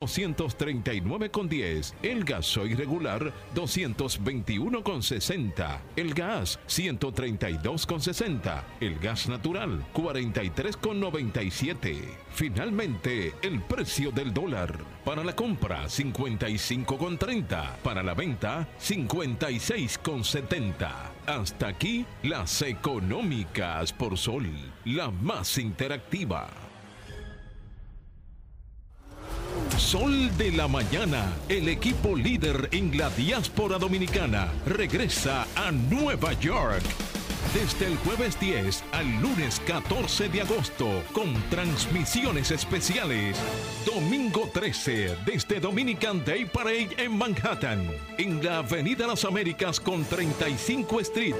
239,10. 0.00 1.92
El 2.02 2.24
gasoil 2.24 2.74
regular 2.74 3.34
221,60. 3.54 5.78
El 5.94 6.14
gas 6.14 6.58
132,60. 6.66 8.64
El 8.80 8.98
gas 8.98 9.28
natural 9.28 9.84
43,97. 9.92 11.98
Finalmente, 12.30 13.34
el 13.42 13.60
precio 13.60 14.10
del 14.10 14.32
dólar. 14.32 14.74
Para 15.04 15.22
la 15.22 15.36
compra 15.36 15.84
55,30. 15.84 17.76
Para 17.82 18.02
la 18.02 18.14
venta 18.14 18.66
56,70. 18.80 20.90
Hasta 21.26 21.68
aquí 21.68 22.06
las 22.22 22.62
económicas 22.62 23.92
por 23.92 24.16
sol, 24.16 24.46
la 24.86 25.10
más 25.10 25.58
interactiva. 25.58 26.69
Sol 29.80 30.36
de 30.36 30.52
la 30.52 30.68
Mañana, 30.68 31.32
el 31.48 31.66
equipo 31.68 32.14
líder 32.14 32.68
en 32.70 32.96
la 32.96 33.08
diáspora 33.10 33.78
dominicana, 33.78 34.52
regresa 34.66 35.48
a 35.56 35.72
Nueva 35.72 36.34
York. 36.34 36.82
Desde 37.54 37.86
el 37.86 37.96
jueves 37.96 38.38
10 38.38 38.84
al 38.92 39.20
lunes 39.20 39.60
14 39.66 40.28
de 40.28 40.42
agosto, 40.42 41.02
con 41.12 41.32
transmisiones 41.48 42.52
especiales. 42.52 43.36
Domingo 43.84 44.48
13, 44.52 45.16
desde 45.26 45.58
Dominican 45.58 46.24
Day 46.24 46.44
Parade 46.44 46.90
en 46.98 47.16
Manhattan, 47.16 47.90
en 48.18 48.44
la 48.44 48.58
Avenida 48.58 49.08
Las 49.08 49.24
Américas 49.24 49.80
con 49.80 50.04
35 50.04 51.00
Street. 51.00 51.34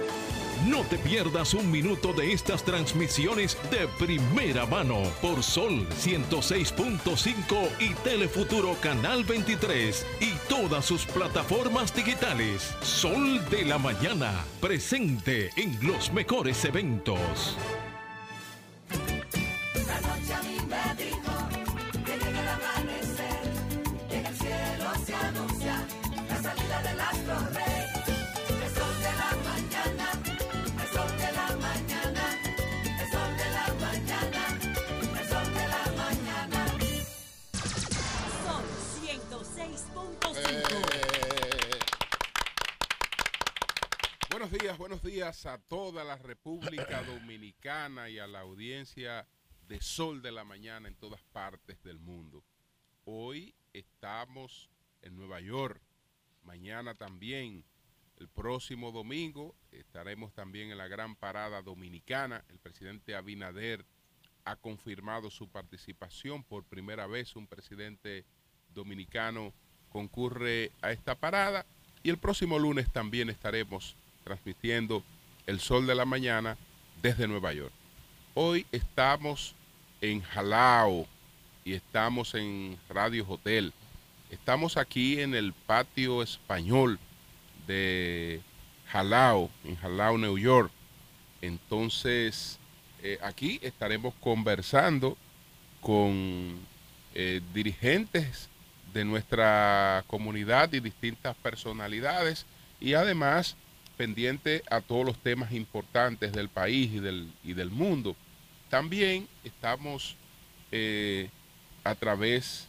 No 0.68 0.82
te 0.82 0.98
pierdas 0.98 1.54
un 1.54 1.70
minuto 1.70 2.12
de 2.12 2.32
estas 2.32 2.62
transmisiones 2.62 3.56
de 3.70 3.88
primera 3.98 4.66
mano 4.66 5.02
por 5.22 5.42
Sol 5.42 5.86
106.5 6.02 7.68
y 7.78 7.94
Telefuturo 8.04 8.74
Canal 8.82 9.24
23 9.24 10.06
y 10.20 10.34
todas 10.50 10.84
sus 10.84 11.06
plataformas 11.06 11.94
digitales. 11.94 12.74
Sol 12.82 13.42
de 13.48 13.64
la 13.64 13.78
Mañana, 13.78 14.44
presente 14.60 15.50
en 15.56 15.78
los 15.80 16.12
mejores 16.12 16.62
eventos. 16.66 17.56
Buenos 44.76 45.02
días 45.02 45.46
a 45.46 45.56
toda 45.56 46.04
la 46.04 46.16
República 46.16 47.02
Dominicana 47.02 48.10
y 48.10 48.18
a 48.18 48.26
la 48.26 48.40
audiencia 48.40 49.26
de 49.66 49.80
Sol 49.80 50.20
de 50.20 50.32
la 50.32 50.44
Mañana 50.44 50.86
en 50.86 50.94
todas 50.96 51.22
partes 51.32 51.82
del 51.82 51.98
mundo. 51.98 52.44
Hoy 53.06 53.54
estamos 53.72 54.68
en 55.00 55.16
Nueva 55.16 55.40
York, 55.40 55.80
mañana 56.44 56.94
también, 56.94 57.64
el 58.18 58.28
próximo 58.28 58.92
domingo 58.92 59.54
estaremos 59.72 60.34
también 60.34 60.70
en 60.70 60.76
la 60.76 60.88
gran 60.88 61.16
parada 61.16 61.62
dominicana. 61.62 62.44
El 62.50 62.58
presidente 62.58 63.14
Abinader 63.14 63.86
ha 64.44 64.56
confirmado 64.56 65.30
su 65.30 65.48
participación 65.48 66.44
por 66.44 66.64
primera 66.64 67.06
vez, 67.06 67.34
un 67.34 67.46
presidente 67.46 68.26
dominicano 68.74 69.54
concurre 69.88 70.70
a 70.82 70.92
esta 70.92 71.14
parada 71.14 71.64
y 72.02 72.10
el 72.10 72.18
próximo 72.18 72.58
lunes 72.58 72.92
también 72.92 73.30
estaremos 73.30 73.96
transmitiendo 74.24 75.02
el 75.46 75.60
sol 75.60 75.86
de 75.86 75.94
la 75.94 76.04
mañana 76.04 76.56
desde 77.02 77.28
Nueva 77.28 77.52
York. 77.52 77.72
Hoy 78.34 78.66
estamos 78.72 79.54
en 80.00 80.22
Jalao 80.22 81.06
y 81.64 81.74
estamos 81.74 82.34
en 82.34 82.78
Radio 82.88 83.26
Hotel. 83.28 83.72
Estamos 84.30 84.76
aquí 84.76 85.20
en 85.20 85.34
el 85.34 85.52
patio 85.52 86.22
español 86.22 86.98
de 87.66 88.40
Jalao, 88.86 89.50
en 89.64 89.76
Jalao, 89.76 90.18
New 90.18 90.38
York. 90.38 90.70
Entonces, 91.42 92.58
eh, 93.02 93.18
aquí 93.22 93.58
estaremos 93.62 94.14
conversando 94.20 95.16
con 95.80 96.58
eh, 97.14 97.40
dirigentes 97.54 98.48
de 98.92 99.04
nuestra 99.04 100.04
comunidad 100.06 100.72
y 100.72 100.80
distintas 100.80 101.36
personalidades 101.36 102.44
y 102.80 102.94
además 102.94 103.56
pendiente 104.00 104.62
a 104.70 104.80
todos 104.80 105.04
los 105.04 105.18
temas 105.18 105.52
importantes 105.52 106.32
del 106.32 106.48
país 106.48 106.90
y 106.90 107.00
del, 107.00 107.30
y 107.44 107.52
del 107.52 107.70
mundo. 107.70 108.16
También 108.70 109.28
estamos 109.44 110.16
eh, 110.72 111.28
a 111.84 111.94
través 111.94 112.66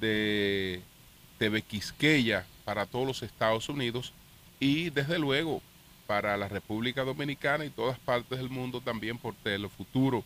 de 0.00 0.82
TV 1.38 1.62
Quisqueya 1.62 2.44
para 2.64 2.86
todos 2.86 3.06
los 3.06 3.22
Estados 3.22 3.68
Unidos 3.68 4.12
y 4.58 4.90
desde 4.90 5.20
luego 5.20 5.62
para 6.08 6.36
la 6.36 6.48
República 6.48 7.04
Dominicana 7.04 7.64
y 7.64 7.70
todas 7.70 7.96
partes 8.00 8.36
del 8.36 8.50
mundo 8.50 8.80
también 8.80 9.16
por 9.16 9.36
Telefuturo, 9.44 10.24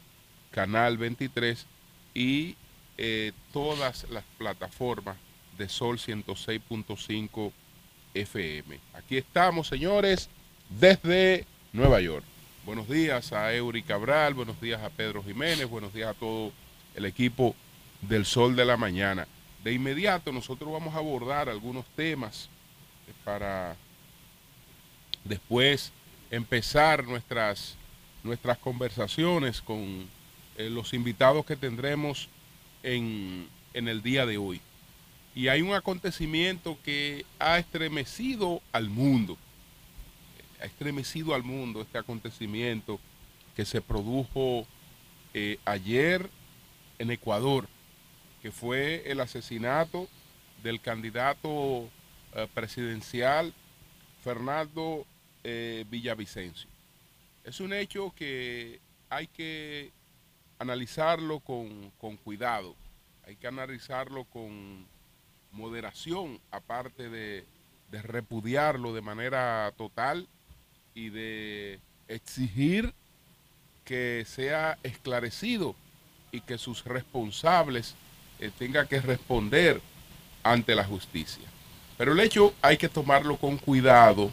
Canal 0.50 0.96
23 0.96 1.66
y 2.14 2.56
eh, 2.96 3.32
todas 3.52 4.06
las 4.08 4.24
plataformas 4.38 5.18
de 5.58 5.68
Sol 5.68 5.98
106.5 5.98 7.52
FM. 8.14 8.80
Aquí 8.94 9.18
estamos, 9.18 9.68
señores, 9.68 10.30
desde 10.68 11.46
Nueva 11.72 12.00
York. 12.00 12.24
Buenos 12.64 12.88
días 12.88 13.32
a 13.32 13.54
Eury 13.54 13.82
Cabral, 13.82 14.34
buenos 14.34 14.60
días 14.60 14.82
a 14.82 14.90
Pedro 14.90 15.22
Jiménez, 15.22 15.68
buenos 15.68 15.94
días 15.94 16.10
a 16.10 16.14
todo 16.14 16.52
el 16.94 17.04
equipo 17.06 17.54
del 18.02 18.26
Sol 18.26 18.56
de 18.56 18.64
la 18.64 18.76
Mañana. 18.76 19.26
De 19.64 19.72
inmediato 19.72 20.32
nosotros 20.32 20.70
vamos 20.70 20.94
a 20.94 20.98
abordar 20.98 21.48
algunos 21.48 21.86
temas 21.96 22.48
para 23.24 23.76
después 25.24 25.92
empezar 26.30 27.04
nuestras, 27.04 27.76
nuestras 28.22 28.58
conversaciones 28.58 29.62
con 29.62 30.06
eh, 30.56 30.68
los 30.70 30.92
invitados 30.92 31.46
que 31.46 31.56
tendremos 31.56 32.28
en, 32.82 33.48
en 33.72 33.88
el 33.88 34.02
día 34.02 34.26
de 34.26 34.36
hoy. 34.36 34.60
Y 35.34 35.48
hay 35.48 35.62
un 35.62 35.74
acontecimiento 35.74 36.76
que 36.84 37.24
ha 37.38 37.58
estremecido 37.58 38.60
al 38.72 38.90
mundo, 38.90 39.38
ha 40.60 40.64
estremecido 40.64 41.34
al 41.34 41.42
mundo 41.42 41.82
este 41.82 41.98
acontecimiento 41.98 42.98
que 43.54 43.64
se 43.64 43.80
produjo 43.80 44.66
eh, 45.34 45.58
ayer 45.64 46.28
en 46.98 47.10
Ecuador, 47.10 47.68
que 48.42 48.50
fue 48.50 49.10
el 49.10 49.20
asesinato 49.20 50.08
del 50.62 50.80
candidato 50.80 51.88
eh, 52.34 52.48
presidencial 52.54 53.52
Fernando 54.22 55.06
eh, 55.44 55.84
Villavicencio. 55.88 56.68
Es 57.44 57.60
un 57.60 57.72
hecho 57.72 58.12
que 58.16 58.80
hay 59.10 59.26
que 59.28 59.92
analizarlo 60.58 61.40
con, 61.40 61.90
con 61.98 62.16
cuidado, 62.16 62.74
hay 63.26 63.36
que 63.36 63.46
analizarlo 63.46 64.24
con 64.24 64.86
moderación, 65.52 66.40
aparte 66.50 67.08
de, 67.08 67.46
de 67.90 68.02
repudiarlo 68.02 68.92
de 68.92 69.00
manera 69.00 69.72
total 69.76 70.28
y 70.98 71.10
de 71.10 71.78
exigir 72.08 72.92
que 73.84 74.24
sea 74.26 74.78
esclarecido 74.82 75.76
y 76.32 76.40
que 76.40 76.58
sus 76.58 76.84
responsables 76.84 77.94
eh, 78.40 78.50
tengan 78.58 78.88
que 78.88 79.00
responder 79.00 79.80
ante 80.42 80.74
la 80.74 80.82
justicia. 80.82 81.46
Pero 81.96 82.12
el 82.12 82.20
hecho 82.20 82.52
hay 82.62 82.78
que 82.78 82.88
tomarlo 82.88 83.36
con 83.36 83.58
cuidado 83.58 84.32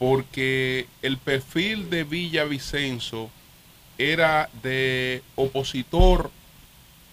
porque 0.00 0.88
el 1.00 1.16
perfil 1.16 1.90
de 1.90 2.02
Villavicencio 2.02 3.30
era 3.98 4.50
de 4.64 5.22
opositor, 5.36 6.32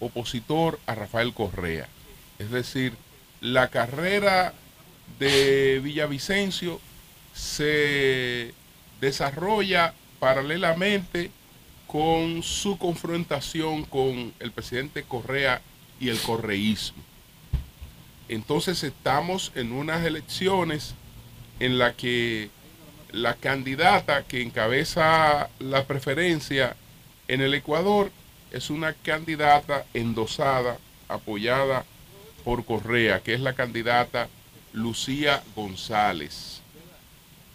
opositor 0.00 0.80
a 0.86 0.96
Rafael 0.96 1.32
Correa. 1.32 1.86
Es 2.40 2.50
decir, 2.50 2.94
la 3.40 3.68
carrera 3.68 4.54
de 5.20 5.80
Villavicencio 5.84 6.80
se 7.40 8.52
desarrolla 9.00 9.94
paralelamente 10.18 11.30
con 11.86 12.42
su 12.42 12.76
confrontación 12.76 13.84
con 13.84 14.34
el 14.38 14.52
presidente 14.52 15.02
Correa 15.04 15.62
y 15.98 16.10
el 16.10 16.20
correísmo. 16.20 17.02
Entonces 18.28 18.84
estamos 18.84 19.52
en 19.54 19.72
unas 19.72 20.04
elecciones 20.04 20.94
en 21.58 21.78
la 21.78 21.94
que 21.94 22.50
la 23.10 23.34
candidata 23.34 24.22
que 24.22 24.42
encabeza 24.42 25.48
la 25.58 25.84
preferencia 25.86 26.76
en 27.26 27.40
el 27.40 27.54
Ecuador 27.54 28.12
es 28.52 28.70
una 28.70 28.92
candidata 28.92 29.86
endosada, 29.94 30.78
apoyada 31.08 31.84
por 32.44 32.64
Correa, 32.64 33.20
que 33.20 33.34
es 33.34 33.40
la 33.40 33.54
candidata 33.54 34.28
Lucía 34.72 35.42
González. 35.56 36.59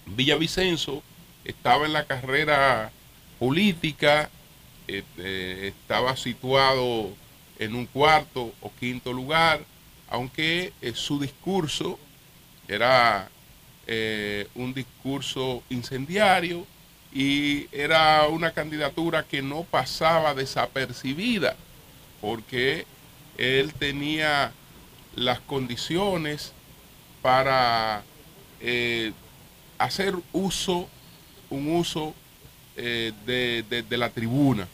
Villavicencio 0.06 1.02
estaba 1.44 1.86
en 1.86 1.94
la 1.94 2.06
carrera 2.06 2.92
política, 3.40 4.30
eh, 4.88 5.04
eh, 5.18 5.74
estaba 5.74 6.16
situado 6.16 7.10
en 7.60 7.76
un 7.76 7.86
cuarto 7.86 8.54
o 8.62 8.72
quinto 8.80 9.14
lugar, 9.14 9.62
aunque 10.10 10.74
eh, 10.82 10.94
su 10.94 11.20
discurso 11.20 12.00
era 12.68 13.30
un 14.56 14.74
discurso 14.74 15.62
incendiario 15.70 16.66
y 17.14 17.68
era 17.72 18.28
una 18.28 18.52
candidatura 18.52 19.22
que 19.22 19.44
no 19.44 19.62
pasaba 19.62 20.34
desapercibida, 20.34 21.56
porque 22.20 22.88
él 23.38 23.76
tenía 23.76 24.52
las 25.16 25.40
condiciones 25.40 26.52
para 27.22 28.04
hacer 29.86 30.16
uso, 30.34 30.88
un 31.50 31.76
uso 31.76 32.14
eh, 32.76 33.14
de, 33.26 33.98
la 33.98 34.10
tribuna, 34.10 34.68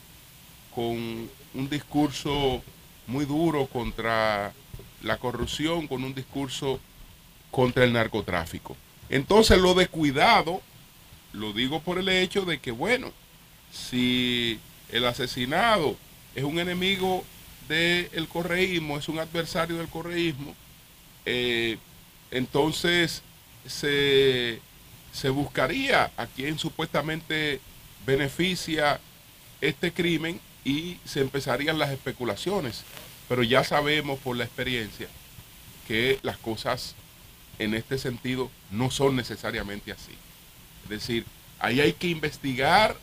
con 0.74 1.30
un 1.54 1.70
discurso 1.70 2.64
muy 3.08 3.26
duro 3.26 3.68
contra 3.68 4.54
la 5.04 5.18
corrupción, 5.18 5.88
con 5.88 6.04
un 6.04 6.14
discurso 6.14 6.80
contra 7.52 7.84
el 7.84 7.94
narcotráfico. 7.94 8.76
Entonces 9.10 9.60
lo 9.60 9.74
de 9.74 9.88
cuidado, 9.88 10.62
lo 11.34 11.54
digo 11.54 11.82
por 11.82 11.98
el 11.98 12.10
hecho 12.10 12.46
de 12.46 12.60
que, 12.60 12.72
bueno, 12.72 13.12
si 13.72 14.60
el 14.90 15.06
asesinado 15.06 15.96
es 16.36 16.44
un 16.44 16.60
enemigo 16.60 17.24
del 17.68 18.28
correísmo, 18.28 18.98
es 18.98 19.10
un 19.10 19.20
adversario 19.20 19.78
del 19.78 19.88
correísmo, 19.88 20.56
eh, 21.26 21.78
entonces 22.32 23.22
se 23.68 24.62
se 25.12 25.30
buscaría 25.30 26.12
a 26.18 26.28
quien 26.28 26.58
supuestamente 26.58 27.60
beneficia 28.06 29.00
este 29.60 29.92
crimen 29.92 30.40
y 30.64 30.98
se 31.06 31.22
empezarían 31.22 31.80
las 31.80 31.92
especulaciones. 31.92 32.84
Pero 33.28 33.44
ya 33.44 33.64
sabemos 33.64 34.20
por 34.20 34.36
la 34.36 34.44
experiencia 34.44 35.08
que 35.88 36.20
las 36.24 36.38
cosas 36.38 36.96
en 37.60 37.74
este 37.74 37.98
sentido 37.98 38.50
no 38.72 38.92
son 38.92 39.16
necesariamente 39.16 39.92
así. 39.92 40.14
Es 40.84 40.90
decir, 40.90 41.26
ahí 41.60 41.80
hay 41.80 41.94
que 41.94 42.08
investigar, 42.08 42.96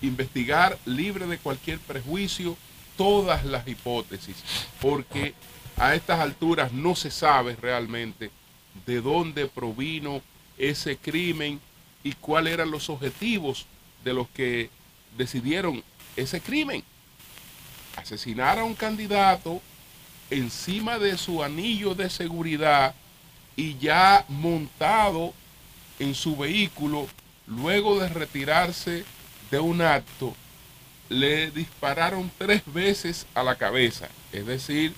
investigar 0.00 0.78
libre 0.84 1.26
de 1.26 1.38
cualquier 1.38 1.78
prejuicio 1.78 2.56
todas 2.96 3.44
las 3.44 3.66
hipótesis, 3.66 4.36
porque 4.80 5.34
a 5.76 5.94
estas 5.94 6.20
alturas 6.20 6.72
no 6.72 6.94
se 6.94 7.10
sabe 7.10 7.56
realmente 7.56 8.30
de 8.86 9.00
dónde 9.00 9.46
provino 9.46 10.22
ese 10.62 10.96
crimen 10.96 11.60
y 12.04 12.12
cuáles 12.12 12.54
eran 12.54 12.70
los 12.70 12.88
objetivos 12.88 13.66
de 14.04 14.14
los 14.14 14.28
que 14.28 14.70
decidieron 15.18 15.82
ese 16.16 16.40
crimen. 16.40 16.84
Asesinar 17.96 18.60
a 18.60 18.64
un 18.64 18.74
candidato 18.74 19.60
encima 20.30 20.98
de 20.98 21.18
su 21.18 21.42
anillo 21.42 21.94
de 21.94 22.08
seguridad 22.08 22.94
y 23.56 23.76
ya 23.78 24.24
montado 24.28 25.34
en 25.98 26.14
su 26.14 26.36
vehículo, 26.36 27.08
luego 27.46 27.98
de 27.98 28.08
retirarse 28.08 29.04
de 29.50 29.58
un 29.58 29.82
acto, 29.82 30.34
le 31.08 31.50
dispararon 31.50 32.30
tres 32.38 32.62
veces 32.72 33.26
a 33.34 33.42
la 33.42 33.56
cabeza. 33.56 34.08
Es 34.32 34.46
decir, 34.46 34.94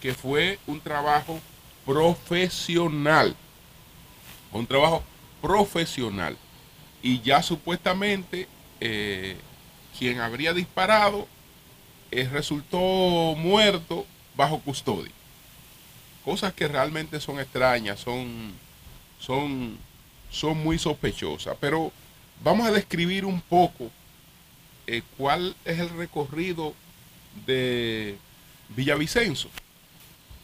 que 0.00 0.14
fue 0.14 0.58
un 0.66 0.80
trabajo 0.80 1.38
profesional 1.84 3.36
un 4.52 4.66
trabajo 4.66 5.02
profesional. 5.40 6.36
Y 7.02 7.20
ya 7.20 7.42
supuestamente 7.42 8.46
eh, 8.80 9.36
quien 9.98 10.20
habría 10.20 10.52
disparado 10.52 11.26
eh, 12.10 12.28
resultó 12.30 12.78
muerto 13.36 14.06
bajo 14.36 14.60
custodia. 14.60 15.12
Cosas 16.24 16.52
que 16.52 16.68
realmente 16.68 17.18
son 17.20 17.40
extrañas, 17.40 17.98
son, 17.98 18.52
son, 19.18 19.76
son 20.30 20.62
muy 20.62 20.78
sospechosas. 20.78 21.56
Pero 21.60 21.90
vamos 22.44 22.68
a 22.68 22.72
describir 22.72 23.24
un 23.24 23.40
poco 23.40 23.90
eh, 24.86 25.02
cuál 25.16 25.56
es 25.64 25.80
el 25.80 25.88
recorrido 25.90 26.74
de 27.46 28.16
Villavicencio. 28.68 29.50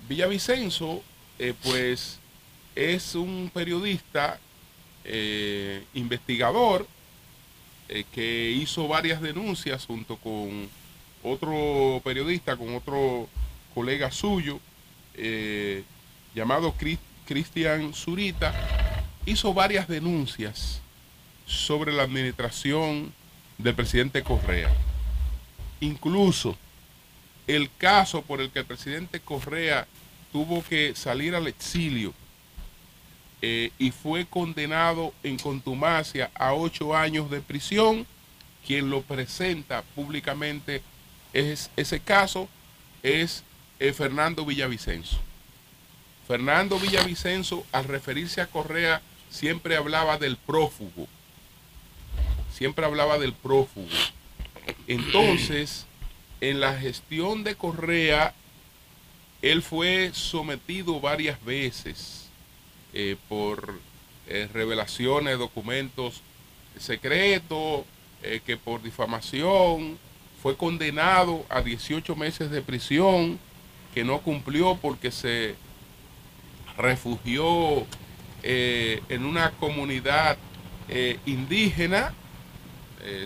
Villavicencio, 0.08 1.02
pues 1.62 2.17
es 2.78 3.16
un 3.16 3.50
periodista 3.52 4.38
eh, 5.04 5.82
investigador 5.94 6.86
eh, 7.88 8.04
que 8.12 8.52
hizo 8.52 8.86
varias 8.86 9.20
denuncias 9.20 9.84
junto 9.84 10.16
con 10.16 10.68
otro 11.24 12.00
periodista, 12.04 12.56
con 12.56 12.76
otro 12.76 13.28
colega 13.74 14.12
suyo, 14.12 14.60
eh, 15.14 15.82
llamado 16.36 16.72
Cristian 17.26 17.92
Zurita, 17.94 18.54
hizo 19.26 19.52
varias 19.52 19.88
denuncias 19.88 20.80
sobre 21.46 21.92
la 21.92 22.04
administración 22.04 23.12
del 23.58 23.74
presidente 23.74 24.22
Correa. 24.22 24.72
Incluso 25.80 26.56
el 27.48 27.70
caso 27.76 28.22
por 28.22 28.40
el 28.40 28.50
que 28.50 28.60
el 28.60 28.66
presidente 28.66 29.18
Correa 29.18 29.88
tuvo 30.30 30.62
que 30.62 30.94
salir 30.94 31.34
al 31.34 31.48
exilio 31.48 32.14
eh, 33.40 33.70
y 33.78 33.92
fue 33.92 34.26
condenado 34.26 35.12
en 35.22 35.38
contumacia 35.38 36.30
a 36.34 36.54
ocho 36.54 36.96
años 36.96 37.30
de 37.30 37.40
prisión. 37.40 38.06
Quien 38.66 38.90
lo 38.90 39.02
presenta 39.02 39.82
públicamente 39.94 40.82
es 41.32 41.70
ese 41.76 42.00
caso 42.00 42.48
es 43.02 43.44
eh, 43.78 43.92
Fernando 43.92 44.44
Villavicencio. 44.44 45.18
Fernando 46.26 46.78
Villavicencio, 46.78 47.64
al 47.72 47.84
referirse 47.84 48.40
a 48.40 48.48
Correa, 48.48 49.00
siempre 49.30 49.76
hablaba 49.76 50.18
del 50.18 50.36
prófugo. 50.36 51.06
Siempre 52.52 52.84
hablaba 52.84 53.18
del 53.18 53.32
prófugo. 53.32 53.88
Entonces, 54.88 55.86
en 56.40 56.60
la 56.60 56.76
gestión 56.76 57.44
de 57.44 57.54
Correa, 57.54 58.34
él 59.40 59.62
fue 59.62 60.10
sometido 60.12 61.00
varias 61.00 61.42
veces 61.44 62.27
eh, 63.00 63.14
por 63.28 63.74
eh, 64.26 64.48
revelaciones, 64.52 65.38
documentos 65.38 66.20
secretos, 66.76 67.84
eh, 68.24 68.40
que 68.44 68.56
por 68.56 68.82
difamación 68.82 69.96
fue 70.42 70.56
condenado 70.56 71.46
a 71.48 71.60
18 71.60 72.16
meses 72.16 72.50
de 72.50 72.60
prisión, 72.60 73.38
que 73.94 74.02
no 74.02 74.18
cumplió 74.22 74.80
porque 74.82 75.12
se 75.12 75.54
refugió 76.76 77.86
en 78.42 79.24
una 79.24 79.52
comunidad 79.52 80.36
indígena, 81.24 82.12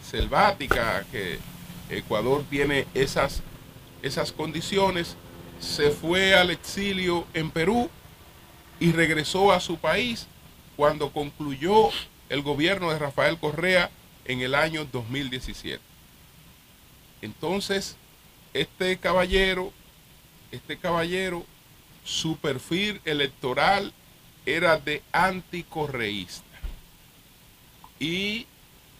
selvática, 0.02 1.06
que 1.10 1.38
Ecuador 1.88 2.44
tiene 2.50 2.86
esas, 2.92 3.42
esas 4.02 4.32
condiciones, 4.32 5.16
se 5.60 5.90
fue 5.90 6.34
al 6.34 6.50
exilio 6.50 7.26
en 7.32 7.50
Perú 7.50 7.88
y 8.82 8.90
regresó 8.90 9.52
a 9.52 9.60
su 9.60 9.78
país 9.78 10.26
cuando 10.74 11.12
concluyó 11.12 11.90
el 12.28 12.42
gobierno 12.42 12.90
de 12.90 12.98
Rafael 12.98 13.38
Correa 13.38 13.92
en 14.24 14.40
el 14.40 14.56
año 14.56 14.84
2017. 14.90 15.80
Entonces, 17.20 17.94
este 18.52 18.96
caballero, 18.96 19.72
este 20.50 20.78
caballero, 20.78 21.46
su 22.04 22.38
perfil 22.38 23.00
electoral 23.04 23.92
era 24.46 24.76
de 24.78 25.00
anticorreísta 25.12 26.42
y 28.00 28.48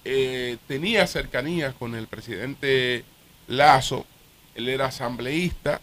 eh, 0.05 0.59
tenía 0.69 1.09
cercanía 1.09 1.73
con 1.73 1.97
el 1.97 2.07
presidente 2.07 3.05
Lazo, 3.49 4.07
él 4.55 4.69
era 4.69 4.87
asambleísta, 4.87 5.81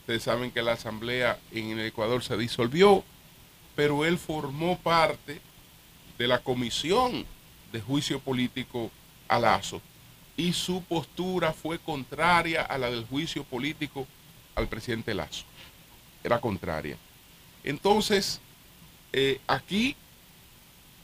ustedes 0.00 0.24
saben 0.24 0.50
que 0.50 0.62
la 0.62 0.72
asamblea 0.72 1.38
en 1.52 1.78
el 1.78 1.86
Ecuador 1.86 2.24
se 2.24 2.36
disolvió, 2.36 3.04
pero 3.78 4.04
él 4.04 4.18
formó 4.18 4.76
parte 4.76 5.40
de 6.18 6.26
la 6.26 6.40
comisión 6.40 7.24
de 7.70 7.80
juicio 7.80 8.18
político 8.18 8.90
a 9.28 9.38
Lazo 9.38 9.80
y 10.36 10.52
su 10.52 10.82
postura 10.82 11.52
fue 11.52 11.78
contraria 11.78 12.62
a 12.62 12.76
la 12.76 12.90
del 12.90 13.04
juicio 13.04 13.44
político 13.44 14.04
al 14.56 14.66
presidente 14.66 15.14
Lazo. 15.14 15.44
Era 16.24 16.40
contraria. 16.40 16.96
Entonces, 17.62 18.40
eh, 19.12 19.40
aquí, 19.46 19.94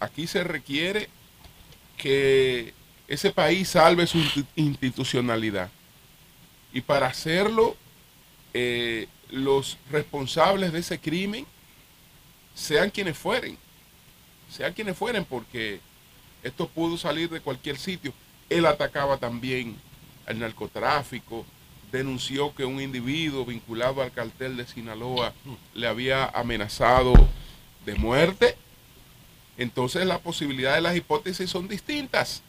aquí 0.01 0.27
se 0.27 0.43
requiere 0.43 1.09
que 1.97 2.75
ese 3.07 3.31
país 3.31 3.69
salve 3.69 4.09
su 4.09 4.19
institucionalidad. 4.57 5.71
Y 6.73 6.81
para 6.81 7.07
hacerlo, 7.07 7.77
eh, 8.53 9.07
los 9.31 9.79
responsables 9.93 10.73
de 10.73 10.81
ese 10.81 10.99
crimen 10.99 11.47
sean 12.55 12.91
quienes 12.91 13.19
fueren, 13.19 13.59
sean 14.51 14.73
quienes 14.73 14.97
fueren, 14.97 15.25
porque 15.25 15.81
esto 16.43 16.69
pudo 16.69 16.97
salir 16.97 17.29
de 17.31 17.41
cualquier 17.41 17.79
sitio. 17.79 18.13
Él 18.49 18.67
atacaba 18.67 19.17
también 19.17 19.77
al 20.27 20.39
narcotráfico, 20.39 21.45
denunció 21.91 22.55
que 22.55 22.65
un 22.65 22.81
individuo 22.81 23.45
vinculado 23.45 24.03
al 24.03 24.13
cartel 24.13 24.57
de 24.57 24.67
Sinaloa 24.67 25.33
le 25.75 25.87
había 25.87 26.27
amenazado 26.27 27.13
de 27.85 27.95
muerte. 27.95 28.57
Entonces 29.57 30.05
las 30.05 30.19
posibilidades 30.19 30.79
de 30.79 30.83
las 30.83 30.97
hipótesis 30.97 31.49
son 31.49 31.69
distintas, 31.69 32.43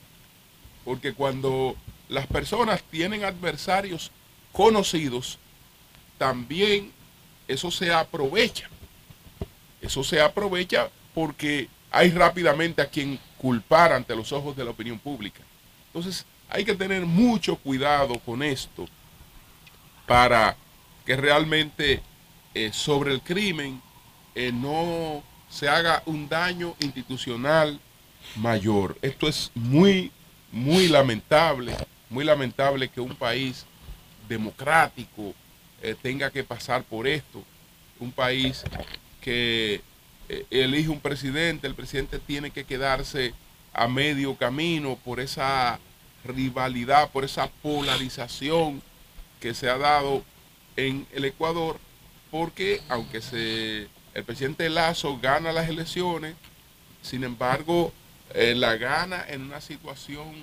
porque 0.84 1.14
cuando 1.14 1.76
las 2.10 2.28
personas 2.28 2.84
tienen 2.84 3.24
adversarios 3.24 4.12
conocidos, 4.52 5.38
también 6.18 6.92
eso 7.48 7.70
se 7.70 7.94
aprovecha. 7.94 8.70
Eso 9.86 10.04
se 10.04 10.20
aprovecha 10.20 10.90
porque 11.14 11.70
hay 11.92 12.10
rápidamente 12.10 12.82
a 12.82 12.88
quien 12.88 13.20
culpar 13.38 13.94
ante 13.94 14.16
los 14.16 14.32
ojos 14.32 14.56
de 14.58 14.66
la 14.66 14.72
opinión 14.72 14.98
pública. 14.98 15.42
Entonces 15.88 16.26
hay 16.50 16.66
que 16.66 16.74
tener 16.74 17.06
mucho 17.06 17.56
cuidado 17.56 18.18
con 18.20 18.42
esto 18.42 18.88
para 20.08 20.58
que 21.06 21.16
realmente 21.16 22.02
eh, 22.56 22.72
sobre 22.74 23.14
el 23.14 23.22
crimen 23.22 23.80
eh, 24.34 24.52
no 24.52 25.24
se 25.50 25.70
haga 25.70 26.02
un 26.08 26.28
daño 26.28 26.76
institucional 26.80 27.80
mayor. 28.36 28.98
Esto 29.04 29.28
es 29.28 29.52
muy, 29.54 30.12
muy 30.52 30.88
lamentable, 30.88 31.76
muy 32.10 32.26
lamentable 32.26 32.90
que 32.90 33.02
un 33.02 33.16
país 33.16 33.66
democrático 34.28 35.36
eh, 35.84 35.96
tenga 36.02 36.32
que 36.32 36.44
pasar 36.44 36.84
por 36.84 37.08
esto. 37.08 37.44
Un 38.00 38.12
país 38.12 38.64
que 39.26 39.82
eh, 40.30 40.46
elige 40.52 40.90
un 40.90 41.00
presidente, 41.00 41.66
el 41.66 41.74
presidente 41.74 42.20
tiene 42.20 42.52
que 42.52 42.64
quedarse 42.64 43.34
a 43.74 43.88
medio 43.88 44.36
camino 44.36 45.00
por 45.04 45.20
esa 45.20 45.80
rivalidad, 46.24 47.10
por 47.10 47.26
esa 47.26 47.48
polarización 47.64 48.84
que 49.40 49.56
se 49.56 49.68
ha 49.68 49.80
dado 49.80 50.24
en 50.76 51.08
el 51.12 51.26
Ecuador, 51.26 51.80
porque 52.30 52.84
aunque 52.88 53.20
se, 53.20 53.88
el 54.14 54.24
presidente 54.26 54.70
Lazo 54.70 55.18
gana 55.20 55.52
las 55.52 55.70
elecciones, 55.70 56.36
sin 57.02 57.24
embargo, 57.24 57.92
eh, 58.36 58.54
la 58.54 58.78
gana 58.78 59.26
en 59.28 59.42
una 59.42 59.60
situación 59.60 60.36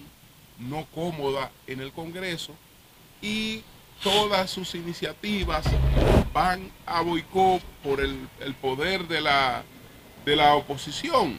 no 0.58 0.86
cómoda 0.92 1.52
en 1.68 1.80
el 1.80 1.92
Congreso 1.92 2.52
y 3.20 3.62
todas 4.02 4.50
sus 4.50 4.74
iniciativas 4.74 5.64
van 6.32 6.70
a 6.86 7.00
boicot 7.02 7.62
por 7.82 8.00
el, 8.00 8.28
el 8.40 8.54
poder 8.54 9.06
de 9.06 9.20
la, 9.20 9.62
de 10.24 10.36
la 10.36 10.54
oposición. 10.54 11.38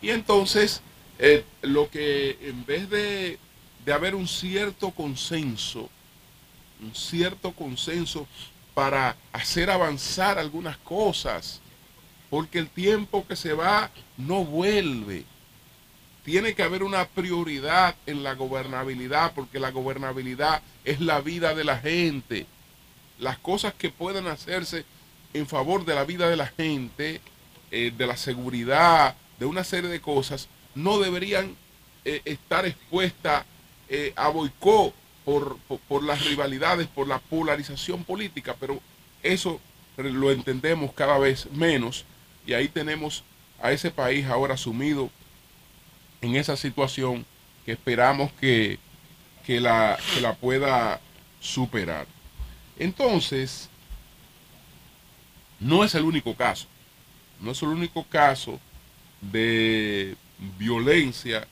Y 0.00 0.10
entonces, 0.10 0.82
eh, 1.18 1.44
lo 1.62 1.88
que 1.88 2.38
en 2.42 2.64
vez 2.66 2.90
de, 2.90 3.38
de 3.84 3.92
haber 3.92 4.14
un 4.14 4.26
cierto 4.26 4.90
consenso, 4.90 5.88
un 6.80 6.94
cierto 6.94 7.52
consenso 7.52 8.26
para 8.74 9.16
hacer 9.32 9.70
avanzar 9.70 10.38
algunas 10.38 10.76
cosas, 10.78 11.60
porque 12.30 12.58
el 12.58 12.68
tiempo 12.68 13.26
que 13.26 13.36
se 13.36 13.52
va 13.52 13.90
no 14.16 14.44
vuelve. 14.44 15.24
Tiene 16.24 16.54
que 16.54 16.62
haber 16.62 16.82
una 16.82 17.06
prioridad 17.06 17.96
en 18.06 18.22
la 18.22 18.34
gobernabilidad, 18.34 19.32
porque 19.34 19.58
la 19.58 19.70
gobernabilidad 19.70 20.62
es 20.84 21.00
la 21.00 21.20
vida 21.20 21.54
de 21.54 21.64
la 21.64 21.78
gente. 21.78 22.46
Las 23.18 23.38
cosas 23.38 23.74
que 23.74 23.90
puedan 23.90 24.28
hacerse 24.28 24.84
en 25.34 25.46
favor 25.46 25.84
de 25.84 25.94
la 25.94 26.04
vida 26.04 26.28
de 26.28 26.36
la 26.36 26.46
gente, 26.46 27.20
eh, 27.70 27.92
de 27.96 28.06
la 28.06 28.16
seguridad, 28.16 29.16
de 29.38 29.46
una 29.46 29.64
serie 29.64 29.90
de 29.90 30.00
cosas, 30.00 30.48
no 30.74 30.98
deberían 30.98 31.56
eh, 32.04 32.22
estar 32.24 32.66
expuestas 32.66 33.44
eh, 33.88 34.12
a 34.14 34.28
boicot 34.28 34.94
por, 35.24 35.58
por, 35.68 35.78
por 35.80 36.02
las 36.02 36.24
rivalidades, 36.24 36.86
por 36.86 37.08
la 37.08 37.18
polarización 37.18 38.04
política, 38.04 38.56
pero 38.58 38.80
eso 39.22 39.60
lo 39.96 40.30
entendemos 40.30 40.92
cada 40.92 41.18
vez 41.18 41.50
menos 41.52 42.04
y 42.46 42.54
ahí 42.54 42.68
tenemos 42.68 43.24
a 43.60 43.72
ese 43.72 43.90
país 43.90 44.26
ahora 44.26 44.56
sumido 44.56 45.10
en 46.22 46.36
esa 46.36 46.56
situación 46.56 47.26
que 47.66 47.72
esperamos 47.72 48.32
que, 48.32 48.78
que, 49.44 49.60
la, 49.60 49.98
que 50.14 50.20
la 50.20 50.34
pueda 50.34 51.00
superar. 51.40 52.06
Entonces, 52.78 53.68
no 55.60 55.84
es 55.84 55.94
el 55.94 56.04
único 56.04 56.34
caso, 56.34 56.66
no 57.40 57.50
es 57.50 57.62
el 57.62 57.68
único 57.68 58.04
caso 58.04 58.58
de 59.20 60.16
violencia, 60.58 61.46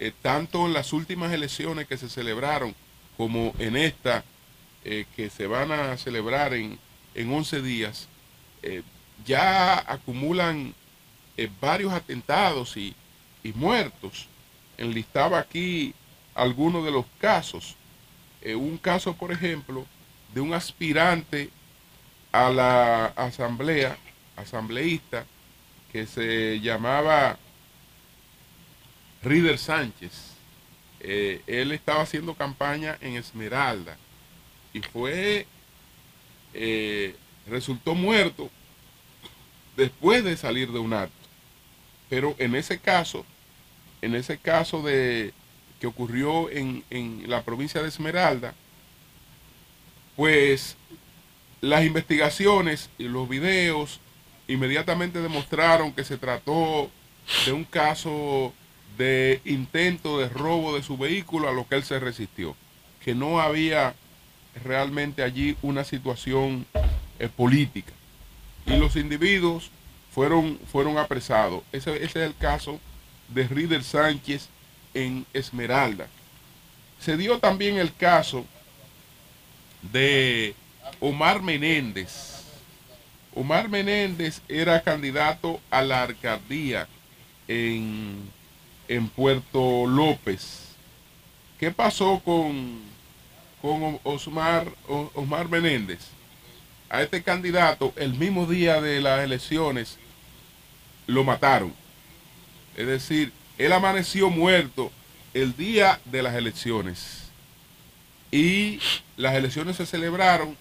eh, 0.00 0.12
tanto 0.22 0.66
en 0.66 0.72
las 0.72 0.92
últimas 0.92 1.32
elecciones 1.32 1.86
que 1.86 1.96
se 1.96 2.08
celebraron 2.08 2.74
como 3.16 3.52
en 3.58 3.76
esta 3.76 4.24
eh, 4.84 5.06
que 5.16 5.28
se 5.28 5.46
van 5.48 5.72
a 5.72 5.96
celebrar 5.96 6.54
en, 6.54 6.78
en 7.14 7.32
11 7.32 7.62
días, 7.62 8.08
eh, 8.62 8.82
ya 9.26 9.78
acumulan 9.92 10.74
varios 11.60 11.92
atentados 11.92 12.76
y, 12.76 12.96
y, 13.48 13.52
muertos. 13.52 14.28
Enlistaba 14.76 15.38
aquí 15.38 15.94
algunos 16.34 16.84
de 16.84 16.90
los 16.90 17.04
casos. 17.20 17.76
Eh, 18.42 18.54
un 18.54 18.78
caso, 18.78 19.14
por 19.14 19.32
ejemplo, 19.32 19.86
de 20.34 20.40
un 20.40 20.54
aspirante 20.54 21.50
a 22.32 22.50
la 22.50 23.06
asamblea, 23.06 23.96
asambleísta, 24.36 25.24
que 25.92 26.06
se 26.06 26.60
llamaba 26.60 27.38
Rider 29.22 29.58
Sánchez. 29.58 30.34
Eh, 31.00 31.42
él 31.46 31.72
estaba 31.72 32.02
haciendo 32.02 32.34
campaña 32.34 32.98
en 33.00 33.16
Esmeralda 33.16 33.96
y 34.72 34.80
fue, 34.80 35.46
eh, 36.54 37.14
resultó 37.46 37.94
muerto 37.94 38.50
después 39.76 40.24
de 40.24 40.36
salir 40.36 40.70
de 40.72 40.78
un 40.78 40.92
acto. 40.92 41.14
Pero 42.08 42.34
en 42.38 42.54
ese 42.54 42.78
caso, 42.78 43.24
en 44.02 44.14
ese 44.14 44.38
caso 44.38 44.82
de 44.82 45.32
que 45.80 45.86
ocurrió 45.86 46.50
en, 46.50 46.84
en 46.90 47.24
la 47.28 47.42
provincia 47.42 47.82
de 47.82 47.88
Esmeralda, 47.88 48.54
pues 50.16 50.76
las 51.60 51.84
investigaciones 51.84 52.90
y 52.98 53.04
los 53.04 53.28
videos 53.28 54.00
inmediatamente 54.48 55.20
demostraron 55.20 55.92
que 55.92 56.04
se 56.04 56.16
trató 56.16 56.90
de 57.44 57.52
un 57.52 57.64
caso 57.64 58.52
de 58.96 59.40
intento 59.44 60.18
de 60.18 60.28
robo 60.28 60.74
de 60.74 60.82
su 60.82 60.96
vehículo 60.96 61.48
a 61.48 61.52
lo 61.52 61.66
que 61.68 61.76
él 61.76 61.84
se 61.84 62.00
resistió, 62.00 62.56
que 63.04 63.14
no 63.14 63.40
había 63.40 63.94
realmente 64.64 65.22
allí 65.22 65.56
una 65.62 65.84
situación 65.84 66.66
eh, 67.18 67.28
política. 67.28 67.92
Y 68.66 68.76
los 68.76 68.96
individuos 68.96 69.70
fueron, 70.12 70.58
fueron 70.70 70.98
apresados. 70.98 71.62
Ese, 71.72 71.96
ese, 71.96 72.04
es 72.04 72.16
el 72.16 72.36
caso 72.36 72.80
de 73.28 73.46
Rider 73.46 73.84
Sánchez 73.84 74.48
en 74.94 75.26
Esmeralda. 75.32 76.08
Se 77.00 77.16
dio 77.16 77.38
también 77.38 77.78
el 77.78 77.94
caso 77.94 78.44
de 79.92 80.54
Omar 81.00 81.42
Menéndez. 81.42 82.42
Omar 83.34 83.68
Menéndez 83.68 84.42
era 84.48 84.82
candidato 84.82 85.60
a 85.70 85.82
la 85.82 86.02
alcaldía 86.02 86.88
en, 87.46 88.30
en 88.88 89.08
Puerto 89.08 89.86
López. 89.86 90.74
¿Qué 91.58 91.70
pasó 91.70 92.20
con, 92.24 92.80
con 93.62 94.00
Osmar, 94.02 94.72
Osmar 95.14 95.48
Menéndez? 95.48 96.00
A 96.90 97.02
este 97.02 97.22
candidato, 97.22 97.92
el 97.96 98.14
mismo 98.14 98.46
día 98.46 98.80
de 98.80 99.00
las 99.00 99.22
elecciones, 99.22 99.98
lo 101.06 101.22
mataron. 101.22 101.72
Es 102.78 102.86
decir, 102.86 103.32
él 103.58 103.72
amaneció 103.72 104.30
muerto 104.30 104.92
el 105.34 105.56
día 105.56 105.98
de 106.04 106.22
las 106.22 106.36
elecciones. 106.36 107.24
Y 108.30 108.78
las 109.16 109.34
elecciones 109.34 109.74
se 109.74 109.84
celebraron, 109.84 110.56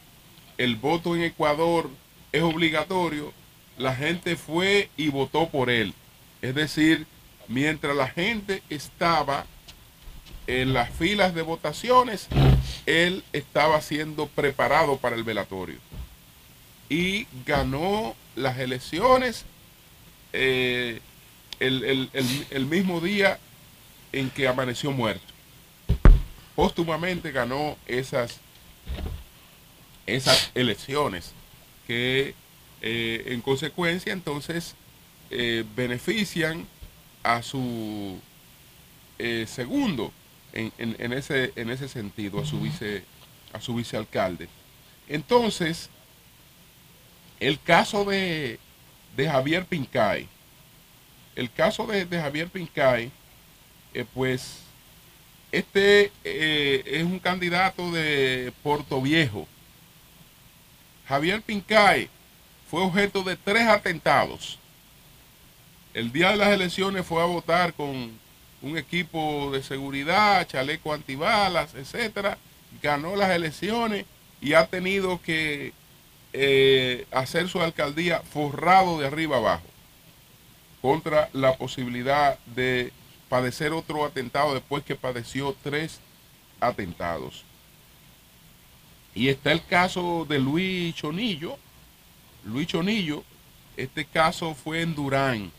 el 0.58 0.78
voto 0.78 1.16
en 1.16 1.22
Ecuador 1.22 1.92
es 2.32 2.42
obligatorio, 2.42 3.32
la 3.78 3.94
gente 3.94 4.36
fue 4.36 4.90
y 4.98 5.10
votó 5.10 5.48
por 5.50 5.70
él. 5.70 5.94
Es 6.42 6.56
decir, 6.56 7.06
mientras 7.48 7.96
la 7.96 8.08
gente 8.08 8.64
estaba 8.68 9.46
en 10.48 10.74
las 10.74 10.90
filas 10.90 11.36
de 11.36 11.44
votaciones, 11.44 12.30
él 12.88 13.24
estaba 13.32 13.80
siendo 13.84 14.26
preparado 14.26 14.98
para 14.98 15.16
el 15.16 15.24
velatorio. 15.24 15.78
Y 16.90 17.28
ganó 17.46 18.16
las 18.36 18.58
elecciones 18.58 19.46
eh, 20.34 21.00
el, 21.60 21.84
el, 21.84 22.10
el, 22.14 22.48
el 22.52 22.66
mismo 22.66 23.02
día 23.02 23.40
en 24.12 24.30
que 24.30 24.48
amaneció 24.48 24.92
muerto. 24.92 25.34
Póstumamente 26.56 27.32
ganó 27.32 27.78
esas, 27.86 28.40
esas 30.06 30.52
elecciones 30.56 31.32
que 31.86 32.34
eh, 32.82 33.24
en 33.28 33.42
consecuencia 33.42 34.14
entonces 34.14 34.76
eh, 35.30 35.64
benefician 35.76 36.66
a 37.24 37.42
su 37.42 38.20
eh, 39.20 39.46
segundo 39.48 40.12
en, 40.54 40.72
en- 40.78 40.96
en 41.00 41.14
ese, 41.14 41.52
en 41.56 41.70
ese 41.70 41.88
sentido, 41.90 42.40
a 42.40 42.46
su, 42.46 42.60
vice, 42.62 43.04
a 43.54 43.60
su 43.62 43.76
vicealcalde. 43.76 44.48
Entonces, 45.10 45.90
el 47.40 47.60
caso 47.62 48.06
de, 48.06 48.60
de 49.16 49.30
Javier 49.30 49.66
Pincay, 49.66 50.28
el 51.38 51.52
caso 51.52 51.86
de, 51.86 52.06
Javier 52.08 52.50
Pincay, 52.50 53.12
eh, 53.94 54.06
pues 54.16 54.64
este 55.52 56.12
eh, 56.24 56.84
es 56.84 57.04
un 57.04 57.20
candidato 57.20 57.92
de 57.92 58.52
Puerto 58.64 59.00
Viejo. 59.00 59.48
Javier 61.08 61.44
Pincay 61.44 62.10
fue 62.70 62.82
objeto 62.82 63.22
de 63.22 63.36
tres 63.36 63.68
atentados. 63.68 64.58
El 65.94 66.12
día 66.12 66.32
de 66.32 66.38
las 66.38 66.50
elecciones 66.50 67.06
fue 67.06 67.22
a 67.22 67.26
votar 67.26 67.72
con 67.74 68.20
un 68.64 68.78
equipo 68.78 69.52
de 69.52 69.62
seguridad, 69.62 70.48
chaleco 70.48 70.92
antibalas, 70.92 71.76
etcétera. 71.76 72.40
Ganó 72.82 73.16
las 73.16 73.30
elecciones 73.30 74.08
y 74.42 74.54
ha 74.54 74.66
tenido 74.66 75.22
que 75.22 75.72
eh, 76.34 77.06
hacer 77.12 77.48
su 77.48 77.62
alcaldía 77.62 78.22
forrado 78.22 79.00
de 79.00 79.06
arriba 79.06 79.38
abajo 79.38 79.77
contra 80.82 81.30
la 81.34 81.56
posibilidad 81.58 82.38
de 82.46 82.92
padecer 83.30 83.74
otro 83.74 84.06
atentado 84.06 84.54
después 84.54 84.84
que 84.84 84.96
padeció 84.96 85.56
tres 85.64 86.00
atentados. 86.60 87.44
Y 89.14 89.30
está 89.30 89.52
el 89.52 89.66
caso 89.66 90.26
de 90.30 90.40
Luis 90.40 90.96
Chonillo. 90.96 91.58
Luis 92.46 92.68
Chonillo, 92.68 93.24
este 93.76 94.06
caso 94.06 94.54
fue 94.54 94.82
en 94.82 94.96
Durán, 94.96 95.52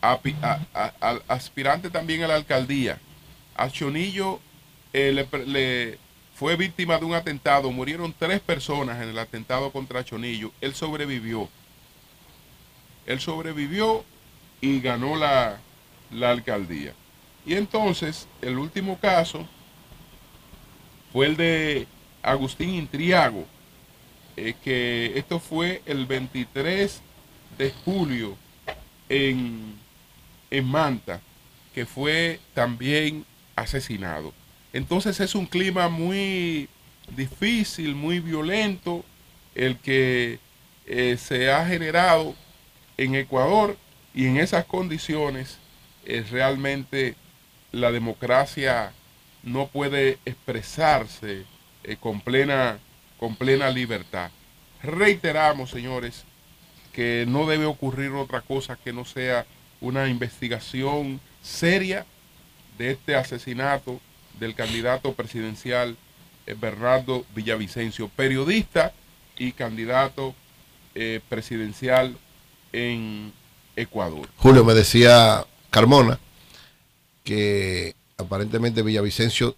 a- 0.00 0.20
aspirante 1.28 1.90
también 1.90 2.22
a 2.22 2.28
la 2.28 2.36
alcaldía. 2.36 2.98
A 3.54 3.68
Chonillo 3.68 4.40
eh, 4.92 5.26
le 5.46 5.98
fue 6.34 6.56
víctima 6.56 6.96
de 6.98 7.04
un 7.04 7.12
atentado, 7.14 7.70
murieron 7.70 8.14
tres 8.18 8.40
personas 8.40 9.02
en 9.02 9.10
el 9.10 9.18
atentado 9.18 9.70
contra 9.72 10.04
Chonillo. 10.04 10.52
Él 10.62 10.74
sobrevivió. 10.74 11.48
Él 13.04 13.20
sobrevivió 13.20 14.04
y 14.60 14.80
ganó 14.80 15.16
la, 15.16 15.60
la 16.10 16.30
alcaldía. 16.30 16.94
Y 17.46 17.54
entonces, 17.54 18.28
el 18.42 18.58
último 18.58 18.98
caso 18.98 19.46
fue 21.12 21.26
el 21.26 21.36
de 21.36 21.86
Agustín 22.22 22.70
Intriago, 22.70 23.46
eh, 24.36 24.54
que 24.62 25.12
esto 25.16 25.40
fue 25.40 25.82
el 25.86 26.06
23 26.06 27.02
de 27.58 27.72
julio 27.84 28.36
en, 29.08 29.74
en 30.50 30.64
Manta, 30.66 31.20
que 31.74 31.86
fue 31.86 32.40
también 32.54 33.24
asesinado. 33.56 34.32
Entonces 34.72 35.18
es 35.20 35.34
un 35.34 35.46
clima 35.46 35.88
muy 35.88 36.68
difícil, 37.16 37.94
muy 37.94 38.20
violento, 38.20 39.04
el 39.54 39.78
que 39.78 40.38
eh, 40.86 41.16
se 41.18 41.50
ha 41.50 41.66
generado 41.66 42.34
en 42.96 43.14
Ecuador 43.14 43.76
y 44.14 44.26
en 44.26 44.36
esas 44.36 44.64
condiciones 44.64 45.58
eh, 46.04 46.24
realmente 46.30 47.14
la 47.72 47.92
democracia 47.92 48.92
no 49.42 49.68
puede 49.68 50.18
expresarse 50.24 51.44
eh, 51.84 51.96
con, 51.98 52.20
plena, 52.20 52.78
con 53.18 53.36
plena 53.36 53.70
libertad. 53.70 54.30
Reiteramos, 54.82 55.70
señores, 55.70 56.24
que 56.92 57.24
no 57.28 57.46
debe 57.46 57.66
ocurrir 57.66 58.10
otra 58.12 58.40
cosa 58.40 58.76
que 58.76 58.92
no 58.92 59.04
sea 59.04 59.46
una 59.80 60.08
investigación 60.08 61.20
seria 61.42 62.04
de 62.76 62.92
este 62.92 63.14
asesinato 63.14 64.00
del 64.38 64.54
candidato 64.54 65.12
presidencial 65.14 65.96
eh, 66.46 66.54
Bernardo 66.58 67.24
Villavicencio, 67.34 68.08
periodista 68.08 68.92
y 69.38 69.52
candidato 69.52 70.34
eh, 70.94 71.20
presidencial 71.28 72.16
en 72.72 73.32
Ecuador. 73.80 74.28
Julio, 74.36 74.64
me 74.64 74.74
decía 74.74 75.44
Carmona 75.70 76.18
que 77.24 77.94
aparentemente 78.18 78.82
Villavicencio 78.82 79.56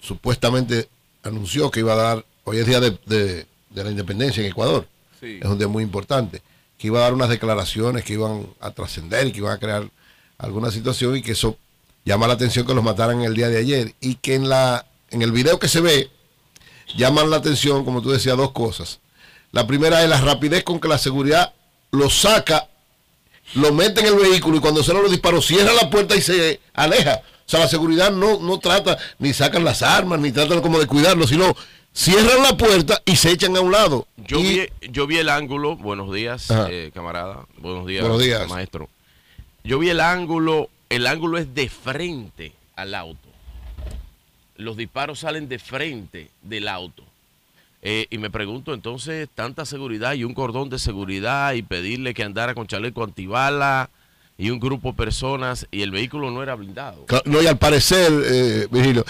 supuestamente 0.00 0.88
anunció 1.22 1.70
que 1.70 1.80
iba 1.80 1.92
a 1.92 1.96
dar, 1.96 2.24
hoy 2.44 2.58
es 2.58 2.66
día 2.66 2.80
de, 2.80 2.98
de- 3.06 3.46
de 3.70 3.84
la 3.84 3.90
independencia 3.90 4.42
en 4.42 4.50
Ecuador, 4.50 4.88
Sí. 5.20 5.38
es 5.42 5.46
un 5.46 5.58
día 5.58 5.68
muy 5.68 5.82
importante, 5.82 6.40
que 6.78 6.86
iba 6.86 7.00
a 7.00 7.02
dar 7.02 7.14
unas 7.14 7.28
declaraciones 7.28 8.04
que 8.04 8.14
iban 8.14 8.46
a 8.60 8.70
trascender, 8.70 9.30
que 9.32 9.38
iban 9.38 9.52
a 9.52 9.58
crear 9.58 9.90
alguna 10.38 10.70
situación 10.70 11.16
y 11.16 11.22
que 11.22 11.32
eso 11.32 11.58
llama 12.04 12.28
la 12.28 12.34
atención 12.34 12.66
que 12.66 12.74
los 12.74 12.84
mataran 12.84 13.20
el 13.22 13.34
día 13.34 13.48
de 13.48 13.58
ayer 13.58 13.94
y 14.00 14.14
que 14.16 14.34
en 14.36 14.48
la 14.48 14.86
en 15.10 15.22
el 15.22 15.32
video 15.32 15.58
que 15.58 15.68
se 15.68 15.80
ve 15.80 16.10
llaman 16.96 17.28
la 17.30 17.36
atención, 17.38 17.84
como 17.84 18.00
tú 18.02 18.10
decías, 18.10 18.36
dos 18.36 18.52
cosas. 18.52 19.00
La 19.52 19.66
primera 19.66 20.02
es 20.02 20.08
la 20.08 20.20
rapidez 20.20 20.62
con 20.64 20.78
que 20.80 20.86
la 20.88 20.98
seguridad 20.98 21.52
lo 21.90 22.08
saca 22.10 22.68
lo 23.54 23.72
mete 23.72 24.00
en 24.00 24.06
el 24.06 24.14
vehículo 24.16 24.56
y 24.56 24.60
cuando 24.60 24.82
se 24.82 24.92
los 24.92 25.10
disparos 25.10 25.46
cierra 25.46 25.72
la 25.72 25.88
puerta 25.90 26.14
y 26.16 26.20
se 26.22 26.60
aleja. 26.74 27.20
O 27.46 27.50
sea, 27.50 27.60
la 27.60 27.68
seguridad 27.68 28.10
no, 28.10 28.38
no 28.40 28.58
trata, 28.58 28.98
ni 29.18 29.32
sacan 29.32 29.64
las 29.64 29.82
armas, 29.82 30.20
ni 30.20 30.32
tratan 30.32 30.60
como 30.60 30.78
de 30.78 30.86
cuidarlo, 30.86 31.26
sino 31.26 31.56
cierran 31.94 32.42
la 32.42 32.56
puerta 32.56 33.00
y 33.06 33.16
se 33.16 33.30
echan 33.30 33.56
a 33.56 33.60
un 33.60 33.72
lado. 33.72 34.06
Yo, 34.18 34.38
Y- 34.40 34.42
vi, 34.42 34.66
yo 34.90 35.06
vi 35.06 35.16
el 35.18 35.28
ángulo, 35.30 35.76
buenos 35.76 36.12
días, 36.12 36.48
eh, 36.68 36.90
camarada, 36.92 37.46
buenos 37.56 37.86
días, 37.86 38.02
Buenos 38.02 38.22
días. 38.22 38.46
maestro. 38.48 38.88
Yo 39.64 39.78
vi 39.78 39.88
el 39.90 40.00
ángulo, 40.00 40.68
el 40.90 41.06
ángulo 41.06 41.38
es 41.38 41.54
de 41.54 41.68
frente 41.70 42.52
al 42.76 42.94
auto. 42.94 43.28
Los 44.56 44.76
disparos 44.76 45.20
salen 45.20 45.48
de 45.48 45.58
frente 45.58 46.30
del 46.42 46.68
auto. 46.68 47.02
Eh, 47.80 48.06
y 48.10 48.18
me 48.18 48.28
pregunto 48.30 48.74
entonces, 48.74 49.28
tanta 49.34 49.64
seguridad 49.64 50.14
y 50.14 50.24
un 50.24 50.34
cordón 50.34 50.68
de 50.68 50.78
seguridad 50.80 51.52
y 51.54 51.62
pedirle 51.62 52.12
que 52.12 52.24
andara 52.24 52.54
con 52.54 52.66
chaleco 52.66 53.04
antibala 53.04 53.88
y 54.36 54.50
un 54.50 54.58
grupo 54.58 54.88
de 54.90 54.94
personas 54.96 55.66
y 55.70 55.82
el 55.82 55.90
vehículo 55.92 56.30
no 56.30 56.42
era 56.42 56.54
blindado. 56.56 57.06
No, 57.24 57.40
y 57.40 57.46
al 57.46 57.56
parecer, 57.58 58.10
eh, 58.24 58.66
Virgilio, 58.70 59.04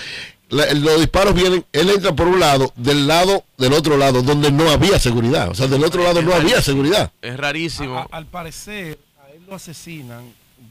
la- 0.51 0.73
los 0.75 0.99
disparos 1.01 1.35
vienen, 1.35 1.65
él 1.73 1.91
entra 1.91 2.15
por 2.15 2.27
un 2.29 2.41
lado, 2.41 2.73
del 2.77 3.07
lado, 3.07 3.45
del 3.57 3.73
otro 3.73 3.97
lado, 3.97 4.23
donde 4.23 4.51
no 4.53 4.69
había 4.71 4.99
seguridad. 4.99 5.49
O 5.51 5.55
sea, 5.55 5.67
del 5.67 5.83
otro 5.85 6.03
lado 6.03 6.21
no 6.23 6.35
había 6.35 6.61
seguridad. 6.63 7.11
Es 7.23 7.37
rarísimo. 7.39 7.99
A- 7.99 8.03
a- 8.03 8.17
al 8.19 8.27
parecer, 8.27 8.99
a 9.27 9.31
él 9.33 9.41
lo 9.49 9.55
asesinan. 9.55 10.25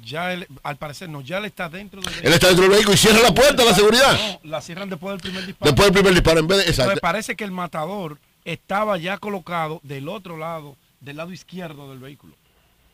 Ya 0.03 0.33
él, 0.33 0.47
al 0.63 0.77
parecer, 0.77 1.09
no, 1.09 1.21
ya 1.21 1.37
él 1.37 1.45
está 1.45 1.69
dentro 1.69 2.01
del 2.01 2.13
Él 2.25 2.33
está 2.33 2.47
dentro 2.47 2.63
del 2.63 2.73
vehículo 2.73 2.93
y 2.93 2.97
cierra 2.97 3.21
la 3.21 3.33
puerta 3.33 3.63
la 3.63 3.73
seguridad. 3.73 4.39
No, 4.43 4.49
la 4.49 4.61
cierran 4.61 4.89
después 4.89 5.11
del 5.13 5.21
primer 5.21 5.45
disparo. 5.45 5.71
Después 5.71 5.85
del 5.87 5.93
primer 5.93 6.13
disparo, 6.13 6.39
en 6.39 6.47
vez 6.47 6.57
de. 6.57 6.63
Entonces 6.63 6.85
Exacto. 6.85 7.01
parece 7.01 7.35
que 7.35 7.43
el 7.43 7.51
matador 7.51 8.19
estaba 8.45 8.97
ya 8.97 9.17
colocado 9.17 9.79
del 9.83 10.09
otro 10.09 10.37
lado, 10.37 10.75
del 10.99 11.17
lado 11.17 11.31
izquierdo 11.31 11.89
del 11.89 11.99
vehículo. 11.99 12.35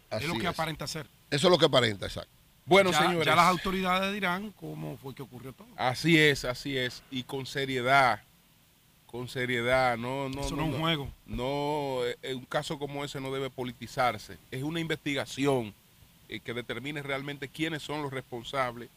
Así 0.10 0.26
es 0.26 0.30
lo 0.30 0.36
que 0.36 0.44
es. 0.44 0.48
aparenta 0.48 0.88
ser. 0.88 1.08
Eso 1.30 1.48
es 1.48 1.52
lo 1.52 1.58
que 1.58 1.66
aparenta, 1.66 2.06
exacto. 2.06 2.32
Bueno, 2.66 2.92
ya, 2.92 3.00
señores. 3.00 3.26
ya 3.26 3.36
las 3.36 3.48
autoridades 3.48 4.14
dirán 4.14 4.52
cómo 4.52 4.98
fue 4.98 5.14
que 5.14 5.22
ocurrió 5.22 5.54
todo. 5.54 5.68
Así 5.76 6.18
es, 6.18 6.46
así 6.46 6.78
es. 6.78 7.04
Y 7.12 7.24
con 7.24 7.46
seriedad. 7.46 8.22
Con 9.06 9.28
seriedad. 9.28 9.98
No, 9.98 10.30
no, 10.30 10.42
Eso 10.42 10.56
no 10.56 10.68
es 10.68 10.74
un 10.74 10.80
juego. 10.80 11.10
No, 11.26 12.00
eh, 12.22 12.34
un 12.36 12.46
caso 12.46 12.80
como 12.80 13.04
ese 13.04 13.20
no 13.20 13.32
debe 13.32 13.50
politizarse. 13.50 14.38
Es 14.50 14.64
una 14.64 14.80
investigación 14.80 15.74
eh, 16.34 16.40
que 16.40 16.54
determine 16.56 17.04
realmente 17.04 17.48
quiénes 17.48 17.84
son 17.84 18.02
los 18.02 18.12
responsables 18.12 18.90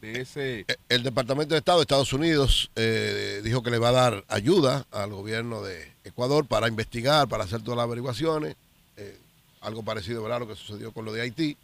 de 0.00 0.20
ese. 0.20 0.60
Eh, 0.66 0.76
El 0.88 1.04
Departamento 1.04 1.54
de 1.54 1.58
Estado 1.58 1.78
de 1.78 1.82
Estados 1.82 2.12
Unidos 2.12 2.68
eh, 2.74 3.40
dijo 3.44 3.62
que 3.62 3.70
le 3.70 3.78
va 3.78 3.90
a 3.90 3.92
dar 3.92 4.24
ayuda 4.26 4.84
al 4.90 5.12
gobierno 5.12 5.62
de 5.62 5.92
Ecuador 6.02 6.46
para 6.46 6.66
investigar, 6.66 7.28
para 7.28 7.44
hacer 7.44 7.62
todas 7.62 7.76
las 7.76 7.84
averiguaciones. 7.84 8.56
algo 9.60 9.84
parecido 9.84 10.26
a 10.32 10.38
lo 10.38 10.48
que 10.48 10.56
sucedió 10.56 10.90
con 10.90 11.04
lo 11.04 11.12
de 11.12 11.20
Haití. 11.20 11.56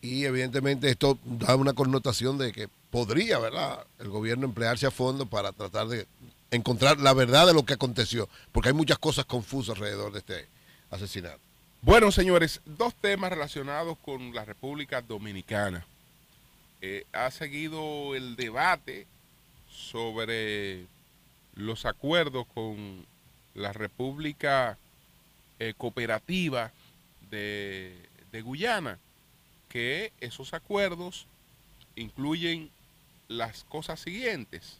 Y 0.00 0.24
evidentemente 0.24 0.90
esto 0.90 1.18
da 1.24 1.54
una 1.54 1.74
connotación 1.74 2.36
de 2.36 2.50
que 2.50 2.68
podría 2.90 3.38
¿verdad? 3.38 3.86
el 4.00 4.08
gobierno 4.08 4.46
emplearse 4.46 4.86
a 4.86 4.90
fondo 4.90 5.26
para 5.26 5.52
tratar 5.52 5.86
de 5.86 6.08
encontrar 6.50 6.98
la 6.98 7.12
verdad 7.12 7.46
de 7.46 7.54
lo 7.54 7.64
que 7.64 7.74
aconteció. 7.74 8.28
Porque 8.50 8.70
hay 8.70 8.74
muchas 8.74 8.98
cosas 8.98 9.26
confusas 9.26 9.76
alrededor 9.76 10.12
de 10.12 10.18
este 10.18 10.48
asesinato. 10.90 11.38
Bueno, 11.84 12.10
señores, 12.10 12.62
dos 12.64 12.94
temas 12.94 13.28
relacionados 13.28 13.98
con 13.98 14.34
la 14.34 14.46
República 14.46 15.02
Dominicana. 15.02 15.84
Eh, 16.80 17.04
ha 17.12 17.30
seguido 17.30 18.14
el 18.14 18.36
debate 18.36 19.06
sobre 19.68 20.86
los 21.54 21.84
acuerdos 21.84 22.46
con 22.54 23.04
la 23.52 23.74
República 23.74 24.78
eh, 25.58 25.74
Cooperativa 25.76 26.72
de, 27.30 27.94
de 28.32 28.40
Guyana, 28.40 28.98
que 29.68 30.10
esos 30.20 30.54
acuerdos 30.54 31.26
incluyen 31.96 32.70
las 33.28 33.62
cosas 33.64 34.00
siguientes. 34.00 34.78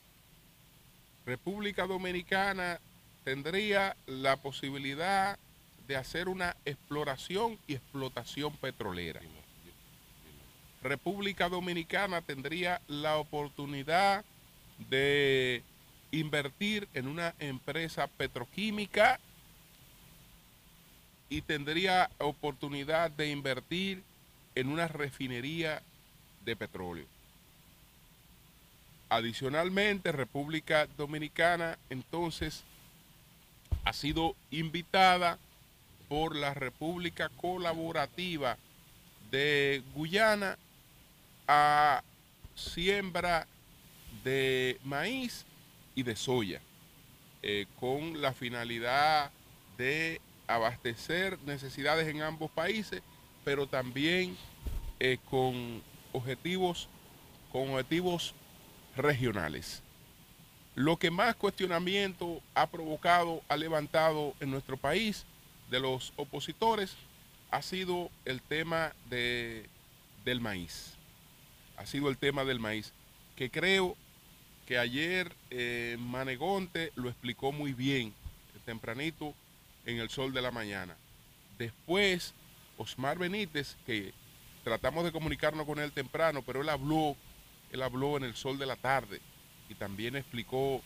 República 1.26 1.86
Dominicana 1.86 2.80
tendría 3.24 3.94
la 4.06 4.36
posibilidad 4.38 5.38
de 5.86 5.96
hacer 5.96 6.28
una 6.28 6.56
exploración 6.64 7.58
y 7.66 7.74
explotación 7.74 8.52
petrolera. 8.56 9.20
República 10.82 11.48
Dominicana 11.48 12.20
tendría 12.20 12.80
la 12.88 13.16
oportunidad 13.16 14.24
de 14.90 15.62
invertir 16.10 16.88
en 16.94 17.08
una 17.08 17.34
empresa 17.38 18.06
petroquímica 18.06 19.18
y 21.28 21.40
tendría 21.40 22.10
oportunidad 22.18 23.10
de 23.10 23.30
invertir 23.30 24.02
en 24.54 24.68
una 24.68 24.86
refinería 24.86 25.82
de 26.44 26.54
petróleo. 26.54 27.06
Adicionalmente, 29.08 30.12
República 30.12 30.86
Dominicana 30.96 31.78
entonces 31.88 32.62
ha 33.84 33.92
sido 33.92 34.34
invitada 34.50 35.38
por 36.14 36.36
la 36.36 36.54
República 36.54 37.28
Colaborativa 37.28 38.56
de 39.32 39.82
Guyana 39.96 40.56
a 41.48 42.04
siembra 42.54 43.48
de 44.22 44.78
maíz 44.84 45.44
y 45.96 46.04
de 46.04 46.14
soya, 46.14 46.60
eh, 47.42 47.66
con 47.80 48.22
la 48.22 48.32
finalidad 48.32 49.32
de 49.76 50.20
abastecer 50.46 51.36
necesidades 51.46 52.06
en 52.06 52.22
ambos 52.22 52.48
países, 52.52 53.02
pero 53.44 53.66
también 53.66 54.36
eh, 55.00 55.18
con 55.28 55.82
objetivos, 56.12 56.88
con 57.50 57.70
objetivos 57.70 58.36
regionales. 58.96 59.82
Lo 60.76 60.96
que 60.96 61.10
más 61.10 61.34
cuestionamiento 61.34 62.40
ha 62.54 62.68
provocado, 62.68 63.42
ha 63.48 63.56
levantado 63.56 64.34
en 64.38 64.52
nuestro 64.52 64.76
país 64.76 65.26
de 65.74 65.80
los 65.80 66.12
opositores, 66.14 66.94
ha 67.50 67.60
sido 67.60 68.08
el 68.24 68.40
tema 68.40 68.92
de, 69.10 69.68
del 70.24 70.40
maíz. 70.40 70.94
Ha 71.76 71.84
sido 71.84 72.08
el 72.08 72.16
tema 72.16 72.44
del 72.44 72.60
maíz, 72.60 72.92
que 73.34 73.50
creo 73.50 73.96
que 74.68 74.78
ayer 74.78 75.34
eh, 75.50 75.96
Manegonte 75.98 76.92
lo 76.94 77.08
explicó 77.08 77.50
muy 77.50 77.72
bien, 77.72 78.14
tempranito, 78.64 79.34
en 79.84 79.98
el 79.98 80.10
sol 80.10 80.32
de 80.32 80.42
la 80.42 80.52
mañana. 80.52 80.96
Después, 81.58 82.32
Osmar 82.78 83.18
Benítez, 83.18 83.76
que 83.84 84.14
tratamos 84.62 85.02
de 85.04 85.10
comunicarnos 85.10 85.66
con 85.66 85.80
él 85.80 85.90
temprano, 85.90 86.42
pero 86.42 86.62
él 86.62 86.68
habló, 86.68 87.16
él 87.72 87.82
habló 87.82 88.16
en 88.16 88.22
el 88.22 88.36
sol 88.36 88.58
de 88.58 88.66
la 88.66 88.76
tarde 88.76 89.20
y 89.68 89.74
también 89.74 90.14
explicó, 90.14 90.82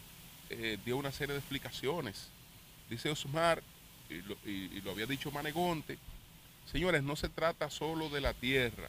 eh, 0.49 0.79
dio 0.85 0.97
una 0.97 1.13
serie 1.13 1.35
de 1.35 1.41
explicaciones. 1.41 2.31
Dice 2.89 3.11
Osmar, 3.11 3.63
y 4.11 4.81
lo, 4.81 4.91
había 4.91 5.07
dicho 5.07 5.31
Manegonte, 5.31 5.99
señores, 6.71 7.03
no 7.03 7.17
se 7.17 7.29
trata 7.29 7.71
solo 7.71 8.09
de 8.09 8.21
la 8.21 8.33
tierra, 8.33 8.89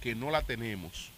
que 0.00 0.14
no 0.14 0.30
la 0.30 0.42
tenemos, 0.42 1.10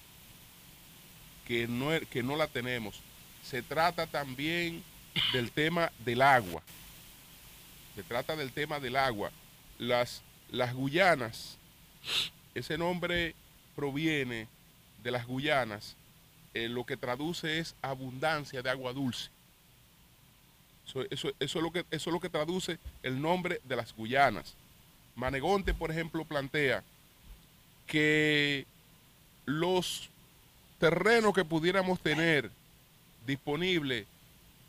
que 1.47 1.69
no, 1.69 1.91
que 2.11 2.23
no 2.23 2.37
la 2.37 2.49
tenemos. 2.49 3.01
Se 3.45 3.63
trata 3.63 4.07
también 4.07 4.83
del 5.33 5.51
tema 5.51 5.93
del 6.05 6.23
agua. 6.23 6.63
Se 7.95 8.03
trata 8.03 8.37
del 8.37 8.53
tema 8.53 8.81
del 8.81 8.97
agua. 8.97 9.31
Las, 9.79 10.23
las 10.51 10.75
Guyanas, 10.75 11.57
ese 12.55 12.77
nombre 12.77 13.35
proviene 13.75 14.49
de 15.03 15.11
las 15.11 15.27
Guyanas, 15.27 15.97
eh, 16.55 16.69
lo 16.69 16.85
que 16.85 16.97
traduce 16.97 17.59
es 17.59 17.75
abundancia 17.83 18.63
de 18.63 18.71
agua 18.71 18.93
dulce. 18.93 19.31
Eso, 20.87 21.03
eso- 21.11 21.33
eso 21.41 21.59
es 21.59 21.63
lo 21.63 21.71
que, 21.73 21.81
eso 21.91 22.11
es 22.11 22.15
lo 22.15 22.21
que 22.21 22.29
traduce 22.31 22.79
el 23.03 23.21
nombre 23.21 23.61
de 23.65 23.77
las 23.77 23.95
Guyanas. 23.95 24.55
Manegonte, 25.15 25.75
por 25.75 25.91
ejemplo, 25.91 26.25
plantea 26.25 26.85
que 27.87 28.67
los 29.45 30.11
terrenos 30.79 31.33
que 31.35 31.45
pudiéramos 31.45 32.01
tener 32.01 32.51
disponibles 33.27 34.07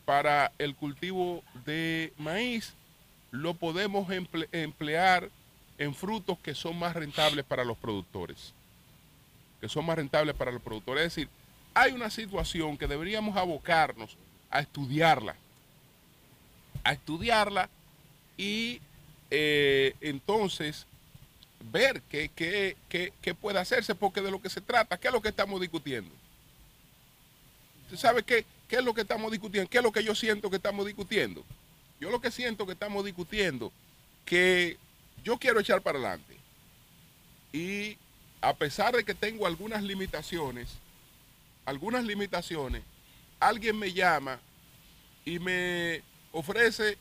para 0.04 0.52
el 0.58 0.74
cultivo 0.74 1.42
de 1.66 2.12
maíz 2.16 2.72
lo 3.30 3.54
podemos 3.54 4.08
emple- 4.08 4.48
emplear 4.52 5.28
en 5.76 5.94
frutos 5.94 6.38
que 6.38 6.54
son 6.54 6.78
más 6.78 6.94
rentables 6.96 7.44
para 7.44 7.64
los 7.64 7.76
productores. 7.76 8.54
Que 9.60 9.68
son 9.68 9.84
más 9.84 9.96
rentables 9.96 10.34
para 10.34 10.50
los 10.50 10.62
productores. 10.62 11.04
Es 11.06 11.14
decir, 11.14 11.28
hay 11.74 11.92
una 11.92 12.08
situación 12.10 12.78
que 12.78 12.86
deberíamos 12.86 13.36
abocarnos 13.36 14.16
a 14.50 14.60
estudiarla. 14.60 15.36
A 16.84 16.92
estudiarla 16.92 17.68
y 18.36 18.80
eh, 19.30 19.94
entonces 20.00 20.86
ver 21.72 22.02
qué, 22.10 22.30
qué- 22.34 22.76
qué- 22.88 23.12
qué 23.20 23.34
puede 23.34 23.58
hacerse, 23.58 23.94
porque 23.94 24.20
de 24.22 24.30
lo 24.30 24.40
que 24.40 24.48
se 24.50 24.60
trata, 24.60 24.96
¿qué 24.98 25.08
es 25.08 25.12
lo 25.14 25.20
que 25.20 25.28
estamos 25.28 25.60
discutiendo? 25.60 26.10
¿Usted 27.84 27.96
sabe 27.98 28.22
qué, 28.22 28.44
qué 28.68 28.76
es 28.76 28.84
lo 28.84 28.94
que 28.94 29.00
estamos 29.02 29.30
discutiendo? 29.32 29.68
¿Qué 29.68 29.78
es 29.78 29.84
lo 29.84 29.92
que 29.92 30.04
yo 30.04 30.14
siento 30.14 30.50
que 30.50 30.56
estamos 30.56 30.86
discutiendo? 30.86 31.44
Yo 32.00 32.10
lo 32.10 32.20
que 32.20 32.30
siento 32.30 32.64
que 32.66 32.72
estamos 32.72 33.04
discutiendo, 33.04 33.72
que 34.24 34.76
yo 35.24 35.38
quiero 35.38 35.58
echar 35.60 35.80
para 35.82 35.98
adelante. 35.98 36.36
Y 37.52 37.96
a 38.40 38.54
pesar 38.54 38.94
de 38.94 39.04
que 39.04 39.14
tengo 39.14 39.46
algunas 39.46 39.82
limitaciones, 39.82 40.68
algunas 41.64 42.04
limitaciones, 42.04 42.82
alguien 43.40 43.78
me 43.78 43.92
llama 43.92 44.38
y 45.24 45.38
me 45.38 46.02
ofrece 46.38 46.96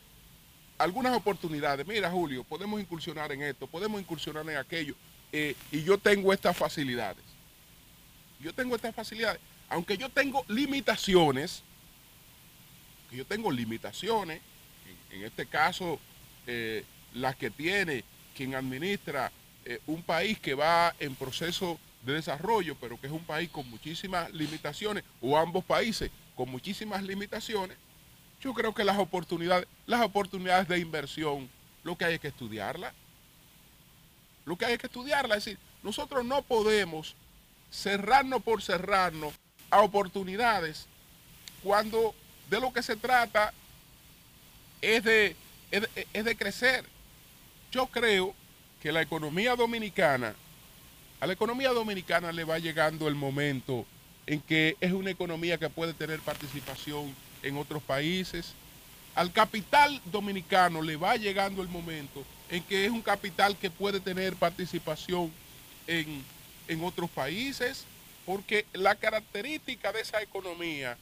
algunas 0.77 1.15
oportunidades. 1.15 1.85
Mira, 1.85 2.09
Julio, 2.09 2.43
podemos 2.43 2.79
incursionar 2.79 3.31
en 3.31 3.43
esto, 3.43 3.67
podemos 3.67 4.01
incursionar 4.01 4.47
en 4.49 4.57
aquello. 4.57 4.95
eh, 5.31 5.55
y 5.71 5.83
yo 5.83 5.97
tengo 5.97 6.33
estas 6.33 6.55
facilidades. 6.55 7.23
Yo 8.39 8.53
tengo 8.53 8.75
estas 8.75 8.95
facilidades. 8.95 9.41
Aunque 9.69 9.97
yo 9.97 10.09
tengo 10.09 10.45
limitaciones, 10.47 11.63
yo 13.11 13.25
tengo 13.25 13.51
limitaciones, 13.51 14.41
en, 15.11 15.17
en 15.19 15.25
este 15.25 15.45
caso, 15.45 15.99
eh, 16.45 16.83
las 17.13 17.35
que 17.35 17.49
tiene 17.49 18.03
quien 18.35 18.55
administra 18.55 19.31
eh, 19.65 19.79
un 19.87 20.01
país 20.01 20.39
que 20.39 20.53
va 20.53 20.95
en 20.99 21.15
proceso 21.15 21.79
de 22.05 22.13
desarrollo, 22.13 22.75
pero 22.79 22.99
que 22.99 23.07
es 23.07 23.13
un 23.13 23.25
país 23.25 23.49
con 23.49 23.69
muchísimas 23.69 24.31
limitaciones, 24.31 25.03
o 25.21 25.37
ambos 25.37 25.65
países 25.65 26.09
con 26.35 26.49
muchísimas 26.49 27.03
limitaciones, 27.03 27.77
yo 28.41 28.53
creo 28.53 28.73
que 28.73 28.83
las 28.83 28.97
oportunidades, 28.97 29.67
las 29.85 30.01
oportunidades 30.01 30.67
de 30.67 30.79
inversión, 30.79 31.49
lo 31.83 31.97
que 31.97 32.05
hay 32.05 32.15
es 32.15 32.19
que 32.19 32.27
estudiarla. 32.27 32.93
Lo 34.45 34.57
que 34.57 34.65
hay 34.65 34.73
es 34.73 34.79
que 34.79 34.87
estudiarla. 34.87 35.35
Es 35.35 35.45
decir, 35.45 35.59
nosotros 35.83 36.23
no 36.23 36.41
podemos 36.41 37.15
cerrarnos 37.71 38.41
por 38.43 38.61
cerrarnos 38.61 39.33
a 39.69 39.81
oportunidades 39.81 40.87
cuando 41.63 42.13
de 42.49 42.61
lo 42.61 42.71
que 42.71 42.83
se 42.83 42.95
trata 42.95 43.53
es 44.81 45.03
de, 45.03 45.35
es 45.71 45.81
de, 45.81 46.07
es 46.13 46.25
de 46.25 46.37
crecer. 46.37 46.85
Yo 47.71 47.87
creo 47.87 48.33
que 48.81 48.91
la 48.91 49.01
economía 49.01 49.55
dominicana, 49.55 50.35
a 51.19 51.27
la 51.27 51.33
economía 51.33 51.71
dominicana 51.71 52.31
le 52.31 52.43
va 52.43 52.59
llegando 52.59 53.07
el 53.07 53.15
momento 53.15 53.85
en 54.27 54.39
que 54.41 54.77
es 54.79 54.91
una 54.91 55.09
economía 55.09 55.57
que 55.57 55.69
puede 55.69 55.93
tener 55.93 56.19
participación 56.19 57.13
en 57.47 57.57
otros 57.57 57.81
países. 57.81 58.53
Al 59.15 59.31
capital 59.31 59.99
dominicano 60.05 60.81
le 60.81 60.95
va 60.95 61.15
llegando 61.15 61.61
el 61.61 61.67
momento 61.67 62.23
en 62.49 62.63
que 62.63 62.85
es 62.85 62.91
un 62.91 63.01
capital 63.01 63.57
que 63.57 63.69
puede 63.69 63.99
tener 63.99 64.35
participación 64.35 65.31
en, 65.87 66.23
en 66.67 66.83
otros 66.83 67.09
países, 67.09 67.85
porque 68.25 68.65
la 68.73 68.95
característica 68.95 69.91
de 69.91 70.01
esa 70.01 70.21
economía 70.21 70.97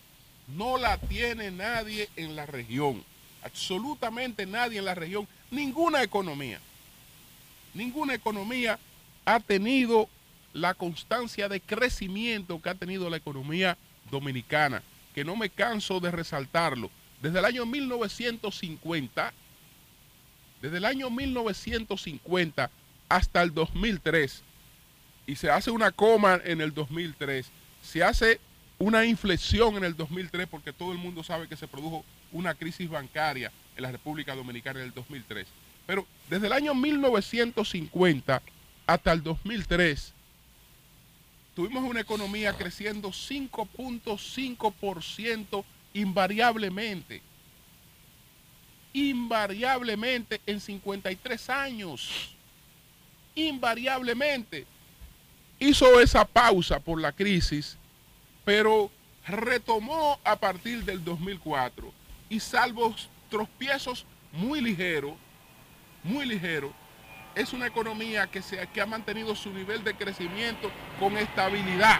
no 0.47 0.77
la 0.77 0.97
tiene 0.97 1.51
nadie 1.51 2.09
en 2.15 2.35
la 2.35 2.45
región, 2.45 3.03
absolutamente 3.43 4.45
nadie 4.45 4.79
en 4.79 4.85
la 4.85 4.95
región, 4.95 5.27
ninguna 5.51 6.03
economía, 6.03 6.59
ninguna 7.73 8.13
economía 8.13 8.79
ha 9.25 9.39
tenido 9.39 10.07
la 10.53 10.73
constancia 10.73 11.49
de 11.49 11.59
crecimiento 11.59 12.61
que 12.61 12.69
ha 12.69 12.75
tenido 12.75 13.09
la 13.09 13.17
economía 13.17 13.77
dominicana, 14.09 14.81
que 15.15 15.23
no 15.23 15.37
me 15.37 15.49
canso 15.49 16.01
de 16.01 16.11
resaltarlo. 16.11 16.91
Desde 17.21 17.39
el 17.39 17.45
año 17.45 17.65
1950, 17.65 19.33
desde 20.61 20.77
el 20.77 20.83
año 20.83 21.09
1950 21.09 22.69
hasta 23.07 23.41
el 23.41 23.53
2003, 23.53 24.43
y 25.25 25.37
se 25.37 25.49
hace 25.49 25.71
una 25.71 25.91
coma 25.91 26.41
en 26.43 26.59
el 26.59 26.73
2003, 26.73 27.49
se 27.81 28.03
hace 28.03 28.41
una 28.77 29.05
inflexión 29.05 29.77
en 29.77 29.85
el 29.85 29.95
2003 29.95 30.47
porque 30.47 30.73
todo 30.73 30.91
el 30.91 30.97
mundo 30.97 31.23
sabe 31.23 31.47
que 31.47 31.55
se 31.55 31.69
produjo 31.69 32.03
una 32.33 32.53
crisis 32.53 32.89
bancaria 32.89 33.53
en 33.77 33.83
la 33.83 33.93
República 33.93 34.35
Dominicana 34.35 34.81
en 34.81 34.87
el 34.87 34.93
2003. 34.93 35.47
Pero 35.87 36.05
desde 36.29 36.47
el 36.47 36.53
año 36.53 36.75
1950 36.75 38.41
hasta 38.85 39.13
el 39.13 39.23
2003 39.23 40.13
tuvimos 41.55 41.83
una 41.83 42.01
economía 42.01 42.53
creciendo 42.53 43.09
5.5% 43.09 45.63
invariablemente. 45.93 47.21
invariablemente 48.93 50.39
en 50.45 50.61
53 50.61 51.49
años. 51.49 52.35
Invariablemente. 53.35 54.65
Hizo 55.59 55.99
esa 55.99 56.25
pausa 56.25 56.79
por 56.79 57.01
la 57.01 57.11
crisis, 57.11 57.77
pero 58.45 58.89
retomó 59.27 60.19
a 60.23 60.35
partir 60.35 60.83
del 60.85 61.03
2004 61.03 61.91
y 62.29 62.39
salvo 62.39 62.95
tropiezos 63.29 64.05
muy 64.31 64.61
ligeros, 64.61 65.13
muy 66.03 66.25
ligeros, 66.25 66.71
es 67.35 67.53
una 67.53 67.67
economía 67.67 68.27
que, 68.27 68.41
se, 68.41 68.65
que 68.67 68.81
ha 68.81 68.85
mantenido 68.85 69.35
su 69.35 69.51
nivel 69.51 69.83
de 69.83 69.93
crecimiento 69.93 70.71
con 70.99 71.17
estabilidad. 71.17 71.99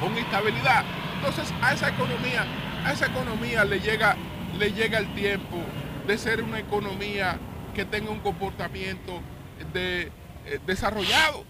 Con 0.00 0.16
estabilidad. 0.18 0.84
Entonces 1.16 1.52
a 1.62 1.72
esa 1.72 1.88
economía, 1.88 2.44
a 2.84 2.92
esa 2.92 3.06
economía 3.06 3.64
le 3.64 3.80
llega, 3.80 4.16
le 4.58 4.72
llega 4.72 4.98
el 4.98 5.14
tiempo 5.14 5.58
de 6.06 6.18
ser 6.18 6.42
una 6.42 6.58
economía 6.58 7.38
que 7.74 7.84
tenga 7.84 8.10
un 8.10 8.20
comportamiento 8.20 9.20
de, 9.72 10.10
eh, 10.46 10.58
desarrollado 10.66 11.44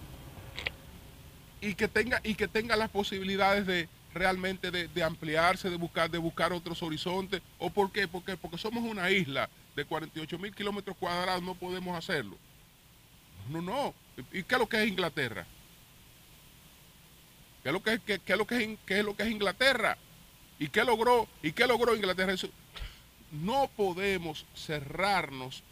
y 1.61 1.75
que 1.75 1.89
tenga 1.89 2.21
y 2.23 2.35
que 2.35 2.49
tenga 2.49 2.77
las 2.77 2.91
posibilidades 2.91 3.67
de 3.67 3.89
realmente 4.13 4.71
de, 4.71 4.89
de 4.89 5.03
ampliarse, 5.03 5.71
de 5.71 5.77
buscar, 5.77 6.11
de 6.11 6.19
buscar 6.19 6.53
otros 6.53 6.83
horizontes. 6.83 7.41
¿O 7.59 7.71
por 7.71 7.93
qué? 7.93 8.09
Porque, 8.09 8.37
porque 8.37 8.59
somos 8.59 8.83
una 8.83 9.11
isla 9.11 9.49
de 9.77 9.85
48 9.85 10.39
mil 10.39 10.55
kilómetros 10.55 10.97
cuadrados, 10.97 11.43
no 11.43 11.55
podemos 11.55 11.97
hacerlo. 11.97 12.37
No, 13.49 13.63
no. 13.63 13.95
¿Y 14.33 14.43
qué 14.43 14.55
es 14.55 14.59
lo 14.61 14.69
que 14.69 14.83
es 14.83 14.89
Inglaterra? 14.89 15.47
¿Qué 17.63 17.69
es 17.69 17.73
lo 17.73 17.83
que 17.83 17.95
es, 17.95 18.01
qué, 18.01 18.15
es 18.27 18.39
lo 18.39 18.47
que 18.47 18.57
es, 18.63 18.79
qué 18.87 18.99
es 19.01 19.05
lo 19.05 19.17
que 19.17 19.23
es 19.25 19.31
Inglaterra? 19.31 19.97
¿Y 20.59 20.69
qué 20.69 20.85
logró? 20.85 21.29
¿Y 21.43 21.53
qué 21.53 21.67
logró 21.67 21.95
Inglaterra? 21.95 22.33
Eso- 22.33 22.51
no 23.33 23.71
podemos 23.77 24.45
cerrarnos 24.55 25.63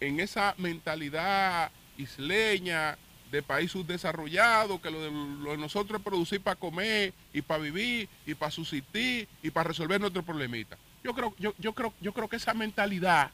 en 0.00 0.20
esa 0.20 0.54
mentalidad 0.58 1.70
isleña 1.98 2.96
de 3.30 3.42
país 3.42 3.70
subdesarrollado, 3.72 4.80
que 4.80 4.90
lo 4.90 5.00
de, 5.00 5.56
nosotros 5.58 6.00
es 6.00 6.04
producir 6.04 6.40
para 6.40 6.56
comer 6.56 7.12
y 7.32 7.42
para 7.42 7.62
vivir 7.62 8.08
y 8.26 8.34
para 8.34 8.50
subsistir 8.50 9.28
y 9.42 9.50
para 9.50 9.68
resolver 9.68 10.00
nuestros 10.00 10.24
problemitas. 10.24 10.78
Yo 11.04 11.14
creo, 11.14 11.34
yo, 11.38 11.54
yo 11.58 11.72
creo, 11.72 11.92
yo 12.00 12.12
creo 12.12 12.28
que 12.28 12.36
esa 12.36 12.54
mentalidad, 12.54 13.30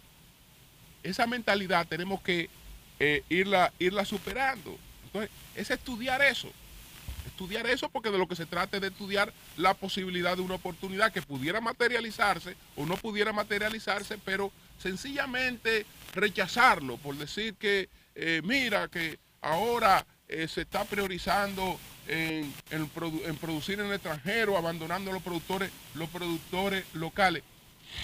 esa 1.11 1.27
mentalidad 1.27 1.87
tenemos 1.87 2.21
que 2.21 2.49
eh, 2.99 3.23
irla, 3.29 3.73
irla 3.79 4.05
superando. 4.05 4.77
Entonces, 5.05 5.31
es 5.55 5.71
estudiar 5.71 6.23
eso. 6.23 6.51
Estudiar 7.27 7.67
eso 7.67 7.89
porque 7.89 8.11
de 8.11 8.19
lo 8.19 8.29
que 8.29 8.37
se 8.37 8.47
trata 8.47 8.77
es 8.77 8.81
de 8.81 8.89
estudiar 8.89 9.33
la 9.57 9.75
posibilidad 9.75 10.37
de 10.37 10.43
una 10.43 10.55
oportunidad 10.55 11.13
que 11.13 11.23
pudiera 11.23 11.61
materializarse 11.61 12.57
o 12.77 12.87
no 12.87 12.97
pudiera 12.97 13.33
materializarse, 13.33 14.17
pero 14.25 14.53
sencillamente 14.79 15.85
rechazarlo 16.15 16.97
por 16.97 17.17
decir 17.17 17.55
que, 17.55 17.89
eh, 18.15 18.41
mira, 18.45 18.89
que 18.89 19.19
ahora 19.43 20.07
eh, 20.29 20.49
se 20.49 20.63
está 20.63 20.85
priorizando 20.85 21.79
en, 22.09 22.55
en 22.71 22.91
produ- 22.93 23.25
en 23.27 23.37
producir 23.37 23.81
en 23.81 23.87
el 23.87 23.93
extranjero, 23.93 24.57
abandonando 24.57 25.11
a 25.11 25.15
los 25.15 25.23
productores, 25.23 25.71
los 25.95 26.09
productores 26.09 26.85
locales. 26.95 27.43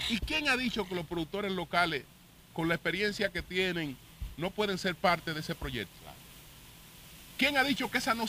¿Y 0.09 0.19
quién 0.19 0.49
ha 0.49 0.57
dicho 0.57 0.87
que 0.87 0.95
los 0.95 1.07
productores 1.07 1.53
locales, 1.53 2.05
con 2.53 2.69
la 2.69 2.75
experiencia 2.75 3.31
que 3.31 3.43
tienen, 3.43 3.97
no 4.37 4.51
pueden 4.51 4.79
ser 4.79 4.95
parte 4.95 5.35
de 5.35 5.41
ese 5.41 5.55
proyecto? 5.55 5.93
¿Quién 7.38 7.57
ha 7.57 7.65
dicho 7.65 7.91
que 7.91 7.99
no 8.15 8.27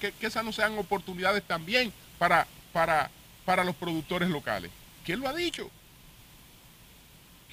que, 0.00 0.12
esas 0.20 0.44
no 0.44 0.52
sean 0.52 0.76
oportunidades 0.76 1.44
también 1.44 1.92
para, 2.18 2.48
para, 2.72 3.10
para 3.44 3.62
los 3.62 3.76
productores 3.76 4.28
locales? 4.28 4.72
¿Quién 5.04 5.20
lo 5.20 5.28
ha 5.28 5.34
dicho? 5.34 5.70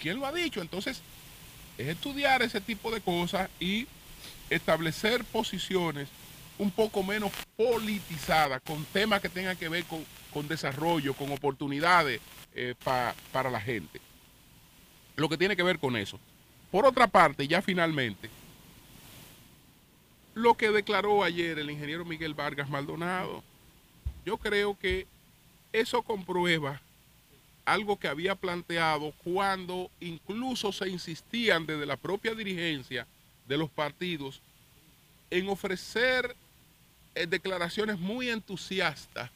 ¿Quién 0.02 0.20
lo 0.20 0.26
ha 0.26 0.32
dicho? 0.32 0.60
Entonces, 0.62 1.02
es 1.78 1.88
estudiar 1.88 2.42
ese 2.42 2.62
tipo 2.62 2.90
de 2.90 3.00
cosas 3.02 3.48
y 3.60 3.86
establecer 4.50 5.24
posiciones 5.26 6.10
un 6.58 6.72
poco 6.72 7.04
menos 7.04 7.32
politizadas, 7.58 8.62
con 8.66 8.84
temas 8.86 9.22
que 9.22 9.30
tengan 9.30 9.58
que 9.58 9.70
ver 9.70 9.84
con, 9.86 10.04
con 10.34 10.48
desarrollo, 10.48 11.14
con 11.14 11.32
oportunidades 11.32 12.22
eh, 12.56 12.74
pa- 12.84 13.14
para 13.32 13.52
la 13.52 13.62
gente. 13.62 14.02
Lo 15.16 15.30
que 15.30 15.38
tiene 15.38 15.56
que 15.56 15.64
ver 15.64 15.80
con 15.80 15.96
eso. 15.96 16.20
Por 16.72 16.86
otra 16.86 17.08
parte, 17.08 17.48
ya 17.48 17.62
finalmente, 17.62 18.30
lo 20.34 20.56
que 20.56 20.72
declaró 20.72 21.24
ayer 21.24 21.60
el 21.60 21.70
ingeniero 21.70 22.06
Miguel 22.06 22.34
Vargas 22.34 22.70
Maldonado, 22.70 23.44
yo 24.26 24.38
creo 24.38 24.78
que 24.78 25.06
eso 25.72 26.02
comprueba 26.02 26.82
algo 27.66 27.98
que 27.98 28.08
había 28.08 28.36
planteado 28.36 29.14
cuando 29.24 29.90
incluso 30.00 30.72
se 30.72 30.90
insistían 30.90 31.66
desde 31.66 31.86
la 31.86 31.98
propia 31.98 32.34
dirigencia 32.34 33.08
de 33.48 33.58
los 33.58 33.70
partidos 33.70 34.42
en 35.30 35.50
ofrecer 35.50 36.36
eh, 37.16 37.28
declaraciones 37.28 38.00
muy 38.00 38.30
entusiastas 38.30 39.30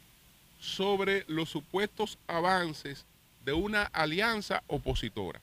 sobre 0.59 1.23
los 1.27 1.49
supuestos 1.49 2.17
avances 2.27 3.05
de 3.45 3.53
una 3.53 3.83
alianza 3.83 4.63
opositora. 4.67 5.39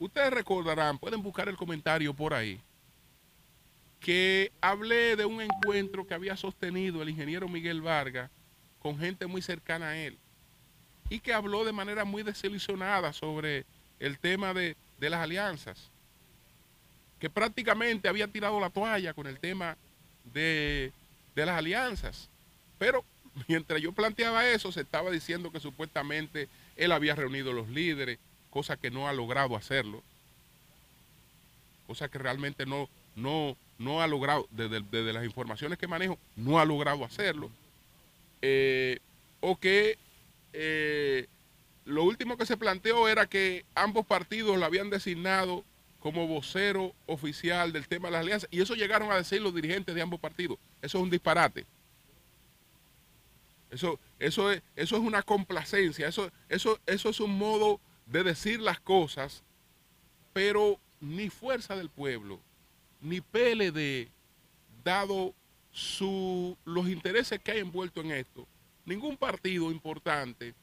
Ustedes 0.00 0.32
recordarán, 0.32 0.98
pueden 0.98 1.22
buscar 1.22 1.50
el 1.50 1.58
comentario 1.58 2.14
por 2.14 2.32
ahí, 2.32 2.58
que 4.00 4.50
hablé 4.62 5.14
de 5.14 5.26
un 5.26 5.42
encuentro 5.42 6.06
que 6.06 6.14
había 6.14 6.38
sostenido 6.38 7.02
el 7.02 7.10
ingeniero 7.10 7.48
Miguel 7.48 7.82
Vargas 7.82 8.30
con 8.78 8.98
gente 8.98 9.26
muy 9.26 9.42
cercana 9.42 9.90
a 9.90 9.98
él 9.98 10.18
y 11.10 11.20
que 11.20 11.34
habló 11.34 11.66
de 11.66 11.72
manera 11.72 12.06
muy 12.06 12.22
desilusionada 12.22 13.12
sobre 13.12 13.66
el 13.98 14.18
tema 14.18 14.54
de, 14.54 14.74
de 14.98 15.10
las 15.10 15.20
alianzas, 15.20 15.90
que 17.18 17.28
prácticamente 17.28 18.08
había 18.08 18.26
tirado 18.26 18.58
la 18.58 18.70
toalla 18.70 19.12
con 19.12 19.26
el 19.26 19.38
tema 19.38 19.76
de, 20.32 20.92
de 21.34 21.44
las 21.44 21.58
alianzas. 21.58 22.30
Pero 22.78 23.04
mientras 23.48 23.82
yo 23.82 23.92
planteaba 23.92 24.48
eso, 24.48 24.72
se 24.72 24.80
estaba 24.80 25.10
diciendo 25.10 25.52
que 25.52 25.60
supuestamente 25.60 26.48
él 26.76 26.90
había 26.92 27.14
reunido 27.14 27.52
los 27.52 27.68
líderes, 27.68 28.18
cosa 28.50 28.76
que 28.76 28.90
no 28.90 29.08
ha 29.08 29.12
logrado 29.12 29.56
hacerlo, 29.56 30.02
cosa 31.86 32.08
que 32.08 32.18
realmente 32.18 32.66
no, 32.66 32.88
no, 33.16 33.56
no 33.78 34.02
ha 34.02 34.06
logrado, 34.06 34.46
desde, 34.50 34.80
desde 34.80 35.12
las 35.12 35.24
informaciones 35.24 35.78
que 35.78 35.86
manejo, 35.86 36.18
no 36.36 36.58
ha 36.58 36.64
logrado 36.64 37.04
hacerlo. 37.04 37.50
Eh, 38.42 38.98
o 39.40 39.56
que 39.58 39.98
eh, 40.52 41.26
lo 41.84 42.04
último 42.04 42.36
que 42.36 42.46
se 42.46 42.56
planteó 42.56 43.08
era 43.08 43.26
que 43.26 43.64
ambos 43.74 44.06
partidos 44.06 44.58
lo 44.58 44.64
habían 44.64 44.90
designado 44.90 45.64
como 46.00 46.26
vocero 46.26 46.94
oficial 47.06 47.72
del 47.72 47.86
tema 47.86 48.08
de 48.08 48.12
las 48.12 48.20
alianzas, 48.22 48.48
y 48.50 48.60
eso 48.60 48.74
llegaron 48.74 49.10
a 49.12 49.16
decir 49.16 49.40
los 49.42 49.54
dirigentes 49.54 49.94
de 49.94 50.02
ambos 50.02 50.18
partidos. 50.18 50.58
Eso 50.80 50.98
es 50.98 51.04
un 51.04 51.10
disparate. 51.10 51.66
Eso, 53.70 54.00
eso, 54.18 54.50
es, 54.50 54.62
eso 54.74 54.96
es 54.96 55.02
una 55.02 55.22
complacencia, 55.22 56.08
eso, 56.08 56.30
eso, 56.48 56.80
eso 56.86 57.10
es 57.10 57.20
un 57.20 57.36
modo 57.38 57.80
de 58.10 58.24
decir 58.24 58.60
las 58.60 58.80
cosas, 58.80 59.42
pero 60.32 60.78
ni 61.00 61.30
Fuerza 61.30 61.76
del 61.76 61.88
Pueblo, 61.88 62.40
ni 63.00 63.20
PLD, 63.20 64.08
dado 64.84 65.34
su, 65.70 66.56
los 66.64 66.88
intereses 66.88 67.38
que 67.40 67.52
hay 67.52 67.60
envuelto 67.60 68.00
en 68.00 68.10
esto, 68.10 68.46
ningún 68.84 69.16
partido 69.16 69.70
importante, 69.70 70.54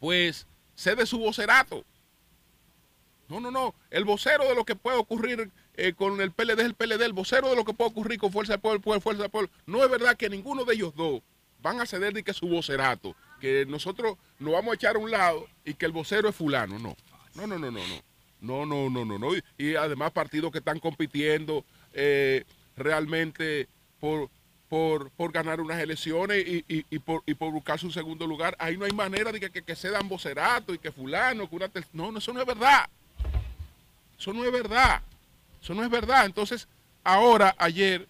pues 0.00 0.46
cede 0.74 1.06
su 1.06 1.18
vocerato. 1.18 1.84
No, 3.28 3.40
no, 3.40 3.50
no. 3.50 3.74
El 3.90 4.04
vocero 4.04 4.44
de 4.44 4.54
lo 4.54 4.64
que 4.64 4.76
puede 4.76 4.98
ocurrir 4.98 5.50
eh, 5.74 5.92
con 5.94 6.20
el 6.20 6.30
PLD 6.30 6.60
es 6.60 6.66
el 6.66 6.74
PLD. 6.74 7.02
El 7.02 7.12
vocero 7.12 7.50
de 7.50 7.56
lo 7.56 7.64
que 7.64 7.74
puede 7.74 7.90
ocurrir 7.90 8.20
con 8.20 8.30
Fuerza 8.30 8.52
del 8.52 8.60
Pueblo, 8.60 9.00
Fuerza 9.00 9.22
del 9.22 9.30
Pueblo. 9.30 9.50
No 9.66 9.82
es 9.82 9.90
verdad 9.90 10.16
que 10.16 10.30
ninguno 10.30 10.64
de 10.64 10.74
ellos 10.74 10.94
dos 10.94 11.22
van 11.60 11.80
a 11.80 11.86
ceder 11.86 12.12
de 12.12 12.22
que 12.22 12.32
su 12.32 12.46
vocerato, 12.46 13.16
que 13.40 13.66
nosotros 13.66 14.16
nos 14.38 14.52
vamos 14.52 14.72
a 14.72 14.74
echar 14.74 14.96
a 14.96 14.98
un 14.98 15.10
lado 15.10 15.46
y 15.64 15.74
que 15.74 15.86
el 15.86 15.92
vocero 15.92 16.28
es 16.28 16.34
fulano. 16.36 16.78
No, 16.78 16.96
no, 17.34 17.46
no, 17.46 17.58
no, 17.58 17.70
no, 17.70 17.80
no. 17.80 18.02
No, 18.38 18.66
no, 18.66 18.90
no, 18.90 19.04
no, 19.04 19.18
no. 19.18 19.30
Y, 19.58 19.74
además 19.76 20.12
partidos 20.12 20.52
que 20.52 20.58
están 20.58 20.78
compitiendo 20.78 21.64
eh, 21.94 22.44
realmente 22.76 23.66
por, 23.98 24.30
por, 24.68 25.10
por 25.10 25.32
ganar 25.32 25.60
unas 25.60 25.80
elecciones 25.80 26.46
y, 26.46 26.64
y- 26.68 26.98
por, 26.98 27.22
y 27.26 27.34
por 27.34 27.50
buscar 27.50 27.78
su 27.78 27.90
segundo 27.90 28.26
lugar. 28.26 28.54
Ahí 28.58 28.76
no 28.76 28.84
hay 28.84 28.92
manera 28.92 29.32
de 29.32 29.40
que, 29.40 29.50
que, 29.62 29.74
se 29.76 29.90
dan 29.90 30.08
vocerato 30.08 30.74
y 30.74 30.78
que 30.78 30.92
fulano, 30.92 31.48
que 31.48 31.56
No, 31.92 32.12
no, 32.12 32.18
eso 32.18 32.32
no 32.32 32.40
es 32.40 32.46
verdad. 32.46 32.88
Eso 34.18 34.32
no 34.32 34.44
es 34.44 34.52
verdad. 34.52 35.02
Eso 35.62 35.74
no 35.74 35.82
es 35.82 35.90
verdad. 35.90 36.26
Entonces, 36.26 36.68
ahora, 37.02 37.54
ayer, 37.58 38.06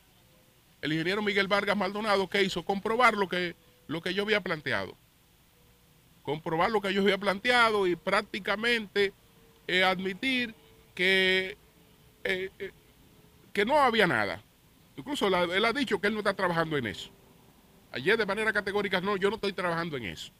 el 0.83 0.93
ingeniero 0.93 1.23
Miguel 1.23 1.49
Vargas 1.49 1.77
Maldonado, 1.77 2.29
¿qué 2.29 2.43
hizo? 2.43 2.65
Comprobar 2.65 3.15
lo 3.15 3.29
que, 3.29 3.55
lo 3.87 4.03
que 4.03 4.13
yo 4.13 4.25
había 4.25 4.41
planteado. 4.41 4.97
Comprobar 6.27 6.73
lo 6.73 6.81
que 6.81 6.93
yo 6.93 7.03
había 7.03 7.19
planteado 7.19 7.87
y 7.87 7.95
prácticamente 7.95 9.15
eh, 9.69 9.85
admitir 9.85 10.57
que, 10.93 11.57
eh, 12.25 12.51
eh, 12.59 12.73
que 13.53 13.65
no 13.65 13.79
había 13.79 14.09
nada. 14.09 14.43
Incluso 14.97 15.29
él 15.29 15.65
ha 15.65 15.73
dicho 15.73 16.01
que 16.01 16.09
él 16.09 16.15
no 16.15 16.19
está 16.19 16.35
trabajando 16.35 16.77
en 16.77 16.89
eso. 16.89 17.11
Ayer 17.93 18.19
de 18.19 18.27
manera 18.27 18.53
categórica, 18.53 19.01
no, 19.01 19.17
yo 19.17 19.31
no 19.31 19.37
estoy 19.37 19.53
trabajando 19.53 19.97
en 19.97 20.07
eso. 20.07 20.33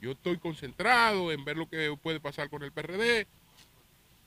Yo 0.00 0.10
estoy 0.10 0.38
concentrado 0.38 1.30
en 1.30 1.44
ver 1.44 1.56
lo 1.56 1.68
que 1.68 1.96
puede 2.02 2.18
pasar 2.18 2.50
con 2.50 2.64
el 2.64 2.72
PRD, 2.72 3.28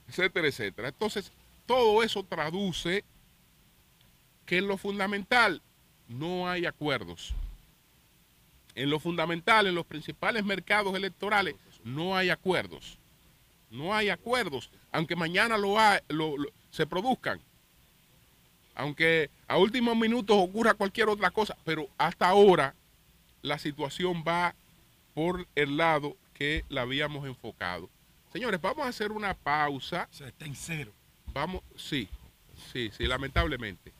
etcétera, 0.07 0.47
etcétera. 0.47 0.87
Entonces, 0.87 1.33
todo 1.65 2.01
eso 2.03 2.23
traduce 2.23 3.03
que 4.45 4.59
en 4.59 4.67
lo 4.67 4.77
fundamental 4.77 5.61
no 6.07 6.49
hay 6.49 6.65
acuerdos. 6.65 7.35
En 8.75 8.89
lo 8.89 8.99
fundamental, 8.99 9.67
en 9.67 9.75
los 9.75 9.85
principales 9.85 10.43
mercados 10.45 10.95
electorales, 10.95 11.55
no 11.83 12.15
hay 12.15 12.29
acuerdos. 12.29 12.97
No 13.71 13.93
hay 13.93 14.09
acuerdos, 14.09 14.69
aunque 14.91 15.15
mañana 15.15 15.57
lo, 15.57 15.77
ha- 15.79 16.01
lo- 16.07 16.37
lo- 16.37 16.49
se 16.71 16.87
produzcan. 16.87 17.39
Aunque 18.75 19.29
a 19.47 19.57
últimos 19.57 19.95
minutos 19.97 20.37
ocurra 20.39 20.73
cualquier 20.73 21.09
otra 21.09 21.29
cosa, 21.31 21.57
pero 21.65 21.87
hasta 21.97 22.27
ahora 22.27 22.73
la 23.41 23.59
situación 23.59 24.23
va 24.27 24.55
por 25.13 25.45
el 25.55 25.77
lado 25.77 26.15
que 26.33 26.63
la 26.69 26.81
habíamos 26.81 27.25
enfocado. 27.27 27.89
Señores, 28.31 28.61
vamos 28.61 28.85
a 28.85 28.89
hacer 28.89 29.11
una 29.11 29.33
pausa. 29.33 30.07
O 30.11 30.15
sea, 30.15 30.27
está 30.29 30.45
en 30.45 30.55
cero. 30.55 30.91
Vamos, 31.33 31.61
sí, 31.75 32.07
sí, 32.71 32.89
sí, 32.97 33.05
lamentablemente. 33.05 33.91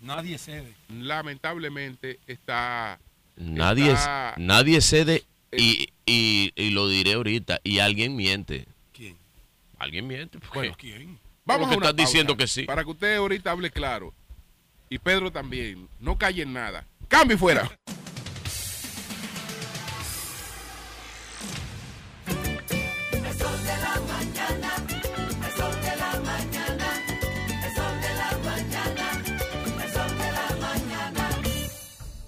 Nadie 0.00 0.36
cede. 0.36 0.74
Lamentablemente 0.90 2.18
está... 2.26 2.98
Nadie, 3.36 3.92
Está- 3.92 4.34
nadie 4.38 4.80
cede 4.80 5.24
y, 5.50 5.88
y, 6.06 6.52
y 6.54 6.70
lo 6.70 6.88
diré 6.88 7.14
ahorita. 7.14 7.60
Y 7.64 7.78
alguien 7.80 8.14
miente. 8.16 8.66
¿Quién? 8.92 9.16
Alguien 9.78 10.06
miente. 10.06 10.38
porque- 10.38 10.58
Bueno, 10.58 10.74
¿quién? 10.78 11.18
Vamos 11.44 11.68
que 11.68 11.74
a 11.74 11.78
una 11.78 11.90
estás 11.90 12.06
diciendo 12.06 12.34
pausa 12.36 12.44
que 12.44 12.48
sí. 12.48 12.62
Para 12.64 12.84
que 12.84 12.90
usted 12.90 13.16
ahorita 13.16 13.50
hable 13.50 13.70
claro. 13.70 14.14
Y 14.88 14.98
Pedro 14.98 15.32
también. 15.32 15.88
No 15.98 16.16
calle 16.18 16.42
en 16.42 16.52
nada. 16.52 16.86
Cambio 17.08 17.34
y 17.36 17.38
fuera. 17.38 17.70
El 23.12 23.32
sol 23.38 23.58
de 23.64 23.76
la 23.82 24.00
mañana, 24.12 24.70
el 25.44 25.52
sol 25.52 25.74
de 25.82 25.96
la 25.96 26.20
mañana, 26.20 26.88
el 27.64 27.74
sol 27.74 28.00
de 28.00 28.14
la 28.14 28.38
mañana, 28.44 29.22
el 29.84 29.92
sol 29.92 30.18
de 30.18 30.32
la 30.32 30.56
mañana. 30.60 31.30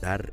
Dar 0.01 0.33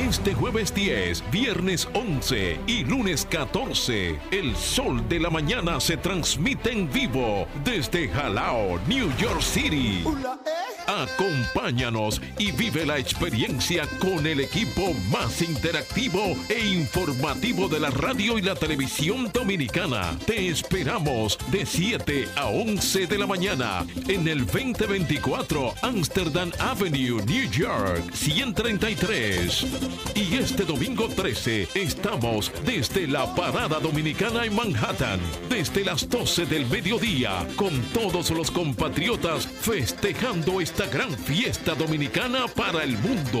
Este 0.00 0.32
jueves 0.32 0.74
10, 0.74 1.30
viernes 1.30 1.86
11 1.92 2.58
y 2.66 2.84
lunes 2.84 3.26
14, 3.30 4.18
el 4.30 4.56
sol 4.56 5.06
de 5.10 5.20
la 5.20 5.28
mañana 5.28 5.78
se 5.78 5.98
transmite 5.98 6.72
en 6.72 6.90
vivo 6.90 7.46
desde 7.62 8.08
Jalao, 8.08 8.80
New 8.88 9.14
York 9.18 9.42
City. 9.42 10.02
Acompáñanos 10.90 12.20
y 12.36 12.50
vive 12.50 12.84
la 12.84 12.98
experiencia 12.98 13.86
con 14.00 14.26
el 14.26 14.40
equipo 14.40 14.92
más 15.08 15.40
interactivo 15.40 16.36
e 16.48 16.66
informativo 16.66 17.68
de 17.68 17.78
la 17.78 17.90
radio 17.90 18.38
y 18.38 18.42
la 18.42 18.56
televisión 18.56 19.30
dominicana. 19.32 20.18
Te 20.26 20.48
esperamos 20.48 21.38
de 21.52 21.64
7 21.64 22.28
a 22.34 22.46
11 22.46 23.06
de 23.06 23.18
la 23.18 23.28
mañana 23.28 23.86
en 24.08 24.26
el 24.26 24.44
2024 24.44 25.74
Amsterdam 25.82 26.50
Avenue, 26.58 27.24
New 27.24 27.48
York, 27.50 28.12
133. 28.12 29.66
Y 30.16 30.34
este 30.34 30.64
domingo 30.64 31.08
13 31.08 31.68
estamos 31.74 32.50
desde 32.66 33.06
la 33.06 33.32
Parada 33.36 33.78
Dominicana 33.78 34.44
en 34.44 34.56
Manhattan, 34.56 35.20
desde 35.48 35.84
las 35.84 36.08
12 36.08 36.46
del 36.46 36.66
mediodía, 36.66 37.46
con 37.54 37.80
todos 37.92 38.30
los 38.30 38.50
compatriotas 38.50 39.46
festejando 39.46 40.60
gran 40.86 41.10
fiesta 41.16 41.74
dominicana 41.74 42.46
para 42.48 42.82
el 42.84 42.96
mundo. 42.98 43.40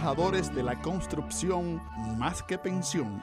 de 0.00 0.62
la 0.62 0.80
construcción 0.80 1.80
más 2.16 2.42
que 2.42 2.56
pensión. 2.56 3.22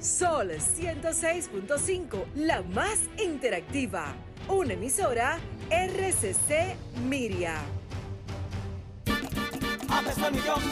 Sol 0.00 0.52
106.5, 0.52 2.24
la 2.36 2.62
más 2.62 3.00
interactiva. 3.22 4.14
Una 4.48 4.74
emisora 4.74 5.40
RCC 5.70 6.76
Miria. 7.08 7.56
A 9.88 10.02
peso 10.02 10.28
el 10.28 10.34
millón, 10.34 10.62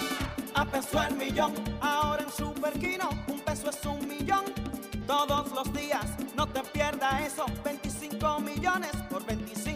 a 0.55 0.65
peso 0.65 1.03
el 1.03 1.17
millón. 1.17 1.53
Ahora 1.81 2.23
en 2.23 2.31
Superquino, 2.31 3.11
un 3.27 3.41
peso 3.41 3.71
es 3.71 3.85
un 3.85 4.07
millón. 4.07 4.45
Todos 5.09 5.51
los 5.53 5.73
días, 5.73 6.07
no 6.37 6.47
te 6.47 6.63
pierdas 6.63 7.33
eso. 7.33 7.47
25 7.65 8.41
millones 8.41 8.93
por 9.11 9.27
25 9.27 9.76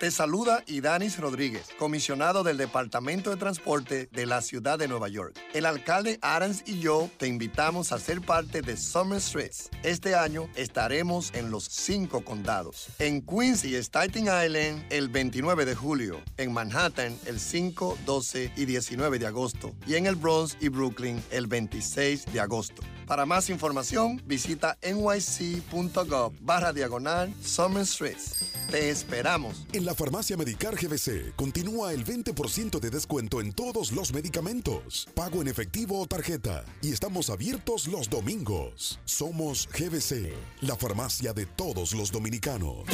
Te 0.00 0.10
saluda 0.10 0.64
Idanis 0.66 1.18
Rodríguez, 1.18 1.68
comisionado 1.78 2.42
del 2.42 2.56
Departamento 2.56 3.28
de 3.28 3.36
Transporte 3.36 4.08
de 4.10 4.24
la 4.24 4.40
Ciudad 4.40 4.78
de 4.78 4.88
Nueva 4.88 5.08
York. 5.08 5.38
El 5.52 5.66
alcalde 5.66 6.18
Adams 6.22 6.62
y 6.64 6.80
yo 6.80 7.10
te 7.18 7.26
invitamos 7.26 7.92
a 7.92 7.98
ser 7.98 8.22
parte 8.22 8.62
de 8.62 8.78
Summer 8.78 9.20
Streets. 9.20 9.68
Este 9.82 10.14
año 10.14 10.48
estaremos 10.54 11.34
en 11.34 11.50
los 11.50 11.64
cinco 11.64 12.24
condados. 12.24 12.86
En 12.98 13.20
Queens 13.20 13.62
y 13.66 13.74
Staten 13.74 14.24
Island 14.24 14.86
el 14.88 15.10
29 15.10 15.66
de 15.66 15.74
julio. 15.74 16.22
En 16.38 16.54
Manhattan 16.54 17.14
el 17.26 17.38
5, 17.38 17.98
12 18.06 18.52
y 18.56 18.64
19 18.64 19.18
de 19.18 19.26
agosto. 19.26 19.74
Y 19.86 19.96
en 19.96 20.06
el 20.06 20.16
Bronx 20.16 20.56
y 20.60 20.68
Brooklyn 20.68 21.22
el 21.30 21.46
26 21.46 22.24
de 22.32 22.40
agosto. 22.40 22.80
Para 23.06 23.26
más 23.26 23.50
información, 23.50 24.22
visita 24.24 24.78
nyc.gov 24.82 26.32
barra 26.40 26.72
diagonal 26.72 27.34
Summer 27.42 27.84
Streets. 27.84 28.44
Te 28.70 28.88
esperamos. 28.88 29.66
En 29.72 29.84
la 29.84 29.89
farmacia 29.94 30.36
Medicar 30.36 30.76
GBC 30.76 31.34
continúa 31.36 31.92
el 31.92 32.04
20% 32.04 32.78
de 32.78 32.90
descuento 32.90 33.40
en 33.40 33.52
todos 33.52 33.92
los 33.92 34.12
medicamentos, 34.12 35.08
pago 35.14 35.42
en 35.42 35.48
efectivo 35.48 36.00
o 36.00 36.06
tarjeta, 36.06 36.64
y 36.82 36.92
estamos 36.92 37.30
abiertos 37.30 37.88
los 37.88 38.08
domingos. 38.08 39.00
Somos 39.04 39.68
GBC, 39.72 40.32
la 40.60 40.76
farmacia 40.76 41.32
de 41.32 41.46
todos 41.46 41.94
los 41.94 42.12
dominicanos. 42.12 42.84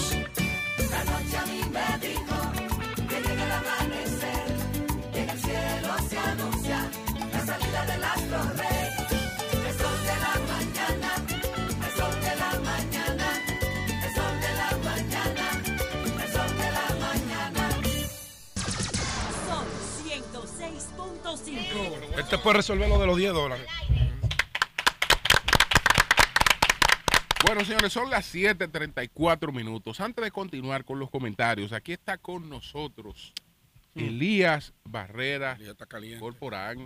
La 0.91 1.01
a 1.01 2.01
que 2.01 2.13
el 3.19 3.53
amanecer. 3.53 4.46
106.5. 22.17 22.21
Este 22.21 22.39
puede 22.39 22.57
resolver 22.59 22.89
lo 22.89 22.99
de 22.99 23.07
los 23.07 23.17
10 23.17 23.33
dólares. 23.33 23.67
Bueno, 27.47 27.65
señores, 27.65 27.93
son 27.93 28.11
las 28.11 28.25
7:34 28.35 29.53
minutos. 29.53 30.01
Antes 30.01 30.25
de 30.25 30.31
continuar 30.31 30.85
con 30.85 30.99
los 30.99 31.11
comentarios, 31.11 31.73
aquí 31.73 31.93
está 31.93 32.19
con 32.19 32.49
nosotros 32.49 33.33
Elías 33.95 34.75
Barrera 34.85 35.53
Elías 35.53 35.71
está 35.71 35.87
caliente. 35.87 36.21
Corporán. 36.21 36.79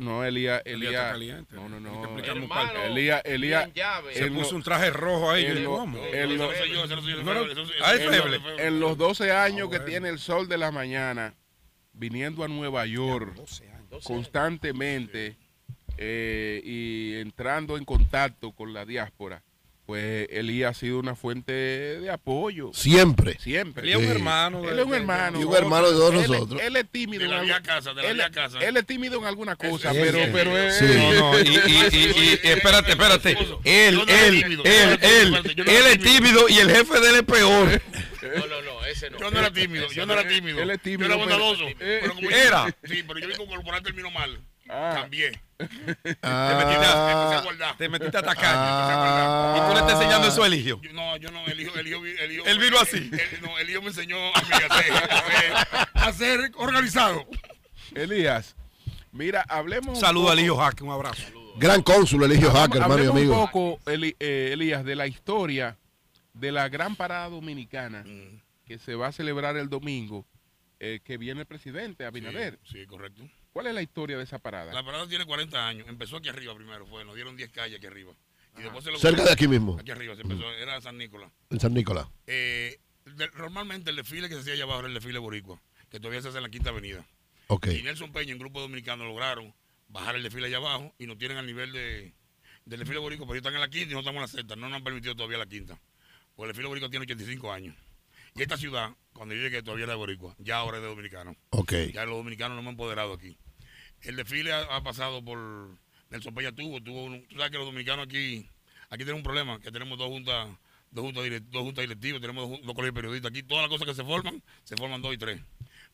No, 0.00 0.24
Elías, 0.24 0.60
Elías 0.64 0.64
Elías. 0.64 0.92
está 0.92 1.10
caliente. 1.12 1.54
No, 1.54 1.68
no, 1.68 2.16
Hay 2.16 2.22
que 2.22 2.34
no. 2.34 2.82
Elías, 2.84 3.22
Elías. 3.24 3.70
Se 4.12 4.30
puso 4.30 4.56
un 4.56 4.62
traje 4.62 4.90
rojo 4.90 5.30
ahí. 5.30 5.44
yo 5.62 5.86
en 8.58 8.80
los 8.80 8.98
12 8.98 9.30
años 9.32 9.68
Ah, 9.68 9.70
que 9.72 9.80
tiene 9.80 10.08
el 10.08 10.18
sol 10.18 10.48
de 10.48 10.58
la 10.58 10.70
mañana, 10.72 11.34
viniendo 11.92 12.44
a 12.44 12.48
Nueva 12.48 12.86
York 12.86 13.34
12 13.34 13.64
años. 13.64 13.69
Constantemente 14.04 15.36
eh, 15.98 16.62
y 16.64 17.14
entrando 17.20 17.76
en 17.76 17.84
contacto 17.84 18.52
con 18.52 18.72
la 18.72 18.84
diáspora, 18.86 19.42
pues 19.86 20.28
Elías 20.30 20.76
ha 20.76 20.80
sido 20.80 21.00
una 21.00 21.16
fuente 21.16 21.52
de 21.52 22.10
apoyo. 22.10 22.70
Siempre. 22.72 23.36
Siempre. 23.40 23.82
Él 23.82 23.88
es 23.90 23.96
un 23.96 24.04
Sí. 24.04 24.10
hermano. 24.10 24.68
Él 24.70 24.78
es 24.78 24.84
un 24.86 24.94
hermano. 24.94 25.40
Y 25.40 25.44
un 25.44 25.54
hermano 25.56 25.88
de 25.90 25.92
todos 25.96 26.14
nosotros. 26.14 26.62
Él 26.62 26.76
es 26.76 26.86
tímido. 26.88 27.24
De 27.24 27.28
la 27.28 27.38
en 27.40 27.44
vía 27.46 27.56
algo- 27.56 27.66
casa, 27.66 27.92
de 27.92 28.02
la 28.02 28.08
él, 28.10 28.16
vía 28.18 28.30
casa. 28.30 28.58
él 28.60 28.76
es 28.76 28.86
tímido 28.86 29.18
en 29.18 29.24
alguna 29.24 29.56
cosa, 29.56 29.90
pero, 29.92 30.18
pero 30.32 30.52
y, 31.44 32.38
espérate, 32.44 32.92
espérate. 32.92 33.36
Él, 33.64 34.00
él, 34.06 34.60
él, 34.64 34.98
él, 35.02 35.34
él 35.66 35.86
es 35.90 35.98
tímido 35.98 36.48
y 36.48 36.58
el 36.58 36.70
jefe 36.70 37.00
de 37.00 37.08
él 37.10 37.14
es 37.16 37.22
peor. 37.24 37.82
No, 38.22 38.46
no, 38.46 38.62
no, 38.62 38.69
ese 38.90 39.10
no. 39.10 39.18
Yo 39.18 39.30
no 39.30 39.38
era 39.38 39.52
tímido, 39.52 39.90
yo 39.90 40.06
no 40.06 40.12
era 40.12 40.26
tímido. 40.28 40.60
Él 40.60 40.70
es 40.70 40.80
tímido, 40.80 41.08
Yo 41.08 41.14
era 41.14 41.16
bondadoso. 41.16 41.64
eh, 41.68 41.98
pero 42.02 42.14
como 42.14 42.30
era. 42.30 42.66
Sí, 42.84 43.02
pero 43.06 43.18
yo 43.18 43.28
vi 43.28 43.34
que 43.34 43.46
corporal 43.46 43.82
terminó 43.82 44.10
mal. 44.10 44.40
Ah. 44.68 44.92
Cambié. 44.94 45.32
Te 45.58 45.66
metiste 45.66 46.86
a- 46.86 46.92
a 46.92 47.40
Ah. 47.70 47.74
Te 47.76 47.88
metiste 47.88 48.16
a 48.16 48.20
atacar. 48.20 48.54
Ah. 48.56 49.54
Y 49.56 49.68
tú 49.68 49.74
le 49.74 49.80
estás 49.80 49.92
enseñando 50.00 50.28
eso 50.28 50.42
a 50.42 50.46
Eligio. 50.46 50.80
Yo- 50.80 50.92
no, 50.92 51.16
yo 51.16 51.30
no, 51.30 51.44
el 51.46 51.60
hijo, 51.60 51.76
el 51.78 51.86
hijo, 51.88 52.04
el 52.04 52.32
hijo. 52.32 52.46
Él 52.46 52.58
vino 52.58 52.78
así. 52.78 52.96
el- 53.12 53.42
no, 53.42 53.58
el 53.58 53.68
hijo 53.68 53.82
me 53.82 53.88
enseñó 53.88 54.16
a 54.34 54.40
mí 54.42 54.48
a 54.52 54.74
ser, 54.82 54.92
a 54.92 55.22
ser- 55.26 55.88
a 55.94 56.12
ser 56.12 56.52
organizado. 56.56 57.26
Elías, 57.94 58.54
mira, 59.12 59.44
hablemos. 59.48 59.96
un 59.96 60.00
Saludo 60.00 60.24
poco- 60.26 60.32
al 60.32 60.40
hijo 60.40 60.56
Jaque, 60.56 60.84
un 60.84 60.92
abrazo. 60.92 61.22
Gran 61.56 61.82
cónsul, 61.82 62.22
Eligio 62.24 62.50
Hacker, 62.52 62.80
hermano 62.80 63.02
y 63.02 63.06
Hablemos 63.08 63.16
amigo. 63.16 63.40
un 63.40 63.46
poco, 63.50 63.90
Eli- 63.90 64.16
eh, 64.20 64.50
Elías, 64.52 64.84
de 64.84 64.94
la 64.94 65.06
historia 65.08 65.76
de 66.32 66.52
la 66.52 66.68
gran 66.68 66.94
parada 66.94 67.28
dominicana 67.28 68.04
Mm. 68.06 68.39
Que 68.70 68.78
se 68.78 68.94
va 68.94 69.08
a 69.08 69.12
celebrar 69.12 69.56
el 69.56 69.68
domingo, 69.68 70.24
eh, 70.78 71.00
que 71.02 71.16
viene 71.18 71.40
el 71.40 71.46
presidente 71.48 72.04
Abinader. 72.04 72.60
Sí, 72.62 72.82
sí, 72.82 72.86
correcto. 72.86 73.28
¿Cuál 73.52 73.66
es 73.66 73.74
la 73.74 73.82
historia 73.82 74.16
de 74.16 74.22
esa 74.22 74.38
parada? 74.38 74.72
La 74.72 74.84
parada 74.84 75.08
tiene 75.08 75.26
40 75.26 75.66
años. 75.66 75.88
Empezó 75.88 76.18
aquí 76.18 76.28
arriba 76.28 76.54
primero, 76.54 76.86
fue. 76.86 77.04
Nos 77.04 77.16
dieron 77.16 77.36
10 77.36 77.50
calles 77.50 77.78
aquí 77.78 77.86
arriba. 77.88 78.12
Y 78.56 78.62
después 78.62 78.84
se 78.84 78.92
lo 78.92 78.98
Cerca 79.00 79.24
de 79.24 79.32
aquí 79.32 79.48
mismo. 79.48 79.76
Aquí 79.76 79.90
arriba 79.90 80.14
se 80.14 80.22
empezó, 80.22 80.48
era 80.52 80.80
San 80.80 80.98
Nicolás. 80.98 81.32
En 81.50 81.58
San 81.58 81.74
Nicolás. 81.74 82.06
Eh, 82.28 82.78
de- 83.06 83.30
normalmente 83.38 83.90
el 83.90 83.96
desfile 83.96 84.28
que 84.28 84.36
se 84.36 84.42
hacía 84.42 84.52
allá 84.52 84.62
abajo 84.62 84.78
era 84.80 84.88
el 84.88 84.94
desfile 84.94 85.18
boricua, 85.18 85.60
que 85.90 85.98
todavía 85.98 86.22
se 86.22 86.28
hace 86.28 86.36
en 86.36 86.44
la 86.44 86.48
Quinta 86.50 86.70
Avenida. 86.70 87.04
Ok. 87.48 87.66
Y 87.76 87.82
Nelson 87.82 88.12
Peña, 88.12 88.30
en 88.30 88.38
grupo 88.38 88.60
dominicano, 88.60 89.04
lograron 89.04 89.52
bajar 89.88 90.14
el 90.14 90.22
desfile 90.22 90.46
allá 90.46 90.58
abajo 90.58 90.94
y 90.96 91.08
nos 91.08 91.18
tienen 91.18 91.38
al 91.38 91.46
nivel 91.46 91.72
de, 91.72 92.14
del 92.66 92.78
desfile 92.78 93.00
boricua, 93.00 93.26
pero 93.26 93.34
ellos 93.34 93.42
están 93.44 93.54
en 93.54 93.62
la 93.62 93.68
quinta 93.68 93.90
y 93.90 93.94
no 93.94 93.98
estamos 93.98 94.18
en 94.18 94.22
la 94.22 94.28
sexta, 94.28 94.54
no 94.54 94.68
nos 94.68 94.76
han 94.76 94.84
permitido 94.84 95.16
todavía 95.16 95.38
la 95.38 95.46
quinta. 95.46 95.76
Porque 96.36 96.50
el 96.50 96.52
desfile 96.52 96.68
boricua 96.68 96.88
tiene 96.88 97.02
85 97.02 97.52
años. 97.52 97.74
Y 98.34 98.42
esta 98.42 98.56
ciudad, 98.56 98.90
cuando 99.12 99.34
yo 99.34 99.42
llegué, 99.42 99.62
todavía 99.62 99.84
era 99.84 99.92
de 99.94 99.98
boricua, 99.98 100.34
ya 100.38 100.56
ahora 100.58 100.78
es 100.78 100.82
de 100.82 100.88
dominicano. 100.88 101.36
Ok. 101.50 101.72
Ya 101.92 102.04
los 102.04 102.16
dominicanos 102.16 102.56
nos 102.56 102.62
hemos 102.62 102.72
empoderado 102.72 103.14
aquí. 103.14 103.36
El 104.02 104.16
desfile 104.16 104.52
ha, 104.52 104.60
ha 104.76 104.82
pasado 104.82 105.22
por 105.24 105.38
Nelson 106.10 106.34
Peña 106.34 106.52
tuvo, 106.52 106.80
tuvo 106.82 107.04
un- 107.04 107.26
tú 107.28 107.36
sabes 107.36 107.50
que 107.50 107.58
los 107.58 107.66
dominicanos 107.66 108.06
aquí, 108.06 108.48
aquí 108.88 108.98
tenemos 109.04 109.18
un 109.18 109.24
problema, 109.24 109.60
que 109.60 109.70
tenemos 109.70 109.98
dos 109.98 110.08
juntas, 110.08 110.48
dos 110.90 111.04
juntas, 111.04 111.24
direct- 111.24 111.48
dos 111.50 111.62
juntas 111.62 111.82
directivas, 111.82 112.20
tenemos 112.20 112.48
dos, 112.48 112.60
dos 112.62 112.74
colegios 112.74 112.94
periodistas. 112.94 113.30
Aquí 113.30 113.42
todas 113.42 113.62
las 113.62 113.70
cosas 113.70 113.86
que 113.86 113.94
se 113.94 114.04
forman, 114.04 114.42
se 114.64 114.76
forman 114.76 115.02
dos 115.02 115.12
y 115.14 115.18
tres. 115.18 115.40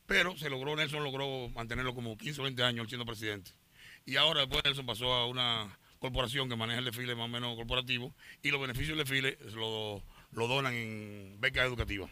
Pero 0.06 0.36
se 0.36 0.48
logró, 0.48 0.76
Nelson 0.76 1.02
logró 1.02 1.48
mantenerlo 1.50 1.94
como 1.94 2.16
15 2.16 2.40
o 2.40 2.44
20 2.44 2.62
años 2.62 2.86
siendo 2.88 3.04
presidente. 3.04 3.50
Y 4.04 4.16
ahora 4.16 4.42
después 4.42 4.62
Nelson 4.64 4.86
pasó 4.86 5.12
a 5.12 5.26
una 5.26 5.76
corporación 5.98 6.48
que 6.48 6.54
maneja 6.54 6.78
el 6.78 6.84
desfile 6.84 7.16
más 7.16 7.24
o 7.24 7.28
menos 7.28 7.56
corporativo 7.56 8.14
y 8.42 8.50
los 8.52 8.60
beneficios 8.60 8.96
del 8.96 8.98
desfile 9.04 9.36
lo, 9.54 10.00
lo 10.30 10.46
donan 10.46 10.74
en 10.74 11.40
becas 11.40 11.66
educativas. 11.66 12.08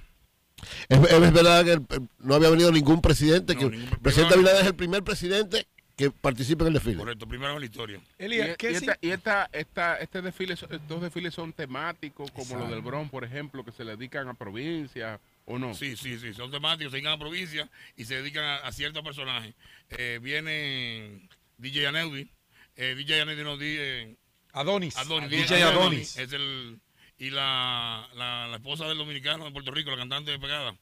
Es, 0.89 0.99
es 0.99 1.33
verdad 1.33 1.65
que 1.65 1.73
el- 1.73 1.87
el- 1.91 2.09
no 2.21 2.35
había 2.35 2.51
venido 2.51 2.71
ningún 2.73 3.01
presidente. 3.01 3.55
No, 3.55 3.61
que 3.61 3.67
ningún- 3.71 3.89
el 3.93 3.99
presidente 4.01 4.35
Abinader 4.35 4.61
es 4.63 4.67
el 4.69 4.75
primer 4.75 5.03
presidente 5.03 5.67
que 5.97 6.11
participa 6.11 6.65
en 6.65 6.69
el 6.69 6.75
desfile. 6.75 6.97
Correcto, 6.97 7.27
primero 7.29 7.53
en 7.55 7.61
la 7.61 7.67
historia. 7.67 8.01
Y, 8.19 8.25
Elías, 8.25 8.57
¿qué 8.57 8.73
y 8.73 8.75
sí? 8.75 8.85
esta, 8.85 8.99
y 9.01 9.11
esta- 9.11 9.49
esta- 9.53 9.97
este 9.99 10.23
desfile, 10.23 10.55
estos 10.55 11.01
desfiles 11.03 11.33
son 11.35 11.53
temáticos, 11.53 12.31
como 12.33 12.43
Exacto. 12.45 12.65
los 12.65 12.71
del 12.73 12.81
Bronx, 12.83 13.11
por 13.11 13.23
ejemplo, 13.25 13.65
que 13.65 13.71
se 13.71 13.85
le 13.85 13.93
dedican 13.97 14.27
a 14.29 14.35
provincias, 14.35 15.21
¿o 15.45 15.57
no? 15.59 15.73
Sí, 15.75 15.97
sí, 15.97 16.19
sí, 16.19 16.35
son 16.35 16.51
temáticos, 16.51 16.91
se 16.91 16.97
dedican 16.97 17.13
a 17.13 17.19
provincia 17.19 17.71
y 17.97 18.07
se 18.07 18.17
dedican 18.17 18.43
a, 18.45 18.57
a 18.57 18.73
ciertos 18.73 19.05
personajes. 19.05 19.55
Eh, 19.91 20.19
viene 20.21 21.29
DJ 21.59 21.87
Aneudi, 21.87 22.29
eh, 22.77 22.95
DJ 22.97 23.21
Aneudi 23.23 23.45
nos 23.45 23.61
dice 23.61 24.17
Adonis. 24.53 24.97
Adonis, 24.97 25.31
DJ 25.31 25.63
Adonis. 25.63 26.17
es 26.19 26.33
el 26.33 26.81
y 27.27 27.31
la, 27.31 28.09
la, 28.15 28.47
la 28.49 28.57
esposa 28.57 28.87
del 28.87 28.99
dominicano 28.99 29.45
de 29.45 29.51
Puerto 29.51 29.71
Rico, 29.71 29.91
la 29.91 29.97
cantante 29.97 30.31
de 30.31 30.39
pegada, 30.39 30.77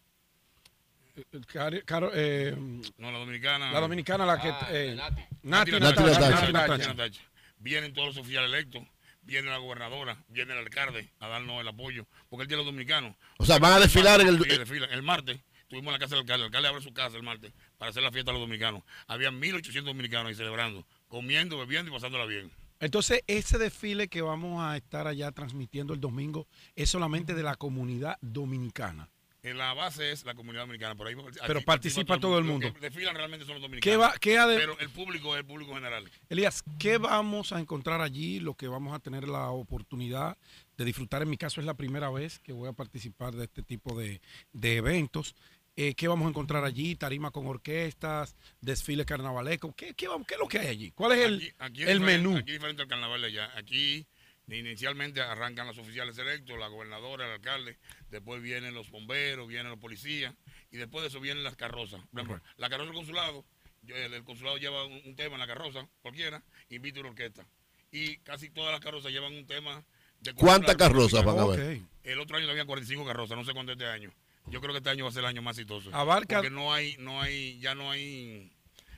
Cari- 1.47 1.85
Caro- 1.85 2.11
eh, 2.15 2.55
no 2.97 3.13
la 3.13 3.19
dominicana, 3.19 3.71
la 3.71 3.81
dominicana, 3.81 4.25
la 4.25 4.41
que. 4.41 4.49
Ah, 4.49 4.69
eh, 4.71 4.95
Nati. 4.97 5.23
Nati. 5.43 7.21
Vienen 7.59 7.93
todos 7.93 8.09
los 8.09 8.17
oficiales 8.17 8.49
electos, 8.51 8.83
viene 9.23 9.51
la 9.51 9.59
gobernadora, 9.59 10.17
viene 10.29 10.53
el 10.53 10.59
alcalde 10.61 11.13
a 11.21 11.29
darnos 11.29 11.61
el 11.61 11.69
apoyo, 11.69 12.07
porque 12.31 12.43
el 12.45 12.49
día 12.49 12.57
de 12.57 12.65
los 12.65 12.73
dominicanos. 12.73 13.15
O 13.39 13.45
sea, 13.45 13.59
van 13.59 13.75
a 13.75 13.81
desfilar 13.81 14.21
en 14.23 14.29
el. 14.29 14.43
Sí, 14.43 14.49
desfilan. 14.59 14.91
El 14.91 15.03
martes 15.03 15.39
estuvimos 15.63 15.89
en 15.89 15.93
la 15.93 15.99
casa 15.99 16.15
del 16.17 16.23
alcalde. 16.23 16.43
El 16.45 16.47
alcalde 16.47 16.69
abre 16.69 16.83
su 16.83 16.93
casa 16.95 17.17
el 17.19 17.23
martes 17.23 17.53
para 17.79 17.91
hacer 17.91 18.03
la 18.03 18.11
fiesta 18.11 18.31
a 18.31 18.35
los 18.35 18.41
dominicanos. 18.41 18.83
Había 19.07 19.31
1.800 19.31 19.83
dominicanos 19.85 20.29
ahí 20.31 20.35
celebrando, 20.35 20.87
comiendo, 21.09 21.59
bebiendo 21.59 21.91
y 21.91 21.95
pasándola 21.95 22.25
bien. 22.25 22.51
Entonces, 22.83 23.23
ese 23.29 23.59
desfile 23.59 24.09
que 24.09 24.23
vamos 24.23 24.61
a 24.63 24.77
estar 24.77 25.07
allá 25.07 25.31
transmitiendo 25.31 25.95
el 25.95 26.01
domingo 26.01 26.47
es 26.77 26.91
solamente 26.91 27.33
de 27.33 27.43
la 27.43 27.55
comunidad 27.55 28.19
dominicana. 28.21 29.09
En 29.45 29.59
la 29.59 29.75
base 29.75 30.13
es 30.13 30.25
la 30.25 30.35
comunidad 30.37 30.63
dominicana. 30.65 30.95
Por 30.95 31.09
ahí, 31.09 31.15
aquí 31.15 31.39
Pero 31.47 31.63
participa 31.63 32.19
todo 32.21 32.39
el 32.39 32.45
mundo. 32.45 32.67
Los 32.69 32.75
que 32.75 32.81
desfilan 32.81 33.15
realmente 33.17 33.45
son 33.45 33.55
los 33.55 33.63
dominicanos. 33.63 33.83
¿Qué 33.83 33.97
va- 33.97 34.15
qué 34.21 34.39
ha 34.39 34.47
de- 34.47 34.57
Pero 34.57 34.79
el 34.79 34.89
público 34.91 35.35
es 35.35 35.41
el 35.41 35.45
público 35.47 35.75
general. 35.75 36.09
Elías, 36.29 36.63
¿qué 36.79 36.97
vamos 36.99 37.53
a 37.53 37.59
encontrar 37.59 38.01
allí? 38.03 38.39
Lo 38.39 38.55
que 38.55 38.69
vamos 38.69 38.95
a 38.95 39.01
tener 39.01 39.27
la 39.27 39.51
oportunidad 39.51 40.37
de 40.77 40.85
disfrutar. 40.85 41.23
En 41.23 41.31
mi 41.31 41.37
caso 41.37 41.61
es 41.61 41.67
la 41.67 41.75
primera 41.75 42.09
vez 42.11 42.39
que 42.39 42.53
voy 42.53 42.69
a 42.69 42.73
participar 42.73 43.35
de 43.35 43.45
este 43.45 43.63
tipo 43.65 43.99
de, 43.99 44.21
de 44.53 44.77
eventos. 44.77 45.35
Eh, 45.75 45.95
¿Qué 45.95 46.07
vamos 46.07 46.27
a 46.27 46.29
encontrar 46.31 46.65
allí? 46.65 46.97
Tarima 46.97 47.31
con 47.31 47.47
orquestas, 47.47 48.37
desfile 48.61 49.07
carnavalesco. 49.07 49.75
¿Qué, 49.75 49.95
qué, 49.95 50.07
vamos- 50.07 50.27
qué 50.27 50.35
es 50.35 50.41
lo 50.41 50.49
que 50.49 50.59
hay 50.59 50.67
allí? 50.69 50.91
¿Cuál 50.91 51.13
es 51.13 51.19
el, 51.21 51.35
Aquí- 51.37 51.53
aquí 51.59 51.83
el 51.85 52.01
menú? 52.01 52.37
Aquí 52.37 52.51
es 52.51 52.57
diferente 52.57 52.83
al 52.83 52.89
carnaval 52.89 53.23
de 53.23 53.29
allá. 53.29 53.51
Aquí 53.57 54.07
inicialmente 54.49 55.23
arrancan 55.23 55.67
los 55.67 55.79
oficiales 55.79 56.19
electos, 56.19 56.59
la 56.59 56.69
gobernadora, 56.69 57.25
el 57.27 57.33
alcalde, 57.33 57.79
después 58.11 58.43
vienen 58.43 58.75
los 58.75 58.91
bomberos, 58.91 59.49
vienen 59.49 59.71
los 59.71 59.79
policías 59.79 60.35
y 60.71 60.77
después 60.77 61.03
de 61.03 61.09
eso 61.09 61.21
vienen 61.21 61.43
las 61.43 61.57
carrozas. 61.57 62.01
Por 62.13 62.21
ejemplo, 62.21 62.43
la 62.59 62.69
carroza 62.69 62.89
del 62.91 62.97
consulado, 62.97 63.45
yo- 63.83 63.97
el, 63.97 64.13
el 64.13 64.25
consulado 64.25 64.59
lleva 64.59 64.85
un, 64.85 65.01
un 65.07 65.17
tema 65.17 65.35
en 65.37 65.41
la 65.41 65.47
carroza, 65.47 65.89
cualquiera, 66.03 66.43
invita 66.69 67.01
una 67.01 67.09
orquesta. 67.11 67.47
Y 67.91 68.19
casi 68.19 68.51
todas 68.51 68.73
las 68.73 68.81
carrozas 68.81 69.11
llevan 69.11 69.33
un 69.35 69.47
tema 69.47 69.83
de 70.21 70.35
¿Cuántas 70.35 70.77
carrozas 70.77 71.25
van 71.25 71.39
a 71.39 71.47
ver? 71.47 71.81
El 72.05 72.21
otro 72.21 72.37
año 72.37 72.49
había 72.51 72.65
45 72.67 73.07
carrozas, 73.07 73.37
no 73.39 73.45
sé 73.45 73.53
cuánto 73.55 73.73
este 73.73 73.87
año. 73.87 74.13
Yo 74.49 74.61
creo 74.61 74.73
que 74.73 74.79
este 74.79 74.91
año 74.91 75.05
va 75.05 75.11
a 75.11 75.13
ser 75.13 75.21
el 75.21 75.27
año 75.29 75.43
más 75.43 75.57
exitoso. 75.57 75.91
Abarca- 75.95 76.37
Porque 76.37 76.51
no 76.51 76.73
hay, 76.73 76.97
no 76.99 77.21
hay, 77.23 77.59
ya 77.61 77.75
no 77.75 77.91
hay, 77.91 78.53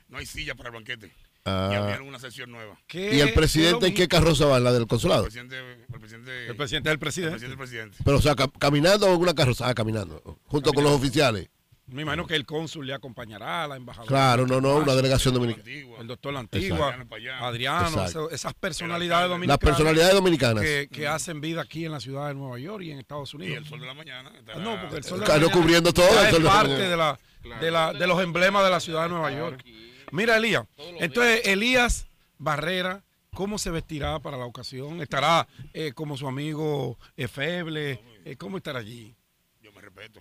no 0.09 0.17
hay 0.17 0.25
silla 0.25 0.55
para 0.55 0.69
el 0.69 0.75
banquete. 0.75 1.11
Ah. 1.47 1.69
Y 1.71 1.75
abrieron 1.75 2.07
una 2.07 2.17
sesión 2.19 2.51
nueva. 2.51 2.79
¿Qué- 2.87 3.15
¿Y 3.15 3.19
el 3.19 3.33
presidente 3.33 3.85
en 3.87 3.93
qué 3.93 4.07
carroza 4.07 4.45
va? 4.47 4.59
¿La 4.59 4.71
del 4.73 4.81
El 4.83 4.87
consulado? 4.87 5.23
presidente, 5.23 5.57
el 5.59 5.99
presidente, 5.99 6.47
El 6.47 6.55
presidente 6.57 6.89
del 6.89 6.93
el 6.95 6.99
presidente. 6.99 7.47
del 7.47 7.57
presidente. 7.57 7.97
Pero, 8.03 8.17
o 8.17 8.21
sea, 8.21 8.35
ca- 8.35 8.51
caminando 8.59 9.05
o 9.07 9.13
en 9.13 9.21
una 9.21 9.35
carroza. 9.35 9.69
Ah, 9.69 9.75
caminando. 9.75 10.39
Junto 10.45 10.73
con 10.73 10.83
los 10.83 10.93
oficiales. 10.93 11.49
Me 11.87 12.01
imagino 12.01 12.25
que 12.25 12.35
el 12.35 12.45
cónsul 12.47 12.87
le 12.87 12.95
acompañará, 12.95 13.67
la 13.67 13.75
embajadora. 13.75 14.07
Claro, 14.09 14.47
no, 14.47 14.59
no, 14.59 14.77
una 14.77 14.95
delegación 14.95 15.35
dominicana. 15.35 15.63
El 15.99 16.07
doctor 16.07 16.33
La 16.33 16.39
Antigua, 16.39 16.97
Adriano, 17.41 17.87
Exacto. 17.89 18.31
esas 18.31 18.55
personalidades 18.55 19.29
Las 19.29 19.35
dominicanas. 19.37 19.59
personalidades 19.59 20.13
dominicanas. 20.15 20.63
Que, 20.63 20.89
que 20.91 21.07
hacen 21.07 21.41
vida 21.41 21.61
aquí 21.61 21.85
en 21.85 21.91
la 21.91 21.99
ciudad 21.99 22.27
de 22.29 22.33
Nueva 22.33 22.57
York 22.57 22.83
y 22.83 22.91
en 22.91 22.97
Estados 22.99 23.33
Unidos. 23.35 23.53
Y 23.53 23.57
el 23.57 23.65
sol 23.67 23.79
de 23.79 23.85
la 23.85 23.93
mañana. 23.93 24.31
Ah, 24.47 24.57
No, 24.59 24.81
porque 24.81 24.97
el 24.97 25.03
sol 25.03 25.19
de 25.19 25.27
la 25.27 25.33
mañana 25.35 25.51
cubriendo 25.53 25.93
todo, 25.93 26.19
el 26.21 26.25
es 26.25 26.31
sol 26.33 26.43
parte 26.43 26.73
de, 26.89 26.97
la, 26.97 27.19
de, 27.61 27.69
la, 27.71 27.93
de 27.93 28.07
los 28.07 28.19
emblemas 28.23 28.63
de 28.63 28.69
la 28.71 28.79
ciudad 28.79 29.03
de 29.03 29.09
Nueva 29.09 29.31
York. 29.31 29.63
Mira, 30.11 30.37
Elías. 30.37 30.65
Entonces, 30.99 31.41
Elías 31.45 32.07
Barrera, 32.39 33.03
¿cómo 33.35 33.59
se 33.59 33.69
vestirá 33.69 34.17
para 34.19 34.37
la 34.37 34.45
ocasión? 34.45 35.01
¿Estará 35.01 35.47
eh, 35.73 35.91
como 35.93 36.17
su 36.17 36.27
amigo 36.27 36.97
eh, 37.15 37.27
Feble? 37.27 37.99
Eh, 38.25 38.35
¿Cómo 38.37 38.57
estará 38.57 38.79
allí? 38.79 39.13
Yo 39.61 39.71
me 39.71 39.81
respeto. 39.81 40.19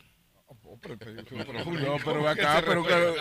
No, 0.75 1.97
pero 2.05 2.23
ve 2.23 2.29
acá, 2.29 2.63
pero 2.67 2.85
pero- 2.85 3.15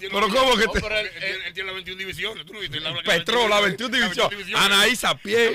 pero 0.00 0.28
¿cómo 0.28 0.56
que 0.56 0.66
te- 0.68 0.80
pero 0.80 0.98
él, 0.98 1.08
tiene 1.54 1.66
las 1.66 1.74
21 1.74 1.98
divisiones, 1.98 2.46
tú 2.46 2.52
no 2.52 2.60
viste. 2.60 2.78
Él 2.78 2.86
habla 2.86 3.02
que 3.02 3.10
Petro, 3.10 3.48
la 3.48 3.60
21 3.60 3.96
división. 3.96 4.30
Anaís 4.56 5.04
a 5.04 5.16
pie. 5.16 5.52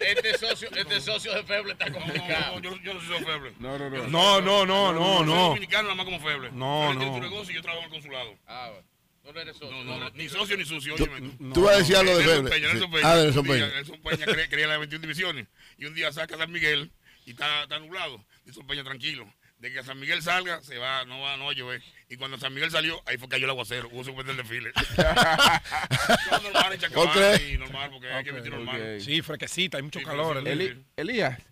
Este, 0.00 0.38
socio, 0.38 0.68
este 0.74 1.00
socio 1.00 1.34
de 1.34 1.42
Feble 1.44 1.72
está 1.72 1.90
complicado. 1.90 2.60
Yo, 2.60 2.76
yo 2.82 2.94
no 2.94 3.00
soy 3.00 3.24
feble. 3.24 3.52
No, 3.58 3.78
no, 3.78 3.90
no. 3.90 4.06
No, 4.08 4.40
no, 4.40 4.66
no, 4.66 4.92
no, 4.92 5.16
Soy 5.18 5.26
no. 5.26 5.34
dominicano 5.48 5.82
nada 5.84 5.94
más 5.94 6.04
como 6.04 6.20
feble. 6.20 6.50
No, 6.52 6.94
no. 6.94 7.14
su 7.14 7.20
negocio 7.20 7.52
y 7.52 7.56
yo 7.56 7.62
trabajo 7.62 7.82
en 7.86 7.86
el 7.86 7.90
consulado. 7.92 8.38
Ah, 8.46 8.70
bueno. 8.72 8.86
Tú 9.24 9.32
no 9.32 9.40
eres 9.40 9.56
socio. 9.56 9.84
No, 9.84 9.98
no, 9.98 10.10
ni 10.10 10.28
socio 10.28 10.56
ni 10.56 10.64
sucio, 10.64 10.94
Tú- 10.94 11.02
óyeme 11.02 11.30
tú. 11.36 11.52
tú 11.52 11.62
vas 11.62 11.74
a 11.74 11.78
decir 11.78 11.96
algo 11.96 12.16
de 12.16 12.24
Feble. 12.24 12.48
Peña. 12.50 12.68
Nelson 12.68 12.90
Peña. 12.92 13.12
Ah, 13.12 13.16
Nelson 13.16 13.44
Peña. 13.44 13.66
Nelson 13.68 14.00
Peña 14.02 14.24
quería, 14.26 14.48
quería 14.48 14.66
las 14.68 14.78
21 14.78 15.02
divisiones. 15.02 15.46
Y 15.78 15.84
un 15.86 15.94
día 15.94 16.12
saca 16.12 16.36
a 16.36 16.38
San 16.38 16.52
Miguel 16.52 16.92
y 17.24 17.30
está, 17.30 17.64
está 17.64 17.78
nublado. 17.80 18.24
Nelson 18.44 18.66
Peña 18.68 18.84
tranquilo. 18.84 19.26
De 19.58 19.72
que 19.72 19.82
San 19.82 19.98
Miguel 19.98 20.20
salga, 20.22 20.62
se 20.62 20.76
va, 20.76 21.04
no 21.06 21.18
va, 21.20 21.36
no 21.38 21.46
va 21.46 21.50
a 21.52 21.54
llover. 21.54 21.82
Y 22.10 22.16
cuando 22.16 22.38
San 22.38 22.52
Miguel 22.52 22.70
salió, 22.70 23.00
ahí 23.06 23.16
fue 23.16 23.26
que 23.28 23.36
cayó 23.36 23.44
el 23.44 23.50
aguacero. 23.50 23.88
Hubo 23.88 24.00
que 24.00 24.04
suspender 24.04 24.32
el 24.32 24.36
desfile. 24.42 24.70
No, 26.30 26.40
normal 26.40 26.72
en 26.74 27.54
y 27.54 27.58
normal, 27.58 27.90
porque 27.90 28.08
hay 28.08 28.24
que 28.24 28.32
vestir 28.32 28.52
normal. 28.52 29.00
Sí, 29.00 29.22
fresquecita, 29.22 29.78
hay 29.78 29.82
mucho 29.82 29.98
Sí, 30.00 30.04
calor. 30.04 30.42
sí, 30.42 30.48
Elías. 30.48 30.70
Eli- 30.76 30.84
Elías, 30.96 31.42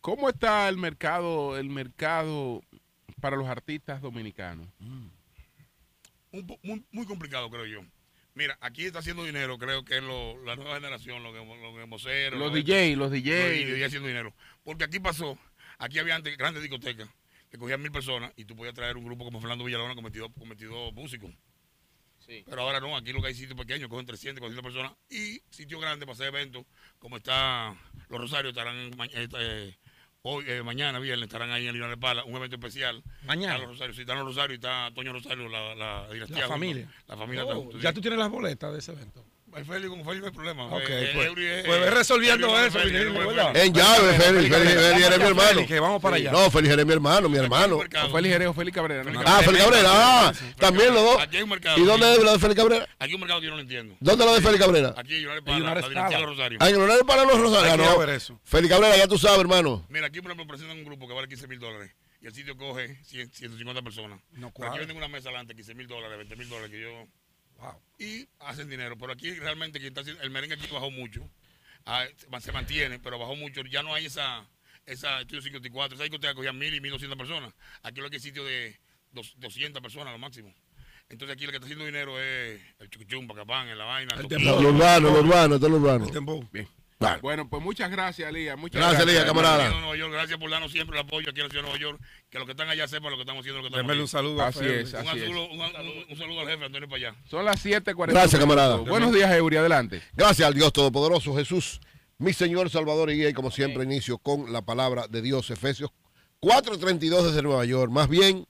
¿cómo 0.00 0.28
está 0.28 0.68
el 0.68 0.76
mercado, 0.76 1.58
el 1.58 1.68
mercado 1.68 2.62
para 3.20 3.36
los 3.36 3.48
artistas 3.48 4.00
dominicanos? 4.00 4.68
Un 6.30 6.46
po- 6.46 6.58
muy, 6.62 6.84
muy 6.92 7.06
complicado, 7.06 7.50
creo 7.50 7.66
yo. 7.66 7.80
Mira, 8.34 8.56
aquí 8.60 8.84
está 8.86 9.00
haciendo 9.00 9.24
dinero, 9.24 9.58
creo 9.58 9.84
que 9.84 9.96
es 9.96 10.02
lo- 10.02 10.40
la 10.44 10.54
nueva 10.54 10.74
generación, 10.76 11.22
los 11.24 11.34
lo, 11.34 11.74
que 11.76 11.86
moceros. 11.86 12.38
Los 12.38 12.50
lo- 12.50 12.54
DJ, 12.56 12.90
los 12.90 12.98
los 12.98 13.12
DJ. 13.12 13.64
DJ 13.64 13.84
haciendo 13.86 14.06
dinero. 14.08 14.32
Porque 14.62 14.84
aquí 14.84 15.00
pasó, 15.00 15.36
aquí 15.78 15.98
había 15.98 16.14
antes 16.14 16.36
grandes 16.36 16.62
discotecas 16.62 17.08
que 17.50 17.58
cogían 17.58 17.80
mil 17.80 17.90
personas 17.92 18.32
y 18.36 18.44
tú 18.44 18.54
podías 18.56 18.74
traer 18.74 18.96
un 18.96 19.04
grupo 19.04 19.24
como 19.24 19.40
Fernando 19.40 19.64
Villalona 19.64 19.94
con 19.94 20.04
22, 20.04 20.30
con 20.38 20.48
22 20.48 20.92
músicos. 20.92 21.30
Sí. 22.18 22.42
Pero 22.46 22.60
ahora 22.62 22.78
no, 22.80 22.94
aquí 22.96 23.12
lo 23.12 23.22
que 23.22 23.28
hay 23.28 23.34
sitios 23.34 23.58
pequeños, 23.58 23.88
cogen 23.88 24.04
300, 24.04 24.40
400 24.40 24.62
personas 24.72 24.92
y 25.08 25.40
sitios 25.50 25.80
grandes 25.80 26.04
para 26.04 26.14
hacer 26.14 26.26
eventos, 26.26 26.66
como 26.98 27.16
está 27.16 27.74
Los 28.10 28.20
Rosarios, 28.20 28.52
estarán 28.52 28.76
eh, 29.14 29.28
eh, 29.38 29.76
hoy, 30.22 30.44
eh, 30.46 30.62
mañana, 30.62 30.98
viernes, 30.98 31.26
estarán 31.28 31.50
ahí 31.52 31.62
en 31.62 31.68
el 31.68 31.74
Linares 31.76 31.96
Pala, 31.96 32.24
un 32.24 32.36
evento 32.36 32.56
especial. 32.56 33.02
Mañana. 33.24 33.54
Están 33.54 33.60
Los 33.62 33.70
Rosarios, 33.70 33.96
sí, 33.96 34.02
están 34.02 34.18
Los 34.18 34.26
Rosarios 34.26 34.52
y 34.52 34.60
está 34.60 34.90
Toño 34.94 35.12
Rosario, 35.14 35.48
la, 35.48 35.74
la 35.74 36.08
dinastía. 36.12 36.36
La 36.36 36.42
junto. 36.42 36.48
familia. 36.48 36.92
La 37.06 37.16
familia 37.16 37.44
Oh, 37.44 37.48
está 37.48 37.54
junto, 37.62 37.78
ya 37.78 37.92
tú 37.94 38.00
tienes 38.02 38.18
las 38.18 38.30
boletas 38.30 38.72
de 38.74 38.78
ese 38.80 38.92
evento. 38.92 39.24
Félix, 39.52 39.88
con 39.88 40.04
Félix 40.04 40.20
no 40.20 40.26
hay 40.26 40.32
problema. 40.32 40.66
Ok, 40.66 40.82
Eh, 40.88 41.10
pues- 41.14 41.26
es- 41.38 41.66
pues 41.66 41.80
ve 41.80 41.90
resolviendo 41.90 42.58
es 42.58 42.66
eso, 42.68 42.78
Félix. 42.78 42.98
Félix. 42.98 43.64
En 43.64 43.74
llave, 43.74 44.12
Félix, 44.14 44.24
Félix, 44.24 44.74
Félix 44.74 45.06
eres 45.06 45.18
mi 45.18 45.24
hermano. 45.26 45.48
Félix, 45.48 45.68
que 45.68 45.80
vamos 45.80 46.02
para 46.02 46.16
allá. 46.16 46.30
No, 46.32 46.50
Félix 46.50 46.72
eres 46.74 46.86
mi 46.86 46.92
hermano, 46.92 47.28
mi 47.28 47.38
hermano. 47.38 47.76
O 47.76 48.08
Félix 48.10 48.32
Jerez 48.32 48.48
o 48.48 48.52
Félix 48.54 48.74
Cabrera. 48.74 49.04
¿no? 49.04 49.20
Ah, 49.24 49.40
Félix 49.44 49.64
Cabrera, 49.64 49.88
ah, 49.92 50.32
también 50.58 50.94
los 50.94 51.02
dos. 51.02 51.20
Aquí 51.20 51.36
hay 51.38 51.42
un 51.42 51.48
mercado. 51.50 51.78
¿Y 51.78 51.84
dónde 51.84 52.12
es 52.12 52.22
la 52.22 52.32
de 52.32 52.38
Félix 52.38 52.60
Cabrera? 52.60 52.84
Aquí 52.84 53.10
hay 53.10 53.14
un 53.14 53.20
mercado 53.20 53.40
que 53.40 53.46
yo 53.46 53.50
no 53.50 53.56
lo 53.56 53.62
entiendo. 53.62 53.96
¿Dónde 54.00 54.24
es 54.24 54.30
la 54.30 54.36
de 54.36 54.42
Félix 54.42 54.64
Cabrera? 54.64 54.94
Aquí 54.96 55.20
la 55.20 55.34
dinastía 55.40 55.88
de 55.88 55.94
Pala. 55.94 56.18
los 56.20 56.28
Rosarios. 56.30 56.62
Ah, 56.62 56.68
horario 56.78 57.06
para 57.06 57.24
los 57.24 57.40
Rosarios. 57.40 57.72
Ah, 57.72 58.16
no. 58.28 58.38
Félix 58.44 58.72
Cabrera, 58.74 58.96
ya 58.96 59.08
tú 59.08 59.18
sabes, 59.18 59.40
hermano. 59.40 59.86
Mira, 59.88 60.06
aquí 60.06 60.20
por 60.20 60.30
ejemplo 60.30 60.46
presentan 60.46 60.78
un 60.78 60.84
grupo 60.84 61.08
que 61.08 61.14
vale 61.14 61.28
15 61.28 61.46
mil 61.48 61.58
dólares 61.58 61.90
y 62.20 62.26
el 62.26 62.34
sitio 62.34 62.56
coge 62.56 62.98
100, 63.04 63.32
150 63.32 63.82
personas. 63.82 64.20
No 64.32 64.52
Pero 64.56 64.68
aquí 64.70 64.78
venden 64.78 64.96
una 64.96 65.08
mesa 65.08 65.28
adelante, 65.28 65.54
15 65.54 65.74
mil 65.74 65.86
dólares, 65.86 66.16
20 66.18 66.36
mil 66.36 66.48
dólares 66.48 66.70
que 66.70 66.80
yo... 66.80 67.06
Wow. 67.58 67.80
Y 67.98 68.28
hacen 68.40 68.68
dinero. 68.70 68.96
Pero 68.96 69.12
aquí 69.12 69.32
realmente 69.34 69.78
quien 69.78 69.88
está 69.90 70.00
haciendo- 70.02 70.22
el 70.22 70.30
merengue 70.30 70.54
aquí 70.56 70.66
bajó 70.72 70.90
mucho. 70.90 71.28
Ah, 71.84 72.06
se- 72.40 72.52
mantiene, 72.52 72.98
pero 72.98 73.18
bajó 73.18 73.34
mucho. 73.36 73.62
Ya 73.62 73.82
no 73.82 73.94
hay 73.94 74.06
esa, 74.06 74.46
esa 74.86 75.20
estudio 75.20 75.42
54, 75.42 75.94
esa 75.94 76.04
discoteca 76.04 76.34
cogía 76.34 76.52
mil 76.52 76.74
y 76.74 76.80
1200 76.80 77.16
personas. 77.18 77.52
Aquí 77.82 78.00
lo 78.00 78.08
que 78.10 78.16
hay 78.16 78.20
sitio 78.20 78.44
de 78.44 78.78
dos- 79.10 79.34
200 79.38 79.82
personas 79.82 80.12
lo 80.12 80.18
máximo. 80.18 80.54
Entonces 81.08 81.34
aquí 81.34 81.46
lo 81.46 81.50
que 81.50 81.56
está 81.56 81.64
haciendo 81.66 81.86
dinero 81.86 82.20
es 82.20 82.60
el 82.78 82.90
chucuchum, 82.90 83.26
Bacapán, 83.26 83.76
la 83.78 83.84
vaina. 83.84 84.14
El 84.16 84.22
Toquillo. 84.28 84.38
dembow. 84.38 84.62
Lo 84.62 84.68
urbano, 84.70 85.10
lo 85.10 85.18
urbano, 85.20 85.58
urbano. 85.76 86.04
El 86.06 86.12
dembow. 86.12 86.48
Bien. 86.52 86.68
Vale. 87.00 87.20
Bueno, 87.22 87.48
pues 87.48 87.62
muchas 87.62 87.90
gracias, 87.92 88.28
Elías. 88.28 88.58
Muchas 88.58 88.80
Gracias, 88.80 89.02
Elías, 89.02 89.24
hermano. 89.24 89.40
camarada. 89.42 89.70
Nueva 89.80 89.96
York. 89.96 90.12
Gracias 90.12 90.38
por 90.38 90.50
darnos 90.50 90.72
siempre 90.72 90.98
el 90.98 91.04
apoyo 91.06 91.30
aquí 91.30 91.38
en 91.40 91.46
la 91.46 91.50
ciudad 91.50 91.64
de 91.64 91.70
Nueva 91.70 91.80
York. 91.80 92.00
Que 92.28 92.38
los 92.38 92.44
que 92.46 92.50
están 92.52 92.68
allá 92.68 92.88
sepan 92.88 93.10
lo 93.12 93.16
que 93.16 93.22
estamos 93.22 93.40
haciendo. 93.42 93.62
Lo 93.62 93.70
que 93.70 93.76
estamos 93.80 93.96
un 93.98 94.08
saludo 94.08 94.42
Así 94.42 94.64
es, 94.66 94.92
Un, 94.94 94.98
así 95.06 95.18
es. 95.18 95.24
saludo, 95.28 95.48
un, 95.50 95.60
un- 95.60 96.04
un 96.10 96.16
saludo 96.18 96.40
al 96.40 96.48
jefe 96.48 96.64
Antonio 96.64 96.88
para 96.88 97.08
allá. 97.10 97.16
Son 97.30 97.44
las 97.44 97.64
7:40. 97.64 98.06
Gracias, 98.12 98.40
camarada. 98.40 98.76
Buenos 98.78 99.12
días, 99.14 99.30
Eury. 99.32 99.56
Adelante. 99.58 100.02
Gracias 100.14 100.46
al 100.48 100.54
Dios 100.54 100.72
Todopoderoso, 100.72 101.36
Jesús, 101.36 101.80
mi 102.18 102.32
Señor, 102.32 102.68
Salvador 102.68 103.10
y 103.10 103.14
Guía. 103.16 103.28
Y 103.28 103.32
como 103.34 103.52
siempre, 103.52 103.84
inicio 103.84 104.18
con 104.18 104.52
la 104.52 104.62
palabra 104.62 105.06
de 105.06 105.22
Dios, 105.22 105.48
Efesios 105.50 105.90
4:32 106.40 107.22
desde 107.26 107.42
Nueva 107.42 107.64
York. 107.64 107.92
Más 107.92 108.08
bien, 108.08 108.44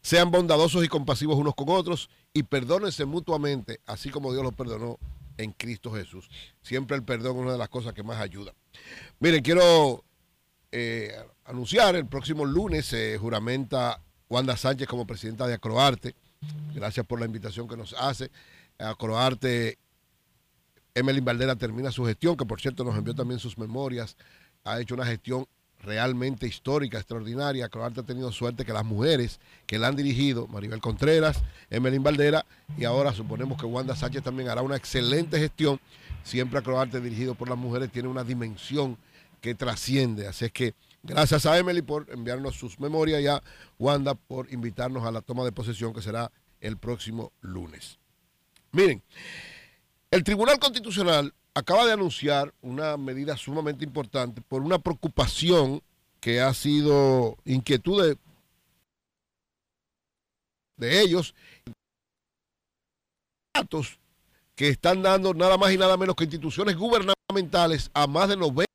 sean 0.00 0.32
bondadosos 0.32 0.84
y 0.84 0.88
compasivos 0.88 1.36
unos 1.36 1.54
con 1.54 1.68
otros 1.68 2.10
y 2.34 2.42
perdónense 2.42 3.04
mutuamente, 3.04 3.80
así 3.86 4.10
como 4.10 4.32
Dios 4.32 4.42
los 4.42 4.54
perdonó 4.54 4.98
en 5.36 5.52
Cristo 5.52 5.92
Jesús. 5.92 6.28
Siempre 6.62 6.96
el 6.96 7.04
perdón 7.04 7.36
es 7.36 7.42
una 7.42 7.52
de 7.52 7.58
las 7.58 7.68
cosas 7.68 7.92
que 7.92 8.02
más 8.02 8.20
ayuda. 8.20 8.54
Miren, 9.20 9.42
quiero 9.42 10.04
eh, 10.70 11.14
anunciar, 11.44 11.96
el 11.96 12.06
próximo 12.06 12.44
lunes 12.44 12.86
se 12.86 13.18
juramenta 13.18 14.00
Wanda 14.28 14.56
Sánchez 14.56 14.88
como 14.88 15.06
presidenta 15.06 15.46
de 15.46 15.54
Acroarte. 15.54 16.14
Gracias 16.74 17.06
por 17.06 17.20
la 17.20 17.26
invitación 17.26 17.68
que 17.68 17.76
nos 17.76 17.94
hace. 17.94 18.30
Acroarte, 18.78 19.78
Emelín 20.94 21.24
Valdera 21.24 21.56
termina 21.56 21.90
su 21.90 22.04
gestión, 22.04 22.36
que 22.36 22.46
por 22.46 22.60
cierto 22.60 22.84
nos 22.84 22.96
envió 22.96 23.14
también 23.14 23.38
sus 23.38 23.58
memorias. 23.58 24.16
Ha 24.64 24.80
hecho 24.80 24.94
una 24.94 25.06
gestión 25.06 25.46
realmente 25.82 26.46
histórica, 26.46 26.98
extraordinaria. 26.98 27.66
Acroarte 27.66 28.00
ha 28.00 28.04
tenido 28.04 28.32
suerte 28.32 28.64
que 28.64 28.72
las 28.72 28.84
mujeres 28.84 29.40
que 29.66 29.78
la 29.78 29.88
han 29.88 29.96
dirigido, 29.96 30.46
Maribel 30.46 30.80
Contreras, 30.80 31.42
Emelín 31.70 32.02
Valdera, 32.02 32.46
y 32.76 32.84
ahora 32.84 33.12
suponemos 33.12 33.58
que 33.58 33.66
Wanda 33.66 33.96
Sánchez 33.96 34.22
también 34.22 34.48
hará 34.48 34.62
una 34.62 34.76
excelente 34.76 35.38
gestión. 35.38 35.80
Siempre 36.22 36.58
Acroarte 36.58 37.00
dirigido 37.00 37.34
por 37.34 37.48
las 37.48 37.58
mujeres 37.58 37.90
tiene 37.90 38.08
una 38.08 38.24
dimensión 38.24 38.96
que 39.40 39.54
trasciende. 39.54 40.28
Así 40.28 40.44
es 40.44 40.52
que 40.52 40.74
gracias 41.02 41.46
a 41.46 41.58
Emily 41.58 41.82
por 41.82 42.06
enviarnos 42.10 42.54
sus 42.54 42.78
memorias 42.78 43.20
y 43.20 43.26
a 43.26 43.42
Wanda 43.78 44.14
por 44.14 44.52
invitarnos 44.52 45.04
a 45.04 45.10
la 45.10 45.20
toma 45.20 45.44
de 45.44 45.52
posesión 45.52 45.92
que 45.92 46.00
será 46.00 46.30
el 46.60 46.76
próximo 46.76 47.32
lunes. 47.40 47.98
Miren, 48.70 49.02
el 50.10 50.24
Tribunal 50.24 50.58
Constitucional 50.58 51.34
acaba 51.54 51.86
de 51.86 51.92
anunciar 51.92 52.54
una 52.60 52.96
medida 52.96 53.36
sumamente 53.36 53.84
importante 53.84 54.40
por 54.40 54.62
una 54.62 54.78
preocupación 54.78 55.82
que 56.20 56.40
ha 56.40 56.54
sido 56.54 57.36
inquietud 57.44 58.02
de, 58.02 58.18
de 60.76 61.00
ellos, 61.00 61.34
datos 63.54 63.98
que 64.54 64.68
están 64.68 65.02
dando 65.02 65.34
nada 65.34 65.58
más 65.58 65.72
y 65.72 65.78
nada 65.78 65.96
menos 65.96 66.14
que 66.14 66.24
instituciones 66.24 66.76
gubernamentales 66.76 67.90
a 67.92 68.06
más 68.06 68.28
de 68.28 68.36
90 68.36 68.72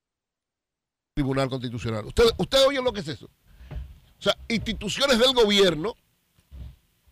Tribunal 1.15 1.49
Constitucional. 1.49 2.05
¿Usted, 2.05 2.25
usted 2.38 2.59
oye 2.67 2.82
lo 2.82 2.93
que 2.93 2.99
es 2.99 3.07
eso? 3.07 3.25
O 3.25 4.21
sea, 4.21 4.38
instituciones 4.47 5.17
del 5.17 5.34
gobierno, 5.34 5.95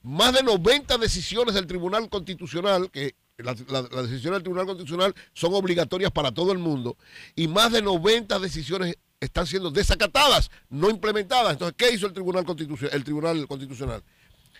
más 0.04 0.34
de 0.34 0.44
90 0.44 0.98
decisiones 1.00 1.56
del 1.56 1.66
Tribunal 1.66 2.08
Constitucional, 2.10 2.92
que 2.92 3.16
las 3.38 3.60
la, 3.70 3.82
las 3.82 4.10
decisiones 4.10 4.38
del 4.38 4.44
Tribunal 4.44 4.66
Constitucional 4.66 5.16
son 5.34 5.54
obligatorias 5.54 6.12
para 6.12 6.32
todo 6.32 6.52
el 6.52 6.58
mundo, 6.58 6.98
y 7.36 7.48
más 7.48 7.72
de 7.72 7.82
90 7.82 8.40
decisiones 8.40 8.98
están 9.20 9.48
siendo 9.48 9.72
desacatadas, 9.72 10.52
no 10.70 10.90
implementadas. 10.90 11.54
Entonces, 11.54 11.76
¿qué 11.78 11.94
hizo 11.94 12.08
el 12.08 12.14
Tribunal 12.14 12.46
Constitucional? 12.46 12.96
El 12.96 13.04
Tribunal 13.04 13.48
Constitucional? 13.48 14.04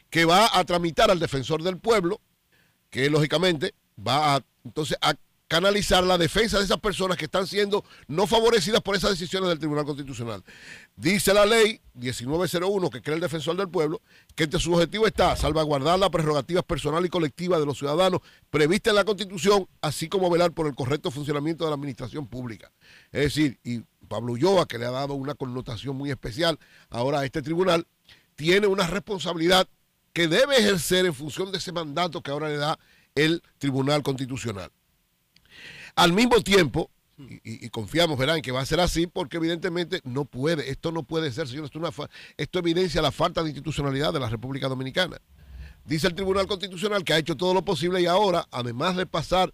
Que 0.10 0.26
va 0.26 0.50
a 0.52 0.64
tramitar 0.64 1.12
al 1.12 1.20
defensor 1.20 1.62
del 1.64 1.78
pueblo, 1.78 2.20
que 2.90 3.10
lógicamente 3.10 3.74
va 4.06 4.36
a 4.36 4.42
entonces 4.64 4.98
a 5.02 5.14
canalizar 5.56 6.04
la 6.04 6.18
defensa 6.18 6.58
de 6.58 6.66
esas 6.66 6.82
personas 6.82 7.16
que 7.16 7.26
están 7.26 7.48
siendo 7.48 7.86
no 8.10 8.28
favorecidas 8.28 8.82
por 8.82 8.94
esas 8.94 9.12
decisiones 9.12 9.48
del 9.48 9.58
Tribunal 9.58 9.86
Constitucional. 9.86 10.44
Dice 10.98 11.34
la 11.34 11.46
ley 11.46 11.80
1901 11.94 12.90
que 12.90 13.02
crea 13.02 13.16
el 13.16 13.22
defensor 13.22 13.56
del 13.56 13.70
pueblo 13.70 14.02
que 14.36 14.44
entre 14.44 14.60
su 14.60 14.74
objetivo 14.74 15.08
está 15.08 15.34
salvaguardar 15.38 15.98
las 15.98 16.10
prerrogativas 16.10 16.66
personales 16.66 17.08
y 17.08 17.10
colectivas 17.10 17.62
de 17.62 17.66
los 17.66 17.78
ciudadanos 17.78 18.20
previstas 18.50 18.92
en 18.92 18.96
la 18.96 19.06
Constitución, 19.06 19.66
así 19.80 20.10
como 20.10 20.30
velar 20.30 20.52
por 20.52 20.68
el 20.68 20.76
correcto 20.76 21.10
funcionamiento 21.10 21.64
de 21.64 21.70
la 21.70 21.76
administración 21.76 22.28
pública. 22.28 22.70
Es 23.14 23.22
decir, 23.22 23.58
y 23.64 23.80
Pablo 24.10 24.34
Ulloa, 24.34 24.66
que 24.66 24.78
le 24.78 24.88
ha 24.88 24.92
dado 24.92 25.14
una 25.14 25.36
connotación 25.36 25.96
muy 25.96 26.12
especial 26.12 26.60
ahora 26.90 27.22
a 27.22 27.26
este 27.26 27.42
tribunal, 27.42 27.88
tiene 28.36 28.68
una 28.68 28.88
responsabilidad 28.88 29.70
que 30.12 30.28
debe 30.28 30.58
ejercer 30.58 31.06
en 31.06 31.14
función 31.14 31.54
de 31.54 31.60
ese 31.60 31.72
mandato 31.72 32.22
que 32.22 32.32
ahora 32.32 32.50
le 32.50 32.58
da 32.58 32.78
el 33.16 33.42
Tribunal 33.58 34.04
Constitucional. 34.04 34.70
Al 35.96 36.14
mismo 36.14 36.42
tiempo, 36.42 36.92
y, 37.18 37.70
confiamos, 37.70 38.18
verán, 38.18 38.42
que 38.42 38.52
va 38.52 38.62
a 38.62 38.66
ser 38.66 38.80
así, 38.80 39.08
porque 39.08 39.38
evidentemente 39.38 40.02
no 40.04 40.26
puede, 40.26 40.70
esto 40.70 40.92
no 40.92 41.04
puede 41.04 41.32
ser, 41.32 41.48
señores, 41.48 41.72
esto, 41.74 41.88
es 41.88 41.98
una 41.98 42.10
esto 42.38 42.60
evidencia 42.60 43.02
la 43.02 43.12
falta 43.12 43.42
de 43.42 43.50
institucionalidad 43.50 44.12
de 44.12 44.20
la 44.20 44.30
República 44.30 44.68
Dominicana. 44.68 45.18
Dice 45.86 46.08
el 46.08 46.16
Tribunal 46.16 46.48
Constitucional 46.48 47.04
que 47.04 47.14
ha 47.14 47.18
hecho 47.18 47.36
todo 47.36 47.54
lo 47.54 47.64
posible 47.64 48.02
y 48.02 48.08
ahora, 48.08 48.48
además 48.52 48.98
de 48.98 49.06
pasar 49.06 49.54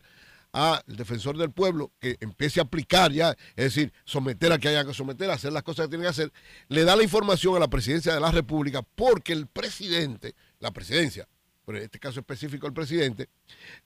al 0.54 0.82
defensor 0.88 1.38
del 1.38 1.52
pueblo 1.52 1.92
que 2.00 2.18
empiece 2.20 2.60
a 2.60 2.64
aplicar 2.64 3.12
ya, 3.12 3.32
es 3.56 3.66
decir, 3.66 3.94
someter 4.04 4.52
a 4.52 4.58
que 4.58 4.70
haya 4.70 4.86
que 4.86 4.94
someter, 4.94 5.30
hacer 5.30 5.54
las 5.54 5.64
cosas 5.64 5.86
que 5.86 5.90
tiene 5.92 6.04
que 6.04 6.10
hacer, 6.10 6.34
le 6.68 6.84
da 6.84 6.96
la 6.96 7.04
información 7.04 7.56
a 7.56 7.60
la 7.60 7.70
presidencia 7.70 8.14
de 8.14 8.20
la 8.20 8.32
República 8.32 8.82
porque 8.82 9.34
el 9.34 9.48
presidente, 9.48 10.36
la 10.60 10.72
presidencia, 10.72 11.28
pero 11.66 11.78
en 11.78 11.86
este 11.86 12.00
caso 12.00 12.20
específico 12.20 12.68
el 12.68 12.74
presidente, 12.74 13.30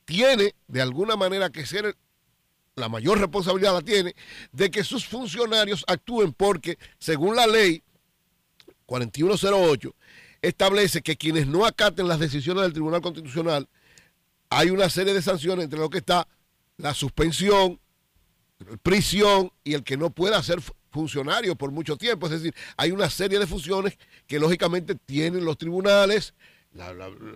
tiene 0.06 0.56
de 0.68 0.82
alguna 0.82 1.16
manera 1.16 1.50
que 1.50 1.66
ser 1.66 1.96
la 2.76 2.90
mayor 2.90 3.20
responsabilidad 3.20 3.74
la 3.74 3.82
tiene 3.82 4.16
de 4.52 4.70
que 4.70 4.84
sus 4.84 5.06
funcionarios 5.06 5.84
actúen 5.88 6.34
porque 6.34 6.78
según 7.00 7.36
la 7.36 7.48
ley 7.48 7.82
4108 8.86 9.96
establece 10.42 11.02
que 11.02 11.16
quienes 11.16 11.48
no 11.48 11.66
acaten 11.66 12.08
las 12.08 12.20
decisiones 12.20 12.64
del 12.64 12.74
Tribunal 12.74 13.02
Constitucional 13.02 13.68
hay 14.50 14.70
una 14.70 14.90
serie 14.90 15.14
de 15.14 15.22
sanciones 15.22 15.64
entre 15.66 15.80
lo 15.80 15.90
que 15.90 15.98
está 16.00 16.28
la 16.78 16.94
suspensión, 16.94 17.80
prisión 18.84 19.52
y 19.64 19.74
el 19.74 19.84
que 19.84 19.98
no 19.98 20.10
pueda 20.12 20.42
ser 20.44 20.62
fu- 20.62 20.74
funcionario 20.92 21.56
por 21.56 21.72
mucho 21.72 21.98
tiempo. 21.98 22.28
Es 22.28 22.34
decir, 22.34 22.54
hay 22.78 22.92
una 22.92 23.10
serie 23.10 23.40
de 23.40 23.48
funciones 23.48 23.98
que 24.28 24.40
lógicamente 24.40 24.96
tienen 24.96 25.46
los 25.46 25.58
tribunales, 25.58 26.34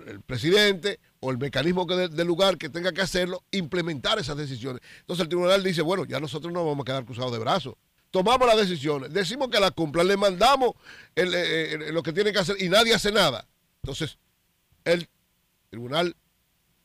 el 0.08 0.22
presidente 0.22 1.00
o 1.22 1.32
el 1.32 1.38
mecanismo 1.38 1.86
del 1.86 2.28
lugar 2.28 2.58
que 2.58 2.70
tenga 2.70 2.92
que 2.92 3.02
hacerlo, 3.02 3.44
implementar 3.52 4.20
esas 4.20 4.38
decisiones. 4.38 4.82
Entonces 5.02 5.24
el 5.24 5.30
tribunal 5.30 5.64
dice, 5.64 5.82
bueno, 5.82 6.06
ya 6.06 6.20
nosotros 6.20 6.54
no 6.54 6.66
vamos 6.66 6.84
a 6.84 6.86
quedar 6.86 7.06
cruzados 7.06 7.32
de 7.32 7.40
brazos. 7.40 7.76
Tomamos 8.12 8.48
las 8.48 8.58
decisiones, 8.58 9.14
decimos 9.14 9.50
que 9.50 9.60
la 9.60 9.72
cumplan, 9.72 10.08
le 10.08 10.18
mandamos 10.18 10.72
eh, 11.16 11.28
eh, 11.28 11.92
lo 11.92 12.02
que 12.02 12.14
tiene 12.14 12.32
que 12.32 12.40
hacer 12.40 12.56
y 12.60 12.70
nadie 12.70 12.94
hace 12.94 13.12
nada. 13.12 13.46
Entonces, 13.84 14.18
el 14.84 15.08
tribunal 15.70 16.16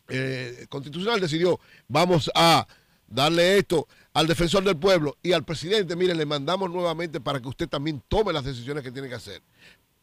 eh, 0.08 0.66
constitucional 0.68 1.20
decidió, 1.20 1.58
vamos 1.88 2.30
a 2.34 2.66
darle 3.06 3.58
esto 3.58 3.86
al 4.12 4.26
defensor 4.26 4.64
del 4.64 4.76
pueblo 4.76 5.16
y 5.22 5.32
al 5.32 5.44
presidente, 5.44 5.96
mire, 5.96 6.14
le 6.14 6.26
mandamos 6.26 6.70
nuevamente 6.70 7.20
para 7.20 7.40
que 7.40 7.48
usted 7.48 7.68
también 7.68 8.02
tome 8.08 8.32
las 8.32 8.44
decisiones 8.44 8.82
que 8.82 8.92
tiene 8.92 9.08
que 9.08 9.14
hacer. 9.14 9.42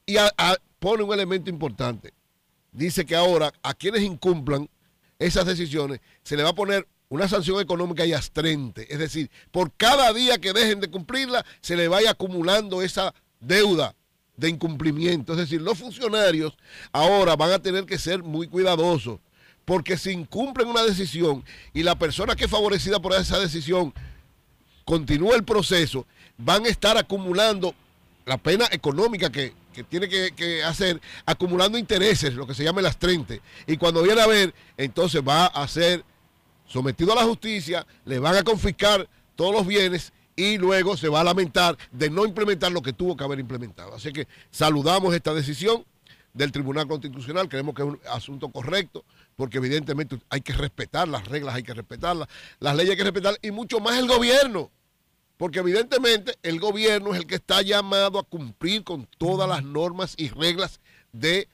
Y 0.06 0.16
pone 0.80 1.04
un 1.04 1.14
elemento 1.14 1.50
importante. 1.50 2.14
Dice 2.72 3.06
que 3.06 3.16
ahora 3.16 3.54
a 3.64 3.74
quienes 3.74 4.02
incumplan 4.02 4.70
esas 5.20 5.46
decisiones 5.46 6.00
se 6.24 6.38
le 6.38 6.44
va 6.44 6.50
a 6.50 6.56
poner 6.56 6.88
una 7.10 7.28
sanción 7.28 7.60
económica 7.60 8.06
y 8.06 8.14
astrente. 8.14 8.88
Es 8.92 8.98
decir, 8.98 9.30
por 9.52 9.72
cada 9.74 10.14
día 10.14 10.38
que 10.38 10.54
dejen 10.54 10.80
de 10.80 10.90
cumplirla, 10.90 11.46
se 11.60 11.76
le 11.76 11.90
vaya 11.90 12.12
acumulando 12.12 12.82
esa 12.82 13.14
deuda 13.42 13.94
de 14.38 14.50
incumplimiento. 14.50 15.34
Es 15.34 15.40
decir, 15.40 15.62
los 15.62 15.78
funcionarios 15.78 16.58
ahora 16.94 17.36
van 17.36 17.52
a 17.52 17.60
tener 17.60 17.86
que 17.86 18.00
ser 18.00 18.24
muy 18.24 18.48
cuidadosos, 18.48 19.20
porque 19.66 19.98
si 19.98 20.12
incumplen 20.12 20.70
una 20.70 20.84
decisión 20.84 21.44
y 21.74 21.84
la 21.84 22.00
persona 22.00 22.36
que 22.36 22.46
es 22.46 22.52
favorecida 22.52 23.02
por 23.02 23.14
esa 23.14 23.40
decisión 23.40 23.94
continúa 24.86 25.36
el 25.36 25.44
proceso, 25.44 26.06
van 26.38 26.66
a 26.66 26.70
estar 26.70 26.98
acumulando 26.98 27.76
la 28.26 28.38
pena 28.38 28.66
económica 28.72 29.30
que, 29.30 29.54
que 29.74 29.84
tiene 29.84 30.08
que, 30.08 30.64
hacer, 30.64 31.02
acumulando 31.26 31.78
intereses, 31.78 32.34
lo 32.34 32.46
que 32.46 32.54
se 32.54 32.64
llama 32.64 32.80
el 32.80 32.86
astrente. 32.88 33.42
Y 33.68 33.78
cuando 33.78 34.02
viene 34.04 34.22
a 34.22 34.28
ver, 34.28 34.54
entonces 34.78 35.22
va 35.28 35.48
a 35.48 35.68
ser 35.68 36.04
sometido 36.66 37.12
a 37.14 37.16
la 37.16 37.24
justicia, 37.24 37.86
le 38.06 38.20
van 38.20 38.36
a 38.36 38.44
confiscar 38.44 39.08
todos 39.36 39.54
los 39.54 39.68
bienes 39.68 40.14
y 40.36 40.58
luego 40.58 40.96
se 40.96 41.10
va 41.10 41.22
a 41.22 41.24
lamentar 41.24 41.78
de 41.92 42.10
no 42.10 42.26
implementar 42.26 42.72
lo 42.72 42.82
que 42.82 42.94
tuvo 42.94 43.16
que 43.16 43.24
haber 43.24 43.40
implementado. 43.40 43.94
Así 43.94 44.12
que 44.14 44.28
saludamos 44.50 45.14
esta 45.14 45.34
decisión 45.34 45.86
del 46.34 46.52
Tribunal 46.52 46.88
Constitucional, 46.88 47.50
creemos 47.50 47.76
que 47.76 47.82
es 47.82 47.88
un 47.88 48.00
asunto 48.10 48.50
correcto, 48.50 49.04
porque 49.36 49.58
evidentemente 49.58 50.18
hay 50.30 50.42
que 50.42 50.54
respetar 50.54 51.08
las 51.08 51.28
reglas, 51.28 51.56
hay 51.56 51.64
que 51.64 51.74
respetarlas, 51.74 52.28
las 52.60 52.76
leyes 52.76 52.92
hay 52.92 52.98
que 52.98 53.04
respetar 53.04 53.38
y 53.42 53.52
mucho 53.52 53.80
más 53.80 53.98
el 53.98 54.08
gobierno. 54.08 54.72
Porque 55.42 55.58
evidentemente 55.58 56.36
el 56.44 56.60
gobierno 56.60 57.14
es 57.14 57.18
el 57.18 57.26
que 57.26 57.34
está 57.34 57.64
llamado 57.64 58.20
a 58.20 58.24
cumplir 58.24 58.84
con 58.84 59.08
todas 59.18 59.50
las 59.50 59.64
normas 59.64 60.14
y 60.16 60.30
reglas 60.30 60.82
de 61.14 61.48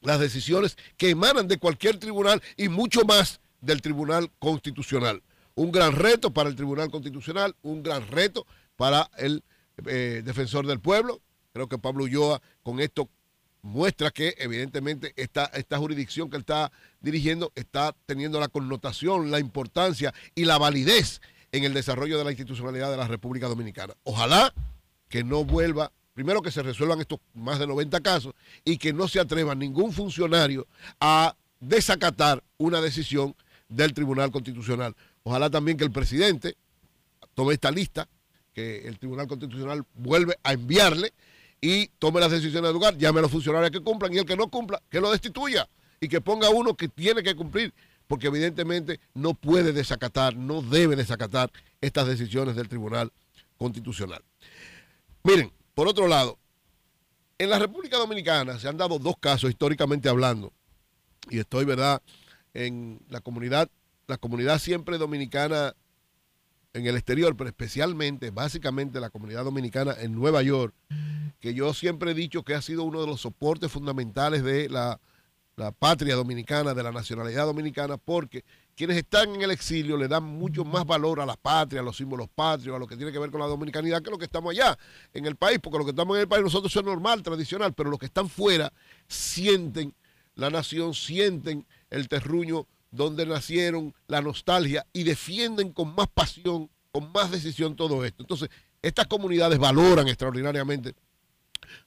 las 0.00 0.18
decisiones 0.18 0.78
que 0.96 1.10
emanan 1.10 1.46
de 1.46 1.58
cualquier 1.58 1.98
tribunal 1.98 2.40
y 2.56 2.70
mucho 2.70 3.04
más 3.04 3.42
del 3.60 3.82
Tribunal 3.82 4.30
Constitucional. 4.38 5.22
Un 5.54 5.72
gran 5.72 5.94
reto 5.94 6.32
para 6.32 6.48
el 6.48 6.56
Tribunal 6.56 6.90
Constitucional, 6.90 7.54
un 7.60 7.82
gran 7.82 8.08
reto 8.08 8.46
para 8.76 9.10
el 9.18 9.44
eh, 9.84 10.22
defensor 10.24 10.66
del 10.66 10.80
pueblo. 10.80 11.20
Creo 11.52 11.68
que 11.68 11.76
Pablo 11.76 12.04
Ulloa 12.04 12.40
con 12.62 12.80
esto 12.80 13.10
muestra 13.60 14.10
que 14.10 14.36
evidentemente 14.38 15.12
esta, 15.16 15.44
esta 15.52 15.76
jurisdicción 15.76 16.30
que 16.30 16.36
él 16.36 16.44
está 16.44 16.72
dirigiendo 17.02 17.52
está 17.56 17.94
teniendo 18.06 18.40
la 18.40 18.48
connotación, 18.48 19.30
la 19.30 19.38
importancia 19.38 20.14
y 20.34 20.46
la 20.46 20.56
validez 20.56 21.20
en 21.52 21.64
el 21.64 21.74
desarrollo 21.74 22.18
de 22.18 22.24
la 22.24 22.30
institucionalidad 22.30 22.90
de 22.90 22.96
la 22.96 23.06
República 23.06 23.46
Dominicana. 23.46 23.94
Ojalá 24.04 24.52
que 25.08 25.22
no 25.22 25.44
vuelva, 25.44 25.92
primero 26.14 26.40
que 26.40 26.50
se 26.50 26.62
resuelvan 26.62 27.00
estos 27.00 27.20
más 27.34 27.58
de 27.58 27.66
90 27.66 28.00
casos 28.00 28.32
y 28.64 28.78
que 28.78 28.94
no 28.94 29.06
se 29.06 29.20
atreva 29.20 29.54
ningún 29.54 29.92
funcionario 29.92 30.66
a 30.98 31.36
desacatar 31.60 32.42
una 32.56 32.80
decisión 32.80 33.36
del 33.68 33.92
Tribunal 33.92 34.30
Constitucional. 34.30 34.96
Ojalá 35.22 35.50
también 35.50 35.76
que 35.76 35.84
el 35.84 35.92
presidente 35.92 36.56
tome 37.34 37.54
esta 37.54 37.70
lista 37.70 38.08
que 38.54 38.86
el 38.88 38.98
Tribunal 38.98 39.28
Constitucional 39.28 39.84
vuelve 39.94 40.36
a 40.42 40.54
enviarle 40.54 41.12
y 41.60 41.86
tome 41.98 42.20
las 42.20 42.30
decisiones 42.30 42.68
del 42.68 42.74
lugar, 42.74 42.96
llame 42.98 43.20
a 43.20 43.22
los 43.22 43.30
funcionarios 43.30 43.70
que 43.70 43.80
cumplan 43.80 44.12
y 44.12 44.18
el 44.18 44.24
que 44.24 44.36
no 44.36 44.48
cumpla, 44.48 44.82
que 44.90 45.00
lo 45.00 45.10
destituya 45.10 45.68
y 46.00 46.08
que 46.08 46.20
ponga 46.20 46.50
uno 46.50 46.74
que 46.74 46.88
tiene 46.88 47.22
que 47.22 47.34
cumplir, 47.36 47.72
porque 48.06 48.28
evidentemente 48.28 49.00
no 49.14 49.34
puede 49.34 49.72
desacatar, 49.72 50.36
no 50.36 50.62
debe 50.62 50.96
desacatar 50.96 51.50
estas 51.80 52.06
decisiones 52.06 52.56
del 52.56 52.68
Tribunal 52.68 53.12
Constitucional. 53.56 54.22
Miren, 55.24 55.52
por 55.74 55.88
otro 55.88 56.08
lado, 56.08 56.38
en 57.38 57.50
la 57.50 57.58
República 57.58 57.96
Dominicana 57.96 58.58
se 58.58 58.68
han 58.68 58.76
dado 58.76 58.98
dos 58.98 59.16
casos 59.18 59.50
históricamente 59.50 60.08
hablando, 60.08 60.52
y 61.30 61.38
estoy, 61.38 61.64
¿verdad?, 61.64 62.02
en 62.54 63.00
la 63.08 63.20
comunidad, 63.20 63.70
la 64.06 64.18
comunidad 64.18 64.58
siempre 64.58 64.98
dominicana 64.98 65.74
en 66.74 66.86
el 66.86 66.96
exterior, 66.96 67.36
pero 67.36 67.48
especialmente, 67.48 68.30
básicamente 68.30 69.00
la 69.00 69.10
comunidad 69.10 69.44
dominicana 69.44 69.94
en 69.98 70.14
Nueva 70.14 70.42
York, 70.42 70.74
que 71.40 71.54
yo 71.54 71.74
siempre 71.74 72.12
he 72.12 72.14
dicho 72.14 72.44
que 72.44 72.54
ha 72.54 72.62
sido 72.62 72.84
uno 72.84 73.00
de 73.00 73.06
los 73.06 73.20
soportes 73.20 73.70
fundamentales 73.70 74.42
de 74.42 74.68
la, 74.68 75.00
la 75.56 75.70
patria 75.70 76.14
dominicana, 76.14 76.74
de 76.74 76.82
la 76.82 76.92
nacionalidad 76.92 77.44
dominicana, 77.44 77.96
porque 77.96 78.44
quienes 78.74 78.96
están 78.96 79.34
en 79.34 79.42
el 79.42 79.50
exilio 79.50 79.96
le 79.96 80.08
dan 80.08 80.24
mucho 80.24 80.64
más 80.64 80.86
valor 80.86 81.20
a 81.20 81.26
la 81.26 81.36
patria, 81.36 81.80
a 81.80 81.84
los 81.84 81.96
símbolos 81.96 82.28
patrios, 82.34 82.74
a 82.74 82.78
lo 82.78 82.86
que 82.86 82.96
tiene 82.96 83.12
que 83.12 83.18
ver 83.18 83.30
con 83.30 83.40
la 83.40 83.46
dominicanidad, 83.46 84.02
que 84.02 84.10
lo 84.10 84.18
que 84.18 84.24
estamos 84.24 84.52
allá 84.52 84.78
en 85.12 85.26
el 85.26 85.36
país, 85.36 85.58
porque 85.62 85.78
lo 85.78 85.84
que 85.84 85.90
estamos 85.90 86.16
en 86.16 86.22
el 86.22 86.28
país 86.28 86.42
nosotros 86.42 86.74
es 86.74 86.84
normal, 86.84 87.22
tradicional, 87.22 87.74
pero 87.74 87.90
los 87.90 87.98
que 87.98 88.06
están 88.06 88.28
fuera 88.28 88.72
sienten 89.06 89.94
la 90.34 90.48
nación, 90.48 90.94
sienten 90.94 91.66
el 91.90 92.08
terruño 92.08 92.66
donde 92.90 93.26
nacieron, 93.26 93.94
la 94.06 94.20
nostalgia 94.20 94.86
y 94.92 95.02
defienden 95.02 95.72
con 95.72 95.94
más 95.94 96.08
pasión, 96.08 96.70
con 96.92 97.12
más 97.12 97.30
decisión 97.30 97.76
todo 97.76 98.04
esto. 98.04 98.22
Entonces, 98.22 98.48
estas 98.80 99.06
comunidades 99.06 99.58
valoran 99.58 100.08
extraordinariamente 100.08 100.94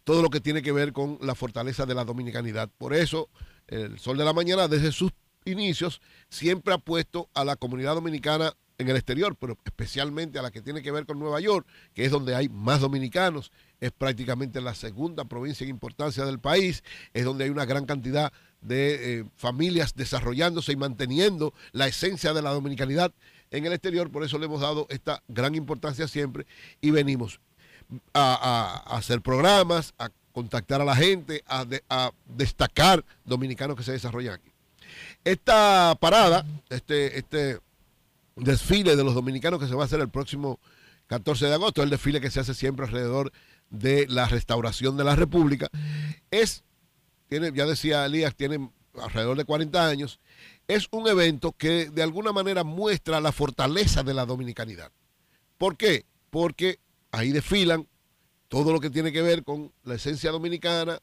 todo 0.03 0.22
lo 0.22 0.30
que 0.30 0.39
tiene 0.39 0.61
que 0.61 0.72
ver 0.72 0.93
con 0.93 1.18
la 1.22 1.36
fortaleza 1.36 1.86
de 1.86 1.93
la 1.93 2.05
dominicanidad. 2.05 2.70
Por 2.78 2.93
eso, 2.93 3.30
el 3.68 3.99
Sol 3.99 4.18
de 4.18 4.26
la 4.26 4.34
Mañana, 4.34 4.68
desde 4.68 4.91
sus 4.91 5.11
inicios, 5.45 6.01
siempre 6.30 6.74
ha 6.74 6.78
puesto 6.78 7.30
a 7.34 7.43
la 7.45 7.55
comunidad 7.55 7.95
dominicana 7.95 8.53
en 8.78 8.89
el 8.89 8.95
exterior, 8.97 9.38
pero 9.39 9.57
especialmente 9.63 10.38
a 10.38 10.41
la 10.41 10.51
que 10.51 10.61
tiene 10.61 10.82
que 10.82 10.91
ver 10.91 11.05
con 11.05 11.18
Nueva 11.18 11.39
York, 11.39 11.66
que 11.93 12.03
es 12.03 12.11
donde 12.11 12.36
hay 12.36 12.49
más 12.49 12.82
dominicanos, 12.82 13.51
es 13.80 13.91
prácticamente 13.91 14.59
la 14.59 14.76
segunda 14.76 15.24
provincia 15.26 15.63
en 15.63 15.70
importancia 15.70 16.26
del 16.26 16.39
país, 16.39 16.84
es 17.13 17.24
donde 17.24 17.45
hay 17.45 17.49
una 17.51 17.63
gran 17.66 17.86
cantidad 17.86 18.34
de 18.61 19.20
eh, 19.20 19.26
familias 19.38 19.93
desarrollándose 19.95 20.74
y 20.74 20.76
manteniendo 20.76 21.53
la 21.72 21.88
esencia 21.88 22.34
de 22.34 22.41
la 22.41 22.51
dominicanidad 22.51 23.13
en 23.51 23.66
el 23.66 23.72
exterior, 23.74 24.11
por 24.11 24.24
eso 24.24 24.39
le 24.39 24.45
hemos 24.47 24.59
dado 24.61 24.88
esta 24.89 25.24
gran 25.30 25.55
importancia 25.55 26.07
siempre 26.07 26.45
y 26.82 26.91
venimos 26.91 27.39
a, 28.13 28.82
a- 28.89 28.97
hacer 28.97 29.22
programas, 29.22 29.93
a 29.99 30.09
contactar 30.36 30.81
a 30.81 30.86
la 30.86 30.95
gente, 30.97 31.43
a, 31.47 31.63
de- 31.63 31.81
a 31.89 32.11
destacar 32.27 33.03
dominicanos 33.23 33.77
que 33.77 33.83
se 33.83 33.93
desarrollan 33.93 34.33
aquí. 34.36 34.51
Esta 35.23 35.95
parada, 35.99 36.45
este, 36.69 37.17
este 37.17 37.59
desfile 38.36 38.97
de 38.97 39.03
los 39.05 39.13
dominicanos 39.15 39.61
que 39.61 39.67
se 39.67 39.73
va 39.75 39.83
a 39.83 39.86
hacer 39.86 40.01
el 40.01 40.09
próximo 40.09 40.59
14 41.07 41.45
de 41.47 41.53
agosto, 41.53 41.81
el 41.83 41.89
desfile 41.89 42.19
que 42.19 42.29
se 42.29 42.41
hace 42.41 42.53
siempre 42.53 42.86
alrededor 42.86 43.31
de 43.69 44.07
la 44.09 44.27
restauración 44.27 44.97
de 44.97 45.05
la 45.05 45.15
República. 45.15 45.69
Es, 46.31 46.63
tiene, 47.29 47.51
ya 47.55 47.65
decía 47.65 48.05
Elías, 48.05 48.36
tiene 48.36 48.69
alrededor 49.01 49.38
de 49.38 49.45
40 49.45 49.88
años. 49.88 50.19
Es 50.67 50.88
un 50.91 51.07
evento 51.07 51.53
que 51.53 51.89
de 51.89 52.03
alguna 52.03 52.33
manera 52.33 52.63
muestra 52.65 53.21
la 53.21 53.31
fortaleza 53.31 54.03
de 54.03 54.13
la 54.13 54.25
dominicanidad. 54.25 54.91
¿Por 55.57 55.77
qué? 55.77 56.05
Porque 56.29 56.79
ahí 57.11 57.31
desfilan 57.31 57.88
todo 58.47 58.71
lo 58.73 58.79
que 58.79 58.89
tiene 58.89 59.11
que 59.11 59.21
ver 59.21 59.43
con 59.43 59.71
la 59.83 59.95
esencia 59.95 60.31
dominicana, 60.31 60.99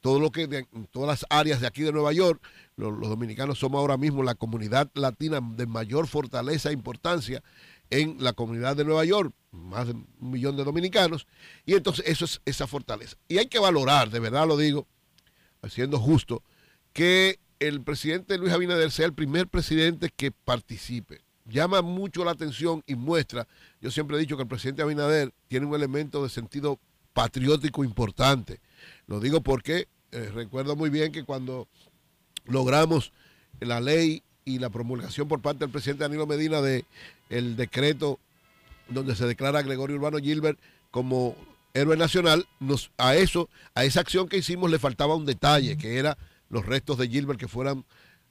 todo 0.00 0.18
lo 0.18 0.30
que 0.30 0.46
de- 0.46 0.66
todas 0.90 1.08
las 1.08 1.26
áreas 1.30 1.60
de 1.60 1.66
aquí 1.66 1.82
de 1.82 1.92
Nueva 1.92 2.12
York, 2.12 2.42
lo- 2.76 2.90
los, 2.90 3.08
dominicanos 3.08 3.58
somos 3.58 3.78
ahora 3.78 3.96
mismo 3.96 4.22
la 4.22 4.34
comunidad 4.34 4.90
latina 4.94 5.40
de 5.40 5.66
mayor 5.66 6.06
fortaleza 6.06 6.70
e 6.70 6.72
importancia 6.72 7.42
en 7.90 8.16
la 8.22 8.32
comunidad 8.32 8.74
de 8.76 8.84
Nueva 8.84 9.04
York, 9.04 9.32
más 9.50 9.86
de 9.86 9.92
un 9.92 10.06
millón 10.18 10.56
de 10.56 10.64
dominicanos, 10.64 11.26
y 11.66 11.74
entonces 11.74 12.04
eso 12.08 12.24
es 12.24 12.40
esa 12.46 12.66
fortaleza. 12.66 13.16
Y 13.28 13.38
hay 13.38 13.46
que 13.46 13.58
valorar, 13.58 14.10
de 14.10 14.18
verdad 14.18 14.46
lo 14.46 14.56
digo, 14.56 14.86
siendo 15.68 15.98
justo, 15.98 16.42
que 16.92 17.38
el 17.60 17.82
presidente 17.82 18.38
Luis 18.38 18.52
Abinader 18.52 18.90
sea 18.90 19.06
el 19.06 19.12
primer 19.14 19.46
presidente 19.46 20.10
que 20.14 20.32
participe. 20.32 21.20
Llama 21.44 21.82
mucho 21.82 22.24
la 22.24 22.30
atención 22.30 22.82
y 22.86 22.94
muestra, 22.94 23.48
yo 23.80 23.90
siempre 23.90 24.16
he 24.16 24.20
dicho 24.20 24.36
que 24.36 24.42
el 24.42 24.48
presidente 24.48 24.82
Abinader 24.82 25.32
tiene 25.48 25.66
un 25.66 25.74
elemento 25.74 26.22
de 26.22 26.28
sentido 26.28 26.78
patriótico 27.12 27.84
importante. 27.84 28.60
Lo 29.06 29.20
digo 29.20 29.40
porque 29.40 29.88
eh, 30.12 30.30
recuerdo 30.32 30.76
muy 30.76 30.90
bien 30.90 31.10
que 31.10 31.24
cuando 31.24 31.66
logramos 32.44 33.12
la 33.60 33.80
ley 33.80 34.22
y 34.44 34.58
la 34.58 34.70
promulgación 34.70 35.28
por 35.28 35.40
parte 35.40 35.60
del 35.60 35.70
presidente 35.70 36.04
Danilo 36.04 36.26
Medina 36.26 36.60
de 36.60 36.84
el 37.30 37.56
decreto 37.56 38.18
donde 38.88 39.16
se 39.16 39.26
declara 39.26 39.60
a 39.60 39.62
Gregorio 39.62 39.96
Urbano 39.96 40.18
Gilbert 40.18 40.58
como 40.90 41.36
héroe 41.74 41.96
nacional, 41.96 42.46
nos, 42.60 42.90
a 42.98 43.14
eso, 43.14 43.48
a 43.74 43.84
esa 43.84 44.00
acción 44.00 44.28
que 44.28 44.36
hicimos 44.36 44.70
le 44.70 44.78
faltaba 44.78 45.16
un 45.16 45.24
detalle, 45.24 45.78
que 45.78 45.98
era 45.98 46.18
los 46.50 46.66
restos 46.66 46.98
de 46.98 47.08
Gilbert 47.08 47.40
que 47.40 47.48
fueran 47.48 47.84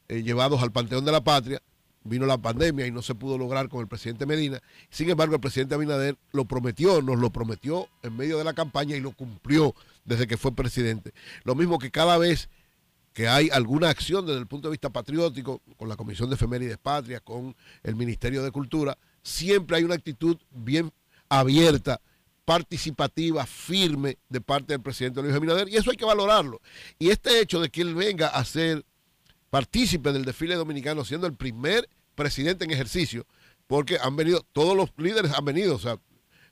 eh, 0.08 0.22
llevados 0.22 0.62
al 0.62 0.72
Panteón 0.72 1.06
de 1.06 1.12
la 1.12 1.24
Patria. 1.24 1.62
Vino 2.04 2.26
la 2.26 2.38
pandemia 2.38 2.88
y 2.88 2.92
no 2.92 3.02
se 3.02 3.14
pudo 3.14 3.38
lograr 3.38 3.70
con 3.70 3.82
el 3.82 3.88
presidente 3.88 4.26
Medina. 4.26 4.60
Sin 4.90 5.10
embargo, 5.10 5.36
el 5.36 5.42
presidente 5.42 5.76
Abinader 5.76 6.18
lo 6.32 6.46
prometió, 6.46 7.02
nos 7.02 7.20
lo 7.20 7.30
prometió 7.30 7.88
en 8.02 8.18
medio 8.18 8.38
de 8.38 8.44
la 8.44 8.54
campaña 8.54 8.96
y 8.96 9.00
lo 9.00 9.12
cumplió 9.12 9.76
desde 10.04 10.26
que 10.26 10.38
fue 10.38 10.56
presidente. 10.56 11.14
Lo 11.44 11.54
mismo 11.54 11.78
que 11.78 11.92
cada 11.92 12.18
vez 12.18 12.50
que 13.14 13.28
hay 13.28 13.50
alguna 13.50 13.90
acción 13.90 14.26
desde 14.26 14.40
el 14.40 14.48
punto 14.48 14.68
de 14.68 14.74
vista 14.74 14.90
patriótico, 14.90 15.62
con 15.78 15.90
la 15.90 15.96
Comisión 15.96 16.30
de 16.30 16.36
Efemérides 16.36 16.78
Patria, 16.78 17.20
con 17.20 17.56
el 17.84 17.96
Ministerio 17.96 18.42
de 18.44 18.52
Cultura, 18.52 18.98
siempre 19.22 19.78
hay 19.78 19.84
una 19.84 19.96
actitud 19.96 20.38
bien 20.50 20.92
abierta, 21.30 22.02
participativa, 22.46 23.46
firme 23.46 24.18
de 24.30 24.42
parte 24.42 24.74
del 24.74 24.82
presidente 24.82 25.22
Luis 25.22 25.36
Abinader, 25.36 25.70
y 25.70 25.76
eso 25.76 25.92
hay 25.92 25.98
que 25.98 26.06
valorarlo. 26.06 26.62
Y 27.00 27.10
este 27.10 27.40
hecho 27.40 27.60
de 27.60 27.70
que 27.70 27.82
él 27.82 27.96
venga 27.96 28.28
a 28.28 28.44
ser 28.44 28.86
partícipe 29.52 30.12
del 30.12 30.26
desfile 30.26 30.56
dominicano, 30.56 31.06
siendo 31.06 31.28
el 31.28 31.36
primer 31.36 31.88
presidente 32.16 32.66
en 32.66 32.72
ejercicio, 32.72 33.28
porque 33.68 34.00
han 34.02 34.16
venido, 34.16 34.44
todos 34.54 34.76
los 34.76 34.92
líderes 34.98 35.32
han 35.34 35.46
venido, 35.46 35.76
o 35.76 35.80
sea, 35.80 36.00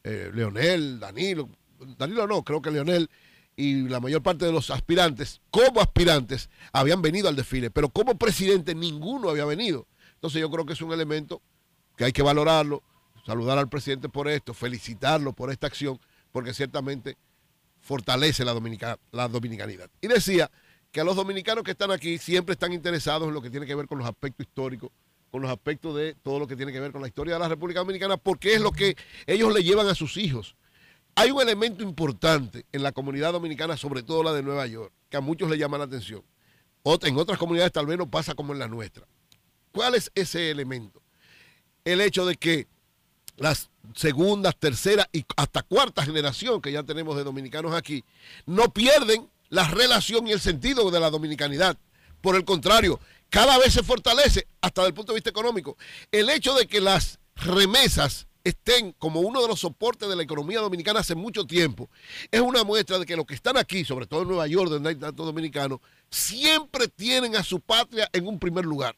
eh, 0.04 0.30
Leonel, 0.34 1.00
Danilo, 1.00 1.50
Danilo 1.98 2.28
no, 2.28 2.44
creo 2.44 2.62
que 2.62 2.70
Leonel 2.72 3.10
y 3.56 3.88
la 3.90 4.00
mayor 4.00 4.22
parte 4.22 4.46
de 4.46 4.52
los 4.52 4.70
aspirantes, 4.70 5.42
como 5.50 5.82
aspirantes, 5.82 6.50
habían 6.72 7.02
venido 7.02 7.28
al 7.28 7.36
desfile, 7.36 7.72
pero 7.72 7.90
como 7.90 8.18
presidente 8.18 8.76
ninguno 8.76 9.30
había 9.30 9.46
venido. 9.46 9.88
Entonces 10.14 10.40
yo 10.40 10.50
creo 10.50 10.66
que 10.66 10.74
es 10.74 10.82
un 10.82 10.94
elemento 10.94 11.42
que 11.98 12.06
hay 12.06 12.12
que 12.14 12.22
valorarlo, 12.22 12.84
saludar 13.26 13.58
al 13.58 13.70
presidente 13.70 14.08
por 14.08 14.28
esto, 14.30 14.54
felicitarlo 14.54 15.34
por 15.34 15.52
esta 15.52 15.68
acción, 15.68 16.00
porque 16.32 16.54
ciertamente 16.54 17.18
fortalece 17.82 18.46
la, 18.46 18.54
dominica- 18.54 19.00
la 19.12 19.28
dominicanidad. 19.28 19.90
Y 20.02 20.08
decía 20.08 20.52
que 20.92 21.02
a 21.02 21.04
los 21.04 21.16
dominicanos 21.16 21.64
que 21.64 21.72
están 21.72 21.92
aquí 21.92 22.18
siempre 22.18 22.54
están 22.54 22.74
interesados 22.74 23.28
en 23.28 23.34
lo 23.34 23.42
que 23.42 23.50
tiene 23.50 23.66
que 23.66 23.76
ver 23.76 23.88
con 23.88 23.98
los 23.98 24.08
aspectos 24.08 24.48
históricos, 24.48 24.92
con 25.32 25.42
los 25.42 25.52
aspectos 25.52 25.96
de 25.96 26.16
todo 26.16 26.40
lo 26.40 26.48
que 26.48 26.56
tiene 26.56 26.72
que 26.72 26.80
ver 26.80 26.92
con 26.92 27.02
la 27.02 27.08
historia 27.08 27.36
de 27.36 27.40
la 27.40 27.48
República 27.48 27.82
Dominicana, 27.82 28.18
porque 28.18 28.54
es 28.54 28.62
lo 28.62 28.72
que 28.72 28.96
ellos 29.28 29.54
le 29.54 29.64
llevan 29.64 29.88
a 29.88 29.96
sus 29.96 30.18
hijos. 30.18 30.56
Hay 31.16 31.32
un 31.32 31.42
elemento 31.42 31.84
importante 31.84 32.66
en 32.72 32.82
la 32.82 32.92
comunidad 32.92 33.34
dominicana, 33.34 33.78
sobre 33.78 34.04
todo 34.04 34.24
la 34.24 34.34
de 34.34 34.42
Nueva 34.42 34.66
York, 34.68 34.92
que 35.10 35.18
a 35.18 35.22
muchos 35.22 35.50
le 35.50 35.58
llama 35.58 35.78
la 35.78 35.84
atención. 35.84 36.24
En 36.84 37.18
otras 37.18 37.38
comunidades 37.38 37.72
tal 37.72 37.86
vez 37.86 37.98
no 37.98 38.10
pasa 38.10 38.34
como 38.34 38.54
en 38.54 38.60
la 38.60 38.68
nuestra. 38.68 39.06
¿Cuál 39.72 39.96
es 39.96 40.12
ese 40.16 40.50
elemento? 40.50 41.02
El 41.86 42.02
hecho 42.02 42.26
de 42.26 42.36
que 42.36 42.68
las 43.38 43.70
segundas, 43.96 44.56
terceras 44.58 45.08
y 45.12 45.24
hasta 45.36 45.62
cuarta 45.62 46.04
generación 46.04 46.62
que 46.62 46.72
ya 46.72 46.84
tenemos 46.84 47.16
de 47.16 47.24
dominicanos 47.24 47.76
aquí, 47.76 48.04
no 48.46 48.74
pierden 48.74 49.30
la 49.50 49.68
relación 49.68 50.28
y 50.28 50.32
el 50.32 50.40
sentido 50.40 50.90
de 50.92 51.00
la 51.00 51.10
dominicanidad. 51.10 51.78
Por 52.22 52.36
el 52.36 52.46
contrario, 52.46 53.00
cada 53.30 53.58
vez 53.58 53.74
se 53.74 53.84
fortalece 53.84 54.48
hasta 54.62 54.82
desde 54.82 54.90
el 54.90 54.94
punto 54.96 55.12
de 55.14 55.18
vista 55.18 55.30
económico. 55.30 55.78
El 56.12 56.30
hecho 56.30 56.54
de 56.54 56.68
que 56.68 56.82
las 56.82 57.20
remesas 57.36 58.28
estén 58.44 58.94
como 58.94 59.20
uno 59.22 59.42
de 59.42 59.48
los 59.48 59.60
soportes 59.60 60.10
de 60.10 60.16
la 60.16 60.24
economía 60.24 60.60
dominicana 60.60 61.02
hace 61.02 61.16
mucho 61.16 61.46
tiempo, 61.46 61.90
es 62.32 62.42
una 62.42 62.64
muestra 62.64 62.98
de 62.98 63.06
que 63.06 63.16
los 63.16 63.26
que 63.26 63.36
están 63.36 63.58
aquí, 63.58 63.86
sobre 63.86 64.08
todo 64.08 64.22
en 64.22 64.30
Nueva 64.30 64.48
York, 64.48 64.70
donde 64.70 64.90
hay 64.90 64.96
tantos 64.96 65.26
dominicanos, 65.26 65.80
siempre 66.10 66.88
tienen 66.88 67.36
a 67.36 67.44
su 67.44 67.60
patria 67.60 68.10
en 68.14 68.28
un 68.28 68.40
primer 68.40 68.66
lugar. 68.66 68.96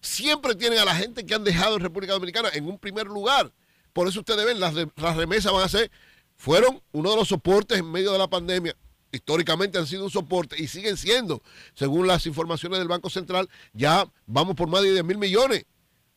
Siempre 0.00 0.54
tienen 0.54 0.78
a 0.78 0.84
la 0.84 0.94
gente 0.94 1.24
que 1.24 1.34
han 1.34 1.44
dejado 1.44 1.76
en 1.76 1.82
República 1.82 2.12
Dominicana 2.12 2.50
en 2.52 2.66
un 2.66 2.78
primer 2.78 3.06
lugar. 3.06 3.52
Por 3.92 4.06
eso 4.06 4.20
ustedes 4.20 4.44
ven, 4.44 4.60
las, 4.60 4.74
las 4.74 5.16
remesas 5.16 5.52
van 5.52 5.62
a 5.62 5.68
ser, 5.68 5.90
fueron 6.36 6.82
uno 6.92 7.10
de 7.10 7.16
los 7.16 7.28
soportes 7.28 7.78
en 7.78 7.90
medio 7.90 8.12
de 8.12 8.18
la 8.18 8.28
pandemia. 8.28 8.76
Históricamente 9.14 9.78
han 9.78 9.86
sido 9.86 10.04
un 10.04 10.10
soporte 10.10 10.60
y 10.60 10.66
siguen 10.66 10.96
siendo, 10.96 11.42
según 11.74 12.06
las 12.06 12.26
informaciones 12.26 12.78
del 12.78 12.88
Banco 12.88 13.10
Central, 13.10 13.48
ya 13.72 14.06
vamos 14.26 14.56
por 14.56 14.68
más 14.68 14.82
de 14.82 14.92
10 14.92 15.04
mil 15.04 15.18
millones 15.18 15.64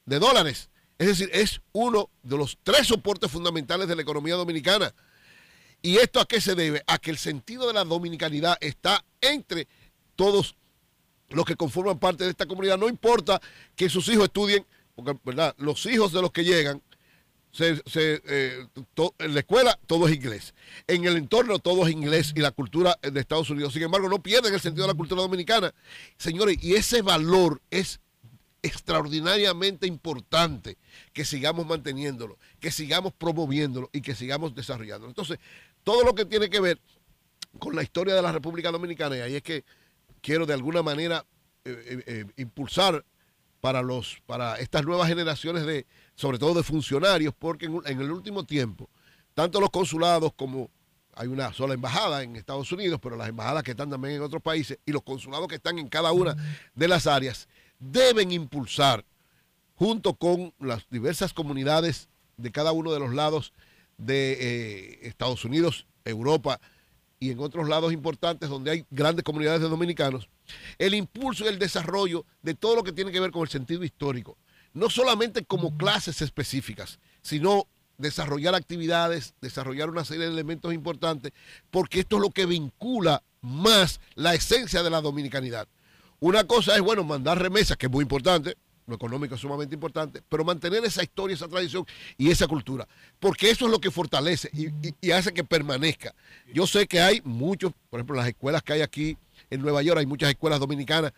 de 0.06 0.20
dólares. 0.20 0.70
Es 0.98 1.08
decir, 1.08 1.30
es 1.32 1.62
uno 1.74 2.10
de 2.24 2.38
los 2.38 2.58
tres 2.64 2.88
soportes 2.88 3.30
fundamentales 3.30 3.88
de 3.88 3.95
la 3.95 4.02
economía 4.02 4.36
dominicana. 4.36 4.93
¿Y 5.82 5.98
esto 5.98 6.20
a 6.20 6.26
qué 6.26 6.41
se 6.41 6.56
debe? 6.56 6.84
A 6.88 6.98
que 6.98 7.12
el 7.12 7.18
sentido 7.18 7.68
de 7.68 7.74
la 7.74 7.84
dominicanidad 7.84 8.58
está 8.62 9.06
entre 9.22 9.68
todos 10.16 10.56
los 11.30 11.45
que 11.45 11.56
conforman 11.56 12.00
parte 12.00 12.24
de 12.24 12.32
esta 12.32 12.48
comunidad. 12.48 12.78
No 12.78 12.89
importa 12.89 13.39
que 13.76 13.89
sus 13.89 14.08
hijos 14.10 14.26
estudien, 14.26 14.66
porque 14.95 15.20
¿verdad? 15.24 15.54
los 15.60 15.86
hijos 15.86 16.12
de 16.12 16.22
los 16.22 16.32
que 16.32 16.43
llegan, 16.43 16.82
se- 17.58 18.22
eh, 18.26 18.68
en 19.20 19.34
la 19.34 19.39
escuela 19.39 19.80
todo 19.88 20.08
es 20.08 20.16
inglés. 20.16 20.53
En 20.88 21.05
el 21.05 21.18
entorno 21.18 21.60
todo 21.60 21.88
es 21.88 21.91
inglés 21.91 22.34
y 22.36 22.39
la 22.41 22.51
cultura 22.51 22.97
de 23.01 23.20
Estados 23.20 23.49
Unidos. 23.49 23.74
Sin 23.74 23.84
embargo, 23.84 24.08
no 24.10 24.22
pierden 24.22 24.53
el 24.53 24.60
sentido 24.60 24.86
de 24.86 24.93
la 24.93 24.97
cultura 24.97 25.22
dominicana. 25.22 25.74
Señores, 26.18 26.58
y 26.62 26.76
ese 26.76 27.01
valor 27.01 27.62
es 27.72 27.99
extraordinariamente 28.62 29.88
importante 29.88 30.78
que 31.14 31.26
sigamos 31.26 31.66
manteniéndolo, 31.66 32.38
que 32.60 32.72
sigamos 32.72 33.14
promoviéndolo 33.14 33.89
y 33.93 34.01
que 34.01 34.16
sigamos 34.16 34.53
desarrollándolo. 34.55 35.10
Entonces, 35.10 35.39
todo 35.84 36.03
lo 36.03 36.14
que 36.16 36.26
tiene 36.26 36.49
que 36.49 36.60
ver 36.60 36.80
con 37.60 37.76
la 37.76 37.84
historia 37.84 38.14
de 38.14 38.22
la 38.22 38.32
República 38.32 38.72
Dominicana, 38.72 39.18
y 39.18 39.22
ahí 39.22 39.36
es 39.36 39.43
que 39.43 39.64
quiero 40.22 40.45
de 40.45 40.53
alguna 40.53 40.84
manera 40.84 41.26
eh, 41.66 42.03
eh, 42.05 42.26
impulsar 42.38 43.03
para 43.62 43.82
los 43.82 44.22
para 44.26 44.55
estas 44.60 44.86
nuevas 44.86 45.08
generaciones 45.08 45.66
de 45.66 45.86
sobre 46.18 46.39
todo 46.39 46.55
de 46.55 46.63
funcionarios 46.63 47.34
porque 47.38 47.68
en, 47.68 48.01
el 48.01 48.11
último 48.11 48.43
tiempo 48.43 48.89
tanto 49.34 49.61
los 49.61 49.70
consulados 49.70 50.34
como 50.36 50.70
hay 51.13 51.28
una 51.28 51.53
sola 51.53 51.76
embajada 51.76 52.24
en 52.24 52.36
Estados 52.36 52.72
Unidos 52.72 52.99
pero 53.01 53.15
las 53.15 53.30
embajadas 53.30 53.63
que 53.63 53.72
están 53.72 53.89
también 53.89 54.15
en 54.15 54.24
otros 54.24 54.41
países 54.41 54.80
y 54.86 54.91
los 54.91 55.03
consulados 55.03 55.47
que 55.47 55.55
están 55.55 55.78
en 55.78 55.88
cada 55.88 56.11
una 56.11 56.36
de 56.74 56.88
las 56.88 57.05
áreas 57.05 57.47
deben 57.80 58.32
impulsar 58.32 59.05
junto 59.76 60.15
con 60.15 60.53
las 60.59 60.89
diversas 60.89 61.34
comunidades 61.34 62.09
de 62.36 62.51
cada 62.51 62.72
uno 62.72 62.91
de 62.91 62.99
los 62.99 63.13
lados 63.13 63.53
de 63.97 64.38
eh, 64.39 64.99
Estados 65.03 65.45
Unidos, 65.45 65.86
Europa 66.03 66.59
y 67.20 67.30
en 67.30 67.39
otros 67.39 67.70
lados 67.70 67.93
importantes 67.93 68.49
donde 68.49 68.72
hay 68.72 68.86
grandes 68.89 69.24
comunidades 69.24 69.61
de 69.61 69.70
dominicanos, 69.70 70.30
el 70.80 70.95
impulso 70.95 71.45
y 71.45 71.47
el 71.47 71.59
desarrollo 71.59 72.26
de 72.41 72.55
todo 72.55 72.76
lo 72.76 72.84
que 72.84 72.91
tiene 72.91 73.11
que 73.11 73.20
ver 73.20 73.32
con 73.32 73.43
el 73.43 73.49
sentido 73.49 73.84
histórico. 73.84 74.36
No 74.74 74.89
solamente 74.89 75.43
como 75.45 75.78
clases 75.78 76.22
específicas, 76.22 76.99
sino 77.22 77.68
desarrollar 77.97 78.53
actividades, 78.55 79.34
desarrollar 79.41 79.89
una 79.89 80.05
serie 80.05 80.26
de 80.26 80.32
elementos 80.32 80.74
importantes, 80.74 81.34
porque 81.72 82.01
esto 82.01 82.18
es 82.18 82.22
lo 82.22 82.30
que 82.30 82.45
vincula 82.45 83.24
más 83.41 83.99
la 84.15 84.36
esencia 84.36 84.84
de 84.84 84.89
la 84.89 85.01
dominicanidad. 85.01 85.68
Una 86.20 86.43
cosa 86.45 86.76
es, 86.76 86.82
bueno, 86.82 87.03
mandar 87.03 87.41
remesas, 87.41 87.78
que 87.78 87.88
es 87.88 87.91
muy 87.91 88.03
importante, 88.03 88.55
lo 88.86 88.95
económico 88.95 89.36
es 89.36 89.41
sumamente 89.41 89.76
importante, 89.76 90.22
pero 90.30 90.45
mantener 90.45 90.84
esa 90.86 91.03
historia, 91.03 91.36
esa 91.36 91.47
tradición 91.47 91.86
y 92.18 92.30
esa 92.30 92.47
cultura, 92.47 92.88
porque 93.20 93.49
eso 93.49 93.65
es 93.65 93.72
lo 93.72 93.80
que 93.82 93.91
fortalece 93.91 94.49
y, 94.53 94.68
y- 95.01 95.11
hace 95.11 95.34
que 95.34 95.43
permanezca. 95.43 96.15
Yo 96.53 96.65
sé 96.65 96.88
que 96.88 97.01
hay 97.01 97.22
muchos, 97.26 97.74
por 97.89 97.99
ejemplo, 97.99 98.15
las 98.15 98.28
escuelas 98.28 98.63
que 98.63 98.74
hay 98.74 98.82
aquí 98.82 99.18
en 99.49 99.61
Nueva 99.61 99.82
York, 99.82 99.99
hay 99.99 100.05
muchas 100.05 100.30
escuelas 100.30 100.59
dominicanas 100.59 101.11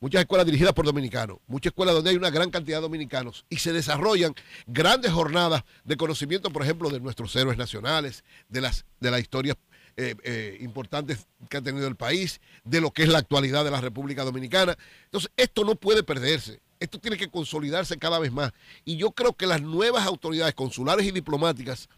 muchas 0.00 0.20
escuelas 0.20 0.46
dirigidas 0.46 0.72
por 0.72 0.84
dominicanos, 0.84 1.38
muchas 1.46 1.70
escuelas 1.70 1.94
donde 1.94 2.10
hay 2.10 2.16
una 2.16 2.30
gran 2.30 2.50
cantidad 2.50 2.78
de 2.78 2.82
dominicanos 2.82 3.44
y 3.48 3.56
se 3.56 3.72
desarrollan 3.72 4.34
grandes 4.66 5.12
jornadas 5.12 5.64
de 5.84 5.96
conocimiento, 5.96 6.50
por 6.50 6.62
ejemplo, 6.62 6.90
de 6.90 7.00
nuestros 7.00 7.34
héroes 7.36 7.58
nacionales, 7.58 8.24
de 8.48 8.60
las, 8.60 8.84
de 9.00 9.10
las 9.10 9.20
historias 9.20 9.56
eh, 9.96 10.14
eh, 10.24 10.58
importantes 10.60 11.26
que 11.48 11.56
ha 11.56 11.62
tenido 11.62 11.88
el 11.88 11.96
país, 11.96 12.40
de 12.64 12.80
lo 12.80 12.90
que 12.90 13.02
es 13.02 13.08
la 13.08 13.18
actualidad 13.18 13.64
de 13.64 13.70
la 13.70 13.80
República 13.80 14.24
Dominicana. 14.24 14.76
Entonces, 15.04 15.30
esto 15.36 15.64
no 15.64 15.74
puede 15.76 16.02
perderse. 16.02 16.60
Esto 16.86 17.00
tiene 17.00 17.16
que 17.16 17.28
consolidarse 17.28 17.98
cada 17.98 18.20
vez 18.20 18.30
más. 18.30 18.52
Y 18.84 18.96
yo 18.96 19.10
creo 19.10 19.32
que 19.32 19.48
las 19.48 19.60
nuevas 19.60 20.06
autoridades 20.06 20.54
consulares 20.54 21.04
y 21.04 21.10
diplomáticas 21.10 21.88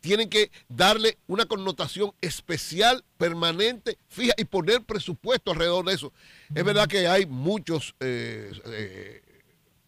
tienen 0.00 0.30
que 0.30 0.50
darle 0.70 1.18
una 1.26 1.44
connotación 1.44 2.12
especial, 2.22 3.04
permanente, 3.18 3.98
fija, 4.08 4.32
y 4.38 4.46
poner 4.46 4.82
presupuesto 4.84 5.50
alrededor 5.50 5.84
de 5.84 5.92
eso. 5.92 6.14
Es 6.54 6.64
verdad 6.64 6.88
que 6.88 7.06
hay 7.06 7.26
muchos 7.26 7.94
eh, 8.00 8.50
eh, 8.64 9.22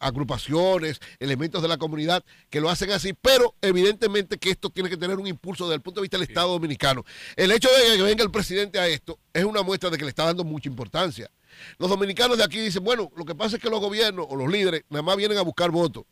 agrupaciones, 0.00 0.98
elementos 1.18 1.62
de 1.62 1.68
la 1.68 1.76
comunidad 1.76 2.24
que 2.48 2.60
lo 2.60 2.70
hacen 2.70 2.90
así, 2.90 3.12
pero 3.12 3.54
evidentemente 3.60 4.38
que 4.38 4.50
esto 4.50 4.70
tiene 4.70 4.88
que 4.88 4.96
tener 4.96 5.18
un 5.18 5.26
impulso 5.26 5.64
desde 5.64 5.76
el 5.76 5.82
punto 5.82 6.00
de 6.00 6.04
vista 6.04 6.16
del 6.18 6.26
Estado 6.26 6.48
dominicano. 6.48 7.04
El 7.36 7.52
hecho 7.52 7.68
de 7.68 7.96
que 7.96 8.02
venga 8.02 8.24
el 8.24 8.30
presidente 8.30 8.80
a 8.80 8.88
esto 8.88 9.18
es 9.32 9.44
una 9.44 9.62
muestra 9.62 9.90
de 9.90 9.98
que 9.98 10.04
le 10.04 10.10
está 10.10 10.24
dando 10.24 10.42
mucha 10.42 10.68
importancia. 10.68 11.30
Los 11.78 11.90
dominicanos 11.90 12.38
de 12.38 12.44
aquí 12.44 12.58
dicen, 12.58 12.82
bueno, 12.82 13.12
lo 13.14 13.24
que 13.24 13.34
pasa 13.34 13.56
es 13.56 13.62
que 13.62 13.70
los 13.70 13.80
gobiernos 13.80 14.26
o 14.28 14.36
los 14.36 14.50
líderes 14.50 14.84
nada 14.88 15.02
más 15.02 15.16
vienen 15.16 15.38
a 15.38 15.42
buscar 15.42 15.70
votos. 15.70 16.04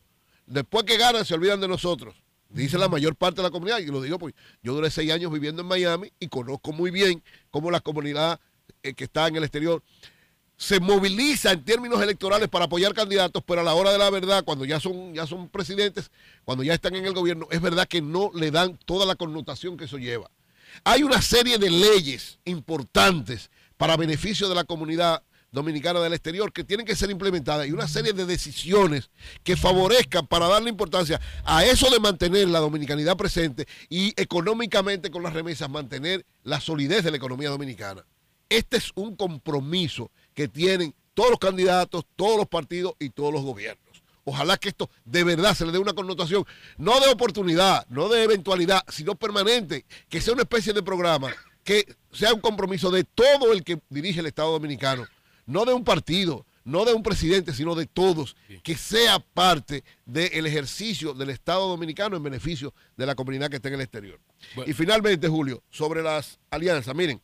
Después 0.47 0.85
que 0.85 0.97
ganan 0.97 1.25
se 1.25 1.35
olvidan 1.35 1.61
de 1.61 1.69
nosotros. 1.69 2.15
Dice 2.51 2.79
la 2.79 2.89
mayor 2.89 3.15
parte 3.15 3.37
de 3.37 3.43
la 3.43 3.51
comunidad, 3.51 3.79
y 3.79 3.87
lo 3.87 4.01
digo 4.01 4.19
pues 4.19 4.35
yo 4.63 4.73
duré 4.73 4.91
seis 4.91 5.13
años 5.13 5.31
viviendo 5.31 5.61
en 5.63 5.69
Miami 5.69 6.13
y 6.19 6.29
conozco 6.29 6.73
muy 6.73 6.91
bien 6.91 7.23
cómo 7.51 7.71
la 7.71 7.81
comunidad 7.81 8.41
eh, 8.83 8.95
que 8.95 9.05
está 9.05 9.29
en 9.29 9.37
el 9.37 9.45
exterior 9.45 9.83
se 10.59 10.81
moviliza 10.81 11.53
en 11.53 11.65
términos 11.65 12.03
electorales 12.03 12.49
para 12.49 12.65
apoyar 12.65 12.93
candidatos, 12.93 13.43
pero 13.47 13.61
a 13.61 13.65
la 13.65 13.75
hora 13.75 13.93
de 13.93 13.99
la 13.99 14.11
verdad, 14.11 14.45
cuando 14.45 14.65
ya 14.65 14.81
son, 14.81 15.15
ya 15.15 15.25
son 15.25 15.49
presidentes, 15.49 16.11
cuando 16.45 16.65
ya 16.65 16.75
están 16.75 16.97
en 16.97 17.07
el 17.07 17.15
gobierno, 17.15 17.47
es 17.53 17.61
verdad 17.61 17.87
que 17.87 18.03
no 18.03 18.33
le 18.35 18.51
dan 18.51 18.77
toda 18.85 19.07
la 19.07 19.15
connotación 19.15 19.77
que 19.77 19.85
eso 19.85 19.99
lleva. 19.99 20.31
Hay 20.83 21.05
una 21.05 21.23
serie 21.23 21.59
de 21.59 21.71
leyes 21.71 22.41
importantes 22.45 23.51
para 23.77 23.97
beneficio 23.97 24.49
de 24.49 24.57
la 24.57 24.65
comunidad 24.65 25.23
dominicana 25.53 26.01
del 26.01 26.13
exterior 26.13 26.53
que 26.53 26.65
tienen 26.65 26.85
que 26.85 26.97
ser 26.97 27.11
implementadas 27.11 27.69
y 27.69 27.73
una 27.73 27.87
serie 27.87 28.13
de 28.13 28.27
decisiones 28.27 29.11
que 29.45 29.57
favorezcan 29.57 30.27
para 30.27 30.49
darle 30.49 30.71
importancia 30.71 31.21
a 31.45 31.65
eso 31.65 31.89
de 31.89 32.01
mantener 32.01 32.49
la 32.49 32.59
dominicanidad 32.59 33.17
presente 33.17 33.67
y 33.89 34.13
económicamente 34.21 35.11
con 35.11 35.23
las 35.23 35.33
remesas 35.33 35.71
mantener 35.71 36.27
la 36.43 36.61
solidez 36.61 37.05
de 37.05 37.13
la 37.13 37.17
economía 37.17 37.49
dominicana. 37.49 38.05
Este 38.51 38.79
es 38.79 38.93
un 38.95 39.15
compromiso 39.15 40.11
que 40.39 40.47
tienen 40.47 40.95
todos 41.15 41.31
los 41.31 41.41
candidatos, 41.41 42.05
todos 42.15 42.37
los 42.37 42.47
partidos 42.47 42.95
y 43.01 43.11
todos 43.11 43.33
los 43.33 43.43
gobiernos. 43.43 44.05
Ojalá 44.23 44.57
que 44.57 44.69
esto 44.69 44.89
de 45.05 45.25
verdad 45.25 45.53
se 45.53 45.67
le 45.67 45.73
dé 45.73 45.79
una 45.79 45.95
connotación, 45.95 46.45
no 46.77 47.01
de 47.01 47.09
oportunidad, 47.09 47.85
no 47.89 48.09
de 48.09 48.23
eventualidad, 48.23 48.85
sino 48.87 49.17
permanente, 49.17 49.85
que 50.09 50.21
sea 50.21 50.35
una 50.35 50.43
especie 50.43 50.73
de 50.73 50.81
programa, 50.81 51.35
que 51.65 51.93
sea 52.13 52.33
un 52.33 52.41
compromiso 52.41 52.93
de 52.93 53.03
todo 53.03 53.53
el 53.53 53.65
que 53.65 53.81
dirige 53.89 54.21
el 54.21 54.27
Estado 54.27 54.53
Dominicano, 54.53 55.09
no 55.45 55.65
de 55.65 55.75
un 55.75 55.83
partido, 55.83 56.47
no 56.63 56.85
de 56.85 56.93
un 56.93 57.03
presidente, 57.03 57.53
sino 57.53 57.75
de 57.75 57.87
todos, 57.87 58.37
que 58.63 58.77
sea 58.77 59.19
parte 59.19 59.83
del 60.07 60.47
ejercicio 60.47 61.15
del 61.15 61.31
Estado 61.31 61.67
Dominicano 61.67 62.17
en 62.17 62.23
beneficio 62.23 62.73
de 62.97 63.07
la 63.07 63.17
comunidad 63.17 63.51
que 63.51 63.57
está 63.57 63.67
en 63.67 63.75
el 63.75 63.81
exterior. 63.81 64.21
Y 64.67 64.73
finalmente, 64.73 65.27
Julio, 65.27 65.65
sobre 65.69 66.01
las 66.01 66.39
alianzas, 66.49 66.95
miren, 66.95 67.21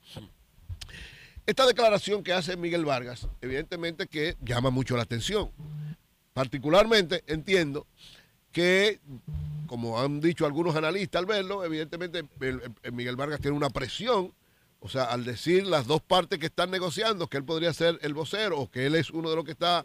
esta 1.47 1.67
declaración 1.67 2.23
que 2.23 2.33
hace 2.33 2.57
Miguel 2.57 2.85
Vargas, 2.85 3.29
evidentemente 3.41 4.07
que 4.07 4.37
llama 4.45 4.71
mucho 4.71 4.97
la 4.97 5.03
atención. 5.03 5.51
Particularmente 6.33 7.23
entiendo 7.27 7.87
que, 8.51 9.01
como 9.67 10.01
han 10.01 10.21
dicho 10.21 10.47
algunos 10.47 10.75
analistas 10.77 11.21
al 11.21 11.27
verlo, 11.27 11.65
evidentemente 11.65 12.25
el- 12.41 12.61
el 12.83 12.93
Miguel 12.93 13.17
Vargas 13.17 13.41
tiene 13.41 13.57
una 13.57 13.71
presión, 13.71 14.33
o 14.81 14.89
sea, 14.89 15.05
al 15.05 15.25
decir 15.25 15.67
las 15.67 15.87
dos 15.87 16.01
partes 16.03 16.39
que 16.39 16.47
están 16.47 16.71
negociando, 16.71 17.27
que 17.29 17.37
él 17.37 17.45
podría 17.45 17.73
ser 17.73 17.99
el 18.03 18.15
vocero 18.15 18.59
o 18.61 18.71
que 18.71 18.87
él 18.87 18.95
es 18.95 19.11
uno 19.11 19.31
de 19.31 19.37
los 19.37 19.45
que 19.45 19.53
está 19.53 19.85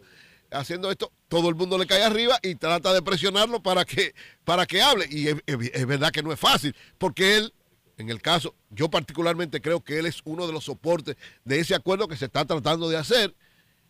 haciendo 0.52 0.90
esto, 0.90 1.12
todo 1.28 1.50
el 1.50 1.56
mundo 1.56 1.78
le 1.78 1.86
cae 1.86 2.04
arriba 2.04 2.40
y 2.42 2.56
trata 2.56 2.94
de 2.94 3.02
presionarlo 3.04 3.62
para 3.62 3.86
que, 3.86 4.14
para 4.44 4.66
que 4.66 4.82
hable. 4.82 5.06
Y 5.10 5.28
es- 5.28 5.36
es 5.46 5.86
verdad 5.86 6.12
que 6.12 6.24
no 6.24 6.32
es 6.34 6.40
fácil, 6.40 6.76
porque 6.98 7.38
él, 7.38 7.54
en 8.00 8.10
el 8.10 8.22
caso, 8.22 8.56
yo 8.70 8.90
particularmente 8.90 9.62
creo 9.62 9.82
que 9.82 10.00
él 10.00 10.06
es 10.06 10.22
uno 10.24 10.48
de 10.48 10.54
los 10.54 10.64
soportes 10.64 11.18
de 11.44 11.60
ese 11.60 11.76
acuerdo 11.76 12.08
que 12.08 12.16
se 12.16 12.26
está 12.26 12.46
tratando 12.46 12.90
de 12.90 12.96
hacer 12.96 13.36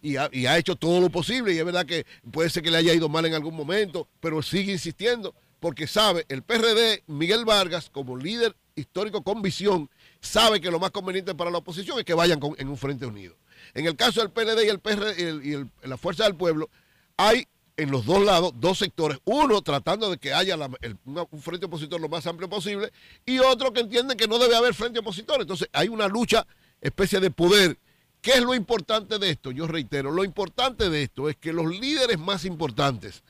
y 0.01 0.15
ha, 0.17 0.57
hecho 0.57 0.75
todo 0.75 0.99
lo 0.99 1.09
posible. 1.09 1.53
Y 1.53 1.59
es 1.59 1.65
verdad 1.65 1.85
que 1.85 2.05
puede 2.31 2.49
ser 2.49 2.63
que 2.63 2.71
le 2.71 2.77
haya 2.77 2.93
ido 2.93 3.07
mal 3.07 3.25
en 3.25 3.35
algún 3.35 3.55
momento, 3.55 4.07
pero 4.19 4.41
sigue 4.41 4.71
insistiendo 4.71 5.35
porque 5.59 5.87
sabe, 5.87 6.25
el 6.29 6.41
PRD, 6.41 7.03
Miguel 7.05 7.45
Vargas, 7.45 7.89
como 7.91 8.17
líder 8.17 8.55
histórico 8.75 9.23
con 9.23 9.41
visión, 9.41 9.89
sabe 10.21 10.59
que 10.59 10.71
lo 10.71 10.79
más 10.79 10.91
conveniente 10.91 11.35
para 11.35 11.51
la 11.51 11.57
oposición 11.59 11.99
es 11.99 12.05
que 12.05 12.13
vayan 12.13 12.39
en 12.57 12.67
un 12.67 12.77
frente 12.77 13.05
unido. 13.05 13.35
En 13.73 13.85
el 13.85 13.95
caso 13.95 14.21
del 14.21 14.31
PLD 14.31 14.65
y 14.65 14.69
el 14.69 14.79
PRD 14.79 15.21
y, 15.21 15.87
la 15.87 15.97
Fuerza 15.97 16.23
del 16.23 16.35
Pueblo, 16.35 16.69
hay 17.17 17.45
en 17.79 17.91
los 17.91 18.05
dos 18.05 18.23
lados 18.23 18.53
dos 18.57 18.77
sectores. 18.77 19.19
Uno 19.25 19.61
tratando 19.61 20.09
de 20.09 20.17
que 20.17 20.33
haya 20.33 20.55
el- 20.81 20.97
un 21.05 21.41
frente 21.41 21.65
opositor 21.65 21.99
lo 21.99 22.09
más 22.09 22.27
amplio 22.27 22.49
posible 22.49 22.91
y 23.25 23.39
otro 23.39 23.71
que 23.73 23.81
entiende 23.81 24.15
que 24.17 24.27
no 24.27 24.37
debe 24.37 24.55
haber 24.55 24.73
frente 24.73 24.99
opositor. 24.99 25.41
Entonces 25.41 25.69
hay 25.71 25.87
una 25.87 26.07
lucha, 26.07 26.45
especie 26.81 27.19
de 27.19 27.31
poder. 27.31 27.77
¿Qué 28.21 28.31
es 28.31 28.41
lo 28.41 28.53
importante 28.53 29.17
de 29.17 29.29
esto? 29.29 29.51
Yo 29.51 29.65
reitero, 29.67 30.11
lo 30.11 30.23
importante 30.23 30.89
de 30.89 31.03
esto 31.03 31.29
es 31.29 31.37
que 31.37 31.53
los 31.53 31.67
líderes 31.67 32.19
más 32.19 32.43
importantes, 32.43 33.23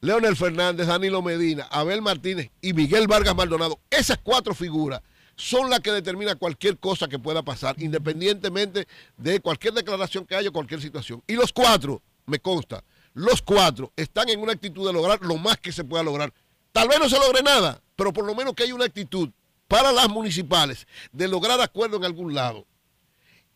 Leonel 0.00 0.36
Fernández, 0.36 0.86
Danilo 0.86 1.20
Medina, 1.22 1.64
Abel 1.70 2.00
Martínez 2.02 2.50
y 2.60 2.72
Miguel 2.72 3.06
Vargas 3.06 3.36
Maldonado, 3.36 3.78
esas 3.90 4.18
cuatro 4.22 4.54
figuras 4.54 5.02
son 5.36 5.70
las 5.70 5.80
que 5.80 5.92
determinan 5.92 6.38
cualquier 6.38 6.78
cosa 6.78 7.08
que 7.08 7.18
pueda 7.18 7.42
pasar, 7.42 7.74
independientemente 7.80 8.86
de 9.16 9.40
cualquier 9.40 9.74
declaración 9.74 10.24
que 10.26 10.34
haya 10.34 10.50
cualquier 10.50 10.80
situación. 10.80 11.22
Y 11.26 11.34
los 11.34 11.52
cuatro, 11.52 12.02
me 12.26 12.38
consta, 12.38 12.82
los 13.14 13.42
cuatro 13.42 13.92
están 13.96 14.28
en 14.28 14.40
una 14.40 14.52
actitud 14.52 14.86
de 14.86 14.92
lograr 14.92 15.20
lo 15.22 15.36
más 15.36 15.58
que 15.58 15.72
se 15.72 15.84
pueda 15.84 16.02
lograr. 16.02 16.32
Tal 16.72 16.88
vez 16.88 16.98
no 16.98 17.08
se 17.08 17.18
logre 17.18 17.42
nada, 17.42 17.80
pero 17.96 18.12
por 18.12 18.24
lo 18.24 18.34
menos 18.34 18.54
que 18.54 18.62
haya 18.62 18.74
una 18.74 18.86
actitud 18.86 19.30
para 19.68 19.92
las 19.92 20.08
municipales 20.08 20.86
de 21.12 21.28
lograr 21.28 21.60
acuerdo 21.60 21.96
en 21.96 22.04
algún 22.04 22.34
lado. 22.34 22.66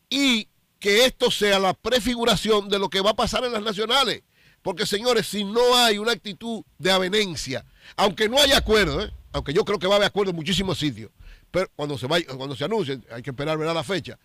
Y 0.09 0.49
que 0.79 1.05
esto 1.05 1.31
sea 1.31 1.59
la 1.59 1.75
prefiguración 1.75 2.69
de 2.69 2.79
lo 2.79 2.89
que 2.89 3.01
va 3.01 3.11
a 3.11 3.17
pasar 3.17 3.45
en 3.45 3.53
las 3.53 3.63
nacionales. 3.63 4.23
Porque, 4.63 4.85
señores, 4.85 5.27
si 5.27 5.45
no 5.45 5.77
hay 5.77 5.99
una 5.99 6.13
actitud 6.13 6.65
de 6.79 6.91
avenencia, 6.91 7.65
aunque 7.97 8.29
no 8.29 8.39
haya 8.39 8.59
acuerdo, 8.59 9.03
¿eh? 9.03 9.13
aunque 9.33 9.53
yo 9.53 9.65
creo 9.65 9.79
que 9.79 9.87
va 9.87 9.95
a 9.95 9.97
haber 9.97 10.09
acuerdo 10.09 10.31
en 10.31 10.37
muchísimos 10.37 10.79
sitios, 10.79 11.11
pero 11.51 11.71
cuando 11.77 11.97
se 11.97 12.07
vaya, 12.07 12.27
cuando 12.37 12.57
se 12.57 12.65
anuncie, 12.65 12.99
hay 13.11 13.23
que 13.23 13.31
esperar 13.31 13.57
ver 13.59 13.73
la 13.73 13.85
fecha. 13.85 14.19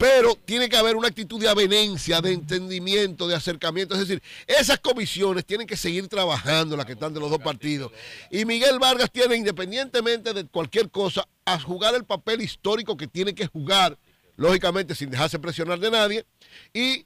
Pero 0.00 0.34
tiene 0.34 0.70
que 0.70 0.78
haber 0.78 0.96
una 0.96 1.08
actitud 1.08 1.38
de 1.38 1.46
avenencia, 1.46 2.22
de 2.22 2.32
entendimiento, 2.32 3.28
de 3.28 3.34
acercamiento. 3.34 3.92
Es 3.92 4.00
decir, 4.00 4.22
esas 4.46 4.80
comisiones 4.80 5.44
tienen 5.44 5.66
que 5.66 5.76
seguir 5.76 6.08
trabajando, 6.08 6.74
las 6.74 6.86
que 6.86 6.92
están 6.92 7.12
de 7.12 7.20
los 7.20 7.28
dos 7.28 7.40
partidos. 7.40 7.92
Y 8.30 8.46
Miguel 8.46 8.78
Vargas 8.78 9.10
tiene, 9.12 9.36
independientemente 9.36 10.32
de 10.32 10.46
cualquier 10.46 10.88
cosa, 10.88 11.28
a 11.44 11.60
jugar 11.60 11.94
el 11.94 12.06
papel 12.06 12.40
histórico 12.40 12.96
que 12.96 13.08
tiene 13.08 13.34
que 13.34 13.46
jugar, 13.46 13.98
lógicamente 14.36 14.94
sin 14.94 15.10
dejarse 15.10 15.38
presionar 15.38 15.78
de 15.78 15.90
nadie. 15.90 16.24
Y 16.72 17.04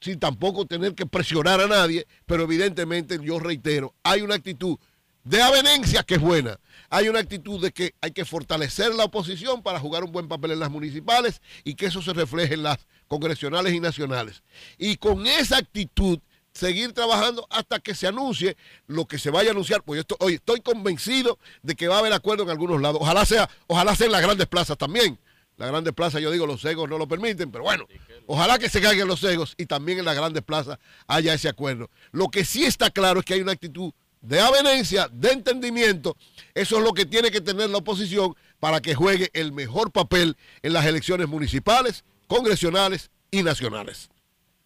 sin 0.00 0.18
tampoco 0.18 0.66
tener 0.66 0.96
que 0.96 1.06
presionar 1.06 1.60
a 1.60 1.68
nadie, 1.68 2.04
pero 2.26 2.42
evidentemente 2.42 3.16
yo 3.22 3.38
reitero, 3.38 3.94
hay 4.02 4.22
una 4.22 4.34
actitud 4.34 4.76
de 5.22 5.40
avenencia 5.40 6.02
que 6.02 6.14
es 6.14 6.20
buena. 6.20 6.58
Hay 6.94 7.08
una 7.08 7.18
actitud 7.18 7.60
de 7.60 7.72
que 7.72 7.92
hay 8.00 8.12
que 8.12 8.24
fortalecer 8.24 8.94
la 8.94 9.06
oposición 9.06 9.64
para 9.64 9.80
jugar 9.80 10.04
un 10.04 10.12
buen 10.12 10.28
papel 10.28 10.52
en 10.52 10.60
las 10.60 10.70
municipales 10.70 11.42
y 11.64 11.74
que 11.74 11.86
eso 11.86 12.00
se 12.00 12.12
refleje 12.12 12.54
en 12.54 12.62
las 12.62 12.86
congresionales 13.08 13.74
y 13.74 13.80
nacionales. 13.80 14.44
Y 14.78 14.96
con 14.98 15.26
esa 15.26 15.56
actitud 15.56 16.20
seguir 16.52 16.92
trabajando 16.92 17.48
hasta 17.50 17.80
que 17.80 17.96
se 17.96 18.06
anuncie 18.06 18.56
lo 18.86 19.06
que 19.06 19.18
se 19.18 19.30
vaya 19.30 19.48
a 19.48 19.52
anunciar. 19.54 19.82
Pues 19.82 19.96
yo 19.96 20.00
estoy, 20.02 20.18
oye, 20.20 20.36
estoy 20.36 20.60
convencido 20.60 21.40
de 21.64 21.74
que 21.74 21.88
va 21.88 21.96
a 21.96 21.98
haber 21.98 22.12
acuerdo 22.12 22.44
en 22.44 22.50
algunos 22.50 22.80
lados. 22.80 22.98
Ojalá 23.00 23.24
sea, 23.24 23.50
ojalá 23.66 23.96
sea 23.96 24.06
en 24.06 24.12
las 24.12 24.22
grandes 24.22 24.46
plazas 24.46 24.78
también. 24.78 25.18
Las 25.56 25.70
grandes 25.70 25.94
plazas, 25.94 26.22
yo 26.22 26.30
digo, 26.30 26.46
los 26.46 26.64
egos 26.64 26.88
no 26.88 26.96
lo 26.96 27.08
permiten, 27.08 27.50
pero 27.50 27.64
bueno, 27.64 27.86
ojalá 28.26 28.58
que 28.60 28.68
se 28.68 28.80
caigan 28.80 29.08
los 29.08 29.22
egos 29.24 29.54
y 29.56 29.66
también 29.66 29.98
en 29.98 30.04
las 30.04 30.14
grandes 30.14 30.44
plazas 30.44 30.78
haya 31.08 31.34
ese 31.34 31.48
acuerdo. 31.48 31.90
Lo 32.12 32.28
que 32.28 32.44
sí 32.44 32.64
está 32.64 32.90
claro 32.90 33.18
es 33.18 33.26
que 33.26 33.34
hay 33.34 33.40
una 33.40 33.52
actitud 33.52 33.92
de 34.24 34.40
avenencia, 34.40 35.08
de 35.12 35.32
entendimiento. 35.32 36.16
Eso 36.54 36.78
es 36.78 36.84
lo 36.84 36.92
que 36.92 37.04
tiene 37.04 37.30
que 37.30 37.40
tener 37.40 37.68
la 37.70 37.78
oposición 37.78 38.34
para 38.58 38.80
que 38.80 38.94
juegue 38.94 39.30
el 39.34 39.52
mejor 39.52 39.92
papel 39.92 40.36
en 40.62 40.72
las 40.72 40.86
elecciones 40.86 41.28
municipales, 41.28 42.04
congresionales 42.26 43.10
y 43.30 43.42
nacionales. 43.42 44.08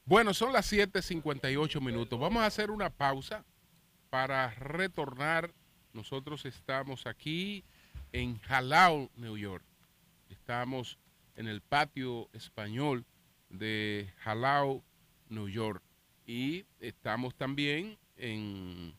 Bueno, 0.05 0.33
son 0.33 0.53
las 0.53 0.73
7:58 0.73 1.81
minutos. 1.81 2.19
Vamos 2.19 2.43
a 2.43 2.47
hacer 2.47 2.71
una 2.71 2.91
pausa 2.91 3.45
para 4.11 4.51
retornar. 4.55 5.53
Nosotros 5.93 6.45
estamos 6.45 7.07
aquí 7.07 7.65
en 8.13 8.41
Halao, 8.49 9.11
New 9.17 9.37
York. 9.37 9.65
Estamos 10.31 10.99
en 11.35 11.49
el 11.49 11.61
patio 11.61 12.29
español 12.33 13.05
de 13.51 14.13
Halao, 14.25 14.83
New 15.29 15.49
York. 15.49 15.83
Y 16.27 16.65
estamos 16.81 17.35
también 17.35 17.99
en, 18.17 18.95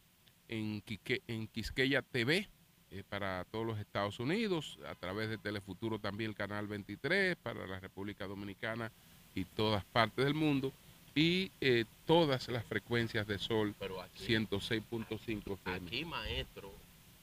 en, 0.50 0.82
Quique- 0.82 1.22
en 1.28 1.48
Quisqueya 1.48 2.02
TV 2.02 2.48
eh, 2.92 3.04
para 3.08 3.46
todos 3.52 3.66
los 3.66 3.80
Estados 3.80 4.20
Unidos, 4.20 4.78
a 4.88 4.96
través 4.96 5.30
de 5.30 5.38
Telefuturo 5.38 6.00
también 6.00 6.32
el 6.32 6.36
canal 6.36 6.68
23 6.68 7.36
para 7.38 7.66
la 7.68 7.80
República 7.80 8.26
Dominicana 8.28 8.92
y 9.36 9.46
todas 9.46 9.86
partes 9.86 10.26
del 10.26 10.34
mundo. 10.34 10.74
Y 11.16 11.52
eh, 11.62 11.86
todas 12.06 12.48
las 12.50 12.64
frecuencias 12.66 13.28
de 13.28 13.40
sol 13.40 13.76
Pero 13.80 14.02
aquí- 14.02 14.26
106.5 14.26 15.54
FM. 15.56 15.88
Aquí, 15.88 16.06
maestro, 16.06 16.72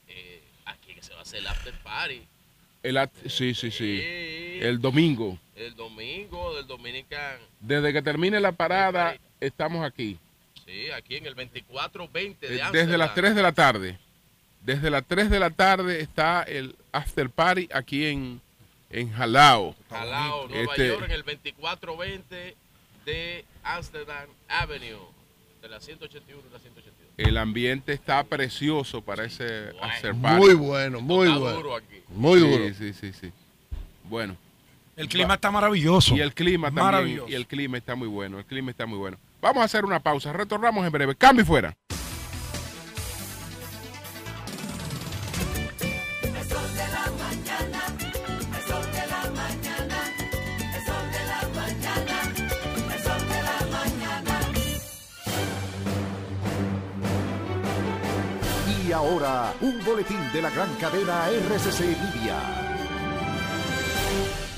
eh, 0.07 0.41
aquí 0.65 0.93
que 0.93 1.01
se 1.01 1.13
va 1.13 1.19
a 1.19 1.21
hacer 1.23 1.39
el 1.39 1.47
after 1.47 1.73
party. 1.83 2.21
El 2.83 2.97
at- 2.97 3.11
sí, 3.27 3.53
sí, 3.53 3.71
sí. 3.71 3.99
El 4.03 4.79
domingo. 4.79 5.37
El 5.55 5.75
domingo 5.75 6.55
del 6.55 6.67
Dominican. 6.67 7.39
Desde 7.59 7.91
que 7.91 8.01
termine 8.01 8.39
la 8.39 8.51
parada, 8.51 9.17
estamos 9.41 9.83
aquí. 9.85 10.17
Sí, 10.67 10.91
aquí 10.91 11.15
en 11.15 11.25
el 11.25 11.33
2420 11.35 12.47
de 12.47 12.57
Eh, 12.57 12.61
Amsterdam. 12.61 12.85
Desde 12.87 12.97
las 12.97 13.13
3 13.15 13.35
de 13.35 13.41
la 13.41 13.51
tarde. 13.53 13.97
Desde 14.61 14.89
las 14.89 15.05
3 15.07 15.29
de 15.29 15.39
la 15.39 15.49
tarde 15.49 16.01
está 16.01 16.43
el 16.43 16.75
after 16.91 17.29
party 17.29 17.69
aquí 17.73 18.05
en, 18.05 18.41
en 18.89 19.11
Jalao. 19.13 19.75
Jalao, 19.89 20.47
Nueva 20.49 20.71
Este, 20.73 20.87
York, 20.89 21.03
en 21.05 21.11
el 21.11 21.23
2420 21.23 22.55
de 23.05 23.45
Amsterdam 23.63 24.27
Avenue. 24.49 24.99
De 25.61 25.69
la 25.69 25.79
181 25.79 26.41
y 26.49 26.53
la 26.53 26.59
182. 26.59 27.07
el 27.17 27.37
ambiente 27.37 27.93
está 27.93 28.23
precioso 28.23 29.01
para 29.01 29.23
ese 29.25 29.71
after 29.81 30.13
party. 30.15 30.37
Muy 30.45 30.53
bueno, 30.53 30.99
muy 31.01 31.27
Está 31.27 31.39
bueno. 31.39 31.57
duro 31.57 31.75
aquí. 31.77 32.01
Muy 32.09 32.39
Sí, 32.41 32.47
duro. 32.49 32.73
Sí, 32.77 32.93
sí, 32.93 33.13
sí. 33.13 33.31
Bueno. 34.03 34.35
El 34.97 35.07
clima 35.07 35.35
está 35.35 35.49
maravilloso. 35.49 36.15
Y 36.15 36.21
el 36.21 36.33
clima 36.33 36.67
también. 36.67 36.85
Maravilloso. 36.85 37.29
Y 37.29 37.35
el 37.35 37.47
clima 37.47 37.77
está 37.77 37.95
muy 37.95 38.07
bueno. 38.07 38.37
El 38.39 38.45
clima 38.45 38.71
está 38.71 38.85
muy 38.85 38.97
bueno. 38.97 39.17
Vamos 39.41 39.61
a 39.61 39.65
hacer 39.65 39.85
una 39.85 39.99
pausa. 39.99 40.33
Retornamos 40.33 40.85
en 40.85 40.91
breve. 40.91 41.15
Cambio 41.15 41.43
y 41.43 41.45
fuera. 41.45 41.77
Y 58.87 58.91
ahora, 58.93 59.53
un 59.59 59.83
boletín 59.83 60.17
de 60.31 60.41
la 60.41 60.49
gran 60.49 60.73
cadena 60.75 61.29
RCC 61.29 61.81
Media. 61.81 62.66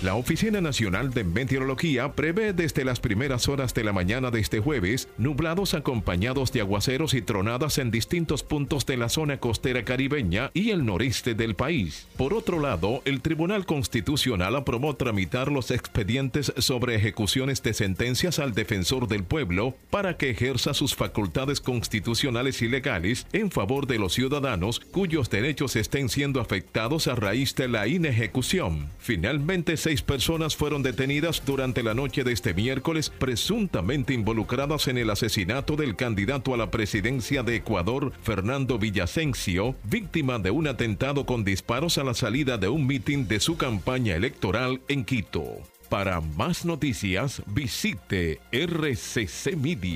La 0.02 0.16
Oficina 0.16 0.62
Nacional 0.62 1.14
de 1.14 1.26
Meteorología 1.26 2.14
prevé 2.14 2.54
desde 2.54 2.86
las 2.86 3.02
primeras 3.02 3.50
horas 3.50 3.74
de 3.74 3.84
la 3.84 3.92
mañana 3.92 4.32
de 4.32 4.40
este 4.40 4.62
jueves 4.62 5.10
nublados 5.18 5.74
acompañados 5.74 6.54
de 6.54 6.62
aguaceros 6.62 7.14
y 7.14 7.22
tronadas 7.22 7.80
en 7.80 7.92
distintos 7.92 8.42
puntos 8.44 8.86
de 8.86 8.96
la 8.96 9.10
zona 9.10 9.42
costera 9.42 9.84
caribeña 9.84 10.52
y 10.54 10.70
el 10.70 10.86
noreste 10.86 11.36
del 11.36 11.54
país. 11.54 12.08
Por 12.16 12.34
otro 12.34 12.62
lado, 12.62 13.02
el 13.04 13.20
Tribunal 13.20 13.66
Constitucional 13.66 14.56
aprobó 14.56 14.96
tramitar 14.96 15.52
los 15.52 15.70
expedientes 15.70 16.54
sobre 16.60 16.96
ejecuciones 16.96 17.62
de 17.62 17.74
sentencias 17.74 18.40
al 18.40 18.54
defensor 18.54 19.10
del 19.10 19.26
pueblo 19.26 19.76
para 19.90 20.16
que 20.16 20.30
ejerza 20.30 20.74
sus 20.74 20.96
facultades 20.96 21.60
constitucionales 21.60 22.62
y 22.62 22.70
legales 22.70 23.28
en 23.34 23.52
favor 23.52 23.86
de 23.86 24.00
los 24.00 24.14
ciudadanos 24.14 24.80
cuyos 24.80 25.30
derechos 25.30 25.76
estén 25.76 26.08
siendo 26.08 26.40
afectados 26.40 27.10
a 27.10 27.16
raíz 27.16 27.54
de 27.56 27.68
la 27.68 27.86
inejecución. 27.88 28.88
Finalmente, 29.00 29.76
seis 29.90 30.04
personas 30.04 30.56
fueron 30.56 30.84
detenidas 30.84 31.42
durante 31.44 31.82
la 31.82 31.96
noche 31.96 32.24
de 32.24 32.32
este 32.32 32.54
miércoles 32.54 33.10
presuntamente 33.10 34.14
involucradas 34.14 34.88
en 34.88 35.00
el 35.00 35.10
asesinato 35.10 35.76
del 35.76 35.96
candidato 35.96 36.54
a 36.54 36.58
la 36.58 36.70
presidencia 36.70 37.42
de 37.42 37.56
Ecuador, 37.56 38.14
Fernando 38.22 38.78
Villasencio, 38.78 39.76
víctima 39.84 40.38
de 40.38 40.52
un 40.52 40.68
atentado 40.68 41.26
con 41.26 41.44
disparos 41.44 41.98
a 41.98 42.04
la 42.04 42.14
salida 42.14 42.60
de 42.60 42.70
un 42.70 42.86
mitin 42.86 43.28
de 43.28 43.40
su 43.40 43.58
campaña 43.58 44.16
electoral 44.16 44.80
en 44.90 45.06
Quito. 45.06 45.58
Para 45.90 46.22
más 46.22 46.66
noticias, 46.66 47.42
visite 47.48 48.42
rccmedia.com.do. 48.52 49.88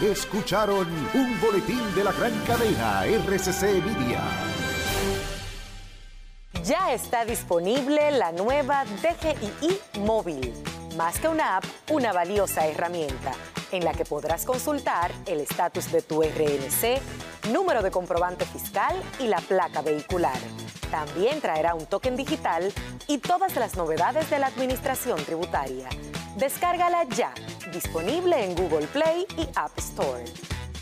Escucharon 0.00 0.86
un 1.12 1.40
boletín 1.40 1.82
de 1.96 2.04
la 2.04 2.12
gran 2.12 2.38
cadena 2.46 3.04
RCC 3.04 3.82
Media. 3.84 4.22
Ya 6.64 6.92
está 6.92 7.24
disponible 7.24 8.10
la 8.10 8.32
nueva 8.32 8.84
DGII 8.84 9.80
móvil. 10.00 10.52
Más 10.96 11.18
que 11.18 11.28
una 11.28 11.58
app, 11.58 11.64
una 11.90 12.12
valiosa 12.12 12.66
herramienta 12.66 13.32
en 13.72 13.84
la 13.84 13.92
que 13.92 14.04
podrás 14.04 14.44
consultar 14.44 15.10
el 15.26 15.40
estatus 15.40 15.92
de 15.92 16.02
tu 16.02 16.22
RNC, 16.22 17.00
número 17.52 17.82
de 17.82 17.90
comprobante 17.90 18.44
fiscal 18.46 19.00
y 19.20 19.26
la 19.26 19.38
placa 19.38 19.82
vehicular. 19.82 20.38
También 20.90 21.40
traerá 21.40 21.74
un 21.74 21.86
token 21.86 22.16
digital 22.16 22.72
y 23.06 23.18
todas 23.18 23.54
las 23.56 23.76
novedades 23.76 24.30
de 24.30 24.38
la 24.38 24.46
administración 24.46 25.22
tributaria. 25.24 25.88
Descárgala 26.36 27.04
ya, 27.04 27.32
disponible 27.72 28.44
en 28.44 28.54
Google 28.54 28.86
Play 28.88 29.26
y 29.36 29.48
App 29.54 29.76
Store. 29.78 30.24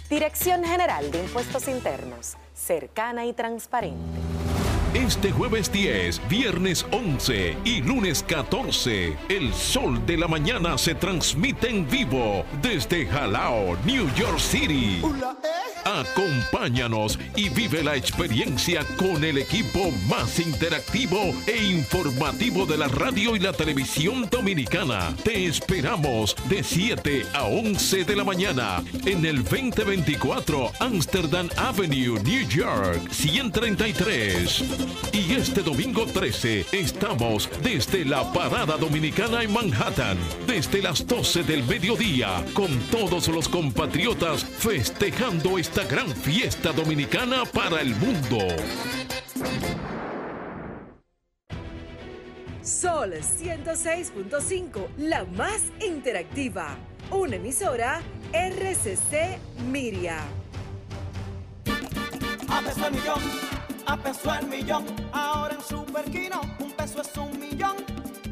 Dirección 0.09 0.65
General 0.65 1.11
de 1.11 1.19
Impuestos 1.21 1.69
Internos, 1.69 2.37
cercana 2.55 3.25
y 3.27 3.33
transparente. 3.33 4.44
Este 4.95 5.33
jueves 5.33 5.73
10, 5.73 6.29
viernes 6.29 6.87
11 6.93 7.57
y 7.65 7.83
lunes 7.83 8.23
14, 8.23 9.17
el 9.29 9.53
sol 9.53 10.07
de 10.07 10.17
la 10.17 10.29
mañana 10.29 10.79
se 10.79 10.95
transmite 10.95 11.69
en 11.69 11.91
vivo 11.91 12.45
desde 12.63 13.05
Jalao, 13.05 13.77
New 13.85 14.09
York 14.15 14.39
City. 14.39 15.03
Acompáñanos 15.85 17.19
y 17.37 17.51
vive 17.51 17.83
la 17.83 17.97
experiencia 17.97 18.87
con 18.97 19.23
el 19.23 19.37
equipo 19.39 19.91
más 20.09 20.39
interactivo 20.39 21.19
e 21.47 21.63
informativo 21.63 22.65
de 22.65 22.79
la 22.79 22.89
radio 22.89 23.37
y 23.37 23.41
la 23.41 23.53
televisión 23.53 24.29
dominicana. 24.31 25.15
Te 25.25 25.45
esperamos 25.47 26.35
de 26.49 26.63
7 26.63 27.27
a 27.35 27.45
11 27.45 28.05
de 28.05 28.17
la 28.17 28.25
mañana 28.25 28.83
en 29.05 29.27
el 29.27 29.45
2024 29.45 30.73
Amsterdam 30.79 31.51
Avenue, 31.57 32.19
New 32.23 32.49
York, 32.49 33.11
133. 33.11 34.84
Y 35.13 35.33
este 35.35 35.63
domingo 35.63 36.07
13 36.07 36.67
estamos 36.73 37.49
desde 37.63 38.05
la 38.05 38.33
Parada 38.33 38.77
Dominicana 38.77 39.43
en 39.43 39.53
Manhattan, 39.53 40.19
desde 40.47 40.83
las 40.83 41.07
12 41.07 41.45
del 41.45 41.65
mediodía, 41.65 42.45
con 42.53 42.79
todos 42.91 43.29
los 43.29 43.49
compatriotas 43.49 44.45
festejando 44.45 45.59
esta 45.59 45.85
gran 45.85 46.09
fiesta 46.09 46.73
dominicana 46.73 47.45
para 47.45 47.81
el 47.81 47.95
mundo. 47.97 48.39
Sol 52.63 53.13
106.5, 53.13 54.89
la 54.99 55.25
más 55.25 55.63
interactiva. 55.87 56.77
Una 57.11 57.37
emisora 57.37 58.01
RCC 58.33 59.39
Miria. 59.71 60.19
A 63.87 63.97
peso 63.97 64.35
el 64.35 64.47
millón. 64.47 64.85
Ahora 65.13 65.55
en 65.55 65.63
Super 65.63 66.05
Kino, 66.11 66.41
un 66.59 66.73
peso 66.73 67.03
es 67.03 67.17
un 67.17 67.39
millón. 67.39 67.77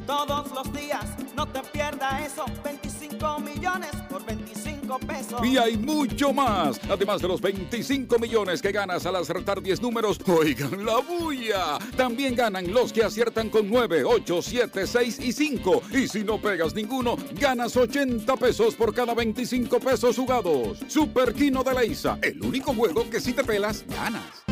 Todos 0.07 0.50
los 0.53 0.72
días, 0.72 1.05
no 1.36 1.46
te 1.46 1.61
pierdas 1.61 2.26
eso. 2.26 2.44
25 2.64 3.38
millones 3.38 3.90
por 4.09 4.24
25 4.24 4.98
pesos. 5.00 5.40
Y 5.44 5.59
hay 5.59 5.76
mucho 5.76 6.32
más. 6.32 6.80
Además 6.90 7.20
de 7.20 7.28
los 7.28 7.40
25 7.40 8.18
millones 8.18 8.61
que 8.61 8.72
ganas 8.72 9.07
al 9.07 9.16
acertar 9.16 9.62
10 9.62 9.80
números, 9.80 10.18
oigan 10.26 10.84
la 10.84 10.98
bulla. 10.98 11.78
También 11.96 12.34
ganan 12.34 12.72
los 12.72 12.92
que 12.92 13.05
aciertan 13.05 13.48
con 13.48 13.68
9, 13.70 14.05
8, 14.05 14.42
7, 14.42 14.86
6 14.86 15.20
y 15.20 15.32
5. 15.32 15.82
Y 15.92 16.09
si 16.09 16.24
no 16.24 16.40
pegas 16.40 16.74
ninguno, 16.74 17.16
ganas 17.38 17.76
80 17.76 18.36
pesos 18.36 18.74
por 18.74 18.94
cada 18.94 19.14
25 19.14 19.78
pesos 19.78 20.16
jugados. 20.16 20.78
Super 20.88 21.32
Kino 21.34 21.62
de 21.62 21.74
la 21.74 21.84
ISA, 21.84 22.18
el 22.22 22.42
único 22.42 22.74
juego 22.74 23.09
que 23.09 23.20
si 23.20 23.32
te 23.32 23.44
pelas, 23.44 23.84
ganas. 23.86 24.51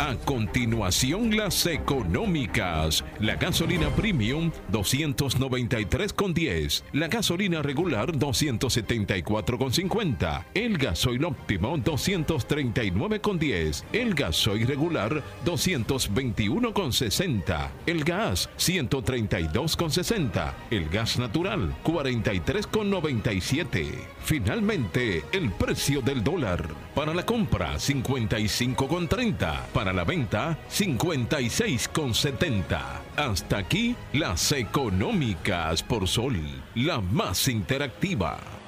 A 0.00 0.16
continuación, 0.24 1.36
las 1.36 1.66
económicas. 1.66 3.04
La 3.18 3.36
gasolina 3.36 3.90
premium 3.90 4.50
293,10. 4.72 6.84
La 6.94 7.08
gasolina 7.08 7.60
regular 7.60 8.12
274,50. 8.12 10.46
El 10.54 10.78
gasoil 10.78 11.26
óptimo 11.26 11.76
239,10. 11.76 13.84
El 13.92 14.14
gasoil 14.14 14.66
regular 14.66 15.22
221,60. 15.44 17.68
El 17.84 18.02
gas 18.02 18.48
132,60. 18.56 20.54
El 20.70 20.88
gas 20.88 21.18
natural 21.18 21.76
43,97. 21.84 23.86
Finalmente, 24.24 25.22
el 25.32 25.50
precio 25.50 26.00
del 26.00 26.24
dólar. 26.24 26.66
Para 26.94 27.12
la 27.12 27.26
compra 27.26 27.74
55,30. 27.74 29.66
Para 29.74 29.89
la 29.92 30.04
venta 30.04 30.56
56,70. 30.70 32.80
Hasta 33.16 33.58
aquí 33.58 33.96
las 34.12 34.52
económicas 34.52 35.82
por 35.82 36.06
Sol, 36.08 36.38
la 36.74 37.00
más 37.00 37.48
interactiva. 37.48 38.59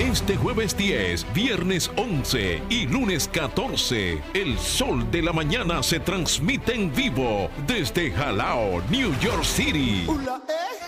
Este 0.00 0.34
jueves 0.34 0.74
10, 0.78 1.26
viernes 1.34 1.90
11 1.94 2.62
y 2.70 2.86
lunes 2.86 3.28
14, 3.28 4.18
el 4.32 4.58
sol 4.58 5.10
de 5.10 5.20
la 5.20 5.34
mañana 5.34 5.82
se 5.82 6.00
transmite 6.00 6.74
en 6.74 6.90
vivo 6.90 7.50
desde 7.66 8.10
Jalao, 8.10 8.82
New 8.88 9.12
York 9.20 9.44
City. 9.44 10.06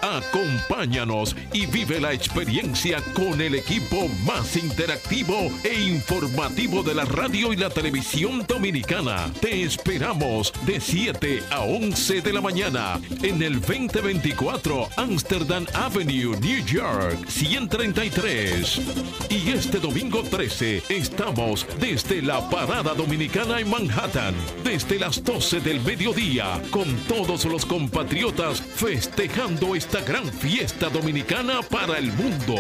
Acompáñanos 0.01 1.37
y 1.53 1.67
vive 1.67 2.01
la 2.01 2.13
experiencia 2.13 3.01
con 3.15 3.41
el 3.41 3.55
equipo 3.55 4.09
más 4.27 4.57
interactivo 4.57 5.37
e 5.63 5.79
informativo 5.81 6.83
de 6.83 6.95
la 6.95 7.05
radio 7.05 7.53
y 7.53 7.57
la 7.57 7.71
televisión 7.71 8.45
dominicana. 8.49 9.31
Te 9.41 9.63
esperamos 9.63 10.53
de 10.67 10.81
7 10.81 11.43
a 11.51 11.61
11 11.61 12.21
de 12.23 12.33
la 12.33 12.41
mañana 12.41 12.99
en 13.23 13.43
el 13.43 13.61
2024 13.61 14.89
Amsterdam 14.97 15.67
Avenue, 15.75 16.37
New 16.41 16.65
York, 16.65 17.25
133. 17.29 19.02
Y 19.29 19.51
este 19.51 19.79
domingo 19.79 20.23
13 20.23 20.83
estamos 20.89 21.67
desde 21.81 22.23
la 22.23 22.49
Parada 22.51 22.95
Dominicana 22.95 23.61
en 23.61 23.71
Manhattan, 23.71 24.35
desde 24.63 24.99
las 24.99 25.23
12 25.25 25.61
del 25.61 25.81
mediodía, 25.81 26.61
con 26.71 26.95
todos 27.09 27.45
los 27.45 27.65
compatriotas 27.65 28.61
festejando 28.61 29.75
esta 29.75 30.01
gran 30.01 30.25
fiesta 30.33 30.89
dominicana 30.89 31.61
para 31.63 31.99
el 31.99 32.13
mundo. 32.13 32.57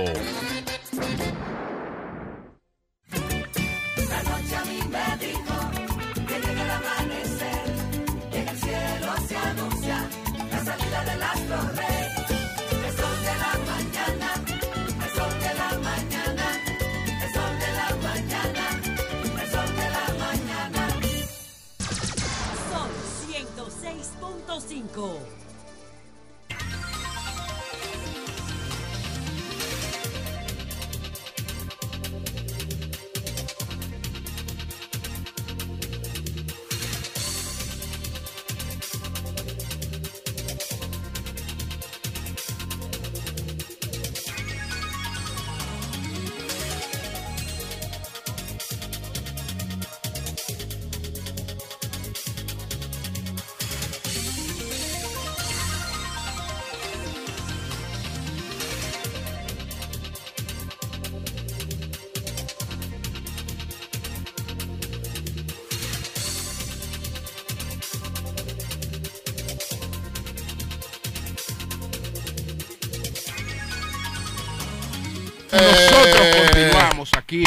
Son 24.94 25.41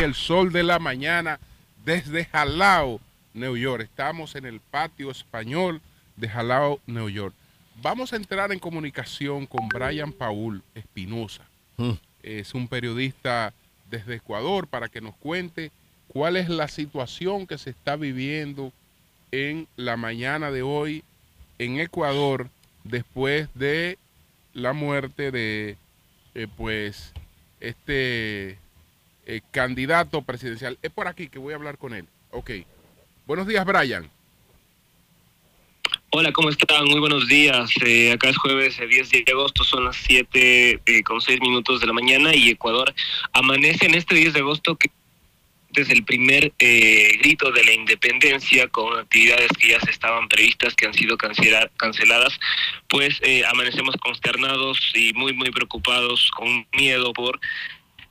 el 0.05 0.13
sol 0.13 0.51
de 0.51 0.63
la 0.63 0.77
mañana, 0.77 1.39
desde 1.83 2.25
Jalao, 2.25 3.01
New 3.33 3.57
York. 3.57 3.83
Estamos 3.83 4.35
en 4.35 4.45
el 4.45 4.59
patio 4.59 5.09
español 5.09 5.81
de 6.15 6.29
Jalao, 6.29 6.79
New 6.85 7.09
York. 7.09 7.33
Vamos 7.81 8.13
a 8.13 8.15
entrar 8.15 8.51
en 8.51 8.59
comunicación 8.59 9.47
con 9.47 9.67
Brian 9.67 10.13
Paul 10.13 10.61
Espinosa. 10.75 11.43
Es 12.21 12.53
un 12.53 12.67
periodista 12.67 13.51
desde 13.89 14.15
Ecuador 14.15 14.67
para 14.67 14.89
que 14.89 15.01
nos 15.01 15.15
cuente 15.15 15.71
cuál 16.07 16.37
es 16.37 16.49
la 16.49 16.67
situación 16.67 17.47
que 17.47 17.57
se 17.57 17.71
está 17.71 17.95
viviendo 17.95 18.71
en 19.31 19.67
la 19.75 19.97
mañana 19.97 20.51
de 20.51 20.61
hoy 20.61 21.03
en 21.57 21.79
Ecuador 21.79 22.49
después 22.83 23.49
de 23.55 23.97
la 24.53 24.73
muerte 24.73 25.31
de 25.31 25.77
eh, 26.35 26.47
pues 26.55 27.11
este 27.59 28.59
eh, 29.25 29.41
candidato 29.51 30.21
presidencial. 30.21 30.77
Es 30.81 30.91
por 30.91 31.07
aquí 31.07 31.27
que 31.27 31.39
voy 31.39 31.53
a 31.53 31.57
hablar 31.57 31.77
con 31.77 31.93
él. 31.93 32.05
Ok. 32.31 32.51
Buenos 33.25 33.47
días, 33.47 33.65
Brian. 33.65 34.09
Hola, 36.11 36.31
¿cómo 36.31 36.49
están? 36.49 36.85
Muy 36.85 36.99
buenos 36.99 37.27
días. 37.27 37.71
Eh, 37.85 38.13
acá 38.13 38.29
es 38.29 38.37
jueves 38.37 38.79
eh, 38.79 38.87
10 38.87 39.09
de 39.09 39.25
agosto, 39.31 39.63
son 39.63 39.85
las 39.85 39.97
7 39.97 40.79
eh, 40.85 41.03
con 41.03 41.19
6 41.19 41.41
minutos 41.41 41.81
de 41.81 41.87
la 41.87 41.93
mañana 41.93 42.33
y 42.33 42.49
Ecuador 42.51 42.93
amanece 43.33 43.85
en 43.85 43.95
este 43.95 44.15
10 44.15 44.33
de 44.33 44.39
agosto 44.39 44.77
que 44.77 44.89
es 45.73 45.89
el 45.89 46.05
primer 46.05 46.53
grito 46.57 47.51
de 47.51 47.65
la 47.65 47.73
independencia 47.73 48.69
con 48.69 48.97
actividades 48.97 49.49
que 49.59 49.71
ya 49.71 49.79
se 49.81 49.91
estaban 49.91 50.29
previstas 50.29 50.73
que 50.73 50.85
han 50.85 50.93
sido 50.93 51.17
cancela- 51.17 51.69
canceladas, 51.75 52.39
pues 52.87 53.19
amanecemos 53.49 53.97
consternados 53.97 54.93
y 54.93 55.11
muy, 55.11 55.33
muy 55.33 55.51
preocupados, 55.51 56.31
con 56.31 56.65
miedo 56.77 57.11
por 57.11 57.41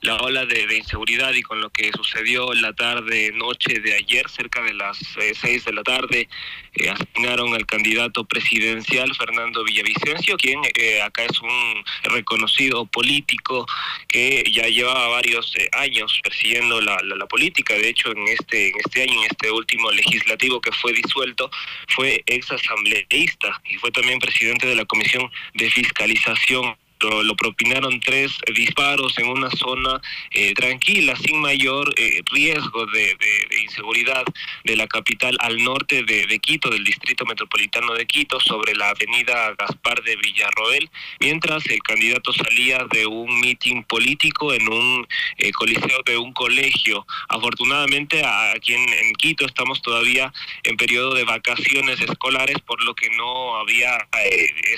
la 0.05 0.17
ola 0.17 0.45
de, 0.45 0.65
inseguridad 0.77 1.33
y 1.33 1.41
con 1.41 1.59
lo 1.61 1.69
que 1.71 1.91
sucedió 1.91 2.53
la 2.53 2.73
tarde, 2.73 3.31
noche 3.33 3.79
de 3.79 3.95
ayer, 3.95 4.29
cerca 4.29 4.61
de 4.61 4.73
las 4.73 4.99
eh, 5.17 5.33
seis 5.39 5.65
de 5.65 5.73
la 5.73 5.83
tarde, 5.83 6.29
eh, 6.73 6.89
asignaron 6.89 7.53
al 7.53 7.65
candidato 7.65 8.23
presidencial 8.25 9.13
Fernando 9.15 9.63
Villavicencio, 9.63 10.37
quien 10.37 10.61
eh, 10.75 11.01
acá 11.01 11.23
es 11.23 11.39
un 11.41 11.83
reconocido 12.03 12.85
político 12.85 13.65
que 14.07 14.43
ya 14.51 14.67
llevaba 14.67 15.07
varios 15.07 15.53
eh, 15.57 15.69
años 15.73 16.19
persiguiendo 16.23 16.81
la, 16.81 16.97
la- 17.03 17.15
la 17.15 17.25
política. 17.25 17.73
De 17.73 17.89
hecho, 17.89 18.11
en 18.11 18.27
este, 18.27 18.67
en 18.69 18.73
este 18.83 19.01
año, 19.03 19.13
en 19.23 19.27
este 19.31 19.49
último 19.51 19.91
legislativo 19.91 20.61
que 20.61 20.71
fue 20.71 20.93
disuelto, 20.93 21.49
fue 21.89 22.23
ex 22.27 22.51
asambleísta 22.51 23.61
y 23.69 23.75
fue 23.77 23.91
también 23.91 24.19
presidente 24.19 24.67
de 24.67 24.75
la 24.75 24.85
Comisión 24.85 25.31
de 25.55 25.69
Fiscalización 25.69 26.75
lo, 26.99 27.23
lo 27.23 27.35
propinaron 27.35 27.99
tres 27.99 28.31
disparos 28.53 29.17
en 29.19 29.27
una 29.27 29.49
zona 29.51 30.01
eh, 30.31 30.53
tranquila, 30.53 31.15
sin 31.15 31.39
mayor 31.41 31.93
eh, 31.97 32.21
riesgo 32.31 32.85
de, 32.87 33.15
de- 33.15 33.61
inseguridad 33.63 34.23
de 34.63 34.75
la 34.75 34.87
capital 34.87 35.37
al 35.39 35.57
norte 35.63 36.03
de, 36.03 36.25
de 36.25 36.39
Quito, 36.39 36.69
del 36.69 36.83
distrito 36.83 37.25
metropolitano 37.25 37.93
de 37.93 38.05
Quito, 38.05 38.39
sobre 38.39 38.75
la 38.75 38.89
avenida 38.89 39.53
Gaspar 39.57 40.01
de 40.03 40.15
Villarroel, 40.15 40.89
mientras 41.19 41.65
el 41.67 41.81
candidato 41.81 42.31
salía 42.33 42.85
de 42.91 43.05
un 43.05 43.39
mitin 43.39 43.83
político 43.83 44.53
en 44.53 44.71
un 44.71 45.07
eh, 45.37 45.51
coliseo 45.51 46.01
de 46.05 46.17
un 46.17 46.31
colegio. 46.33 47.05
Afortunadamente 47.29 48.23
aquí 48.23 48.73
en, 48.73 48.87
en 48.93 49.13
Quito 49.15 49.45
estamos 49.45 49.81
todavía 49.81 50.31
en 50.63 50.77
periodo 50.77 51.13
de 51.13 51.23
vacaciones 51.23 51.99
escolares, 52.01 52.57
por 52.65 52.83
lo 52.83 52.93
que 52.93 53.09
no 53.11 53.57
había 53.57 53.97
eh, 54.23 54.75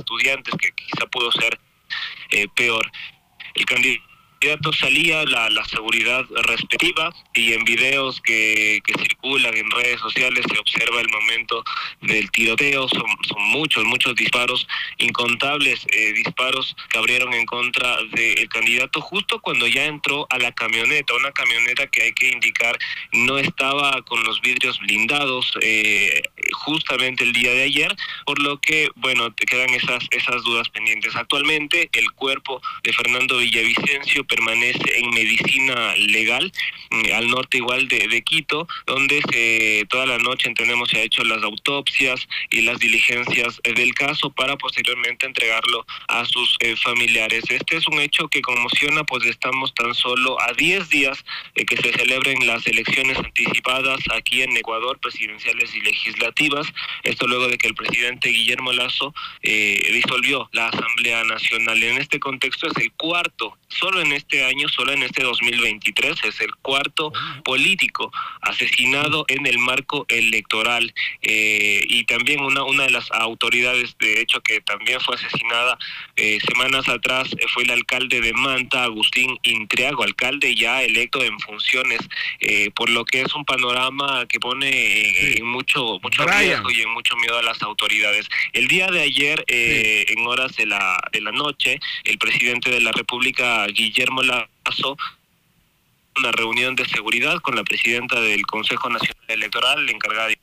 estudiantes, 0.00 0.54
que 0.56 0.72
quizá 0.72 1.06
pudo 1.06 1.30
ser 1.32 1.58
eh, 2.30 2.46
peor. 2.54 2.90
El 3.54 3.64
candidato 3.64 4.09
candidato 4.40 4.72
salía 4.72 5.22
la, 5.24 5.50
la 5.50 5.64
seguridad 5.66 6.24
respectiva 6.44 7.14
y 7.34 7.52
en 7.52 7.62
videos 7.64 8.20
que, 8.22 8.80
que 8.84 8.94
circulan 9.02 9.54
en 9.54 9.70
redes 9.70 10.00
sociales 10.00 10.46
se 10.50 10.58
observa 10.58 11.00
el 11.00 11.08
momento 11.10 11.62
del 12.00 12.30
tiroteo, 12.30 12.88
son, 12.88 13.04
muchos, 13.52 13.84
muchos 13.84 14.14
disparos, 14.16 14.66
incontables 14.98 15.86
eh, 15.92 16.12
disparos 16.14 16.74
que 16.88 16.96
abrieron 16.96 17.34
en 17.34 17.44
contra 17.44 17.98
del 18.12 18.48
candidato 18.48 19.02
justo 19.02 19.40
cuando 19.40 19.66
ya 19.66 19.84
entró 19.84 20.26
a 20.30 20.38
la 20.38 20.52
camioneta, 20.52 21.14
una 21.14 21.32
camioneta 21.32 21.86
que 21.88 22.02
hay 22.02 22.12
que 22.12 22.30
indicar 22.30 22.78
no 23.12 23.38
estaba 23.38 24.00
con 24.02 24.24
los 24.24 24.40
vidrios 24.40 24.78
blindados 24.78 25.52
eh, 25.60 26.22
justamente 26.52 27.24
el 27.24 27.32
día 27.32 27.52
de 27.52 27.64
ayer, 27.64 27.94
por 28.24 28.40
lo 28.40 28.58
que, 28.60 28.88
bueno, 28.96 29.32
te 29.32 29.44
quedan 29.44 29.70
esas, 29.70 30.06
esas 30.10 30.42
dudas 30.44 30.68
pendientes. 30.70 31.14
Actualmente 31.14 31.90
el 31.92 32.10
cuerpo 32.12 32.62
de 32.82 32.92
Fernando 32.92 33.38
Villavicencio 33.38 34.24
permanece 34.30 34.98
en 34.98 35.10
medicina 35.10 35.94
legal 35.96 36.52
mm, 36.90 37.12
al 37.14 37.28
norte 37.28 37.58
igual 37.58 37.88
de, 37.88 38.06
de 38.08 38.22
Quito, 38.22 38.66
donde 38.86 39.20
se, 39.30 39.84
toda 39.88 40.06
la 40.06 40.18
noche 40.18 40.48
entendemos 40.48 40.88
se 40.88 40.98
ha 40.98 41.02
hecho 41.02 41.24
las 41.24 41.42
autopsias 41.42 42.28
y 42.50 42.62
las 42.62 42.78
diligencias 42.78 43.60
eh, 43.64 43.72
del 43.74 43.94
caso 43.94 44.30
para 44.30 44.56
posteriormente 44.56 45.26
entregarlo 45.26 45.84
a 46.08 46.24
sus 46.24 46.56
eh, 46.60 46.76
familiares. 46.76 47.44
Este 47.48 47.76
es 47.76 47.86
un 47.88 48.00
hecho 48.00 48.28
que 48.28 48.40
conmociona, 48.40 49.04
pues 49.04 49.24
estamos 49.26 49.74
tan 49.74 49.94
solo 49.94 50.40
a 50.40 50.52
10 50.52 50.88
días 50.88 51.24
de 51.54 51.64
que 51.64 51.76
se 51.76 51.92
celebren 51.92 52.46
las 52.46 52.66
elecciones 52.66 53.18
anticipadas 53.18 54.00
aquí 54.14 54.42
en 54.42 54.56
Ecuador, 54.56 54.98
presidenciales 55.00 55.74
y 55.74 55.80
legislativas. 55.80 56.66
Esto 57.02 57.26
luego 57.26 57.48
de 57.48 57.58
que 57.58 57.68
el 57.68 57.74
presidente 57.74 58.30
Guillermo 58.30 58.72
Lazo 58.72 59.14
eh, 59.42 59.90
disolvió 59.92 60.48
la 60.52 60.68
Asamblea 60.68 61.24
Nacional. 61.24 61.82
En 61.82 61.98
este 61.98 62.20
contexto 62.20 62.68
es 62.68 62.76
el 62.76 62.92
cuarto, 62.92 63.56
solo 63.68 64.00
en 64.00 64.12
año, 64.44 64.68
solo 64.68 64.92
en 64.92 65.02
este 65.02 65.22
2023, 65.22 66.24
es 66.24 66.40
el 66.40 66.54
cuarto 66.56 67.12
político 67.44 68.12
asesinado 68.42 69.24
en 69.28 69.46
el 69.46 69.58
marco 69.58 70.06
electoral. 70.08 70.92
Eh, 71.22 71.82
y 71.88 72.04
también 72.04 72.40
una, 72.40 72.64
una 72.64 72.84
de 72.84 72.90
las 72.90 73.10
autoridades, 73.12 73.96
de 73.98 74.20
hecho, 74.20 74.40
que 74.40 74.60
también 74.60 75.00
fue 75.00 75.16
asesinada 75.16 75.78
eh, 76.16 76.38
semanas 76.46 76.88
atrás, 76.88 77.28
eh, 77.32 77.46
fue 77.52 77.62
el 77.62 77.70
alcalde 77.70 78.20
de 78.20 78.32
Manta, 78.32 78.84
Agustín 78.84 79.38
Intriago, 79.42 80.02
alcalde 80.02 80.54
ya 80.54 80.82
electo 80.82 81.22
en 81.22 81.38
funciones, 81.40 82.00
eh, 82.40 82.70
por 82.74 82.90
lo 82.90 83.04
que 83.04 83.22
es 83.22 83.34
un 83.34 83.44
panorama 83.44 84.26
que 84.26 84.38
pone 84.38 85.38
en 85.38 85.46
mucho, 85.46 85.98
mucho 86.02 86.26
riesgo 86.26 86.70
y 86.70 86.82
en 86.82 86.90
mucho 86.90 87.16
miedo 87.16 87.38
a 87.38 87.42
las 87.42 87.62
autoridades. 87.62 88.28
El 88.52 88.68
día 88.68 88.88
de 88.88 89.02
ayer, 89.02 89.44
en 89.48 90.26
horas 90.26 90.56
de 90.56 90.66
la, 90.66 91.00
de 91.12 91.20
la 91.20 91.32
noche, 91.32 91.78
el 92.04 92.18
presidente 92.18 92.70
de 92.70 92.80
la 92.80 92.92
República, 92.92 93.66
Guillermo 93.66 94.09
Lazo, 94.22 94.96
una 96.16 96.32
reunión 96.32 96.74
de 96.76 96.86
seguridad 96.86 97.38
con 97.40 97.56
la 97.56 97.64
presidenta 97.64 98.20
del 98.20 98.42
Consejo 98.46 98.88
Nacional 98.90 99.24
Electoral, 99.28 99.88
encargada 99.88 100.28
de 100.28 100.38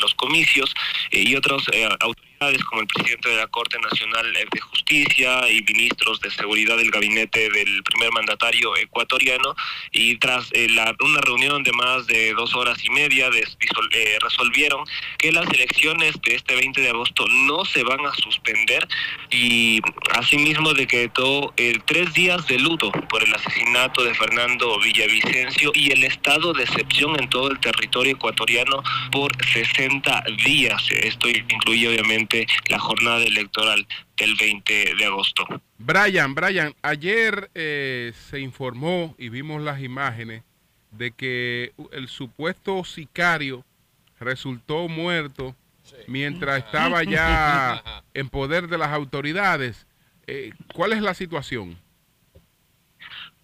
los 0.00 0.14
comicios 0.14 0.74
eh, 1.10 1.24
y 1.26 1.36
otras 1.36 1.62
eh, 1.72 1.88
autoridades 2.00 2.31
como 2.68 2.80
el 2.80 2.86
presidente 2.88 3.28
de 3.28 3.36
la 3.36 3.46
Corte 3.46 3.78
Nacional 3.78 4.36
eh, 4.36 4.46
de 4.52 4.60
Justicia 4.60 5.48
y 5.48 5.62
ministros 5.62 6.20
de 6.20 6.30
seguridad 6.30 6.76
del 6.76 6.90
gabinete 6.90 7.48
del 7.50 7.82
primer 7.84 8.10
mandatario 8.12 8.76
ecuatoriano 8.76 9.54
y 9.92 10.16
tras 10.16 10.50
eh, 10.52 10.66
la- 10.70 10.94
una 11.00 11.20
reunión 11.20 11.62
de 11.62 11.72
más 11.72 12.06
de 12.08 12.32
dos 12.34 12.54
horas 12.54 12.84
y 12.84 12.90
media 12.90 13.30
disol- 13.30 13.88
eh, 13.92 14.18
resolvieron 14.20 14.84
que 15.18 15.30
las 15.30 15.48
elecciones 15.50 16.20
de 16.22 16.34
este 16.34 16.56
20 16.56 16.80
de 16.80 16.88
agosto 16.90 17.24
no 17.28 17.64
se 17.64 17.84
van 17.84 18.04
a 18.06 18.12
suspender 18.14 18.86
y 19.30 19.80
asimismo 20.18 20.74
decretó 20.74 21.54
tres 21.86 22.12
días 22.12 22.46
de 22.48 22.58
luto 22.58 22.90
por 23.08 23.22
el 23.22 23.32
asesinato 23.34 24.02
de 24.02 24.14
Fernando 24.14 24.78
Villavicencio 24.80 25.70
y 25.74 25.92
el 25.92 26.02
estado 26.04 26.52
de 26.52 26.64
excepción 26.64 27.18
en 27.20 27.28
todo 27.28 27.50
el 27.50 27.60
territorio 27.60 28.12
ecuatoriano 28.14 28.82
por 29.12 29.30
60 29.52 30.24
días. 30.44 30.82
Esto 30.90 31.28
incluye 31.28 31.88
obviamente 31.88 32.31
la 32.68 32.78
jornada 32.78 33.22
electoral 33.22 33.86
del 34.16 34.34
20 34.36 34.94
de 34.96 35.04
agosto. 35.04 35.44
Brian, 35.78 36.34
Brian, 36.34 36.74
ayer 36.82 37.50
eh, 37.54 38.12
se 38.30 38.40
informó 38.40 39.14
y 39.18 39.28
vimos 39.28 39.62
las 39.62 39.80
imágenes 39.80 40.42
de 40.90 41.12
que 41.12 41.72
el 41.92 42.08
supuesto 42.08 42.84
sicario 42.84 43.64
resultó 44.20 44.88
muerto 44.88 45.56
mientras 46.06 46.64
estaba 46.64 47.02
ya 47.02 47.82
en 48.14 48.28
poder 48.28 48.68
de 48.68 48.78
las 48.78 48.92
autoridades. 48.92 49.86
Eh, 50.26 50.52
¿Cuál 50.72 50.92
es 50.92 51.02
la 51.02 51.14
situación? 51.14 51.76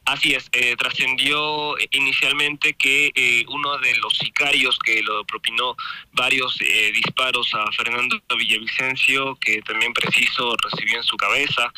Así 0.08 0.32
es, 0.32 0.48
eh, 0.52 0.74
trascendió 0.76 1.74
inicialmente 1.90 2.72
que 2.72 3.12
eh, 3.14 3.44
uno 3.48 3.76
de 3.76 3.94
los 3.96 4.16
sicarios 4.16 4.78
que 4.78 5.02
lo 5.02 5.22
propinó 5.26 5.76
varios 6.12 6.58
eh, 6.62 6.92
disparos 6.94 7.54
a 7.54 7.70
Fernando 7.72 8.18
Villavicencio, 8.34 9.36
que 9.36 9.60
también 9.60 9.92
preciso 9.92 10.56
recibió 10.62 10.96
en 10.96 11.02
su 11.02 11.14
cabeza, 11.18 11.70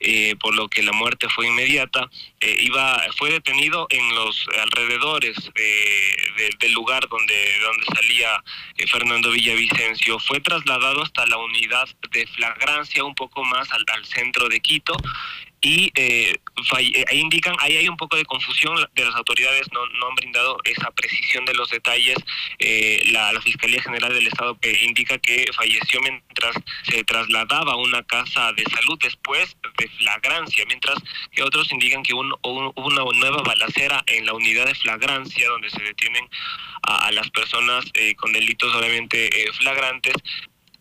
eh, 0.00 0.34
por 0.38 0.54
lo 0.54 0.68
que 0.68 0.82
la 0.82 0.92
muerte 0.92 1.28
fue 1.30 1.46
inmediata, 1.46 2.10
eh, 2.40 2.56
iba 2.60 3.00
fue 3.16 3.30
detenido 3.30 3.86
en 3.88 4.14
los 4.16 4.46
alrededores 4.60 5.36
de- 5.54 6.50
del 6.58 6.72
lugar 6.72 7.08
donde, 7.08 7.58
donde 7.60 7.86
salía 7.94 8.42
Fernando 8.90 9.30
Villavicencio. 9.30 10.18
Fue 10.18 10.40
trasladado 10.40 11.02
hasta 11.02 11.24
la 11.26 11.38
unidad 11.38 11.88
de 12.10 12.26
flagrancia, 12.26 13.02
un 13.02 13.14
poco 13.14 13.44
más 13.44 13.68
al 13.72 14.04
centro 14.04 14.48
de 14.50 14.60
Quito, 14.60 14.94
y 15.62 15.92
eh, 15.94 16.36
eh, 16.94 17.04
ahí 17.08 17.18
indican, 17.20 17.54
ahí 17.60 17.76
hay 17.76 17.88
un 17.88 17.96
poco 17.96 18.16
de 18.16 18.24
confusión 18.24 18.74
de 18.94 19.04
las 19.04 19.14
autoridades, 19.14 19.70
no, 19.72 19.86
no 19.86 20.08
han 20.08 20.14
brindado 20.16 20.58
esa 20.64 20.90
precisión 20.90 21.44
de 21.44 21.54
los 21.54 21.70
detalles. 21.70 22.16
Eh, 22.58 23.02
la, 23.12 23.32
Fiscalía 23.40 23.80
General 23.82 24.12
del 24.12 24.26
Estado 24.26 24.58
eh, 24.62 24.78
indica 24.82 25.18
que 25.18 25.44
falleció 25.56 26.00
mientras 26.00 26.54
se 26.82 27.02
trasladaba 27.04 27.72
a 27.72 27.76
una 27.76 28.02
casa 28.02 28.52
de 28.52 28.64
salud 28.64 28.98
después 29.00 29.56
de 29.78 29.88
flagrancia, 29.88 30.64
mientras 30.66 30.96
que 31.32 31.42
otros 31.42 31.70
indican 31.72 32.02
que 32.02 32.14
un- 32.14 32.34
un- 32.42 32.72
una 32.76 33.04
nueva 33.14 33.42
balacera 33.42 34.02
en 34.06 34.26
la 34.26 34.34
unidad 34.34 34.66
de 34.66 34.74
flagrancia 34.74 35.48
donde 35.48 35.70
se 35.70 35.82
detienen 35.82 36.28
a, 36.82 37.06
a 37.06 37.12
las 37.12 37.30
personas 37.30 37.84
eh, 37.94 38.14
con 38.16 38.32
delitos 38.32 38.74
obviamente 38.74 39.26
eh, 39.42 39.52
flagrantes 39.52 40.14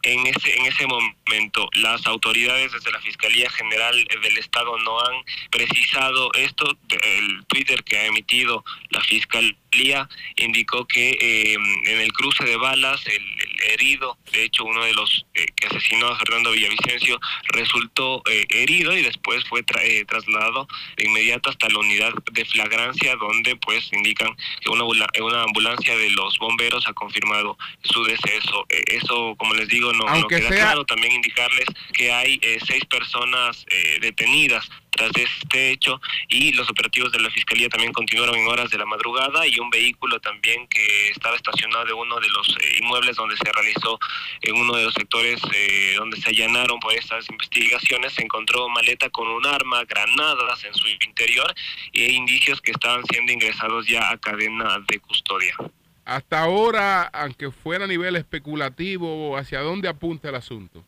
en 0.03 0.27
ese 0.27 0.55
en 0.57 0.65
ese 0.65 0.85
momento 0.87 1.69
las 1.73 2.05
autoridades 2.05 2.71
desde 2.71 2.91
la 2.91 2.99
Fiscalía 2.99 3.49
General 3.49 4.07
del 4.21 4.37
Estado 4.37 4.77
no 4.79 4.99
han 4.99 5.23
precisado 5.49 6.31
esto. 6.33 6.77
El 6.89 7.45
Twitter 7.47 7.83
que 7.83 7.97
ha 7.97 8.05
emitido 8.05 8.63
la 8.89 9.01
Fiscalía 9.01 10.09
indicó 10.37 10.85
que 10.85 11.17
eh, 11.19 11.53
en 11.53 12.01
el 12.01 12.11
cruce 12.13 12.43
de 12.43 12.57
balas 12.57 13.05
el, 13.07 13.50
herido 13.69 14.17
de 14.31 14.43
hecho 14.45 14.63
uno 14.65 14.83
de 14.83 14.93
los 14.93 15.25
eh, 15.33 15.45
que 15.55 15.67
asesinó 15.67 16.07
a 16.07 16.17
Fernando 16.17 16.51
Villavicencio 16.51 17.19
resultó 17.53 18.21
eh, 18.29 18.45
herido 18.49 18.95
y 18.97 19.01
después 19.03 19.43
fue 19.49 19.63
tra- 19.65 19.81
eh, 19.83 20.05
trasladado 20.05 20.67
de 20.97 21.05
inmediato 21.05 21.49
hasta 21.49 21.69
la 21.69 21.79
unidad 21.79 22.13
de 22.31 22.45
flagrancia 22.45 23.15
donde 23.15 23.55
pues 23.57 23.89
indican 23.93 24.35
que 24.61 24.69
una, 24.69 24.81
ambula- 24.83 25.09
una 25.21 25.43
ambulancia 25.43 25.95
de 25.97 26.09
los 26.11 26.37
bomberos 26.39 26.87
ha 26.87 26.93
confirmado 26.93 27.57
su 27.83 28.03
deceso. 28.03 28.65
Eh, 28.69 28.83
eso, 28.87 29.35
como 29.37 29.53
les 29.53 29.67
digo, 29.67 29.91
no, 29.93 30.05
no 30.21 30.27
queda 30.27 30.47
sea- 30.49 30.57
claro. 30.57 30.85
También 30.85 31.13
indicarles 31.13 31.65
que 31.93 32.11
hay 32.11 32.39
eh, 32.41 32.57
seis 32.65 32.85
personas 32.85 33.65
eh, 33.69 33.97
detenidas 34.01 34.69
tras 34.91 35.11
este 35.15 35.71
hecho 35.71 35.99
y 36.27 36.51
los 36.51 36.69
operativos 36.69 37.11
de 37.11 37.19
la 37.19 37.29
Fiscalía 37.31 37.69
también 37.69 37.93
continuaron 37.93 38.35
en 38.35 38.47
horas 38.47 38.69
de 38.69 38.77
la 38.77 38.85
madrugada 38.85 39.47
y 39.47 39.57
un 39.59 39.69
vehículo 39.69 40.19
también 40.19 40.67
que 40.67 41.09
estaba 41.09 41.35
estacionado 41.35 41.87
en 41.87 41.95
uno 41.95 42.19
de 42.19 42.29
los 42.29 42.49
eh, 42.49 42.77
inmuebles 42.81 43.15
donde 43.15 43.37
se 43.37 43.51
realizó 43.51 43.97
en 44.41 44.55
uno 44.55 44.75
de 44.75 44.83
los 44.83 44.93
sectores 44.93 45.41
eh, 45.53 45.95
donde 45.97 46.17
se 46.17 46.29
allanaron 46.29 46.79
por 46.79 46.93
estas 46.93 47.27
investigaciones 47.29 48.13
se 48.13 48.23
encontró 48.23 48.67
maleta 48.69 49.09
con 49.09 49.27
un 49.27 49.45
arma, 49.45 49.83
granadas 49.85 50.63
en 50.65 50.73
su 50.73 50.87
interior 50.87 51.53
e 51.93 52.11
indicios 52.11 52.61
que 52.61 52.71
estaban 52.71 53.03
siendo 53.09 53.31
ingresados 53.31 53.87
ya 53.87 54.09
a 54.09 54.17
cadena 54.17 54.77
de 54.87 54.99
custodia. 54.99 55.55
Hasta 56.03 56.41
ahora, 56.41 57.03
aunque 57.03 57.51
fuera 57.51 57.85
a 57.85 57.87
nivel 57.87 58.15
especulativo, 58.15 59.37
¿hacia 59.37 59.61
dónde 59.61 59.87
apunta 59.87 60.29
el 60.29 60.35
asunto? 60.35 60.83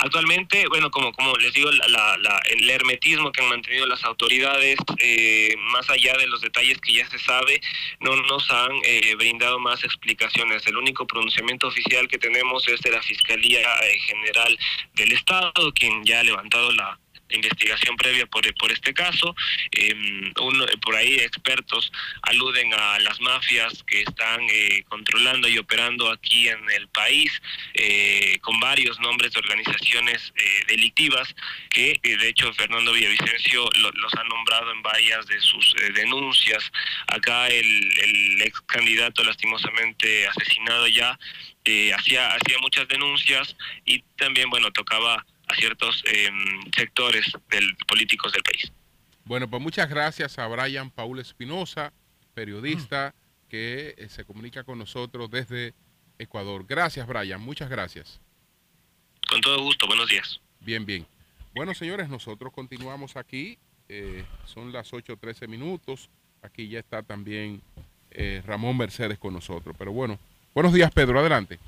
Actualmente, 0.00 0.64
bueno, 0.68 0.92
como, 0.92 1.12
como 1.12 1.34
les 1.38 1.52
digo, 1.52 1.70
la- 1.72 1.88
la- 1.88 2.16
la- 2.18 2.40
el 2.50 2.70
hermetismo 2.70 3.32
que 3.32 3.42
han 3.42 3.48
mantenido 3.48 3.84
las 3.86 4.04
autoridades, 4.04 4.76
eh, 4.98 5.54
más 5.72 5.90
allá 5.90 6.16
de 6.16 6.28
los 6.28 6.40
detalles 6.40 6.80
que 6.80 6.92
ya 6.92 7.10
se 7.10 7.18
sabe, 7.18 7.60
no 7.98 8.14
nos 8.14 8.48
han 8.52 8.70
eh, 8.84 9.16
brindado 9.16 9.58
más 9.58 9.82
explicaciones. 9.82 10.64
El 10.68 10.76
único 10.76 11.04
pronunciamiento 11.04 11.66
oficial 11.66 12.06
que 12.06 12.18
tenemos 12.18 12.68
es 12.68 12.80
de 12.80 12.92
la 12.92 13.02
Fiscalía 13.02 13.60
eh, 13.82 13.98
General 14.06 14.56
del 14.94 15.12
Estado, 15.12 15.72
quien 15.74 16.04
ya 16.04 16.20
ha 16.20 16.22
levantado 16.22 16.70
la, 16.72 16.96
investigación 17.30 17.96
previa 17.96 18.26
por, 18.26 18.42
por 18.54 18.72
este 18.72 18.94
caso. 18.94 19.34
Eh, 19.72 19.94
uno, 20.40 20.66
por 20.82 20.96
ahí 20.96 21.14
expertos 21.16 21.90
aluden 22.22 22.72
a 22.74 22.98
las 23.00 23.20
mafias 23.20 23.82
que 23.86 24.02
están 24.02 24.40
eh, 24.50 24.84
controlando 24.88 25.48
y 25.48 25.58
operando 25.58 26.10
aquí 26.10 26.48
en 26.48 26.70
el 26.70 26.88
país 26.88 27.30
eh, 27.74 28.38
con 28.40 28.58
varios 28.60 28.98
nombres 29.00 29.32
de 29.32 29.40
organizaciones 29.40 30.32
eh, 30.36 30.42
delictivas 30.68 31.34
que 31.70 31.98
eh, 32.02 32.16
de 32.16 32.28
hecho 32.28 32.52
Fernando 32.54 32.92
Villavicencio 32.92 33.68
lo- 33.80 33.92
los 33.92 34.14
ha 34.14 34.24
nombrado 34.24 34.72
en 34.72 34.82
varias 34.82 35.26
de 35.26 35.40
sus 35.40 35.74
eh, 35.80 35.92
denuncias. 35.92 36.70
Acá 37.06 37.48
el, 37.48 37.98
el 37.98 38.42
ex 38.42 38.60
candidato 38.62 39.22
lastimosamente 39.24 40.26
asesinado 40.28 40.86
ya 40.88 41.18
hacía, 41.94 42.28
hacía 42.34 42.56
muchas 42.62 42.88
denuncias 42.88 43.54
y 43.84 44.00
también, 44.16 44.48
bueno, 44.48 44.70
tocaba 44.72 45.26
a 45.48 45.54
ciertos 45.56 46.02
eh, 46.06 46.30
sectores 46.76 47.32
del, 47.50 47.76
políticos 47.86 48.32
del 48.32 48.42
país. 48.42 48.72
Bueno, 49.24 49.48
pues 49.48 49.62
muchas 49.62 49.88
gracias 49.88 50.38
a 50.38 50.46
Brian 50.46 50.90
Paul 50.90 51.18
Espinosa, 51.18 51.92
periodista 52.34 53.14
que 53.48 53.94
eh, 53.96 54.08
se 54.08 54.24
comunica 54.24 54.64
con 54.64 54.78
nosotros 54.78 55.30
desde 55.30 55.74
Ecuador. 56.18 56.64
Gracias, 56.66 57.06
Brian. 57.06 57.40
Muchas 57.40 57.68
gracias. 57.68 58.20
Con 59.28 59.40
todo 59.40 59.62
gusto, 59.62 59.86
buenos 59.86 60.08
días. 60.08 60.40
Bien, 60.60 60.84
bien. 60.84 61.06
Bueno, 61.54 61.74
señores, 61.74 62.08
nosotros 62.08 62.52
continuamos 62.52 63.16
aquí. 63.16 63.58
eh, 63.90 64.24
son 64.44 64.72
las 64.72 64.92
8.13 64.92 65.48
minutos. 65.48 66.10
Aquí 66.42 66.68
ya 66.68 66.78
está 66.78 67.02
también 67.02 67.62
eh, 68.10 68.42
Ramón 68.46 68.76
Mercedes 68.76 69.18
con 69.18 69.32
nosotros. 69.32 69.74
Pero 69.78 69.92
bueno, 69.92 70.18
buenos 70.54 70.72
días, 70.72 70.90
Pedro. 70.92 71.18
Adelante. 71.20 71.58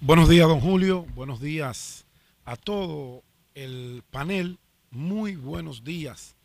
Buenos 0.00 0.28
días, 0.28 0.46
don 0.46 0.60
Julio. 0.60 1.02
Buenos 1.14 1.40
días 1.40 2.03
a 2.44 2.56
todo 2.56 3.22
el 3.54 4.02
panel. 4.10 4.58
Muy 4.90 5.36
buenos 5.36 5.82
días 5.82 6.36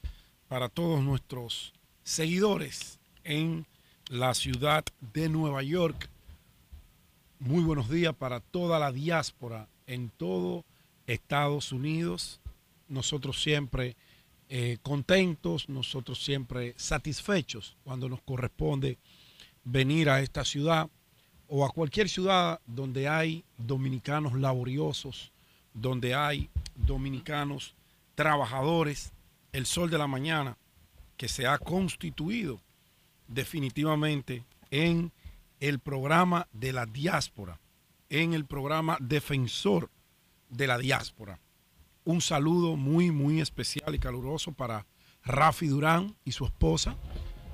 para 0.47 0.69
todos 0.69 1.03
nuestros 1.03 1.73
seguidores 2.03 2.99
en 3.23 3.65
la 4.09 4.33
ciudad 4.33 4.83
de 5.13 5.29
Nueva 5.29 5.61
York. 5.61 6.09
Muy 7.39 7.63
buenos 7.63 7.89
días 7.89 8.15
para 8.15 8.39
toda 8.39 8.79
la 8.79 8.91
diáspora 8.91 9.67
en 9.87 10.09
todo 10.09 10.65
Estados 11.05 11.71
Unidos. 11.71 12.39
Nosotros 12.87 13.41
siempre 13.41 13.95
eh, 14.49 14.77
contentos, 14.81 15.69
nosotros 15.69 16.23
siempre 16.23 16.73
satisfechos 16.77 17.77
cuando 17.83 18.09
nos 18.09 18.21
corresponde 18.21 18.97
venir 19.63 20.09
a 20.09 20.21
esta 20.21 20.43
ciudad 20.43 20.89
o 21.47 21.65
a 21.65 21.71
cualquier 21.71 22.09
ciudad 22.09 22.59
donde 22.65 23.07
hay 23.07 23.43
dominicanos 23.57 24.33
laboriosos, 24.33 25.31
donde 25.73 26.15
hay 26.15 26.49
dominicanos 26.75 27.75
trabajadores, 28.15 29.13
el 29.53 29.65
sol 29.65 29.89
de 29.89 29.97
la 29.97 30.07
mañana 30.07 30.57
que 31.17 31.27
se 31.27 31.47
ha 31.47 31.57
constituido 31.57 32.61
definitivamente 33.27 34.43
en 34.71 35.11
el 35.59 35.79
programa 35.79 36.47
de 36.53 36.73
la 36.73 36.85
diáspora, 36.85 37.59
en 38.09 38.33
el 38.33 38.45
programa 38.45 38.97
defensor 38.99 39.89
de 40.49 40.67
la 40.67 40.77
diáspora. 40.77 41.39
Un 42.05 42.21
saludo 42.21 42.75
muy, 42.75 43.11
muy 43.11 43.41
especial 43.41 43.93
y 43.93 43.99
caluroso 43.99 44.51
para 44.51 44.85
Rafi 45.23 45.67
Durán 45.67 46.15
y 46.25 46.31
su 46.31 46.45
esposa. 46.45 46.95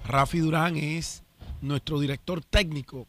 Rafi 0.07 0.39
Durán 0.39 0.77
es 0.77 1.23
nuestro 1.61 1.99
director 1.99 2.43
técnico 2.43 3.07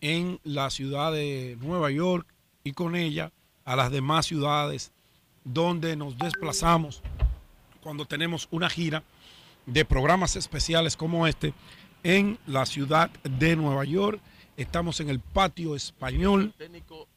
en 0.00 0.40
la 0.42 0.68
ciudad 0.70 1.12
de 1.12 1.56
Nueva 1.60 1.90
York 1.90 2.26
y 2.64 2.72
con 2.72 2.96
ella 2.96 3.32
a 3.64 3.76
las 3.76 3.90
demás 3.90 4.26
ciudades 4.26 4.92
donde 5.44 5.96
nos 5.96 6.16
desplazamos 6.18 7.02
cuando 7.82 8.04
tenemos 8.06 8.48
una 8.50 8.68
gira 8.70 9.02
de 9.66 9.84
programas 9.84 10.36
especiales 10.36 10.96
como 10.96 11.26
este 11.26 11.52
en 12.02 12.38
la 12.46 12.66
ciudad 12.66 13.10
de 13.22 13.56
Nueva 13.56 13.84
York. 13.84 14.20
Estamos 14.56 15.00
en 15.00 15.08
el 15.08 15.20
patio 15.20 15.74
español. 15.76 16.52
técnico 16.58 17.08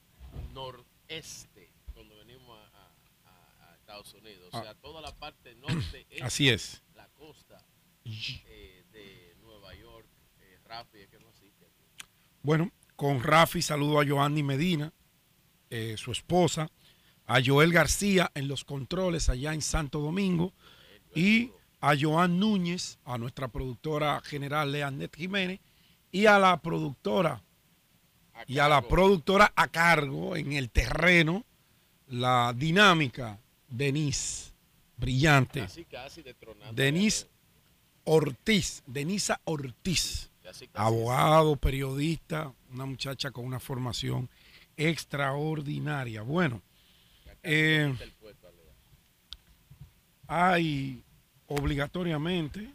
noreste 0.54 1.70
cuando 1.94 2.16
venimos 2.18 2.58
a, 2.74 3.30
a- 3.30 3.72
a 3.72 3.76
Estados 3.76 4.14
Unidos. 4.14 4.50
O 4.54 4.58
Ah. 4.58 4.64
sea, 4.64 4.74
toda 4.76 5.02
la 5.02 5.12
parte 5.16 5.54
norte. 5.56 6.06
este, 6.10 6.24
Así 6.24 6.50
es. 6.50 6.82
La 6.96 7.08
costa 7.18 7.64
eh, 8.06 8.84
de 8.92 9.36
Nueva 9.44 9.74
York, 9.76 10.08
eh, 10.42 10.60
Rafi, 10.66 11.00
es 11.00 11.10
que 11.10 11.20
no 11.20 11.30
existe 11.30 11.66
aquí. 11.66 12.08
Bueno, 12.42 12.72
con 12.96 13.22
Rafi 13.22 13.62
saludo 13.62 14.00
a 14.00 14.06
Joanny 14.08 14.44
Medina, 14.44 14.94
eh, 15.70 15.96
su 15.98 16.12
esposa, 16.12 16.70
a 17.28 17.40
Joel 17.44 17.72
García 17.72 18.32
en 18.36 18.48
los 18.48 18.64
controles 18.64 19.30
allá 19.30 19.54
en 19.54 19.62
Santo 19.62 20.00
Domingo 20.00 20.54
y 21.14 21.52
a 21.82 21.96
Joan 22.00 22.40
Núñez, 22.40 23.00
a 23.06 23.18
nuestra 23.18 23.48
productora 23.48 24.22
general 24.22 24.72
Leanet 24.72 25.16
Jiménez 25.16 25.60
y 26.12 26.28
a 26.28 26.40
la 26.40 26.58
productora 26.62 27.42
y 28.48 28.60
a 28.60 28.68
la 28.68 28.82
productora 28.82 29.52
a 29.56 29.68
cargo 29.68 30.36
en 30.36 30.54
el 30.54 30.70
terreno, 30.70 31.46
la 32.08 32.54
dinámica 32.56 33.40
Denise, 33.68 34.52
brillante. 34.98 35.62
Casi, 35.62 35.86
casi 35.86 36.22
detronando. 36.22 36.74
Denise 36.74 37.28
Ortiz, 38.04 38.84
Denisa 38.86 39.42
Ortiz, 39.46 40.30
casi. 40.44 40.70
abogado, 40.74 41.56
periodista, 41.56 42.54
una 42.72 42.86
muchacha 42.86 43.32
con 43.32 43.46
una 43.46 43.60
formación 43.60 44.30
extraordinaria. 44.78 46.22
Bueno, 46.22 46.62
eh, 47.44 47.94
hay 50.28 51.04
obligatoriamente 51.48 52.74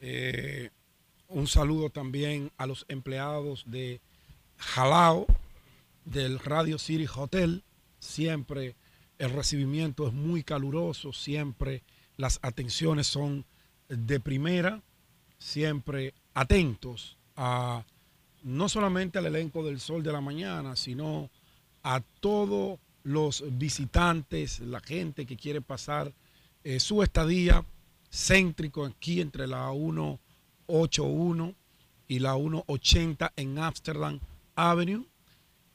eh, 0.00 0.70
un 1.28 1.46
saludo 1.46 1.90
también 1.90 2.52
a 2.56 2.66
los 2.66 2.84
empleados 2.88 3.64
de 3.66 4.00
Jalao, 4.56 5.26
del 6.04 6.38
Radio 6.38 6.78
City 6.78 7.06
Hotel. 7.12 7.64
Siempre 7.98 8.76
el 9.18 9.30
recibimiento 9.30 10.06
es 10.06 10.12
muy 10.12 10.44
caluroso, 10.44 11.12
siempre 11.12 11.82
las 12.16 12.38
atenciones 12.42 13.06
son 13.06 13.44
de 13.88 14.20
primera, 14.20 14.82
siempre 15.38 16.14
atentos 16.34 17.16
a 17.34 17.84
no 18.46 18.68
solamente 18.68 19.18
al 19.18 19.26
elenco 19.26 19.64
del 19.64 19.80
Sol 19.80 20.04
de 20.04 20.12
la 20.12 20.20
Mañana, 20.20 20.76
sino 20.76 21.30
a 21.82 22.00
todos 22.20 22.78
los 23.02 23.42
visitantes, 23.58 24.60
la 24.60 24.78
gente 24.78 25.26
que 25.26 25.36
quiere 25.36 25.60
pasar 25.60 26.12
eh, 26.62 26.78
su 26.78 27.02
estadía 27.02 27.64
céntrico 28.08 28.84
aquí 28.84 29.20
entre 29.20 29.48
la 29.48 29.72
181 29.72 31.54
y 32.06 32.20
la 32.20 32.36
180 32.36 33.32
en 33.34 33.58
Amsterdam 33.58 34.20
Avenue. 34.54 35.04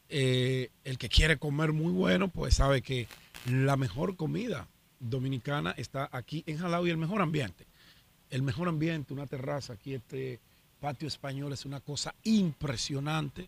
Eh, 0.08 0.70
el 0.86 0.98
que 0.98 1.10
quiere 1.10 1.36
comer 1.38 1.74
muy 1.74 1.92
bueno, 1.92 2.30
pues 2.30 2.56
sabe 2.56 2.82
que 2.82 3.10
la 3.50 3.76
mejor 3.76 4.16
comida 4.16 4.70
dominicana 4.98 5.72
está 5.72 6.08
aquí 6.14 6.46
en 6.48 6.58
Jalao 6.58 6.88
y 6.88 6.90
el 6.90 6.98
mejor 6.98 7.22
ambiente. 7.22 7.66
El 8.30 8.44
mejor 8.44 8.70
ambiente, 8.70 9.14
una 9.14 9.28
terraza 9.28 9.74
aquí, 9.74 9.94
este 9.94 10.40
patio 10.82 11.08
español 11.08 11.54
es 11.54 11.66
una 11.66 11.80
cosa 11.80 12.14
impresionante, 12.24 13.48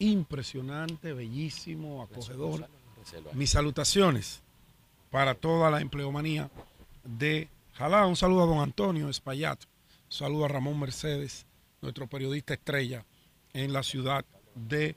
impresionante, 0.00 1.12
bellísimo, 1.12 2.02
acogedor. 2.02 2.68
Mis 3.32 3.50
salutaciones 3.50 4.42
para 5.08 5.34
toda 5.34 5.70
la 5.70 5.80
empleomanía 5.80 6.50
de 7.04 7.48
Jalao. 7.74 8.08
Un 8.08 8.16
saludo 8.16 8.42
a 8.42 8.46
don 8.46 8.58
Antonio 8.58 9.08
Espaillat, 9.08 9.64
un 9.64 10.12
saludo 10.12 10.46
a 10.46 10.48
Ramón 10.48 10.80
Mercedes, 10.80 11.46
nuestro 11.80 12.08
periodista 12.08 12.54
estrella 12.54 13.06
en 13.52 13.72
la 13.72 13.84
ciudad 13.84 14.24
de 14.56 14.96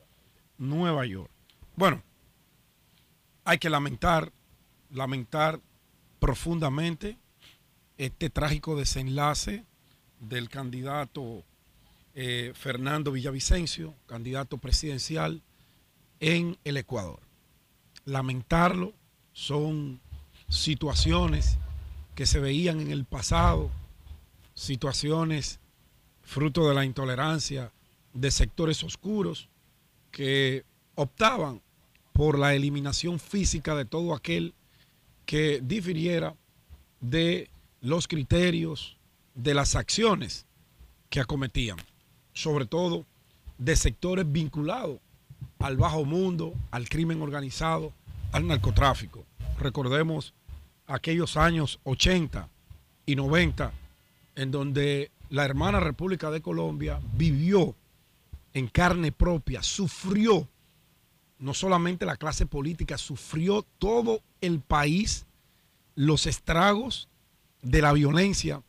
Nueva 0.58 1.06
York. 1.06 1.30
Bueno, 1.76 2.02
hay 3.46 3.60
que 3.60 3.70
lamentar, 3.70 4.34
lamentar 4.90 5.62
profundamente 6.20 7.20
este 8.00 8.32
trágico 8.32 8.76
desenlace 8.76 9.64
del 10.20 10.50
candidato 10.50 11.44
eh, 12.14 12.52
Fernando 12.56 13.12
Villavicencio, 13.12 13.96
candidato 14.06 14.58
presidencial 14.58 15.42
en 16.20 16.58
el 16.64 16.78
Ecuador. 16.78 17.20
Lamentarlo 18.06 18.94
son 19.34 20.00
situaciones 20.50 21.58
que 22.16 22.26
se 22.26 22.40
veían 22.40 22.80
en 22.82 22.92
el 22.92 23.06
pasado, 23.06 23.72
situaciones 24.54 25.60
fruto 26.22 26.68
de 26.68 26.76
la 26.76 26.86
intolerancia 26.86 27.72
de 28.14 28.32
sectores 28.32 28.84
oscuros 28.84 29.50
que 30.12 30.66
optaban 30.96 31.62
por 32.14 32.38
la 32.38 32.54
eliminación 32.54 33.20
física 33.20 33.76
de 33.76 33.86
todo 33.86 34.14
aquel 34.14 34.54
que 35.26 35.62
difiriera 35.64 36.36
de 37.00 37.50
los 37.80 38.08
criterios 38.08 38.98
de 39.34 39.54
las 39.54 39.76
acciones 39.76 40.46
que 41.10 41.20
acometían, 41.20 41.78
sobre 42.42 42.66
todo 42.66 43.06
de 43.58 43.76
sectores 43.76 44.30
vinculados 44.32 45.00
al 45.60 45.78
bajo 45.78 46.06
mundo, 46.06 46.54
al 46.72 46.90
crimen 46.90 47.22
organizado, 47.22 47.94
al 48.32 48.48
narcotráfico. 48.48 49.24
Recordemos 49.60 50.34
aquellos 50.88 51.38
años 51.38 51.80
80 51.84 52.50
y 53.06 53.16
90, 53.16 53.72
en 54.36 54.52
donde 54.52 55.12
la 55.30 55.46
hermana 55.46 55.80
República 55.80 56.32
de 56.32 56.42
Colombia 56.42 57.00
vivió 57.14 57.76
en 58.54 58.68
carne 58.68 59.12
propia, 59.12 59.62
sufrió, 59.62 60.48
no 61.38 61.54
solamente 61.54 62.06
la 62.06 62.18
clase 62.18 62.46
política, 62.46 62.98
sufrió 62.98 63.64
todo 63.78 64.22
el 64.42 64.60
país 64.60 65.26
los 65.96 66.26
estragos 66.26 67.08
de 67.62 67.82
la 67.82 67.94
violencia 67.94 68.64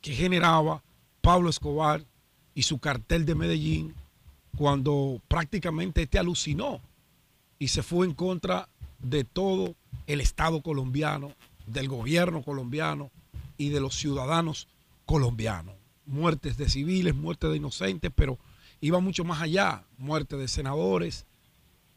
que 0.00 0.14
generaba 0.14 0.82
Pablo 1.20 1.50
Escobar 1.50 2.04
y 2.54 2.62
su 2.62 2.78
cartel 2.78 3.24
de 3.24 3.34
Medellín 3.34 3.94
cuando 4.56 5.20
prácticamente 5.28 6.02
este 6.02 6.18
alucinó 6.18 6.80
y 7.58 7.68
se 7.68 7.82
fue 7.82 8.06
en 8.06 8.14
contra 8.14 8.68
de 8.98 9.24
todo 9.24 9.74
el 10.06 10.20
Estado 10.20 10.62
colombiano, 10.62 11.32
del 11.66 11.88
gobierno 11.88 12.42
colombiano 12.42 13.10
y 13.56 13.70
de 13.70 13.80
los 13.80 13.94
ciudadanos 13.94 14.68
colombianos. 15.06 15.74
Muertes 16.06 16.56
de 16.56 16.68
civiles, 16.68 17.14
muertes 17.14 17.50
de 17.50 17.56
inocentes, 17.56 18.10
pero 18.14 18.38
iba 18.80 19.00
mucho 19.00 19.24
más 19.24 19.40
allá. 19.40 19.84
Muerte 19.98 20.36
de 20.36 20.48
senadores, 20.48 21.24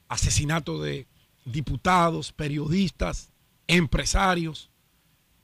asesinato 0.08 0.82
de 0.82 1.08
diputados, 1.46 2.32
periodistas, 2.32 3.30
empresarios. 3.68 4.70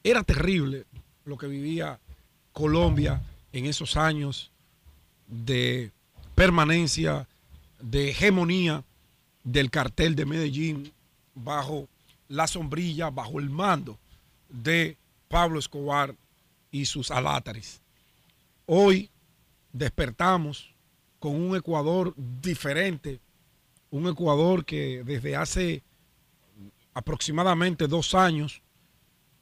Era 0.04 0.24
terrible 0.24 0.86
lo 1.26 1.38
que 1.38 1.48
vivía 1.48 2.00
Colombia 2.54 3.22
en 3.52 3.66
esos 3.66 3.98
años 3.98 4.52
de 5.32 5.92
permanencia, 6.36 7.28
de 7.80 8.10
hegemonía 8.10 8.84
del 9.44 9.72
cartel 9.72 10.16
de 10.16 10.26
Medellín 10.28 10.92
bajo 11.34 11.88
la 12.28 12.46
sombrilla, 12.46 13.10
bajo 13.10 13.40
el 13.40 13.50
mando 13.50 13.98
de 14.50 14.98
Pablo 15.28 15.58
Escobar 15.58 16.14
y 16.70 16.86
sus 16.86 17.10
alátares. 17.10 17.82
Hoy 18.66 19.10
despertamos 19.74 20.74
con 21.20 21.36
un 21.36 21.56
Ecuador 21.56 22.14
diferente, 22.16 23.20
un 23.90 24.08
Ecuador 24.08 24.66
que 24.66 25.04
desde 25.04 25.36
hace 25.36 25.84
aproximadamente 26.94 27.88
dos 27.88 28.14
años 28.14 28.62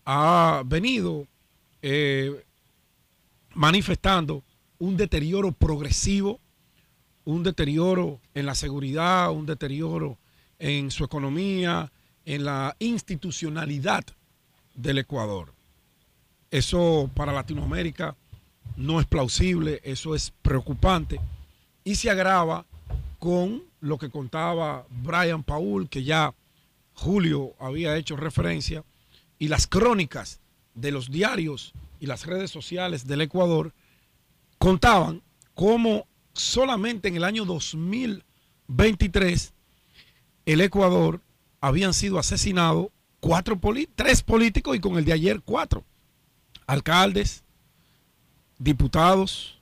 ha 0.06 0.62
venido 0.66 1.28
eh, 1.82 2.46
manifestando 3.54 4.44
un 4.80 4.98
deterioro 4.98 5.52
progresivo, 5.52 6.40
un 7.26 7.44
deterioro 7.44 8.20
en 8.34 8.46
la 8.46 8.56
seguridad, 8.56 9.32
un 9.32 9.46
deterioro 9.46 10.18
en 10.58 10.90
su 10.90 11.04
economía, 11.04 11.92
en 12.26 12.46
la 12.46 12.76
institucionalidad 12.80 14.04
del 14.74 15.00
Ecuador. 15.00 15.54
Eso 16.52 17.10
para 17.14 17.34
Latinoamérica 17.34 18.16
no 18.76 19.00
es 19.00 19.06
plausible, 19.06 19.82
eso 19.84 20.16
es 20.16 20.32
preocupante 20.42 21.20
y 21.84 21.96
se 21.96 22.10
agrava 22.10 22.66
con 23.20 23.64
lo 23.82 23.98
que 23.98 24.10
contaba 24.10 24.86
Brian 24.90 25.44
Paul, 25.44 25.90
que 25.90 26.04
ya 26.04 26.34
Julio 26.94 27.54
había 27.60 27.98
hecho 27.98 28.16
referencia, 28.16 28.84
y 29.38 29.48
las 29.48 29.68
crónicas 29.68 30.40
de 30.76 30.92
los 30.92 31.10
diarios 31.10 31.74
y 32.00 32.06
las 32.06 32.26
redes 32.26 32.52
sociales 32.52 33.08
del 33.08 33.22
Ecuador 33.22 33.74
contaban 34.60 35.24
cómo 35.56 36.06
solamente 36.34 37.08
en 37.08 37.16
el 37.16 37.24
año 37.24 37.46
2023 37.46 39.54
el 40.46 40.62
Ecuador 40.62 41.22
habían 41.62 41.96
sido 41.96 42.20
asesinados 42.20 42.90
cuatro 43.20 43.60
tres 43.96 44.22
políticos 44.22 44.76
y 44.76 44.80
con 44.80 44.98
el 44.98 45.06
de 45.06 45.14
ayer 45.14 45.42
cuatro 45.44 45.84
alcaldes, 46.68 47.44
diputados, 48.60 49.60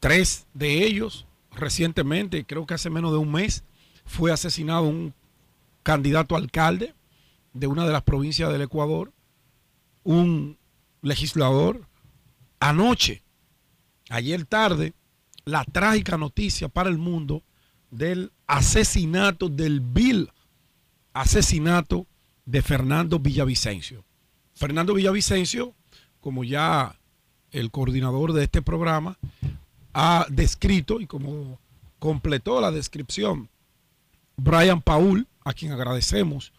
tres 0.00 0.48
de 0.52 0.84
ellos 0.84 1.26
recientemente, 1.52 2.44
creo 2.44 2.66
que 2.66 2.74
hace 2.74 2.90
menos 2.90 3.12
de 3.12 3.18
un 3.18 3.30
mes, 3.30 3.62
fue 4.04 4.32
asesinado 4.32 4.82
un 4.82 5.14
candidato 5.84 6.34
alcalde 6.34 6.92
de 7.52 7.68
una 7.68 7.86
de 7.86 7.92
las 7.92 8.02
provincias 8.02 8.50
del 8.50 8.62
Ecuador, 8.62 9.12
un 10.02 10.58
legislador. 11.02 11.86
Anoche, 12.58 13.22
ayer 14.12 14.44
tarde, 14.44 14.92
la 15.44 15.64
trágica 15.64 16.18
noticia 16.18 16.68
para 16.68 16.90
el 16.90 16.98
mundo 16.98 17.42
del 17.90 18.30
asesinato, 18.46 19.48
del 19.48 19.80
vil 19.80 20.30
asesinato 21.14 22.06
de 22.44 22.62
Fernando 22.62 23.18
Villavicencio. 23.18 24.04
Fernando 24.54 24.94
Villavicencio, 24.94 25.74
como 26.20 26.44
ya 26.44 26.98
el 27.50 27.70
coordinador 27.70 28.32
de 28.32 28.44
este 28.44 28.62
programa 28.62 29.18
ha 29.94 30.26
descrito 30.28 31.00
y 31.00 31.06
como 31.06 31.58
completó 31.98 32.60
la 32.60 32.70
descripción 32.70 33.48
Brian 34.36 34.80
Paul, 34.80 35.26
a 35.44 35.54
quien 35.54 35.72
agradecemos 35.72 36.52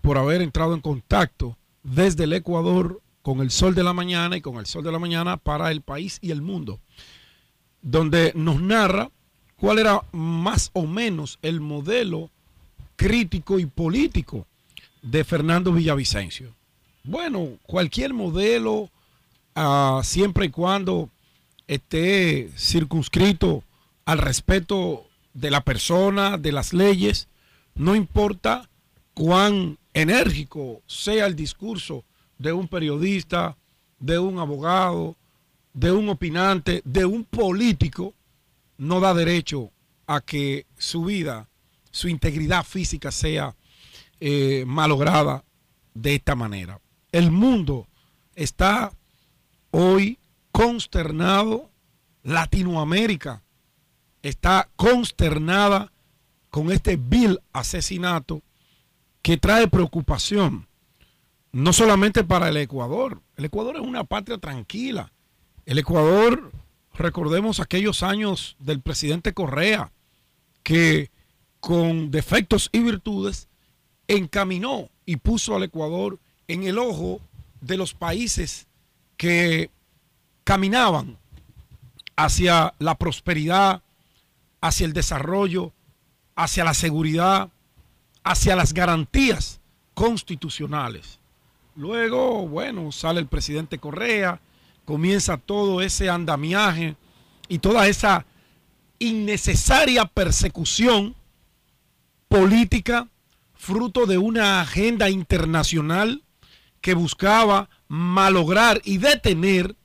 por 0.00 0.18
haber 0.18 0.40
entrado 0.40 0.74
en 0.74 0.80
contacto 0.80 1.56
desde 1.82 2.24
el 2.24 2.32
Ecuador 2.32 3.01
con 3.22 3.40
el 3.40 3.50
sol 3.50 3.74
de 3.74 3.84
la 3.84 3.92
mañana 3.92 4.36
y 4.36 4.40
con 4.40 4.56
el 4.56 4.66
sol 4.66 4.84
de 4.84 4.92
la 4.92 4.98
mañana 4.98 5.36
para 5.36 5.70
el 5.70 5.80
país 5.80 6.18
y 6.20 6.32
el 6.32 6.42
mundo, 6.42 6.80
donde 7.80 8.32
nos 8.34 8.60
narra 8.60 9.10
cuál 9.56 9.78
era 9.78 10.02
más 10.12 10.70
o 10.72 10.86
menos 10.86 11.38
el 11.42 11.60
modelo 11.60 12.30
crítico 12.96 13.58
y 13.58 13.66
político 13.66 14.46
de 15.02 15.24
Fernando 15.24 15.72
Villavicencio. 15.72 16.54
Bueno, 17.04 17.58
cualquier 17.64 18.12
modelo, 18.12 18.90
ah, 19.54 20.00
siempre 20.04 20.46
y 20.46 20.50
cuando 20.50 21.08
esté 21.66 22.50
circunscrito 22.56 23.64
al 24.04 24.18
respeto 24.18 25.06
de 25.34 25.50
la 25.50 25.62
persona, 25.62 26.38
de 26.38 26.52
las 26.52 26.72
leyes, 26.72 27.28
no 27.74 27.94
importa 27.94 28.68
cuán 29.14 29.78
enérgico 29.94 30.82
sea 30.86 31.26
el 31.26 31.36
discurso 31.36 32.04
de 32.42 32.52
un 32.52 32.66
periodista, 32.66 33.56
de 34.00 34.18
un 34.18 34.38
abogado, 34.40 35.16
de 35.72 35.92
un 35.92 36.08
opinante, 36.08 36.82
de 36.84 37.04
un 37.04 37.24
político, 37.24 38.14
no 38.76 39.00
da 39.00 39.14
derecho 39.14 39.70
a 40.06 40.20
que 40.20 40.66
su 40.76 41.04
vida, 41.04 41.48
su 41.92 42.08
integridad 42.08 42.64
física 42.64 43.12
sea 43.12 43.54
eh, 44.20 44.64
malograda 44.66 45.44
de 45.94 46.16
esta 46.16 46.34
manera. 46.34 46.80
El 47.12 47.30
mundo 47.30 47.86
está 48.34 48.92
hoy 49.70 50.18
consternado, 50.50 51.70
Latinoamérica 52.24 53.42
está 54.22 54.68
consternada 54.76 55.92
con 56.50 56.70
este 56.70 56.96
vil 56.96 57.40
asesinato 57.52 58.42
que 59.22 59.36
trae 59.36 59.68
preocupación, 59.68 60.66
no 61.52 61.72
solamente 61.72 62.24
para 62.24 62.48
el 62.48 62.56
Ecuador. 62.56 63.20
El 63.36 63.44
Ecuador 63.44 63.76
es 63.76 63.82
una 63.82 64.04
patria 64.04 64.38
tranquila. 64.38 65.12
El 65.66 65.78
Ecuador, 65.78 66.50
recordemos 66.94 67.60
aquellos 67.60 68.02
años 68.02 68.56
del 68.58 68.80
presidente 68.80 69.34
Correa, 69.34 69.92
que 70.62 71.10
con 71.60 72.10
defectos 72.10 72.70
y 72.72 72.80
virtudes 72.80 73.48
encaminó 74.08 74.88
y 75.06 75.16
puso 75.16 75.54
al 75.54 75.62
Ecuador 75.62 76.18
en 76.48 76.64
el 76.64 76.78
ojo 76.78 77.20
de 77.60 77.76
los 77.76 77.94
países 77.94 78.66
que 79.16 79.70
caminaban 80.44 81.18
hacia 82.16 82.74
la 82.78 82.96
prosperidad, 82.96 83.82
hacia 84.60 84.86
el 84.86 84.92
desarrollo, 84.92 85.72
hacia 86.34 86.64
la 86.64 86.74
seguridad, 86.74 87.50
hacia 88.24 88.56
las 88.56 88.74
garantías 88.74 89.60
constitucionales. 89.94 91.20
Luego, 91.74 92.46
bueno, 92.46 92.92
sale 92.92 93.20
el 93.20 93.26
presidente 93.26 93.78
Correa, 93.78 94.40
comienza 94.84 95.38
todo 95.38 95.80
ese 95.80 96.10
andamiaje 96.10 96.96
y 97.48 97.58
toda 97.58 97.88
esa 97.88 98.26
innecesaria 98.98 100.04
persecución 100.04 101.14
política 102.28 103.08
fruto 103.54 104.06
de 104.06 104.18
una 104.18 104.60
agenda 104.60 105.08
internacional 105.08 106.22
que 106.80 106.94
buscaba 106.94 107.70
malograr 107.88 108.82
y 108.84 108.98
detener 108.98 109.76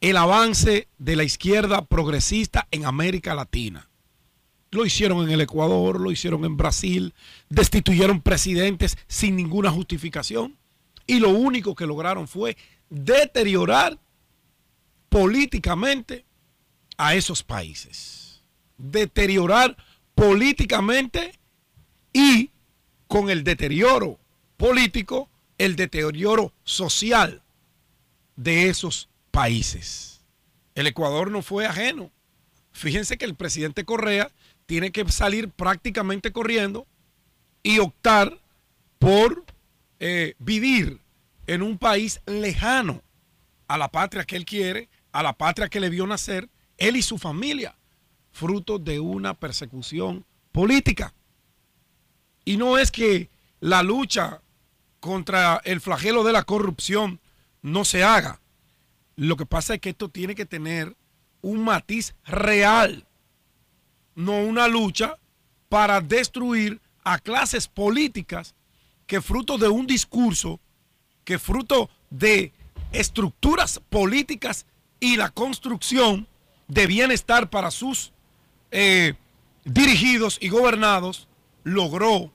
el 0.00 0.16
avance 0.16 0.88
de 0.98 1.16
la 1.16 1.24
izquierda 1.24 1.84
progresista 1.84 2.68
en 2.70 2.84
América 2.84 3.34
Latina. 3.34 3.88
Lo 4.70 4.84
hicieron 4.84 5.22
en 5.22 5.30
el 5.30 5.40
Ecuador, 5.40 6.00
lo 6.00 6.10
hicieron 6.10 6.44
en 6.44 6.56
Brasil, 6.56 7.14
destituyeron 7.48 8.20
presidentes 8.20 8.98
sin 9.06 9.36
ninguna 9.36 9.70
justificación 9.70 10.56
y 11.06 11.20
lo 11.20 11.30
único 11.30 11.74
que 11.74 11.86
lograron 11.86 12.28
fue 12.28 12.56
deteriorar 12.90 13.98
políticamente 15.08 16.24
a 16.96 17.14
esos 17.14 17.42
países. 17.42 18.42
Deteriorar 18.78 19.76
políticamente 20.14 21.32
y 22.12 22.50
con 23.06 23.30
el 23.30 23.44
deterioro 23.44 24.18
político 24.56 25.28
el 25.58 25.76
deterioro 25.76 26.52
social 26.64 27.42
de 28.36 28.68
esos 28.68 29.08
países. 29.30 30.20
El 30.74 30.86
Ecuador 30.86 31.30
no 31.30 31.42
fue 31.42 31.66
ajeno. 31.66 32.10
Fíjense 32.72 33.16
que 33.16 33.24
el 33.24 33.34
presidente 33.34 33.84
Correa 33.84 34.30
tiene 34.66 34.92
que 34.92 35.08
salir 35.10 35.48
prácticamente 35.48 36.32
corriendo 36.32 36.86
y 37.62 37.78
optar 37.78 38.38
por 38.98 39.44
eh, 40.00 40.34
vivir 40.38 41.00
en 41.46 41.62
un 41.62 41.78
país 41.78 42.20
lejano 42.26 43.02
a 43.68 43.78
la 43.78 43.88
patria 43.88 44.24
que 44.24 44.36
él 44.36 44.44
quiere, 44.44 44.88
a 45.12 45.22
la 45.22 45.32
patria 45.32 45.68
que 45.68 45.80
le 45.80 45.90
vio 45.90 46.06
nacer, 46.06 46.48
él 46.76 46.96
y 46.96 47.02
su 47.02 47.18
familia, 47.18 47.74
fruto 48.32 48.78
de 48.78 49.00
una 49.00 49.34
persecución 49.34 50.24
política. 50.52 51.14
Y 52.44 52.56
no 52.56 52.78
es 52.78 52.90
que 52.90 53.30
la 53.60 53.82
lucha 53.82 54.42
contra 55.00 55.60
el 55.64 55.80
flagelo 55.80 56.24
de 56.24 56.32
la 56.32 56.42
corrupción 56.42 57.20
no 57.62 57.84
se 57.84 58.04
haga. 58.04 58.40
Lo 59.16 59.36
que 59.36 59.46
pasa 59.46 59.74
es 59.74 59.80
que 59.80 59.90
esto 59.90 60.08
tiene 60.08 60.34
que 60.34 60.46
tener 60.46 60.96
un 61.40 61.64
matiz 61.64 62.14
real, 62.24 63.06
no 64.14 64.40
una 64.40 64.68
lucha 64.68 65.16
para 65.68 66.00
destruir 66.00 66.80
a 67.04 67.18
clases 67.18 67.68
políticas 67.68 68.55
que 69.06 69.20
fruto 69.20 69.58
de 69.58 69.68
un 69.68 69.86
discurso, 69.86 70.60
que 71.24 71.38
fruto 71.38 71.90
de 72.10 72.52
estructuras 72.92 73.80
políticas 73.88 74.66
y 75.00 75.16
la 75.16 75.30
construcción 75.30 76.26
de 76.68 76.86
bienestar 76.86 77.48
para 77.50 77.70
sus 77.70 78.12
eh, 78.70 79.14
dirigidos 79.64 80.38
y 80.40 80.48
gobernados, 80.48 81.28
logró 81.62 82.32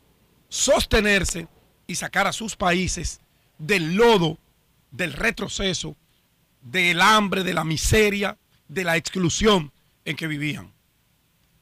sostenerse 0.49 1.47
y 1.87 1.95
sacar 1.95 2.27
a 2.27 2.33
sus 2.33 2.55
países 2.55 3.21
del 3.57 3.95
lodo, 3.95 4.37
del 4.91 5.13
retroceso, 5.13 5.95
del 6.61 7.01
hambre, 7.01 7.43
de 7.43 7.53
la 7.53 7.63
miseria, 7.63 8.37
de 8.67 8.83
la 8.83 8.97
exclusión 8.97 9.71
en 10.05 10.15
que 10.15 10.27
vivían. 10.27 10.71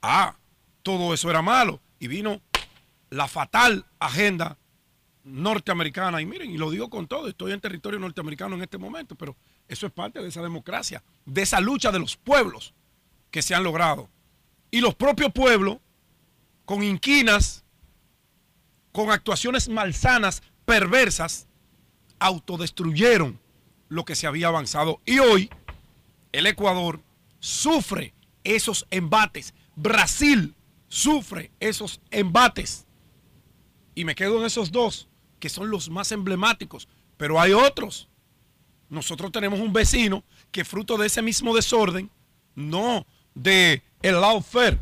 Ah, 0.02 0.36
todo 0.84 1.14
eso 1.14 1.30
era 1.30 1.42
malo 1.42 1.80
y 2.00 2.08
vino 2.08 2.42
la 3.10 3.28
fatal 3.28 3.86
agenda 4.00 4.58
norteamericana. 5.30 6.22
Y 6.22 6.26
miren, 6.26 6.52
y 6.52 6.58
lo 6.58 6.70
digo 6.72 6.90
con 6.90 7.08
todo, 7.08 7.28
estoy 7.28 7.52
en 7.52 7.62
territorio 7.62 8.00
norteamericano 8.00 8.56
en 8.56 8.62
este 8.62 8.78
momento, 8.78 9.16
pero 9.16 9.36
eso 9.68 9.86
es 9.88 9.94
parte 9.94 10.22
de 10.22 10.30
esa 10.30 10.42
democracia, 10.42 11.04
de 11.26 11.42
esa 11.42 11.60
lucha 11.60 11.92
de 11.92 12.00
los 12.00 12.18
pueblos 12.18 12.74
que 13.32 13.42
se 13.42 13.56
han 13.56 13.64
logrado. 13.64 14.10
Y 14.72 14.82
los 14.82 14.96
propios 14.96 15.32
pueblos, 15.32 15.78
con 16.66 16.84
inquinas, 16.84 17.64
con 18.92 19.12
actuaciones 19.12 19.70
malsanas, 19.70 20.44
perversas, 20.66 21.48
autodestruyeron 22.20 23.40
lo 23.88 24.06
que 24.06 24.16
se 24.16 24.28
había 24.28 24.48
avanzado. 24.48 25.02
Y 25.06 25.20
hoy 25.20 25.50
el 26.32 26.46
Ecuador 26.46 27.02
sufre 27.40 28.14
esos 28.44 28.86
embates. 28.92 29.54
Brasil 29.76 30.56
sufre 30.88 31.52
esos 31.60 32.02
embates. 32.12 32.86
Y 33.96 34.06
me 34.06 34.16
quedo 34.16 34.40
en 34.40 34.46
esos 34.46 34.72
dos, 34.72 35.09
que 35.40 35.50
son 35.50 35.70
los 35.70 35.90
más 35.90 36.12
emblemáticos. 36.12 36.88
Pero 37.18 37.40
hay 37.40 37.54
otros. 37.54 38.10
Nosotros 38.90 39.32
tenemos 39.32 39.60
un 39.60 39.74
vecino 39.74 40.24
que 40.52 40.66
fruto 40.66 40.98
de 40.98 41.08
ese 41.08 41.22
mismo 41.22 41.56
desorden, 41.56 42.10
no 42.56 43.06
de 43.36 43.84
el 44.02 44.20
lawfare, 44.20 44.80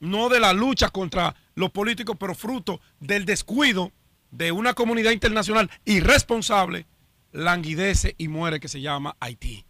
no 0.00 0.28
de 0.28 0.40
la 0.40 0.52
lucha 0.52 0.90
contra 0.90 1.34
los 1.54 1.70
políticos, 1.70 2.16
pero 2.18 2.34
fruto 2.34 2.80
del 3.00 3.24
descuido 3.24 3.92
de 4.30 4.52
una 4.52 4.74
comunidad 4.74 5.12
internacional 5.12 5.70
irresponsable, 5.84 6.86
languidece 7.32 8.14
y 8.18 8.28
muere 8.28 8.60
que 8.60 8.68
se 8.68 8.80
llama 8.80 9.16
Haití. 9.20 9.64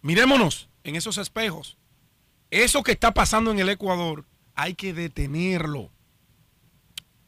Mirémonos 0.00 0.68
en 0.84 0.96
esos 0.96 1.18
espejos. 1.18 1.76
Eso 2.50 2.82
que 2.82 2.92
está 2.92 3.12
pasando 3.12 3.50
en 3.50 3.58
el 3.58 3.68
Ecuador 3.68 4.24
hay 4.54 4.74
que 4.74 4.94
detenerlo. 4.94 5.90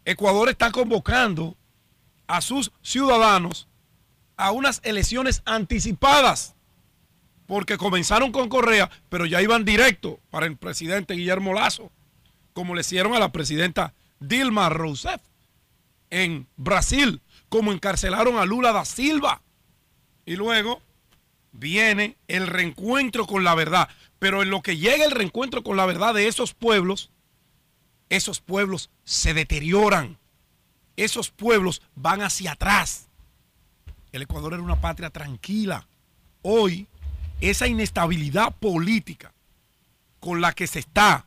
Ecuador 0.04 0.48
está 0.48 0.72
convocando 0.72 1.57
a 2.28 2.40
sus 2.40 2.70
ciudadanos 2.82 3.66
a 4.36 4.52
unas 4.52 4.80
elecciones 4.84 5.42
anticipadas, 5.44 6.54
porque 7.46 7.76
comenzaron 7.76 8.30
con 8.30 8.48
Correa, 8.48 8.88
pero 9.08 9.26
ya 9.26 9.42
iban 9.42 9.64
directo 9.64 10.20
para 10.30 10.46
el 10.46 10.56
presidente 10.56 11.14
Guillermo 11.14 11.54
Lazo, 11.54 11.90
como 12.52 12.74
le 12.74 12.82
hicieron 12.82 13.14
a 13.14 13.18
la 13.18 13.32
presidenta 13.32 13.94
Dilma 14.20 14.68
Rousseff 14.68 15.20
en 16.10 16.46
Brasil, 16.56 17.20
como 17.48 17.72
encarcelaron 17.72 18.36
a 18.36 18.44
Lula 18.44 18.72
da 18.72 18.84
Silva. 18.84 19.42
Y 20.24 20.36
luego 20.36 20.82
viene 21.52 22.16
el 22.28 22.46
reencuentro 22.46 23.26
con 23.26 23.44
la 23.44 23.54
verdad. 23.54 23.88
Pero 24.18 24.42
en 24.42 24.50
lo 24.50 24.62
que 24.62 24.76
llega 24.76 25.04
el 25.04 25.12
reencuentro 25.12 25.62
con 25.62 25.76
la 25.76 25.86
verdad 25.86 26.14
de 26.14 26.28
esos 26.28 26.54
pueblos, 26.54 27.10
esos 28.08 28.40
pueblos 28.40 28.90
se 29.04 29.34
deterioran. 29.34 30.17
Esos 30.98 31.30
pueblos 31.30 31.80
van 31.94 32.22
hacia 32.22 32.52
atrás. 32.52 33.06
El 34.10 34.22
Ecuador 34.22 34.54
era 34.54 34.62
una 34.62 34.80
patria 34.80 35.10
tranquila. 35.10 35.86
Hoy, 36.42 36.88
esa 37.40 37.68
inestabilidad 37.68 38.52
política 38.56 39.32
con 40.18 40.40
la 40.40 40.52
que 40.52 40.66
se 40.66 40.80
está 40.80 41.24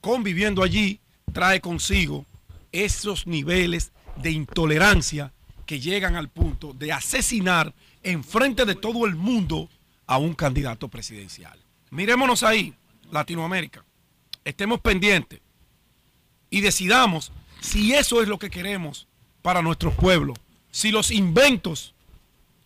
conviviendo 0.00 0.64
allí 0.64 0.98
trae 1.32 1.60
consigo 1.60 2.26
esos 2.72 3.28
niveles 3.28 3.92
de 4.16 4.32
intolerancia 4.32 5.32
que 5.64 5.78
llegan 5.78 6.16
al 6.16 6.28
punto 6.28 6.72
de 6.72 6.92
asesinar 6.92 7.72
en 8.02 8.24
frente 8.24 8.64
de 8.64 8.74
todo 8.74 9.06
el 9.06 9.14
mundo 9.14 9.68
a 10.08 10.18
un 10.18 10.34
candidato 10.34 10.88
presidencial. 10.88 11.56
Mirémonos 11.90 12.42
ahí, 12.42 12.74
Latinoamérica. 13.12 13.84
Estemos 14.44 14.80
pendientes 14.80 15.40
y 16.50 16.62
decidamos 16.62 17.30
si 17.60 17.94
eso 17.94 18.22
es 18.22 18.28
lo 18.28 18.38
que 18.38 18.50
queremos 18.50 19.06
para 19.42 19.62
nuestros 19.62 19.94
pueblos. 19.94 20.38
Si 20.70 20.90
los 20.90 21.10
inventos 21.10 21.94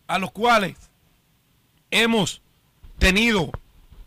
a 0.07 0.19
los 0.19 0.31
cuales 0.31 0.75
hemos 1.91 2.41
tenido 2.99 3.51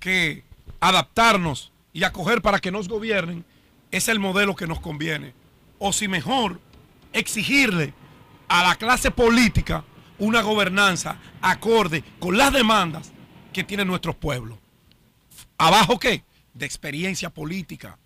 que 0.01 0.45
adaptarnos 0.81 1.73
y 1.93 2.05
acoger 2.05 2.43
para 2.43 2.59
que 2.59 2.71
nos 2.71 2.89
gobiernen 2.89 3.45
es 3.91 4.09
el 4.09 4.19
modelo 4.19 4.55
que 4.55 4.67
nos 4.67 4.81
conviene. 4.81 5.33
O 5.79 5.93
si 5.93 6.09
mejor 6.09 6.61
exigirle 7.13 7.95
a 8.49 8.63
la 8.63 8.77
clase 8.77 9.11
política 9.11 9.85
una 10.19 10.43
gobernanza 10.43 11.19
acorde 11.41 12.05
con 12.19 12.37
las 12.37 12.53
demandas 12.53 13.13
que 13.53 13.65
tienen 13.65 13.89
nuestros 13.89 14.17
pueblos. 14.17 14.59
¿Abajo 15.59 15.99
qué? 15.99 16.25
De 16.55 16.67
experiencia 16.67 17.31
política, 17.31 17.99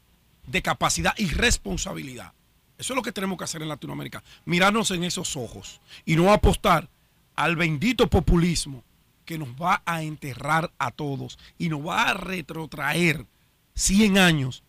de 0.46 0.62
capacidad 0.62 1.14
y 1.16 1.28
responsabilidad. 1.28 2.32
Eso 2.80 2.94
es 2.94 2.96
lo 2.96 3.02
que 3.02 3.12
tenemos 3.12 3.36
que 3.36 3.44
hacer 3.44 3.60
en 3.60 3.68
Latinoamérica. 3.68 4.24
Mirarnos 4.46 4.90
en 4.90 5.04
esos 5.04 5.36
ojos 5.36 5.82
y 6.06 6.16
no 6.16 6.32
apostar 6.32 6.88
al 7.36 7.54
bendito 7.54 8.08
populismo 8.08 8.82
que 9.26 9.36
nos 9.36 9.50
va 9.50 9.82
a 9.84 10.02
enterrar 10.02 10.72
a 10.78 10.90
todos 10.90 11.38
y 11.58 11.68
nos 11.68 11.86
va 11.86 12.04
a 12.04 12.14
retrotraer 12.14 13.26
100 13.74 14.16
años 14.16 14.62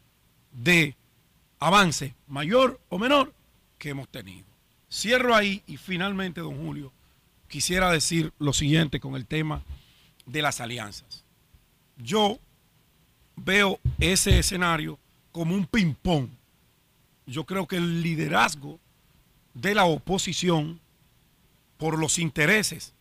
de 0.51 0.97
avance 1.59 2.13
mayor 2.27 2.81
o 2.89 2.99
menor 2.99 3.33
que 3.77 3.91
hemos 3.91 4.09
tenido. 4.09 4.45
Cierro 4.91 5.33
ahí 5.33 5.63
y 5.65 5.77
finalmente, 5.77 6.41
don 6.41 6.57
Julio, 6.57 6.91
quisiera 7.47 7.89
decir 7.91 8.33
lo 8.39 8.51
siguiente 8.51 8.99
con 8.99 9.15
el 9.15 9.25
tema 9.25 9.63
de 10.25 10.41
las 10.41 10.59
alianzas. 10.59 11.23
Yo 11.95 12.39
veo 13.37 13.79
ese 14.01 14.37
escenario 14.37 14.99
como 15.31 15.55
un 15.55 15.65
ping-pong. 15.65 16.27
Yo 17.31 17.45
creo 17.45 17.65
que 17.65 17.77
el 17.77 18.03
liderazgo 18.03 18.77
de 19.53 19.73
la 19.73 19.85
oposición 19.85 20.81
por 21.77 21.97
los 21.97 22.19
intereses 22.19 22.93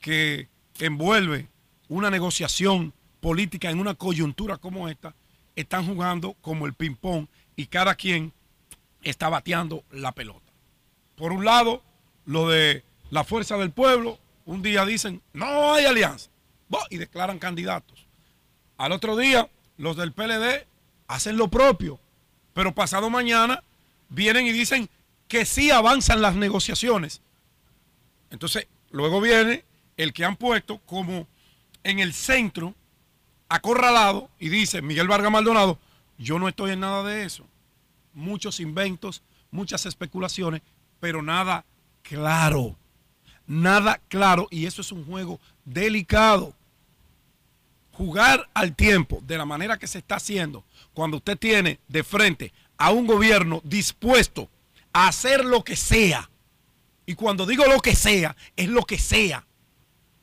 que 0.00 0.48
envuelve 0.78 1.48
una 1.88 2.08
negociación 2.08 2.94
política 3.20 3.68
en 3.68 3.80
una 3.80 3.94
coyuntura 3.94 4.58
como 4.58 4.88
esta, 4.88 5.12
están 5.56 5.86
jugando 5.86 6.34
como 6.34 6.66
el 6.66 6.74
ping-pong 6.74 7.26
y 7.56 7.66
cada 7.66 7.96
quien 7.96 8.32
está 9.02 9.28
bateando 9.28 9.82
la 9.90 10.12
pelota. 10.12 10.52
Por 11.16 11.32
un 11.32 11.44
lado, 11.44 11.82
lo 12.26 12.48
de 12.48 12.84
la 13.10 13.24
fuerza 13.24 13.56
del 13.56 13.72
pueblo, 13.72 14.20
un 14.46 14.62
día 14.62 14.84
dicen, 14.84 15.20
no 15.32 15.72
hay 15.72 15.84
alianza, 15.84 16.30
y 16.90 16.98
declaran 16.98 17.40
candidatos. 17.40 18.06
Al 18.76 18.92
otro 18.92 19.16
día, 19.16 19.50
los 19.78 19.96
del 19.96 20.12
PLD 20.12 20.64
hacen 21.08 21.36
lo 21.36 21.48
propio, 21.48 21.98
pero 22.58 22.74
pasado 22.74 23.08
mañana 23.08 23.62
vienen 24.08 24.48
y 24.48 24.50
dicen 24.50 24.90
que 25.28 25.44
sí 25.44 25.70
avanzan 25.70 26.20
las 26.20 26.34
negociaciones. 26.34 27.20
Entonces, 28.32 28.66
luego 28.90 29.20
viene 29.20 29.64
el 29.96 30.12
que 30.12 30.24
han 30.24 30.34
puesto 30.34 30.78
como 30.78 31.28
en 31.84 32.00
el 32.00 32.12
centro, 32.12 32.74
acorralado, 33.48 34.28
y 34.40 34.48
dice 34.48 34.82
Miguel 34.82 35.06
Vargas 35.06 35.30
Maldonado, 35.30 35.78
yo 36.18 36.40
no 36.40 36.48
estoy 36.48 36.72
en 36.72 36.80
nada 36.80 37.04
de 37.04 37.22
eso. 37.22 37.44
Muchos 38.12 38.58
inventos, 38.58 39.22
muchas 39.52 39.86
especulaciones, 39.86 40.60
pero 40.98 41.22
nada 41.22 41.64
claro. 42.02 42.74
nada 43.46 44.00
claro 44.08 44.48
y 44.50 44.66
eso 44.66 44.80
es 44.80 44.90
un 44.90 45.04
juego 45.04 45.38
delicado. 45.64 46.52
Jugar 47.92 48.50
al 48.52 48.74
tiempo 48.74 49.22
de 49.24 49.38
la 49.38 49.44
manera 49.44 49.78
que 49.78 49.86
se 49.86 49.98
está 49.98 50.16
haciendo 50.16 50.64
cuando 50.98 51.18
usted 51.18 51.38
tiene 51.38 51.78
de 51.86 52.02
frente 52.02 52.52
a 52.76 52.90
un 52.90 53.06
gobierno 53.06 53.60
dispuesto 53.62 54.50
a 54.92 55.06
hacer 55.06 55.44
lo 55.44 55.62
que 55.62 55.76
sea. 55.76 56.28
Y 57.06 57.14
cuando 57.14 57.46
digo 57.46 57.64
lo 57.66 57.78
que 57.78 57.94
sea, 57.94 58.34
es 58.56 58.68
lo 58.68 58.82
que 58.82 58.98
sea 58.98 59.46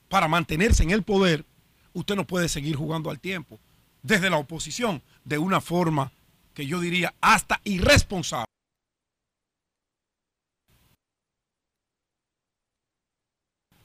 para 0.10 0.28
mantenerse 0.28 0.84
en 0.84 0.92
el 0.92 1.04
poder, 1.04 1.46
usted 1.94 2.18
no 2.18 2.28
puede 2.28 2.50
seguir 2.50 2.76
jugando 2.76 3.10
al 3.10 3.22
tiempo 3.22 3.58
desde 4.04 4.30
la 4.30 4.36
oposición 4.36 5.02
de 5.24 5.38
una 5.38 5.62
forma 5.62 6.12
que 6.54 6.68
yo 6.68 6.82
diría 6.82 7.14
hasta 7.22 7.62
irresponsable. 7.64 8.44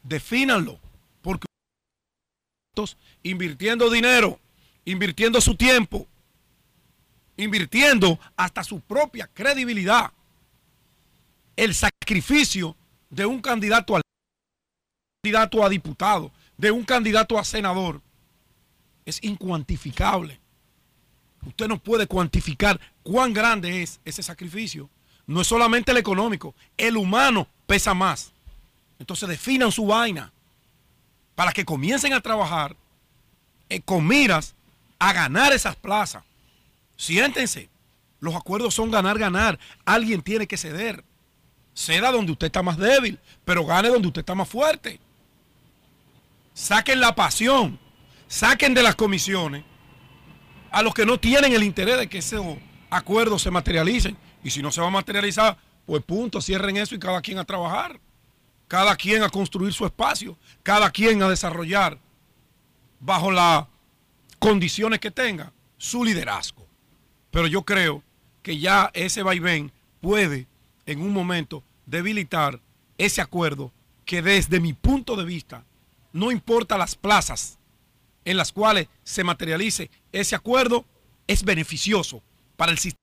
Defínanlo, 0.02 0.80
porque 1.22 1.46
invirtiendo 3.22 3.90
dinero, 3.90 4.40
invirtiendo 4.84 5.40
su 5.40 5.54
tiempo, 5.54 6.08
invirtiendo 7.40 8.18
hasta 8.36 8.64
su 8.64 8.80
propia 8.80 9.28
credibilidad, 9.32 10.12
el 11.56 11.74
sacrificio 11.74 12.76
de 13.10 13.26
un 13.26 13.40
candidato 13.40 13.96
al 13.96 14.02
candidato 15.22 15.64
a 15.64 15.68
diputado, 15.68 16.32
de 16.56 16.70
un 16.70 16.84
candidato 16.84 17.38
a 17.38 17.44
senador, 17.44 18.00
es 19.04 19.22
incuantificable. 19.22 20.40
Usted 21.46 21.68
no 21.68 21.78
puede 21.78 22.06
cuantificar 22.06 22.80
cuán 23.02 23.32
grande 23.32 23.82
es 23.82 24.00
ese 24.04 24.22
sacrificio. 24.22 24.88
No 25.26 25.40
es 25.40 25.46
solamente 25.46 25.92
el 25.92 25.98
económico, 25.98 26.54
el 26.76 26.96
humano 26.96 27.46
pesa 27.66 27.94
más. 27.94 28.32
Entonces 28.98 29.28
definan 29.28 29.72
su 29.72 29.86
vaina 29.86 30.32
para 31.34 31.52
que 31.52 31.64
comiencen 31.64 32.12
a 32.12 32.20
trabajar 32.20 32.76
eh, 33.68 33.80
con 33.80 34.06
miras 34.06 34.54
a 34.98 35.12
ganar 35.12 35.52
esas 35.52 35.76
plazas. 35.76 36.24
Siéntense. 37.00 37.70
Los 38.18 38.34
acuerdos 38.34 38.74
son 38.74 38.90
ganar, 38.90 39.18
ganar. 39.18 39.58
Alguien 39.86 40.20
tiene 40.20 40.46
que 40.46 40.58
ceder. 40.58 41.02
Ceda 41.72 42.12
donde 42.12 42.32
usted 42.32 42.48
está 42.48 42.62
más 42.62 42.76
débil, 42.76 43.18
pero 43.46 43.64
gane 43.64 43.88
donde 43.88 44.08
usted 44.08 44.20
está 44.20 44.34
más 44.34 44.46
fuerte. 44.46 45.00
Saquen 46.52 47.00
la 47.00 47.14
pasión. 47.14 47.78
Saquen 48.28 48.74
de 48.74 48.82
las 48.82 48.96
comisiones 48.96 49.64
a 50.70 50.82
los 50.82 50.92
que 50.92 51.06
no 51.06 51.18
tienen 51.18 51.54
el 51.54 51.62
interés 51.62 51.96
de 51.96 52.06
que 52.06 52.18
esos 52.18 52.44
acuerdos 52.90 53.40
se 53.40 53.50
materialicen. 53.50 54.18
Y 54.44 54.50
si 54.50 54.60
no 54.60 54.70
se 54.70 54.82
va 54.82 54.88
a 54.88 54.90
materializar, 54.90 55.56
pues 55.86 56.02
punto, 56.04 56.42
cierren 56.42 56.76
eso 56.76 56.94
y 56.94 56.98
cada 56.98 57.22
quien 57.22 57.38
a 57.38 57.44
trabajar. 57.46 57.98
Cada 58.68 58.94
quien 58.94 59.22
a 59.22 59.30
construir 59.30 59.72
su 59.72 59.86
espacio. 59.86 60.36
Cada 60.62 60.90
quien 60.90 61.22
a 61.22 61.30
desarrollar 61.30 61.98
bajo 63.00 63.30
las 63.30 63.64
condiciones 64.38 65.00
que 65.00 65.10
tenga 65.10 65.50
su 65.78 66.04
liderazgo. 66.04 66.69
Pero 67.30 67.46
yo 67.46 67.62
creo 67.62 68.02
que 68.42 68.58
ya 68.58 68.90
ese 68.94 69.22
vaivén 69.22 69.72
puede 70.00 70.46
en 70.86 71.00
un 71.00 71.12
momento 71.12 71.62
debilitar 71.86 72.60
ese 72.98 73.20
acuerdo 73.20 73.72
que 74.04 74.22
desde 74.22 74.60
mi 74.60 74.72
punto 74.72 75.16
de 75.16 75.24
vista, 75.24 75.64
no 76.12 76.32
importa 76.32 76.76
las 76.76 76.96
plazas 76.96 77.58
en 78.24 78.36
las 78.36 78.52
cuales 78.52 78.88
se 79.04 79.24
materialice 79.24 79.90
ese 80.12 80.34
acuerdo, 80.34 80.84
es 81.26 81.44
beneficioso 81.44 82.22
para 82.56 82.72
el 82.72 82.78
sistema 82.78 82.98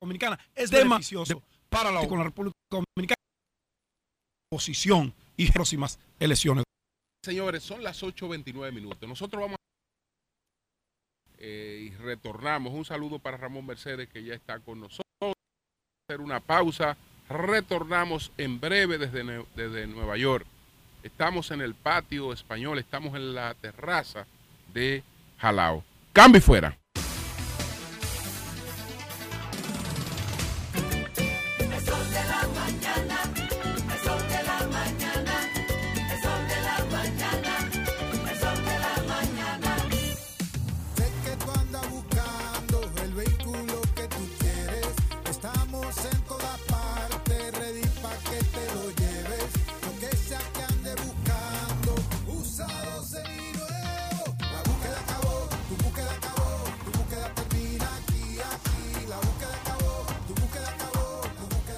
dominicana, 0.00 0.38
es 0.54 0.70
beneficioso 0.70 1.42
para 1.68 1.90
la, 1.90 2.06
con 2.06 2.18
la 2.18 2.24
República 2.24 2.56
Dominicana, 2.70 3.16
posición 4.50 5.14
y 5.36 5.50
próximas 5.50 5.98
elecciones. 6.18 6.64
Señores, 7.24 7.62
son 7.62 7.82
las 7.82 8.02
8.29 8.02 8.72
minutos. 8.72 9.08
Nosotros 9.08 9.40
vamos 9.40 9.56
eh, 11.38 11.88
y 11.90 11.90
retornamos. 11.96 12.72
Un 12.72 12.84
saludo 12.84 13.18
para 13.18 13.36
Ramón 13.36 13.66
Mercedes 13.66 14.08
que 14.08 14.22
ya 14.22 14.34
está 14.34 14.58
con 14.60 14.80
nosotros. 14.80 15.04
Hacer 16.08 16.20
una 16.20 16.40
pausa. 16.40 16.96
Retornamos 17.28 18.32
en 18.38 18.60
breve 18.60 18.98
desde, 18.98 19.44
desde 19.54 19.86
Nueva 19.86 20.16
York. 20.16 20.46
Estamos 21.02 21.50
en 21.50 21.60
el 21.60 21.74
patio 21.74 22.32
español, 22.32 22.78
estamos 22.78 23.14
en 23.14 23.34
la 23.34 23.54
terraza 23.54 24.26
de 24.72 25.02
Jalao. 25.38 25.84
Cambio 26.12 26.38
y 26.38 26.42
fuera. 26.42 26.78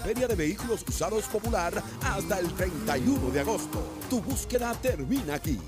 Feria 0.08 0.26
de 0.26 0.36
Vehículos 0.36 0.82
Usados 0.88 1.26
Popular 1.26 1.84
hasta 2.02 2.38
el 2.38 2.50
31 2.54 3.28
de 3.30 3.40
agosto. 3.40 3.82
Tu 4.08 4.22
búsqueda 4.22 4.72
termina 4.80 5.34
aquí. 5.34 5.58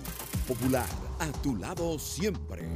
Popular, 0.48 0.88
a 1.18 1.26
tu 1.42 1.56
lado 1.56 1.98
siempre. 1.98 2.66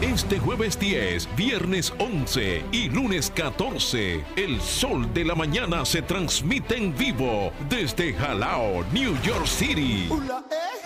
Este 0.00 0.38
jueves 0.38 0.78
10, 0.78 1.28
viernes 1.34 1.92
11 1.98 2.64
y 2.70 2.88
lunes 2.88 3.32
14, 3.34 4.24
el 4.36 4.60
sol 4.60 5.12
de 5.12 5.24
la 5.24 5.34
mañana 5.34 5.84
se 5.84 6.02
transmite 6.02 6.76
en 6.76 6.96
vivo 6.96 7.52
desde 7.68 8.14
Jalao, 8.14 8.84
New 8.92 9.20
York 9.22 9.46
City. 9.46 10.08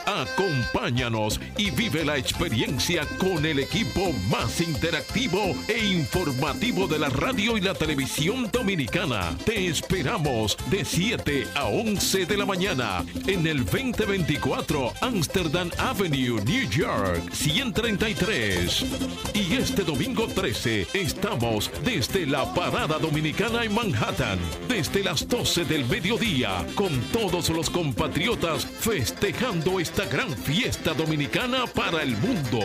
Acompáñanos 0.06 1.40
y 1.56 1.70
vive 1.70 2.04
la 2.04 2.16
experiencia 2.16 3.06
con 3.18 3.44
el 3.44 3.60
equipo 3.60 4.12
más 4.30 4.60
interactivo 4.60 5.54
e 5.68 5.78
informativo 5.78 6.88
de 6.88 6.98
la 6.98 7.08
radio 7.08 7.56
y 7.56 7.60
la 7.60 7.74
televisión 7.74 8.50
dominicana. 8.50 9.36
Te 9.44 9.68
esperamos 9.68 10.56
de 10.70 10.84
7 10.84 11.46
a 11.54 11.66
11 11.66 12.26
de 12.26 12.36
la 12.36 12.46
mañana 12.46 13.04
en 13.26 13.46
el 13.46 13.64
2024 13.64 14.92
Amsterdam 15.02 15.70
Avenue, 15.78 16.42
New 16.44 16.68
York, 16.68 17.30
133. 17.32 19.01
Y 19.34 19.54
este 19.54 19.82
domingo 19.82 20.26
13 20.26 20.86
estamos 20.94 21.70
desde 21.84 22.26
la 22.26 22.52
Parada 22.54 22.98
Dominicana 22.98 23.64
en 23.64 23.74
Manhattan, 23.74 24.38
desde 24.68 25.02
las 25.02 25.28
12 25.28 25.64
del 25.64 25.84
mediodía, 25.86 26.66
con 26.74 27.00
todos 27.12 27.50
los 27.50 27.70
compatriotas 27.70 28.66
festejando 28.66 29.80
esta 29.80 30.04
gran 30.06 30.30
fiesta 30.30 30.94
dominicana 30.94 31.66
para 31.66 32.02
el 32.02 32.16
mundo. 32.18 32.60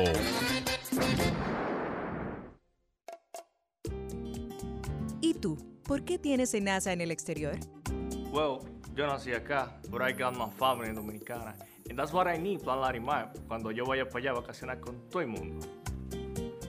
¿Y 5.22 5.34
tú? 5.34 5.58
¿Por 5.84 6.04
qué 6.04 6.20
tienes 6.20 6.54
NASA 6.62 6.92
en 6.92 7.02
el 7.02 7.12
exterior? 7.12 7.58
Well, 8.32 8.60
yo 8.96 9.08
nací 9.08 9.32
acá, 9.34 9.80
but 9.90 10.02
I 10.02 10.12
got 10.12 10.36
my 10.36 10.50
family 10.58 10.94
dominicana. 10.94 11.56
And 11.90 11.98
that's 11.98 12.12
what 12.12 12.28
I 12.28 12.38
need, 12.38 12.62
Plan 12.62 12.82
Larimar, 12.82 13.32
cuando 13.48 13.72
yo 13.72 13.86
vaya 13.86 14.06
para 14.06 14.20
allá 14.20 14.32
a 14.32 14.42
vacacionar 14.42 14.80
con 14.80 15.10
todo 15.10 15.22
el 15.22 15.28
mundo. 15.28 15.66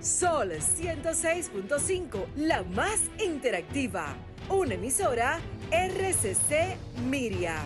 Sol 0.00 0.50
106.5, 0.52 2.26
la 2.36 2.62
más 2.62 3.00
interactiva. 3.22 4.14
Una 4.48 4.74
emisora 4.74 5.38
RCC 5.70 6.78
Miria. 7.04 7.56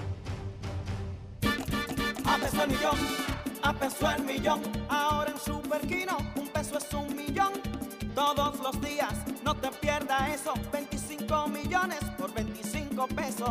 A 2.25 2.39
peso 2.39 2.65
el 2.65 2.71
millón, 2.71 2.99
a 3.63 3.73
peso 3.73 4.11
el 4.11 4.25
millón. 4.25 4.63
Ahora 4.89 5.31
en 5.31 5.39
Superquino, 5.39 6.19
un 6.35 6.49
peso 6.49 6.79
es 6.79 6.93
un 6.93 7.15
millón. 7.15 7.53
Todos 8.17 8.59
los 8.59 8.81
días, 8.81 9.15
no 9.45 9.55
te 9.55 9.71
pierdas 9.71 10.35
eso. 10.35 10.55
25 10.73 11.47
millones 11.47 12.01
por 12.19 12.35
25 12.35 12.84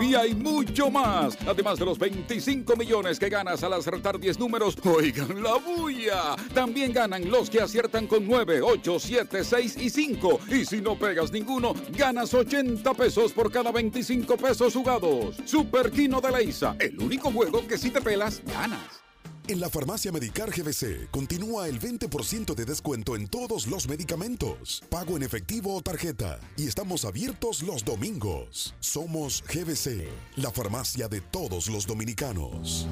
Y 0.02 0.16
hay 0.16 0.34
mucho 0.34 0.90
más. 0.90 1.38
Además 1.48 1.80
de 1.80 1.86
los 1.86 1.98
25 1.98 2.76
millones 2.76 3.20
que 3.20 3.30
ganas 3.30 3.64
al 3.64 3.74
acertar 3.74 4.20
10 4.20 4.40
números, 4.40 4.78
oigan 4.84 5.42
la 5.42 5.56
bulla. 5.56 6.36
También 6.54 6.94
ganan 6.94 7.30
los 7.30 7.50
que 7.50 7.62
aciertan 7.62 8.08
con 8.08 8.28
9, 8.28 8.62
8, 8.62 9.00
7, 9.00 9.44
6 9.44 9.78
y 9.78 9.90
5. 9.90 10.40
Y 10.50 10.66
si 10.66 10.82
no 10.82 10.98
pegas 10.98 11.32
ninguno, 11.32 11.74
ganas 11.98 12.34
80 12.34 12.94
pesos 12.94 13.32
por 13.34 13.52
cada 13.52 13.72
25 13.72 14.38
pesos 14.38 14.74
jugados. 14.74 15.36
Super 15.46 15.92
Kino 15.92 16.22
de 16.22 16.32
la 16.32 16.42
ISA, 16.42 16.76
el 16.80 17.00
único 17.00 17.32
juego 17.32 17.66
que 17.68 17.78
si 17.78 17.90
te 17.90 18.02
pelas, 18.02 18.42
ganas. 18.46 19.03
En 19.50 19.60
la 19.60 19.70
farmacia 19.70 20.10
Medicar 20.10 20.52
GBC 20.52 21.10
continúa 21.12 21.68
el 21.68 21.78
20% 21.78 22.56
de 22.56 22.64
descuento 22.64 23.18
en 23.18 23.28
todos 23.28 23.68
los 23.68 23.90
medicamentos, 23.90 24.82
pago 24.90 25.18
en 25.18 25.24
efectivo 25.24 25.76
o 25.76 25.82
tarjeta, 25.82 26.40
y 26.56 26.66
estamos 26.66 27.04
abiertos 27.04 27.62
los 27.62 27.84
domingos. 27.84 28.74
Somos 28.80 29.44
GBC, 29.44 30.08
la 30.38 30.50
farmacia 30.50 31.10
de 31.10 31.20
todos 31.20 31.68
los 31.68 31.86
dominicanos. 31.86 32.88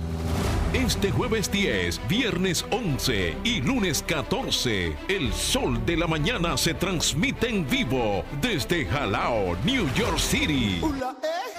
Este 0.74 1.10
jueves 1.12 1.50
10, 1.50 2.08
viernes 2.10 2.66
11 2.72 3.38
y 3.46 3.62
lunes 3.62 4.04
14, 4.06 4.94
el 5.08 5.34
sol 5.34 5.86
de 5.86 5.96
la 5.96 6.08
mañana 6.08 6.58
se 6.58 6.74
transmite 6.74 7.48
en 7.48 7.70
vivo 7.70 8.26
desde 8.42 8.86
Jalao, 8.86 9.56
New 9.64 9.88
York 9.94 10.20
City. 10.20 10.82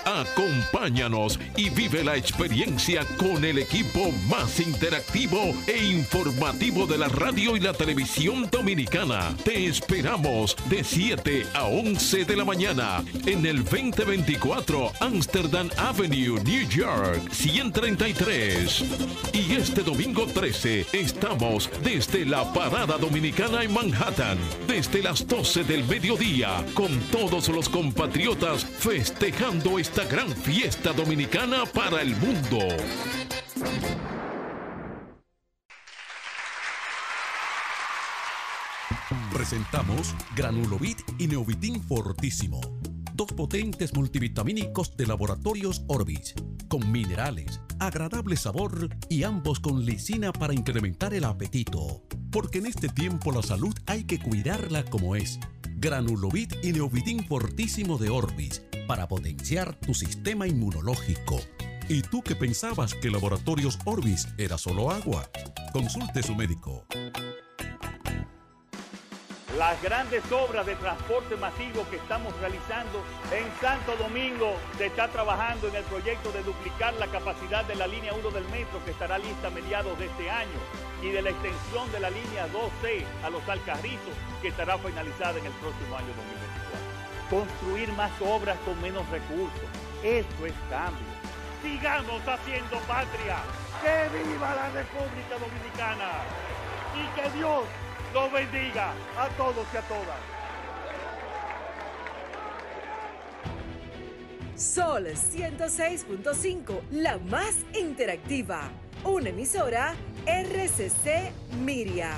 Acompáñanos 0.04 1.38
y 1.56 1.70
vive 1.70 2.02
la 2.02 2.16
experiencia 2.16 3.06
con 3.16 3.44
el 3.44 3.58
equipo 3.58 4.10
más 4.28 4.58
interactivo 4.82 5.54
e 5.68 5.78
informativo 5.78 6.88
de 6.88 6.98
la 6.98 7.06
radio 7.06 7.56
y 7.56 7.60
la 7.60 7.72
televisión 7.72 8.48
dominicana. 8.50 9.32
Te 9.44 9.66
esperamos 9.66 10.56
de 10.68 10.82
7 10.82 11.46
a 11.54 11.66
11 11.66 12.24
de 12.24 12.36
la 12.36 12.44
mañana 12.44 13.04
en 13.24 13.46
el 13.46 13.62
2024 13.62 14.90
Amsterdam 14.98 15.70
Avenue, 15.76 16.42
New 16.42 16.68
York, 16.68 17.30
133. 17.30 18.84
Y 19.32 19.52
este 19.52 19.82
domingo 19.82 20.26
13 20.26 20.86
estamos 20.92 21.70
desde 21.84 22.26
la 22.26 22.52
Parada 22.52 22.98
Dominicana 22.98 23.62
en 23.62 23.72
Manhattan, 23.72 24.36
desde 24.66 25.00
las 25.00 25.24
12 25.28 25.62
del 25.62 25.84
mediodía, 25.84 26.66
con 26.74 26.98
todos 27.12 27.48
los 27.50 27.68
compatriotas 27.68 28.64
festejando 28.64 29.78
esta 29.78 30.02
gran 30.06 30.34
fiesta 30.34 30.92
dominicana 30.92 31.66
para 31.66 32.02
el 32.02 32.16
mundo. 32.16 32.58
Presentamos 39.32 40.14
Granulovit 40.36 40.98
y 41.18 41.26
Neovitin 41.26 41.82
Fortísimo. 41.82 42.60
Dos 43.14 43.32
potentes 43.32 43.94
multivitamínicos 43.94 44.96
de 44.96 45.06
laboratorios 45.06 45.84
Orbis, 45.88 46.34
con 46.68 46.90
minerales, 46.90 47.60
agradable 47.78 48.36
sabor 48.36 48.88
y 49.08 49.24
ambos 49.24 49.60
con 49.60 49.84
lisina 49.84 50.32
para 50.32 50.54
incrementar 50.54 51.12
el 51.14 51.24
apetito. 51.24 52.02
Porque 52.30 52.58
en 52.58 52.66
este 52.66 52.88
tiempo 52.88 53.32
la 53.32 53.42
salud 53.42 53.74
hay 53.86 54.04
que 54.04 54.18
cuidarla 54.18 54.84
como 54.84 55.16
es. 55.16 55.38
Granulovit 55.76 56.54
y 56.64 56.72
Neovitin 56.72 57.26
Fortísimo 57.26 57.98
de 57.98 58.08
Orbis, 58.08 58.62
para 58.86 59.08
potenciar 59.08 59.74
tu 59.74 59.94
sistema 59.94 60.46
inmunológico. 60.46 61.38
¿Y 61.88 62.02
tú 62.02 62.22
que 62.22 62.36
pensabas 62.36 62.94
que 62.94 63.10
Laboratorios 63.10 63.78
Orbis 63.84 64.28
era 64.38 64.56
solo 64.56 64.90
agua? 64.90 65.28
Consulte 65.72 66.22
su 66.22 66.34
médico. 66.34 66.86
Las 69.58 69.82
grandes 69.82 70.22
obras 70.32 70.64
de 70.64 70.76
transporte 70.76 71.36
masivo 71.36 71.86
que 71.90 71.96
estamos 71.96 72.34
realizando 72.40 73.04
en 73.30 73.44
Santo 73.60 73.94
Domingo 73.96 74.56
se 74.78 74.86
está 74.86 75.08
trabajando 75.08 75.68
en 75.68 75.76
el 75.76 75.84
proyecto 75.84 76.32
de 76.32 76.42
duplicar 76.42 76.94
la 76.94 77.06
capacidad 77.08 77.62
de 77.66 77.74
la 77.74 77.86
línea 77.86 78.14
1 78.14 78.30
del 78.30 78.48
metro 78.48 78.82
que 78.86 78.92
estará 78.92 79.18
lista 79.18 79.48
a 79.48 79.50
mediados 79.50 79.98
de 79.98 80.06
este 80.06 80.30
año 80.30 80.58
y 81.02 81.10
de 81.10 81.20
la 81.20 81.30
extensión 81.30 81.92
de 81.92 82.00
la 82.00 82.08
línea 82.08 82.46
2C 82.48 83.04
a 83.22 83.28
los 83.28 83.46
Alcarrizos 83.46 84.16
que 84.40 84.48
estará 84.48 84.78
finalizada 84.78 85.38
en 85.38 85.44
el 85.44 85.52
próximo 85.52 85.96
año 85.98 86.08
2024. 86.16 87.28
Construir 87.28 87.92
más 87.92 88.12
obras 88.22 88.56
con 88.64 88.80
menos 88.80 89.06
recursos. 89.10 89.68
Esto 90.02 90.46
es 90.46 90.54
cambio. 90.70 91.04
Sigamos 91.62 92.22
haciendo 92.26 92.78
patria. 92.88 93.36
¡Que 93.84 94.08
viva 94.16 94.54
la 94.54 94.70
República 94.70 95.36
Dominicana! 95.36 96.24
Y 96.96 97.20
que 97.20 97.36
Dios 97.36 97.64
los 98.12 98.30
bendiga 98.32 98.92
a 99.18 99.28
todos 99.36 99.66
y 99.72 99.76
a 99.76 99.82
todas. 99.82 100.18
Sol 104.56 105.06
106.5, 105.06 106.80
la 106.90 107.18
más 107.18 107.54
interactiva. 107.74 108.68
Una 109.04 109.30
emisora 109.30 109.94
RCC 110.26 111.32
Miria. 111.64 112.12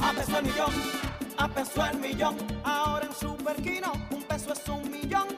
A 0.00 0.12
peso 0.12 0.38
el 0.38 0.44
millón, 0.44 0.72
a 1.38 1.48
peso 1.48 1.86
el 1.86 1.98
millón. 1.98 2.36
Ahora 2.62 3.06
en 3.06 3.14
Superquino, 3.14 3.92
un 4.10 4.22
peso 4.22 4.52
es 4.52 4.68
un 4.68 4.90
millón. 4.90 5.28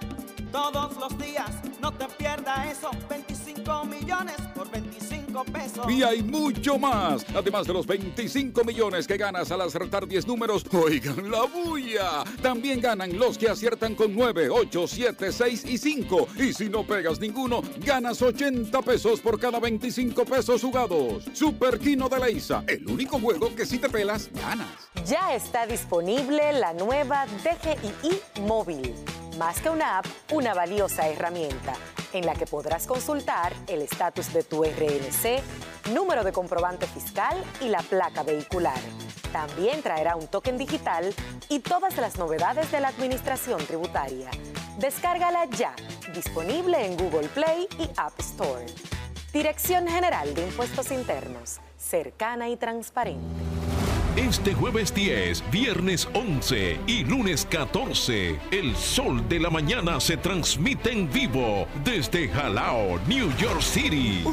Todos 0.52 0.96
los 0.96 1.16
días, 1.18 1.50
no 1.80 1.92
te 1.92 2.06
pierdas 2.06 2.66
eso. 2.66 2.90
25 3.08 3.84
millones 3.84 4.36
por 4.54 4.70
25 4.70 4.95
pesos. 5.44 5.90
Y 5.90 6.02
hay 6.02 6.22
mucho 6.22 6.78
más. 6.78 7.24
Además 7.34 7.66
de 7.66 7.72
los 7.72 7.86
25 7.86 8.64
millones 8.64 9.06
que 9.06 9.16
ganas 9.16 9.50
al 9.50 9.60
acertar 9.60 10.06
10 10.06 10.26
números, 10.26 10.64
oigan 10.72 11.30
la 11.30 11.42
bulla. 11.42 12.24
También 12.42 12.80
ganan 12.80 13.18
los 13.18 13.38
que 13.38 13.48
aciertan 13.48 13.94
con 13.94 14.14
9, 14.14 14.48
8, 14.50 14.86
7, 14.86 15.32
6 15.32 15.64
y 15.66 15.78
5. 15.78 16.28
Y 16.36 16.52
si 16.52 16.68
no 16.68 16.86
pegas 16.86 17.20
ninguno, 17.20 17.62
ganas 17.78 18.22
80 18.22 18.82
pesos 18.82 19.20
por 19.20 19.38
cada 19.38 19.60
25 19.60 20.24
pesos 20.24 20.62
jugados. 20.62 21.24
Super 21.32 21.78
Kino 21.78 22.08
de 22.08 22.18
la 22.18 22.30
ISA, 22.30 22.64
el 22.66 22.86
único 22.88 23.18
juego 23.18 23.54
que 23.54 23.66
si 23.66 23.78
te 23.78 23.88
pelas, 23.88 24.30
ganas. 24.32 24.68
Ya 25.06 25.34
está 25.34 25.66
disponible 25.66 26.52
la 26.52 26.72
nueva 26.72 27.26
DGII 27.26 28.20
móvil. 28.40 28.94
Más 29.38 29.60
que 29.60 29.68
una 29.68 29.98
app, 29.98 30.06
una 30.32 30.54
valiosa 30.54 31.08
herramienta 31.08 31.74
en 32.14 32.24
la 32.24 32.34
que 32.34 32.46
podrás 32.46 32.86
consultar 32.86 33.52
el 33.66 33.82
estatus 33.82 34.32
de 34.32 34.42
tu 34.42 34.64
RNC, 34.64 35.42
número 35.92 36.24
de 36.24 36.32
comprobante 36.32 36.86
fiscal 36.86 37.36
y 37.60 37.68
la 37.68 37.80
placa 37.80 38.22
vehicular. 38.22 38.78
También 39.32 39.82
traerá 39.82 40.16
un 40.16 40.26
token 40.28 40.56
digital 40.56 41.14
y 41.50 41.58
todas 41.58 41.98
las 41.98 42.16
novedades 42.16 42.72
de 42.72 42.80
la 42.80 42.88
administración 42.88 43.64
tributaria. 43.66 44.30
Descárgala 44.78 45.44
ya, 45.44 45.74
disponible 46.14 46.86
en 46.86 46.96
Google 46.96 47.28
Play 47.28 47.68
y 47.78 47.90
App 47.98 48.18
Store. 48.18 48.64
Dirección 49.34 49.86
General 49.86 50.34
de 50.34 50.46
Impuestos 50.46 50.90
Internos, 50.90 51.60
cercana 51.76 52.48
y 52.48 52.56
transparente. 52.56 53.75
Este 54.16 54.54
jueves 54.54 54.94
10, 54.94 55.44
viernes 55.50 56.08
11 56.14 56.80
y 56.86 57.04
lunes 57.04 57.46
14, 57.50 58.38
el 58.50 58.74
sol 58.74 59.28
de 59.28 59.38
la 59.38 59.50
mañana 59.50 60.00
se 60.00 60.16
transmite 60.16 60.90
en 60.90 61.12
vivo 61.12 61.68
desde 61.84 62.26
Jalao, 62.28 62.98
New 63.08 63.28
York 63.36 63.60
City. 63.60 64.24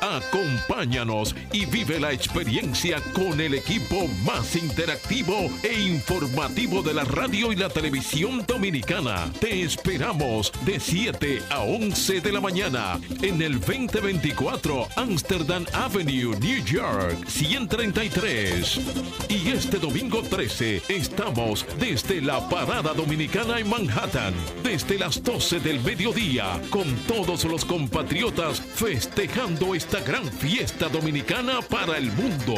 Acompáñanos 0.00 1.34
y 1.52 1.66
vive 1.66 2.00
la 2.00 2.12
experiencia 2.12 3.02
con 3.12 3.38
el 3.40 3.54
equipo 3.54 4.06
más 4.24 4.56
interactivo 4.56 5.34
e 5.62 5.78
informativo 5.78 6.82
de 6.82 6.94
la 6.94 7.04
radio 7.04 7.52
y 7.52 7.56
la 7.56 7.68
televisión 7.68 8.44
dominicana. 8.46 9.30
Te 9.40 9.62
esperamos 9.62 10.52
de 10.64 10.80
7 10.80 11.42
a 11.50 11.60
11 11.60 12.20
de 12.20 12.32
la 12.32 12.40
mañana 12.40 12.98
en 13.20 13.42
el 13.42 13.60
2024 13.60 14.88
Amsterdam 14.96 15.66
Avenue, 15.74 16.34
New 16.38 16.64
York, 16.64 17.26
133. 17.26 18.99
Y 19.28 19.50
este 19.50 19.78
domingo 19.78 20.22
13 20.22 20.82
estamos 20.88 21.66
desde 21.78 22.20
la 22.20 22.48
Parada 22.48 22.92
Dominicana 22.94 23.58
en 23.58 23.68
Manhattan, 23.68 24.34
desde 24.62 24.98
las 24.98 25.22
12 25.22 25.60
del 25.60 25.80
mediodía, 25.80 26.60
con 26.70 26.94
todos 27.06 27.44
los 27.44 27.64
compatriotas 27.64 28.60
festejando 28.60 29.74
esta 29.74 30.00
gran 30.00 30.24
fiesta 30.24 30.88
dominicana 30.88 31.60
para 31.62 31.98
el 31.98 32.10
mundo. 32.12 32.54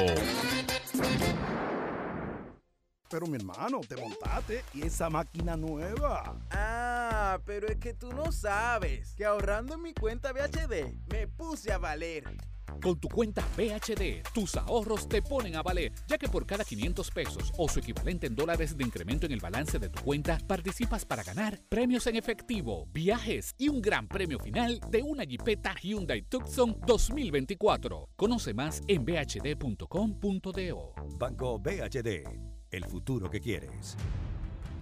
Pero 3.08 3.26
mi 3.26 3.36
hermano, 3.36 3.80
te 3.86 3.96
montaste 3.96 4.64
y 4.72 4.82
esa 4.86 5.10
máquina 5.10 5.54
nueva. 5.56 6.34
Ah, 6.50 7.02
Ah, 7.34 7.38
pero 7.46 7.66
es 7.68 7.78
que 7.78 7.94
tú 7.94 8.12
no 8.12 8.30
sabes 8.30 9.14
que 9.14 9.24
ahorrando 9.24 9.74
en 9.76 9.82
mi 9.82 9.94
cuenta 9.94 10.32
VHD 10.32 10.92
me 11.10 11.26
puse 11.28 11.72
a 11.72 11.78
valer. 11.78 12.24
Con 12.82 12.98
tu 12.98 13.08
cuenta 13.08 13.46
BHD, 13.56 14.22
tus 14.34 14.56
ahorros 14.56 15.08
te 15.08 15.22
ponen 15.22 15.56
a 15.56 15.62
valer, 15.62 15.92
ya 16.06 16.18
que 16.18 16.28
por 16.28 16.46
cada 16.46 16.64
500 16.64 17.10
pesos 17.10 17.52
o 17.56 17.68
su 17.68 17.78
equivalente 17.78 18.26
en 18.26 18.34
dólares 18.34 18.76
de 18.76 18.84
incremento 18.84 19.26
en 19.26 19.32
el 19.32 19.40
balance 19.40 19.78
de 19.78 19.88
tu 19.88 20.02
cuenta, 20.02 20.38
participas 20.46 21.04
para 21.04 21.22
ganar 21.22 21.60
premios 21.68 22.06
en 22.06 22.16
efectivo, 22.16 22.86
viajes 22.92 23.54
y 23.58 23.68
un 23.68 23.80
gran 23.80 24.08
premio 24.08 24.38
final 24.38 24.80
de 24.90 25.02
una 25.02 25.24
Jeepeta 25.24 25.74
Hyundai 25.80 26.22
Tucson 26.22 26.78
2024. 26.86 28.08
Conoce 28.16 28.54
más 28.54 28.82
en 28.88 29.04
bhd.com.do. 29.04 30.94
Banco 31.18 31.58
BHD, 31.58 32.24
el 32.70 32.84
futuro 32.84 33.30
que 33.30 33.40
quieres. 33.40 33.96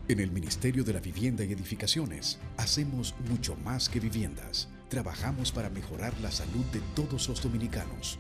En 0.09 0.19
el 0.19 0.33
Ministerio 0.33 0.83
de 0.83 0.93
la 0.93 1.01
Vivienda 1.01 1.45
y 1.45 1.53
Edificaciones 1.53 2.39
hacemos 2.57 3.15
mucho 3.29 3.55
más 3.57 3.89
que 3.89 4.01
viviendas. 4.01 4.69
Trabajamos 4.91 5.53
para 5.53 5.71
mejorar 5.71 6.13
la 6.21 6.33
salud 6.33 6.65
de 6.73 6.81
todos 6.97 7.29
los 7.29 7.41
dominicanos. 7.41 8.19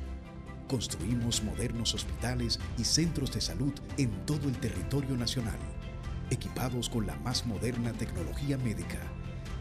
Construimos 0.68 1.42
modernos 1.42 1.94
hospitales 1.94 2.60
y 2.78 2.84
centros 2.84 3.34
de 3.34 3.40
salud 3.40 3.72
en 3.98 4.24
todo 4.24 4.48
el 4.48 4.56
territorio 4.56 5.16
nacional, 5.16 5.58
equipados 6.30 6.88
con 6.88 7.08
la 7.08 7.16
más 7.16 7.44
moderna 7.44 7.92
tecnología 7.92 8.56
médica 8.56 9.00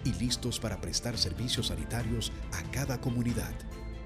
y 0.06 0.14
listos 0.14 0.60
para 0.60 0.80
prestar 0.80 1.18
servicios 1.18 1.68
sanitarios 1.68 2.32
a 2.52 2.62
cada 2.72 3.02
comunidad. 3.02 3.56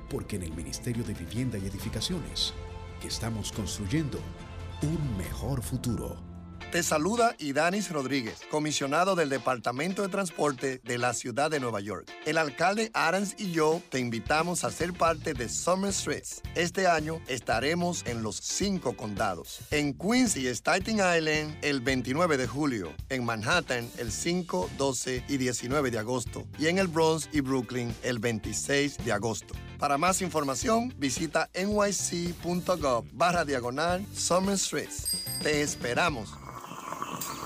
Porque 0.09 0.37
en 0.37 0.43
el 0.43 0.53
Ministerio 0.53 1.03
de 1.03 1.13
Vivienda 1.13 1.57
y 1.57 1.67
Edificaciones, 1.67 2.53
que 3.01 3.09
estamos 3.09 3.51
construyendo 3.51 4.17
un 4.81 5.17
mejor 5.17 5.61
futuro. 5.61 6.32
Te 6.73 6.81
saluda 6.81 7.35
Idanis 7.37 7.91
Rodríguez, 7.91 8.41
comisionado 8.49 9.15
del 9.15 9.29
Departamento 9.29 10.01
de 10.01 10.07
Transporte 10.07 10.81
de 10.83 10.97
la 10.97 11.13
Ciudad 11.13 11.51
de 11.51 11.59
Nueva 11.59 11.81
York. 11.81 12.09
El 12.25 12.39
alcalde 12.39 12.89
Adams 12.95 13.35
y 13.37 13.51
yo 13.51 13.79
te 13.91 13.99
invitamos 13.99 14.63
a 14.63 14.71
ser 14.71 14.91
parte 14.91 15.35
de 15.35 15.49
Summer 15.49 15.93
Streets. 15.93 16.41
Este 16.55 16.87
año 16.87 17.21
estaremos 17.27 18.03
en 18.07 18.23
los 18.23 18.37
cinco 18.37 18.97
condados. 18.97 19.59
En 19.69 19.93
Queens 19.93 20.35
y 20.35 20.47
Staten 20.47 20.95
Island 20.95 21.55
el 21.61 21.79
29 21.79 22.37
de 22.37 22.47
julio. 22.47 22.91
En 23.09 23.23
Manhattan 23.23 23.87
el 23.99 24.11
5, 24.11 24.71
12 24.75 25.25
y 25.27 25.37
19 25.37 25.91
de 25.91 25.99
agosto. 25.99 26.47
Y 26.57 26.69
en 26.69 26.79
el 26.79 26.87
Bronx 26.87 27.29
y 27.31 27.41
Brooklyn 27.41 27.95
el 28.01 28.17
26 28.17 28.97
de 29.05 29.11
agosto. 29.11 29.53
Para 29.77 29.99
más 29.99 30.23
información, 30.23 30.91
visita 30.97 31.51
nyc.gov 31.53 33.05
barra 33.13 33.45
diagonal 33.45 34.03
Summer 34.15 34.57
Streets. 34.57 35.17
Te 35.43 35.61
esperamos. 35.61 36.42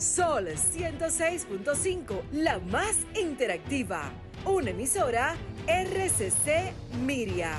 Sol 0.00 0.46
106.5, 0.46 2.22
la 2.32 2.58
más 2.58 2.96
interactiva. 3.14 4.10
Una 4.46 4.70
emisora 4.70 5.36
RCC 5.66 6.72
Miria. 7.04 7.52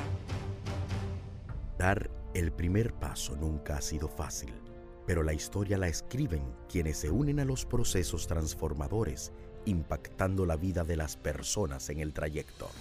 Dar 1.77 2.09
el 2.33 2.51
primer 2.51 2.93
paso 2.95 3.35
nunca 3.35 3.77
ha 3.77 3.81
sido 3.81 4.07
fácil, 4.07 4.51
pero 5.05 5.21
la 5.21 5.33
historia 5.33 5.77
la 5.77 5.87
escriben 5.87 6.41
quienes 6.67 6.97
se 6.97 7.11
unen 7.11 7.39
a 7.39 7.45
los 7.45 7.63
procesos 7.63 8.25
transformadores, 8.25 9.31
impactando 9.65 10.47
la 10.47 10.55
vida 10.55 10.83
de 10.83 10.97
las 10.97 11.17
personas 11.17 11.91
en 11.91 11.99
el 11.99 12.11
trayecto. 12.11 12.71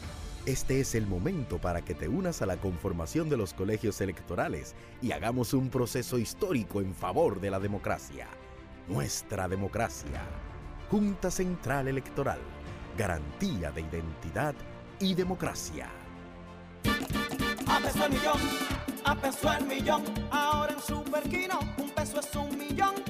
Este 0.46 0.80
es 0.80 0.94
el 0.94 1.06
momento 1.06 1.60
para 1.60 1.82
que 1.82 1.94
te 1.94 2.08
unas 2.08 2.40
a 2.40 2.46
la 2.46 2.56
conformación 2.56 3.28
de 3.28 3.36
los 3.36 3.52
colegios 3.52 4.00
electorales 4.00 4.74
y 5.02 5.12
hagamos 5.12 5.52
un 5.52 5.68
proceso 5.68 6.16
histórico 6.16 6.80
en 6.80 6.94
favor 6.94 7.42
de 7.42 7.50
la 7.50 7.60
democracia. 7.60 8.26
Nuestra 8.90 9.46
democracia. 9.46 10.20
Junta 10.90 11.30
Central 11.30 11.86
Electoral. 11.86 12.40
Garantía 12.98 13.70
de 13.70 13.82
identidad 13.82 14.52
y 14.98 15.14
democracia. 15.14 15.88
A 17.68 17.78
peso 17.78 18.04
el 18.04 18.12
millón, 18.12 18.40
a 19.04 19.14
peso 19.14 19.52
el 19.52 19.66
millón. 19.66 20.02
Ahora 20.32 20.72
en 20.72 20.80
Superquino, 20.80 21.60
un 21.78 21.90
peso 21.90 22.18
es 22.18 22.34
un 22.34 22.58
millón. 22.58 23.09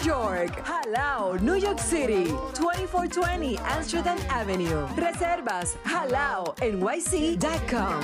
York. 0.03 0.63
Halao, 0.65 1.37
New 1.41 1.59
York 1.59 1.79
City. 1.79 2.25
2420 2.55 3.57
Amsterdam 3.57 4.17
Avenue. 4.29 4.87
Reservas 4.95 5.75
halao 5.85 6.55
nyc.com. 6.61 8.01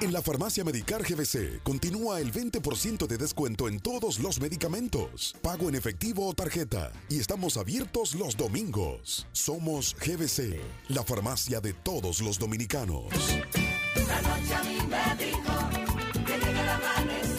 En 0.00 0.12
la 0.12 0.22
farmacia 0.22 0.62
Medicar 0.62 1.02
GBC 1.02 1.60
continúa 1.64 2.20
el 2.20 2.32
20% 2.32 3.08
de 3.08 3.18
descuento 3.18 3.66
en 3.66 3.80
todos 3.80 4.20
los 4.20 4.40
medicamentos, 4.40 5.34
pago 5.42 5.68
en 5.68 5.74
efectivo 5.74 6.28
o 6.28 6.34
tarjeta, 6.34 6.92
y 7.08 7.18
estamos 7.18 7.56
abiertos 7.56 8.14
los 8.14 8.36
domingos. 8.36 9.26
Somos 9.32 9.96
GBC, 9.98 10.60
la 10.88 11.02
farmacia 11.02 11.60
de 11.60 11.72
todos 11.72 12.20
los 12.20 12.38
dominicanos. 12.38 13.06
La 14.06 14.22
noche 14.22 14.54
a 14.54 14.62
mí 14.62 14.78
me 14.88 15.24
dijo 15.24 15.68
que 16.24 17.37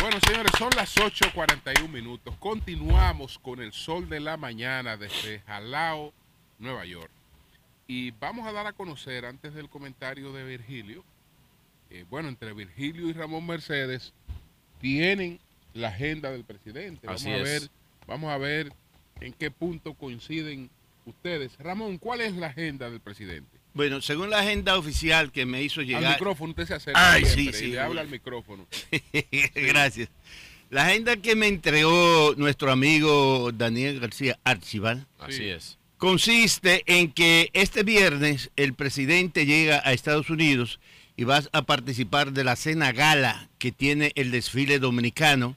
Bueno, 0.00 0.18
señores, 0.26 0.52
son 0.58 0.70
las 0.76 0.96
8.41 0.96 1.90
minutos. 1.90 2.34
Continuamos 2.38 3.38
con 3.38 3.60
el 3.60 3.74
sol 3.74 4.08
de 4.08 4.18
la 4.20 4.38
mañana 4.38 4.96
desde 4.96 5.40
Jalao, 5.40 6.14
Nueva 6.58 6.86
York. 6.86 7.10
Y 7.86 8.12
vamos 8.12 8.46
a 8.46 8.52
dar 8.52 8.66
a 8.66 8.72
conocer, 8.72 9.26
antes 9.26 9.52
del 9.52 9.68
comentario 9.68 10.32
de 10.32 10.44
Virgilio, 10.44 11.04
eh, 11.90 12.06
bueno, 12.08 12.30
entre 12.30 12.54
Virgilio 12.54 13.10
y 13.10 13.12
Ramón 13.12 13.46
Mercedes 13.46 14.14
tienen 14.80 15.38
la 15.74 15.88
agenda 15.88 16.30
del 16.30 16.44
presidente. 16.44 17.06
Vamos 17.06 17.26
a 17.26 17.28
ver, 17.28 17.62
vamos 18.06 18.32
a 18.32 18.38
ver 18.38 18.72
en 19.20 19.34
qué 19.34 19.50
punto 19.50 19.92
coinciden 19.92 20.70
ustedes. 21.04 21.58
Ramón, 21.58 21.98
¿cuál 21.98 22.22
es 22.22 22.34
la 22.36 22.46
agenda 22.46 22.88
del 22.88 23.00
presidente? 23.00 23.53
Bueno, 23.74 24.00
según 24.00 24.30
la 24.30 24.38
agenda 24.40 24.78
oficial 24.78 25.32
que 25.32 25.44
me 25.46 25.62
hizo 25.62 25.82
llegar. 25.82 26.04
Al 26.04 26.12
micrófono, 26.12 26.50
usted 26.50 26.66
se 26.66 26.74
acerca 26.74 27.12
Ay, 27.12 27.24
sí, 27.24 27.48
y 27.48 27.52
sí. 27.52 27.66
le 27.66 27.80
habla 27.80 28.02
al 28.02 28.08
micrófono. 28.08 28.66
Gracias. 29.54 30.08
La 30.70 30.86
agenda 30.86 31.16
que 31.16 31.34
me 31.36 31.48
entregó 31.48 32.34
nuestro 32.36 32.70
amigo 32.72 33.50
Daniel 33.52 34.00
García 34.00 34.38
Archival 34.44 35.06
Así 35.18 35.44
es. 35.44 35.78
consiste 35.98 36.82
en 36.86 37.12
que 37.12 37.50
este 37.52 37.82
viernes 37.82 38.50
el 38.56 38.74
presidente 38.74 39.44
llega 39.46 39.82
a 39.84 39.92
Estados 39.92 40.30
Unidos 40.30 40.80
y 41.16 41.24
va 41.24 41.42
a 41.52 41.62
participar 41.62 42.32
de 42.32 42.44
la 42.44 42.56
cena 42.56 42.92
gala 42.92 43.48
que 43.58 43.72
tiene 43.72 44.12
el 44.14 44.30
desfile 44.30 44.78
dominicano 44.78 45.56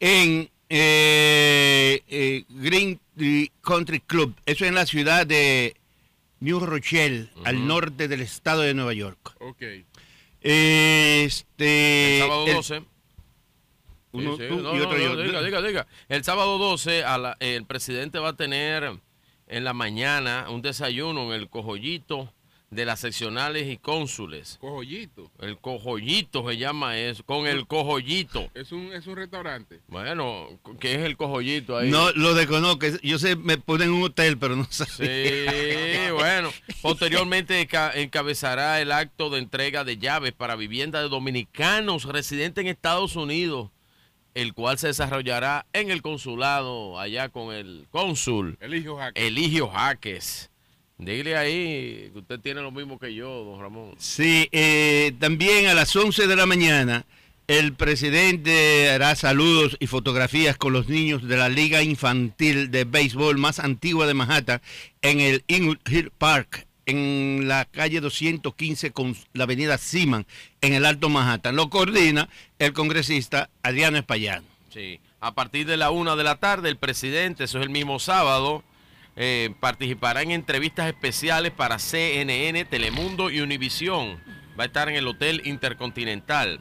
en 0.00 0.50
eh, 0.68 2.02
eh, 2.08 2.44
Green 2.48 3.00
Country 3.62 4.00
Club. 4.00 4.34
Eso 4.46 4.64
en 4.64 4.74
la 4.74 4.86
ciudad 4.86 5.26
de 5.26 5.76
New 6.44 6.60
Rochelle, 6.60 7.28
al 7.44 7.66
norte 7.66 8.06
del 8.06 8.20
estado 8.20 8.60
de 8.60 8.74
Nueva 8.74 8.92
York. 8.92 9.34
Ok. 9.40 9.62
Este, 10.42 12.16
El 12.16 12.22
sábado 12.22 12.46
el- 12.46 12.54
12. 12.54 12.82
uno 14.12 14.36
Sí, 14.36 14.42
sí, 14.42 14.48
tú 14.48 14.60
no, 14.60 14.74
y 14.74 14.78
no, 14.78 14.84
otro 14.86 14.98
no, 14.98 15.04
yo. 15.14 15.22
diga, 15.22 15.42
diga, 15.42 15.62
diga. 15.62 15.86
El 16.10 16.22
sábado 16.22 16.58
12 16.58 17.02
a 17.02 17.16
la- 17.16 17.36
el 17.40 17.64
presidente 17.64 18.18
va 18.18 18.28
a 18.30 18.36
tener 18.36 19.00
en 19.46 19.64
la 19.64 19.72
mañana 19.72 20.46
un 20.50 20.60
desayuno 20.60 21.32
en 21.32 21.40
el 21.40 21.48
cojollito 21.48 22.30
de 22.74 22.84
las 22.84 23.00
seccionales 23.00 23.68
y 23.68 23.76
cónsules. 23.76 24.58
Cojollito. 24.60 25.30
El 25.40 25.58
cojollito 25.58 26.48
se 26.48 26.56
llama 26.56 26.98
eso, 26.98 27.22
con 27.24 27.46
el 27.46 27.66
cojollito. 27.66 28.50
Es 28.54 28.72
un, 28.72 28.92
es 28.92 29.06
un 29.06 29.16
restaurante. 29.16 29.80
Bueno, 29.88 30.48
¿qué 30.80 30.92
es 30.94 30.98
el 31.00 31.16
cojollito 31.16 31.76
ahí? 31.76 31.90
No 31.90 32.10
lo 32.12 32.34
desconozco. 32.34 32.86
Yo 33.02 33.18
sé, 33.18 33.36
me 33.36 33.58
ponen 33.58 33.88
en 33.88 33.94
un 33.94 34.02
hotel, 34.04 34.38
pero 34.38 34.56
no 34.56 34.66
sé. 34.70 34.84
Sí, 34.86 36.12
bueno. 36.12 36.50
Posteriormente 36.82 37.66
ca- 37.66 37.92
encabezará 37.94 38.80
el 38.80 38.92
acto 38.92 39.30
de 39.30 39.38
entrega 39.38 39.84
de 39.84 39.98
llaves 39.98 40.32
para 40.32 40.56
vivienda 40.56 41.02
de 41.02 41.08
dominicanos 41.08 42.04
residentes 42.04 42.62
en 42.62 42.68
Estados 42.68 43.16
Unidos, 43.16 43.70
el 44.34 44.52
cual 44.54 44.78
se 44.78 44.88
desarrollará 44.88 45.66
en 45.72 45.90
el 45.90 46.02
consulado 46.02 46.98
allá 46.98 47.28
con 47.28 47.54
el 47.54 47.86
cónsul 47.90 48.58
Eligio 48.60 48.96
Jaque. 48.96 49.26
Eligio 49.26 49.68
Jaques. 49.68 50.50
Dile 50.98 51.36
ahí 51.36 52.10
que 52.12 52.18
usted 52.18 52.40
tiene 52.40 52.62
lo 52.62 52.70
mismo 52.70 52.98
que 52.98 53.12
yo, 53.14 53.44
don 53.44 53.60
Ramón. 53.60 53.94
Sí, 53.98 54.48
eh, 54.52 55.12
también 55.18 55.66
a 55.66 55.74
las 55.74 55.94
11 55.94 56.26
de 56.26 56.36
la 56.36 56.46
mañana 56.46 57.04
el 57.46 57.74
presidente 57.74 58.88
hará 58.90 59.14
saludos 59.16 59.76
y 59.78 59.86
fotografías 59.86 60.56
con 60.56 60.72
los 60.72 60.88
niños 60.88 61.26
de 61.28 61.36
la 61.36 61.50
Liga 61.50 61.82
Infantil 61.82 62.70
de 62.70 62.84
Béisbol 62.84 63.36
más 63.36 63.58
antigua 63.58 64.06
de 64.06 64.14
Manhattan 64.14 64.62
en 65.02 65.20
el 65.20 65.44
Inwood 65.48 65.78
Hill 65.86 66.10
Park, 66.16 66.66
en 66.86 67.46
la 67.46 67.66
calle 67.66 68.00
215 68.00 68.92
con 68.92 69.14
la 69.34 69.44
avenida 69.44 69.76
Seaman, 69.76 70.26
en 70.62 70.72
el 70.72 70.86
Alto 70.86 71.10
Manhattan. 71.10 71.54
Lo 71.54 71.68
coordina 71.68 72.30
el 72.58 72.72
congresista 72.72 73.50
Adriano 73.62 73.98
Espaillán. 73.98 74.44
Sí. 74.72 75.00
A 75.20 75.34
partir 75.34 75.66
de 75.66 75.76
la 75.76 75.90
una 75.90 76.16
de 76.16 76.24
la 76.24 76.36
tarde, 76.36 76.70
el 76.70 76.76
presidente, 76.76 77.44
eso 77.44 77.58
es 77.58 77.64
el 77.64 77.70
mismo 77.70 77.98
sábado, 77.98 78.64
eh, 79.16 79.54
participará 79.60 80.22
en 80.22 80.32
entrevistas 80.32 80.88
especiales 80.88 81.52
para 81.52 81.78
CNN, 81.78 82.64
Telemundo 82.64 83.30
y 83.30 83.40
Univisión. 83.40 84.20
Va 84.58 84.64
a 84.64 84.66
estar 84.66 84.88
en 84.88 84.96
el 84.96 85.06
Hotel 85.06 85.42
Intercontinental. 85.44 86.60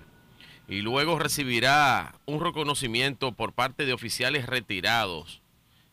Y 0.67 0.81
luego 0.81 1.19
recibirá 1.19 2.15
un 2.25 2.41
reconocimiento 2.41 3.33
por 3.33 3.53
parte 3.53 3.85
de 3.85 3.93
oficiales 3.93 4.45
retirados. 4.45 5.41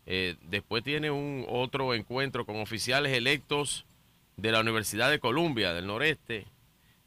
Eh, 0.06 0.36
después 0.42 0.84
tiene 0.84 1.10
un 1.10 1.44
otro 1.48 1.94
encuentro 1.94 2.46
con 2.46 2.56
oficiales 2.56 3.12
electos 3.12 3.86
de 4.36 4.52
la 4.52 4.60
Universidad 4.60 5.10
de 5.10 5.18
Columbia 5.18 5.72
del 5.72 5.86
Noreste. 5.86 6.46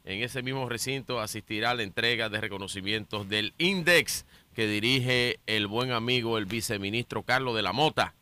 En 0.04 0.22
ese 0.22 0.42
mismo 0.42 0.68
recinto 0.68 1.20
asistirá 1.20 1.70
a 1.70 1.74
la 1.74 1.82
entrega 1.82 2.28
de 2.28 2.40
reconocimientos 2.40 3.28
del 3.28 3.54
INDEX 3.58 4.26
que 4.54 4.66
dirige 4.66 5.40
el 5.46 5.66
buen 5.66 5.92
amigo, 5.92 6.38
el 6.38 6.44
viceministro 6.44 7.22
Carlos 7.22 7.56
de 7.56 7.62
la 7.62 7.72
Mota, 7.72 8.14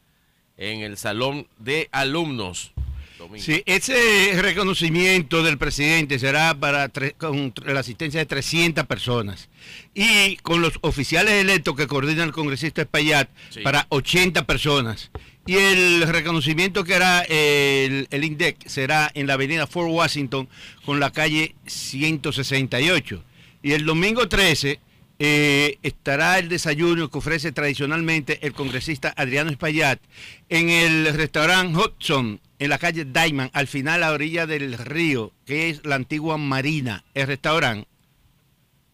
en 0.71 0.81
el 0.81 0.97
Salón 0.97 1.47
de 1.59 1.89
Alumnos. 1.93 2.73
Domingo. 3.19 3.45
Sí, 3.45 3.63
ese 3.67 4.33
reconocimiento 4.41 5.43
del 5.43 5.59
presidente 5.59 6.19
será 6.19 6.55
para 6.55 6.93
tre- 6.93 7.15
con 7.17 7.53
la 7.67 7.81
asistencia 7.81 8.19
de 8.21 8.27
300 8.27 8.85
personas 8.87 9.49
y 9.95 10.37
con 10.39 10.61
los 10.61 10.73
oficiales 10.81 11.35
electos 11.35 11.77
que 11.77 11.87
coordina 11.87 12.25
el 12.25 12.33
congresista 12.33 12.83
Espaillat 12.83 13.29
Sí. 13.51 13.61
para 13.61 13.87
80 13.91 14.45
personas. 14.45 15.11
Y 15.47 15.55
el 15.57 16.07
reconocimiento 16.07 16.85
que 16.85 16.95
hará 16.95 17.23
el, 17.23 18.07
el 18.11 18.25
INDEC 18.25 18.69
será 18.69 19.11
en 19.15 19.27
la 19.27 19.35
avenida 19.35 19.67
Fort 19.67 19.91
Washington 19.91 20.49
con 20.85 21.01
la 21.01 21.11
calle 21.11 21.55
168. 21.67 23.23
Y 23.63 23.73
el 23.73 23.85
domingo 23.85 24.29
13 24.29 24.79
eh, 25.24 25.78
estará 25.85 26.40
el 26.40 26.49
desayuno 26.49 27.09
que 27.09 27.19
ofrece 27.19 27.53
tradicionalmente 27.53 28.44
el 28.44 28.55
congresista 28.55 29.15
Adriano 29.16 29.53
Espaillat 29.53 30.01
en 30.49 30.69
el 30.69 31.15
restaurante 31.15 31.78
Hudson, 31.78 32.40
en 32.59 32.69
la 32.69 32.78
calle 32.78 33.05
Diamond, 33.05 33.51
al 33.53 33.69
final 33.69 34.03
a 34.03 34.09
la 34.09 34.12
orilla 34.15 34.47
del 34.47 34.77
río, 34.77 35.31
que 35.47 35.70
es 35.70 35.86
la 35.86 35.94
antigua 35.94 36.39
Marina, 36.39 37.05
el 37.15 37.28
restaurante. 37.28 37.86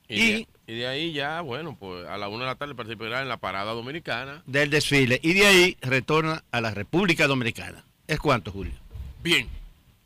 Y, 0.06 0.32
de, 0.32 0.48
y 0.66 0.74
de 0.74 0.86
ahí 0.86 1.12
ya, 1.14 1.40
bueno, 1.40 1.78
pues 1.80 2.06
a 2.06 2.18
la 2.18 2.28
una 2.28 2.44
de 2.44 2.50
la 2.50 2.56
tarde 2.56 2.74
participará 2.74 3.22
en 3.22 3.28
la 3.30 3.38
parada 3.38 3.72
dominicana. 3.72 4.42
del 4.44 4.68
desfile. 4.68 5.20
Y 5.22 5.32
de 5.32 5.46
ahí 5.46 5.76
retorna 5.80 6.44
a 6.50 6.60
la 6.60 6.72
República 6.74 7.26
Dominicana. 7.26 7.86
¿Es 8.06 8.18
cuánto, 8.18 8.52
Julio? 8.52 8.74
Bien. 9.22 9.48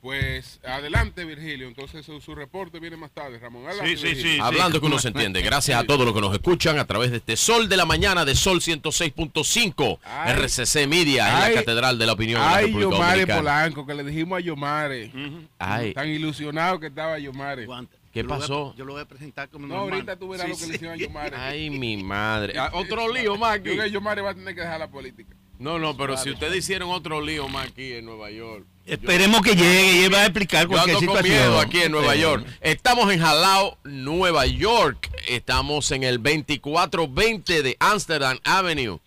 Pues 0.02 0.58
adelante, 0.64 1.24
Virgilio. 1.24 1.68
Entonces 1.68 2.04
su, 2.04 2.20
su 2.20 2.34
reporte 2.34 2.80
viene 2.80 2.96
más 2.96 3.12
tarde, 3.12 3.38
Ramón. 3.38 3.64
Adelante, 3.68 3.94
Virgilio. 3.94 4.42
Hablando 4.44 4.80
que 4.80 4.86
uno 4.86 4.98
se 4.98 5.08
entiende. 5.08 5.40
Gracias 5.42 5.78
a 5.80 5.84
todos 5.84 6.04
los 6.04 6.12
que 6.12 6.20
nos 6.20 6.32
escuchan 6.34 6.76
a 6.80 6.84
través 6.84 7.12
de 7.12 7.18
este 7.18 7.36
Sol 7.36 7.68
de 7.68 7.76
la 7.76 7.84
Mañana 7.86 8.24
de 8.24 8.34
Sol 8.34 8.60
106.5 8.60 10.00
Ay. 10.02 10.32
RCC 10.32 10.88
Media 10.88 11.28
en 11.28 11.54
la 11.54 11.60
Catedral 11.60 12.00
de 12.00 12.06
la 12.06 12.14
Opinión 12.14 12.40
de 12.40 12.46
la 12.48 12.54
Ay, 12.56 12.66
República 12.66 12.90
Yomare 12.90 13.10
Dominicana. 13.20 13.38
Polanco, 13.38 13.86
que 13.86 13.94
le 13.94 14.02
dijimos 14.02 14.38
a 14.38 14.40
Yomare. 14.40 15.12
Ay. 15.60 15.94
Tan 15.94 16.08
ilusionado 16.08 16.80
que 16.80 16.88
estaba 16.88 17.16
Yomare. 17.20 17.68
¿Qué 18.12 18.24
pasó? 18.24 18.74
Yo 18.76 18.84
lo 18.84 18.94
voy 18.94 19.02
a 19.02 19.06
presentar 19.06 19.48
como 19.50 19.68
No, 19.68 19.76
ahorita 19.76 20.16
tú 20.16 20.30
verás 20.30 20.48
lo 20.48 20.56
que 20.56 20.66
le 20.66 20.74
hicieron 20.74 20.94
a 20.94 21.00
Yomare. 21.00 21.36
Ay, 21.36 21.70
mi 21.70 22.02
madre. 22.02 22.58
Ah, 22.58 22.70
Otro 22.74 23.08
lío 23.14 23.36
más 23.36 23.58
aquí. 23.58 23.68
Yo 23.68 23.74
creo 23.74 23.84
que 23.84 23.90
Yomare 23.92 24.20
va 24.20 24.30
a 24.30 24.34
tener 24.34 24.52
que 24.52 24.62
dejar 24.62 24.80
la 24.80 24.90
política. 24.90 25.36
No, 25.62 25.78
no, 25.78 25.96
pero 25.96 26.16
si 26.16 26.30
ustedes 26.30 26.58
hicieron 26.58 26.90
otro 26.90 27.20
lío 27.20 27.48
más 27.48 27.68
aquí 27.68 27.92
en 27.92 28.04
Nueva 28.04 28.30
York. 28.30 28.64
Esperemos 28.84 29.42
que 29.42 29.54
llegue 29.54 30.00
y 30.00 30.04
él 30.04 30.12
va 30.12 30.18
a 30.22 30.24
explicar 30.24 30.62
Yo 30.64 30.70
cualquier 30.70 30.96
ando 30.96 31.06
con 31.12 31.16
situación. 31.22 31.48
miedo 31.48 31.60
aquí 31.60 31.78
en 31.82 31.92
Nueva 31.92 32.14
Sí. 32.14 32.20
York. 32.20 32.46
Estamos 32.60 33.12
en 33.12 33.20
Jalao, 33.20 33.78
Nueva 33.84 34.44
York. 34.46 35.08
Estamos 35.28 35.90
en 35.92 36.02
el 36.02 36.20
2420 36.20 37.62
de 37.62 37.76
Amsterdam 37.78 38.38
Avenue. 38.44 38.98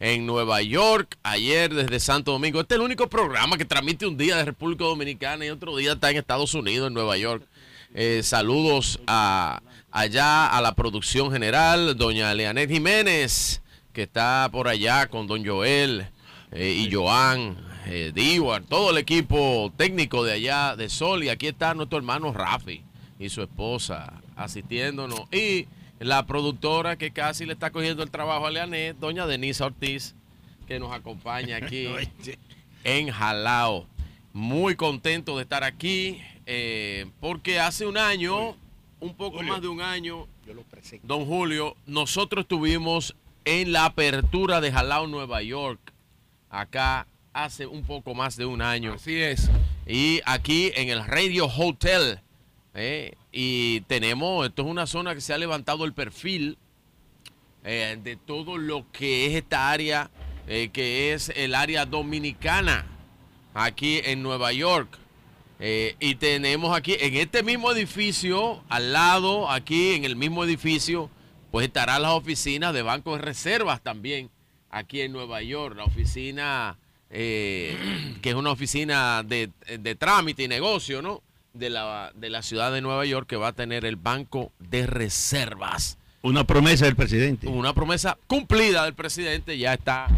En 0.00 0.26
Nueva 0.26 0.62
York, 0.62 1.18
ayer 1.24 1.74
desde 1.74 1.98
Santo 2.00 2.30
Domingo. 2.32 2.60
Este 2.60 2.74
es 2.74 2.78
el 2.78 2.84
único 2.84 3.08
programa 3.08 3.58
que 3.58 3.64
transmite 3.64 4.06
un 4.06 4.16
día 4.16 4.36
de 4.36 4.44
República 4.44 4.84
Dominicana 4.84 5.44
y 5.44 5.50
otro 5.50 5.76
día 5.76 5.92
está 5.94 6.10
en 6.10 6.16
Estados 6.18 6.54
Unidos, 6.54 6.86
en 6.86 6.94
Nueva 6.94 7.16
York. 7.18 7.42
Eh, 7.94 8.20
saludos 8.22 9.00
a, 9.08 9.60
allá 9.90 10.46
a 10.46 10.62
la 10.62 10.74
producción 10.74 11.32
general, 11.32 11.96
doña 11.96 12.32
Leanet 12.32 12.70
Jiménez, 12.70 13.60
que 13.98 14.04
está 14.04 14.48
por 14.52 14.68
allá 14.68 15.08
con 15.08 15.26
don 15.26 15.44
Joel 15.44 16.06
eh, 16.52 16.70
y 16.70 16.88
Joan, 16.88 17.58
eh, 17.86 18.12
Diwar, 18.14 18.62
todo 18.62 18.92
el 18.92 18.98
equipo 18.98 19.72
técnico 19.76 20.22
de 20.22 20.34
allá 20.34 20.76
de 20.76 20.88
Sol. 20.88 21.24
Y 21.24 21.30
aquí 21.30 21.48
está 21.48 21.74
nuestro 21.74 21.98
hermano 21.98 22.32
Rafi 22.32 22.84
y 23.18 23.28
su 23.28 23.42
esposa 23.42 24.22
asistiéndonos. 24.36 25.22
Y 25.32 25.66
la 25.98 26.26
productora 26.26 26.94
que 26.94 27.10
casi 27.10 27.44
le 27.44 27.54
está 27.54 27.72
cogiendo 27.72 28.04
el 28.04 28.10
trabajo 28.12 28.46
a 28.46 28.52
Leanet, 28.52 28.96
doña 28.98 29.26
Denisa 29.26 29.66
Ortiz, 29.66 30.14
que 30.68 30.78
nos 30.78 30.92
acompaña 30.92 31.56
aquí 31.60 31.88
en 32.84 33.10
Jalao. 33.10 33.88
Muy 34.32 34.76
contento 34.76 35.36
de 35.38 35.42
estar 35.42 35.64
aquí, 35.64 36.22
eh, 36.46 37.10
porque 37.18 37.58
hace 37.58 37.84
un 37.84 37.98
año, 37.98 38.54
un 39.00 39.14
poco 39.16 39.42
más 39.42 39.60
de 39.60 39.66
un 39.66 39.80
año, 39.80 40.28
don 41.02 41.26
Julio, 41.26 41.76
nosotros 41.86 42.42
estuvimos 42.42 43.16
en 43.48 43.72
la 43.72 43.86
apertura 43.86 44.60
de 44.60 44.70
Jalao, 44.70 45.06
Nueva 45.06 45.42
York, 45.42 45.80
acá 46.50 47.06
hace 47.32 47.66
un 47.66 47.82
poco 47.82 48.14
más 48.14 48.36
de 48.36 48.44
un 48.44 48.60
año. 48.60 48.92
Así 48.92 49.16
es. 49.16 49.50
Y 49.86 50.20
aquí 50.26 50.70
en 50.74 50.90
el 50.90 51.02
Radio 51.06 51.46
Hotel, 51.46 52.20
eh, 52.74 53.14
y 53.32 53.80
tenemos, 53.82 54.46
esto 54.46 54.62
es 54.62 54.68
una 54.68 54.86
zona 54.86 55.14
que 55.14 55.22
se 55.22 55.32
ha 55.32 55.38
levantado 55.38 55.86
el 55.86 55.94
perfil 55.94 56.58
eh, 57.64 57.98
de 58.02 58.16
todo 58.16 58.58
lo 58.58 58.84
que 58.92 59.26
es 59.26 59.34
esta 59.34 59.70
área, 59.70 60.10
eh, 60.46 60.68
que 60.70 61.14
es 61.14 61.32
el 61.34 61.54
área 61.54 61.86
dominicana, 61.86 62.84
aquí 63.54 64.02
en 64.04 64.22
Nueva 64.22 64.52
York. 64.52 64.98
Eh, 65.58 65.96
y 66.00 66.16
tenemos 66.16 66.76
aquí, 66.76 66.96
en 67.00 67.16
este 67.16 67.42
mismo 67.42 67.72
edificio, 67.72 68.62
al 68.68 68.92
lado, 68.92 69.50
aquí 69.50 69.94
en 69.94 70.04
el 70.04 70.16
mismo 70.16 70.44
edificio, 70.44 71.10
pues 71.50 71.66
estarán 71.66 72.02
las 72.02 72.12
oficinas 72.12 72.74
de 72.74 72.82
Banco 72.82 73.16
de 73.16 73.22
Reservas 73.22 73.80
también, 73.82 74.30
aquí 74.70 75.00
en 75.00 75.12
Nueva 75.12 75.42
York. 75.42 75.76
La 75.76 75.84
oficina, 75.84 76.78
eh, 77.10 77.76
que 78.22 78.30
es 78.30 78.34
una 78.34 78.50
oficina 78.50 79.22
de, 79.22 79.50
de 79.78 79.94
trámite 79.94 80.44
y 80.44 80.48
negocio, 80.48 81.02
¿no? 81.02 81.22
De 81.54 81.70
la, 81.70 82.12
de 82.14 82.30
la 82.30 82.42
ciudad 82.42 82.72
de 82.72 82.80
Nueva 82.80 83.04
York, 83.06 83.26
que 83.26 83.36
va 83.36 83.48
a 83.48 83.52
tener 83.52 83.84
el 83.84 83.96
Banco 83.96 84.52
de 84.58 84.86
Reservas 84.86 85.98
Una 86.22 86.44
promesa 86.44 86.84
del 86.84 86.94
presidente. 86.94 87.48
Una 87.48 87.72
promesa 87.72 88.18
cumplida 88.26 88.84
del 88.84 88.94
presidente, 88.94 89.58
ya 89.58 89.74
está 89.74 90.08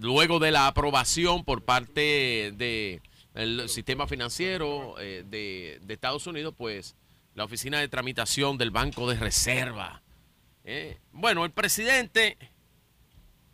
luego 0.00 0.38
de 0.38 0.52
la 0.52 0.66
aprobación 0.66 1.44
por 1.44 1.62
parte 1.62 2.52
del 2.54 3.68
sistema 3.68 4.06
financiero 4.06 4.94
eh, 5.00 5.24
de, 5.28 5.80
de 5.82 5.94
Estados 5.94 6.26
Unidos, 6.26 6.54
pues 6.56 6.94
la 7.34 7.44
oficina 7.44 7.80
de 7.80 7.88
tramitación 7.88 8.58
del 8.58 8.70
Banco 8.70 9.08
de 9.08 9.16
Reserva. 9.16 10.02
Eh. 10.68 10.98
Bueno, 11.12 11.46
el 11.46 11.50
presidente, 11.50 12.36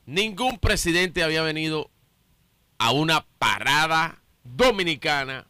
ningún 0.04 0.58
presidente 0.58 1.22
había 1.22 1.42
venido 1.42 1.88
a 2.78 2.90
una 2.90 3.24
parada 3.38 4.20
dominicana, 4.42 5.46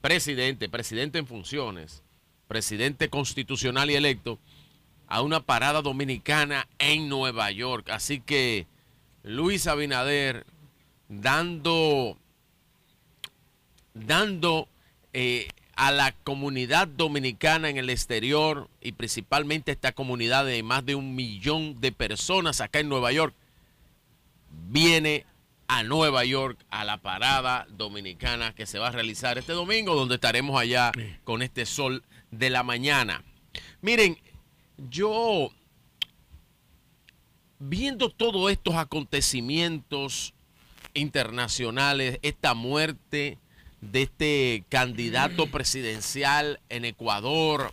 presidente, 0.00 0.68
presidente 0.68 1.18
en 1.18 1.26
funciones, 1.26 2.04
presidente 2.46 3.10
constitucional 3.10 3.90
y 3.90 3.96
electo, 3.96 4.38
a 5.08 5.22
una 5.22 5.40
parada 5.40 5.82
dominicana 5.82 6.68
en 6.78 7.08
Nueva 7.08 7.50
York. 7.50 7.90
Así 7.90 8.20
que 8.20 8.68
Luis 9.24 9.66
Abinader 9.66 10.46
dando, 11.08 12.16
dando 13.94 14.68
eh, 15.12 15.48
a 15.80 15.90
la 15.92 16.12
comunidad 16.12 16.88
dominicana 16.88 17.70
en 17.70 17.78
el 17.78 17.88
exterior 17.88 18.68
y 18.82 18.92
principalmente 18.92 19.72
esta 19.72 19.92
comunidad 19.92 20.44
de 20.44 20.62
más 20.62 20.84
de 20.84 20.94
un 20.94 21.14
millón 21.14 21.80
de 21.80 21.90
personas 21.90 22.60
acá 22.60 22.80
en 22.80 22.90
Nueva 22.90 23.12
York, 23.12 23.34
viene 24.68 25.24
a 25.68 25.82
Nueva 25.82 26.22
York 26.26 26.58
a 26.68 26.84
la 26.84 26.98
parada 26.98 27.66
dominicana 27.70 28.54
que 28.54 28.66
se 28.66 28.78
va 28.78 28.88
a 28.88 28.92
realizar 28.92 29.38
este 29.38 29.54
domingo, 29.54 29.94
donde 29.94 30.16
estaremos 30.16 30.60
allá 30.60 30.92
con 31.24 31.40
este 31.40 31.64
sol 31.64 32.04
de 32.30 32.50
la 32.50 32.62
mañana. 32.62 33.24
Miren, 33.80 34.18
yo 34.90 35.50
viendo 37.58 38.10
todos 38.10 38.52
estos 38.52 38.74
acontecimientos 38.74 40.34
internacionales, 40.92 42.18
esta 42.20 42.52
muerte 42.52 43.38
de 43.80 44.02
este 44.02 44.64
candidato 44.68 45.46
presidencial 45.50 46.60
en 46.68 46.84
Ecuador, 46.84 47.72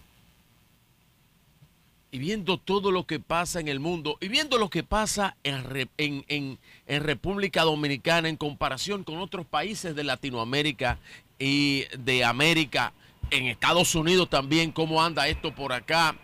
y 2.10 2.20
viendo 2.20 2.58
todo 2.58 2.92
lo 2.92 3.06
que 3.06 3.20
pasa 3.20 3.60
en 3.60 3.68
el 3.68 3.80
mundo, 3.82 4.18
y 4.22 4.30
viendo 4.30 4.58
lo 4.58 4.70
que 4.70 4.84
pasa 4.84 5.36
en, 5.44 5.90
en- 5.98 6.58
en 6.88 7.04
República 7.04 7.64
Dominicana 7.64 8.30
en 8.30 8.38
comparación 8.38 9.04
con 9.04 9.18
otros 9.18 9.46
países 9.46 9.94
de 9.96 10.06
Latinoamérica 10.06 11.00
y 11.38 11.84
de 12.00 12.24
América, 12.24 12.94
en 13.30 13.48
Estados 13.48 13.94
Unidos 13.94 14.30
también, 14.30 14.72
cómo 14.72 15.04
anda 15.04 15.28
esto 15.28 15.54
por 15.54 15.74
acá, 15.74 16.16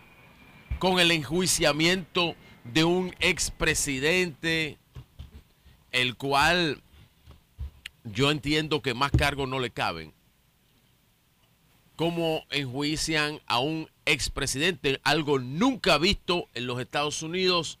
con 0.78 0.98
el 1.00 1.10
enjuiciamiento 1.10 2.34
de 2.64 2.84
un 2.84 3.14
expresidente, 3.20 4.78
el 5.92 6.16
cual 6.16 6.82
yo 8.04 8.30
entiendo 8.30 8.82
que 8.82 8.94
más 8.94 9.10
cargos 9.10 9.48
no 9.48 9.58
le 9.58 9.70
caben. 9.70 10.12
Cómo 11.96 12.44
enjuician 12.50 13.40
a 13.46 13.58
un 13.60 13.88
expresidente, 14.04 15.00
algo 15.04 15.38
nunca 15.38 15.98
visto 15.98 16.48
en 16.54 16.66
los 16.66 16.80
Estados 16.80 17.22
Unidos, 17.22 17.78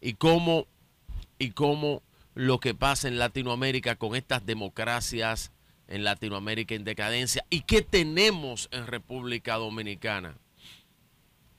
y 0.00 0.14
cómo, 0.14 0.66
y 1.38 1.50
cómo 1.50 2.02
lo 2.34 2.58
que 2.58 2.74
pasa 2.74 3.08
en 3.08 3.18
Latinoamérica 3.18 3.96
con 3.96 4.16
estas 4.16 4.44
democracias 4.44 5.52
en 5.88 6.04
Latinoamérica 6.04 6.74
en 6.74 6.84
decadencia. 6.84 7.44
¿Y 7.50 7.62
qué 7.62 7.82
tenemos 7.82 8.68
en 8.72 8.86
República 8.86 9.56
Dominicana? 9.56 10.38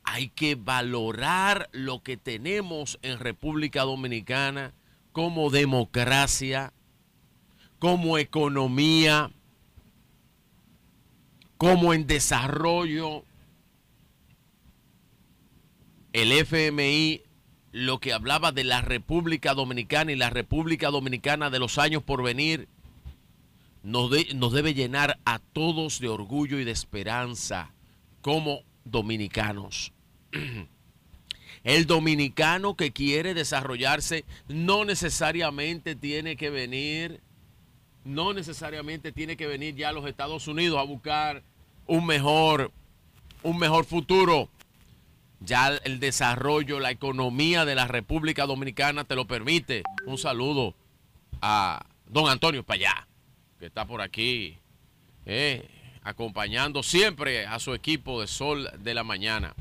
hay 0.03 0.29
que 0.29 0.55
valorar 0.55 1.69
lo 1.71 2.03
que 2.03 2.17
tenemos 2.17 2.99
en 3.01 3.19
República 3.19 3.81
Dominicana 3.83 4.73
como 5.11 5.49
democracia, 5.49 6.73
como 7.83 8.17
economía, 8.17 9.29
como 11.57 11.93
en 11.93 12.07
desarrollo. 12.07 13.25
El 16.13 16.31
FMI, 16.31 17.23
lo 17.73 17.99
que 17.99 18.13
hablaba 18.13 18.53
de 18.53 18.63
la 18.63 18.79
República 18.79 19.53
Dominicana 19.53 20.13
y 20.13 20.15
la 20.15 20.29
República 20.29 20.91
Dominicana 20.91 21.49
de 21.49 21.59
los 21.59 21.77
años 21.77 22.01
por 22.03 22.23
venir, 22.23 22.69
nos, 23.83 24.09
de- 24.09 24.33
nos 24.33 24.53
debe 24.53 24.73
llenar 24.73 25.19
a 25.25 25.39
todos 25.39 25.99
de 25.99 26.07
orgullo 26.07 26.61
y 26.61 26.63
de 26.63 26.71
esperanza 26.71 27.73
como 28.21 28.61
dominicanos. 28.85 29.91
El 31.65 31.85
dominicano 31.85 32.75
que 32.77 32.93
quiere 32.93 33.33
desarrollarse 33.33 34.23
no 34.47 34.85
necesariamente 34.85 35.97
tiene 35.97 36.37
que 36.37 36.49
venir, 36.49 37.19
no 38.05 38.33
necesariamente 38.33 39.11
tiene 39.11 39.37
que 39.37 39.47
venir 39.47 39.75
ya 39.75 39.89
a 39.89 39.93
los 39.93 40.07
Estados 40.07 40.47
Unidos 40.47 40.79
a 40.79 40.83
buscar 40.83 41.43
un 41.87 42.05
mejor, 42.05 42.71
un 43.43 43.57
mejor 43.57 43.85
futuro. 43.85 44.49
Ya 45.39 45.67
el 45.83 45.99
desarrollo, 45.99 46.79
la 46.79 46.91
economía 46.91 47.65
de 47.65 47.75
la 47.75 47.87
República 47.87 48.45
Dominicana 48.45 49.03
te 49.03 49.15
lo 49.15 49.25
permite. 49.25 49.83
Un 50.05 50.17
saludo 50.17 50.73
a 51.41 51.85
don 52.07 52.29
Antonio 52.29 52.63
Payá, 52.63 53.07
que 53.59 53.65
está 53.65 53.85
por 53.85 54.01
aquí, 54.01 54.57
eh, 55.25 55.67
acompañando 56.03 56.81
siempre 56.81 57.45
a 57.45 57.59
su 57.59 57.73
equipo 57.73 58.21
de 58.21 58.27
Sol 58.27 58.69
de 58.79 58.93
la 58.93 59.03
Mañana. 59.03 59.53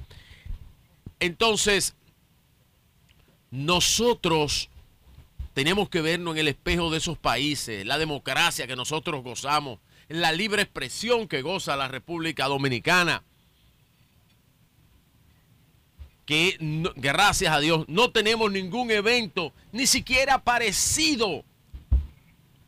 Entonces, 1.18 1.94
nosotros 3.50 4.70
tenemos 5.54 5.88
que 5.88 6.00
vernos 6.00 6.34
en 6.34 6.40
el 6.40 6.48
espejo 6.48 6.90
de 6.90 6.98
esos 6.98 7.18
países, 7.18 7.84
la 7.84 7.98
democracia 7.98 8.66
que 8.66 8.76
nosotros 8.76 9.22
gozamos, 9.22 9.78
la 10.08 10.32
libre 10.32 10.62
expresión 10.62 11.28
que 11.28 11.42
goza 11.42 11.76
la 11.76 11.88
República 11.88 12.46
Dominicana, 12.46 13.22
que 16.26 16.56
gracias 16.96 17.52
a 17.52 17.60
Dios 17.60 17.84
no 17.88 18.10
tenemos 18.10 18.50
ningún 18.50 18.90
evento, 18.90 19.52
ni 19.72 19.86
siquiera 19.86 20.38
parecido 20.38 21.44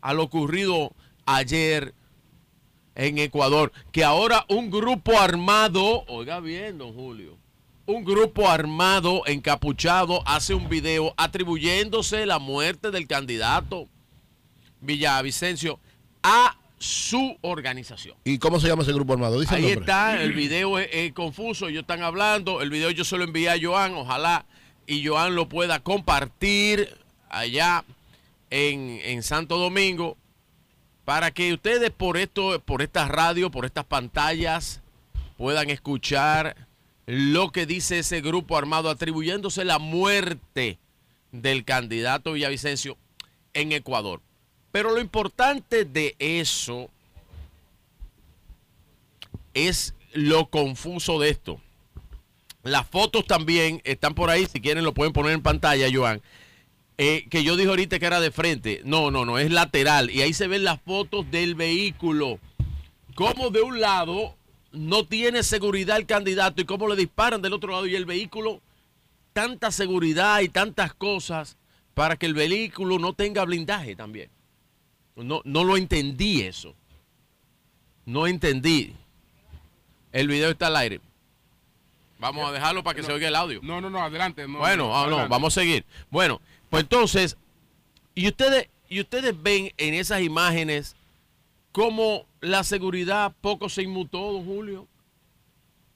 a 0.00 0.12
lo 0.12 0.24
ocurrido 0.24 0.92
ayer 1.24 1.94
en 2.94 3.18
Ecuador, 3.18 3.72
que 3.92 4.04
ahora 4.04 4.44
un 4.48 4.70
grupo 4.70 5.18
armado, 5.18 6.04
oiga 6.06 6.40
bien, 6.40 6.78
don 6.78 6.92
Julio, 6.92 7.38
un 7.86 8.04
grupo 8.04 8.48
armado 8.48 9.22
encapuchado 9.26 10.22
hace 10.26 10.54
un 10.54 10.68
video 10.68 11.14
atribuyéndose 11.16 12.26
la 12.26 12.38
muerte 12.38 12.90
del 12.90 13.06
candidato 13.06 13.88
Villavicencio 14.80 15.78
a 16.22 16.56
su 16.78 17.36
organización. 17.40 18.16
¿Y 18.24 18.38
cómo 18.38 18.60
se 18.60 18.68
llama 18.68 18.82
ese 18.82 18.92
grupo 18.92 19.14
armado? 19.14 19.40
Dice 19.40 19.54
Ahí 19.54 19.66
está, 19.66 20.22
el 20.22 20.32
video 20.32 20.78
es, 20.78 20.88
es 20.92 21.12
confuso, 21.12 21.68
ellos 21.68 21.82
están 21.82 22.02
hablando, 22.02 22.60
el 22.60 22.70
video 22.70 22.90
yo 22.90 23.04
se 23.04 23.16
lo 23.16 23.24
envié 23.24 23.50
a 23.50 23.56
Joan, 23.60 23.94
ojalá 23.94 24.44
y 24.86 25.06
Joan 25.06 25.34
lo 25.34 25.48
pueda 25.48 25.80
compartir 25.80 26.94
allá 27.30 27.84
en, 28.50 29.00
en 29.02 29.22
Santo 29.22 29.56
Domingo 29.56 30.16
para 31.04 31.30
que 31.30 31.52
ustedes 31.52 31.90
por 31.90 32.16
esto, 32.16 32.60
por 32.60 32.82
estas 32.82 33.08
radios, 33.08 33.50
por 33.50 33.64
estas 33.64 33.84
pantallas 33.84 34.80
puedan 35.36 35.70
escuchar 35.70 36.56
lo 37.06 37.52
que 37.52 37.66
dice 37.66 37.98
ese 37.98 38.20
grupo 38.20 38.56
armado 38.56 38.88
atribuyéndose 38.88 39.64
la 39.64 39.78
muerte 39.78 40.78
del 41.32 41.64
candidato 41.64 42.32
Villavicencio 42.32 42.96
en 43.52 43.72
Ecuador. 43.72 44.20
Pero 44.72 44.90
lo 44.90 45.00
importante 45.00 45.84
de 45.84 46.16
eso 46.18 46.88
es 49.52 49.94
lo 50.12 50.46
confuso 50.46 51.20
de 51.20 51.30
esto. 51.30 51.60
Las 52.62 52.86
fotos 52.86 53.26
también 53.26 53.82
están 53.84 54.14
por 54.14 54.30
ahí, 54.30 54.46
si 54.46 54.60
quieren 54.60 54.84
lo 54.84 54.94
pueden 54.94 55.12
poner 55.12 55.32
en 55.32 55.42
pantalla, 55.42 55.86
Joan. 55.92 56.22
Eh, 56.96 57.26
que 57.28 57.42
yo 57.44 57.56
dije 57.56 57.68
ahorita 57.68 57.98
que 57.98 58.06
era 58.06 58.20
de 58.20 58.30
frente. 58.30 58.80
No, 58.84 59.10
no, 59.10 59.24
no, 59.24 59.38
es 59.38 59.50
lateral. 59.50 60.10
Y 60.10 60.22
ahí 60.22 60.32
se 60.32 60.48
ven 60.48 60.64
las 60.64 60.80
fotos 60.80 61.30
del 61.30 61.54
vehículo. 61.54 62.38
Como 63.14 63.50
de 63.50 63.60
un 63.60 63.80
lado 63.80 64.34
no 64.74 65.06
tiene 65.06 65.42
seguridad 65.42 65.96
el 65.96 66.06
candidato 66.06 66.60
y 66.60 66.64
cómo 66.64 66.88
le 66.88 66.96
disparan 66.96 67.40
del 67.40 67.52
otro 67.52 67.72
lado 67.72 67.86
y 67.86 67.94
el 67.94 68.04
vehículo, 68.04 68.60
tanta 69.32 69.70
seguridad 69.70 70.40
y 70.40 70.48
tantas 70.48 70.94
cosas 70.94 71.56
para 71.94 72.16
que 72.16 72.26
el 72.26 72.34
vehículo 72.34 72.98
no 72.98 73.12
tenga 73.12 73.44
blindaje 73.44 73.96
también. 73.96 74.30
No, 75.16 75.42
no 75.44 75.64
lo 75.64 75.76
entendí 75.76 76.42
eso. 76.42 76.74
No 78.04 78.26
entendí. 78.26 78.94
El 80.12 80.28
video 80.28 80.50
está 80.50 80.66
al 80.66 80.76
aire. 80.76 81.00
Vamos 82.18 82.48
a 82.48 82.52
dejarlo 82.52 82.82
para 82.82 82.96
que 82.96 83.02
se 83.02 83.12
oiga 83.12 83.28
el 83.28 83.36
audio. 83.36 83.60
No, 83.62 83.80
no, 83.80 83.90
no, 83.90 84.02
adelante. 84.02 84.46
no, 84.48 84.58
bueno, 84.58 84.88
no, 84.88 84.96
ah, 84.96 85.00
no, 85.02 85.06
adelante. 85.06 85.30
vamos 85.30 85.56
a 85.56 85.60
seguir. 85.60 85.84
Bueno, 86.10 86.40
pues 86.70 86.82
entonces, 86.82 87.36
y 88.14 88.26
ustedes, 88.28 88.68
y 88.88 89.00
ustedes 89.00 89.40
ven 89.40 89.72
en 89.76 89.94
esas 89.94 90.22
imágenes 90.22 90.96
cómo 91.74 92.26
la 92.40 92.62
seguridad 92.62 93.34
poco 93.40 93.68
se 93.68 93.82
inmutó, 93.82 94.32
don 94.32 94.44
Julio. 94.44 94.86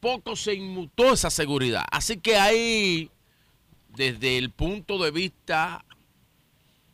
tampoco 0.01 0.35
se 0.35 0.55
inmutó 0.55 1.13
esa 1.13 1.31
seguridad. 1.31 1.85
Así 1.93 2.17
que 2.17 2.37
ahí, 2.37 3.11
desde 3.95 4.39
el 4.39 4.51
punto 4.51 4.99
de 4.99 5.13
vista 5.13 5.85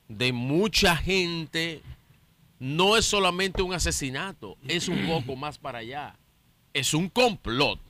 de 0.09 0.35
mucha 0.35 0.97
gente, 0.97 1.81
no 2.59 2.99
es 2.99 3.07
solamente 3.07 3.63
un 3.63 3.73
asesinato, 3.73 4.59
es 4.69 4.89
un 4.89 5.07
poco 5.07 5.35
más 5.37 5.57
para 5.57 5.79
allá. 5.79 6.17
Es 6.75 6.93
un 6.93 7.09
complot. 7.09 7.81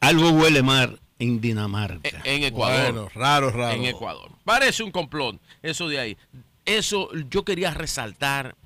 Algo 0.00 0.30
huele 0.30 0.62
mal 0.62 0.98
en 1.18 1.42
Dinamarca. 1.42 2.22
En 2.24 2.44
Ecuador. 2.44 2.92
Bueno, 2.94 3.10
raro, 3.14 3.50
raro. 3.50 3.76
En 3.76 3.84
Ecuador. 3.84 4.30
Parece 4.44 4.82
un 4.82 4.92
complot, 4.92 5.38
eso 5.62 5.88
de 5.88 5.98
ahí. 5.98 6.16
Eso 6.64 7.10
yo 7.28 7.44
quería 7.44 7.74
resaltar 7.74 8.56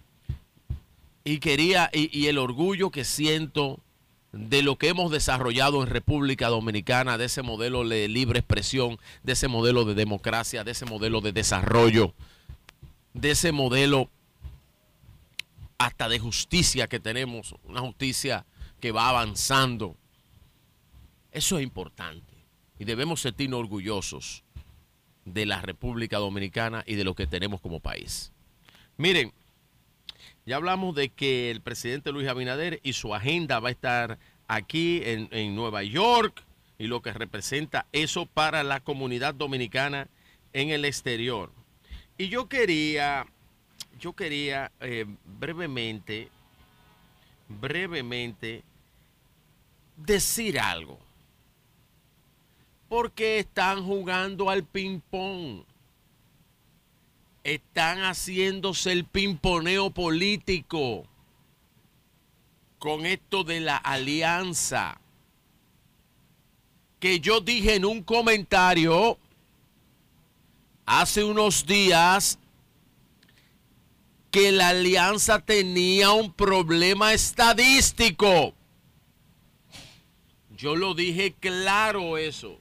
y 1.26 1.40
quería, 1.40 1.90
y, 1.92 2.28
el 2.28 2.38
orgullo 2.38 2.92
que 2.92 3.04
siento 3.04 3.80
de 4.30 4.62
lo 4.62 4.76
que 4.76 4.86
hemos 4.86 5.10
desarrollado 5.10 5.82
en 5.82 5.90
República 5.90 6.46
Dominicana, 6.46 7.18
de 7.18 7.24
ese 7.24 7.42
modelo 7.42 7.86
de 7.86 8.06
libre 8.06 8.38
expresión, 8.38 9.00
de 9.24 9.32
ese 9.32 9.48
modelo 9.48 9.84
de 9.84 9.94
democracia, 9.94 10.62
de 10.62 10.70
ese 10.70 10.84
modelo 10.84 11.20
de 11.20 11.32
desarrollo, 11.32 12.14
de 13.12 13.32
ese 13.32 13.50
modelo 13.50 14.08
hasta 15.78 16.08
de 16.08 16.20
justicia 16.20 16.86
que 16.86 17.00
tenemos, 17.00 17.56
una 17.64 17.80
justicia 17.80 18.46
que 18.78 18.92
va 18.92 19.08
avanzando. 19.08 19.96
Eso 21.32 21.58
es 21.58 21.64
importante 21.64 22.34
y 22.78 22.84
debemos 22.84 23.22
sentirnos 23.22 23.58
orgullosos 23.58 24.44
de 25.24 25.44
la 25.44 25.60
República 25.60 26.18
Dominicana 26.18 26.84
y 26.86 26.94
de 26.94 27.02
lo 27.02 27.16
que 27.16 27.26
tenemos 27.26 27.60
como 27.60 27.80
país. 27.80 28.30
Miren, 28.96 29.32
ya 30.46 30.56
hablamos 30.56 30.94
de 30.94 31.08
que 31.10 31.50
el 31.50 31.60
presidente 31.60 32.12
Luis 32.12 32.28
Abinader 32.28 32.80
y 32.82 32.92
su 32.92 33.14
agenda 33.14 33.60
va 33.60 33.68
a 33.68 33.72
estar 33.72 34.18
aquí 34.46 35.02
en, 35.04 35.28
en 35.32 35.54
Nueva 35.56 35.82
York 35.82 36.42
y 36.78 36.86
lo 36.86 37.02
que 37.02 37.12
representa 37.12 37.86
eso 37.92 38.26
para 38.26 38.62
la 38.62 38.80
comunidad 38.80 39.34
dominicana 39.34 40.08
en 40.52 40.70
el 40.70 40.84
exterior. 40.84 41.50
Y 42.18 42.28
yo 42.28 42.48
quería, 42.48 43.26
yo 43.98 44.14
quería 44.14 44.72
eh, 44.80 45.04
brevemente, 45.38 46.30
brevemente 47.48 48.62
decir 49.96 50.58
algo. 50.58 50.98
Porque 52.88 53.40
están 53.40 53.84
jugando 53.84 54.48
al 54.48 54.64
ping-pong. 54.64 55.64
Están 57.46 58.00
haciéndose 58.00 58.90
el 58.90 59.04
pimponeo 59.04 59.90
político 59.90 61.06
con 62.80 63.06
esto 63.06 63.44
de 63.44 63.60
la 63.60 63.76
alianza. 63.76 65.00
Que 66.98 67.20
yo 67.20 67.40
dije 67.40 67.76
en 67.76 67.84
un 67.84 68.02
comentario 68.02 69.16
hace 70.86 71.22
unos 71.22 71.64
días 71.66 72.40
que 74.32 74.50
la 74.50 74.70
alianza 74.70 75.38
tenía 75.38 76.10
un 76.10 76.32
problema 76.32 77.12
estadístico. 77.12 78.54
Yo 80.56 80.74
lo 80.74 80.94
dije 80.94 81.32
claro 81.38 82.18
eso. 82.18 82.58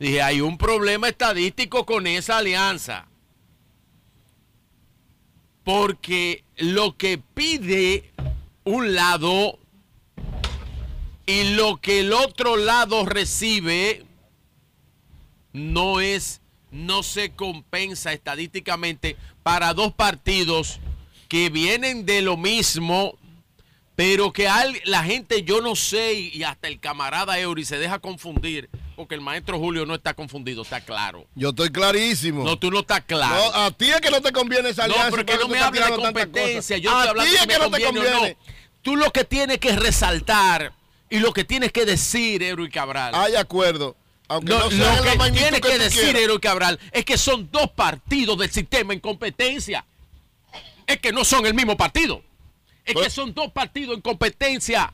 Dije, 0.00 0.20
hay 0.20 0.40
un 0.40 0.58
problema 0.58 1.10
estadístico 1.10 1.86
con 1.86 2.08
esa 2.08 2.38
alianza. 2.38 3.06
Porque 5.66 6.44
lo 6.58 6.96
que 6.96 7.18
pide 7.18 8.12
un 8.62 8.94
lado 8.94 9.58
y 11.26 11.54
lo 11.56 11.78
que 11.78 12.00
el 12.00 12.12
otro 12.12 12.56
lado 12.56 13.04
recibe 13.04 14.06
no 15.52 16.00
es, 16.00 16.40
no 16.70 17.02
se 17.02 17.32
compensa 17.32 18.12
estadísticamente 18.12 19.16
para 19.42 19.74
dos 19.74 19.92
partidos 19.92 20.78
que 21.28 21.50
vienen 21.50 22.06
de 22.06 22.22
lo 22.22 22.36
mismo, 22.36 23.18
pero 23.96 24.32
que 24.32 24.48
la 24.84 25.02
gente, 25.02 25.42
yo 25.42 25.60
no 25.62 25.74
sé, 25.74 26.14
y 26.14 26.44
hasta 26.44 26.68
el 26.68 26.78
camarada 26.78 27.40
Eury 27.40 27.64
se 27.64 27.78
deja 27.78 27.98
confundir, 27.98 28.70
porque 28.96 29.14
el 29.14 29.20
maestro 29.20 29.58
Julio 29.58 29.84
no 29.84 29.94
está 29.94 30.14
confundido, 30.14 30.62
está 30.62 30.80
claro. 30.80 31.26
Yo 31.34 31.50
estoy 31.50 31.70
clarísimo. 31.70 32.42
No, 32.42 32.58
tú 32.58 32.70
no 32.70 32.80
estás 32.80 33.02
claro. 33.02 33.34
No, 33.34 33.64
a 33.64 33.70
ti 33.70 33.90
es 33.90 34.00
que 34.00 34.10
no 34.10 34.22
te 34.22 34.32
conviene 34.32 34.70
esa 34.70 34.88
No, 34.88 34.94
alianza. 34.94 35.10
pero 35.10 35.26
que 35.26 35.32
por 35.34 35.42
no 35.42 35.48
me 35.48 35.58
hable 35.60 35.80
de 35.80 35.92
competencia. 35.92 36.78
Yo 36.78 36.96
a 36.96 37.12
ti 37.12 37.34
es 37.34 37.46
que 37.46 37.58
no 37.58 37.70
te 37.70 37.84
conviene 37.84 38.10
no. 38.10 38.36
Tú 38.82 38.96
lo 38.96 39.12
que 39.12 39.24
tienes 39.24 39.58
que 39.58 39.76
resaltar 39.76 40.72
y 41.10 41.18
lo 41.18 41.32
que 41.32 41.44
tienes 41.44 41.72
que 41.72 41.84
decir, 41.84 42.42
Eroy 42.42 42.70
Cabral. 42.70 43.14
Hay 43.14 43.36
acuerdo. 43.36 43.96
Aunque 44.28 44.52
No, 44.52 44.58
no, 44.58 44.70
sea 44.70 44.96
lo 44.96 45.04
la 45.04 45.12
que 45.12 45.30
tiene 45.32 45.60
que, 45.60 45.70
tú 45.72 45.78
decir. 45.78 46.16
Eroy 46.16 46.40
Cabral, 46.40 46.80
es 46.90 47.04
que 47.04 47.18
son 47.18 47.48
dos 47.52 47.70
partidos 47.70 48.38
del 48.38 48.50
sistema 48.50 48.92
en 48.92 49.00
competencia. 49.00 49.84
Es 50.86 50.98
que 50.98 51.12
no 51.12 51.24
son 51.24 51.46
el 51.46 51.54
mismo 51.54 51.76
partido. 51.76 52.22
Es 52.84 52.94
que 52.94 53.10
son 53.10 53.34
dos 53.34 53.52
partidos 53.52 53.96
en 53.96 54.00
competencia. 54.00 54.92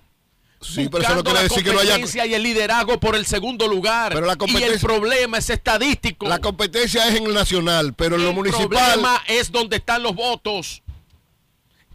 Sí, 0.62 0.88
pero 0.90 1.04
eso 1.04 1.14
no 1.16 1.24
quiere 1.24 1.38
la 1.38 1.42
decir 1.42 1.64
que 1.64 1.72
no 1.72 1.80
haya- 1.80 1.90
competencia 1.92 2.26
y 2.26 2.34
el 2.34 2.42
liderazgo 2.42 2.98
por 3.00 3.16
el 3.16 3.26
segundo 3.26 3.66
lugar. 3.68 4.12
Pero 4.14 4.26
la 4.26 4.36
Y 4.46 4.62
el 4.62 4.78
problema 4.78 5.38
es 5.38 5.50
estadístico. 5.50 6.28
La 6.28 6.38
competencia 6.40 7.08
es 7.08 7.16
en 7.16 7.26
el 7.26 7.34
nacional, 7.34 7.94
pero 7.94 8.16
en 8.16 8.22
lo 8.22 8.28
El 8.30 8.34
municipal. 8.34 8.68
problema 8.68 9.22
es 9.26 9.50
donde 9.50 9.76
están 9.76 10.02
los 10.02 10.14
votos. 10.14 10.82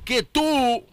Que 0.04 0.24
tú 0.24 0.84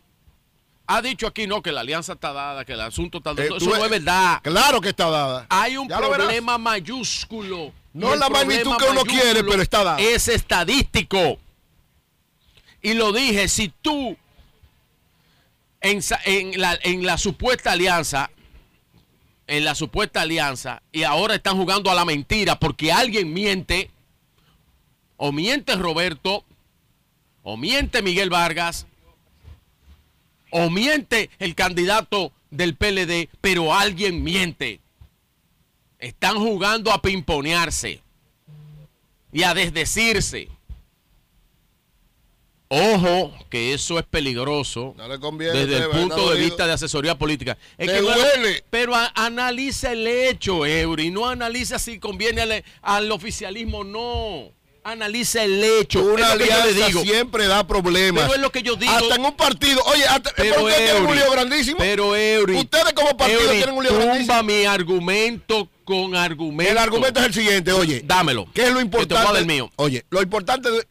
has 0.86 1.02
dicho 1.02 1.26
aquí, 1.26 1.46
no, 1.46 1.62
que 1.62 1.72
la 1.72 1.80
alianza 1.80 2.14
está 2.14 2.32
dada, 2.32 2.64
que 2.64 2.72
el 2.74 2.80
asunto 2.80 3.18
está 3.18 3.30
dado. 3.30 3.42
Eh, 3.42 3.46
Eso 3.46 3.56
tú 3.59 3.66
no 3.68 3.76
es 3.84 3.90
verdad. 3.90 4.40
Claro 4.42 4.80
que 4.80 4.88
está 4.90 5.09
dada. 5.10 5.46
Hay 5.48 5.76
un 5.76 5.88
Ya 5.88 6.01
lo 6.01 6.10
problema 6.12 6.59
mayúsculo. 6.59 7.72
No 7.92 8.12
el 8.14 8.20
la 8.20 8.28
magnitud 8.28 8.76
que 8.76 8.84
uno 8.90 9.05
quiere, 9.05 9.44
pero 9.44 9.62
está 9.62 9.84
dada. 9.84 9.98
Es 10.01 10.26
estadístico. 10.28 11.38
Y 12.82 12.94
lo 12.94 13.12
dije, 13.12 13.48
si 13.48 13.72
tú 13.80 14.16
en, 15.85 16.61
la, 16.61 16.78
la 16.82 17.19
supuesta 17.19 17.73
alianza, 17.73 18.31
en 19.47 19.65
la 19.65 19.74
supuesta 19.74 20.23
alianza, 20.23 20.82
y 20.90 21.02
ahora 21.02 21.35
están 21.35 21.56
jugando 21.56 21.90
a 21.90 21.94
la 21.94 22.06
mentira 22.06 22.59
porque 22.59 22.90
alguien 22.90 23.32
miente, 23.32 23.90
o 25.16 25.31
miente 25.31 25.77
Roberto, 25.77 26.44
o 27.43 27.59
miente 27.59 28.01
Miguel 28.01 28.31
Vargas, 28.31 28.86
o 30.51 30.70
miente 30.70 31.31
el 31.39 31.55
candidato 31.55 32.32
del 32.51 32.77
PLD, 32.77 33.28
pero 33.40 33.74
alguien 33.74 34.23
miente. 34.23 34.81
Están 35.98 36.36
jugando 36.39 36.93
a 36.93 37.02
pimponearse 37.02 38.01
y 39.32 39.43
a 39.43 39.52
desdecirse. 39.52 40.48
Ojo, 42.74 43.32
que 43.51 43.72
eso 43.74 43.98
es 43.98 44.05
peligroso 44.05 44.94
No 44.96 45.09
le 45.09 45.18
conviene, 45.20 45.66
desde 45.66 45.84
el 45.84 45.90
punto 45.90 46.30
de 46.32 46.40
vista 46.40 46.66
de 46.66 46.72
asesoría 46.72 47.16
política. 47.16 47.56
Es 47.78 47.88
que 47.90 48.62
pero 48.70 48.94
a- 48.94 49.12
analiza 49.14 49.92
el 49.92 50.06
hecho, 50.06 50.66
Eury. 50.66 51.10
No 51.10 51.28
analiza 51.28 51.78
si 51.78 51.98
conviene 51.98 52.42
al, 52.42 52.64
al 52.82 53.12
oficialismo, 53.12 53.84
no. 53.84 54.52
Analiza 54.86 55.42
el 55.42 55.64
hecho. 55.64 56.02
Una 56.05 56.32
alianza 56.32 56.66
digo. 56.86 57.01
siempre 57.02 57.46
da 57.46 57.66
problemas. 57.66 58.24
Pero 58.24 58.34
es 58.34 58.40
lo 58.42 58.51
que 58.52 58.62
yo 58.62 58.76
digo. 58.76 58.92
Hasta 58.92 59.14
en 59.14 59.24
un 59.24 59.32
partido. 59.34 59.80
Oye, 59.86 60.05
hasta, 60.05 60.30
Pero 60.36 60.56
pero 60.56 60.66
ustedes 60.66 60.90
tienen 60.92 61.09
un 61.09 61.16
lío 61.16 61.30
grandísimo. 61.30 61.76
Pero 61.78 62.14
Eury, 62.14 62.56
Ustedes 62.56 62.92
como 62.92 63.16
partido 63.16 63.40
Eury, 63.40 63.56
tienen 63.56 63.74
un 63.76 63.82
lío 63.82 63.92
tumba 63.92 64.05
grandísimo. 64.05 64.42
mi 64.42 64.64
argumento 64.66 65.68
con 65.84 66.14
argumento. 66.14 66.70
El 66.72 66.76
argumento 66.78 67.20
es 67.20 67.26
el 67.26 67.34
siguiente, 67.34 67.72
oye. 67.72 68.02
Dámelo. 68.05 68.46
¿Qué 68.52 68.66
es 68.66 68.72
lo 68.74 68.80
Que 68.80 68.84
te 68.84 68.90
voy 68.90 69.05
a 69.05 69.06
dar 69.06 69.18
importante? 69.24 69.44
mío. 69.55 69.70
Oye, 69.76 70.05
lo 70.10 70.20
importante 70.20 70.70
de- 70.70 70.86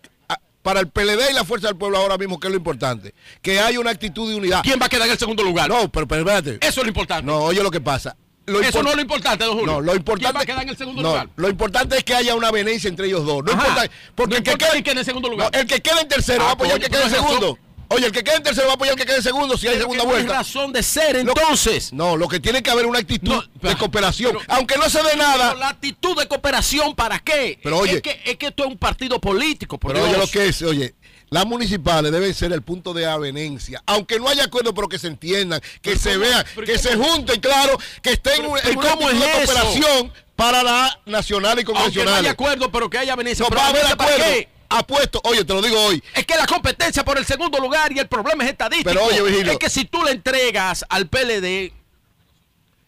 para 0.63 0.79
el 0.79 0.87
PLD 0.87 1.29
y 1.29 1.33
la 1.33 1.43
Fuerza 1.43 1.67
del 1.67 1.75
Pueblo 1.75 1.97
ahora 1.97 2.17
mismo, 2.17 2.39
¿qué 2.39 2.47
es 2.47 2.51
lo 2.51 2.57
importante? 2.57 3.13
Que 3.41 3.59
hay 3.59 3.77
una 3.77 3.91
actitud 3.91 4.29
de 4.29 4.37
unidad. 4.37 4.61
¿Quién 4.63 4.79
va 4.81 4.87
a 4.87 4.89
quedar 4.89 5.05
en 5.05 5.11
el 5.11 5.19
segundo 5.19 5.43
lugar? 5.43 5.69
No, 5.69 5.91
pero, 5.91 6.07
pero 6.07 6.21
espérate. 6.21 6.65
Eso 6.65 6.81
es 6.81 6.85
lo 6.85 6.87
importante. 6.87 7.25
No, 7.25 7.43
oye 7.43 7.61
lo 7.61 7.69
que 7.69 7.81
pasa. 7.81 8.15
Lo 8.45 8.59
Eso 8.59 8.83
no 8.83 8.89
es 8.89 8.95
lo 8.95 9.01
importante, 9.01 9.45
don 9.45 9.57
Julio. 9.57 9.73
No, 9.73 9.81
lo 9.81 9.95
importante. 9.95 10.25
¿Quién 10.25 10.35
va 10.35 10.41
a 10.41 10.45
quedar 10.45 10.63
en 10.63 10.69
el 10.69 10.77
segundo 10.77 11.01
no, 11.01 11.09
lugar? 11.09 11.29
Lo 11.37 11.49
importante 11.49 11.97
es 11.97 12.03
que 12.03 12.13
haya 12.13 12.35
una 12.35 12.49
avenencia 12.49 12.89
entre 12.89 13.07
ellos 13.07 13.25
dos. 13.25 13.43
No 13.43 13.53
Ajá. 13.53 13.67
importa. 13.69 13.91
Porque 14.15 14.31
No 14.31 14.37
el 14.37 14.43
que 14.43 14.57
quede 14.57 14.91
en 14.91 14.97
el 14.97 15.05
segundo 15.05 15.29
lugar. 15.29 15.49
No, 15.53 15.59
el 15.59 15.65
que 15.67 15.81
quede 15.81 16.01
en 16.01 16.07
tercero 16.09 16.41
Ah, 16.41 16.45
va 16.45 16.49
a 16.49 16.53
apoyar 16.53 16.77
pues, 16.77 16.89
que 16.89 16.95
quede 16.95 17.03
en 17.05 17.11
segundo. 17.11 17.57
Oye, 17.93 18.05
el 18.07 18.11
que 18.11 18.23
quede 18.23 18.35
en 18.37 18.43
tercero 18.43 18.67
va 18.67 18.73
a 18.73 18.75
apoyar 18.75 18.93
al 18.93 18.99
que 18.99 19.05
quede 19.05 19.17
en 19.17 19.23
segundo 19.23 19.57
si 19.57 19.67
hay 19.67 19.73
Pero 19.73 19.83
segunda 19.83 20.03
que 20.03 20.07
no 20.07 20.15
hay 20.15 20.23
vuelta. 20.23 20.37
razón 20.39 20.73
de 20.73 20.83
ser, 20.83 21.13
Lo- 21.23 21.31
entonces. 21.33 21.93
No, 21.93 22.17
lo 22.17 22.27
que 22.27 22.39
tiene 22.39 22.61
que 22.63 22.71
haber 22.71 22.85
una 22.85 22.99
actitud 22.99 23.29
No, 23.33 23.41
de 23.41 23.49
pero- 23.61 23.77
cooperación. 23.77 24.31
pero- 24.37 24.45
aunque 24.55 24.77
no 24.77 24.89
se 24.89 24.99
dé 24.99 25.09
Pero 25.11 25.17
nada. 25.23 25.55
la 25.55 25.69
actitud 25.69 26.17
de 26.17 26.27
cooperación, 26.27 26.95
¿para 26.95 27.19
qué? 27.19 27.59
Pero, 27.63 27.77
oye- 27.79 27.95
es 27.95 28.01
que, 28.01 28.21
es 28.25 28.37
que 28.37 28.47
esto 28.47 28.63
es 28.63 28.69
un 28.69 28.77
partido 28.77 29.19
político, 29.19 29.77
por 29.77 29.93
Pero 29.93 30.05
oye 30.05 30.17
lo 30.17 30.27
que 30.27 30.47
es, 30.47 30.61
oye, 30.63 30.95
las 31.29 31.45
municipales 31.45 32.11
deben 32.11 32.33
ser 32.33 32.51
el 32.53 32.61
punto 32.61 32.93
de 32.93 33.05
avenencia, 33.05 33.81
aunque 33.85 34.19
no 34.19 34.27
haya 34.27 34.43
acuerdo, 34.45 34.73
pero 34.73 34.87
que 34.87 34.99
se 34.99 35.07
entiendan, 35.07 35.59
que 35.81 35.91
Pero 35.91 35.99
se 35.99 36.09
¿cómo? 36.13 36.21
vean, 36.25 36.45
Pero 36.55 36.67
que 36.67 36.77
se 36.77 36.95
junten, 36.95 37.39
claro, 37.41 37.77
que 38.01 38.11
estén 38.11 38.33
Pero- 38.37 38.57
en 38.57 38.63
pero 38.63 38.79
una 38.79 38.89
¿cómo 38.89 39.07
actitud 39.07 39.25
es 39.25 39.35
cooperación 39.49 40.13
para 40.35 40.63
la 40.63 40.99
nacional 41.05 41.57
y 41.57 41.61
Aunque 41.61 41.73
no 41.73 41.79
convencional. 41.79 42.13
haya 42.19 42.31
acuerdo, 42.31 42.71
pero 42.71 42.89
que 42.89 42.97
haya. 42.97 43.15
No 43.15 43.23
Pero 43.23 43.49
va 43.55 43.65
a 43.65 43.69
haber 43.69 43.81
¿para 43.97 44.13
acuerdo. 44.15 44.33
Apuesto, 44.75 45.21
oye, 45.25 45.45
te 45.45 45.53
lo 45.53 45.61
digo 45.61 45.79
hoy. 45.79 46.03
Es 46.15 46.25
que 46.25 46.35
la 46.35 46.47
competencia 46.47 47.05
por 47.05 47.17
el 47.17 47.25
segundo 47.25 47.59
lugar 47.59 47.91
y 47.91 47.99
el 47.99 48.07
problema 48.07 48.43
es 48.43 48.51
estadístico. 48.51 48.89
Pero, 48.89 49.05
oye, 49.05 49.21
Vigilio. 49.21 49.51
es 49.51 49.59
que 49.59 49.69
si 49.69 49.85
tú 49.85 50.03
le 50.03 50.11
entregas 50.11 50.83
al 50.89 51.07
PLD 51.07 51.71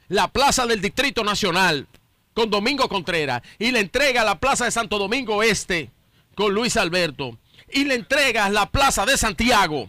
la 0.07 0.27
plaza 0.27 0.65
del 0.65 0.81
Distrito 0.81 1.23
Nacional 1.23 1.87
con 2.33 2.49
Domingo 2.49 2.89
Contreras 2.89 3.41
y 3.59 3.71
le 3.71 3.79
entregas 3.79 4.25
la 4.25 4.39
plaza 4.39 4.65
de 4.65 4.71
Santo 4.71 4.97
Domingo 4.97 5.43
Este 5.43 5.91
con 6.33 6.53
Luis 6.53 6.75
Alberto 6.75 7.37
y 7.71 7.85
le 7.85 7.95
entregas 7.95 8.51
la 8.51 8.69
plaza 8.69 9.05
de 9.05 9.17
Santiago 9.17 9.87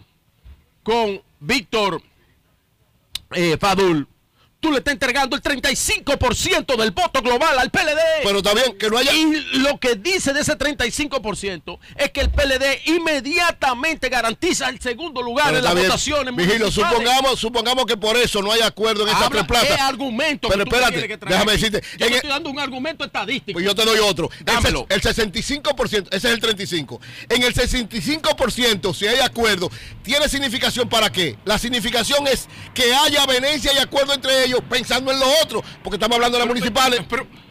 con 0.83 1.21
Víctor 1.39 2.01
eh, 3.31 3.57
Fadul, 3.59 4.07
tú 4.59 4.71
le 4.71 4.79
estás 4.79 4.93
entregando 4.93 5.35
el 5.35 5.41
35% 5.41 6.75
del 6.77 6.91
voto 6.91 7.21
global 7.21 7.57
al 7.59 7.69
PLD. 7.69 7.99
Pero 8.23 8.37
está 8.39 8.53
bien, 8.53 8.77
que 8.77 8.89
no 8.89 8.97
haya- 8.97 9.13
Y 9.13 9.59
lo 9.59 9.77
que 9.79 9.95
dice 9.95 10.33
de 10.33 10.41
ese 10.41 10.55
35% 10.55 11.79
es 11.95 12.11
que 12.11 12.21
el 12.21 12.29
PLD 12.31 12.81
inmediatamente 12.85 14.09
garantiza 14.09 14.69
el 14.69 14.79
segundo 14.81 15.21
lugar 15.21 15.47
Pero 15.47 15.59
en 15.59 15.63
las 15.63 15.73
bien. 15.75 15.87
votaciones 15.87 16.33
municipales. 16.33 16.73
supongamos, 16.73 17.39
supongamos 17.39 17.85
que 17.85 17.97
por 17.97 18.17
eso 18.17 18.41
no 18.41 18.51
hay 18.51 18.61
acuerdo 18.61 19.03
en 19.03 19.09
estas 19.09 19.29
tres 19.29 19.43
plazas. 19.45 19.67
¿Qué 19.75 19.81
argumento? 19.81 20.47
Pero 20.49 20.63
que 20.65 20.69
tú 20.69 20.75
me 20.75 20.83
espérate, 20.83 21.07
que 21.07 21.17
déjame 21.25 21.51
decirte. 21.53 21.81
Yo 21.81 21.87
en 21.93 21.97
te 21.99 22.05
el- 22.07 22.13
estoy 22.15 22.29
dando 22.29 22.49
un 22.49 22.59
argumento 22.59 23.05
estadístico. 23.05 23.53
Pues 23.53 23.65
yo 23.65 23.75
te 23.75 23.85
doy 23.85 23.99
otro. 23.99 24.29
El, 24.39 24.45
Dámelo. 24.45 24.85
el 24.89 25.01
65%, 25.01 26.07
ese 26.11 26.27
es 26.29 26.33
el 26.33 26.39
35%. 26.41 26.99
En 27.29 27.43
el 27.43 27.53
65%, 27.53 28.93
si 28.93 29.07
hay 29.07 29.19
acuerdo, 29.19 29.69
¿tiene 30.03 30.27
significación 30.29 30.89
para 30.89 31.11
qué? 31.11 31.37
La 31.45 31.57
significación 31.59 32.27
es 32.27 32.47
que 32.73 32.93
haya 32.93 33.23
avenencia 33.23 33.71
y 33.73 33.77
acuerdo 33.77 34.13
entre 34.13 34.45
ellos 34.45 34.46
pensando 34.69 35.11
en 35.11 35.19
lo 35.19 35.25
otro, 35.43 35.63
porque 35.83 35.95
estamos 35.95 36.15
hablando 36.15 36.37
de 36.37 36.45
las 36.45 36.47
municipales. 36.47 36.99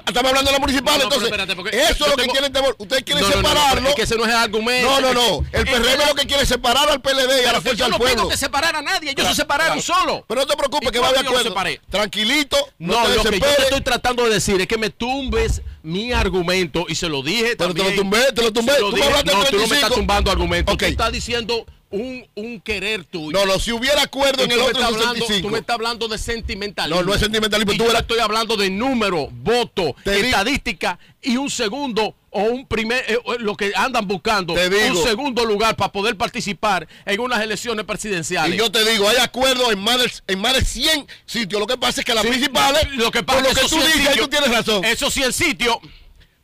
estamos 0.07 0.29
hablando 0.31 0.51
de 0.51 0.53
las 0.53 0.61
municipales, 0.61 0.99
No, 0.99 1.05
no, 1.05 1.11
pero 1.11 1.27
entonces, 1.27 1.57
espérate, 1.67 1.93
eso 1.93 1.99
yo 1.99 2.05
es 2.05 2.11
lo 2.11 2.17
tengo- 2.17 2.33
que 2.33 2.39
quieren, 2.51 2.75
ustedes 2.79 3.03
quieren 3.05 3.23
No, 3.25 3.29
no, 3.31 3.35
no, 3.37 3.43
no, 3.43 3.49
separarlo. 3.49 3.75
pero 3.81 3.89
es 3.89 3.95
que 3.97 4.03
ese 4.03 4.17
no 4.17 4.23
es 4.25 4.31
el 4.31 4.37
argumento. 4.37 4.89
No, 4.91 5.01
no, 5.01 5.15
no. 5.15 5.47
Es 5.53 5.55
El 5.61 5.69
es 5.69 5.75
PRM 5.75 5.99
la- 5.99 6.07
lo 6.07 6.15
que 6.15 6.27
quiere 6.27 6.43
es 6.45 6.49
separar 6.49 6.89
al 6.89 7.01
PLD 7.01 7.19
y 7.19 7.23
a 7.23 7.27
Pero 7.27 7.53
la 7.53 7.61
fuerza 7.61 7.79
yo 7.79 7.85
del 7.85 7.91
no 7.93 7.99
pueblo. 7.99 8.17
tengo 8.17 8.29
que 8.31 8.37
separar 8.37 8.77
a 8.77 8.83
nadie, 8.83 9.11
ellos 9.11 9.15
Claro, 9.17 9.31
se 9.35 9.43
separaron 9.43 9.81
claro. 9.81 10.01
solo. 10.01 10.25
Pero 10.29 10.41
no 10.43 10.47
te 10.47 10.57
preocupes, 10.57 10.89
¿Y 10.89 10.93
que 10.93 10.99
va 11.01 11.09
de 11.13 11.17
yo 11.17 11.23
los 11.33 11.47
acuerdo. 11.47 11.81
Tranquilito, 11.91 12.57
no, 12.79 12.95
No, 12.95 13.03
te 13.03 13.15
lo 13.17 13.23
que 13.31 13.41
yo 13.41 13.47
te 13.57 13.63
estoy 13.63 13.81
tratando 13.81 14.25
de 14.25 14.31
decir 14.31 14.61
es 14.61 14.67
que 14.69 14.79
me 14.79 14.91
tumbes 14.91 15.63
mi 15.83 16.13
argumento 16.13 16.87
y 16.89 16.95
se 16.95 17.09
lo 17.09 17.23
dije 17.23 17.57
Pero 17.57 17.75
te 17.75 17.83
lo 17.83 17.95
tumbé, 17.95 18.33
te 18.33 18.43
lo 18.43 18.53
tumbé. 18.53 18.75
Se 18.75 18.81
lo 18.81 18.91
Tú 18.91 18.97
me 18.97 18.99
dije. 19.03 19.09
hablaste 19.09 19.33
no, 19.33 19.33
tú 19.33 19.39
no 19.39 19.43
me 19.45 19.49
35. 19.51 19.75
estás 19.75 19.91
tumbando 19.95 20.31
argumentos. 20.31 20.77
Tú 20.77 20.85
estás 20.85 21.13
diciendo 21.13 21.67
un, 21.99 22.27
un 22.35 22.61
querer 22.61 23.05
tuyo. 23.05 23.33
No, 23.39 23.47
no, 23.47 23.59
si 23.59 23.73
hubiera 23.73 24.03
acuerdo 24.03 24.45
en 24.45 24.53
el 24.53 24.61
otro 24.61 24.85
hablando- 24.85 25.15
65. 25.15 25.49
Tú 25.49 25.53
me 25.53 25.59
estás 25.61 25.75
hablando 25.75 26.09
de 26.09 26.19
sentimentalismo. 26.19 27.01
No, 27.01 27.07
no 27.07 27.15
es 27.15 27.21
sentimentalismo, 27.21 27.73
Y 27.73 27.79
tú 27.79 27.85
yo 27.85 27.91
eras- 27.91 28.03
estoy 28.03 28.19
hablando 28.19 28.57
de 28.57 28.71
número, 28.71 29.29
voto, 29.31 29.95
Te 30.05 30.13
di- 30.13 30.21
estadística 30.29 30.99
y 31.23 31.37
un 31.37 31.49
segundo 31.51 32.15
o 32.31 32.41
un 32.43 32.67
primer, 32.67 33.03
eh, 33.09 33.19
lo 33.39 33.57
que 33.57 33.73
andan 33.75 34.07
buscando, 34.07 34.53
Te 34.55 34.69
digo. 34.69 34.99
un 35.01 35.07
segundo 35.07 35.45
lugar 35.47 35.75
para 35.75 35.91
poder 35.91 36.17
participar 36.17 36.87
en 37.07 37.21
unas 37.21 37.41
elecciones 37.41 37.85
presidenciales. 37.87 38.55
Y 38.55 38.59
yo 38.59 38.71
te 38.71 38.85
digo, 38.91 39.09
hay 39.09 39.17
acuerdo 39.17 39.73
en 39.73 39.79
más 39.79 39.99
de, 39.99 40.13
en 40.29 40.39
más 40.41 40.53
de 40.55 40.63
100 40.65 41.07
sitios. 41.25 41.59
Lo 41.59 41.67
que 41.67 41.79
pasa 41.79 42.03
es 42.03 42.05
que 42.05 42.13
las 42.15 42.25
Sí, 42.25 42.29
principales, 42.29 42.89
lo 42.93 43.11
que 43.11 43.23
pasa 43.23 43.41
por 43.41 43.49
lo 43.49 43.55
que 43.55 43.63
tú 43.67 43.81
sitios- 43.81 44.17
tú 44.17 44.29
tienes 44.29 44.51
razón. 44.51 44.85
Eso 44.85 45.11
sí, 45.11 45.23
el 45.23 45.33
sitio. 45.33 45.81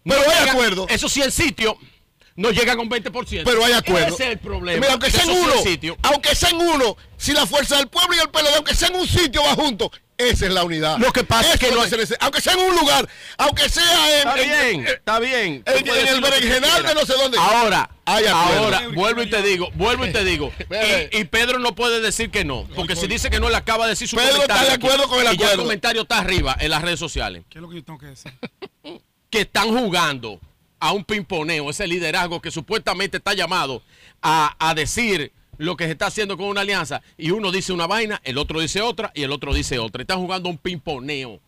Pero 0.05 0.21
hay 0.31 0.49
acuerdo. 0.49 0.87
Eso 0.89 1.09
sí, 1.09 1.21
el 1.21 1.31
sitio 1.31 1.77
no 2.37 2.51
llega 2.51 2.77
con 2.77 2.89
20%. 2.89 3.43
Pero 3.45 3.65
hay 3.65 3.73
acuerdo. 3.73 4.15
Ese 4.15 4.25
es 4.25 4.31
el 4.33 4.39
problema. 4.39 4.81
Mira, 4.81 4.93
aunque 4.93 5.11
sea 5.11 5.25
en 5.25 5.31
uno, 5.31 5.53
sitio. 5.63 5.97
aunque 6.03 6.35
sea 6.35 6.51
en 6.51 6.57
uno, 6.57 6.97
si 7.17 7.33
la 7.33 7.47
fuerza 7.47 7.77
del 7.77 7.89
pueblo 7.89 8.15
y 8.17 8.21
el 8.21 8.29
PLD, 8.31 8.55
aunque 8.57 8.75
sea 8.75 8.89
en 8.89 8.97
un 8.97 9.07
sitio, 9.07 9.43
va 9.43 9.55
junto. 9.55 9.91
Esa 10.19 10.47
es 10.47 10.53
la 10.53 10.63
unidad. 10.63 10.99
Lo 10.99 11.11
que 11.13 11.25
pasa 11.25 11.55
es 11.55 11.59
que 11.59 11.73
no- 11.73 11.83
se 11.85 11.97
necesita. 11.97 12.19
aunque 12.25 12.41
sea 12.41 12.53
en 12.53 12.61
un 12.61 12.77
lugar, 12.77 13.09
aunque 13.39 13.69
sea 13.69 14.21
en, 14.23 14.29
Está 14.29 14.41
en- 14.41 14.49
bien, 14.49 14.81
en- 14.81 14.87
está 14.87 15.19
bien. 15.19 15.63
En- 15.67 15.89
el 15.89 16.21
berenjenal 16.21 16.83
de 16.87 16.95
no 16.95 17.01
sé 17.05 17.15
dónde. 17.15 17.39
Ahora, 17.39 17.91
Hay 18.05 18.27
acuerdo. 18.27 18.65
ahora, 18.65 18.89
vuelvo 18.95 19.23
y 19.23 19.31
te 19.31 19.43
digo, 19.43 19.71
vuelvo 19.75 20.07
y 20.07 20.13
te 20.13 20.23
digo. 20.25 20.53
Y, 21.13 21.19
y 21.19 21.25
Pedro 21.25 21.59
no 21.59 21.75
puede 21.75 22.01
decir 22.01 22.31
que 22.31 22.45
no, 22.45 22.69
porque 22.77 22.95
si 22.95 23.09
dice 23.09 23.31
que 23.31 23.41
no, 23.41 23.49
le 23.51 23.57
acaba 23.57 23.87
de 23.87 23.91
decir 23.91 24.07
su 24.07 24.15
Pedro 24.17 24.43
está 24.43 24.55
comentario 24.55 24.69
de 24.69 24.75
aquí. 24.75 24.87
acuerdo 24.87 25.09
con 25.09 25.19
el 25.19 25.25
Y 25.25 25.27
ya 25.27 25.33
el 25.33 25.43
acuerdo. 25.43 25.63
comentario 25.65 26.03
está 26.03 26.19
arriba 26.19 26.57
en 26.61 26.71
las 26.71 26.83
redes 26.83 27.01
sociales. 27.01 27.43
¿Qué 27.49 27.59
es 27.59 27.63
lo 27.63 27.69
que 27.69 27.77
yo 27.77 27.85
tengo 27.85 27.99
que 27.99 28.07
decir? 28.07 28.33
que 29.31 29.41
están 29.41 29.69
jugando 29.77 30.39
a 30.83 30.91
un 30.93 31.05
pimponeo, 31.05 31.71
ese 31.71 31.87
liderazgo 31.87 32.41
que 32.43 32.51
supuestamente 32.51 33.19
está 33.19 33.35
llamado 33.35 33.83
a, 34.21 34.57
a 34.59 34.75
decir 34.75 35.33
lo 35.57 35.77
que 35.77 35.85
se 35.85 35.93
está 35.93 36.07
haciendo 36.07 36.37
con 36.37 36.47
una 36.47 36.63
alianza, 36.63 37.03
y 37.17 37.31
uno 37.31 37.53
dice 37.53 37.73
una 37.73 37.87
vaina, 37.87 38.21
el 38.25 38.37
otro 38.37 38.61
dice 38.61 38.81
otra, 38.81 39.13
y 39.15 39.23
el 39.23 39.31
otro 39.31 39.55
dice 39.55 39.79
otra. 39.79 40.03
Están 40.03 40.19
jugando 40.19 40.49
un 40.49 40.59
pimponeo. 40.59 41.39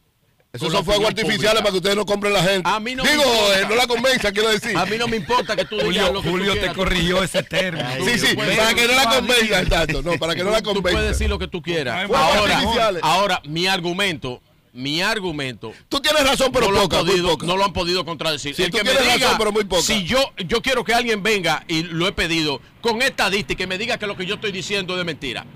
Esos 0.52 0.70
son 0.72 0.84
fuegos 0.84 1.08
artificiales 1.08 1.40
pública. 1.40 1.62
para 1.62 1.70
que 1.72 1.76
ustedes 1.78 1.96
no 1.96 2.06
compren 2.06 2.32
la 2.32 2.44
gente. 2.44 2.70
A 2.70 2.78
mí 2.78 2.94
no 2.94 3.02
Digo, 3.02 3.24
eh, 3.24 3.66
no 3.68 3.74
la 3.74 3.88
convenza, 3.88 4.30
quiero 4.30 4.50
decir. 4.50 4.76
A 4.76 4.86
mí 4.86 4.96
no 4.98 5.08
me 5.08 5.16
importa 5.16 5.56
que 5.56 5.64
tú 5.64 5.78
digas 5.78 6.06
Julio, 6.06 6.12
lo 6.12 6.22
que 6.22 6.30
Julio 6.30 6.54
tú 6.54 6.60
te 6.60 6.72
corrigió 6.72 7.24
ese 7.24 7.42
término. 7.42 7.88
Sí, 8.04 8.20
sí, 8.20 8.36
para 8.36 8.72
que 8.72 8.86
no 8.86 8.94
la 8.94 9.04
convenza, 9.16 9.60
exacto. 9.60 10.00
No, 10.02 10.16
para 10.16 10.36
que 10.36 10.44
no 10.44 10.50
la 10.50 10.62
Tú 10.62 10.74
puedes 10.74 10.82
convenza. 10.82 11.08
decir 11.08 11.28
lo 11.28 11.40
que 11.40 11.48
tú 11.48 11.60
quieras. 11.60 12.08
Ahora, 12.08 13.00
ahora, 13.02 13.42
mi 13.46 13.66
argumento, 13.66 14.40
mi 14.74 15.00
argumento 15.00 15.72
Tú 15.88 16.00
tienes 16.00 16.22
razón, 16.28 16.50
pero 16.52 16.66
no, 16.66 16.72
lo 16.72 16.78
han 16.82 16.88
poca, 16.88 16.98
podido, 16.98 17.28
poca. 17.30 17.46
no 17.46 17.56
lo 17.56 17.64
han 17.64 17.72
podido 17.72 18.04
contradecir. 18.04 18.54
Sí, 18.54 18.64
el 18.64 18.70
tú 18.70 18.78
que 18.78 18.84
me 18.84 18.90
tienes 18.90 19.14
diga, 19.14 19.24
razón, 19.26 19.38
pero 19.38 19.52
muy 19.52 19.64
poca. 19.64 19.82
si 19.82 20.04
yo, 20.04 20.18
yo 20.46 20.60
quiero 20.60 20.84
que 20.84 20.92
alguien 20.92 21.22
venga 21.22 21.64
y 21.68 21.84
lo 21.84 22.06
he 22.08 22.12
pedido 22.12 22.60
con 22.80 23.00
estadística 23.00 23.62
y 23.64 23.66
me 23.66 23.78
diga 23.78 23.98
que 23.98 24.06
lo 24.06 24.16
que 24.16 24.26
yo 24.26 24.34
estoy 24.34 24.52
diciendo 24.52 24.94
es 24.94 24.98
de 24.98 25.04
mentira. 25.04 25.46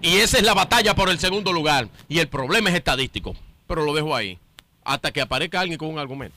Y 0.00 0.18
esa 0.18 0.38
es 0.38 0.44
la 0.44 0.54
batalla 0.54 0.94
por 0.94 1.08
el 1.10 1.18
segundo 1.18 1.52
lugar. 1.52 1.88
Y 2.08 2.20
el 2.20 2.28
problema 2.28 2.70
es 2.70 2.76
estadístico. 2.76 3.34
Pero 3.66 3.84
lo 3.84 3.92
dejo 3.94 4.14
ahí. 4.14 4.38
Hasta 4.84 5.10
que 5.10 5.20
aparezca 5.20 5.58
alguien 5.60 5.78
con 5.78 5.88
un 5.88 5.98
argumento. 5.98 6.36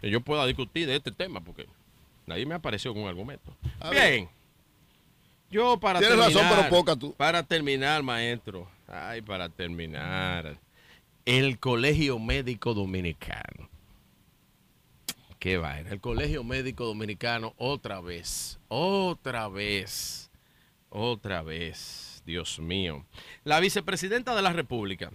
Que 0.00 0.08
yo 0.08 0.20
pueda 0.22 0.46
discutir 0.46 0.86
de 0.86 0.96
este 0.96 1.12
tema, 1.12 1.40
porque 1.42 1.66
nadie 2.24 2.46
me 2.46 2.54
apareció 2.54 2.94
con 2.94 3.02
un 3.02 3.08
argumento. 3.08 3.54
A 3.80 3.90
Bien. 3.90 4.02
ver. 4.02 4.28
Yo 5.50 5.78
para 5.78 5.98
Tienes 5.98 6.16
razón, 6.16 6.32
terminar, 6.34 6.56
pero 6.56 6.70
poca 6.70 6.96
tú. 6.96 7.12
Para 7.14 7.42
terminar, 7.42 8.02
maestro. 8.02 8.66
Ay, 8.88 9.20
para 9.20 9.48
terminar. 9.50 10.56
El 11.26 11.58
Colegio 11.58 12.18
Médico 12.18 12.74
Dominicano. 12.74 13.70
Qué 15.38 15.56
vaina. 15.56 15.90
El 15.90 16.00
Colegio 16.00 16.44
Médico 16.44 16.84
Dominicano 16.84 17.54
otra 17.56 18.02
vez. 18.02 18.60
Otra 18.68 19.48
vez. 19.48 20.30
Otra 20.90 21.42
vez. 21.42 22.22
Dios 22.26 22.58
mío. 22.58 23.06
La 23.42 23.58
vicepresidenta 23.60 24.34
de 24.34 24.42
la 24.42 24.52
República, 24.52 25.12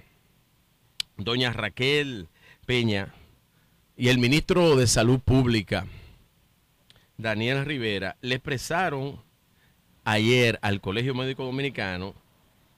doña 1.18 1.54
Raquel 1.54 2.28
Peña, 2.66 3.14
y 3.96 4.08
el 4.08 4.18
ministro 4.18 4.76
de 4.76 4.88
Salud 4.88 5.20
Pública, 5.20 5.86
Daniel 7.18 7.66
Rivera, 7.66 8.18
le 8.22 8.36
expresaron 8.36 9.22
ayer 10.06 10.58
al 10.64 10.82
Colegio 10.82 11.14
Médico 11.14 11.44
Dominicano 11.44 12.16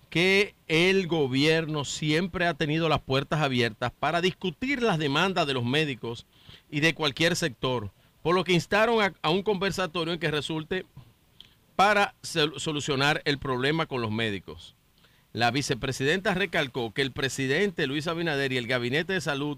que 0.09 0.53
el 0.71 1.07
gobierno 1.07 1.83
siempre 1.83 2.47
ha 2.47 2.53
tenido 2.53 2.87
las 2.87 3.01
puertas 3.01 3.41
abiertas 3.41 3.91
para 3.99 4.21
discutir 4.21 4.81
las 4.81 4.97
demandas 4.97 5.45
de 5.45 5.53
los 5.53 5.65
médicos 5.65 6.25
y 6.69 6.79
de 6.79 6.95
cualquier 6.95 7.35
sector, 7.35 7.91
por 8.21 8.35
lo 8.35 8.45
que 8.45 8.53
instaron 8.53 9.13
a, 9.21 9.29
un 9.29 9.43
conversatorio 9.43 10.13
en 10.13 10.19
que 10.21 10.31
resulte 10.31 10.85
para 11.75 12.15
sol- 12.21 12.53
solucionar 12.55 13.21
el 13.25 13.37
problema 13.37 13.85
con 13.85 14.01
los 14.01 14.11
médicos. 14.11 14.77
La 15.33 15.51
vicepresidenta 15.51 16.33
recalcó 16.35 16.93
que 16.93 17.01
el 17.01 17.11
presidente 17.11 17.85
Luis 17.85 18.07
Abinader 18.07 18.53
y 18.53 18.57
el 18.57 18.67
Gabinete 18.67 19.11
de 19.11 19.21
Salud 19.21 19.57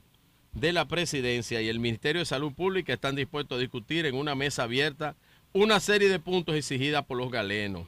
de 0.54 0.74
la 0.74 0.88
Presidencia 0.88 1.62
y 1.62 1.70
el 1.70 1.80
Ministerio 1.80 2.22
de 2.22 2.26
Salud 2.26 2.54
Pública 2.54 2.92
están 2.92 3.16
dispuestos 3.16 3.58
a 3.58 3.62
discutir 3.62 4.08
en 4.08 4.16
una 4.16 4.34
mesa 4.34 4.64
abierta 4.64 5.16
una 5.52 5.80
serie 5.80 6.10
de 6.10 6.18
puntos 6.18 6.56
exigidas 6.56 7.06
por 7.06 7.18
los 7.18 7.30
galenos. 7.30 7.88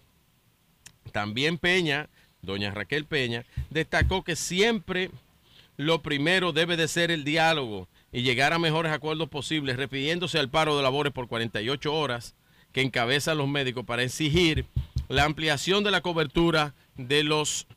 También 1.12 1.58
Peña, 1.58 2.10
doña 2.46 2.72
Raquel 2.72 3.06
Peña, 3.06 3.46
destacó 3.70 4.24
que 4.24 4.36
siempre 4.36 5.12
lo 5.78 6.02
primero 6.02 6.54
debe 6.54 6.78
de 6.78 6.88
ser 6.88 7.12
el 7.12 7.24
diálogo 7.24 7.88
y 8.12 8.22
llegar 8.22 8.54
a 8.54 8.60
mejores 8.60 8.92
acuerdos 8.92 9.30
posibles, 9.30 9.76
refiriéndose 9.76 10.40
al 10.40 10.50
paro 10.50 10.78
de 10.78 10.84
labores 10.84 11.12
por 11.12 11.28
48 11.28 11.94
horas 11.94 12.36
que 12.72 12.82
encabezan 12.82 13.38
los 13.38 13.48
médicos 13.48 13.86
para 13.86 14.04
exigir 14.04 14.66
la 15.08 15.24
ampliación 15.24 15.84
de 15.84 15.92
la 15.92 16.02
cobertura 16.02 16.74
de 16.96 17.24
los 17.24 17.68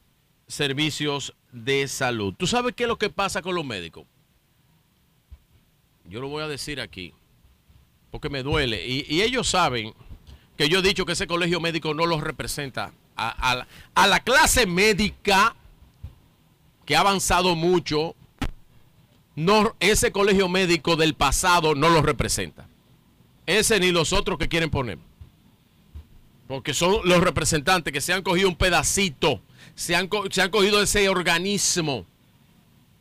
servicios 0.47 1.35
de 1.53 1.89
salud. 1.89 2.35
¿Tú 2.37 2.47
sabes 2.47 2.75
qué 2.75 2.85
es 2.85 2.89
lo 2.89 2.99
que 2.99 3.11
pasa 3.11 3.43
con 3.43 3.55
los 3.55 3.65
médicos? 3.65 4.07
Yo 6.05 6.21
lo 6.21 6.29
voy 6.29 6.43
a 6.43 6.49
decir 6.49 6.81
aquí, 6.81 7.13
porque 8.11 8.31
me 8.31 8.43
duele. 8.43 8.87
Y, 8.87 9.05
y 9.09 9.23
ellos 9.23 9.49
saben 9.49 9.93
que 10.57 10.69
yo 10.69 10.79
he 10.79 10.83
dicho 10.83 11.05
que 11.05 11.13
ese 11.13 11.27
colegio 11.27 11.61
médico 11.61 11.95
no 11.95 12.07
los 12.07 12.23
representa. 12.23 12.93
A, 13.19 13.67
la, 14.07 14.21
clase 14.21 14.67
médica 14.67 15.57
que 16.87 16.95
ha 16.97 17.01
avanzado 17.01 17.57
mucho, 17.57 18.15
ese 19.81 20.13
colegio 20.13 20.49
médico 20.49 20.95
del 20.97 21.15
pasado 21.15 21.75
no 21.75 21.89
los 21.89 22.05
representa. 22.05 22.69
Ese 23.45 23.81
ni 23.81 23.91
los 23.91 24.13
otros 24.13 24.39
que 24.39 24.49
quieren 24.49 24.71
poner. 24.71 24.99
Porque 26.47 26.73
son 26.75 27.01
los 27.05 27.21
representantes 27.21 27.93
que 27.93 28.01
se 28.01 28.13
han 28.13 28.23
cogido 28.23 28.49
un 28.49 28.57
pedacito, 28.57 29.41
se 29.75 29.97
han, 29.97 30.09
se 30.31 30.43
han 30.43 30.51
cogido 30.51 30.81
ese 30.81 31.09
organismo, 31.09 32.07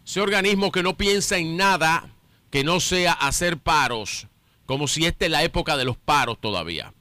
ese 0.06 0.20
organismo 0.20 0.72
que 0.72 0.84
no 0.84 0.98
piensa 0.98 1.38
en 1.38 1.56
nada 1.58 2.10
que 2.50 2.64
no 2.64 2.80
sea 2.80 3.14
hacer 3.14 3.58
paros, 3.58 4.28
como 4.66 4.88
si 4.88 5.06
esta 5.06 5.26
es 5.26 5.32
la 5.32 5.44
época 5.44 5.78
de 5.78 5.86
los 5.86 5.98
paros 5.98 6.40
todavía. 6.40 6.94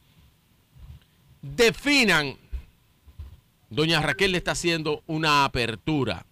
Definan, 1.42 2.36
doña 3.70 4.00
Raquel 4.00 4.32
le 4.32 4.38
está 4.38 4.52
haciendo 4.52 5.02
una 5.06 5.44
apertura. 5.44 6.26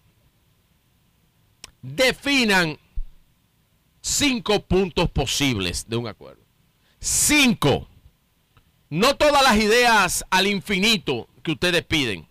definan 1.82 2.78
cinco 4.00 4.60
puntos 4.64 5.10
posibles 5.10 5.88
de 5.88 5.96
un 5.96 6.06
acuerdo. 6.06 6.42
Cinco. 6.98 7.88
No 8.88 9.16
todas 9.16 9.42
las 9.42 9.56
ideas 9.56 10.24
al 10.30 10.46
infinito 10.46 11.28
que 11.42 11.52
ustedes 11.52 11.84
piden. 11.84 12.26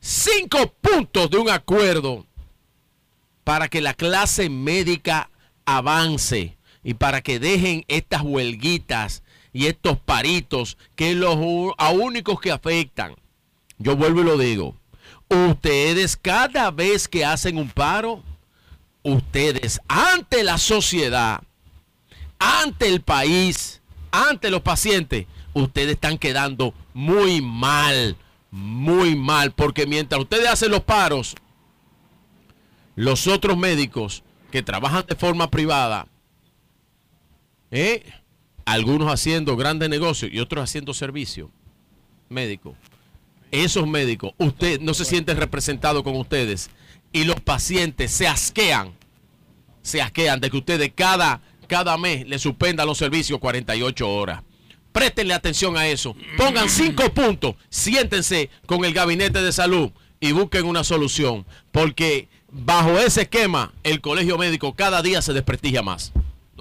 Cinco 0.00 0.72
puntos 0.80 1.30
de 1.30 1.38
un 1.38 1.50
acuerdo 1.50 2.26
para 3.44 3.68
que 3.68 3.80
la 3.80 3.94
clase 3.94 4.48
médica 4.48 5.30
avance 5.64 6.56
y 6.82 6.94
para 6.94 7.20
que 7.20 7.38
dejen 7.38 7.84
estas 7.88 8.22
huelguitas 8.22 9.22
y 9.52 9.66
estos 9.66 9.98
paritos 9.98 10.78
que 10.94 11.14
los 11.14 11.36
a 11.78 11.90
únicos 11.90 12.40
que 12.40 12.52
afectan. 12.52 13.16
Yo 13.78 13.96
vuelvo 13.96 14.20
y 14.20 14.24
lo 14.24 14.38
digo. 14.38 14.74
Ustedes 15.28 16.16
cada 16.16 16.70
vez 16.70 17.06
que 17.06 17.24
hacen 17.24 17.58
un 17.58 17.70
paro, 17.70 18.22
ustedes 19.02 19.80
ante 19.88 20.42
la 20.42 20.58
sociedad, 20.58 21.42
ante 22.38 22.88
el 22.88 23.02
país, 23.02 23.80
ante 24.10 24.50
los 24.50 24.62
pacientes, 24.62 25.26
ustedes 25.54 25.92
están 25.92 26.18
quedando 26.18 26.74
muy 26.94 27.40
mal, 27.40 28.16
muy 28.50 29.16
mal, 29.16 29.52
porque 29.52 29.86
mientras 29.86 30.20
ustedes 30.20 30.48
hacen 30.48 30.70
los 30.70 30.82
paros, 30.82 31.34
los 32.96 33.26
otros 33.26 33.56
médicos 33.56 34.22
que 34.50 34.62
trabajan 34.62 35.04
de 35.06 35.14
forma 35.14 35.50
privada, 35.50 36.06
¿eh? 37.70 38.02
algunos 38.64 39.12
haciendo 39.12 39.56
grandes 39.56 39.88
negocios 39.88 40.32
y 40.32 40.40
otros 40.40 40.64
haciendo 40.64 40.94
servicio 40.94 41.50
médico, 42.28 42.74
esos 43.50 43.86
médicos, 43.86 44.32
usted 44.38 44.80
no 44.80 44.94
se 44.94 45.04
sienten 45.04 45.36
representados 45.36 46.02
con 46.02 46.16
ustedes 46.16 46.70
y 47.12 47.24
los 47.24 47.40
pacientes 47.40 48.10
se 48.10 48.26
asquean, 48.26 48.92
se 49.82 50.02
asquean 50.02 50.40
de 50.40 50.50
que 50.50 50.56
ustedes 50.56 50.92
cada, 50.94 51.40
cada 51.66 51.96
mes 51.96 52.26
le 52.26 52.38
suspendan 52.38 52.86
los 52.86 52.98
servicios 52.98 53.38
48 53.38 54.08
horas. 54.08 54.42
Préstenle 54.92 55.34
atención 55.34 55.76
a 55.76 55.86
eso. 55.86 56.16
Pongan 56.36 56.68
cinco 56.68 57.12
puntos. 57.12 57.54
Siéntense 57.68 58.50
con 58.66 58.84
el 58.84 58.92
gabinete 58.92 59.42
de 59.42 59.52
salud 59.52 59.90
y 60.18 60.32
busquen 60.32 60.66
una 60.66 60.82
solución. 60.82 61.46
Porque 61.70 62.28
bajo 62.50 62.98
ese 62.98 63.22
esquema, 63.22 63.72
el 63.84 64.00
colegio 64.00 64.38
médico 64.38 64.74
cada 64.74 65.02
día 65.02 65.22
se 65.22 65.32
desprestigia 65.32 65.82
más. 65.82 66.12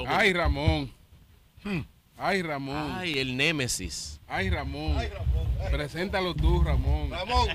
Ay, 0.07 0.33
Ramón. 0.33 0.91
Ay, 2.17 2.41
Ramón. 2.41 2.95
Ay, 2.97 3.19
el 3.19 3.37
némesis. 3.37 4.19
Ay, 4.27 4.49
Ramón. 4.49 4.97
Preséntalo 5.71 6.33
tú, 6.33 6.61
Ramón. 6.63 7.09
Ramón. 7.11 7.47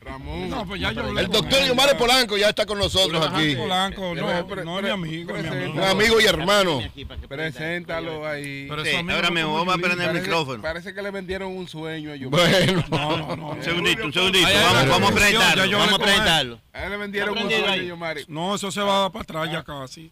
Ramón. 0.00 0.50
No, 0.50 0.66
pues 0.66 0.80
ya 0.80 0.90
yo 0.90 1.02
hablé 1.02 1.20
El 1.20 1.28
con 1.28 1.42
doctor. 1.42 1.64
Yomare 1.64 1.94
Polanco 1.94 2.36
ya 2.36 2.48
está 2.48 2.66
con 2.66 2.76
nosotros 2.76 3.24
aquí. 3.24 3.54
Polanco, 3.54 4.14
no, 4.16 4.64
no 4.64 4.78
es 4.78 4.82
mi 4.82 4.90
amigo, 4.90 5.36
es 5.36 5.42
mi 5.44 5.48
amigo. 5.48 5.72
Un 5.74 5.80
amigo 5.84 6.20
y 6.20 6.24
hermano. 6.24 6.80
Preséntalo 7.28 8.26
ahí. 8.26 8.66
Pero 8.68 8.84
Sí, 8.84 8.96
ahora 8.96 9.30
mismo 9.30 9.54
vamos 9.54 9.74
a 9.74 9.78
prender 9.78 10.10
el 10.10 10.20
micrófono. 10.20 10.60
Parece 10.60 10.92
que 10.92 11.02
le 11.02 11.12
vendieron 11.12 11.56
un 11.56 11.68
sueño 11.68 12.10
a 12.10 12.16
Yomare. 12.16 12.66
Bueno. 12.66 12.84
No, 12.90 13.16
no, 13.16 13.36
no. 13.36 13.48
Un 13.50 13.62
segundito, 13.62 14.04
un 14.04 14.12
segundito. 14.12 14.44
Ay, 14.46 14.54
ay, 14.56 14.64
Vamos, 14.64 14.82
ay, 14.82 14.88
vamos 14.88 15.08
a 15.08 15.12
ay, 15.12 15.14
presentarlo. 15.20 15.78
Vamos 15.78 15.94
a 15.94 15.98
presentarlo. 15.98 16.60
A 16.72 16.84
él 16.84 16.90
le 16.90 16.96
vendieron 16.96 17.38
un 17.38 17.48
sueño 17.50 17.70
a 17.70 17.76
Yomare. 17.76 18.24
No, 18.26 18.54
eso 18.56 18.72
se 18.72 18.80
va 18.80 19.08
para 19.12 19.22
atrás 19.22 19.52
ya 19.52 19.62
casi. 19.62 20.10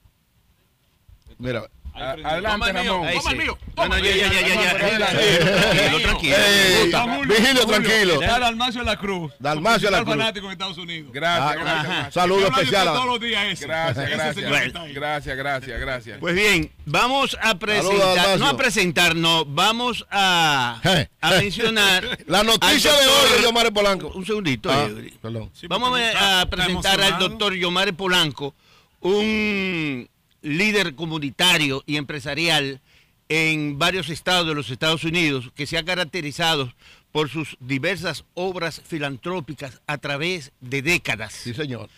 Mira. 1.37 1.65
Adelante, 1.95 2.73
Ramón. 2.73 3.07
Ahí 3.07 3.19
sí. 3.21 3.35
mío. 3.35 3.59
No, 3.77 3.89
no, 3.89 3.99
ya, 3.99 4.17
ya, 4.17 4.33
ya, 4.33 4.63
ya. 4.63 4.77
Tranquilo, 4.77 6.01
tranquilo. 6.01 6.37
Eh, 6.39 6.91
Vigilio, 7.27 7.67
tranquilo. 7.67 8.15
Está 8.23 8.39
Dalmacio 8.39 8.81
de 8.81 8.87
la 8.87 8.97
Cruz. 8.97 9.33
Dalmacio 9.39 9.89
de 9.91 9.97
la 9.97 10.03
Cruz. 10.05 10.17
fanático 10.17 10.47
en 10.47 10.53
Estados 10.53 10.79
Unidos. 10.79 11.11
Gracias, 11.13 11.47
Ah, 11.51 11.55
gracias. 11.55 11.75
ajá. 11.77 11.93
gracias. 11.93 12.15
Saludo 12.15 12.41
Yo 12.41 12.47
hablo 12.47 12.57
de 12.57 12.63
especial 12.63 12.87
usted 12.89 12.91
a- 12.91 12.95
todos 13.03 13.07
los 13.07 13.21
días 13.21 13.45
ese. 13.53 13.67
Gracias, 13.67 14.11
gracias. 14.11 14.95
Gracias, 14.95 15.37
gracias, 15.37 15.81
gracias. 15.81 16.19
Pues 16.21 16.35
bien, 16.35 16.71
vamos 16.85 17.37
a 17.41 17.49
Saludos, 17.49 17.59
presentar, 17.59 18.39
no 18.39 18.47
a 18.49 18.57
presentarnos, 18.57 19.45
vamos 19.49 20.07
a, 20.11 20.81
a 21.21 21.31
mencionar 21.31 22.19
La 22.27 22.43
noticia 22.43 22.93
de 22.93 23.07
hoy 23.07 23.43
Yomare 23.43 23.71
Polanco. 23.73 24.09
Un 24.15 24.25
segundito. 24.27 24.71
Ah, 24.71 24.89
eh. 24.91 25.13
perdón. 25.21 25.51
Vamos 25.69 25.99
a, 26.19 26.47
presentar 26.51 27.01
al 27.01 27.19
doctor 27.19 27.55
Yomare 27.55 27.93
Polanco, 27.93 28.55
un 29.01 30.09
líder 30.43 30.95
comunitario 30.95 31.83
y 31.87 31.97
empresarial 31.97 32.81
en 33.29 33.79
varios 33.79 34.11
estados 34.11 34.47
de 34.47 34.55
los 34.55 34.71
Estados 34.71 35.05
Unidos 35.05 35.51
que 35.55 35.67
se 35.67 35.79
ha 35.79 35.85
caracterizado 35.85 36.73
por 37.13 37.29
sus 37.29 37.57
diversas 37.61 38.25
obras 38.35 38.83
filantrópicas 38.87 39.81
a 39.87 39.99
través 39.99 40.53
de 40.61 40.83
décadas. 40.83 41.33
Sí, 41.33 41.55
señor. 41.55 41.89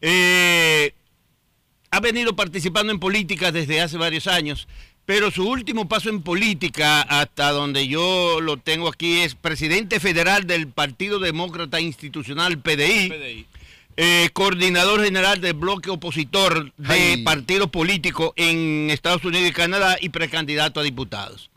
Eh, 0.00 0.94
ha 1.90 2.00
venido 2.00 2.34
participando 2.34 2.92
en 2.92 2.98
política 2.98 3.52
desde 3.52 3.80
hace 3.80 3.96
varios 3.96 4.26
años, 4.26 4.66
pero 5.04 5.30
su 5.30 5.48
último 5.48 5.88
paso 5.88 6.08
en 6.08 6.22
política, 6.22 7.02
hasta 7.02 7.50
donde 7.50 7.88
yo 7.88 8.40
lo 8.40 8.56
tengo 8.56 8.88
aquí, 8.88 9.20
es 9.20 9.34
presidente 9.34 10.00
federal 10.00 10.46
del 10.46 10.68
Partido 10.68 11.18
Demócrata 11.18 11.80
Institucional, 11.80 12.58
PDI, 12.58 13.46
eh, 13.96 14.30
coordinador 14.32 15.04
general 15.04 15.40
del 15.40 15.54
bloque 15.54 15.90
opositor 15.90 16.72
de 16.76 16.94
Ay. 16.94 17.22
partidos 17.22 17.70
políticos 17.70 18.32
en 18.36 18.90
Estados 18.90 19.24
Unidos 19.24 19.50
y 19.50 19.52
Canadá 19.52 19.96
y 20.00 20.08
precandidato 20.08 20.80
a 20.80 20.82
diputados. 20.82 21.50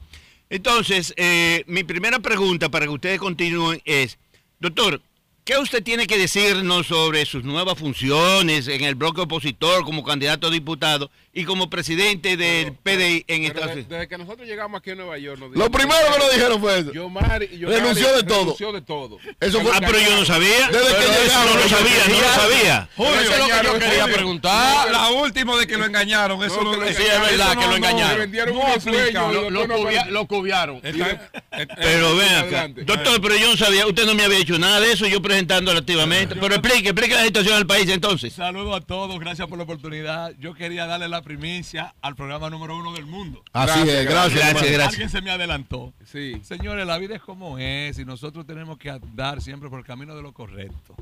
Entonces, 0.49 1.13
eh, 1.17 1.63
mi 1.67 1.83
primera 1.83 2.19
pregunta 2.19 2.69
para 2.69 2.85
que 2.85 2.91
ustedes 2.91 3.19
continúen 3.19 3.81
es, 3.85 4.17
doctor, 4.59 5.01
¿qué 5.45 5.59
usted 5.59 5.83
tiene 5.83 6.07
que 6.07 6.17
decirnos 6.17 6.87
sobre 6.87 7.23
sus 7.27 7.43
nuevas 7.43 7.77
funciones 7.77 8.67
en 8.67 8.83
el 8.83 8.95
bloque 8.95 9.21
opositor 9.21 9.83
como 9.85 10.03
candidato 10.03 10.47
a 10.47 10.49
diputado 10.49 11.11
y 11.33 11.43
como 11.43 11.69
presidente 11.69 12.35
del 12.35 12.73
PDI 12.73 13.25
en 13.27 13.43
Pero 13.43 13.47
Estados 13.47 13.67
de- 13.67 13.73
Unidos? 13.73 13.89
desde 13.89 14.07
que 14.07 14.17
nosotros 14.17 14.47
llegamos 14.47 14.79
aquí 14.79 14.89
a 14.91 14.95
Nueva 14.95 15.17
York, 15.19 15.39
nos 15.39 15.55
Lo 15.55 15.69
primero 15.69 15.99
que 16.13 16.17
nos 16.19 16.31
dijeron 16.33 16.59
fue 16.59 16.79
eso. 16.79 16.91
Yomari, 16.93 17.47
Yomari 17.59 17.79
Renunció 17.79 18.15
de 18.15 18.23
todo. 18.23 18.39
renunció 18.39 18.71
de 18.71 18.81
todo. 18.81 19.17
Eso 19.39 19.61
fue- 19.61 19.71
Ah, 19.71 19.79
pero 19.85 19.99
yo 19.99 20.15
no 20.17 20.25
sabía. 20.25 20.67
Desde 20.71 20.87
que 20.87 20.93
Pero 20.95 21.11
eso 21.11 21.21
llegaron, 21.23 21.53
no 21.53 21.59
lo 21.61 21.69
sabía, 21.69 22.03
no 22.07 22.21
lo 22.21 22.27
sabía. 22.33 22.89
Julio, 22.95 23.13
Eso 23.21 23.31
es 23.31 23.37
lo 23.39 23.45
que 23.45 23.51
yo 23.67 23.73
quería 23.79 24.01
Julio. 24.01 24.15
preguntar. 24.15 24.91
La 24.91 25.09
última 25.11 25.57
de 25.57 25.67
que 25.67 25.77
lo 25.77 25.85
engañaron, 25.85 26.43
eso 26.43 26.63
No, 26.63 26.71
que 26.71 26.77
lo 26.77 26.87
Sí, 26.87 27.03
es 27.03 27.21
verdad 27.21 27.53
no- 27.53 27.61
que 27.61 27.67
lo 27.67 27.75
engañaron. 27.75 28.31
No 28.31 28.67
aplica. 28.67 29.31
Lo, 29.31 29.49
lo 29.51 29.67
cubia- 29.67 30.07
cubiaron. 30.27 30.79
Está- 30.83 31.29
Pero 31.75 32.15
ven 32.15 32.29
acá. 32.29 32.39
Adelante. 32.45 32.83
Doctor, 32.83 33.21
pero 33.21 33.35
yo 33.35 33.47
no 33.51 33.57
sabía, 33.57 33.85
usted 33.85 34.05
no 34.05 34.15
me 34.15 34.23
había 34.23 34.39
hecho 34.39 34.57
nada 34.57 34.79
de 34.79 34.91
eso, 34.93 35.05
yo 35.05 35.21
activamente. 35.39 36.35
Pero 36.35 36.55
explique, 36.55 36.89
explique 36.89 37.13
la 37.13 37.23
situación 37.23 37.55
del 37.55 37.67
país 37.67 37.89
entonces. 37.89 38.33
Saludos 38.33 38.77
a 38.77 38.81
todos, 38.81 39.19
gracias 39.19 39.47
por 39.47 39.57
la 39.57 39.63
oportunidad. 39.63 40.33
Yo 40.39 40.53
quería 40.53 40.85
darle 40.85 41.07
la 41.07 41.21
primicia 41.21 41.93
al 42.01 42.15
programa 42.15 42.49
número 42.49 42.77
uno 42.77 42.93
del 42.93 43.05
mundo. 43.05 43.43
Así 43.53 43.79
Gracias, 43.79 43.87
es, 43.87 44.05
gracias. 44.05 44.33
gracias, 44.39 44.71
gracias. 44.71 44.93
Alguien 44.93 45.09
se 45.09 45.21
me 45.21 45.31
adelantó. 45.31 45.93
Sí. 46.05 46.39
Señores, 46.43 46.85
la 46.85 46.97
vida 46.97 47.15
es 47.15 47.21
como 47.21 47.57
es 47.57 47.99
y 47.99 48.05
nosotros 48.05 48.45
tenemos 48.45 48.77
que 48.77 48.89
andar 48.89 49.41
siempre 49.41 49.69
por 49.69 49.79
el 49.79 49.85
camino 49.85 50.15
de 50.15 50.21
lo 50.21 50.33
correcto. 50.33 50.95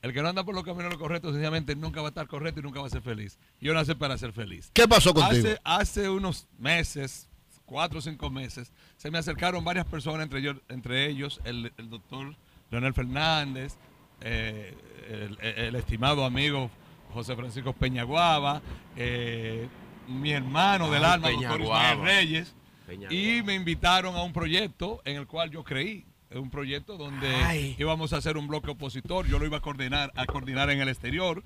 El 0.00 0.12
que 0.12 0.22
no 0.22 0.28
anda 0.28 0.44
por 0.44 0.54
los 0.54 0.62
caminos 0.64 0.90
de 0.90 0.96
lo 0.96 0.98
correcto, 0.98 1.30
sencillamente 1.30 1.74
nunca 1.74 2.00
va 2.00 2.08
a 2.08 2.10
estar 2.10 2.28
correcto 2.28 2.60
y 2.60 2.62
nunca 2.62 2.80
va 2.80 2.86
a 2.86 2.90
ser 2.90 3.02
feliz. 3.02 3.36
Yo 3.60 3.74
nací 3.74 3.94
para 3.94 4.16
ser 4.16 4.32
feliz. 4.32 4.70
¿Qué 4.72 4.86
pasó 4.86 5.12
contigo? 5.12 5.48
Hace, 5.48 5.60
hace 5.64 6.08
unos 6.08 6.46
meses, 6.56 7.28
cuatro 7.64 7.98
o 7.98 8.02
cinco 8.02 8.30
meses, 8.30 8.72
se 8.96 9.10
me 9.10 9.18
acercaron 9.18 9.64
varias 9.64 9.86
personas, 9.86 10.22
entre 10.22 10.38
ellos, 10.38 10.56
entre 10.68 11.08
ellos 11.08 11.40
el, 11.44 11.72
el 11.76 11.90
doctor 11.90 12.36
Leonel 12.70 12.94
Fernández, 12.94 13.76
eh, 14.20 14.74
el, 15.08 15.38
el 15.40 15.74
estimado 15.76 16.24
amigo 16.24 16.70
José 17.14 17.34
Francisco 17.36 17.72
Peñaguaba, 17.72 18.60
eh, 18.96 19.68
mi 20.08 20.32
hermano 20.32 20.90
del 20.90 21.04
Ay, 21.04 21.10
alma, 21.12 21.30
doctor. 21.30 21.60
Ismael 21.60 22.00
Reyes, 22.02 22.54
Peñaguaba. 22.86 23.14
y 23.14 23.42
me 23.42 23.54
invitaron 23.54 24.14
a 24.16 24.22
un 24.22 24.32
proyecto 24.32 25.00
en 25.04 25.16
el 25.16 25.26
cual 25.26 25.50
yo 25.50 25.64
creí. 25.64 26.04
Es 26.30 26.36
un 26.36 26.50
proyecto 26.50 26.98
donde 26.98 27.26
Ay. 27.36 27.74
íbamos 27.78 28.12
a 28.12 28.18
hacer 28.18 28.36
un 28.36 28.48
bloque 28.48 28.70
opositor. 28.70 29.26
Yo 29.26 29.38
lo 29.38 29.46
iba 29.46 29.56
a 29.56 29.60
coordinar, 29.60 30.12
a 30.14 30.26
coordinar 30.26 30.68
en 30.70 30.80
el 30.80 30.88
exterior. 30.88 31.42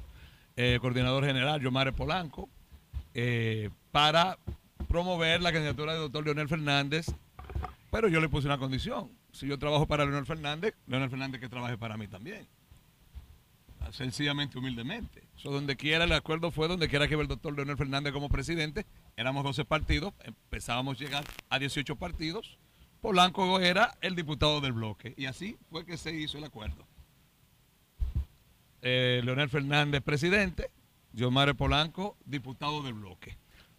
eh, 0.56 0.78
coordinador 0.82 1.24
general, 1.24 1.60
Yomare 1.62 1.92
Polanco, 1.92 2.48
eh, 3.14 3.70
para 3.92 4.36
promover 4.88 5.40
la 5.40 5.50
candidatura 5.52 5.92
del 5.92 6.02
doctor 6.02 6.24
Leonel 6.24 6.48
Fernández. 6.48 7.06
Pero 7.90 8.08
yo 8.08 8.20
le 8.20 8.28
puse 8.28 8.48
una 8.48 8.58
condición. 8.58 9.08
Si 9.32 9.46
yo 9.46 9.58
trabajo 9.58 9.86
para 9.86 10.04
Leonel 10.04 10.26
Fernández, 10.26 10.74
Leonel 10.86 11.10
Fernández 11.10 11.40
que 11.40 11.48
trabaje 11.48 11.78
para 11.78 11.96
mí 11.96 12.06
también. 12.06 12.46
Sencillamente, 13.90 14.58
humildemente. 14.58 15.24
So, 15.36 15.50
donde 15.50 15.76
quiera, 15.76 16.04
el 16.04 16.12
acuerdo 16.12 16.50
fue 16.50 16.68
donde 16.68 16.88
quiera 16.88 17.08
que 17.08 17.14
el 17.14 17.26
doctor 17.26 17.54
Leonel 17.54 17.76
Fernández 17.76 18.12
como 18.12 18.28
presidente. 18.28 18.86
Éramos 19.16 19.42
12 19.42 19.64
partidos, 19.64 20.14
empezábamos 20.22 20.96
a 20.96 21.04
llegar 21.04 21.24
a 21.50 21.58
18 21.58 21.96
partidos. 21.96 22.58
Polanco 23.00 23.58
era 23.58 23.96
el 24.00 24.14
diputado 24.14 24.60
del 24.60 24.72
bloque. 24.72 25.14
Y 25.16 25.26
así 25.26 25.56
fue 25.68 25.84
que 25.84 25.96
se 25.96 26.14
hizo 26.14 26.38
el 26.38 26.44
acuerdo. 26.44 26.86
Eh, 28.82 29.20
Leonel 29.24 29.48
Fernández, 29.48 30.02
presidente. 30.02 30.70
Yomare 31.12 31.54
Polanco, 31.54 32.16
diputado 32.24 32.82
del 32.82 32.94
bloque. 32.94 33.36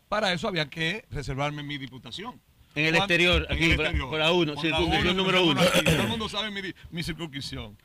Para 0.07 0.34
eso 0.34 0.47
había 0.47 0.69
que 0.69 1.05
reservarme 1.09 1.63
mi 1.63 1.77
diputación. 1.77 2.39
En 2.75 2.85
el 2.85 2.95
exterior, 2.95 3.45
en 3.49 3.55
aquí, 3.55 3.63
el 3.71 3.75
por- 3.75 3.85
exterior. 3.85 4.09
por 4.09 4.19
la 4.19 4.31
uno, 4.31 4.53
número 5.13 5.45
uno. 5.45 5.61
aquí. 5.61 5.83
Todo 5.83 6.01
el 6.01 6.07
mundo 6.07 6.27
sabe 6.29 6.49
mi, 6.51 6.61
mi 6.91 7.03
circunscripción. 7.03 7.77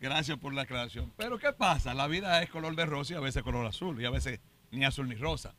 Gracias 0.00 0.38
por 0.38 0.54
la 0.54 0.62
aclaración. 0.62 1.12
Pero 1.18 1.38
¿qué 1.38 1.52
pasa? 1.52 1.92
La 1.92 2.06
vida 2.06 2.42
es 2.42 2.48
color 2.48 2.74
de 2.74 2.86
rosa 2.86 3.12
y 3.12 3.16
a 3.16 3.20
veces 3.20 3.42
color 3.42 3.66
azul. 3.66 4.00
Y 4.00 4.06
a 4.06 4.10
veces 4.10 4.40
ni 4.70 4.84
azul 4.84 5.08
ni 5.08 5.14
rosa. 5.14 5.54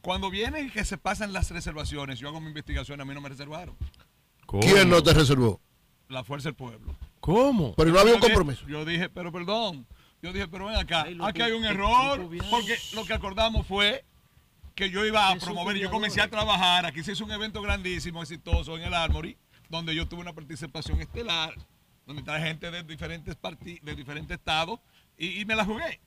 Cuando 0.00 0.30
vienen 0.30 0.70
que 0.70 0.84
se 0.84 0.96
pasan 0.96 1.32
las 1.32 1.50
reservaciones, 1.50 2.18
yo 2.18 2.28
hago 2.28 2.40
mi 2.40 2.48
investigación, 2.48 3.00
a 3.00 3.04
mí 3.04 3.12
no 3.14 3.20
me 3.20 3.28
reservaron. 3.28 3.76
¿Quién 4.60 4.88
no 4.88 5.02
te 5.02 5.12
reservó? 5.12 5.60
La 6.08 6.22
Fuerza 6.24 6.48
del 6.48 6.54
Pueblo. 6.56 6.94
¿Cómo? 7.20 7.74
Pero 7.74 7.90
no 7.90 7.98
había 7.98 8.14
un 8.14 8.20
compromiso. 8.20 8.66
Yo 8.66 8.84
dije, 8.84 9.08
pero 9.08 9.32
perdón. 9.32 9.86
Yo 10.22 10.32
dije, 10.32 10.48
pero 10.48 10.66
ven 10.66 10.76
acá, 10.76 11.06
aquí 11.22 11.42
hay 11.42 11.52
un 11.52 11.64
error. 11.64 12.26
Porque 12.50 12.76
lo 12.94 13.04
que 13.04 13.12
acordamos 13.14 13.66
fue 13.66 14.04
que 14.74 14.90
yo 14.90 15.04
iba 15.06 15.28
a 15.28 15.36
promover, 15.36 15.76
yo 15.76 15.90
comencé 15.90 16.20
a 16.20 16.28
trabajar, 16.28 16.84
aquí 16.86 17.02
se 17.02 17.12
hizo 17.12 17.24
un 17.24 17.30
evento 17.30 17.62
grandísimo, 17.62 18.22
exitoso 18.22 18.76
en 18.76 18.82
el 18.84 18.94
Armory, 18.94 19.36
donde 19.68 19.94
yo 19.94 20.08
tuve 20.08 20.20
una 20.20 20.32
participación 20.32 21.00
estelar, 21.00 21.54
donde 22.06 22.22
trae 22.22 22.42
gente 22.42 22.70
de 22.70 22.82
diferentes 22.82 23.36
parti- 23.36 23.80
de 23.80 23.94
diferentes 23.94 24.36
estados, 24.36 24.80
y, 25.16 25.40
y 25.40 25.44
me 25.44 25.54
la 25.54 25.64
jugué. 25.64 26.00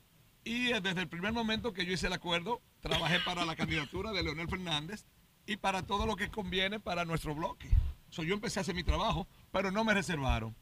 Y 0.44 0.68
eh, 0.72 0.80
desde 0.80 1.00
el 1.00 1.08
primer 1.08 1.32
momento 1.32 1.72
que 1.72 1.84
yo 1.84 1.92
hice 1.92 2.06
el 2.06 2.12
acuerdo, 2.12 2.60
trabajé 2.80 3.20
para 3.20 3.44
la 3.44 3.56
candidatura 3.56 4.12
de 4.12 4.22
Leonel 4.22 4.48
Fernández 4.48 5.04
y 5.46 5.56
para 5.56 5.82
todo 5.82 6.06
lo 6.06 6.16
que 6.16 6.30
conviene 6.30 6.78
para 6.78 7.04
nuestro 7.04 7.34
bloque. 7.34 7.68
So, 8.10 8.22
yo 8.22 8.34
empecé 8.34 8.60
a 8.60 8.62
hacer 8.62 8.74
mi 8.74 8.84
trabajo, 8.84 9.26
pero 9.50 9.70
no 9.70 9.82
me 9.82 9.94
reservaron. 9.94 10.54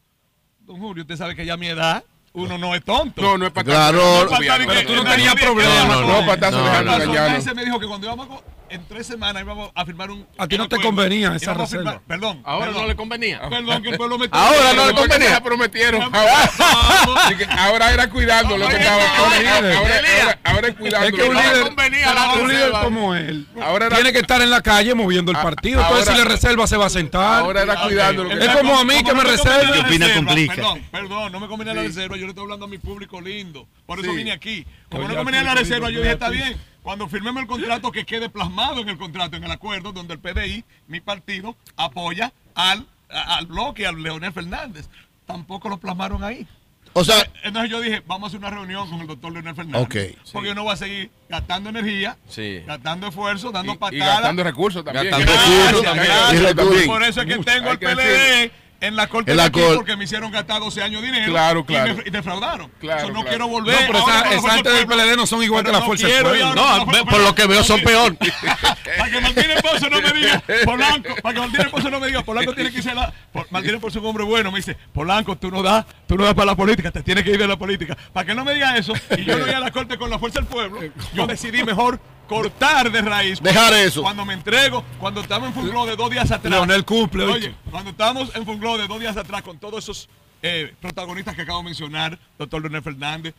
Don 0.60 0.78
Julio, 0.78 1.02
usted 1.02 1.16
sabe 1.16 1.36
que 1.36 1.44
ya 1.44 1.54
a 1.54 1.58
mi 1.58 1.66
edad 1.66 2.04
uno 2.36 2.58
no 2.58 2.74
es 2.74 2.84
tonto. 2.84 3.20
No, 3.22 3.38
no 3.38 3.46
es 3.46 3.52
para 3.52 3.64
Claro. 3.64 3.98
No 4.30 4.36
Pero 4.38 4.86
tú 4.86 4.94
no 4.94 5.00
en 5.02 5.06
tenías 5.08 5.34
nadie- 5.34 5.44
problemas 5.44 5.88
No, 5.88 5.94
con- 5.94 6.06
no, 6.06 6.12
no, 6.12 6.20
para 6.20 6.34
estarse 6.34 6.58
no, 6.58 6.64
dejando 6.64 6.90
no, 6.92 8.55
en 8.70 8.84
tres 8.86 9.06
semanas 9.06 9.42
íbamos 9.42 9.70
a 9.74 9.84
firmar 9.84 10.10
un. 10.10 10.26
A 10.38 10.46
ti 10.46 10.56
no 10.58 10.68
te 10.68 10.76
acuerdo, 10.76 10.88
convenía 10.96 11.34
esa 11.34 11.52
firmar- 11.54 11.58
reserva. 11.60 12.00
Perdón. 12.06 12.40
Ahora 12.44 12.66
perdón. 12.66 12.82
no 12.82 12.88
le 12.88 12.96
convenía. 12.96 13.40
Perdón, 13.48 13.82
que 13.82 13.88
el 13.90 13.96
pueblo 13.96 14.18
me 14.18 14.28
Ahora 14.32 14.72
no 14.74 14.86
le 14.86 14.94
convenía. 14.94 15.30
la 15.30 15.42
prometieron. 15.42 16.02
Ahora, 17.58 17.92
era 17.92 18.08
cuidando 18.10 18.56
lo 18.56 18.68
que 18.68 18.76
estaba. 18.76 19.02
Ahora, 19.16 20.38
ahora, 20.44 20.68
es 20.68 20.74
cuidando. 20.74 21.06
Es 21.06 21.12
que 21.12 21.22
un 21.22 21.34
líder, 21.36 21.62
convenía 21.62 22.14
la 22.14 22.32
un 22.34 22.48
líder 22.48 22.56
reserva. 22.60 22.82
como 22.84 23.14
él 23.14 23.46
Ahora 23.60 23.86
era- 23.86 23.96
tiene 23.96 24.12
que 24.12 24.18
estar 24.20 24.40
en 24.42 24.50
la 24.50 24.60
calle 24.62 24.94
moviendo 24.94 25.30
el 25.30 25.36
Ah, 25.36 25.42
partido. 25.42 25.80
Entonces, 25.80 26.08
ahora- 26.08 26.18
si 26.20 26.24
le 26.24 26.28
reserva, 26.34 26.66
se 26.66 26.76
va 26.76 26.86
a 26.86 26.90
sentar. 26.90 27.40
Ahora 27.42 27.62
era 27.62 27.82
cuidando 27.82 28.24
lo 28.24 28.30
que 28.30 28.44
Es 28.44 28.56
como 28.56 28.78
a 28.78 28.84
mí 28.84 29.02
que 29.04 29.14
me 29.14 29.24
reserva. 29.24 29.72
¿Qué 29.72 29.80
opina 29.80 30.14
complica? 30.14 30.54
Perdón, 30.54 30.82
perdón, 30.90 31.32
no 31.32 31.40
me 31.40 31.48
convenía 31.48 31.74
la 31.74 31.82
reserva, 31.82 32.16
yo 32.16 32.22
le 32.24 32.30
estoy 32.30 32.42
hablando 32.44 32.64
a 32.66 32.68
mi 32.68 32.78
público 32.78 33.20
lindo. 33.20 33.66
Por 33.86 34.00
eso 34.00 34.10
Sí. 34.10 34.16
vine 34.16 34.32
aquí. 34.32 34.66
Como 34.90 35.02
Oye, 35.04 35.12
no 35.12 35.16
convenía 35.18 35.42
la 35.42 35.54
reserva, 35.54 35.90
yo 35.90 36.00
dije, 36.00 36.12
está 36.12 36.28
bien. 36.30 36.56
Cuando 36.86 37.08
firmemos 37.08 37.42
el 37.42 37.48
contrato, 37.48 37.90
que 37.90 38.06
quede 38.06 38.28
plasmado 38.28 38.80
en 38.80 38.88
el 38.88 38.96
contrato, 38.96 39.36
en 39.36 39.42
el 39.42 39.50
acuerdo, 39.50 39.90
donde 39.90 40.14
el 40.14 40.20
PDI, 40.20 40.64
mi 40.86 41.00
partido, 41.00 41.56
apoya 41.76 42.32
al, 42.54 42.86
al 43.08 43.46
bloque, 43.46 43.84
al 43.88 44.00
Leonel 44.00 44.32
Fernández. 44.32 44.88
Tampoco 45.26 45.68
lo 45.68 45.78
plasmaron 45.78 46.22
ahí. 46.22 46.46
O 46.92 47.02
sea, 47.02 47.28
Entonces 47.42 47.72
yo 47.72 47.80
dije, 47.80 48.04
vamos 48.06 48.26
a 48.26 48.28
hacer 48.28 48.38
una 48.38 48.50
reunión 48.50 48.88
con 48.88 49.00
el 49.00 49.08
doctor 49.08 49.32
Leonel 49.32 49.56
Fernández. 49.56 49.82
Ok. 49.82 50.30
Porque 50.32 50.48
yo 50.48 50.54
no 50.54 50.62
voy 50.62 50.74
a 50.74 50.76
seguir 50.76 51.10
gastando 51.28 51.70
energía, 51.70 52.16
Sí. 52.28 52.62
gastando 52.64 53.08
esfuerzo, 53.08 53.50
dando 53.50 53.72
Y, 53.72 53.74
y 53.74 53.78
patadas. 53.78 54.06
gastando 54.20 54.44
recursos 54.44 54.84
también. 54.84 55.06
Gastando 55.10 55.32
Gracias, 55.32 55.66
recursos 55.66 55.82
gracias. 55.82 56.08
también. 56.22 56.42
Y 56.44 56.46
recursos. 56.46 56.86
Por 56.86 57.02
eso 57.02 57.20
es 57.20 57.26
que 57.26 57.36
Mucho. 57.36 57.50
tengo 57.52 57.70
el 57.72 57.78
que 57.80 57.86
PLD. 57.88 58.52
En 58.80 58.94
la 58.96 59.06
corte 59.08 59.30
En 59.30 59.36
la 59.38 59.50
cor- 59.50 59.76
porque 59.76 59.96
me 59.96 60.04
hicieron 60.04 60.30
gastar 60.30 60.60
12 60.60 60.82
años 60.82 61.00
de 61.02 61.08
dinero 61.08 61.32
Claro, 61.32 61.60
y 61.60 61.64
claro. 61.64 61.94
me- 61.96 62.02
y, 62.06 62.10
defraudaron. 62.10 62.70
Claro, 62.80 63.00
So, 63.00 63.06
no 63.08 63.12
claro. 63.22 63.28
quiero 63.28 63.44
No, 63.46 63.50
volver. 63.50 63.78
pero 63.86 63.98
ahora 63.98 64.20
esa, 64.20 64.34
esa 64.34 64.50
gente 64.54 64.70
del. 64.70 64.86
PLD 64.86 65.16
no 65.16 65.26
son 65.26 65.42
igual 65.42 65.62
Pero 65.64 65.72
que 65.72 65.72
la 65.74 65.80
no 65.80 65.86
fuerza 65.86 66.06
del 66.06 66.14
quiero, 66.16 66.28
pueblo. 66.28 66.54
No, 66.54 67.06
por 67.06 67.20
lo 67.20 67.34
que 67.34 67.46
veo 67.46 67.64
son 67.64 67.80
peor. 67.82 68.16
Para 68.98 69.10
que 69.10 69.20
Martínez 69.20 69.62
Pozo 69.62 69.90
no 69.90 70.00
me 70.00 70.12
diga, 70.12 70.42
Polanco, 70.64 71.14
para 71.22 71.34
que 71.34 71.40
Martínez 71.40 71.68
Pozo 71.70 71.90
no 71.90 72.00
me 72.00 72.06
diga, 72.06 72.22
Polanco 72.22 72.54
tiene 72.54 72.70
que 72.70 72.78
irse 72.78 72.94
la. 72.94 73.12
Por- 73.32 73.50
Martínez 73.50 73.80
Pozo 73.80 73.98
es 73.98 74.02
un 74.02 74.08
hombre 74.10 74.24
bueno, 74.24 74.50
me 74.52 74.58
dice, 74.58 74.76
Polanco, 74.92 75.36
tú 75.36 75.50
no 75.50 75.62
das, 75.62 75.84
tú 76.06 76.16
no 76.16 76.24
das 76.24 76.34
para 76.34 76.46
la 76.46 76.54
política, 76.56 76.90
te 76.90 77.02
tienes 77.02 77.24
que 77.24 77.30
ir 77.30 77.38
de 77.38 77.48
la 77.48 77.56
política. 77.56 77.96
Para 78.12 78.26
que 78.26 78.34
no 78.34 78.44
me 78.44 78.54
diga 78.54 78.76
eso, 78.76 78.92
y 79.16 79.24
yo 79.24 79.38
no 79.38 79.44
voy 79.46 79.54
a 79.54 79.60
la 79.60 79.70
corte 79.70 79.96
con 79.98 80.10
la 80.10 80.18
fuerza 80.18 80.40
del 80.40 80.48
pueblo, 80.48 80.80
yo 81.14 81.26
decidí 81.26 81.62
mejor 81.64 82.00
cortar 82.26 82.90
de 82.90 83.02
raíz. 83.02 83.40
Dejar 83.40 83.74
eso. 83.74 84.02
Cuando 84.02 84.24
me 84.24 84.34
entrego, 84.34 84.84
cuando 84.98 85.20
estamos 85.20 85.48
en 85.48 85.54
Funglo 85.54 85.86
de 85.86 85.96
dos 85.96 86.10
días 86.10 86.30
atrás. 86.30 86.50
Leonel 86.50 86.84
cumple, 86.84 87.24
Oye, 87.24 87.54
cuando 87.70 87.90
estábamos 87.90 88.34
en 88.34 88.44
Funglo 88.44 88.78
de 88.78 88.86
dos 88.86 89.00
días 89.00 89.16
atrás 89.16 89.42
con 89.42 89.58
todos 89.58 89.84
esos 89.84 90.08
eh, 90.42 90.74
protagonistas 90.80 91.34
que 91.34 91.42
acabo 91.42 91.58
de 91.58 91.64
mencionar, 91.64 92.18
doctor 92.38 92.60
Leonel 92.60 92.82
Fernández, 92.82 93.34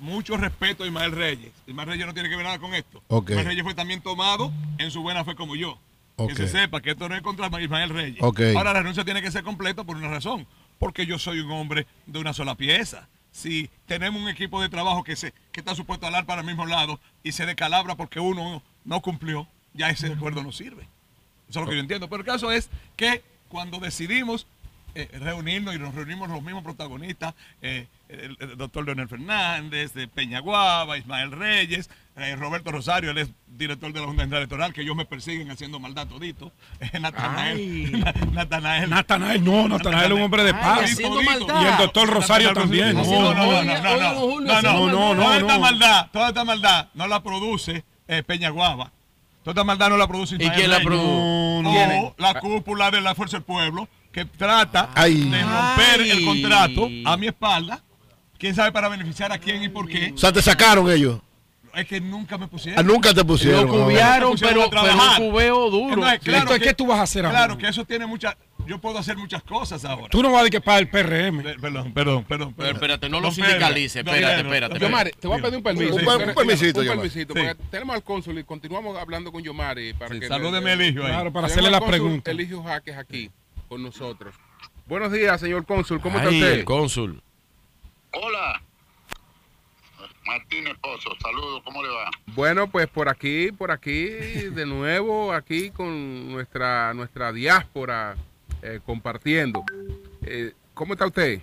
mucho 0.00 0.36
respeto 0.36 0.84
a 0.84 0.86
Ismael 0.86 1.12
Reyes. 1.12 1.52
Ismael 1.66 1.88
Reyes 1.88 2.06
no 2.06 2.14
tiene 2.14 2.28
que 2.28 2.36
ver 2.36 2.44
nada 2.44 2.58
con 2.58 2.74
esto. 2.74 3.02
Ok. 3.08 3.30
Ismael 3.30 3.46
Reyes 3.46 3.64
fue 3.64 3.74
también 3.74 4.00
tomado 4.00 4.52
en 4.78 4.90
su 4.90 5.02
buena 5.02 5.24
fe 5.24 5.34
como 5.34 5.56
yo. 5.56 5.78
Que 6.16 6.34
se 6.34 6.48
sepa 6.48 6.80
que 6.80 6.92
esto 6.92 7.08
no 7.10 7.14
es 7.14 7.20
contra 7.20 7.48
Ismael 7.60 7.90
Reyes. 7.90 8.22
Ahora 8.22 8.72
la 8.72 8.80
renuncia 8.80 9.04
tiene 9.04 9.20
que 9.20 9.30
ser 9.30 9.42
completa 9.42 9.84
por 9.84 9.96
una 9.96 10.08
razón. 10.08 10.46
Porque 10.78 11.06
yo 11.06 11.18
soy 11.18 11.40
un 11.40 11.50
hombre 11.52 11.86
de 12.06 12.18
una 12.18 12.32
sola 12.32 12.54
pieza. 12.54 13.08
Si 13.36 13.68
tenemos 13.84 14.22
un 14.22 14.30
equipo 14.30 14.62
de 14.62 14.70
trabajo 14.70 15.04
que, 15.04 15.14
se, 15.14 15.34
que 15.52 15.60
está 15.60 15.74
supuesto 15.74 16.06
a 16.06 16.08
hablar 16.08 16.24
para 16.24 16.40
el 16.40 16.46
mismo 16.46 16.64
lado 16.64 16.98
y 17.22 17.32
se 17.32 17.44
decalabra 17.44 17.94
porque 17.94 18.18
uno 18.18 18.62
no 18.86 19.02
cumplió, 19.02 19.46
ya 19.74 19.90
ese 19.90 20.10
acuerdo 20.10 20.42
no 20.42 20.52
sirve. 20.52 20.88
Eso 21.46 21.60
es 21.60 21.66
lo 21.66 21.68
que 21.68 21.74
yo 21.74 21.82
entiendo. 21.82 22.08
Pero 22.08 22.20
el 22.20 22.26
caso 22.26 22.50
es 22.50 22.70
que 22.96 23.22
cuando 23.50 23.78
decidimos 23.78 24.46
eh, 24.94 25.10
reunirnos 25.20 25.74
y 25.74 25.78
nos 25.78 25.94
reunimos 25.94 26.30
los 26.30 26.42
mismos 26.42 26.64
protagonistas, 26.64 27.34
eh, 27.60 27.88
el, 28.08 28.38
el 28.40 28.56
doctor 28.56 28.86
Leonel 28.86 29.06
Fernández, 29.06 29.92
de 29.92 30.08
Peñaguaba, 30.08 30.96
Ismael 30.96 31.30
Reyes, 31.30 31.90
eh, 32.16 32.34
Roberto 32.36 32.72
Rosario, 32.72 33.10
él 33.10 33.18
es 33.18 33.28
director 33.46 33.92
de 33.92 34.00
la 34.00 34.06
Junta 34.06 34.22
Central 34.22 34.40
Electoral, 34.42 34.72
que 34.72 34.80
ellos 34.82 34.96
me 34.96 35.04
persiguen 35.04 35.50
haciendo 35.50 35.78
maldad 35.78 36.06
todito. 36.06 36.50
Eh, 36.80 36.98
Natanael, 37.00 37.92
Na- 38.04 38.14
Natanael. 38.32 38.90
Natanael, 38.90 39.44
no, 39.44 39.68
Natanael 39.68 40.12
es 40.12 40.16
un 40.18 40.22
hombre 40.22 40.44
de 40.44 40.52
paz. 40.54 40.98
Y 40.98 41.02
el 41.02 41.76
doctor 41.78 42.08
Rosario 42.08 42.52
también. 42.52 42.94
No, 42.94 43.04
No, 43.04 43.34
no, 43.34 43.62
no, 44.62 44.88
no, 44.90 45.14
no, 45.14 45.22
Toda 45.22 45.36
esta 45.38 45.58
maldad, 45.58 46.06
toda 46.12 46.28
esta 46.28 46.44
maldad 46.44 46.88
no 46.94 47.06
la 47.06 47.22
produce 47.22 47.84
eh, 48.08 48.22
Peñaguaba. 48.22 48.90
Toda 49.42 49.52
esta 49.52 49.64
maldad 49.64 49.90
no 49.90 49.96
la 49.96 50.08
produce 50.08 50.34
¿Y 50.36 50.50
quién 50.50 50.70
la 50.70 50.80
produce? 50.80 51.04
O 51.06 51.62
No, 51.62 51.86
no. 51.86 52.14
la 52.18 52.40
cúpula 52.40 52.90
de 52.90 53.00
la 53.00 53.14
Fuerza 53.14 53.36
del 53.36 53.44
Pueblo 53.44 53.88
que 54.12 54.24
trata 54.24 54.90
Ay. 54.94 55.14
de 55.30 55.42
romper 55.42 56.00
Ay. 56.00 56.10
el 56.10 56.24
contrato 56.24 56.88
a 57.04 57.16
mi 57.16 57.26
espalda. 57.28 57.82
¿Quién 58.38 58.54
sabe 58.54 58.72
para 58.72 58.88
beneficiar 58.88 59.32
a 59.32 59.38
quién 59.38 59.62
y 59.62 59.68
por 59.68 59.88
qué? 59.88 60.12
o 60.14 60.18
sea, 60.18 60.32
te 60.32 60.42
sacaron 60.42 60.90
ellos. 60.90 61.20
Es 61.76 61.86
que 61.86 62.00
nunca 62.00 62.38
me 62.38 62.46
Ah, 62.46 62.48
pusieron. 62.48 62.86
nunca 62.86 63.12
te 63.12 63.22
pusieron. 63.24 63.66
Lo 63.66 63.84
cubiaron, 63.84 64.30
pusieron 64.32 64.70
pero, 64.70 64.82
pero 64.82 64.94
un 64.94 65.30
cubeo 65.30 65.70
duro. 65.70 65.92
Entonces, 65.94 66.20
claro 66.20 66.38
Entonces, 66.40 66.58
que- 66.62 66.68
¿qué 66.70 66.74
tú 66.74 66.86
vas 66.86 66.98
a 66.98 67.02
hacer 67.02 67.26
ahora? 67.26 67.36
Claro 67.38 67.58
que 67.58 67.68
eso 67.68 67.84
tiene 67.84 68.06
muchas. 68.06 68.34
Yo 68.66 68.78
puedo 68.80 68.98
hacer 68.98 69.16
muchas 69.16 69.42
cosas 69.42 69.84
ahora. 69.84 70.08
Tú 70.08 70.22
no 70.22 70.30
vas 70.32 70.40
a 70.40 70.44
decir 70.44 70.52
que 70.52 70.60
para 70.62 70.78
el 70.78 70.88
PRM. 70.88 71.40
Eh, 71.40 71.56
Perdón, 71.60 71.92
perdón, 71.92 72.24
perdón. 72.24 72.54
Pero 72.56 72.70
espérate, 72.70 73.08
no 73.10 73.20
lo 73.20 73.30
sindicalice, 73.30 73.98
espérate, 74.00 74.40
espérate. 74.40 74.78
Yomari, 74.78 75.10
te 75.20 75.28
voy 75.28 75.38
a 75.38 75.42
pedir 75.42 75.56
un 75.58 75.62
permiso. 75.62 75.94
Un 75.96 76.04
per- 76.04 76.28
un 76.30 76.34
permisito, 76.34 76.80
Un 76.80 76.86
permisito, 76.86 77.34
Sí. 77.34 77.40
porque 77.40 77.54
tenemos 77.70 77.94
al 77.94 78.02
cónsul 78.02 78.38
y 78.38 78.44
continuamos 78.44 78.96
hablando 78.98 79.30
con 79.30 79.42
Yomari. 79.42 79.92
Para 79.92 80.14
Sí, 80.14 80.20
que 80.20 80.28
salúdeme 80.28 80.72
el 80.72 80.80
hijo 80.82 81.02
ahí. 81.04 81.10
Claro, 81.10 81.30
para 81.32 81.46
Tenemos 81.46 81.52
hacerle 81.52 81.70
la 81.70 81.80
pregunta. 81.86 82.30
Eligio 82.30 82.62
Jaques 82.62 82.96
aquí 82.96 83.30
con 83.68 83.82
nosotros. 83.82 84.34
Buenos 84.86 85.12
días, 85.12 85.38
señor 85.40 85.66
cónsul. 85.66 86.00
¿Cómo 86.00 86.16
está 86.16 86.30
usted? 86.30 86.52
el 86.60 86.64
cónsul. 86.64 87.22
Hola. 88.12 88.62
Martínez 90.26 90.74
Pozo, 90.80 91.10
saludos, 91.22 91.62
¿cómo 91.64 91.82
le 91.82 91.88
va? 91.88 92.10
Bueno, 92.34 92.68
pues 92.68 92.86
por 92.88 93.08
aquí, 93.08 93.52
por 93.52 93.70
aquí, 93.70 94.06
de 94.08 94.66
nuevo, 94.66 95.32
aquí 95.32 95.70
con 95.70 96.30
nuestra 96.32 96.92
nuestra 96.94 97.32
diáspora 97.32 98.16
eh, 98.62 98.80
compartiendo. 98.84 99.64
Eh, 100.22 100.52
¿Cómo 100.74 100.94
está 100.94 101.06
usted? 101.06 101.40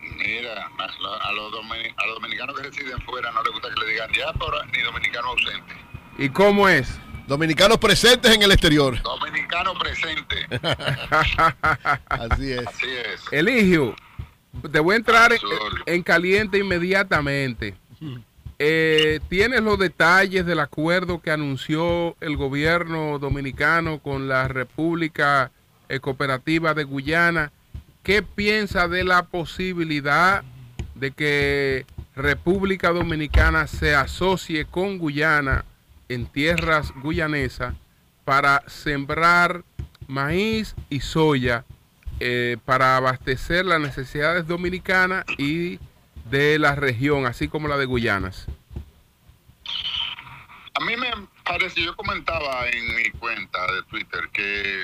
Mira, 0.00 0.66
a, 0.78 0.86
lo- 1.00 1.22
a 1.22 1.32
los 1.32 1.52
domini- 1.52 1.92
a 1.96 2.06
los 2.06 2.14
dominicanos 2.16 2.56
que 2.56 2.62
residen 2.68 3.00
fuera 3.02 3.30
no 3.32 3.42
les 3.42 3.52
gusta 3.52 3.68
que 3.74 3.80
le 3.84 3.92
digan 3.92 4.12
diáspora 4.12 4.64
ni 4.72 4.80
dominicano 4.82 5.28
ausente. 5.28 5.74
¿Y 6.18 6.28
cómo 6.28 6.68
es? 6.68 6.98
Dominicanos 7.26 7.78
presentes 7.78 8.32
en 8.32 8.42
el 8.42 8.52
exterior. 8.52 9.00
Dominicano 9.02 9.74
presente. 9.78 10.46
Así 12.08 12.52
es. 12.52 12.66
Así 12.66 12.86
es. 12.88 13.24
Eligio, 13.32 13.96
te 14.70 14.80
voy 14.80 14.94
a 14.94 14.96
entrar 14.96 15.32
en, 15.86 16.02
caliente 16.02 16.58
inmediatamente. 16.58 17.74
Eh, 18.58 19.20
¿Tienes 19.28 19.62
los 19.62 19.78
detalles 19.78 20.46
del 20.46 20.60
acuerdo 20.60 21.20
que 21.20 21.30
anunció 21.30 22.16
el 22.20 22.36
gobierno 22.36 23.18
dominicano 23.18 23.98
con 23.98 24.28
la 24.28 24.48
República 24.48 25.50
eh, 25.88 26.00
Cooperativa 26.00 26.74
de 26.74 26.84
Guyana? 26.84 27.52
¿Qué 28.02 28.22
piensa 28.22 28.88
de 28.88 29.04
la 29.04 29.24
posibilidad 29.24 30.42
de 30.94 31.10
que 31.10 31.86
República 32.14 32.90
Dominicana 32.92 33.66
se 33.66 33.94
asocie 33.94 34.64
con 34.64 34.98
Guyana 34.98 35.64
en 36.08 36.26
tierras 36.26 36.92
guyanesas 37.02 37.74
para 38.24 38.62
sembrar 38.66 39.64
maíz 40.06 40.74
y 40.88 41.00
soya 41.00 41.64
eh, 42.20 42.56
para 42.64 42.96
abastecer 42.96 43.64
las 43.64 43.80
necesidades 43.80 44.46
dominicanas 44.46 45.24
y 45.38 45.78
de 46.30 46.58
la 46.58 46.74
región, 46.74 47.26
así 47.26 47.48
como 47.48 47.68
la 47.68 47.76
de 47.76 47.86
Guyanas. 47.86 48.46
A 50.74 50.80
mí 50.84 50.96
me 50.96 51.10
parece, 51.44 51.82
yo 51.82 51.96
comentaba 51.96 52.66
en 52.68 52.96
mi 52.96 53.10
cuenta 53.12 53.72
de 53.72 53.82
Twitter 53.84 54.28
que 54.32 54.82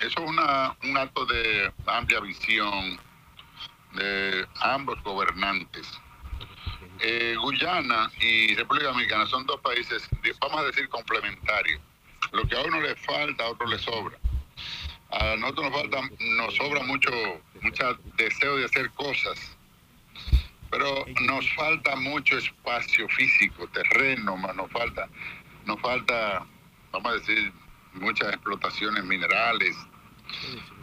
eso 0.00 0.20
es 0.20 0.28
una, 0.28 0.76
un 0.82 0.96
acto 0.98 1.24
de 1.26 1.72
amplia 1.86 2.20
visión 2.20 2.98
de 3.94 4.46
ambos 4.60 5.02
gobernantes. 5.02 5.86
eh, 7.00 7.36
Guyana 7.40 8.10
y 8.20 8.54
República 8.54 8.88
Dominicana 8.88 9.26
son 9.26 9.46
dos 9.46 9.60
países, 9.60 10.08
vamos 10.40 10.60
a 10.60 10.64
decir, 10.64 10.88
complementarios. 10.88 11.80
Lo 12.32 12.46
que 12.46 12.56
a 12.56 12.60
uno 12.60 12.80
le 12.80 12.94
falta, 12.96 13.44
a 13.44 13.48
otro 13.50 13.66
le 13.66 13.78
sobra. 13.78 14.16
A 15.12 15.36
nosotros 15.36 15.70
nos 15.70 15.80
falta, 15.80 16.00
nos 16.38 16.54
sobra 16.56 16.82
mucho, 16.84 17.10
mucho 17.60 17.98
deseo 18.16 18.56
de 18.56 18.64
hacer 18.64 18.90
cosas, 18.92 19.56
pero 20.70 21.04
nos 21.22 21.48
falta 21.54 21.96
mucho 21.96 22.38
espacio 22.38 23.06
físico, 23.10 23.68
terreno, 23.68 24.36
ma- 24.38 24.52
nos 24.54 24.70
falta, 24.70 25.08
nos 25.66 25.78
falta, 25.80 26.46
vamos 26.92 27.12
a 27.12 27.14
decir, 27.16 27.52
muchas 27.94 28.28
explotaciones 28.32 29.04
minerales. 29.04 29.76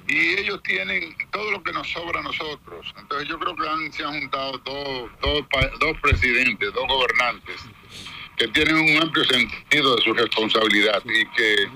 Y 0.07 0.17
ellos 0.39 0.61
tienen 0.63 1.15
todo 1.31 1.51
lo 1.51 1.63
que 1.63 1.71
nos 1.71 1.87
sobra 1.89 2.19
a 2.19 2.23
nosotros. 2.23 2.93
Entonces 2.99 3.27
yo 3.27 3.39
creo 3.39 3.55
que 3.55 3.67
han- 3.67 3.91
se 3.91 4.03
han 4.03 4.19
juntado 4.19 4.57
dos, 4.59 5.09
dos, 5.21 5.43
dos 5.79 5.97
presidentes, 6.01 6.71
dos 6.73 6.87
gobernantes, 6.87 7.61
que 8.37 8.47
tienen 8.49 8.75
un 8.75 9.01
amplio 9.03 9.25
sentido 9.25 9.95
de 9.95 10.01
su 10.03 10.13
responsabilidad 10.13 11.01
y 11.05 11.25
que 11.35 11.67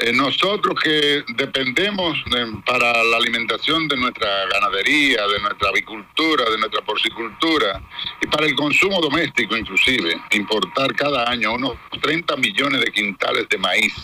eh, 0.00 0.12
nosotros 0.12 0.74
que 0.82 1.22
dependemos 1.36 2.16
de- 2.26 2.46
para 2.66 2.92
la 3.04 3.16
alimentación 3.16 3.86
de 3.88 3.96
nuestra 3.96 4.46
ganadería, 4.52 5.26
de 5.26 5.38
nuestra 5.40 5.68
avicultura, 5.68 6.48
de 6.50 6.58
nuestra 6.58 6.82
porcicultura 6.82 7.80
y 8.22 8.26
para 8.28 8.46
el 8.46 8.54
consumo 8.54 9.00
doméstico 9.00 9.56
inclusive, 9.56 10.16
importar 10.32 10.94
cada 10.94 11.28
año 11.30 11.52
unos 11.52 11.74
30 12.02 12.36
millones 12.36 12.80
de 12.80 12.90
quintales 12.92 13.48
de 13.48 13.58
maíz 13.58 13.94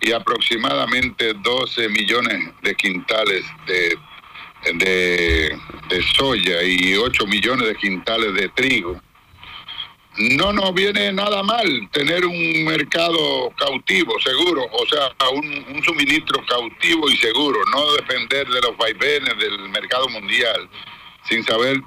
y 0.00 0.12
aproximadamente 0.12 1.34
12 1.34 1.88
millones 1.88 2.50
de 2.62 2.74
quintales 2.74 3.44
de, 3.66 3.98
de, 4.74 5.58
de 5.88 6.02
soya 6.14 6.62
y 6.62 6.94
8 6.96 7.26
millones 7.26 7.66
de 7.68 7.74
quintales 7.76 8.34
de 8.34 8.48
trigo. 8.50 9.00
No 10.18 10.52
nos 10.52 10.74
viene 10.74 11.12
nada 11.12 11.44
mal 11.44 11.88
tener 11.92 12.26
un 12.26 12.64
mercado 12.64 13.52
cautivo, 13.56 14.18
seguro, 14.20 14.66
o 14.72 14.86
sea, 14.86 15.12
un, 15.32 15.82
suministro 15.84 16.44
cautivo 16.44 17.08
y 17.08 17.16
seguro, 17.18 17.60
no 17.72 17.92
depender 17.92 18.48
de 18.48 18.60
los 18.60 18.76
vaivenes 18.76 19.38
del 19.38 19.68
mercado 19.68 20.08
mundial, 20.08 20.68
sin 21.28 21.44
saber 21.44 21.80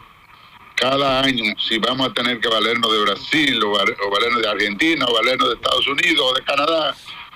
cada 0.75 1.21
año 1.21 1.53
si 1.59 1.77
vamos 1.77 2.07
a 2.07 2.13
tener 2.13 2.39
que 2.39 2.47
valernos 2.47 2.91
de 2.91 3.01
Brasil 3.01 3.63
o 3.63 4.09
valernos 4.09 4.41
de 4.41 4.49
Argentina 4.49 5.05
o 5.07 5.13
valernos 5.13 5.49
de 5.49 5.55
Estados 5.55 5.87
Unidos 5.87 6.31
o 6.31 6.33
de 6.33 6.43
Canadá 6.43 6.95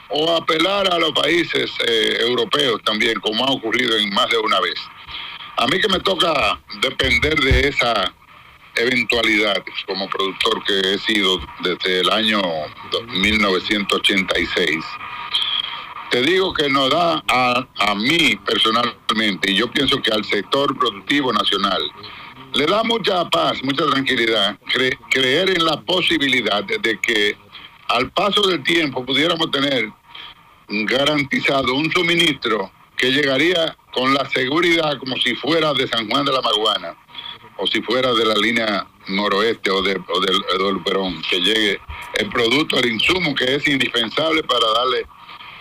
o 0.10 0.36
apelar 0.36 0.92
a 0.94 0.98
los 0.98 1.12
países 1.12 1.72
eh, 1.86 2.18
europeos 2.22 2.82
también, 2.84 3.20
como 3.20 3.44
ha 3.46 3.52
ocurrido 3.52 3.98
en 3.98 4.14
más 4.14 4.30
de 4.30 4.38
una 4.38 4.60
vez. 4.62 4.80
A 5.58 5.68
mí 5.68 5.80
que 5.80 5.90
me 5.90 6.00
toca 6.00 6.60
depender 6.82 7.36
de 7.40 7.68
esa 7.68 8.14
eventualidad 8.76 9.64
como 9.88 10.08
productor 10.10 10.64
que 10.64 10.80
he 10.94 10.98
sido 11.00 11.40
desde 11.64 12.02
el 12.02 12.10
año 12.12 12.42
do- 12.92 13.04
1986. 13.04 14.84
Te 16.12 16.22
digo 16.22 16.54
que 16.54 16.70
nos 16.70 16.90
da 16.92 17.24
a, 17.28 17.68
a 17.80 17.96
mí 17.96 18.36
personalmente, 18.46 19.52
y 19.52 19.56
yo 19.56 19.70
pienso 19.72 20.02
que 20.02 20.12
al 20.12 20.24
sector 20.24 20.78
productivo 20.78 21.34
nacional, 21.34 21.82
le 22.54 22.66
da 22.68 22.84
mucha 22.84 23.28
paz, 23.30 23.62
mucha 23.64 23.86
tranquilidad, 23.88 24.58
cre- 24.74 24.98
creer 25.10 25.50
en 25.50 25.66
la 25.66 25.82
posibilidad 25.82 26.64
de 26.64 27.00
que 27.00 27.36
al 27.90 28.10
paso 28.12 28.42
del 28.48 28.64
tiempo 28.64 29.06
pudiéramos 29.06 29.52
tener 29.52 29.90
garantizado 30.68 31.74
un 31.76 31.92
suministro 31.92 32.72
que 32.98 33.12
llegaría 33.12 33.76
con 33.92 34.14
la 34.14 34.28
seguridad 34.30 34.98
como 35.00 35.16
si 35.18 35.36
fuera 35.36 35.74
de 35.74 35.88
San 35.88 36.10
Juan 36.10 36.26
de 36.26 36.32
la 36.32 36.42
Maguana 36.42 36.96
o 37.58 37.68
si 37.68 37.82
fuera 37.82 38.14
de 38.14 38.26
la 38.26 38.36
línea 38.36 38.88
noroeste 39.08 39.70
o, 39.70 39.82
de, 39.82 40.00
o 40.08 40.20
del, 40.20 40.84
Perón, 40.84 41.22
que 41.30 41.40
llegue 41.40 41.80
el 42.16 42.30
producto, 42.30 42.78
el 42.80 42.92
insumo 42.92 43.34
que 43.36 43.56
es 43.56 43.68
indispensable 43.68 44.44
para 44.44 44.66
darle 44.74 45.06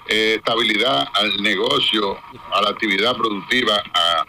eh, 0.09 0.35
estabilidad 0.37 1.09
al 1.15 1.43
negocio, 1.43 2.19
a 2.53 2.63
la 2.63 2.71
actividad 2.71 3.17
productiva, 3.17 3.83
a, 3.95 4.25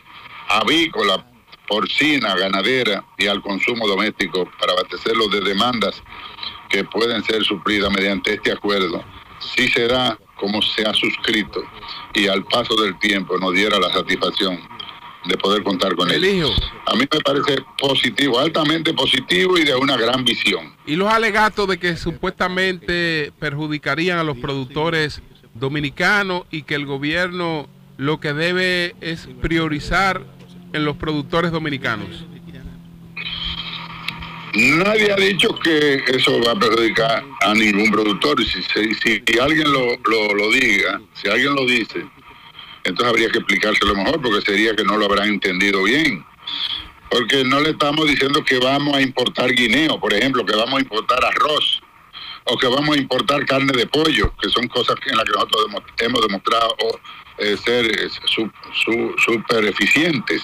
avícola, 0.60 1.26
porcina, 1.68 2.36
ganadera 2.36 3.04
y 3.18 3.28
al 3.28 3.42
consumo 3.42 3.88
doméstico 3.88 4.50
para 4.60 4.74
abastecerlo 4.74 5.28
de 5.30 5.42
demandas 5.42 6.04
que 6.70 6.84
pueden 6.84 7.24
ser 7.24 7.44
suplidas 7.44 7.92
mediante 7.92 8.36
este 8.36 8.52
acuerdo, 8.52 9.04
si 9.40 9.68
se 9.70 9.88
da 9.88 10.18
como 10.36 10.62
se 10.62 10.86
ha 10.86 10.94
suscrito 10.94 11.64
y 12.14 12.28
al 12.28 12.44
paso 12.46 12.76
del 12.76 12.98
tiempo 13.00 13.38
nos 13.38 13.54
diera 13.54 13.80
la 13.80 13.92
satisfacción 13.92 14.60
de 15.28 15.38
poder 15.38 15.64
contar 15.64 15.96
con 15.96 16.10
él. 16.12 16.24
A 16.86 16.96
mí 16.96 17.06
me 17.12 17.20
parece 17.22 17.64
positivo, 17.80 18.40
altamente 18.40 18.94
positivo 18.94 19.58
y 19.58 19.64
de 19.64 19.76
una 19.76 19.98
gran 19.98 20.24
visión. 20.24 20.74
Y 20.86 20.96
los 20.96 21.12
alegatos 21.12 21.68
de 21.68 21.78
que 21.78 21.98
supuestamente 21.98 23.32
perjudicarían 23.40 24.20
a 24.20 24.24
los 24.24 24.38
productores 24.38 25.22
dominicanos 25.54 26.44
y 26.52 26.64
que 26.64 26.76
el 26.76 26.86
gobierno 26.86 27.68
lo 27.98 28.20
que 28.20 28.34
debe 28.34 28.96
es 29.02 29.28
priorizar 29.42 30.22
en 30.74 30.86
los 30.86 30.98
productores 30.98 31.52
dominicanos. 31.52 32.26
Nadie 34.56 35.12
ha 35.12 35.18
dicho 35.18 35.50
que 35.60 36.02
eso 36.08 36.42
va 36.42 36.54
a 36.54 36.60
perjudicar 36.60 37.24
a 37.42 37.54
ningún 37.54 37.92
productor. 37.92 38.42
Si, 38.46 38.62
si, 38.64 38.94
si 38.94 39.40
alguien 39.40 39.72
lo, 39.72 39.98
lo, 40.06 40.34
lo 40.34 40.52
diga, 40.52 41.02
si 41.14 41.28
alguien 41.28 41.56
lo 41.56 41.66
dice, 41.66 42.06
entonces 42.86 43.08
habría 43.08 43.30
que 43.30 43.40
explicárselo 43.40 43.96
mejor 43.96 44.22
porque 44.22 44.42
sería 44.46 44.76
que 44.76 44.84
no 44.84 44.98
lo 44.98 45.06
habrán 45.06 45.30
entendido 45.30 45.84
bien. 45.84 46.24
Porque 47.10 47.44
no 47.44 47.60
le 47.60 47.72
estamos 47.72 48.08
diciendo 48.08 48.44
que 48.44 48.60
vamos 48.60 48.96
a 48.96 49.02
importar 49.02 49.52
guineo, 49.52 50.00
por 50.00 50.14
ejemplo, 50.14 50.46
que 50.46 50.56
vamos 50.56 50.76
a 50.76 50.82
importar 50.82 51.24
arroz 51.26 51.82
o 52.46 52.58
que 52.58 52.68
vamos 52.68 52.96
a 52.96 53.00
importar 53.00 53.46
carne 53.46 53.74
de 53.76 53.88
pollo, 53.88 54.32
que 54.40 54.50
son 54.50 54.68
cosas 54.68 54.96
en 55.08 55.18
las 55.18 55.26
que 55.26 55.32
nosotros 55.32 55.66
hemos 55.98 56.22
demostrado 56.22 56.76
eh, 57.40 57.58
ser 57.58 57.86
eh, 57.86 58.10
súper 59.26 59.66
eficientes. 59.66 60.44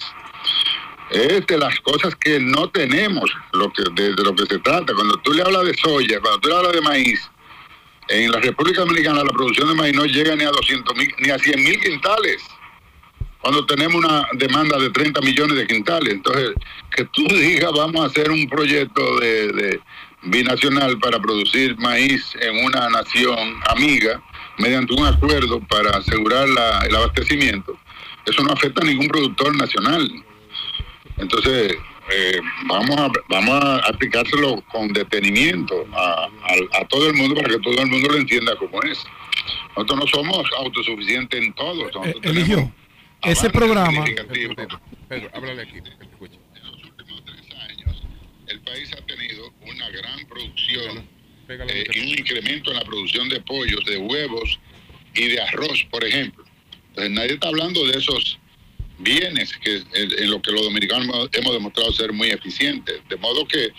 Es 1.11 1.45
de 1.45 1.57
las 1.57 1.79
cosas 1.81 2.15
que 2.15 2.39
no 2.39 2.69
tenemos, 2.69 3.31
lo 3.53 3.71
que, 3.71 3.83
de, 3.93 4.15
de 4.15 4.23
lo 4.23 4.33
que 4.33 4.45
se 4.45 4.57
trata. 4.59 4.93
Cuando 4.95 5.17
tú 5.17 5.33
le 5.33 5.43
hablas 5.43 5.65
de 5.65 5.73
soya, 5.75 6.19
cuando 6.21 6.39
tú 6.39 6.49
le 6.49 6.55
hablas 6.55 6.73
de 6.73 6.81
maíz, 6.81 7.29
en 8.11 8.31
la 8.31 8.39
República 8.39 8.81
Dominicana 8.81 9.23
la 9.23 9.31
producción 9.31 9.67
de 9.69 9.75
maíz 9.75 9.95
no 9.95 10.05
llega 10.05 10.35
ni 10.35 10.43
a 10.43 10.51
200 10.51 10.95
mil, 10.95 11.13
ni 11.19 11.29
a 11.29 11.39
100 11.39 11.63
mil 11.63 11.79
quintales. 11.79 12.43
Cuando 13.41 13.65
tenemos 13.65 13.95
una 13.95 14.27
demanda 14.33 14.77
de 14.77 14.89
30 14.91 15.19
millones 15.21 15.57
de 15.57 15.65
quintales. 15.65 16.13
Entonces, 16.13 16.51
que 16.95 17.05
tú 17.05 17.23
digas, 17.29 17.71
vamos 17.75 18.03
a 18.03 18.07
hacer 18.07 18.29
un 18.29 18.47
proyecto 18.47 19.19
de, 19.19 19.47
de 19.47 19.79
binacional 20.23 20.99
para 20.99 21.19
producir 21.19 21.75
maíz 21.77 22.35
en 22.39 22.63
una 22.65 22.87
nación 22.89 23.37
amiga, 23.69 24.21
mediante 24.59 24.93
un 24.93 25.05
acuerdo 25.07 25.59
para 25.61 25.97
asegurar 25.97 26.47
la- 26.49 26.85
el 26.87 26.95
abastecimiento, 26.95 27.75
eso 28.27 28.43
no 28.43 28.51
afecta 28.53 28.81
a 28.83 28.85
ningún 28.85 29.07
productor 29.07 29.55
nacional. 29.55 30.11
Entonces, 31.17 31.75
eh, 32.13 32.39
vamos, 32.65 32.97
a, 32.97 33.09
vamos 33.29 33.63
a 33.63 33.75
aplicárselo 33.87 34.61
con 34.71 34.91
detenimiento 34.93 35.85
a, 35.93 36.25
a- 36.25 36.79
a 36.81 36.87
todo 36.87 37.07
el 37.07 37.13
mundo 37.15 37.35
para 37.35 37.49
que 37.49 37.59
todo 37.59 37.79
el 37.81 37.87
mundo 37.87 38.09
lo 38.09 38.17
entienda 38.17 38.55
como 38.57 38.81
es. 38.83 38.97
Nosotros 39.75 39.99
no 39.99 40.07
somos 40.07 40.49
autosuficientes 40.57 41.41
en 41.41 41.53
todo. 41.53 41.87
Eh, 42.05 42.13
Eligio, 42.23 42.71
ese 43.23 43.49
programa. 43.49 44.03
Pedro, 44.05 45.29
háblale 45.33 45.61
aquí, 45.63 45.73
que 45.73 45.81
te 45.81 46.03
escuche. 46.05 46.37
el 48.47 48.59
país 48.61 48.91
ha 48.93 49.05
tenido 49.05 49.51
una 49.61 49.89
gran 49.89 50.25
producción 50.27 51.05
eh, 51.49 51.85
y 51.93 51.99
un 51.99 52.07
incremento 52.19 52.71
en 52.71 52.77
la 52.77 52.83
producción 52.83 53.29
de 53.29 53.39
pollos, 53.41 53.83
de 53.85 53.97
huevos 53.97 54.59
y 55.15 55.27
de 55.27 55.41
arroz, 55.41 55.85
por 55.89 56.03
ejemplo. 56.03 56.43
Entonces 56.89 57.11
nadie 57.11 57.33
está 57.33 57.47
hablando 57.47 57.85
de 57.87 57.97
esos 57.97 58.39
bienes 59.01 59.53
que 59.57 59.83
en, 59.93 60.29
lo 60.29 60.41
que 60.41 60.51
los 60.51 60.61
dominicanos 60.63 61.29
hemos 61.33 61.53
demostrado 61.53 61.91
ser 61.91 62.13
muy 62.13 62.29
eficientes. 62.29 63.01
De 63.09 63.15
modo 63.17 63.45
que 63.47 63.69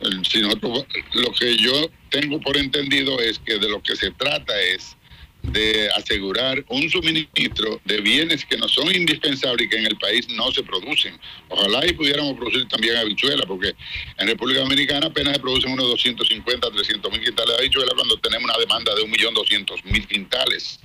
el- 0.00 0.24
si 0.26 0.40
nosotros, 0.40 0.84
lo 1.14 1.32
que 1.32 1.56
yo 1.56 1.90
tengo 2.10 2.40
por 2.40 2.56
entendido 2.56 3.18
es 3.20 3.38
que 3.38 3.58
de 3.58 3.68
lo 3.68 3.82
que 3.82 3.96
se 3.96 4.10
trata 4.12 4.60
es 4.60 4.96
de 5.42 5.88
asegurar 5.90 6.64
un 6.68 6.90
suministro 6.90 7.80
de 7.84 8.00
bienes 8.00 8.44
que 8.44 8.56
no 8.56 8.66
son 8.68 8.92
indispensables 8.92 9.66
y 9.66 9.68
que 9.68 9.76
en 9.76 9.86
el 9.86 9.96
país 9.96 10.28
no 10.30 10.50
se 10.50 10.62
producen. 10.64 11.16
Ojalá 11.48 11.86
y 11.86 11.92
pudiéramos 11.92 12.34
producir 12.36 12.66
también 12.66 12.96
habichuelas, 12.96 13.46
porque 13.46 13.72
en 14.18 14.26
República 14.26 14.60
Dominicana 14.60 15.06
apenas 15.06 15.34
se 15.34 15.40
producen 15.40 15.70
unos 15.70 15.86
250, 15.90 16.68
300 16.72 17.12
mil 17.12 17.20
quintales 17.22 17.56
de 17.56 17.62
habichuelas 17.62 17.94
cuando 17.94 18.16
tenemos 18.18 18.44
una 18.50 18.58
demanda 18.58 18.92
de 18.96 19.02
1.200.000 19.06 20.06
quintales. 20.08 20.80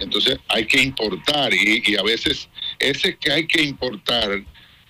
Entonces 0.00 0.38
hay 0.48 0.66
que 0.66 0.82
importar 0.82 1.52
y, 1.54 1.82
y 1.86 1.96
a 1.96 2.02
veces 2.02 2.48
ese 2.80 3.16
que 3.16 3.30
hay 3.30 3.46
que 3.46 3.62
importar, 3.62 4.42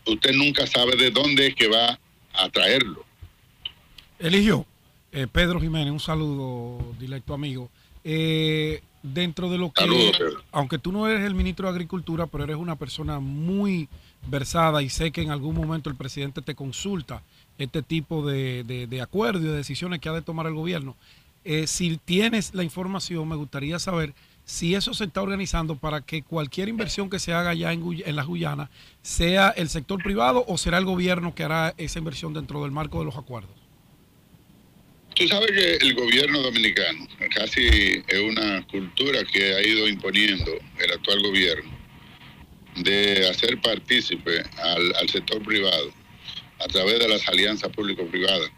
usted 0.06 0.32
nunca 0.32 0.66
sabe 0.66 0.96
de 0.96 1.10
dónde 1.10 1.48
es 1.48 1.54
que 1.54 1.68
va 1.68 1.98
a 2.32 2.48
traerlo. 2.48 3.04
Eligio, 4.18 4.64
eh, 5.12 5.26
Pedro 5.30 5.60
Jiménez, 5.60 5.92
un 5.92 6.00
saludo, 6.00 6.94
directo 6.98 7.34
amigo. 7.34 7.70
Eh, 8.04 8.82
dentro 9.02 9.50
de 9.50 9.58
lo 9.58 9.72
que, 9.72 9.82
Saludos, 9.82 10.18
aunque 10.52 10.78
tú 10.78 10.92
no 10.92 11.08
eres 11.08 11.26
el 11.26 11.34
ministro 11.34 11.66
de 11.66 11.72
Agricultura, 11.72 12.26
pero 12.26 12.44
eres 12.44 12.56
una 12.56 12.76
persona 12.76 13.18
muy 13.18 13.88
versada 14.26 14.82
y 14.82 14.88
sé 14.90 15.10
que 15.10 15.22
en 15.22 15.30
algún 15.30 15.54
momento 15.54 15.90
el 15.90 15.96
presidente 15.96 16.42
te 16.42 16.54
consulta 16.54 17.22
este 17.58 17.82
tipo 17.82 18.26
de, 18.26 18.64
de, 18.64 18.86
de 18.86 19.00
acuerdos 19.00 19.42
y 19.42 19.46
de 19.46 19.56
decisiones 19.56 20.00
que 20.00 20.08
ha 20.08 20.12
de 20.12 20.22
tomar 20.22 20.46
el 20.46 20.54
gobierno. 20.54 20.96
Eh, 21.44 21.66
si 21.66 21.96
tienes 21.96 22.54
la 22.54 22.62
información, 22.62 23.26
me 23.28 23.36
gustaría 23.36 23.78
saber 23.78 24.12
si 24.50 24.74
eso 24.74 24.94
se 24.94 25.04
está 25.04 25.22
organizando 25.22 25.76
para 25.76 26.00
que 26.00 26.22
cualquier 26.22 26.68
inversión 26.68 27.08
que 27.08 27.20
se 27.20 27.32
haga 27.32 27.50
allá 27.50 27.72
en, 27.72 27.82
Guy- 27.82 28.02
en 28.04 28.16
la 28.16 28.24
Guyana 28.24 28.68
sea 29.00 29.50
el 29.50 29.68
sector 29.68 30.02
privado 30.02 30.44
o 30.48 30.58
será 30.58 30.78
el 30.78 30.84
gobierno 30.84 31.36
que 31.36 31.44
hará 31.44 31.72
esa 31.78 32.00
inversión 32.00 32.34
dentro 32.34 32.60
del 32.64 32.72
marco 32.72 32.98
de 32.98 33.04
los 33.04 33.16
acuerdos. 33.16 33.54
Tú 35.14 35.28
sabes 35.28 35.52
que 35.52 35.76
el 35.76 35.94
gobierno 35.94 36.40
dominicano, 36.42 37.06
casi 37.32 37.64
es 38.08 38.20
una 38.20 38.66
cultura 38.66 39.20
que 39.24 39.54
ha 39.54 39.62
ido 39.64 39.86
imponiendo 39.86 40.50
el 40.78 40.92
actual 40.94 41.22
gobierno, 41.22 41.70
de 42.74 43.28
hacer 43.30 43.60
partícipe 43.60 44.42
al 44.60 45.08
sector 45.08 45.40
privado 45.44 45.92
a 46.58 46.66
través 46.66 46.98
de 46.98 47.08
las 47.08 47.26
alianzas 47.28 47.70
público-privadas. 47.70 48.50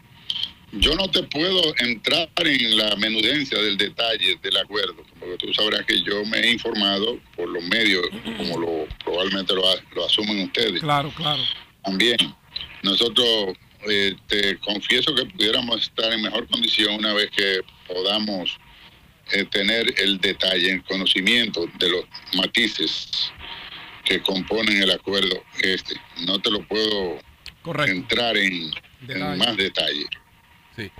Yo 0.71 0.95
no 0.95 1.07
te 1.11 1.21
puedo 1.21 1.61
entrar 1.77 2.29
en 2.37 2.77
la 2.77 2.95
menudencia 2.95 3.59
del 3.59 3.77
detalle 3.77 4.39
del 4.41 4.57
acuerdo, 4.57 5.03
porque 5.23 5.47
tú 5.47 5.53
sabrás 5.53 5.85
que 5.85 6.01
yo 6.01 6.25
me 6.25 6.39
he 6.39 6.51
informado 6.51 7.19
por 7.35 7.47
los 7.49 7.63
medios, 7.65 8.05
como 8.37 8.59
lo 8.59 8.87
probablemente 9.03 9.53
lo, 9.53 10.05
asumen 10.05 10.43
ustedes. 10.43 10.81
Claro, 10.81 11.11
claro. 11.15 11.41
También, 11.83 12.17
nosotros 12.81 13.55
eh, 13.89 14.15
te 14.27 14.57
confieso 14.59 15.13
que 15.15 15.25
pudiéramos 15.25 15.83
estar 15.83 16.11
en 16.11 16.21
mejor 16.21 16.47
condición 16.47 16.95
una 16.95 17.13
vez 17.13 17.29
que 17.31 17.61
podamos 17.87 18.57
eh, 19.31 19.45
tener 19.45 19.93
el 19.97 20.19
detalle, 20.19 20.71
el 20.71 20.83
conocimiento 20.83 21.67
de 21.79 21.89
los 21.89 22.05
matices 22.35 23.31
que 24.03 24.21
componen 24.21 24.81
el 24.81 24.91
acuerdo 24.91 25.41
este. 25.61 25.95
No 26.25 26.39
te 26.41 26.51
lo 26.51 26.67
puedo 26.67 27.19
entrar 27.85 28.35
en, 28.37 28.71
en 29.07 29.37
más 29.37 29.55
detalle. 29.55 30.05
Sí. 30.75 30.91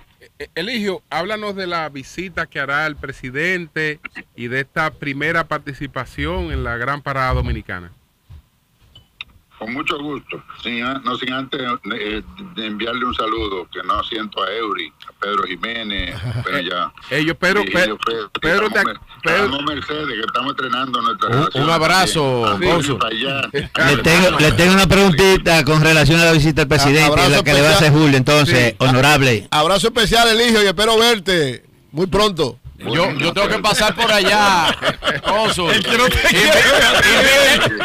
Eh, 0.43 0.49
Eligio, 0.55 1.01
háblanos 1.09 1.55
de 1.55 1.67
la 1.67 1.88
visita 1.88 2.47
que 2.47 2.59
hará 2.59 2.85
el 2.85 2.97
presidente 2.97 3.99
y 4.35 4.47
de 4.49 4.61
esta 4.61 4.91
primera 4.91 5.47
participación 5.47 6.51
en 6.51 6.65
la 6.65 6.75
Gran 6.75 7.01
Parada 7.01 7.33
Dominicana. 7.33 7.91
Con 9.64 9.74
mucho 9.74 9.98
gusto. 10.00 10.43
Sin 10.61 10.80
no 10.82 11.16
sin 11.17 11.32
antes 11.33 11.61
eh, 11.93 12.22
de 12.56 12.66
enviarle 12.66 13.06
un 13.06 13.16
saludo, 13.16 13.67
que 13.72 13.82
no 13.83 14.03
siento 14.03 14.43
a 14.43 14.51
Eury, 14.51 14.92
a 15.08 15.11
Pedro 15.19 15.43
Jiménez, 15.43 16.16
pero 16.43 16.59
ya. 16.59 16.92
Ellos, 17.09 17.38
Pedro, 17.40 17.64
Pedro, 17.72 17.98
Pedro- 18.42 18.67
estamos 19.24 19.64
Mercedes, 19.64 20.08
que 20.08 20.19
estamos 20.19 20.51
entrenando 20.51 21.01
nuestra 21.01 21.27
Un- 21.30 21.33
relación 21.35 21.64
un 21.64 21.69
abrazo. 21.69 22.45
Ah, 22.45 22.59
cónsul. 22.61 22.98
para 22.98 23.16
allá. 23.16 23.42
Le 23.51 23.98
tengo, 24.03 24.40
le 24.40 24.51
tengo 24.51 24.74
una 24.74 24.88
preguntita 24.88 25.64
con 25.64 25.82
relación 25.82 26.19
a 26.19 26.25
la 26.25 26.32
visita 26.33 26.61
del 26.61 26.67
presidente, 26.67 27.03
abrazo 27.03 27.30
la 27.30 27.43
que 27.43 27.53
le 27.53 27.61
va 27.61 27.69
a 27.69 27.75
hacer. 27.75 27.92
Julio, 27.92 28.17
entonces, 28.17 28.69
Sí. 28.72 28.75
honorable. 28.80 29.48
Abrazo 29.51 29.88
especial, 29.88 30.27
Eligio, 30.27 30.61
y 30.64 30.67
espero 30.67 30.98
verte 30.98 31.64
muy 31.92 32.08
pronto. 32.08 32.59
Yo, 32.77 33.11
yo 33.11 33.34
tengo 33.34 33.48
que 33.48 33.60
pasar 33.60 33.95
por 33.95 34.11
allá, 34.11 34.76
cónsul. 35.26 35.72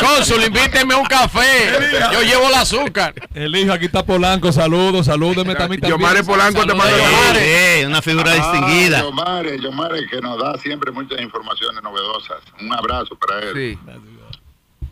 Cónsul, 0.01 0.45
invíteme 0.45 0.95
un 0.95 1.05
café. 1.07 1.73
Yo 2.13 2.23
llevo 2.23 2.49
el 2.49 2.55
azúcar. 2.55 3.15
El 3.35 3.55
hijo, 3.55 3.73
aquí 3.73 3.87
está 3.87 4.05
Polanco, 4.05 4.51
saludos, 4.53 5.07
salúdeme 5.07 5.55
también. 5.55 5.81
Yomare 5.83 6.25
Polanco 6.25 6.67
te 6.67 6.75
manda 6.75 6.95
Sí, 7.35 7.85
una 7.85 8.03
figura 8.03 8.33
Ah, 8.33 8.35
distinguida. 8.35 9.01
Yomare, 9.03 9.59
Yomare, 9.61 10.07
que 10.09 10.21
nos 10.21 10.39
da 10.39 10.57
siempre 10.59 10.91
muchas 10.91 11.21
informaciones 11.21 11.83
novedosas. 11.83 12.39
Un 12.61 12.73
abrazo 12.73 13.17
para 13.17 13.41
él. 13.41 13.79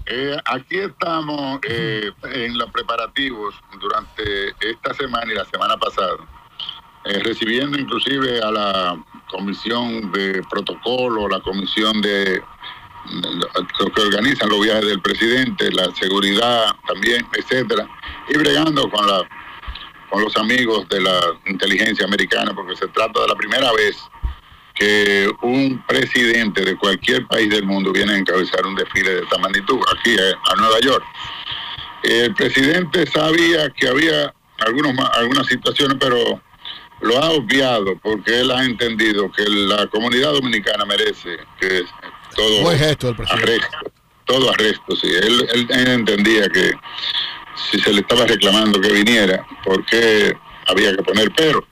Eh, 0.08 0.36
aquí 0.44 0.78
estamos 0.78 1.58
eh, 1.68 2.12
en 2.32 2.56
los 2.56 2.70
preparativos 2.70 3.54
durante 3.80 4.50
esta 4.60 4.94
semana 4.94 5.32
y 5.32 5.34
la 5.34 5.44
semana 5.46 5.76
pasada, 5.76 6.12
eh, 7.06 7.18
recibiendo 7.24 7.76
inclusive 7.76 8.40
a 8.40 8.50
la 8.52 8.96
comisión 9.30 10.12
de 10.12 10.42
protocolo, 10.48 11.28
la 11.28 11.40
comisión 11.40 12.00
de, 12.00 12.24
de 12.24 12.42
lo 13.80 13.92
que 13.92 14.02
organizan 14.02 14.48
los 14.48 14.60
viajes 14.60 14.86
del 14.86 15.00
presidente, 15.00 15.70
la 15.72 15.94
seguridad 15.94 16.74
también, 16.86 17.26
etcétera, 17.32 17.88
y 18.28 18.38
bregando 18.38 18.88
con 18.90 20.22
los 20.22 20.36
amigos 20.36 20.88
de 20.88 21.00
la 21.00 21.20
inteligencia 21.46 22.06
americana, 22.06 22.52
porque 22.54 22.76
se 22.76 22.88
trata 22.88 23.20
de 23.22 23.28
la 23.28 23.34
primera 23.34 23.72
vez 23.72 23.96
que 24.74 25.30
un 25.42 25.82
presidente 25.86 26.62
de 26.62 26.76
cualquier 26.76 27.26
país 27.26 27.48
del 27.48 27.64
mundo 27.64 27.92
viene 27.92 28.12
a 28.12 28.18
encabezar 28.18 28.64
un 28.66 28.74
desfile 28.74 29.14
de 29.14 29.22
esta 29.22 29.38
magnitud 29.38 29.80
aquí 29.96 30.14
eh, 30.14 30.34
a 30.52 30.54
Nueva 30.56 30.78
York. 30.80 31.04
El 32.02 32.34
presidente 32.34 33.06
sabía 33.06 33.70
que 33.70 33.88
había 33.88 34.34
algunos, 34.58 34.94
algunas 35.14 35.46
situaciones, 35.46 35.96
pero 35.98 36.40
lo 37.00 37.18
ha 37.22 37.30
obviado 37.30 37.96
porque 38.02 38.40
él 38.40 38.50
ha 38.50 38.64
entendido 38.64 39.30
que 39.32 39.44
la 39.48 39.86
comunidad 39.88 40.32
dominicana 40.32 40.84
merece 40.84 41.36
que 41.60 41.82
todo 42.34 42.62
Buen 42.62 42.78
gesto 42.78 43.08
del 43.08 43.16
presidente. 43.16 43.52
arresto, 43.52 43.78
todo 44.24 44.50
arresto, 44.50 44.96
sí. 44.96 45.08
Él, 45.08 45.48
él- 45.52 45.66
él 45.70 45.88
entendía 45.88 46.48
que 46.48 46.72
si 47.70 47.78
se 47.80 47.92
le 47.92 48.00
estaba 48.00 48.26
reclamando 48.26 48.80
que 48.80 48.92
viniera, 48.92 49.46
porque 49.64 50.36
había 50.66 50.94
que 50.96 51.02
poner 51.02 51.30
pero. 51.36 51.66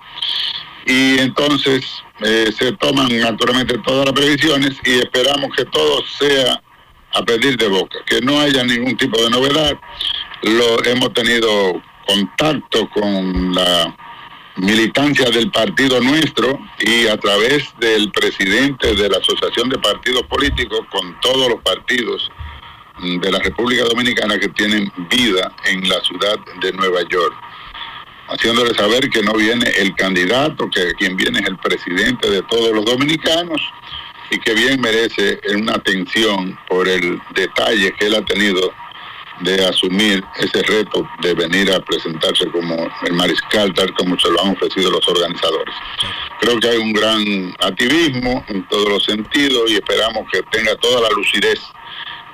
Y 0.87 1.19
entonces 1.19 1.85
eh, 2.21 2.51
se 2.57 2.73
toman 2.73 3.09
naturalmente 3.19 3.77
todas 3.79 4.05
las 4.07 4.15
previsiones 4.15 4.77
y 4.85 4.99
esperamos 4.99 5.51
que 5.57 5.65
todo 5.67 6.03
sea 6.19 6.61
a 7.15 7.23
pedir 7.23 7.57
de 7.57 7.69
boca, 7.69 7.99
que 8.07 8.21
no 8.21 8.41
haya 8.41 8.65
ningún 8.65 8.97
tipo 8.97 9.21
de 9.23 9.31
novedad. 9.31 9.77
Lo 10.43 10.85
hemos 10.85 11.13
tenido 11.15 11.83
contacto 12.07 12.89
con 12.91 13.55
la 13.55 13.97
militancia 14.57 15.31
del 15.31 15.51
partido 15.51 16.01
nuestro 16.01 16.59
y 16.79 17.09
a 17.09 17.17
través 17.17 17.75
del 17.81 18.11
presidente 18.13 18.95
de 18.95 19.09
la 19.09 19.19
Asociación 19.19 19.69
de 19.69 19.79
Partidos 19.79 20.23
Políticos 20.25 20.81
con 20.91 21.19
todos 21.21 21.49
los 21.49 21.61
partidos 21.63 22.31
de 23.03 23.31
la 23.31 23.41
República 23.41 23.85
Dominicana 23.85 24.39
que 24.39 24.49
tienen 24.49 24.91
vida 25.11 25.53
en 25.65 25.89
la 25.89 26.01
ciudad 26.03 26.39
de 26.61 26.73
Nueva 26.73 27.03
York, 27.09 27.35
haciéndole 28.29 28.73
saber 28.75 29.11
que 29.11 29.23
no 29.23 29.33
viene 29.33 29.69
el 29.77 29.95
candidato, 29.97 30.71
que 30.71 30.93
quien 30.95 31.17
viene 31.17 31.41
es 31.41 31.49
el 31.49 31.59
presidente 31.59 32.31
de 32.31 32.43
todos 32.43 32.73
los 32.73 32.85
dominicanos 32.85 33.61
y 34.31 34.39
que 34.39 34.55
bien 34.55 34.81
merece 34.81 35.41
una 35.57 35.75
atención 35.75 36.57
por 36.69 36.89
el 36.89 37.21
detalle 37.35 37.93
que 37.99 38.07
él 38.07 38.15
ha 38.15 38.25
tenido 38.25 38.73
de 39.41 39.65
asumir 39.67 40.23
ese 40.39 40.63
reto 40.63 41.09
de 41.23 41.35
venir 41.35 41.73
a 41.73 41.81
presentarse 41.81 42.47
como 42.51 42.89
el 43.05 43.13
mariscal 43.15 43.73
tal 43.75 43.93
como 43.95 44.19
se 44.19 44.31
lo 44.31 44.43
han 44.43 44.53
ofrecido 44.53 44.91
los 44.91 45.07
organizadores. 45.09 45.75
Creo 46.41 46.59
que 46.61 46.69
hay 46.69 46.77
un 46.79 46.93
gran 46.93 47.55
activismo 47.61 48.45
en 48.49 48.67
todos 48.69 48.89
los 48.89 49.05
sentidos 49.05 49.71
y 49.71 49.75
esperamos 49.75 50.25
que 50.33 50.43
tenga 50.51 50.77
toda 50.77 51.03
la 51.03 51.09
lucidez 51.17 51.61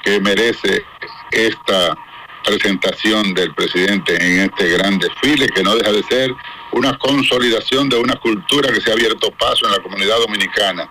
que 0.02 0.20
merece 0.20 0.84
esta 1.30 1.96
presentación 2.44 3.34
del 3.34 3.54
presidente 3.54 4.16
en 4.16 4.50
este 4.50 4.70
gran 4.70 4.98
desfile 4.98 5.48
que 5.48 5.62
no 5.62 5.76
deja 5.76 5.92
de 5.92 6.02
ser 6.04 6.34
una 6.72 6.96
consolidación 6.98 7.88
de 7.88 7.96
una 7.96 8.14
cultura 8.16 8.72
que 8.72 8.80
se 8.80 8.90
ha 8.90 8.94
abierto 8.94 9.30
paso 9.32 9.66
en 9.66 9.72
la 9.72 9.78
comunidad 9.78 10.18
dominicana 10.18 10.90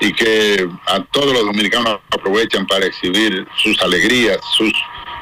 y 0.00 0.12
que 0.12 0.68
a 0.86 1.02
todos 1.10 1.32
los 1.32 1.44
dominicanos 1.44 1.98
aprovechan 2.10 2.66
para 2.66 2.86
exhibir 2.86 3.46
sus 3.56 3.80
alegrías, 3.82 4.38
sus 4.56 4.72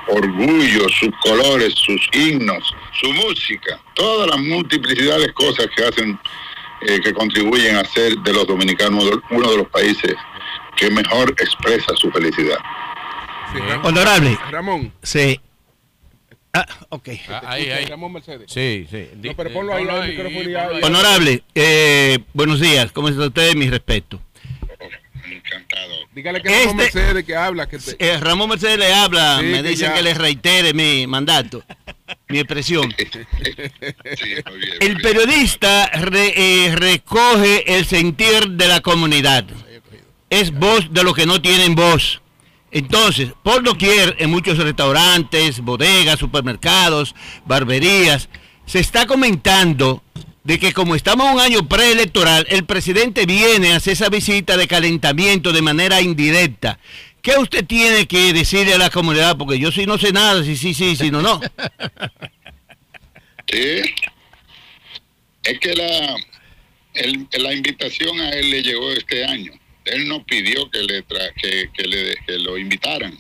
orgullos, 0.09 0.93
sus 0.99 1.11
colores, 1.23 1.75
sus 1.75 2.09
himnos, 2.13 2.75
su 2.93 3.13
música, 3.13 3.81
toda 3.95 4.27
la 4.27 4.37
multiplicidad 4.37 5.19
de 5.19 5.33
cosas 5.33 5.67
que 5.75 5.85
hacen, 5.85 6.19
eh, 6.83 7.01
que 7.03 7.13
contribuyen 7.13 7.77
a 7.77 7.85
ser 7.85 8.17
de 8.19 8.33
los 8.33 8.47
dominicanos 8.47 9.05
uno 9.31 9.51
de 9.51 9.57
los 9.59 9.69
países 9.69 10.15
que 10.77 10.91
mejor 10.91 11.31
expresa 11.31 11.95
su 11.97 12.11
felicidad. 12.11 12.59
Honorable. 13.83 14.37
Ramón. 14.51 14.93
Sí. 15.03 15.41
Ah, 16.53 16.67
ok. 16.89 17.09
ahí, 17.45 17.71
ahí. 17.71 17.87
Ramón 17.87 18.15
Mercedes. 18.15 18.51
Sí, 18.51 18.87
sí. 18.91 19.09
No, 19.23 19.35
pero 19.37 19.53
ponlo 19.53 19.75
ahí, 19.75 19.87
al 19.87 20.09
micrófono 20.09 20.51
y 20.51 20.55
ahí. 20.55 20.81
Honorable, 20.83 21.43
eh, 21.55 22.19
buenos 22.33 22.61
días. 22.61 22.93
¿Cómo 22.93 23.09
está 23.09 23.27
usted? 23.27 23.55
Mi 23.55 23.69
respeto. 23.69 24.21
Dígale 26.15 26.41
que 26.43 26.49
Ramón 26.49 26.81
Este- 26.81 26.99
Mercedes 26.99 27.25
que 27.25 27.37
habla. 27.37 27.67
Que 27.69 27.79
te- 27.79 27.97
Eh, 27.99 28.19
Ramón 28.19 28.49
Mercedes 28.51 28.79
le 28.79 28.93
habla, 28.93 29.39
Sí, 29.41 29.47
me 29.47 29.63
que 29.63 29.69
dicen 29.71 29.89
ya- 29.89 29.95
que 29.95 30.03
le 30.03 30.15
reitere 30.15 30.73
mi 30.75 31.07
mandato, 31.07 31.63
mi 32.29 32.39
expresión. 32.39 32.95
El 34.81 35.01
periodista 35.01 35.87
re- 35.89 36.35
eh, 36.67 36.75
recoge 36.77 37.77
el 37.77 37.85
sentir 37.87 38.49
de 38.51 38.69
la 38.69 38.81
comunidad. 38.81 39.45
Es 40.31 40.51
voz 40.53 40.93
de 40.93 41.03
los 41.05 41.15
que 41.15 41.27
no 41.27 41.41
tienen 41.41 41.75
voz. 41.75 42.21
Entonces, 42.71 43.31
por 43.43 43.63
doquier, 43.63 44.17
en 44.19 44.31
muchos 44.31 44.59
restaurantes, 44.59 45.61
bodegas, 45.61 46.19
supermercados, 46.19 47.15
barberías, 47.47 48.29
se 48.67 48.81
está 48.81 49.07
comentando 49.07 50.03
de 50.47 50.59
que 50.61 50.73
como 50.73 50.95
estamos 50.95 51.27
en 51.27 51.35
un 51.35 51.41
año 51.41 51.69
preelectoral, 51.69 52.47
el 52.49 52.65
presidente 52.65 53.27
viene 53.27 53.73
a 53.73 53.77
hacer 53.77 53.95
esa 53.95 54.09
visita 54.09 54.57
de 54.57 54.69
calentamiento 54.69 55.53
de 55.53 55.61
manera 55.61 56.01
indirecta. 56.01 56.79
¿Qué 57.21 57.33
usted 57.39 57.67
tiene 57.67 58.07
que 58.07 58.33
decirle 58.33 58.75
a 58.75 58.79
la 58.79 58.89
comunidad? 58.91 59.37
Porque 59.37 59.59
yo 59.59 59.73
sí 59.73 59.87
no 59.87 59.99
sé 59.99 60.13
nada, 60.13 60.45
sí, 60.45 60.57
sí, 60.57 60.73
sí, 60.73 60.95
sí, 60.95 61.11
no, 61.11 61.21
no. 61.21 61.41
Sí. 63.53 63.81
Es 65.43 65.59
que 65.61 65.75
la, 65.75 66.17
el- 66.95 67.27
la 67.39 67.53
invitación 67.53 68.21
a 68.21 68.31
él 68.31 68.51
le 68.51 68.63
llegó 68.63 68.91
este 68.93 69.25
año. 69.25 69.53
Él 69.85 70.07
no 70.09 70.25
pidió 70.25 70.71
que 70.71 70.83
le 70.85 71.05
tra- 71.07 71.33
que, 71.41 71.71
que 71.75 71.83
le, 71.89 72.17
que 72.27 72.39
lo 72.39 72.57
invitaran. 72.59 73.17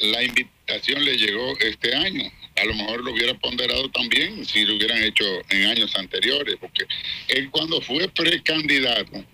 La 0.00 0.22
invitación 0.22 1.04
le 1.04 1.16
llegó 1.16 1.56
este 1.58 1.94
año. 1.94 2.30
A 2.56 2.64
lo 2.64 2.74
mejor 2.74 3.04
lo 3.04 3.12
hubiera 3.12 3.34
ponderado 3.34 3.88
también 3.90 4.44
si 4.44 4.64
lo 4.64 4.76
hubieran 4.76 5.02
hecho 5.02 5.24
en 5.50 5.66
años 5.66 5.94
anteriores, 5.96 6.56
porque 6.60 6.86
él 7.28 7.50
cuando 7.50 7.80
fue 7.80 8.08
precandidato 8.08 9.24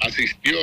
asistió 0.00 0.58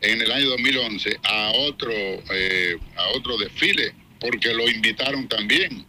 en 0.00 0.20
el 0.22 0.32
año 0.32 0.48
2011 0.50 1.20
a 1.24 1.52
otro 1.56 1.92
eh, 1.92 2.76
a 2.96 3.08
otro 3.08 3.36
desfile 3.36 3.92
porque 4.20 4.52
lo 4.54 4.68
invitaron 4.68 5.28
también. 5.28 5.84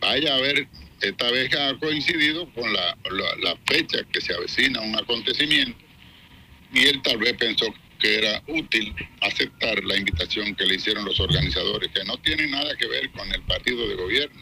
Vaya 0.00 0.34
a 0.34 0.40
ver, 0.40 0.66
esta 1.00 1.30
vez 1.30 1.54
ha 1.54 1.76
coincidido 1.78 2.50
con 2.52 2.72
la, 2.72 2.96
fecha 3.66 3.98
que 4.12 4.20
se 4.20 4.34
avecina 4.34 4.80
un 4.80 4.96
acontecimiento 4.96 5.78
y 6.72 6.86
él 6.86 7.00
tal 7.02 7.18
vez 7.18 7.34
pensó 7.34 7.66
que 8.00 8.18
era 8.18 8.42
útil 8.48 8.94
aceptar 9.20 9.84
la 9.84 9.96
invitación 9.96 10.54
que 10.56 10.64
le 10.64 10.76
hicieron 10.76 11.04
los 11.04 11.20
organizadores, 11.20 11.90
que 11.92 12.04
no 12.04 12.16
tiene 12.18 12.46
nada 12.48 12.74
que 12.76 12.88
ver 12.88 13.10
con 13.12 13.30
el 13.32 13.42
partido 13.42 13.86
de 13.88 13.94
gobierno. 13.94 14.40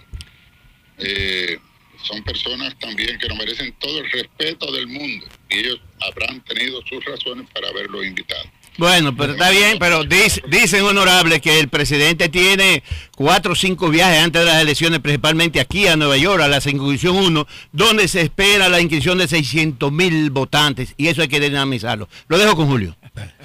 Eh, 0.99 1.59
son 2.03 2.23
personas 2.23 2.79
también 2.79 3.19
que 3.19 3.29
nos 3.29 3.39
merecen 3.39 3.75
todo 3.81 3.99
el 3.99 4.11
respeto 4.11 4.71
del 4.73 4.87
mundo 4.87 5.27
y 5.51 5.59
ellos 5.59 5.81
habrán 6.01 6.41
tenido 6.45 6.81
sus 6.89 7.05
razones 7.05 7.47
para 7.53 7.69
haberlo 7.69 8.05
invitado. 8.05 8.45
Bueno, 8.77 9.17
pero 9.17 9.33
está 9.33 9.51
bien, 9.51 9.77
pero 9.81 10.05
dice- 10.05 10.41
dicen 10.47 10.85
honorable 10.85 11.41
que 11.41 11.59
el 11.59 11.69
presidente 11.69 12.29
tiene 12.29 12.85
cuatro 13.17 13.55
o 13.55 13.57
cinco 13.57 13.89
viajes 13.91 14.23
antes 14.23 14.41
de 14.43 14.47
las 14.47 14.63
elecciones, 14.63 15.01
principalmente 15.01 15.59
aquí 15.59 15.89
a 15.89 15.97
Nueva 15.97 16.17
York, 16.17 16.41
a 16.43 16.47
la 16.47 16.59
inscripción 16.59 17.17
1, 17.17 17.45
donde 17.73 18.07
se 18.07 18.21
espera 18.21 18.69
la 18.69 18.81
inscripción 18.81 19.19
de 19.19 19.27
600 19.27 19.91
mil 19.91 20.31
votantes, 20.31 20.95
y 20.97 21.09
eso 21.09 21.23
hay 21.23 21.29
que 21.29 21.41
dinamizarlo. 21.41 22.09
Lo 22.29 22.39
dejo 22.39 22.55
con 22.55 22.69
Julio. 22.69 22.97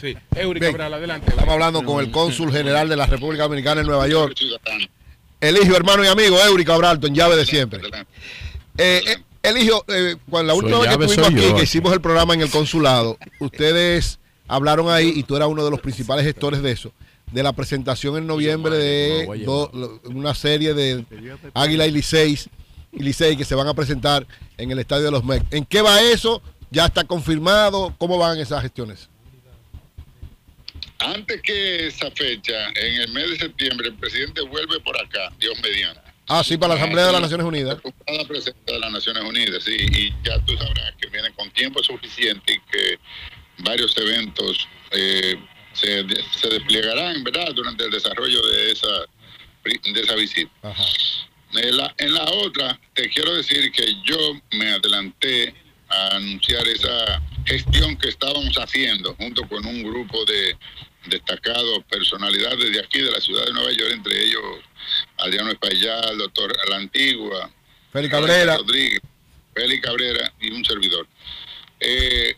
Sí, 0.02 0.16
Eury 0.35 0.60
Cabral, 0.60 0.93
adelante. 0.93 1.30
Estamos 1.30 1.53
hablando 1.53 1.84
con 1.84 2.03
el 2.03 2.11
cónsul 2.11 2.52
general 2.52 2.90
de 2.90 2.95
la 2.95 3.06
República 3.06 3.43
Dominicana 3.43 3.82
en 3.82 3.88
Nueva 3.88 4.08
York. 4.08 4.35
Eligio, 5.42 5.76
hermano 5.76 6.03
y 6.03 6.08
amigo, 6.08 6.38
Eury 6.40 6.64
Cabral, 6.66 7.00
en 7.03 7.14
llave 7.16 7.35
de 7.35 7.45
siempre. 7.45 7.82
Eh, 8.77 9.02
eh, 9.08 9.18
Eligio, 9.43 9.84
eh, 9.90 10.16
cuando 10.30 10.53
la 10.53 10.60
Soy 10.60 10.64
última 10.64 10.80
vez 10.80 10.88
que 10.98 11.03
estuvimos 11.06 11.27
aquí, 11.27 11.50
yo 11.50 11.56
que 11.58 11.64
hicimos 11.64 11.93
el 11.93 12.02
programa 12.02 12.34
en 12.34 12.42
el 12.42 12.50
consulado, 12.50 13.18
ustedes 13.40 14.19
hablaron 14.48 14.90
ahí, 14.90 15.11
y 15.16 15.24
tú 15.24 15.35
eras 15.35 15.50
uno 15.50 15.64
de 15.66 15.72
los 15.72 15.82
principales 15.82 16.24
gestores 16.26 16.61
de 16.61 16.72
eso, 16.72 16.93
de 17.32 17.43
la 17.43 17.52
presentación 17.52 18.16
en 18.18 18.26
noviembre 18.27 18.77
de 18.77 19.26
do- 19.45 20.00
una 20.06 20.34
serie 20.34 20.74
de 20.74 21.03
Águila 21.53 21.88
y 21.88 21.92
Liceis, 21.92 22.50
y 22.93 23.00
Licey 23.03 23.35
que 23.35 23.43
se 23.43 23.56
van 23.56 23.68
a 23.68 23.74
presentar 23.74 24.26
en 24.58 24.72
el 24.72 24.80
Estadio 24.80 25.03
de 25.06 25.11
los 25.11 25.24
MEC. 25.26 25.43
¿En 25.52 25.66
qué 25.66 25.82
va 25.82 26.02
eso? 26.02 26.42
¿Ya 26.72 26.85
está 26.85 27.03
confirmado? 27.03 27.93
¿Cómo 27.98 28.18
van 28.18 28.38
esas 28.40 28.61
gestiones? 28.61 29.10
Antes 31.03 31.41
que 31.41 31.88
esa 31.88 32.09
fecha, 32.11 32.69
en 32.75 33.01
el 33.01 33.11
mes 33.11 33.32
de 33.32 33.38
septiembre, 33.38 33.88
el 33.90 33.95
presidente 33.95 34.41
vuelve 34.41 34.80
por 34.80 34.99
acá, 35.01 35.32
Dios 35.40 35.59
mediante. 35.61 36.01
Ah, 36.27 36.43
sí, 36.43 36.57
para 36.57 36.75
la 36.75 36.80
Asamblea 36.80 37.07
de 37.07 37.11
las 37.11 37.22
Naciones 37.22 37.45
Unidas. 37.45 37.77
Cada 38.06 38.25
presidente 38.25 38.73
de 38.73 38.80
las 38.80 38.91
Naciones 38.91 39.23
Unidas, 39.23 39.64
sí, 39.64 39.75
y 39.75 40.09
ya 40.23 40.40
tú 40.45 40.56
sabrás 40.57 40.93
que 40.99 41.09
viene 41.09 41.32
con 41.33 41.51
tiempo 41.51 41.83
suficiente 41.83 42.53
y 42.53 42.72
que 42.72 42.99
varios 43.57 43.95
eventos 43.98 44.67
eh, 44.91 45.35
se, 45.73 46.06
se 46.40 46.49
desplegarán, 46.49 47.23
¿verdad?, 47.23 47.53
durante 47.53 47.83
el 47.83 47.91
desarrollo 47.91 48.41
de 48.48 48.72
esa, 48.72 49.06
de 49.65 50.01
esa 50.01 50.15
visita. 50.15 50.51
En 51.56 51.77
la, 51.77 51.93
en 51.98 52.14
la 52.14 52.23
otra, 52.23 52.80
te 52.93 53.09
quiero 53.09 53.35
decir 53.35 53.72
que 53.72 53.85
yo 54.06 54.17
me 54.51 54.72
adelanté 54.72 55.53
a 55.90 56.15
anunciar 56.15 56.67
esa 56.67 57.22
gestión 57.45 57.95
que 57.98 58.09
estábamos 58.09 58.56
haciendo 58.57 59.14
junto 59.15 59.48
con 59.48 59.65
un 59.65 59.83
grupo 59.83 60.25
de 60.25 60.57
destacados 61.06 61.83
personalidades 61.90 62.72
de 62.72 62.80
aquí 62.80 63.01
de 63.01 63.11
la 63.11 63.19
ciudad 63.19 63.45
de 63.45 63.53
Nueva 63.53 63.72
York, 63.72 63.91
entre 63.93 64.23
ellos 64.23 64.43
Adriano 65.17 65.51
Espaillat, 65.51 66.11
el 66.11 66.17
doctor 66.17 66.56
La 66.69 66.77
Antigua, 66.77 67.51
Félix 67.91 68.11
Cabrera. 68.11 68.57
Rodríguez, 68.57 69.01
Félix 69.53 69.82
Cabrera 69.82 70.33
y 70.40 70.51
un 70.51 70.65
servidor. 70.65 71.07
Eh, 71.80 72.35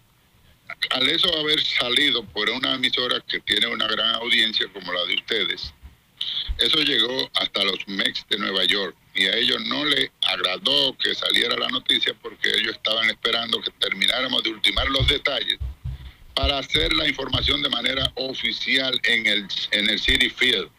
al 0.91 1.09
eso 1.09 1.33
haber 1.37 1.61
salido 1.63 2.23
por 2.25 2.49
una 2.49 2.75
emisora 2.75 3.21
que 3.27 3.39
tiene 3.39 3.67
una 3.67 3.87
gran 3.87 4.15
audiencia 4.15 4.67
como 4.73 4.91
la 4.91 5.05
de 5.05 5.15
ustedes, 5.15 5.73
eso 6.57 6.79
llegó 6.79 7.29
hasta 7.35 7.63
los 7.63 7.77
MEX 7.87 8.25
de 8.29 8.37
Nueva 8.37 8.63
York 8.65 8.95
y 9.13 9.25
a 9.25 9.35
ellos 9.35 9.61
no 9.65 9.85
les 9.85 10.09
agradó 10.25 10.97
que 10.97 11.13
saliera 11.13 11.55
la 11.57 11.67
noticia 11.67 12.13
porque 12.21 12.49
ellos 12.49 12.75
estaban 12.75 13.09
esperando 13.09 13.61
que 13.61 13.71
termináramos 13.71 14.43
de 14.43 14.51
ultimar 14.51 14.89
los 14.89 15.07
detalles 15.07 15.59
para 16.35 16.59
hacer 16.59 16.93
la 16.93 17.07
información 17.07 17.61
de 17.63 17.69
manera 17.69 18.11
oficial 18.15 18.99
en 19.05 19.25
el, 19.25 19.47
en 19.71 19.89
el 19.89 19.99
City 19.99 20.29
Field. 20.29 20.69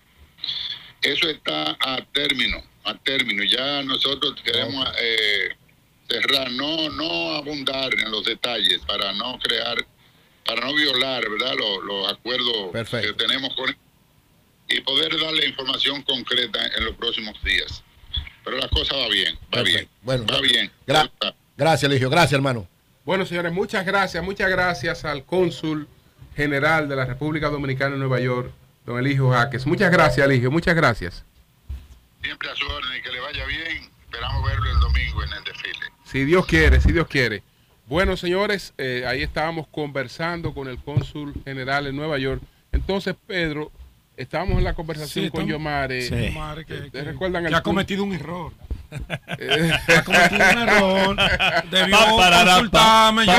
Eso 1.03 1.29
está 1.29 1.77
a 1.81 2.05
término, 2.13 2.63
a 2.85 2.95
término. 2.99 3.43
Ya 3.45 3.83
nosotros 3.83 4.35
queremos 4.45 4.87
eh, 5.01 5.49
cerrar, 6.09 6.51
no, 6.53 6.89
no 6.91 7.33
abundar 7.37 7.93
en 7.95 8.11
los 8.11 8.25
detalles 8.25 8.81
para 8.87 9.13
no 9.15 9.39
crear, 9.39 9.77
para 10.45 10.61
no 10.67 10.75
violar, 10.75 11.29
¿verdad? 11.29 11.55
Los, 11.59 11.85
los 11.85 12.13
acuerdos 12.13 12.73
que 13.03 13.13
tenemos 13.15 13.55
con 13.57 13.75
y 14.69 14.81
poder 14.81 15.19
darle 15.21 15.47
información 15.47 16.03
concreta 16.03 16.61
en 16.77 16.85
los 16.85 16.97
próximos 16.97 17.41
días. 17.45 17.83
Pero 18.45 18.59
la 18.59 18.69
cosa 18.69 18.97
va 18.97 19.09
bien, 19.09 19.39
va 19.55 19.63
bien, 19.63 19.89
Bueno, 20.03 20.25
va 20.27 20.41
bien. 20.41 20.71
gra- 20.87 21.11
gracias, 21.57 21.89
Eligio. 21.91 22.11
Gracias, 22.11 22.33
hermano. 22.33 22.69
Bueno, 23.07 23.25
señores, 23.25 23.53
muchas 23.53 23.87
gracias, 23.87 24.23
muchas 24.23 24.51
gracias 24.51 25.05
al 25.05 25.25
cónsul 25.25 25.87
general 26.35 26.89
de 26.89 26.97
la 26.97 27.05
República 27.05 27.49
Dominicana 27.49 27.95
en 27.95 28.01
Nueva 28.01 28.19
York, 28.21 28.51
don 28.85 28.99
Eligio 28.99 29.31
Jaques. 29.31 29.65
Muchas 29.67 29.91
gracias, 29.93 30.27
Eligio, 30.27 30.51
muchas 30.51 30.75
gracias. 30.75 31.25
Siempre 32.21 32.51
a 32.51 32.55
su 32.57 32.67
orden 32.67 32.91
y 32.99 33.03
que 33.03 33.11
le 33.13 33.21
vaya 33.21 33.47
bien. 33.47 33.91
Esperamos 34.03 34.45
verlo 34.45 34.71
el 34.73 34.81
domingo 34.81 35.23
en 35.23 35.33
el 35.35 35.45
desfile. 35.45 35.87
Si 36.05 36.25
Dios 36.25 36.47
quiere, 36.47 36.81
si 36.81 36.91
Dios 36.93 37.07
quiere. 37.07 37.43
Bueno, 37.87 38.17
señores, 38.17 38.75
eh, 38.77 39.05
ahí 39.07 39.23
estábamos 39.23 39.69
conversando 39.69 40.53
con 40.53 40.67
el 40.67 40.79
cónsul 40.79 41.33
general 41.45 41.87
en 41.87 41.95
Nueva 41.95 42.19
York. 42.19 42.43
Entonces, 42.73 43.15
Pedro, 43.29 43.71
estábamos 44.17 44.59
en 44.59 44.65
la 44.65 44.75
conversación 44.75 45.27
Sí, 45.27 45.31
con 45.31 45.47
Yomare. 45.47 46.03
Sí. 46.03 46.33
Yomare 46.33 46.65
que- 46.65 46.91
¿Te 46.91 47.05
recuerdan 47.05 47.45
que 47.45 47.49
el 47.51 47.55
ha 47.55 47.63
cometido 47.63 48.03
un 48.03 48.13
error. 48.15 48.53
Ha 48.91 50.03
cometido 50.05 50.45
un 50.53 50.59
error. 50.59 51.17
Debió 51.71 51.97
consultarme, 51.99 53.27
yo, 53.27 53.33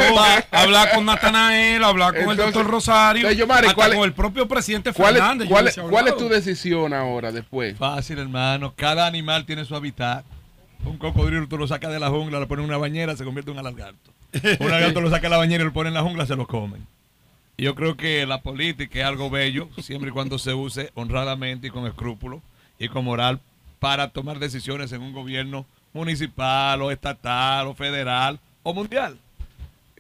hablar 0.52 0.92
con 0.94 1.06
Natanael, 1.06 1.84
hablar 1.84 2.14
con 2.16 2.30
el 2.32 2.38
doctor 2.38 2.66
Rosario, 2.68 3.22
entonces, 3.22 3.40
Yomare, 3.40 3.68
hasta 3.68 3.76
¿cuál 3.76 3.92
es- 3.92 3.98
con 3.98 4.06
el 4.06 4.14
propio 4.14 4.48
presidente 4.48 4.94
¿Cuál 4.94 5.16
Fernández. 5.16 5.46
es, 5.46 5.50
yo 5.50 5.54
cuál, 5.56 5.68
es- 5.68 5.76
cuál 5.76 6.08
es 6.08 6.14
hablado. 6.14 6.18
tu 6.18 6.30
decisión 6.30 6.94
ahora, 6.94 7.32
después? 7.32 7.78
Fácil, 7.78 8.20
hermano. 8.20 8.74
Cada 8.76 9.06
animal 9.08 9.46
tiene 9.46 9.66
su 9.66 9.76
hábitat. 9.76 10.24
Un 10.86 10.98
cocodrilo 10.98 11.48
tú 11.48 11.58
lo 11.58 11.68
sacas 11.68 11.92
de 11.92 12.00
la 12.00 12.10
jungla, 12.10 12.40
lo 12.40 12.48
pones 12.48 12.64
en 12.64 12.70
una 12.70 12.78
bañera, 12.78 13.16
se 13.16 13.24
convierte 13.26 13.52
en 13.52 13.58
un 13.58 13.64
lagarto. 13.64 14.12
Un 14.60 14.70
lagarto 14.70 15.02
lo 15.02 15.10
saca 15.10 15.24
de 15.24 15.30
la 15.30 15.38
bañera 15.38 15.64
y 15.64 15.66
lo 15.68 15.74
pone 15.74 15.88
en 15.90 15.96
la 15.96 16.02
jungla, 16.04 16.26
se 16.26 16.36
lo 16.36 16.46
comen. 16.48 16.86
Yo 17.58 17.74
creo 17.74 17.98
que 17.98 18.26
la 18.28 18.42
política 18.42 19.00
es 19.00 19.06
algo 19.06 19.32
bello, 19.32 19.68
siempre 19.82 20.10
y 20.10 20.14
cuando 20.14 20.38
se 20.38 20.54
use 20.54 20.92
honradamente 20.94 21.68
y 21.68 21.70
con 21.72 21.88
escrúpulos 21.88 22.42
y 22.78 22.88
con 22.90 23.04
moral 23.06 23.40
para 23.80 24.10
tomar 24.10 24.40
decisiones 24.40 24.92
en 24.92 25.02
un 25.02 25.14
gobierno 25.14 25.66
municipal 25.94 26.82
o 26.82 26.92
estatal 26.92 27.68
o 27.68 27.74
federal 27.74 28.40
o 28.64 28.74
mundial. 28.74 29.18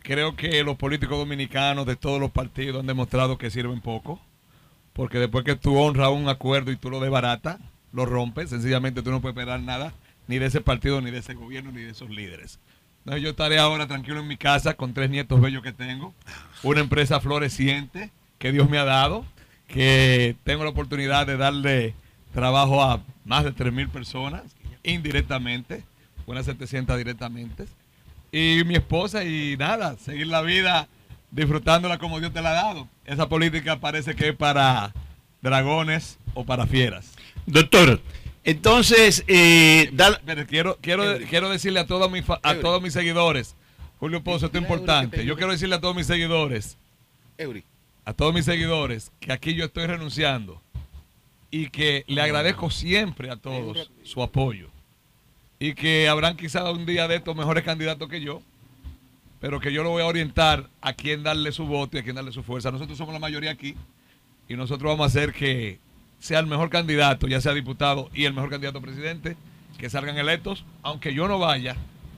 Creo 0.03 0.35
que 0.35 0.63
los 0.63 0.77
políticos 0.77 1.17
dominicanos 1.17 1.85
de 1.85 1.95
todos 1.95 2.19
los 2.19 2.31
partidos 2.31 2.79
han 2.79 2.87
demostrado 2.87 3.37
que 3.37 3.49
sirven 3.49 3.81
poco, 3.81 4.21
porque 4.93 5.19
después 5.19 5.43
que 5.43 5.55
tú 5.55 5.77
honras 5.77 6.09
un 6.09 6.29
acuerdo 6.29 6.71
y 6.71 6.77
tú 6.77 6.89
lo 6.89 6.99
desbaratas, 6.99 7.59
lo 7.91 8.05
rompes, 8.05 8.49
sencillamente 8.49 9.01
tú 9.01 9.11
no 9.11 9.21
puedes 9.21 9.35
esperar 9.35 9.59
nada 9.59 9.93
ni 10.27 10.39
de 10.39 10.47
ese 10.47 10.61
partido, 10.61 11.01
ni 11.01 11.11
de 11.11 11.19
ese 11.19 11.33
gobierno, 11.33 11.71
ni 11.71 11.81
de 11.81 11.91
esos 11.91 12.09
líderes. 12.09 12.59
Entonces 12.99 13.23
yo 13.23 13.29
estaré 13.29 13.57
ahora 13.57 13.87
tranquilo 13.87 14.19
en 14.19 14.27
mi 14.27 14.37
casa 14.37 14.73
con 14.73 14.93
tres 14.93 15.09
nietos 15.09 15.39
bellos 15.39 15.63
que 15.63 15.71
tengo, 15.71 16.13
una 16.63 16.81
empresa 16.81 17.21
floreciente 17.21 18.11
que 18.37 18.51
Dios 18.51 18.69
me 18.69 18.77
ha 18.77 18.85
dado, 18.85 19.25
que 19.67 20.35
tengo 20.43 20.63
la 20.63 20.71
oportunidad 20.71 21.25
de 21.25 21.37
darle 21.37 21.95
trabajo 22.41 22.83
a 22.83 23.01
más 23.25 23.43
de 23.45 23.51
3 23.51 23.73
mil 23.73 23.89
personas 23.89 24.43
indirectamente, 24.83 25.83
unas 26.27 26.45
700 26.45 26.95
directamente, 26.95 27.65
y 28.31 28.61
mi 28.63 28.75
esposa 28.75 29.23
y 29.23 29.57
nada, 29.57 29.97
seguir 29.97 30.27
la 30.27 30.43
vida 30.43 30.87
disfrutándola 31.31 31.97
como 31.97 32.19
Dios 32.19 32.31
te 32.31 32.43
la 32.43 32.51
ha 32.51 32.63
dado. 32.63 32.87
Esa 33.07 33.27
política 33.27 33.79
parece 33.79 34.13
que 34.15 34.29
es 34.29 34.35
para 34.35 34.93
dragones 35.41 36.19
o 36.35 36.45
para 36.45 36.67
fieras. 36.67 37.13
Doctor, 37.47 37.99
Entonces, 38.43 39.25
eh, 39.27 39.89
da- 39.93 40.21
Pero 40.25 40.45
quiero, 40.47 40.77
quiero, 40.79 41.03
quiero 41.29 41.49
decirle 41.49 41.79
a 41.81 41.87
todos 41.87 42.09
mis 42.09 42.23
fa- 42.23 42.39
a 42.43 42.53
todos 42.55 42.81
mis 42.83 42.93
seguidores, 42.93 43.55
Julio 43.99 44.23
Pozo, 44.23 44.45
esto 44.45 44.57
es 44.59 44.61
importante. 44.63 45.25
Yo 45.25 45.35
quiero 45.35 45.51
decirle 45.51 45.75
a 45.75 45.81
todos 45.81 45.93
mis 45.95 46.05
seguidores, 46.07 46.77
Eury. 47.37 47.63
a 48.05 48.13
todos 48.13 48.33
mis 48.33 48.45
seguidores, 48.45 49.11
que 49.19 49.33
aquí 49.33 49.53
yo 49.55 49.65
estoy 49.65 49.85
renunciando 49.87 50.61
y 51.51 51.69
que 51.69 52.03
le 52.07 52.21
agradezco 52.21 52.69
siempre 52.69 53.29
a 53.31 53.37
todos 53.37 53.91
su 54.03 54.21
apoyo 54.21 54.69
y 55.59 55.73
que 55.73 56.07
habrán 56.07 56.37
quizás 56.37 56.63
un 56.71 56.85
día 56.85 57.07
de 57.07 57.15
estos 57.15 57.35
mejores 57.35 57.63
candidatos 57.63 58.09
que 58.09 58.21
yo, 58.21 58.41
pero 59.39 59.59
que 59.59 59.71
yo 59.71 59.83
lo 59.83 59.89
voy 59.89 60.03
a 60.03 60.07
orientar 60.07 60.69
a 60.81 60.93
quién 60.93 61.23
darle 61.23 61.51
su 61.51 61.65
voto 61.65 61.97
y 61.97 61.99
a 61.99 62.03
quién 62.03 62.15
darle 62.15 62.31
su 62.31 62.43
fuerza. 62.43 62.71
Nosotros 62.71 62.97
somos 62.97 63.13
la 63.13 63.19
mayoría 63.19 63.51
aquí 63.51 63.75
y 64.47 64.55
nosotros 64.55 64.91
vamos 64.91 65.03
a 65.03 65.07
hacer 65.07 65.33
que 65.33 65.79
sea 66.19 66.39
el 66.39 66.47
mejor 66.47 66.69
candidato, 66.69 67.27
ya 67.27 67.41
sea 67.41 67.53
diputado 67.53 68.09
y 68.13 68.25
el 68.25 68.33
mejor 68.33 68.49
candidato 68.49 68.79
a 68.79 68.81
presidente, 68.81 69.35
que 69.77 69.89
salgan 69.89 70.17
electos, 70.17 70.65
aunque 70.81 71.13
yo 71.13 71.27
no 71.27 71.39
vaya, 71.39 71.75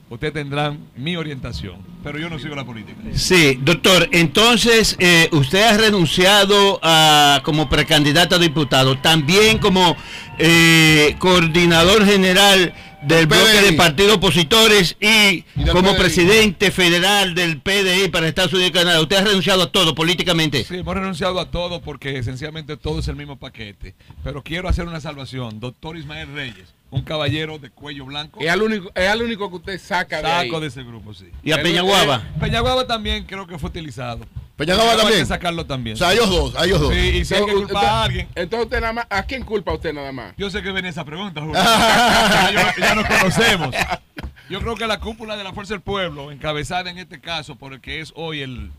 ustedes 0.10 0.34
tendrán 0.34 0.80
mi 0.96 1.16
orientación, 1.16 1.78
pero 2.04 2.18
yo 2.18 2.30
no 2.30 2.40
sigo 2.40 2.56
la 2.56 2.66
política. 2.66 3.00
sí, 3.14 3.60
doctor, 3.62 4.10
entonces 4.12 4.96
eh, 5.00 5.30
usted 5.32 5.62
ha 5.64 5.78
renunciado 5.78 6.80
a, 6.82 7.42
como 7.44 7.70
precandidato 7.70 8.36
a 8.36 8.40
diputado, 8.40 8.98
también 8.98 9.60
como 9.60 9.96
eh, 10.38 11.16
coordinador 11.20 12.06
general 12.06 12.74
del 13.04 13.28
bloque 13.28 13.62
de 13.62 13.74
partidos 13.74 14.18
opositores 14.18 14.96
y, 15.00 15.44
como 15.72 15.92
PDI. 15.92 16.00
presidente 16.00 16.72
federal 16.72 17.34
del 17.36 17.62
PDI 17.62 18.10
para 18.10 18.28
Estados 18.28 18.54
Unidos 18.54 18.72
y 18.72 18.74
Canadá. 18.74 19.02
Usted 19.02 19.18
ha 19.18 19.24
renunciado 19.24 19.64
a 19.64 19.72
todo 19.72 19.96
políticamente. 19.96 20.64
Sí, 20.64 20.78
hemos 20.78 20.96
renunciado 20.96 21.40
a 21.40 21.50
todo 21.50 21.82
porque 21.82 22.18
esencialmente 22.18 22.78
todo 22.78 23.00
es 23.00 23.08
el 23.08 23.16
mismo 23.16 23.38
paquete. 23.38 23.96
Pero 24.24 24.44
quiero 24.44 24.68
hacer 24.68 24.88
una 24.88 25.00
salvación. 25.00 25.60
Doctor 25.60 25.98
Ismael 25.98 26.34
Reyes, 26.34 26.74
un 26.92 27.02
caballero 27.02 27.58
de 27.60 27.70
cuello 27.70 28.06
blanco. 28.06 28.40
Es 28.42 28.50
al 28.50 28.62
único, 28.62 28.92
es 28.94 29.08
al 29.08 29.22
único 29.22 29.50
que 29.50 29.56
usted 29.56 29.80
saca 29.80 30.22
de 30.22 30.28
ahí. 30.28 30.48
Saco 30.48 30.60
de 30.60 30.68
ese 30.68 30.84
grupo, 30.84 31.14
sí. 31.14 31.26
¿Y 31.44 31.52
a 31.52 31.62
Peñaguaba? 31.62 32.24
Peñaguaba 32.40 32.86
también 32.86 33.26
creo 33.26 33.48
que 33.48 33.58
fue 33.58 33.70
utilizado. 33.70 34.26
Peñaguaba 34.60 34.92
Hay 34.92 34.98
también. 34.98 35.20
que 35.22 35.26
sacarlo 35.26 35.66
también. 35.66 35.94
O 35.96 35.98
sea, 35.98 36.12
ellos 36.12 36.30
dos, 36.30 36.54
a 36.56 36.66
ellos 36.66 36.82
dos. 36.82 36.94
Sí, 36.94 37.00
y 37.00 37.24
si 37.26 37.34
hay 37.34 37.46
que 37.46 37.52
Entonces, 37.52 37.66
culpar 37.68 37.86
a 37.86 38.04
alguien. 38.04 38.28
Entonces 38.36 38.66
usted 38.66 38.82
nada 38.82 38.92
más, 38.94 39.08
¿a 39.10 39.24
quién 39.24 39.44
culpa 39.46 39.74
usted 39.74 39.94
nada 39.94 40.12
más? 40.12 40.34
Yo 40.38 40.50
sé 40.50 40.62
que 40.62 40.72
venía 40.72 40.90
esa 40.92 41.06
pregunta, 41.06 41.40
Julio. 41.40 41.54
ya, 42.78 42.94
nos 42.94 43.06
conocemos. 43.08 43.74
Yo 44.50 44.60
creo 44.60 44.76
que 44.76 44.86
la 44.86 45.00
cúpula 45.00 45.38
de 45.38 45.46
la 45.46 45.54
Fuerza 45.54 45.76
del 45.76 45.82
Pueblo, 45.82 46.30
encabezada 46.30 46.90
en 46.90 46.98
este 46.98 47.22
caso 47.22 47.56
por 47.56 47.72
el 47.72 47.80
que 47.80 48.02
es 48.02 48.12
hoy 48.18 48.42
el, 48.42 48.72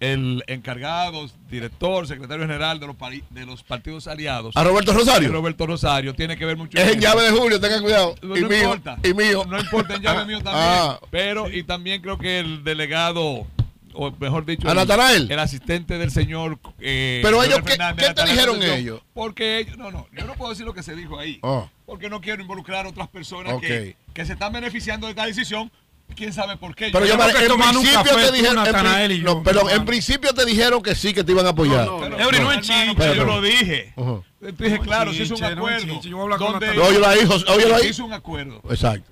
el 0.00 0.42
encargado, 0.48 1.30
director, 1.48 2.06
secretario 2.06 2.44
general 2.44 2.78
de 2.78 2.86
los, 2.86 2.96
de 3.30 3.46
los 3.46 3.62
partidos 3.62 4.06
aliados. 4.06 4.54
¿A 4.54 4.64
Roberto 4.64 4.92
Rosario? 4.92 5.32
Roberto 5.32 5.66
Rosario 5.66 6.12
tiene 6.14 6.36
que 6.36 6.44
ver 6.44 6.58
mucho. 6.58 6.76
Es 6.76 6.92
en 6.92 7.00
llave 7.00 7.22
de 7.22 7.30
Julio, 7.30 7.58
tengan 7.58 7.82
cuidado. 7.82 8.16
No, 8.20 8.36
y 8.36 8.42
no 8.42 8.48
mío. 8.48 8.62
importa. 8.64 8.98
Y 9.02 9.14
mío. 9.14 9.44
No 9.48 9.58
importa, 9.58 9.94
en 9.94 10.02
llave 10.02 10.24
mío 10.26 10.42
también. 10.42 10.66
Ah. 10.68 10.98
Pero, 11.10 11.48
y 11.50 11.62
también 11.62 12.02
creo 12.02 12.18
que 12.18 12.40
el 12.40 12.64
delegado, 12.64 13.46
o 13.94 14.10
mejor 14.18 14.44
dicho, 14.44 14.66
¿A 14.68 14.72
el, 14.72 14.76
Natanael? 14.76 15.30
el 15.30 15.38
asistente 15.38 15.98
del 15.98 16.10
señor. 16.10 16.58
eh, 16.80 17.20
Pero 17.22 17.42
ellos, 17.42 17.60
¿qué- 17.64 17.76
te 18.14 18.24
dijeron 18.26 18.62
ellos? 18.62 19.00
Porque 19.14 19.58
ellos, 19.58 19.76
no, 19.78 19.90
no, 19.90 20.06
yo 20.12 20.24
no 20.26 20.34
puedo 20.34 20.50
decir 20.50 20.66
lo 20.66 20.74
que 20.74 20.82
se 20.82 20.94
dijo 20.94 21.18
ahí. 21.18 21.38
Oh. 21.42 21.68
Porque 21.86 22.08
no 22.10 22.20
quiero 22.20 22.42
involucrar 22.42 22.86
a 22.86 22.88
otras 22.88 23.08
personas 23.08 23.60
que, 23.60 23.96
que 24.12 24.24
se 24.26 24.32
están 24.34 24.52
beneficiando 24.52 25.06
de 25.06 25.10
esta 25.12 25.26
decisión. 25.26 25.70
Quién 26.14 26.34
sabe 26.34 26.58
por 26.58 26.74
qué. 26.74 26.90
Pero 26.92 27.06
yo, 27.06 27.14
creo 27.16 27.28
en 27.30 27.36
que 27.36 27.46
toman 27.46 27.74
un 27.76 27.82
principio 27.82 28.14
te 28.16 28.32
dijeron. 28.32 28.58
en 28.58 28.64
Natanael 28.64 29.10
pri- 29.10 29.18
y 29.20 29.22
no, 29.22 29.34
yo, 29.36 29.42
perdón, 29.42 29.60
hermano. 29.62 29.80
en 29.80 29.86
principio 29.86 30.34
te 30.34 30.44
dijeron 30.44 30.82
que 30.82 30.94
sí, 30.94 31.14
que 31.14 31.24
te 31.24 31.32
iban 31.32 31.46
a 31.46 31.48
apoyar. 31.50 31.86
No, 31.86 31.98
no, 32.08 32.18
Eury, 32.18 32.38
no, 32.38 32.44
no 32.44 32.52
hermano, 32.52 32.52
enchiche. 32.52 32.94
pero 32.94 33.14
yo 33.14 33.24
lo 33.24 33.40
dije. 33.40 33.92
Ujú. 33.96 34.22
Te 34.38 34.52
dije, 34.64 34.78
claro, 34.80 35.14
se 35.14 35.22
hizo 35.22 35.34
un 35.34 35.44
acuerdo. 35.44 36.00
yo 36.02 36.20
hablar 36.22 36.38
con 36.38 36.52
donde 36.60 37.88
hizo 37.88 38.04
un 38.04 38.12
acuerdo. 38.12 38.60
Exacto. 38.68 39.10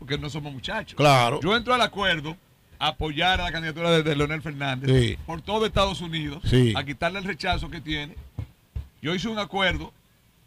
Porque 0.00 0.18
no 0.18 0.28
somos 0.28 0.52
muchachos. 0.52 0.96
Claro. 0.96 1.38
Yo 1.40 1.56
entro 1.56 1.74
al 1.74 1.80
acuerdo 1.82 2.36
apoyar 2.88 3.40
a 3.40 3.44
la 3.44 3.52
candidatura 3.52 3.90
de, 3.90 4.02
de 4.02 4.16
Leonel 4.16 4.42
Fernández 4.42 4.90
Sí. 4.90 5.16
por 5.24 5.40
todo 5.40 5.66
Estados 5.66 6.00
Unidos, 6.00 6.42
Sí. 6.44 6.74
a 6.76 6.84
quitarle 6.84 7.20
el 7.20 7.24
rechazo 7.24 7.70
que 7.70 7.80
tiene. 7.80 8.16
Yo 9.00 9.14
hice 9.14 9.28
un 9.28 9.38
acuerdo 9.38 9.92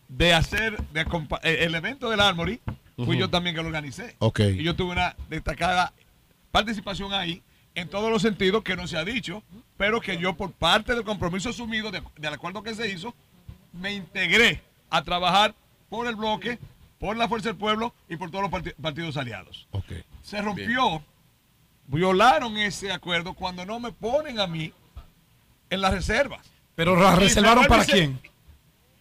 de 0.09 0.33
hacer 0.33 0.77
de 0.91 1.01
eh, 1.01 1.57
el 1.61 1.73
evento 1.75 2.09
del 2.09 2.19
Armory, 2.19 2.59
fui 2.97 3.17
yo 3.17 3.29
también 3.29 3.55
que 3.55 3.61
lo 3.61 3.67
organicé. 3.67 4.15
Y 4.37 4.63
yo 4.63 4.75
tuve 4.75 4.91
una 4.91 5.15
destacada 5.29 5.93
participación 6.51 7.13
ahí 7.13 7.41
en 7.73 7.89
todos 7.89 8.09
los 8.11 8.21
sentidos 8.21 8.63
que 8.63 8.75
no 8.75 8.87
se 8.87 8.97
ha 8.97 9.03
dicho, 9.05 9.41
pero 9.77 9.99
que 10.01 10.17
yo 10.17 10.35
por 10.35 10.51
parte 10.51 10.93
del 10.93 11.03
compromiso 11.03 11.49
asumido 11.49 11.91
de- 11.91 12.03
del 12.17 12.33
acuerdo 12.33 12.63
que 12.63 12.73
se 12.75 12.89
hizo, 12.89 13.13
me 13.73 13.93
integré 13.93 14.61
a 14.89 15.01
trabajar 15.03 15.53
por 15.89 16.07
el 16.07 16.15
bloque, 16.15 16.59
por 16.99 17.17
la 17.17 17.27
Fuerza 17.27 17.49
del 17.49 17.57
Pueblo 17.57 17.93
y 18.09 18.15
por 18.17 18.29
todos 18.31 18.43
los 18.43 18.51
parti- 18.51 18.73
partidos 18.81 19.17
aliados. 19.17 19.67
Se 20.21 20.41
rompió, 20.41 21.03
violaron 21.87 22.57
ese 22.57 22.91
acuerdo 22.91 23.33
cuando 23.33 23.65
no 23.65 23.79
me 23.79 23.91
ponen 23.91 24.39
a 24.39 24.47
mí 24.47 24.73
en 25.69 25.81
las 25.81 25.93
reservas. 25.93 26.39
Pero 26.75 26.95
la 26.95 27.11
Y 27.11 27.13
se 27.15 27.19
reservaron 27.21 27.65
para 27.65 27.85
quién? 27.85 28.19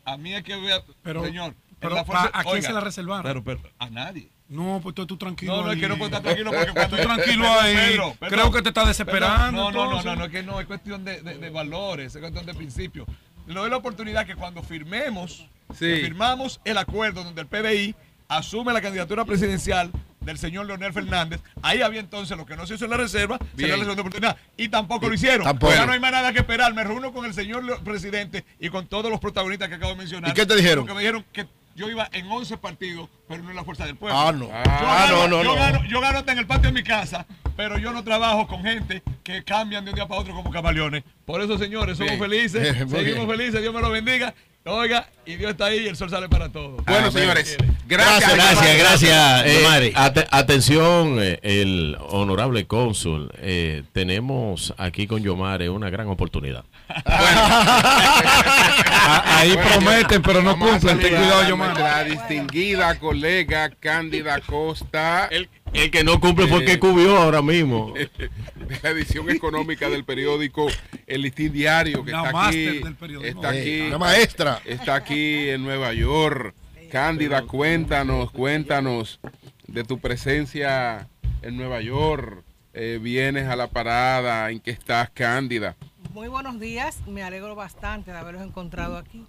A 0.05 0.17
mí 0.17 0.35
es 0.35 0.43
que 0.45 0.55
voy 0.55 0.71
a... 0.71 0.83
Pero- 1.03 1.25
señor, 1.25 1.55
pero 1.81 1.95
la 1.97 2.05
fuerza- 2.05 2.31
¿a- 2.33 2.41
a 2.41 2.43
quién 2.43 2.55
oiga, 2.57 2.67
se 2.69 2.73
la 2.73 2.81
reservaron? 2.81 3.23
Pero, 3.25 3.43
pero, 3.45 3.61
a 3.79 3.91
nadie. 3.91 4.29
No, 4.49 4.79
pues 4.83 4.95
tú, 4.95 5.07
tú 5.07 5.17
tranquilo. 5.17 5.57
No, 5.57 5.63
no, 5.63 5.69
es 5.71 5.75
ahí. 5.77 5.81
que 5.81 5.89
no 5.89 5.97
puedo 5.97 6.07
estar 6.07 6.23
tranquilo 6.23 6.51
porque 6.53 6.73
cuando 6.75 6.97
Tú 6.97 7.03
tranquilo 7.03 7.47
ahí. 7.61 7.75
Pedro, 7.75 8.15
Pedro, 8.21 8.31
Creo 8.37 8.53
que 8.53 8.63
te 8.63 8.69
estás 8.69 8.87
desesperando. 8.89 9.71
No, 9.71 9.71
no, 9.73 9.91
no, 9.91 10.03
no, 10.03 10.17
no, 10.17 10.25
es 10.27 10.31
que 10.31 10.43
no, 10.43 10.61
es 10.61 10.67
cuestión 10.67 11.05
de, 11.05 11.21
de- 11.23 11.39
de 11.39 11.51
valores, 11.51 12.15
es 12.15 12.21
cuestión 12.21 12.45
de 12.47 12.55
principios. 12.55 13.07
Le 13.47 13.55
doy 13.55 13.71
la 13.71 13.77
oportunidad 13.79 14.27
que 14.27 14.37
cuando 14.37 14.63
firmemos, 14.63 15.47
que 15.79 15.97
firmamos 16.03 16.61
el 16.65 16.79
acuerdo 16.79 17.25
donde 17.25 17.41
el 17.43 17.47
PBI 17.47 17.95
asume 18.29 18.73
la 18.73 18.81
candidatura 18.81 19.25
presidencial 19.25 19.91
del 20.25 20.39
señor 20.39 20.67
Leonel 20.67 20.93
Fernández, 20.93 21.41
ahí 21.63 21.83
había 21.83 22.01
entonces 22.01 22.37
lo 22.37 22.47
que 22.47 22.57
no 22.57 22.67
se 22.67 22.75
hizo 22.75 22.85
en 22.87 22.91
la 22.93 22.97
reserva, 22.97 23.39
Bien. 23.39 23.69
será 23.69 23.77
la 23.77 23.83
segunda 23.85 24.03
oportunidad. 24.03 24.37
Y 24.57 24.69
tampoco 24.69 25.09
lo 25.09 25.15
hicieron. 25.15 25.45
Tampoco. 25.45 25.73
Ya 25.73 25.87
no 25.87 25.93
hay 25.93 26.01
más 26.01 26.13
nada 26.13 26.33
que 26.33 26.39
esperar. 26.41 26.73
Me 26.75 26.85
reúno 26.85 27.13
con 27.13 27.25
el 27.25 27.35
señor 27.35 27.65
Leo- 27.65 27.79
presidente 27.85 28.45
y 28.61 28.69
con 28.71 28.87
todos 28.87 29.11
los 29.11 29.21
protagonistas 29.21 29.69
que 29.69 29.75
acabo 29.75 29.93
de 29.93 29.99
mencionar. 29.99 30.31
¿Y 30.31 30.35
qué 30.35 30.47
te 30.47 30.57
dijeron? 30.57 30.85
Porque 30.85 30.95
me 30.95 31.01
dijeron 31.01 31.25
que 31.33 31.47
yo 31.77 31.89
iba 31.91 32.09
en 32.13 32.31
11 32.31 32.57
partidos, 32.57 33.09
pero 33.29 33.43
no 33.43 33.51
en 33.51 33.57
la 33.57 33.65
fuerza 33.65 33.85
del 33.85 33.97
pueblo. 33.97 34.17
Ah, 34.19 34.33
no. 34.33 34.47
Yo 34.47 34.53
Ah, 34.55 35.07
gano- 35.09 35.17
no, 35.17 35.29
no, 35.29 35.43
yo 35.43 35.49
no. 35.51 35.55
gano- 35.57 35.85
yo 35.89 36.01
gano 36.01 36.19
hasta 36.19 36.33
en 36.33 36.39
el 36.39 36.47
patio 36.47 36.69
de 36.69 36.73
mi 36.73 36.85
casa, 36.85 37.27
pero 37.57 37.79
yo 37.79 37.93
no 37.93 38.05
trabajo 38.05 38.47
con 38.47 38.63
gente 38.63 39.03
que 39.25 39.43
cambian 39.43 39.85
de 39.85 39.91
un 39.91 39.97
día 39.97 40.07
para 40.07 40.21
otro 40.21 40.35
como 40.35 40.51
camaleones. 40.51 41.03
Por 41.27 41.41
eso, 41.41 41.59
señores, 41.59 41.99
somos 41.99 42.13
Bien. 42.17 42.23
felices, 42.23 42.69
seguimos 42.91 43.27
bien. 43.27 43.29
felices, 43.29 43.61
Dios 43.61 43.75
me 43.75 43.81
lo 43.81 43.91
bendiga. 43.91 44.35
Oiga, 44.67 45.07
y 45.27 45.37
Dios 45.37 45.51
está 45.51 45.67
ahí 45.67 45.81
y 45.81 45.89
el 45.89 45.97
sol 45.97 46.09
sale 46.09 46.27
para 46.29 46.49
todos. 46.51 46.83
Bueno, 46.87 47.11
señores, 47.11 47.59
gracias. 47.87 48.35
Gracias, 48.35 48.79
gracias, 48.79 49.43
Eh, 49.47 49.93
ate- 49.95 50.27
atención, 50.31 51.19
eh, 51.21 51.39
el 51.43 51.99
honorable 52.01 52.67
cónsul. 52.67 53.31
eh, 53.39 53.83
tenemos 53.93 54.73
aquí 54.79 55.07
con 55.07 55.23
Yomare 55.23 55.69
una 55.69 55.91
gran 55.91 56.09
oportunidad. 56.09 56.65
Ah, 57.07 59.23
Ahí 59.39 59.57
prometen, 59.57 60.23
pero 60.23 60.43
no 60.43 60.57
Vamos 60.57 60.71
cumplen. 60.71 60.99
Ten 61.01 61.15
cuidado, 61.17 61.41
a 61.41 61.49
Yomar. 61.49 61.69
Nuestra 61.71 62.05
distinguida 62.05 62.99
colega 62.99 63.71
Cándida 63.81 64.41
Costa. 64.41 65.29
El, 65.31 65.49
el 65.73 65.91
que 65.91 66.05
no 66.05 66.21
cumple 66.21 66.47
fue 66.47 66.61
el 66.61 66.67
que 66.67 66.79
cubrió 66.79 67.17
ahora 67.17 67.43
mismo. 67.43 67.93
de 67.95 68.11
la 68.83 68.91
edición 68.91 69.31
económica 69.31 69.89
del 69.89 70.05
periódico 70.05 70.69
El 71.07 71.23
Listín 71.23 71.53
Diario, 71.53 72.05
que 72.05 72.13
La 72.13 72.25
está 72.25 72.49
aquí, 72.49 72.65
del 72.65 72.97
está 73.25 73.55
Eh, 73.55 73.61
aquí, 73.61 73.89
la 73.91 73.99
maestra. 73.99 74.61
está 74.65 74.95
aquí 74.95 75.49
en 75.51 75.63
Nueva 75.65 75.93
York. 75.93 76.55
Cándida, 76.91 77.43
cuéntanos, 77.43 78.31
cuéntanos 78.31 79.19
de 79.67 79.83
tu 79.83 79.99
presencia 79.99 81.09
en 81.43 81.57
Nueva 81.57 81.81
York. 81.81 82.45
Eh, 82.73 83.01
vienes 83.03 83.49
a 83.49 83.57
la 83.57 83.67
parada, 83.69 84.49
¿en 84.51 84.61
qué 84.61 84.71
estás, 84.71 85.11
Cándida? 85.11 85.75
Muy 86.15 86.29
buenos 86.29 86.61
días, 86.61 87.05
me 87.09 87.25
alegro 87.25 87.57
bastante 87.57 88.13
de 88.13 88.19
haberlos 88.19 88.45
encontrado 88.45 88.97
aquí. 88.97 89.25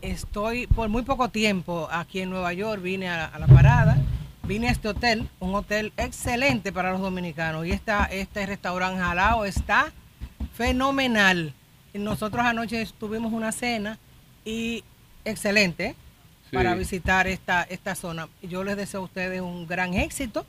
Estoy 0.00 0.66
por 0.66 0.88
muy 0.88 1.02
poco 1.02 1.28
tiempo 1.28 1.86
aquí 1.92 2.20
en 2.20 2.30
Nueva 2.30 2.54
York, 2.54 2.80
vine 2.80 3.10
a, 3.10 3.26
a 3.26 3.38
la 3.38 3.46
parada, 3.46 3.98
vine 4.42 4.68
a 4.68 4.72
este 4.72 4.88
hotel, 4.88 5.28
un 5.38 5.54
hotel 5.54 5.92
excelente 5.98 6.72
para 6.72 6.92
los 6.92 7.02
dominicanos 7.02 7.66
y 7.66 7.72
esta, 7.72 8.06
este 8.06 8.46
restaurante 8.46 9.02
Jalao 9.02 9.44
está 9.44 9.92
fenomenal. 10.54 11.52
Nosotros 11.92 12.42
anoche 12.42 12.88
tuvimos 12.98 13.30
una 13.34 13.52
cena 13.52 13.98
y 14.46 14.82
excelente 15.26 15.88
¿eh? 15.88 15.94
Sí. 16.48 16.56
para 16.56 16.74
visitar 16.74 17.26
esta, 17.26 17.64
esta 17.64 17.94
zona. 17.94 18.30
Yo 18.40 18.64
les 18.64 18.78
deseo 18.78 19.00
a 19.00 19.04
ustedes 19.04 19.42
un 19.42 19.66
gran 19.66 19.92
éxito. 19.92 20.46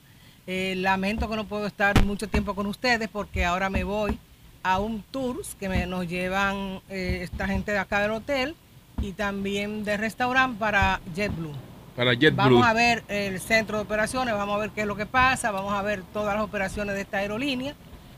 Eh, 0.48 0.76
lamento 0.78 1.30
que 1.30 1.36
no 1.36 1.44
puedo 1.44 1.68
estar 1.68 2.02
mucho 2.06 2.30
tiempo 2.30 2.56
con 2.56 2.66
ustedes 2.66 3.10
porque 3.10 3.44
ahora 3.44 3.70
me 3.70 3.84
voy 3.84 4.18
a 4.66 4.80
un 4.80 5.03
tour 5.03 5.42
que 5.60 5.69
me, 5.69 5.85
nos 5.85 6.08
llevan 6.08 6.82
eh, 6.90 7.19
esta 7.22 7.48
gente 7.48 7.72
de 7.72 7.77
acá 7.77 8.00
del 8.02 8.10
hotel 8.11 8.56
y 9.00 9.11
también 9.11 9.84
de 9.85 9.95
restaurante 9.95 10.58
para 10.60 11.00
JetBlue. 11.16 11.52
Para 11.95 12.14
JetBlue. 12.16 12.35
Vamos 12.35 12.66
a 12.66 12.74
ver 12.74 13.03
el 13.08 13.40
centro 13.40 13.77
de 13.77 13.84
operaciones, 13.84 14.34
vamos 14.34 14.56
a 14.56 14.58
ver 14.58 14.72
qué 14.72 14.82
es 14.82 14.88
lo 14.88 14.95
que 14.95 15.06
pasa, 15.06 15.52
vamos 15.52 15.72
a 15.74 15.84
ver 15.84 16.02
todas 16.11 16.34
las 16.34 16.44
operaciones 16.44 16.95
de 16.95 17.02
esta 17.02 17.18
aerolínea. 17.19 17.76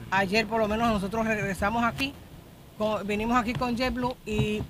Ayer 0.09 0.47
por 0.47 0.59
lo 0.61 0.69
menos 0.69 0.87
nosotros 0.87 1.27
regresamos 1.27 1.83
aquí, 1.83 2.13
con- 2.77 3.05
vinimos 3.05 3.35
aquí 3.37 3.51
con 3.51 3.75
JetBlue 3.75 4.15
y 4.25 4.61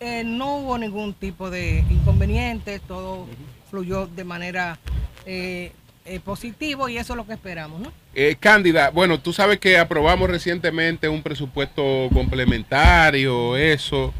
eh, 0.00 0.22
no 0.24 0.56
hubo 0.56 0.78
ningún 0.78 1.12
tipo 1.12 1.50
de 1.50 1.84
inconveniente, 1.90 2.78
todo 2.80 3.26
fluyó 3.70 4.06
de 4.06 4.24
manera 4.24 4.78
eh, 5.26 5.72
eh, 6.08 6.20
positivo 6.20 6.88
y 6.88 6.96
eso 6.98 7.12
es 7.12 7.16
lo 7.16 7.26
que 7.26 7.34
esperamos, 7.34 7.80
¿no? 7.80 7.92
Eh, 8.14 8.36
Cándida, 8.40 8.90
bueno, 8.90 9.20
tú 9.20 9.32
sabes 9.32 9.58
que 9.58 9.78
aprobamos 9.78 10.28
recientemente 10.30 11.08
un 11.08 11.22
presupuesto 11.22 12.08
complementario, 12.12 13.56
eso. 13.56 14.12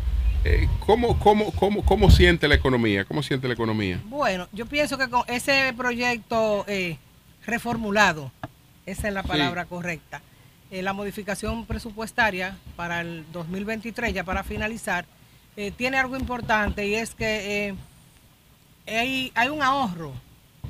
Eh, 0.45 0.69
¿cómo, 0.87 1.19
cómo, 1.19 1.51
cómo, 1.53 1.85
¿Cómo 1.85 2.11
siente 2.11 2.47
la 2.49 2.55
economía? 2.55 3.05
¿Cómo 3.05 3.23
siente 3.23 3.49
la 3.49 3.55
economía? 3.55 4.01
Bueno, 4.05 4.47
yo 4.53 4.67
pienso 4.67 4.97
que 4.99 5.09
con 5.09 5.23
ese 5.27 5.75
proyecto 5.77 6.65
eh, 6.69 6.97
reformulado, 7.45 8.31
esa 8.87 9.09
es 9.09 9.15
la 9.15 9.23
Sí. 9.23 9.29
palabra 9.29 9.65
correcta, 9.65 10.23
la 10.71 10.93
modificación 10.93 11.65
presupuestaria 11.67 12.57
para 12.77 13.01
el 13.01 13.25
2023, 13.33 14.13
ya 14.15 14.23
para 14.25 14.45
finalizar, 14.45 15.07
tiene 15.77 15.97
algo 15.99 16.17
importante 16.17 16.87
y 16.87 16.95
es 16.95 17.15
que 17.15 17.75
hay, 18.87 19.33
hay 19.35 19.49
un 19.49 19.63
ahorro. 19.63 20.13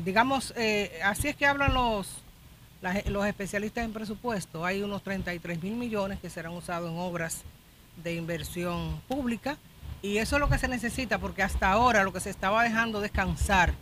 Digamos, 0.04 0.54
eh, 0.56 1.00
así 1.04 1.28
es 1.28 1.36
que 1.36 1.46
hablan 1.46 1.74
los, 1.74 2.22
los 3.06 3.26
especialistas 3.26 3.84
en 3.84 3.92
presupuesto. 3.92 4.64
Hay 4.64 4.82
unos 4.82 5.02
33 5.02 5.62
mil 5.62 5.74
millones 5.74 6.20
que 6.20 6.30
serán 6.30 6.52
usados 6.52 6.90
en 6.90 6.98
obras 6.98 7.42
de 8.02 8.14
inversión 8.14 9.00
pública 9.08 9.56
y 10.00 10.18
eso 10.18 10.36
es 10.36 10.40
lo 10.40 10.48
que 10.48 10.58
se 10.58 10.68
necesita 10.68 11.18
porque 11.18 11.42
hasta 11.42 11.70
ahora 11.70 12.04
lo 12.04 12.12
que 12.12 12.20
se 12.20 12.30
estaba 12.30 12.62
dejando 12.62 13.00
descansar 13.00 13.74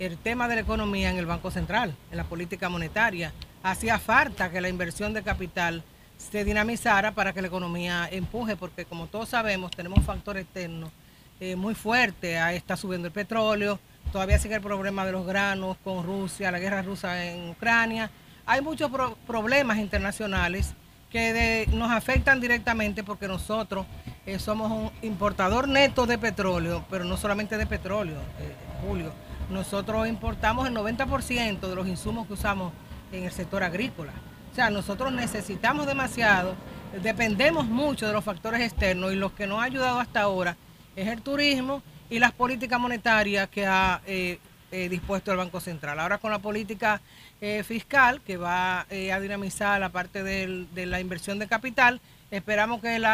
el 0.00 0.18
tema 0.18 0.48
de 0.48 0.56
la 0.56 0.62
economía 0.62 1.10
en 1.10 1.18
el 1.18 1.26
Banco 1.26 1.52
Central, 1.52 1.94
en 2.10 2.16
la 2.16 2.24
política 2.24 2.68
monetaria. 2.68 3.32
Hacía 3.62 4.00
falta 4.00 4.50
que 4.50 4.60
la 4.60 4.68
inversión 4.68 5.14
de 5.14 5.22
capital 5.22 5.84
se 6.18 6.44
dinamizara 6.44 7.12
para 7.12 7.32
que 7.32 7.40
la 7.40 7.48
economía 7.48 8.08
empuje, 8.10 8.56
porque 8.56 8.84
como 8.84 9.06
todos 9.06 9.28
sabemos 9.28 9.70
tenemos 9.70 9.98
un 9.98 10.04
factor 10.04 10.36
externo 10.36 10.90
eh, 11.38 11.54
muy 11.54 11.76
fuerte. 11.76 12.38
Ahí 12.38 12.56
está 12.56 12.76
subiendo 12.76 13.06
el 13.06 13.12
petróleo, 13.12 13.78
todavía 14.12 14.38
sigue 14.38 14.56
el 14.56 14.60
problema 14.60 15.04
de 15.06 15.12
los 15.12 15.26
granos 15.26 15.76
con 15.82 16.04
Rusia, 16.04 16.50
la 16.50 16.58
guerra 16.58 16.82
rusa 16.82 17.24
en 17.24 17.48
Ucrania. 17.50 18.10
Hay 18.46 18.60
muchos 18.60 18.90
pro- 18.90 19.16
problemas 19.26 19.78
internacionales 19.78 20.74
que 21.10 21.66
nos 21.72 21.90
afectan 21.90 22.40
directamente 22.40 23.02
porque 23.04 23.28
nosotros 23.28 23.86
eh, 24.26 24.38
somos 24.38 24.70
un 24.70 24.90
importador 25.02 25.68
neto 25.68 26.06
de 26.06 26.18
petróleo, 26.18 26.84
pero 26.90 27.04
no 27.04 27.16
solamente 27.16 27.56
de 27.58 27.66
petróleo, 27.66 28.18
eh, 28.40 28.54
Julio. 28.86 29.12
Nosotros 29.50 30.08
importamos 30.08 30.66
el 30.66 30.74
90% 30.74 31.60
de 31.68 31.74
los 31.74 31.86
insumos 31.86 32.26
que 32.26 32.32
usamos 32.34 32.72
en 33.12 33.24
el 33.24 33.30
sector 33.32 33.62
agrícola. 33.62 34.12
O 34.50 34.54
sea, 34.54 34.70
nosotros 34.70 35.12
necesitamos 35.12 35.86
demasiado, 35.86 36.54
dependemos 37.02 37.66
mucho 37.66 38.06
de 38.06 38.12
los 38.12 38.24
factores 38.24 38.60
externos 38.62 39.12
y 39.12 39.16
los 39.16 39.32
que 39.32 39.46
nos 39.46 39.60
ha 39.60 39.64
ayudado 39.64 40.00
hasta 40.00 40.20
ahora 40.22 40.56
es 40.96 41.08
el 41.08 41.20
turismo 41.22 41.82
y 42.12 42.18
las 42.18 42.32
políticas 42.32 42.78
monetarias 42.78 43.48
que 43.48 43.64
ha 43.66 44.02
eh, 44.06 44.38
eh, 44.70 44.90
dispuesto 44.90 45.30
el 45.30 45.38
Banco 45.38 45.60
Central. 45.60 45.98
Ahora 45.98 46.18
con 46.18 46.30
la 46.30 46.40
política 46.40 47.00
eh, 47.40 47.62
fiscal 47.64 48.20
que 48.20 48.36
va 48.36 48.80
a 48.82 49.20
dinamizar 49.20 49.80
la 49.80 49.88
parte 49.88 50.22
de 50.22 50.86
la 50.86 51.00
inversión 51.00 51.38
de 51.38 51.48
capital, 51.48 52.02
esperamos 52.30 52.82
que 52.82 52.96
el, 52.96 53.06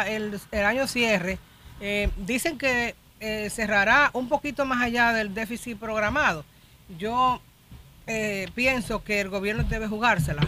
el 0.51 0.65
año 0.65 0.85
cierre. 0.85 1.39
dicen 2.17 2.57
que 2.57 2.95
cerrará 3.49 4.09
un 4.13 4.27
poquito 4.27 4.65
más 4.65 4.81
allá 4.81 5.13
del 5.13 5.33
déficit 5.33 5.79
programado. 5.79 6.43
Yo 6.97 7.41
pienso 8.53 9.01
que 9.03 9.21
el 9.21 9.29
gobierno 9.29 9.63
debe 9.63 9.87
jugársela 9.87 10.45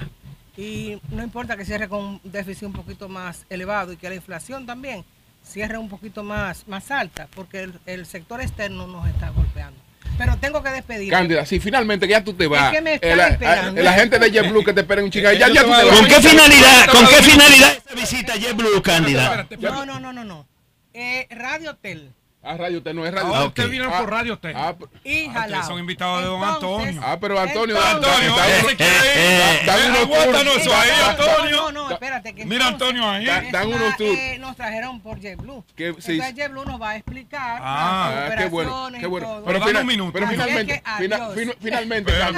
y 0.57 0.99
no 1.09 1.23
importa 1.23 1.55
que 1.55 1.63
cierre 1.63 1.87
con 1.87 2.03
un 2.03 2.21
déficit 2.23 2.63
un 2.63 2.73
poquito 2.73 3.07
más 3.07 3.45
elevado 3.49 3.93
y 3.93 3.97
que 3.97 4.09
la 4.09 4.15
inflación 4.15 4.65
también 4.65 5.05
cierre 5.51 5.77
un 5.77 5.89
poquito 5.89 6.23
más, 6.23 6.67
más 6.67 6.89
alta, 6.91 7.27
porque 7.35 7.61
el, 7.61 7.73
el 7.85 8.05
sector 8.05 8.41
externo 8.41 8.87
nos 8.87 9.07
está 9.07 9.29
golpeando. 9.29 9.79
Pero 10.17 10.37
tengo 10.37 10.61
que 10.61 10.69
despedir. 10.69 11.09
Cándida, 11.09 11.45
si 11.45 11.59
finalmente 11.59 12.07
ya 12.07 12.23
tú 12.23 12.33
te 12.33 12.45
vas, 12.47 12.71
que 12.71 12.81
me 12.81 12.95
están 12.95 13.17
la, 13.17 13.27
esperando. 13.29 13.79
eh, 13.79 13.83
la 13.83 13.93
gente 13.93 14.19
de 14.19 14.31
JetBlue 14.31 14.63
que 14.63 14.73
te 14.73 14.81
espera 14.81 15.03
un 15.03 15.09
chinga, 15.09 15.33
ya, 15.33 15.47
ya 15.47 15.63
tú 15.63 15.69
te 15.69 15.83
vas. 15.85 15.97
¿Con 15.97 16.05
qué 16.07 16.15
finalidad, 16.21 16.87
con 16.91 17.07
qué 17.07 17.15
finalidad 17.23 17.77
esa 17.85 17.95
visita 17.95 18.33
a 18.33 18.35
JetBlue, 18.37 18.81
Cándida? 18.81 19.47
No, 19.59 19.85
no, 19.85 19.99
no, 19.99 20.13
no, 20.13 20.23
no. 20.23 20.47
Eh, 20.93 21.27
Radio 21.31 21.71
Hotel. 21.71 22.11
Ah, 22.43 22.57
Radio 22.57 22.79
Hotel, 22.79 22.95
no 22.95 23.05
es 23.05 23.13
Radio 23.13 23.27
Ah, 23.27 23.31
Hotel. 23.37 23.47
ustedes 23.49 23.69
vinieron 23.69 23.93
por 23.99 24.09
Radio 24.09 24.33
Hotel. 24.33 24.53
Ah, 24.57 24.73
p- 24.75 24.85
Y 25.07 25.27
Ah, 25.27 25.41
ustedes 25.45 25.65
son 25.67 25.79
invitados 25.79 26.21
de 26.21 26.27
don 26.27 26.43
Antonio. 26.43 27.01
ah, 27.05 27.17
pero 27.21 27.39
Antonio, 27.39 27.79
Antonio, 27.79 28.35
da- 28.35 28.75
quiere 28.75 29.91
ir. 29.91 29.97
aguántanos 30.01 30.57
eso 30.57 30.75
ahí, 30.75 30.89
Antonio. 31.07 31.55
No, 31.57 31.71
no, 31.71 31.91
espérate. 31.91 32.33
Que 32.33 32.45
Mira, 32.45 32.69
entonces 32.69 32.97
Antonio, 32.99 33.09
ahí. 33.09 33.25
Da- 33.25 33.43
dan 33.51 33.67
unos 33.67 33.95
tours. 33.95 34.17
eh, 34.19 34.37
nos 34.39 34.55
trajeron 34.55 34.99
por 35.01 35.19
JetBlue. 35.19 35.63
Entonces. 35.77 36.35
JetBlue 36.35 36.65
nos 36.65 36.81
va 36.81 36.89
a 36.89 36.95
explicar 36.95 37.59
Ah, 37.63 38.25
las 38.29 38.37
qué 38.39 38.49
bueno, 38.49 38.89
qué 38.91 39.01
y 39.01 39.05
bueno. 39.05 39.41
Pero, 39.45 39.79
un 39.81 39.85
minuto. 39.85 40.11
pero 40.13 40.27
finalmente, 40.27 40.81
finalmente, 41.59 42.11
los 42.11 42.31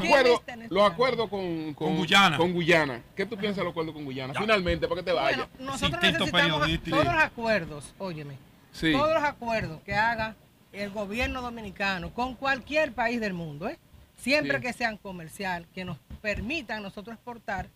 ¿Quién 0.00 0.12
acuerdos, 0.12 0.40
los 0.68 0.90
acuerdos 0.92 1.28
con, 1.28 1.74
con, 1.74 1.96
Guyana. 1.96 2.36
con 2.36 2.52
Guyana. 2.52 3.02
¿Qué 3.16 3.26
tú 3.26 3.36
piensas 3.36 3.58
de 3.58 3.64
los 3.64 3.72
acuerdos 3.72 3.94
con 3.94 4.04
Guyana? 4.04 4.32
Finalmente, 4.38 4.86
para 4.86 5.00
que 5.00 5.04
te 5.06 5.12
vayas. 5.12 5.48
Nosotros 5.58 6.00
necesitamos 6.02 6.78
todos 6.88 7.04
los 7.04 7.14
acuerdos, 7.14 7.94
óyeme, 7.98 8.34
Sí. 8.72 8.92
todos 8.92 9.14
los 9.14 9.22
acuerdos 9.22 9.80
que 9.82 9.94
haga 9.94 10.36
el 10.72 10.90
gobierno 10.90 11.42
dominicano 11.42 12.12
con 12.14 12.34
cualquier 12.34 12.92
país 12.92 13.20
del 13.20 13.32
mundo, 13.32 13.68
¿eh? 13.68 13.78
siempre 14.16 14.58
Sí. 14.58 14.62
que 14.62 14.72
sean 14.72 14.96
comercial, 14.96 15.66
que 15.74 15.84
nos 15.84 15.98
permitan 16.22 16.82
nosotros 16.82 17.14
exportar, 17.14 17.68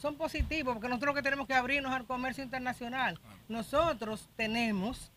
son 0.00 0.16
positivos, 0.16 0.74
porque 0.74 0.88
nosotros 0.88 1.08
lo 1.08 1.14
que 1.14 1.22
tenemos 1.22 1.46
que 1.46 1.54
abrirnos 1.54 1.92
al 1.92 2.06
comercio 2.06 2.42
internacional. 2.44 3.18
Nosotros 3.48 4.28
tenemos 4.36 5.10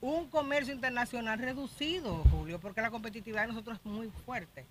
un 0.00 0.28
comercio 0.30 0.72
internacional 0.72 1.38
reducido, 1.38 2.24
Julio, 2.30 2.58
porque 2.58 2.80
la 2.80 2.90
competitividad 2.90 3.42
de 3.42 3.48
nosotros 3.48 3.78
es 3.78 3.84
muy 3.84 4.10
fuerte. 4.24 4.64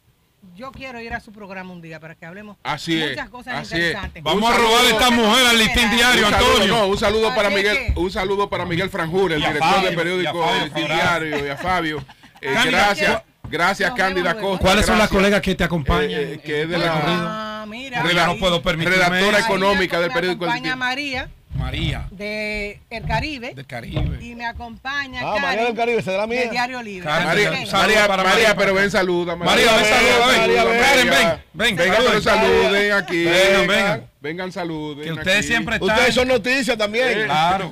Yo 0.56 0.72
quiero 0.72 1.00
ir 1.00 1.14
a 1.14 1.20
su 1.20 1.32
programa 1.32 1.72
un 1.74 1.82
día 1.82 2.00
para 2.00 2.16
que 2.16 2.26
hablemos 2.26 2.58
Así 2.64 3.02
es, 3.02 3.10
muchas 3.12 3.30
cosas 3.30 3.54
así 3.56 3.76
es. 3.76 3.80
interesantes. 3.88 4.24
Vamos 4.24 4.44
Un 4.44 4.54
a 4.54 4.58
robar 4.58 4.86
a 4.86 4.90
esta 4.90 5.10
mujer 5.10 5.46
al 5.48 5.58
listín 5.58 5.90
diario, 5.92 6.26
un 6.26 6.32
saludo, 6.34 6.52
Antonio. 6.54 6.76
no, 6.76 6.88
un 6.88 6.98
saludo 6.98 7.36
para 7.36 7.50
es 7.50 7.56
Miguel, 7.56 7.78
un 7.96 8.12
saludo 8.12 8.50
para 8.50 8.66
Miguel 8.66 8.90
Franjura, 8.90 9.36
el 9.36 9.42
director 9.42 9.70
Fabio, 9.70 9.88
del 9.88 9.96
periódico 9.98 10.38
y 10.38 10.42
a 10.42 10.46
Fabio 10.46 10.58
El 10.58 10.64
Listín. 10.66 10.86
Diario, 10.88 11.46
y 11.46 11.50
a 11.50 11.58
Fabio. 11.58 12.06
Eh, 12.42 12.52
Cándida, 12.54 12.78
gracias, 12.86 13.22
gracias 13.50 13.92
Cándida. 13.94 14.36
Costa. 14.38 14.66
¿Cuáles 14.66 14.86
son 14.86 14.98
las 14.98 15.10
colegas 15.10 15.42
que 15.42 15.56
te 15.56 15.64
acompañan? 15.64 16.10
Eh, 16.12 16.34
eh, 16.34 16.42
que 16.44 16.62
es 16.64 16.70
de 16.70 16.78
la- 16.78 16.94
recorrido? 16.96 17.26
Ah, 17.30 17.66
mira. 17.68 18.04
No 18.04 18.32
ahí- 18.32 18.40
puedo 18.40 18.62
permitirme 18.62 18.98
Redactora 18.98 19.40
económica 19.40 20.00
del 20.00 20.12
periódico 20.12 20.46
El 20.46 20.52
Listín. 20.54 20.78
María 20.78 21.30
María, 21.70 22.08
de 22.12 22.80
El 22.90 23.06
Caribe 23.06 23.54
del 23.54 23.66
Caribe. 23.68 24.18
y 24.22 24.34
me 24.36 24.46
acompaña 24.46 25.22
Ah, 25.24 25.38
María 25.40 25.66
del 25.66 25.76
Caribe, 25.76 26.02
la 26.06 26.26
mía. 26.28 26.42
de 26.42 26.50
Diario 26.50 26.82
Libre. 26.82 27.08
María, 27.08 27.52
María, 27.72 28.08
para 28.08 28.24
María, 28.24 28.24
María, 28.24 28.56
pero 28.56 28.74
ven, 28.74 28.90
saluda. 28.90 29.36
María, 29.36 29.72
ven, 29.76 29.86
saluda, 29.86 30.28
ven. 30.66 31.10
ven, 31.10 31.10
ven, 31.54 31.76
Vengan, 31.78 31.98
pero 32.08 32.22
saluden. 32.22 32.92
aquí. 32.94 33.24
Vengan, 33.26 33.68
Vengan, 33.68 34.10
vengan. 34.20 34.52
saluden. 34.52 35.04
Que 35.06 35.12
ustedes 35.12 35.38
aquí. 35.40 35.48
siempre 35.48 35.76
están. 35.76 35.90
Ustedes 35.90 36.16
son 36.16 36.28
noticias 36.28 36.78
también. 36.78 37.20
Claro. 37.26 37.70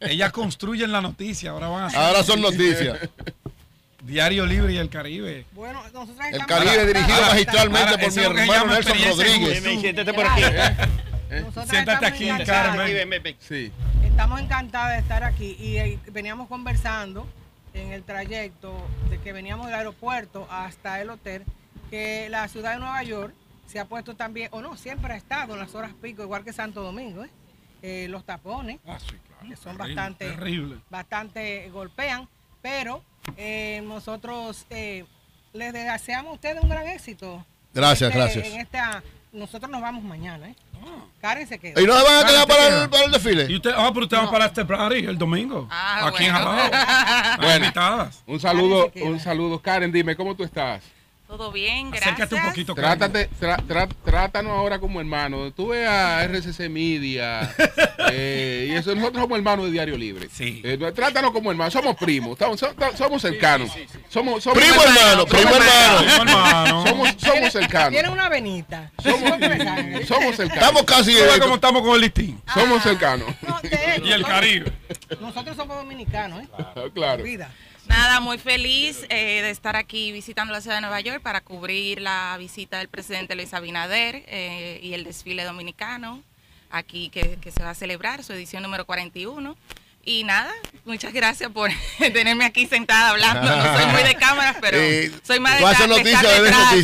Ellas 0.00 0.32
construyen 0.32 0.90
la 0.90 1.00
noticia. 1.02 1.50
Ahora 1.50 1.68
van 1.68 1.84
a 1.84 1.90
ser 1.90 1.98
Ahora 1.98 2.22
son 2.22 2.40
noticias. 2.40 2.98
Diario 4.02 4.44
Libre 4.46 4.72
y 4.74 4.76
el 4.76 4.88
Caribe. 4.90 5.46
Bueno, 5.52 5.82
nosotros 5.92 6.16
El 6.30 6.44
Caribe 6.46 6.86
dirigido 6.86 7.20
magistralmente 7.22 7.98
por 7.98 8.12
mi 8.14 8.22
hermano 8.22 8.66
Nelson 8.66 8.98
Rodríguez. 9.08 9.62
Zoom. 9.62 9.80
Siéntate 9.80 10.12
por 10.14 10.26
aquí. 10.26 10.42
Nosotras 11.42 11.68
Siéntate 11.68 12.06
estamos 12.06 12.12
aquí, 12.14 12.28
encantadas. 12.28 12.66
Karen. 12.66 12.80
Aquí, 12.80 12.92
ven, 12.94 13.10
ven, 13.10 13.22
ven. 13.22 13.36
Sí. 13.40 13.72
Estamos 14.04 14.40
encantadas 14.40 14.92
de 14.94 14.98
estar 15.00 15.24
aquí 15.24 15.56
y 15.58 15.76
eh, 15.78 15.98
veníamos 16.12 16.48
conversando 16.48 17.26
en 17.72 17.92
el 17.92 18.02
trayecto 18.04 18.86
de 19.10 19.18
que 19.20 19.32
veníamos 19.32 19.66
del 19.66 19.74
aeropuerto 19.74 20.46
hasta 20.50 21.00
el 21.00 21.10
hotel 21.10 21.44
que 21.90 22.28
la 22.30 22.46
ciudad 22.48 22.72
de 22.74 22.78
Nueva 22.78 23.02
York 23.02 23.34
se 23.66 23.80
ha 23.80 23.84
puesto 23.86 24.14
también, 24.14 24.48
o 24.52 24.60
no, 24.60 24.76
siempre 24.76 25.12
ha 25.14 25.16
estado 25.16 25.54
en 25.54 25.60
las 25.60 25.74
horas 25.74 25.92
pico, 26.00 26.22
igual 26.22 26.44
que 26.44 26.52
Santo 26.52 26.82
Domingo, 26.82 27.24
¿eh? 27.24 27.30
Eh, 27.82 28.06
los 28.08 28.24
tapones, 28.24 28.78
Ah, 28.86 28.98
sí, 29.00 29.16
claro. 29.26 29.48
que 29.48 29.56
son 29.56 29.76
Terrible, 29.76 29.94
bastante, 29.94 30.30
Terrible. 30.30 30.76
bastante 30.90 31.70
golpean, 31.70 32.28
pero 32.62 33.02
eh, 33.36 33.82
nosotros 33.84 34.66
eh, 34.70 35.04
les 35.52 35.72
deseamos 35.72 36.30
a 36.32 36.34
ustedes 36.34 36.62
un 36.62 36.68
gran 36.68 36.86
éxito. 36.88 37.44
Gracias, 37.74 38.08
Este, 38.10 38.18
gracias. 38.18 38.46
En 38.46 38.60
esta, 38.60 39.02
nosotros 39.34 39.70
nos 39.70 39.80
vamos 39.82 40.02
mañana, 40.04 40.48
¿eh? 40.48 40.54
Ah. 40.86 41.04
Karen 41.20 41.46
se 41.46 41.58
queda. 41.58 41.80
¿Y 41.80 41.84
no 41.86 41.96
se 41.96 42.04
van 42.04 42.24
a 42.24 42.26
quedar 42.28 42.46
para 42.46 42.68
¿te 42.68 42.82
el, 42.84 42.90
para 42.90 43.04
el 43.04 43.10
desfile? 43.12 43.46
Y 43.50 43.56
usted, 43.56 43.72
ah, 43.76 43.90
pero 43.92 44.04
usted 44.04 44.16
va 44.16 44.30
para 44.30 44.46
este 44.46 44.64
party 44.64 44.98
el 45.06 45.18
domingo. 45.18 45.66
Ah, 45.70 46.06
aquí 46.08 46.24
en 46.26 46.32
bueno. 46.32 46.48
Jalao. 46.48 46.66
Están 46.66 47.40
Bueno. 47.40 47.56
invitadas. 47.56 48.22
Un 48.26 48.40
saludo, 48.40 48.92
un 49.02 49.20
saludo. 49.20 49.60
Karen, 49.60 49.90
dime, 49.92 50.14
¿cómo 50.16 50.34
tú 50.34 50.44
estás? 50.44 50.82
Todo 51.36 51.50
bien, 51.50 51.90
gracias. 51.90 52.12
Acércate 52.12 52.34
un 52.36 52.42
poquito. 52.48 52.74
Karen. 52.76 52.98
Trátate, 52.98 53.30
tra- 53.40 53.56
tra- 53.66 53.94
trátanos 54.04 54.52
ahora 54.52 54.78
como 54.78 55.00
hermano. 55.00 55.50
Tú 55.52 55.68
ves 55.68 55.88
a 55.88 56.22
RCC 56.24 56.68
Media 56.70 57.52
eh, 58.12 58.68
y 58.70 58.74
eso, 58.76 58.94
nosotros 58.94 59.20
somos 59.22 59.36
hermanos 59.38 59.64
de 59.66 59.72
Diario 59.72 59.96
Libre. 59.98 60.28
Sí. 60.32 60.60
Eh, 60.64 60.78
trátanos 60.94 61.32
como 61.32 61.50
hermanos, 61.50 61.72
somos 61.72 61.96
primos, 61.96 62.32
estamos, 62.34 62.60
so- 62.60 62.72
somos 62.96 63.20
cercanos. 63.20 63.70
Somos, 64.08 64.44
somos 64.44 64.58
Primo 64.62 64.80
hermano, 64.80 65.26
primo 65.26 65.50
hermano. 65.50 65.98
Primo 65.98 66.22
hermano. 66.22 66.86
Somos, 66.86 67.08
somos 67.18 67.52
cercanos. 67.52 67.90
Tiene 67.90 68.08
una 68.10 68.28
venita. 68.28 68.92
Somos, 69.02 69.18
somos 70.06 70.36
cercanos. 70.36 70.62
Estamos 70.62 70.82
casi. 70.84 71.16
Eh, 71.16 71.26
cómo 71.40 71.56
estamos 71.56 71.82
con 71.82 71.94
el 71.96 72.00
listín. 72.02 72.40
Somos 72.54 72.80
cercanos. 72.82 73.28
No, 73.46 73.58
de 73.60 73.96
hecho, 73.96 74.06
Y 74.06 74.12
el 74.12 74.24
Caribe. 74.24 74.72
Nosotros 75.20 75.56
somos 75.56 75.76
dominicanos, 75.78 76.42
¿eh? 76.44 76.48
Claro. 76.94 77.22
Vida. 77.24 77.50
Nada, 77.88 78.20
muy 78.20 78.38
feliz 78.38 79.04
eh, 79.08 79.42
de 79.42 79.50
estar 79.50 79.76
aquí 79.76 80.10
visitando 80.12 80.52
la 80.52 80.60
ciudad 80.60 80.76
de 80.76 80.80
Nueva 80.82 81.00
York 81.00 81.20
para 81.22 81.40
cubrir 81.42 82.00
la 82.00 82.36
visita 82.38 82.78
del 82.78 82.88
presidente 82.88 83.34
Luis 83.34 83.52
Abinader 83.54 84.22
eh, 84.26 84.80
y 84.82 84.94
el 84.94 85.04
desfile 85.04 85.44
dominicano 85.44 86.22
aquí 86.70 87.08
que, 87.10 87.38
que 87.40 87.50
se 87.52 87.62
va 87.62 87.70
a 87.70 87.74
celebrar, 87.74 88.24
su 88.24 88.32
edición 88.32 88.62
número 88.62 88.84
41. 88.86 89.56
Y 90.06 90.24
nada, 90.24 90.52
muchas 90.84 91.12
gracias 91.14 91.50
por 91.50 91.70
tenerme 91.98 92.44
aquí 92.44 92.66
sentada 92.66 93.10
hablando. 93.10 93.42
No 93.42 93.78
soy 93.78 93.86
muy 93.92 94.02
de 94.02 94.14
cámaras, 94.18 94.56
pero 94.60 94.76
Eh, 94.78 95.10
soy 95.22 95.40
más 95.40 95.58
de 95.58 95.64
estar- 95.64 95.88
detrás, 95.88 95.88
noticias 95.88 96.20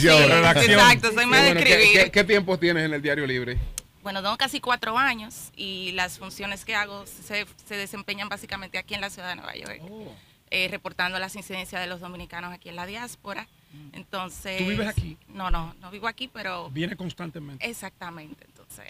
sí, 0.00 0.08
ahora. 0.08 0.50
Exacto, 0.62 1.12
soy 1.12 1.26
más 1.26 1.42
de 1.42 1.52
bueno, 1.54 1.60
¿qué- 1.66 1.72
escribir. 1.74 2.04
¿qué, 2.04 2.10
qué 2.10 2.24
tiempo 2.24 2.58
tienes 2.58 2.84
en 2.86 2.94
el 2.94 3.02
diario 3.02 3.26
libre? 3.26 3.58
Bueno, 4.02 4.22
tengo 4.22 4.36
casi 4.38 4.60
cuatro 4.60 4.96
años 4.96 5.50
y 5.56 5.92
las 5.92 6.18
funciones 6.18 6.64
que 6.64 6.74
hago 6.74 7.04
se, 7.06 7.46
se 7.68 7.76
desempeñan 7.76 8.30
básicamente 8.30 8.78
aquí 8.78 8.94
en 8.94 9.02
la 9.02 9.10
ciudad 9.10 9.28
de 9.30 9.36
Nueva 9.36 9.54
York, 9.54 9.80
Oh. 9.82 10.14
Eh, 10.50 10.68
reportando 10.68 11.18
las 11.18 11.36
incidencias 11.36 11.80
de 11.80 11.86
los 11.88 12.00
dominicanos 12.00 12.52
aquí 12.52 12.68
en 12.68 12.76
la 12.76 12.86
diáspora. 12.86 13.46
Entonces, 13.92 14.58
¿Tú 14.58 14.66
vives 14.66 14.88
aquí? 14.88 15.16
No, 15.28 15.50
no, 15.50 15.74
no 15.80 15.90
vivo 15.90 16.08
aquí, 16.08 16.28
pero 16.28 16.68
Viene 16.70 16.96
constantemente. 16.96 17.68
exactamente. 17.68 18.44
Entonces, 18.46 18.86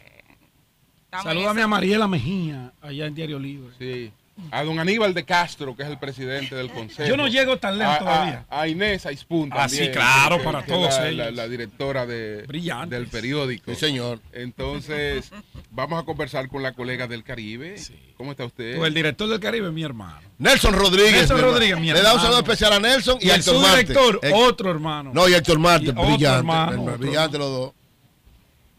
Salúdame 1.10 1.60
a 1.62 1.66
Mariela 1.66 2.06
Mejía, 2.06 2.72
allá 2.80 3.06
en 3.06 3.14
Diario 3.14 3.38
Libre. 3.38 3.74
Sí. 3.78 4.12
A 4.50 4.64
don 4.64 4.78
Aníbal 4.78 5.14
de 5.14 5.24
Castro, 5.24 5.76
que 5.76 5.82
es 5.84 5.88
el 5.88 5.98
presidente 5.98 6.54
del 6.54 6.70
consejo. 6.70 7.08
Yo 7.08 7.16
no 7.16 7.28
llego 7.28 7.56
tan 7.58 7.78
lejos 7.78 7.94
a- 7.94 7.98
todavía. 7.98 8.44
A, 8.50 8.66
Inés 8.68 9.06
Aispun 9.06 9.50
Ah, 9.52 9.68
sí, 9.68 9.88
claro, 9.90 10.38
que- 10.38 10.44
para 10.44 10.62
que 10.62 10.72
todos 10.72 10.94
la, 10.94 11.08
ellos. 11.08 11.26
La, 11.26 11.30
la 11.30 11.48
directora 11.48 12.06
de, 12.06 12.42
del 12.88 13.06
periódico. 13.08 13.70
Sí, 13.72 13.76
señor. 13.78 14.20
Entonces, 14.32 15.30
vamos 15.70 16.02
a 16.02 16.04
conversar 16.04 16.48
con 16.48 16.62
la 16.62 16.72
colega 16.72 17.06
del 17.06 17.22
Caribe. 17.24 17.76
¿Cómo 18.16 18.32
está 18.32 18.44
usted? 18.44 18.76
Pues 18.76 18.88
el 18.88 18.94
director 18.94 19.28
del 19.28 19.40
Caribe 19.40 19.68
es 19.68 19.72
mi 19.72 19.82
hermano. 19.82 20.20
Nelson 20.38 20.74
Rodríguez. 20.74 21.12
Nelson 21.12 21.36
mi 21.36 21.40
hermano. 21.40 21.52
Rodríguez, 21.54 21.78
mi 21.80 21.86
Le 21.86 21.92
da 21.94 21.98
un 22.00 22.06
hermano. 22.06 22.22
saludo 22.22 22.38
especial 22.40 22.72
a 22.72 22.80
Nelson 22.80 23.18
y, 23.20 23.26
Y 23.26 23.30
a 23.30 23.36
Héctor 23.36 23.54
Marte. 23.60 23.86
subdirector, 23.94 24.20
Eh, 24.22 24.32
otro 24.34 24.70
hermano. 24.70 25.10
No, 25.14 25.28
y 25.28 25.34
Héctor 25.34 25.58
Marte, 25.58 25.86
Y 25.86 25.88
otro 25.90 26.02
brillante. 26.02 26.38
hermano, 26.38 26.72
hermano, 26.72 26.82
otro 26.92 26.98
brillante 26.98 27.38
los 27.38 27.48
dos. 27.50 27.72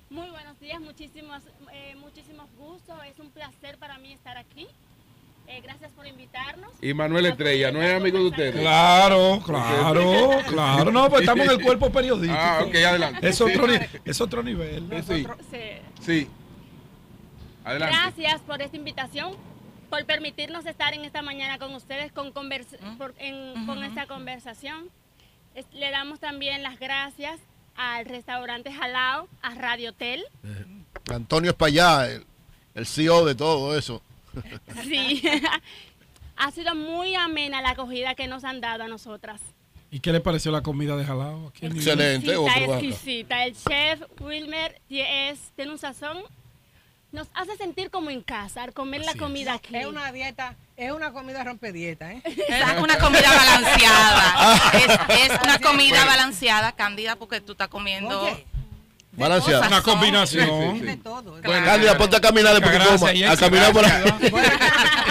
Muy 0.10 0.30
buenos 0.30 0.60
días, 0.60 0.80
muchísimos, 0.82 1.42
eh, 1.74 1.96
muchísimos 2.00 2.48
gustos. 2.58 2.96
Es 3.12 3.20
un 3.20 3.30
placer 3.32 3.78
para 3.78 3.98
mí 4.00 4.12
estar 4.14 4.38
aquí. 4.38 4.68
Eh, 5.52 5.62
gracias 5.62 5.92
por 5.92 6.08
invitarnos. 6.08 6.72
Y 6.82 6.94
Manuel 6.94 7.26
Estrella, 7.28 7.72
¿no 7.72 7.82
es 7.82 7.94
amigo 7.94 8.18
de 8.20 8.26
ustedes? 8.26 8.56
Claro, 8.62 9.42
claro, 9.46 10.30
claro. 10.48 10.92
No, 10.92 11.10
pues 11.10 11.22
estamos 11.22 11.46
en 11.46 11.52
el 11.52 11.62
cuerpo 11.62 11.92
periodístico. 11.92 12.34
Ah, 12.42 12.64
ok, 12.66 12.76
adelante. 12.76 13.28
Es 13.28 13.42
otro, 13.42 13.68
es 14.06 14.22
otro 14.22 14.44
nivel. 14.44 14.88
Sí. 15.06 15.26
Sí. 15.52 15.68
Sí. 16.02 16.30
Adelante. 17.64 17.96
Gracias 17.96 18.42
por 18.42 18.62
esta 18.62 18.78
invitación, 18.78 19.34
por 19.90 20.06
permitirnos 20.06 20.66
estar 20.66 20.94
en 20.94 21.04
esta 21.06 21.22
mañana 21.22 21.60
con 21.60 21.74
ustedes 21.76 22.12
con, 22.12 22.34
convers- 22.34 22.78
por- 22.98 23.14
en- 23.20 23.66
con 23.66 23.84
esta 23.84 24.08
conversación. 24.08 24.90
Es- 25.54 25.66
le 25.74 25.92
damos 25.92 26.20
también 26.20 26.64
las 26.64 26.80
gracias 26.80 27.40
al 27.76 28.06
restaurante 28.06 28.72
Jalao, 28.72 29.28
a 29.42 29.56
Radio 29.56 29.90
Hotel. 29.92 30.24
Antonio 31.14 31.52
Espallá, 31.52 32.08
el, 32.10 32.26
el 32.74 32.86
CEO 32.86 33.26
de 33.26 33.36
todo 33.36 33.78
eso. 33.78 34.02
Sí. 34.84 35.22
ha 36.38 36.51
sido 36.51 36.76
muy 36.76 37.16
amena 37.16 37.61
la 37.61 37.72
acogida 37.72 38.16
que 38.16 38.27
nos 38.27 38.43
han 38.43 38.61
dado 38.61 38.84
a 38.84 38.88
nosotras. 38.88 39.42
¿Y 39.93 40.00
qué 40.00 40.14
le 40.14 40.22
pareció 40.22 40.51
la 40.51 40.61
comida 40.61 40.95
de 40.95 41.03
Jalao? 41.06 41.50
Aquí 41.50 41.66
en 41.66 41.74
Excelente. 41.76 42.27
York? 42.34 42.50
Exquisita. 42.56 43.43
El 43.45 43.56
chef 43.56 44.01
Wilmer 44.22 44.82
es- 44.90 45.51
tiene 45.56 45.72
un 45.72 45.77
sazón. 45.77 46.19
Nos 47.11 47.27
hace 47.34 47.58
sentir 47.58 47.90
como 47.92 48.10
en 48.10 48.22
casa 48.22 48.64
al 48.64 48.74
comer 48.74 49.03
la 49.03 49.16
comida 49.16 49.56
aquí. 49.56 49.76
Es 49.76 49.85
una 49.85 50.10
dieta, 50.14 50.56
es 50.77 50.93
una 50.93 51.11
comida 51.11 51.43
rompe 51.43 51.74
dieta, 51.74 52.14
¿eh? 52.14 52.22
Es 52.24 52.82
una 52.82 52.98
comida 53.00 53.30
balanceada. 53.35 54.72
es, 55.10 55.30
es 55.32 55.42
una 55.43 55.60
comida 55.60 56.06
balanceada, 56.06 56.72
Cándida, 56.72 57.18
porque 57.18 57.42
tú 57.42 57.51
estás 57.51 57.68
comiendo. 57.68 58.26
Balanceado. 59.14 59.68
Una 59.68 59.82
combinación. 59.82 60.82
De 60.82 60.98
todo. 60.98 61.22
Bueno, 61.44 61.66
Cándida, 61.66 61.98
ponte 61.98 62.16
a 62.16 62.22
caminar 62.22 62.54
después 62.54 62.72
que 62.72 62.78
Gracias, 62.80 63.00
coma. 63.00 63.32
A 63.34 63.38
caminar 63.38 63.74
por 63.74 63.86
ahí. 63.86 64.04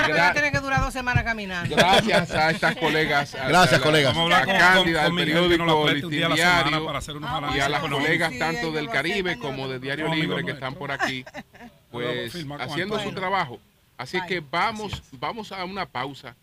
Pero 0.06 0.32
tiene 0.32 0.52
que 0.52 0.58
durar 0.60 0.80
dos 0.80 0.92
semanas 0.92 1.22
caminando. 1.24 1.76
Gracias 1.76 2.30
a 2.30 2.50
estas 2.50 2.76
colegas. 2.76 3.34
a- 3.34 3.48
Gracias, 3.48 3.80
a 3.80 3.82
colegas. 3.84 4.14
Vamos 4.14 4.32
a 4.32 4.36
A 4.36 4.40
hablar 4.40 4.58
con- 4.58 4.66
Cándida, 4.74 5.02
del 5.04 5.14
periódico 5.14 5.64
semana 5.64 6.34
Diario 6.34 6.84
para 6.86 6.98
hacer 6.98 7.16
unos 7.16 7.54
y 7.56 7.60
a 7.60 7.68
las 7.68 7.80
colegas 7.82 8.32
Sí, 8.32 8.38
tanto 8.38 8.72
del 8.72 8.88
Caribe 8.88 9.38
como 9.38 9.68
de 9.68 9.78
Diario 9.78 10.08
Libre 10.14 10.44
que 10.44 10.52
están 10.52 10.74
por 10.74 10.90
aquí, 10.92 11.24
pues 11.92 12.34
haciendo 12.58 12.98
su 13.00 13.12
trabajo. 13.12 13.60
Así 13.98 14.18
que 14.26 14.40
vamos, 14.40 15.02
vamos 15.12 15.52
a 15.52 15.64
una 15.64 15.84
pausa. 15.86 16.34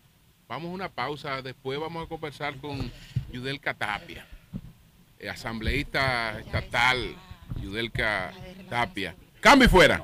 Vamos 0.48 0.70
a 0.70 0.74
una 0.74 0.88
pausa. 0.88 1.42
Después 1.42 1.78
vamos 1.80 2.06
a 2.06 2.08
conversar 2.08 2.54
con 2.58 2.90
Yudelka 3.32 3.74
Tapia, 3.74 4.24
eh, 5.18 5.28
asambleísta 5.28 6.38
estatal 6.38 7.16
Yudelka 7.62 8.32
Tapia. 8.68 9.14
Cambio 9.40 9.68
fuera. 9.68 10.02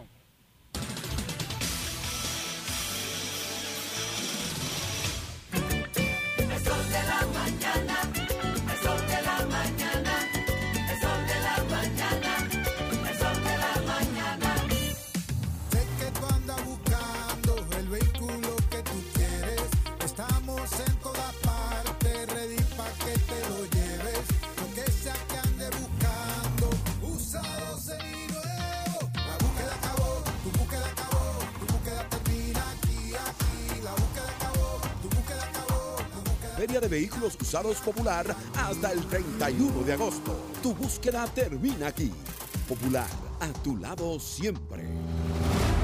De 36.81 36.89
Vehículos 36.89 37.39
Usados 37.41 37.77
Popular 37.77 38.35
hasta 38.57 38.91
el 38.91 39.01
31 39.07 39.85
de 39.85 39.93
agosto. 39.93 40.37
Tu 40.61 40.75
búsqueda 40.75 41.25
termina 41.27 41.87
aquí. 41.87 42.11
Popular, 42.69 43.07
a 43.39 43.53
tu 43.63 43.77
lado 43.77 44.19
siempre. 44.19 44.83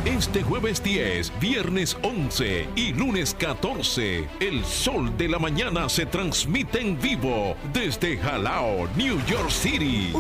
Este 0.07 0.43
jueves 0.43 0.83
10, 0.83 1.31
viernes 1.41 1.95
11 2.03 2.69
y 2.75 2.95
lunes 2.95 3.37
14, 3.39 4.27
el 4.41 4.65
sol 4.65 5.15
de 5.19 5.29
la 5.29 5.39
mañana 5.39 5.91
se 5.91 6.07
transmite 6.07 6.81
en 6.81 6.99
vivo 6.99 7.55
desde 7.75 8.17
Jalao, 8.17 8.89
New 8.97 9.23
York 9.27 9.51
City. 9.51 10.11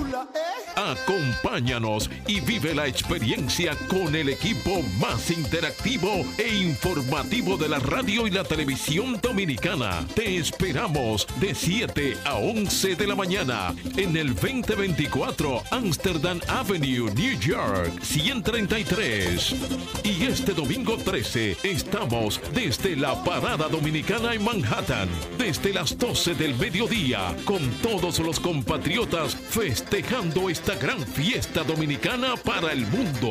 Acompáñanos 0.76 2.10
y 2.26 2.40
vive 2.40 2.74
la 2.74 2.86
experiencia 2.86 3.74
con 3.88 4.14
el 4.14 4.28
equipo 4.28 4.82
más 4.98 5.30
interactivo 5.30 6.24
e 6.38 6.48
informativo 6.56 7.56
de 7.56 7.68
la 7.68 7.78
radio 7.78 8.26
y 8.26 8.30
la 8.30 8.44
televisión 8.44 9.18
dominicana. 9.22 10.06
Te 10.14 10.36
esperamos 10.36 11.26
de 11.40 11.54
7 11.54 12.18
a 12.24 12.34
11 12.34 12.96
de 12.96 13.06
la 13.06 13.14
mañana 13.14 13.74
en 13.96 14.16
el 14.16 14.34
2024 14.34 15.62
Amsterdam 15.70 16.38
Avenue, 16.48 17.10
New 17.14 17.38
York, 17.38 17.98
133. 18.02 19.69
Y 20.02 20.24
este 20.24 20.52
domingo 20.52 20.96
13 20.96 21.58
estamos 21.62 22.40
desde 22.54 22.96
la 22.96 23.22
Parada 23.24 23.68
Dominicana 23.68 24.34
en 24.34 24.44
Manhattan, 24.44 25.08
desde 25.38 25.72
las 25.72 25.96
12 25.96 26.34
del 26.34 26.54
mediodía, 26.56 27.36
con 27.44 27.70
todos 27.82 28.18
los 28.20 28.40
compatriotas 28.40 29.34
festejando 29.34 30.50
esta 30.50 30.74
gran 30.74 31.00
fiesta 31.06 31.62
dominicana 31.64 32.34
para 32.36 32.72
el 32.72 32.86
mundo. 32.86 33.30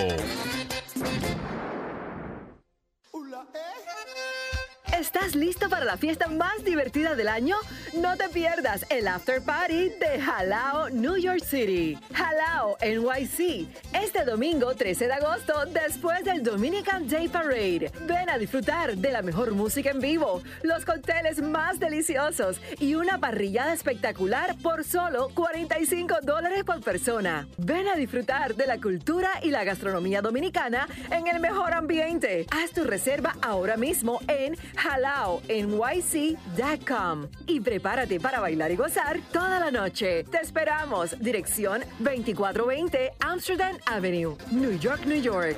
¿Estás 4.97 5.35
listo 5.35 5.69
para 5.69 5.85
la 5.85 5.97
fiesta 5.97 6.27
más 6.27 6.63
divertida 6.65 7.15
del 7.15 7.27
año? 7.27 7.55
No 7.93 8.17
te 8.17 8.27
pierdas 8.29 8.85
el 8.89 9.07
After 9.07 9.41
Party 9.41 9.89
de 9.89 10.21
Halao 10.21 10.89
New 10.89 11.15
York 11.15 11.43
City. 11.43 11.97
Halao 12.13 12.77
NYC. 12.81 13.67
Este 13.93 14.25
domingo 14.25 14.73
13 14.75 15.07
de 15.07 15.13
agosto, 15.13 15.65
después 15.67 16.23
del 16.23 16.43
Dominican 16.43 17.07
Day 17.07 17.29
Parade. 17.29 17.91
Ven 18.07 18.29
a 18.29 18.37
disfrutar 18.37 18.97
de 18.97 19.11
la 19.11 19.21
mejor 19.21 19.53
música 19.53 19.91
en 19.91 19.99
vivo, 19.99 20.41
los 20.63 20.85
cócteles 20.85 21.41
más 21.41 21.79
deliciosos 21.79 22.59
y 22.79 22.95
una 22.95 23.19
parrillada 23.19 23.73
espectacular 23.73 24.55
por 24.61 24.83
solo 24.83 25.29
45 25.33 26.17
dólares 26.23 26.63
por 26.63 26.81
persona. 26.81 27.47
Ven 27.57 27.87
a 27.87 27.95
disfrutar 27.95 28.55
de 28.55 28.67
la 28.67 28.79
cultura 28.79 29.29
y 29.43 29.51
la 29.51 29.63
gastronomía 29.63 30.21
dominicana 30.21 30.87
en 31.11 31.27
el 31.27 31.39
mejor 31.39 31.73
ambiente. 31.73 32.45
Haz 32.51 32.71
tu 32.71 32.83
reserva 32.83 33.35
ahora 33.41 33.77
mismo 33.77 34.19
en 34.27 34.57
halaonyc.com 34.83 37.27
y 37.47 37.59
prepárate 37.59 38.19
para 38.19 38.39
bailar 38.39 38.71
y 38.71 38.75
gozar 38.75 39.19
toda 39.31 39.59
la 39.59 39.71
noche. 39.71 40.23
Te 40.23 40.37
esperamos. 40.37 41.19
Dirección 41.19 41.81
2420 41.99 43.11
Amsterdam 43.19 43.77
Avenue, 43.85 44.35
New 44.51 44.77
York, 44.79 45.05
New 45.05 45.21
York. 45.21 45.57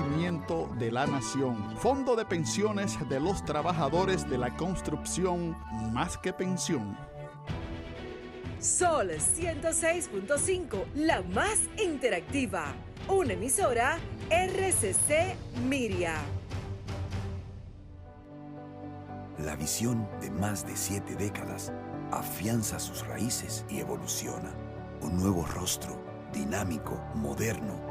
de 0.77 0.91
la 0.91 1.05
nación. 1.05 1.77
Fondo 1.77 2.15
de 2.15 2.25
pensiones 2.25 2.97
de 3.07 3.19
los 3.19 3.45
trabajadores 3.45 4.27
de 4.29 4.37
la 4.37 4.55
construcción 4.57 5.55
más 5.93 6.17
que 6.17 6.33
pensión. 6.33 6.97
Sol 8.59 9.09
106.5, 9.11 10.85
la 10.95 11.21
más 11.21 11.59
interactiva. 11.83 12.73
Una 13.07 13.33
emisora 13.33 13.99
RCC 14.29 15.35
Miria. 15.67 16.15
La 19.37 19.55
visión 19.55 20.07
de 20.21 20.31
más 20.31 20.65
de 20.65 20.75
siete 20.75 21.15
décadas 21.15 21.71
afianza 22.11 22.79
sus 22.79 23.05
raíces 23.05 23.65
y 23.69 23.79
evoluciona. 23.79 24.51
Un 25.01 25.17
nuevo 25.17 25.45
rostro, 25.45 25.99
dinámico, 26.33 26.99
moderno, 27.15 27.90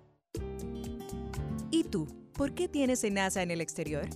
¿Y 1.71 1.85
tú? 1.85 2.05
¿Por 2.33 2.53
qué 2.53 2.67
tienes 2.67 3.09
NASA 3.09 3.41
en 3.41 3.49
el 3.49 3.61
exterior? 3.61 4.07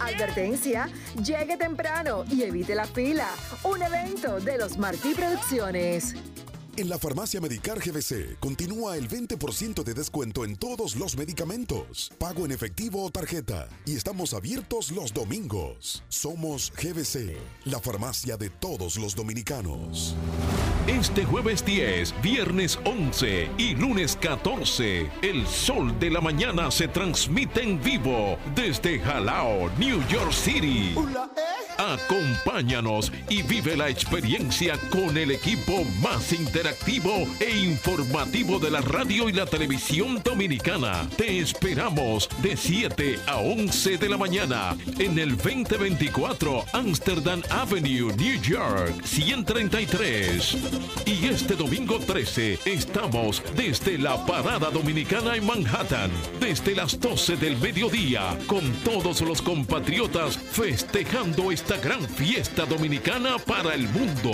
Advertencia, 0.00 0.88
llegue 1.22 1.56
temprano 1.56 2.24
y 2.30 2.42
evite 2.44 2.74
la 2.74 2.86
fila. 2.86 3.28
Un 3.64 3.82
evento 3.82 4.40
de 4.40 4.56
los 4.58 4.78
Martí 4.78 5.14
Producciones. 5.14 6.14
En 6.78 6.88
la 6.88 6.96
farmacia 6.96 7.40
Medicar 7.40 7.80
GBC 7.80 8.38
continúa 8.38 8.96
el 8.96 9.08
20% 9.08 9.82
de 9.82 9.94
descuento 9.94 10.44
en 10.44 10.54
todos 10.54 10.94
los 10.94 11.16
medicamentos, 11.16 12.12
pago 12.18 12.44
en 12.44 12.52
efectivo 12.52 13.04
o 13.04 13.10
tarjeta, 13.10 13.68
y 13.84 13.96
estamos 13.96 14.32
abiertos 14.32 14.92
los 14.92 15.12
domingos. 15.12 16.04
Somos 16.08 16.72
GBC, 16.80 17.36
la 17.64 17.80
farmacia 17.80 18.36
de 18.36 18.48
todos 18.50 18.96
los 18.96 19.16
dominicanos. 19.16 20.14
Este 20.86 21.24
jueves 21.24 21.64
10, 21.64 22.14
viernes 22.22 22.78
11 22.84 23.50
y 23.58 23.74
lunes 23.74 24.16
14, 24.16 25.10
el 25.22 25.48
sol 25.48 25.98
de 25.98 26.10
la 26.10 26.20
mañana 26.20 26.70
se 26.70 26.86
transmite 26.86 27.60
en 27.60 27.82
vivo 27.82 28.38
desde 28.54 29.00
Jalao, 29.00 29.68
New 29.78 30.00
York 30.06 30.32
City. 30.32 30.94
Acompáñanos 31.76 33.12
y 33.28 33.42
vive 33.42 33.76
la 33.76 33.88
experiencia 33.88 34.78
con 34.90 35.16
el 35.16 35.30
equipo 35.30 35.84
más 36.02 36.32
interactivo 36.68 37.26
e 37.40 37.50
informativo 37.50 38.58
de 38.58 38.70
la 38.70 38.82
radio 38.82 39.30
y 39.30 39.32
la 39.32 39.46
televisión 39.46 40.20
dominicana. 40.22 41.08
Te 41.16 41.38
esperamos 41.38 42.28
de 42.42 42.58
7 42.58 43.18
a 43.26 43.38
11 43.38 43.96
de 43.96 44.08
la 44.08 44.18
mañana 44.18 44.76
en 44.98 45.18
el 45.18 45.38
2024 45.38 46.66
Amsterdam 46.74 47.42
Avenue, 47.48 48.14
New 48.16 48.42
York, 48.42 49.02
133. 49.02 50.58
Y 51.06 51.26
este 51.28 51.54
domingo 51.54 51.98
13 52.00 52.58
estamos 52.66 53.42
desde 53.56 53.96
la 53.96 54.26
Parada 54.26 54.70
Dominicana 54.70 55.36
en 55.36 55.46
Manhattan, 55.46 56.10
desde 56.38 56.74
las 56.74 57.00
12 57.00 57.36
del 57.36 57.56
mediodía, 57.56 58.36
con 58.46 58.70
todos 58.84 59.22
los 59.22 59.40
compatriotas 59.40 60.36
festejando 60.36 61.50
esta 61.50 61.78
gran 61.78 62.06
fiesta 62.06 62.66
dominicana 62.66 63.38
para 63.38 63.74
el 63.74 63.88
mundo. 63.88 64.32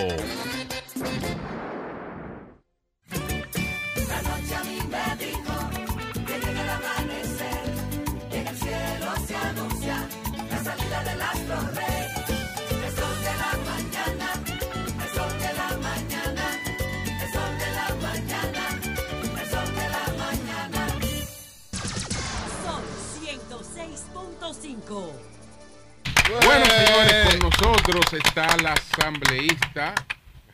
Son 24.87 25.09
106.5. 25.09 26.45
Bueno, 26.45 26.65
señores, 26.65 27.35
con 27.35 27.39
nosotros 27.49 28.13
está 28.13 28.57
la 28.57 28.73
asambleísta, 28.73 29.95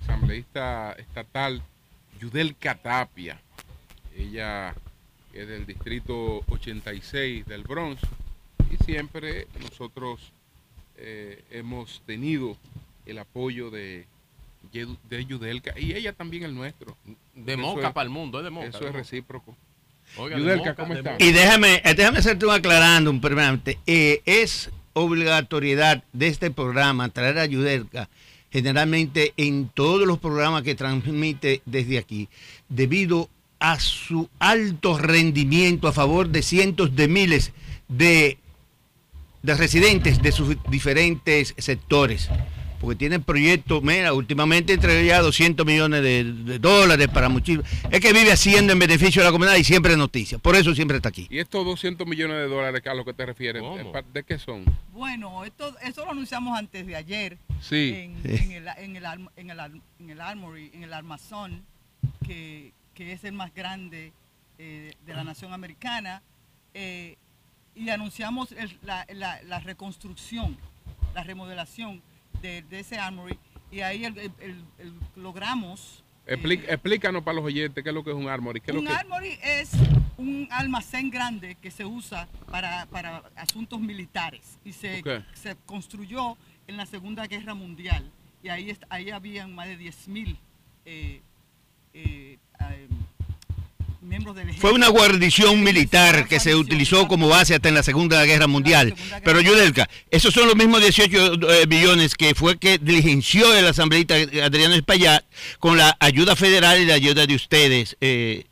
asambleísta 0.02 0.94
estatal 0.94 1.62
Yudel 2.20 2.56
Catapia. 2.58 3.40
Ella 4.16 4.76
es 5.34 5.48
del 5.48 5.66
distrito 5.66 6.44
86 6.50 7.46
del 7.46 7.64
Bronx 7.64 8.02
y 8.70 8.84
siempre 8.84 9.48
nosotros 9.62 10.32
eh, 10.98 11.44
hemos 11.52 12.02
tenido 12.06 12.58
el 13.06 13.18
apoyo 13.20 13.70
de, 13.72 14.06
de 14.72 15.26
Yudelka 15.26 15.78
y 15.80 15.94
ella 15.94 16.14
también 16.14 16.44
el 16.44 16.54
nuestro. 16.54 16.96
De 17.34 17.54
Eso 17.54 17.62
Moca 17.62 17.88
es- 17.88 17.94
para 17.94 18.04
el 18.04 18.10
mundo, 18.10 18.40
es 18.40 18.44
de 18.44 18.50
Moca, 18.50 18.68
Eso 18.68 18.80
de 18.80 18.86
es 18.86 18.92
Moca. 18.92 18.98
recíproco. 19.00 19.56
Oiga, 20.18 20.36
de 20.36 20.42
Yudelka, 20.42 20.76
¿cómo 20.76 20.94
está? 20.94 21.16
Y 21.20 21.32
déjame, 21.32 21.82
déjame 21.96 22.20
hacerte 22.20 22.46
un 22.46 22.52
aclarando, 22.52 23.10
un 23.10 23.22
primeramente. 23.22 23.80
Eh, 23.88 24.22
es 24.26 24.70
obligatoriedad 24.94 26.04
de 26.14 26.28
este 26.28 26.52
programa 26.52 27.10
traer 27.10 27.40
a 27.40 27.46
Yudelka 27.46 28.10
generalmente 28.52 29.34
en 29.38 29.70
todos 29.70 30.06
los 30.06 30.20
programas 30.20 30.64
que 30.64 30.76
transmite 30.76 31.62
desde 31.66 31.98
aquí, 31.98 32.28
debido 32.68 33.30
a 33.60 33.80
su 33.80 34.30
alto 34.40 34.98
rendimiento 34.98 35.88
a 35.88 35.94
favor 35.94 36.30
de 36.30 36.42
cientos 36.42 36.96
de 36.96 37.08
miles 37.08 37.54
de, 37.88 38.38
de 39.42 39.56
residentes 39.56 40.22
de 40.22 40.32
sus 40.32 40.58
diferentes 40.70 41.54
sectores. 41.58 42.30
Porque 42.82 42.96
tienen 42.98 43.24
proyectos, 43.24 43.84
mira, 43.84 44.12
últimamente 44.14 44.74
entregó 44.74 45.02
ya 45.08 45.22
200 45.22 45.66
millones 45.66 46.02
de, 46.02 46.24
de 46.24 46.60
dólares 46.60 47.08
para 47.10 47.30
muchísimos. 47.30 47.66
Es 47.92 48.00
que 48.02 48.12
vive 48.12 48.32
haciendo 48.32 48.74
en 48.74 48.80
beneficio 48.80 49.22
de 49.22 49.28
la 49.28 49.32
comunidad 49.32 49.56
y 49.58 49.64
siempre 49.64 49.92
es 49.92 49.98
noticia, 50.00 50.40
por 50.40 50.56
eso 50.56 50.74
siempre 50.74 50.98
está 50.98 51.10
aquí. 51.10 51.28
¿Y 51.30 51.38
estos 51.40 51.64
200 51.64 52.08
millones 52.08 52.38
de 52.38 52.48
dólares 52.48 52.82
a 52.88 52.94
lo 52.96 53.06
que 53.06 53.14
te 53.14 53.26
refieres? 53.26 53.62
¿De 54.14 54.24
qué 54.24 54.40
son? 54.40 54.66
Bueno, 54.92 55.46
esto, 55.46 55.76
eso 55.84 56.04
lo 56.06 56.12
anunciamos 56.12 56.58
antes 56.58 56.86
de 56.88 56.96
ayer. 56.96 57.38
Sí. 57.62 57.94
En, 57.96 58.22
Sí. 58.24 58.44
en 58.44 58.52
el, 58.54 58.68
en, 58.78 58.96
el, 58.96 59.06
arm- 59.06 59.30
en, 59.36 59.50
el, 59.52 59.60
arm- 59.60 59.82
en 60.00 60.10
el 60.10 60.20
Armory, 60.20 60.72
en 60.74 60.84
el 60.84 60.94
armazón, 60.94 61.64
que, 62.26 62.74
que 62.96 63.12
es 63.14 63.24
el 63.24 63.34
más 63.34 63.54
grande 63.54 64.12
eh, 64.58 64.94
de 65.06 65.14
la 65.14 65.24
nación 65.24 65.54
americana. 65.54 66.22
eh, 66.74 67.16
y 67.76 67.90
anunciamos 67.90 68.52
el- 68.52 68.78
la, 68.84 69.06
la- 69.14 69.42
la 69.44 69.60
reconstrucción, 69.60 70.58
la 71.14 71.24
remodelación 71.24 72.02
de, 72.42 72.62
de 72.64 72.80
ese 72.80 72.98
Armory. 72.98 73.38
Y 73.72 73.82
ahí 73.82 74.04
el- 74.06 74.18
el- 74.18 74.32
el- 74.40 74.64
el- 74.80 74.94
logramos 75.16 76.04
Expli- 76.28 76.64
explícanos 76.68 77.24
para 77.24 77.36
los 77.36 77.46
oyentes 77.46 77.84
qué 77.84 77.90
es 77.90 77.94
lo 77.94 78.04
que 78.04 78.12
es 78.12 78.16
un 78.16 78.28
armory. 78.30 78.62
¿Qué 78.62 78.72
un 78.72 78.88
armory 78.88 79.40
es 79.42 79.72
un 80.18 80.48
almacén 80.52 81.10
grande 81.10 81.56
que 81.56 81.72
se 81.72 81.84
usa 81.84 82.28
para, 82.50 82.86
para 82.86 83.24
asuntos 83.36 83.80
militares 83.80 84.60
y 84.64 84.72
se, 84.74 85.02
se 85.34 85.56
construyó 85.66 86.38
en 86.68 86.78
la 86.78 86.86
Segunda 86.86 87.26
Guerra 87.26 87.54
Mundial 87.56 88.10
y 88.44 88.50
ahí, 88.50 88.78
ahí 88.90 89.10
habían 89.10 89.56
más 89.56 89.68
de 89.68 89.78
10.000 89.80 90.38
eh, 90.86 91.22
eh, 91.94 92.38
eh, 92.60 92.88
miembros 94.12 94.36
del 94.36 94.44
ejército. 94.50 94.68
Fue 94.68 94.76
una 94.76 94.90
guarnición 94.90 95.64
militar 95.64 96.28
que 96.28 96.40
se 96.40 96.54
utilizó 96.54 97.08
como 97.08 97.30
base 97.30 97.56
hasta 97.56 97.70
en 97.70 97.76
la 97.76 97.82
Segunda 97.82 98.24
Guerra 98.26 98.46
Mundial. 98.46 98.94
Pero 99.24 99.40
Yudelka, 99.40 99.90
esos 100.10 100.34
son 100.34 100.48
los 100.48 100.56
mismos 100.56 100.82
18 100.82 101.34
eh, 101.50 101.66
billones 101.66 102.16
que 102.16 102.36
fue 102.36 102.60
que 102.60 102.78
diligenció 102.78 103.56
el 103.56 103.66
asambleísta 103.66 104.16
Adriano 104.44 104.76
Espaillat 104.76 105.24
con 105.60 105.78
la 105.78 105.96
ayuda 106.00 106.36
federal 106.36 106.82
y 106.82 106.86
la 106.86 106.96
ayuda 106.96 107.26
de 107.26 107.36
ustedes, 107.36 107.96
eh, 108.02 108.44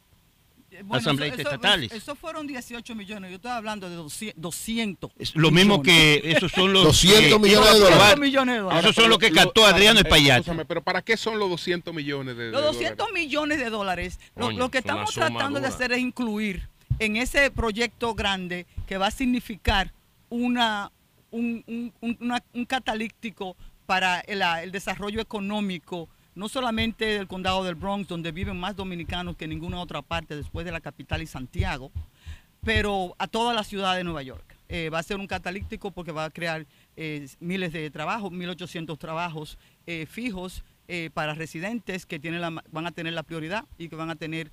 Bueno, 0.90 1.00
eso- 1.02 1.10
asambleístas 1.10 1.40
eso- 1.42 1.50
estatales. 1.52 1.92
Eso 1.92 2.16
fueron 2.16 2.48
18 2.48 2.96
millones, 2.96 3.30
yo 3.32 3.36
estoy 3.38 3.52
hablando 3.52 3.90
de 3.90 3.96
200. 3.96 4.42
200 4.42 5.12
Es 5.18 5.36
lo 5.36 5.52
mismo 5.52 5.82
que 5.82 6.22
esos 6.26 6.52
son 6.52 6.74
los 6.74 6.84
200 6.86 7.22
que- 7.24 7.40
millones 7.40 7.74
de 7.74 7.80
dólares. 7.80 7.98
200 8.00 8.20
millones 8.20 8.56
de 8.56 8.62
dólares. 8.62 8.84
Esos 8.84 8.96
son 8.96 9.10
los 9.10 9.20
que 9.20 9.32
captó 9.32 9.66
Adriano 9.66 10.00
Espaillat. 10.00 10.46
Pero 10.68 10.84
¿para 10.84 11.02
qué 11.02 11.16
son 11.16 11.40
los 11.40 11.50
200 11.50 11.94
millones 11.94 12.36
de, 12.36 12.46
de 12.46 12.52
Los 12.52 12.62
dólares? 12.62 12.80
200 12.80 13.12
millones 13.14 13.60
de 13.60 13.70
dólares, 13.70 14.20
lo, 14.36 14.46
Coño, 14.48 14.58
lo 14.60 14.72
que 14.72 14.80
es 14.80 14.84
una 14.86 14.94
estamos 14.94 15.14
tratando 15.14 15.60
de 15.60 15.68
dura. 15.68 15.76
hacer 15.76 15.92
es 15.94 16.00
incluir 16.00 16.68
en 17.00 17.16
ese 17.18 17.52
proyecto 17.52 18.14
grande 18.16 18.66
que 18.88 18.98
va 18.98 19.08
a 19.08 19.12
significar 19.12 19.94
una, 20.30 20.92
un, 21.32 21.64
un- 21.68 21.94
un- 22.02 22.18
una- 22.20 22.44
un 22.54 22.66
catalítico 22.66 23.56
para 23.86 24.20
el, 24.22 24.42
el 24.64 24.72
desarrollo 24.72 25.22
económico, 25.22 26.10
no 26.40 26.48
solamente 26.48 27.06
del 27.06 27.28
condado 27.28 27.66
del 27.66 27.76
Bronx, 27.76 28.08
donde 28.08 28.32
viven 28.32 28.58
más 28.58 28.74
dominicanos 28.74 29.36
que 29.36 29.46
ninguna 29.46 29.82
otra 29.82 30.02
parte 30.02 30.38
después 30.38 30.66
de 30.66 30.72
la 30.72 30.80
capital 30.80 31.22
y 31.22 31.28
Santiago, 31.28 31.92
pero 32.64 33.14
a 33.20 33.28
toda 33.28 33.54
la 33.54 33.66
ciudad 33.66 33.98
de 33.98 34.06
Nueva 34.06 34.24
York. 34.24 34.56
Eh, 34.70 34.90
va 34.90 35.00
a 35.00 35.04
ser 35.04 35.18
un 35.18 35.28
catalítico 35.28 35.92
porque 35.92 36.14
va 36.14 36.24
a 36.24 36.30
crear 36.30 36.66
eh, 36.96 37.28
miles 37.42 37.74
de 37.74 37.92
trabajos, 37.92 38.32
1.800 38.32 38.98
trabajos 38.98 39.58
eh, 39.86 40.06
fijos 40.10 40.64
eh, 40.88 41.10
para 41.14 41.34
residentes 41.34 42.06
que 42.06 42.20
tienen 42.20 42.42
van 42.72 42.88
a 42.88 42.92
tener 42.92 43.12
la 43.12 43.24
prioridad 43.24 43.66
y 43.78 43.90
que 43.90 43.98
van 43.98 44.10
a 44.10 44.16
tener 44.16 44.50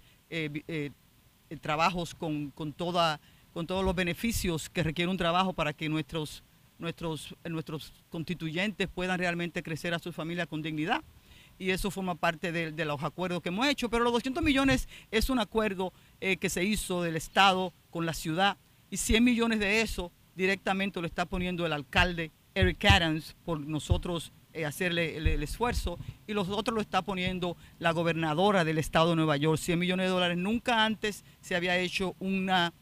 trabajos 1.61 2.17
con, 2.17 2.51
con, 2.51 2.73
con 2.73 3.67
todos 3.69 3.85
los 3.85 3.95
beneficios 3.95 4.69
que 4.71 4.83
requiere 4.83 5.09
un 5.09 5.19
trabajo 5.19 5.53
para 5.53 5.73
que 5.73 5.89
nuestros, 5.89 6.43
nuestros, 6.81 7.37
nuestros 7.49 7.93
constituyentes 8.11 8.89
puedan 8.89 9.21
realmente 9.21 9.63
crecer 9.63 9.95
a 9.95 10.01
sus 10.01 10.17
familias 10.17 10.49
con 10.49 10.63
dignidad 10.63 11.05
y 11.59 11.71
eso 11.71 11.91
forma 11.91 12.15
parte 12.15 12.53
de, 12.53 12.73
de 12.73 12.85
los 12.85 13.03
acuerdos 13.03 13.43
que 13.43 13.49
hemos 13.49 13.67
hecho. 13.67 13.89
Pero 13.89 14.05
los 14.05 14.13
200 14.13 14.43
millones 14.43 14.89
es 15.11 15.31
un 15.31 15.39
acuerdo 15.39 15.93
eh, 16.21 16.37
que 16.37 16.51
se 16.51 16.65
hizo 16.65 17.03
del 17.03 17.17
Estado 17.17 17.73
con 17.91 18.07
la 18.07 18.15
ciudad 18.15 18.57
y 18.91 18.99
100 18.99 19.25
millones 19.25 19.61
de 19.61 19.81
eso 19.81 20.13
directamente 20.35 21.01
lo 21.01 21.07
está 21.07 21.25
poniendo 21.25 21.67
el 21.67 21.73
alcalde 21.73 22.31
Eric 22.55 22.85
Adams 22.85 23.37
por 23.45 23.61
nosotros 23.61 24.33
eh, 24.53 24.65
hacerle 24.65 25.19
el, 25.19 25.43
esfuerzo 25.43 25.99
y 26.27 26.33
los 26.33 26.49
otros 26.49 26.75
lo 26.75 26.81
está 26.81 27.03
poniendo 27.03 27.57
la 27.79 27.91
gobernadora 27.91 28.65
del 28.65 28.79
Estado 28.79 29.11
de 29.11 29.17
Nueva 29.17 29.37
York, 29.37 29.59
100 29.59 29.79
millones 29.79 30.07
de 30.07 30.11
dólares. 30.11 30.39
Nunca 30.39 30.85
antes 30.85 31.25
se 31.43 31.57
había 31.57 31.77
hecho 31.77 32.17
una, 32.21 32.73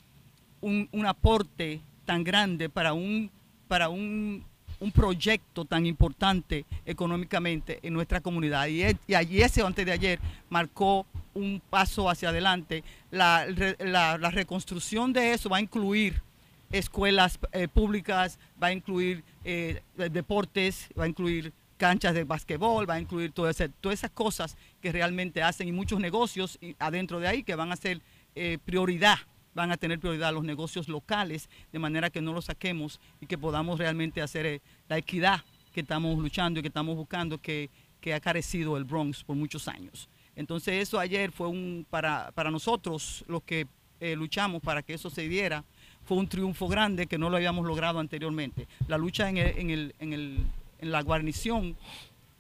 un, 0.61 0.89
un 0.93 1.07
aporte 1.07 1.81
tan 2.05 2.23
grande 2.23 2.69
para 2.69 2.93
un, 2.93 3.31
para 3.67 3.89
un, 3.89 4.45
un 4.85 4.93
proyecto 4.93 5.65
tan 5.65 5.87
importante 5.87 6.65
económicamente 6.87 7.81
en 7.83 7.95
nuestra 7.95 8.21
comunidad. 8.21 8.67
Y, 8.69 8.83
y 9.07 9.15
allí 9.15 9.41
ese 9.41 9.63
antes 9.63 9.85
de 9.87 9.93
ayer 9.93 10.19
marcó 10.51 11.07
un 11.35 11.61
paso 11.71 12.09
hacia 12.09 12.29
adelante. 12.29 12.85
La, 13.11 13.47
la- 13.79 14.31
reconstrucción 14.31 15.13
de 15.13 15.33
eso 15.33 15.49
va 15.49 15.57
a 15.57 15.61
incluir 15.61 16.23
escuelas 16.71 17.39
eh, 17.53 17.69
públicas, 17.69 18.39
va 18.63 18.69
a 18.69 18.73
incluir 18.73 19.23
eh, 19.45 19.81
deportes, 20.11 20.89
va 20.99 21.05
a 21.05 21.09
incluir 21.09 21.53
canchas 21.77 22.15
de 22.15 22.25
basquetbol, 22.25 22.89
va 22.89 22.95
a 22.95 23.01
incluir 23.01 23.33
todo 23.33 23.51
todas 23.81 23.99
esas 23.99 24.11
cosas 24.11 24.57
que 24.81 24.93
realmente 24.93 25.43
hacen 25.43 25.67
y 25.69 25.73
muchos 25.73 25.99
negocios 26.01 26.59
adentro 26.79 27.21
de 27.21 27.29
ahí 27.29 27.43
que 27.43 27.55
van 27.55 27.73
a 27.73 27.77
ser 27.77 28.01
eh, 28.35 28.59
prioridad, 28.65 29.19
van 29.55 29.71
a 29.71 29.77
tener 29.77 29.99
prioridad 29.99 30.33
los 30.33 30.45
negocios 30.45 30.89
locales, 30.89 31.49
de 31.73 31.79
manera 31.79 32.11
que 32.11 32.21
no 32.21 32.33
los 32.33 32.47
saquemos 32.47 33.01
y 33.21 33.27
que 33.27 33.39
podamos 33.39 33.79
realmente 33.79 34.23
hacer 34.23 34.61
la 34.89 34.99
equidad 34.99 35.41
que 35.73 35.81
estamos 35.81 36.17
luchando 36.19 36.59
y 36.61 36.63
que 36.63 36.69
estamos 36.69 36.97
buscando 36.97 37.39
que, 37.39 37.71
que 38.01 38.15
ha 38.15 38.21
carecido 38.21 38.77
el 38.77 38.85
Bronx 38.85 39.25
por 39.25 39.37
muchos 39.37 39.67
años. 39.69 40.09
Entonces 40.37 40.83
eso 40.83 40.99
ayer 40.99 41.31
fue 41.33 41.49
un, 41.49 41.87
para, 41.89 42.31
para 42.33 42.51
nosotros 42.51 43.25
los 43.29 43.43
que 43.43 43.67
eh, 44.01 44.17
luchamos 44.17 44.61
para 44.63 44.83
que 44.83 44.95
eso 44.95 45.09
se 45.11 45.29
diera, 45.29 45.65
fue 46.05 46.19
un 46.19 46.29
triunfo 46.29 46.69
grande 46.69 47.07
que 47.07 47.17
no 47.19 47.31
lo 47.31 47.37
habíamos 47.37 47.65
logrado 47.67 47.99
anteriormente. 48.01 48.67
La 48.89 48.99
lucha 48.99 49.29
en, 49.29 49.39
el- 49.39 49.59
en, 49.59 49.71
el- 49.71 49.95
en 50.01 50.13
el- 50.13 50.47
en 50.81 50.93
la 50.93 51.03
guarnición 51.03 51.77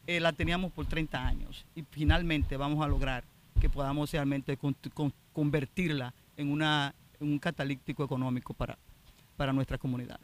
eh, 0.06 0.20
la 0.20 0.32
teníamos 0.32 0.70
por 0.72 0.84
30 0.86 1.24
años 1.26 1.64
y 1.74 1.82
finalmente 1.90 2.56
vamos 2.58 2.84
a 2.84 2.88
lograr 2.88 3.24
que 3.60 3.70
podamos 3.70 4.10
realmente 4.12 4.56
con- 4.58 4.76
con- 4.92 5.14
convertirla 5.32 6.12
en, 6.36 6.50
una, 6.50 6.94
un 7.20 7.38
catalítico 7.38 8.04
económico 8.04 8.52
para, 8.52 8.76
para 9.36 9.52
nuestra 9.52 9.78
comunidad. 9.78 10.20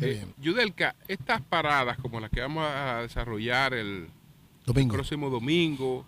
Eh, 0.00 0.26
Yudelka, 0.38 0.94
estas 1.08 1.40
paradas 1.42 1.96
como 1.98 2.20
las 2.20 2.30
que 2.30 2.40
vamos 2.40 2.66
a 2.66 3.00
desarrollar 3.00 3.74
el, 3.74 4.08
Domingo. 4.66 4.94
el 4.94 4.98
próximo 4.98 5.30
domingo, 5.30 6.04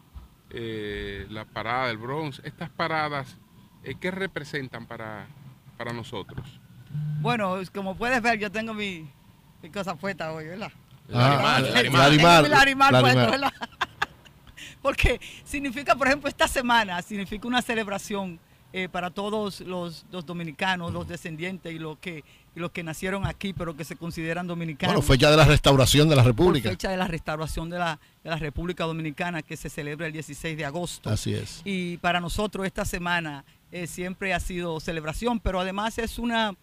eh, 0.50 1.26
la 1.30 1.44
parada 1.44 1.88
del 1.88 1.98
Bronx, 1.98 2.40
estas 2.44 2.68
paradas, 2.70 3.36
eh, 3.84 3.94
¿qué 4.00 4.10
representan 4.10 4.86
para, 4.86 5.26
para 5.76 5.92
nosotros? 5.92 6.60
Bueno, 7.20 7.58
como 7.74 7.96
puedes 7.96 8.20
ver, 8.22 8.38
yo 8.38 8.50
tengo 8.50 8.74
mi, 8.74 9.08
mi 9.62 9.70
cosa 9.70 9.94
puesta 9.94 10.32
hoy, 10.32 10.46
¿verdad? 10.46 10.72
Ah, 11.12 11.60
Tengo 11.62 11.68
el 11.68 11.76
animal, 11.76 12.44
el 12.46 12.52
animal. 12.54 12.54
animal 12.54 12.94
El 12.94 13.00
puesto, 13.00 13.20
animal. 13.20 13.30
¿verdad? 13.30 13.52
Porque 14.82 15.20
significa, 15.44 15.94
por 15.94 16.06
ejemplo, 16.06 16.28
esta 16.28 16.46
semana 16.48 17.00
significa 17.02 17.46
una 17.48 17.62
celebración 17.62 18.38
eh, 18.76 18.90
para 18.90 19.08
todos 19.08 19.62
los, 19.62 20.04
los 20.12 20.26
dominicanos, 20.26 20.92
los 20.92 21.08
descendientes 21.08 21.74
y 21.74 21.78
los 21.78 21.96
que 21.96 22.24
y 22.54 22.60
los 22.60 22.72
que 22.72 22.82
nacieron 22.82 23.26
aquí, 23.26 23.54
pero 23.54 23.74
que 23.74 23.84
se 23.84 23.96
consideran 23.96 24.46
dominicanos. 24.46 24.96
Bueno, 24.96 25.06
fecha 25.06 25.30
de 25.30 25.36
la 25.38 25.46
restauración 25.46 26.10
de 26.10 26.16
la 26.16 26.22
República. 26.22 26.68
fecha 26.68 26.90
de 26.90 26.98
la 26.98 27.06
restauración 27.06 27.70
de 27.70 27.78
la, 27.78 27.98
de 28.22 28.28
la 28.28 28.36
República 28.36 28.84
Dominicana 28.84 29.40
que 29.40 29.56
se 29.56 29.70
celebra 29.70 30.08
el 30.08 30.12
16 30.12 30.58
de 30.58 30.66
agosto. 30.66 31.08
Así 31.08 31.32
es. 31.32 31.62
Y 31.64 31.96
para 31.96 32.20
nosotros 32.20 32.66
esta 32.66 32.84
semana 32.84 33.46
eh, 33.72 33.86
siempre 33.86 34.34
ha 34.34 34.40
sido 34.40 34.78
celebración, 34.78 35.40
pero 35.40 35.58
además 35.58 35.96
es 35.96 36.18
una 36.18 36.54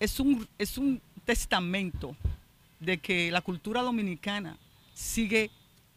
es 0.00 0.18
un 0.20 0.48
es 0.56 0.78
un 0.78 1.02
testamento 1.26 2.16
de 2.80 2.96
que 2.96 3.30
la 3.30 3.42
cultura 3.42 3.82
dominicana 3.82 4.56
sigue 4.94 5.50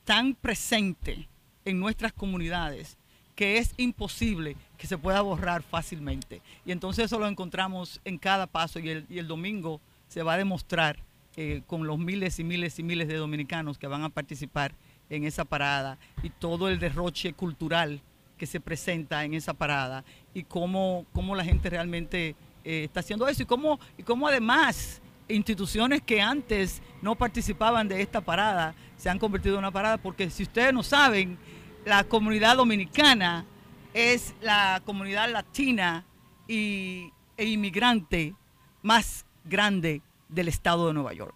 tan 0.03 0.35
presente 0.35 1.30
en 1.64 1.80
nuestras 1.80 2.11
comunidades 2.11 2.98
que 3.40 3.58
es 3.58 3.74
imposible 3.77 4.58
que 4.77 4.85
se 4.85 4.98
pueda 4.98 5.22
borrar 5.22 5.64
fácilmente. 5.64 6.42
Y 6.66 6.74
entonces 6.74 7.06
eso 7.06 7.19
lo 7.19 7.26
encontramos 7.26 8.01
en 8.03 8.18
cada 8.18 8.48
paso 8.48 8.80
y 8.80 8.90
el, 8.90 9.06
y 9.09 9.18
el 9.18 9.30
domingo 9.30 9.80
se 10.09 10.24
va 10.24 10.34
a 10.34 10.38
demostrar 10.38 11.00
eh, 11.38 11.61
con 11.66 11.88
los 11.88 11.98
miles 11.98 12.38
y 12.40 12.43
miles 12.43 12.77
y 12.80 12.84
miles 12.84 13.08
de 13.08 13.16
dominicanos 13.16 13.77
que 13.77 13.88
van 13.88 14.03
a 14.03 14.09
participar 14.09 14.74
en 15.09 15.24
esa 15.24 15.45
parada 15.45 15.98
y 16.22 16.32
todo 16.32 16.68
el 16.68 16.80
derroche 16.80 17.32
cultural 17.32 18.01
que 18.38 18.45
se 18.45 18.59
presenta 18.59 19.24
en 19.24 19.34
esa 19.34 19.53
parada 19.53 20.03
y 20.34 20.43
cómo, 20.43 21.06
cómo 21.14 21.34
la 21.34 21.45
gente 21.45 21.69
realmente 21.69 22.35
eh, 22.66 22.84
está 22.84 23.00
haciendo 23.00 23.26
eso 23.26 23.43
y 23.43 23.45
cómo, 23.45 23.80
y 23.98 24.03
cómo 24.03 24.27
además 24.27 25.01
instituciones 25.30 26.01
que 26.01 26.19
antes 26.19 26.82
no 27.01 27.16
participaban 27.16 27.88
de 27.88 28.01
esta 28.01 28.19
parada 28.19 28.76
se 28.98 29.09
han 29.09 29.18
convertido 29.18 29.56
en 29.56 29.59
una 29.59 29.72
parada 29.72 29.98
porque 29.98 30.30
si 30.30 30.43
ustedes 30.43 30.74
no 30.74 30.84
saben, 30.84 31.38
la 31.85 32.03
comunidad 32.03 32.58
dominicana 32.58 33.45
es 33.93 34.35
la 34.41 34.82
comunidad 34.85 35.30
latina 35.32 36.06
y, 36.48 37.11
e 37.38 37.45
inmigrante 37.45 38.35
más 38.82 39.25
grande 39.45 40.01
del 40.27 40.48
estado 40.48 40.88
de 40.88 40.93
Nueva 40.93 41.14
York. 41.14 41.35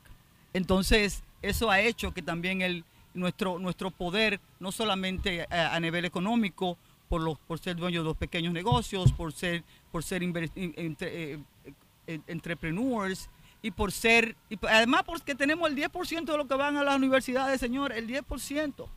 Entonces, 0.54 1.24
eso 1.42 1.72
ha 1.72 1.80
hecho 1.80 2.14
que 2.14 2.22
también 2.22 2.62
el, 2.62 2.86
nuestro, 3.14 3.60
nuestro 3.60 3.92
poder, 3.92 4.40
no 4.60 4.72
solamente 4.72 5.46
a, 5.50 5.80
nivel 5.80 6.06
económico, 6.06 6.78
por, 7.10 7.22
los, 7.22 7.38
por 7.40 7.60
ser 7.60 7.76
dueño 7.76 8.02
de 8.02 8.06
los 8.06 8.18
pequeños 8.18 8.54
negocios, 8.54 9.12
por 9.12 9.34
ser, 9.34 9.64
por 9.92 10.04
ser 10.04 10.24
eh, 10.24 11.40
entrepreneurs 12.28 13.30
y 13.62 13.72
por 13.72 13.92
ser, 13.92 14.36
y 14.50 14.58
además 14.68 15.04
porque 15.04 15.36
tenemos 15.36 15.70
el 15.70 15.76
10% 15.76 16.26
de 16.26 16.38
los 16.38 16.48
que 16.48 16.56
van 16.56 16.76
a 16.78 16.84
las 16.84 16.98
universidades, 16.98 17.60
señor, 17.60 17.94
el 17.94 18.08
10%. 18.08 18.88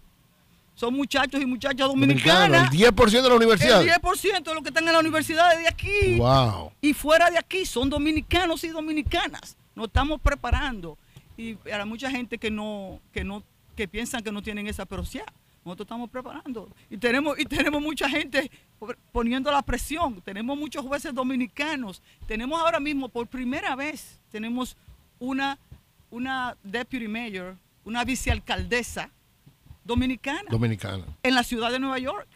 Son 0.76 0.92
muchachos 0.92 1.40
y 1.40 1.46
muchachas 1.46 1.88
Dominicano, 1.88 2.40
dominicanas. 2.40 2.74
el 2.74 2.94
10% 2.94 3.22
de 3.22 3.28
la 3.30 3.34
universidad. 3.34 3.80
El 3.80 3.88
10% 3.88 4.42
de 4.44 4.54
los 4.54 4.62
que 4.62 4.68
están 4.68 4.86
en 4.86 4.92
la 4.92 5.00
universidad 5.00 5.56
de 5.56 5.66
aquí. 5.66 6.18
Wow. 6.18 6.70
Y 6.82 6.92
fuera 6.92 7.30
de 7.30 7.38
aquí 7.38 7.64
son 7.64 7.88
dominicanos 7.88 8.62
y 8.62 8.68
dominicanas. 8.68 9.56
Nos 9.74 9.86
estamos 9.86 10.20
preparando. 10.20 10.98
Y 11.38 11.54
para 11.54 11.86
mucha 11.86 12.10
gente 12.10 12.36
que 12.36 12.50
no, 12.50 13.00
que 13.10 13.24
no, 13.24 13.42
que 13.74 13.88
piensan 13.88 14.22
que 14.22 14.30
no 14.30 14.42
tienen 14.42 14.66
esa, 14.66 14.84
pero 14.84 15.02
sí, 15.02 15.18
nosotros 15.64 15.86
estamos 15.86 16.10
preparando. 16.10 16.68
Y 16.90 16.98
tenemos, 16.98 17.38
y 17.38 17.46
tenemos 17.46 17.80
mucha 17.80 18.06
gente 18.06 18.50
poniendo 19.12 19.50
la 19.50 19.62
presión. 19.62 20.20
Tenemos 20.20 20.58
muchos 20.58 20.84
jueces 20.84 21.14
dominicanos. 21.14 22.02
Tenemos 22.26 22.60
ahora 22.60 22.80
mismo, 22.80 23.08
por 23.08 23.26
primera 23.28 23.74
vez, 23.76 24.20
tenemos 24.30 24.76
una, 25.18 25.58
una 26.10 26.54
deputy 26.62 27.08
mayor, 27.08 27.56
una 27.82 28.04
vicealcaldesa 28.04 29.10
dominicana 29.86 30.44
Dominicana. 30.50 31.04
en 31.22 31.34
la 31.34 31.42
ciudad 31.42 31.70
de 31.70 31.78
Nueva 31.78 31.98
York. 31.98 32.28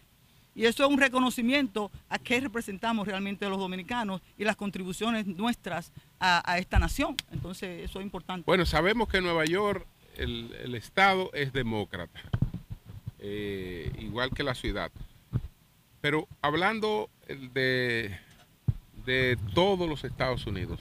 Y 0.54 0.66
eso 0.66 0.84
es 0.84 0.90
un 0.90 0.98
reconocimiento 0.98 1.90
a 2.08 2.18
qué 2.18 2.40
representamos 2.40 3.06
realmente 3.06 3.48
los 3.48 3.58
dominicanos 3.58 4.20
y 4.36 4.44
las 4.44 4.56
contribuciones 4.56 5.26
nuestras 5.26 5.92
a, 6.18 6.42
a 6.50 6.58
esta 6.58 6.78
nación. 6.78 7.16
Entonces, 7.30 7.88
eso 7.88 8.00
es 8.00 8.04
importante. 8.04 8.44
Bueno, 8.46 8.66
sabemos 8.66 9.08
que 9.08 9.18
en 9.18 9.24
Nueva 9.24 9.44
York 9.44 9.86
el, 10.16 10.52
el 10.62 10.74
Estado 10.74 11.30
es 11.34 11.52
demócrata, 11.52 12.20
eh, 13.20 13.90
igual 14.00 14.30
que 14.30 14.42
la 14.42 14.54
ciudad. 14.54 14.90
Pero 16.00 16.26
hablando 16.42 17.08
de, 17.28 18.18
de 19.06 19.38
todos 19.54 19.88
los 19.88 20.02
Estados 20.04 20.46
Unidos, 20.46 20.80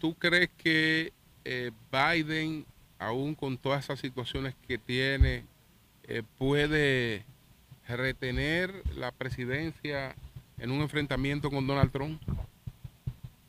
¿tú 0.00 0.14
crees 0.14 0.50
que 0.58 1.12
eh, 1.44 1.70
Biden, 1.92 2.66
aún 3.00 3.34
con 3.34 3.56
todas 3.58 3.82
esas 3.84 3.98
situaciones 3.98 4.54
que 4.68 4.78
tiene, 4.78 5.44
eh, 6.04 6.22
puede 6.38 7.24
retener 7.88 8.84
la 8.94 9.10
presidencia 9.10 10.14
en 10.58 10.70
un 10.70 10.82
enfrentamiento 10.82 11.50
con 11.50 11.66
Donald 11.66 11.90
Trump? 11.90 12.20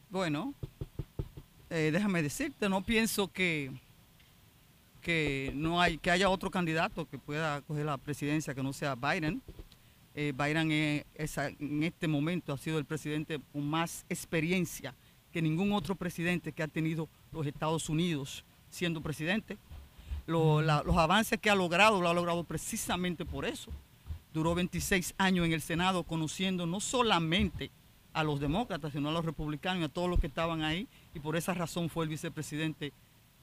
Bueno, 0.09 0.53
eh, 1.69 1.89
déjame 1.93 2.23
decirte, 2.23 2.69
no 2.69 2.81
pienso 2.83 3.27
que, 3.27 3.71
que 5.01 5.51
no 5.53 5.81
hay 5.81 5.97
que 5.97 6.11
haya 6.11 6.29
otro 6.29 6.49
candidato 6.49 7.05
que 7.07 7.17
pueda 7.17 7.61
coger 7.61 7.85
la 7.85 7.97
presidencia 7.97 8.55
que 8.55 8.63
no 8.63 8.71
sea 8.73 8.95
Biden. 8.95 9.41
Eh, 10.15 10.33
Biden 10.35 10.71
es- 11.15 11.37
en 11.37 11.83
este 11.83 12.07
momento 12.07 12.53
ha 12.53 12.57
sido 12.57 12.77
el 12.77 12.85
presidente 12.85 13.39
con 13.51 13.65
más 13.69 14.05
experiencia 14.09 14.93
que 15.31 15.41
ningún 15.41 15.71
otro 15.71 15.95
presidente 15.95 16.51
que 16.51 16.63
ha 16.63 16.67
tenido 16.67 17.07
los 17.31 17.47
Estados 17.47 17.87
Unidos 17.89 18.43
siendo 18.71 19.01
presidente. 19.01 19.57
Los 20.25 20.97
avances 20.97 21.39
que 21.39 21.49
ha 21.49 21.55
logrado, 21.55 22.01
lo 22.01 22.09
ha 22.09 22.13
logrado 22.13 22.43
precisamente 22.43 23.25
por 23.25 23.45
eso. 23.45 23.71
Duró 24.33 24.55
26 24.55 25.13
años 25.17 25.45
en 25.45 25.53
el 25.53 25.61
Senado 25.61 26.03
conociendo 26.03 26.65
no 26.65 26.79
solamente 26.79 27.69
a 28.13 28.23
los 28.23 28.39
demócratas, 28.39 28.93
sino 28.93 29.09
a 29.09 29.11
los 29.11 29.25
republicanos 29.25 29.81
y 29.81 29.85
a 29.85 29.89
todos 29.89 30.09
los 30.09 30.19
que 30.19 30.27
estaban 30.27 30.63
ahí. 30.63 30.87
Y 31.13 31.19
por 31.19 31.35
esa 31.35 31.53
razón 31.53 31.89
fue 31.89 32.05
el 32.05 32.09
vicepresidente 32.09 32.93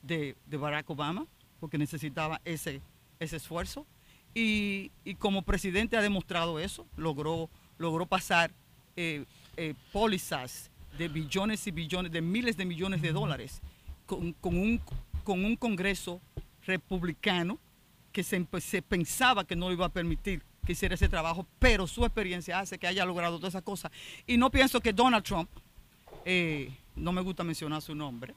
de, 0.02 0.36
de 0.46 0.56
Barack 0.56 0.88
Obama, 0.90 1.26
porque 1.60 1.78
necesitaba 1.78 2.40
ese, 2.44 2.80
ese 3.20 3.36
esfuerzo. 3.36 3.86
Y, 4.34 4.90
y 5.04 5.14
como 5.14 5.42
presidente 5.42 5.96
ha 5.96 6.02
demostrado 6.02 6.58
eso, 6.58 6.86
logró, 6.96 7.48
logró 7.78 8.06
pasar 8.06 8.50
eh, 8.96 9.24
eh, 9.56 9.74
pólizas 9.92 10.70
de 10.96 11.08
billones 11.08 11.66
y 11.66 11.70
billones, 11.70 12.12
de 12.12 12.20
miles 12.20 12.56
de 12.56 12.64
millones 12.64 13.02
de 13.02 13.12
dólares, 13.12 13.60
con, 14.06 14.32
con 14.34 14.56
un, 14.56 14.80
con 15.28 15.44
un 15.44 15.56
Congreso 15.56 16.22
republicano 16.64 17.58
que 18.12 18.24
se, 18.24 18.46
se 18.62 18.80
pensaba 18.80 19.44
que 19.44 19.54
no 19.56 19.66
lo 19.68 19.74
iba 19.74 19.84
a 19.84 19.90
permitir 19.90 20.42
que 20.64 20.72
hiciera 20.72 20.94
ese 20.94 21.06
trabajo, 21.06 21.46
pero 21.58 21.86
su 21.86 22.02
experiencia 22.06 22.58
hace 22.58 22.78
que 22.78 22.86
haya 22.86 23.04
logrado 23.04 23.36
todas 23.36 23.52
esas 23.52 23.62
cosas. 23.62 23.92
Y 24.26 24.38
no 24.38 24.50
pienso 24.50 24.80
que 24.80 24.94
Donald 24.94 25.22
Trump, 25.22 25.50
eh, 26.24 26.70
no 26.96 27.12
me 27.12 27.20
gusta 27.20 27.44
mencionar 27.44 27.82
su 27.82 27.94
nombre, 27.94 28.34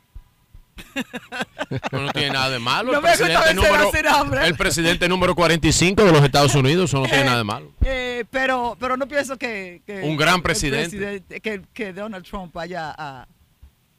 No, 1.94 2.02
no 2.02 2.12
tiene 2.12 2.32
nada 2.32 2.50
de 2.50 2.60
malo. 2.60 2.92
No 2.92 2.98
el, 2.98 3.04
presidente 3.06 3.54
número, 3.54 3.90
su 3.90 4.04
nombre. 4.04 4.48
el 4.48 4.56
presidente 4.58 5.08
número 5.08 5.34
45 5.34 6.04
de 6.04 6.12
los 6.12 6.24
Estados 6.26 6.56
Unidos, 6.56 6.90
eso 6.90 7.00
no 7.00 7.06
tiene 7.08 7.24
nada 7.24 7.38
de 7.38 7.44
malo. 7.46 7.72
Eh, 7.86 8.26
pero, 8.30 8.76
pero 8.78 8.98
no 8.98 9.08
pienso 9.08 9.38
que, 9.38 9.82
que- 9.86 10.02
Un 10.02 10.18
gran 10.18 10.42
presidente- 10.42 11.40
que, 11.40 11.62
que 11.74 11.94
Donald 11.94 12.26
Trump 12.26 12.54
vaya 12.54 12.94
a, 12.98 13.28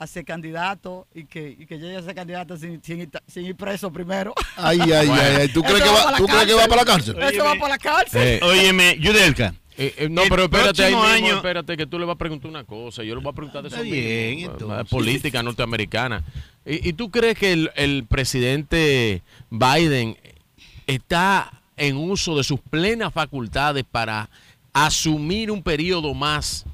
a 0.02 0.06
ser 0.06 0.24
candidato 0.24 1.06
y 1.14 1.24
que, 1.24 1.56
y 1.58 1.66
que 1.66 1.78
llegue 1.78 1.96
a 1.96 2.02
ser 2.02 2.14
candidato 2.14 2.56
sin, 2.56 2.82
sin, 2.82 3.00
ir- 3.02 3.22
sin 3.26 3.46
ir 3.46 3.56
preso 3.56 3.92
primero. 3.92 4.34
Ay, 4.56 4.80
ay, 4.80 4.92
ay, 4.92 5.10
ay. 5.10 5.48
¿Tú 5.48 5.62
crees 5.62 5.82
que 5.82 5.88
va- 5.88 5.94
para 6.04 6.10
la 6.12 6.16
tú 6.18 6.26
crees 6.26 6.46
que 6.46 6.54
va 6.54 6.66
para 6.66 6.76
la 6.76 6.84
cárcel? 6.84 7.16
Eso 7.22 7.44
va 7.44 7.54
para 7.54 7.68
la 7.68 7.78
cárcel. 7.78 8.22
Eh, 8.22 8.40
Óyeme, 8.42 8.98
Yudelka. 9.00 9.54
Eh, 9.78 9.94
eh, 9.96 10.08
no, 10.10 10.22
El 10.24 10.28
pero 10.28 10.42
espérate 10.44 10.84
ahí 10.84 10.92
mismo, 10.92 11.06
año- 11.08 11.36
espérate 11.36 11.76
que 11.78 11.86
tú 11.86 11.98
le 11.98 12.04
vas 12.04 12.14
a 12.16 12.18
preguntar 12.18 12.50
una 12.50 12.64
cosa. 12.64 13.02
Yo 13.02 13.14
le 13.14 13.22
voy 13.22 13.30
a 13.30 13.34
preguntar 13.34 13.62
de 13.62 13.68
eso 13.68 13.80
bien, 13.82 14.36
mismo, 14.36 14.78
eh, 14.78 14.84
política 14.84 15.42
norteamericana. 15.42 16.22
¿Y, 16.66 16.90
y 16.90 16.92
tú 16.92 17.10
crees 17.10 17.38
que 17.38 17.52
el, 17.52 17.70
el 17.74 18.04
presidente 18.06 19.22
Biden 19.50 20.18
está 20.86 21.50
en 21.76 21.96
uso 21.96 22.36
de 22.36 22.44
sus 22.44 22.60
plenas 22.60 23.12
facultades 23.14 23.84
para 23.90 24.28
asumir 24.74 25.50
un 25.50 25.62
periodo 25.62 26.14
más 26.14 26.64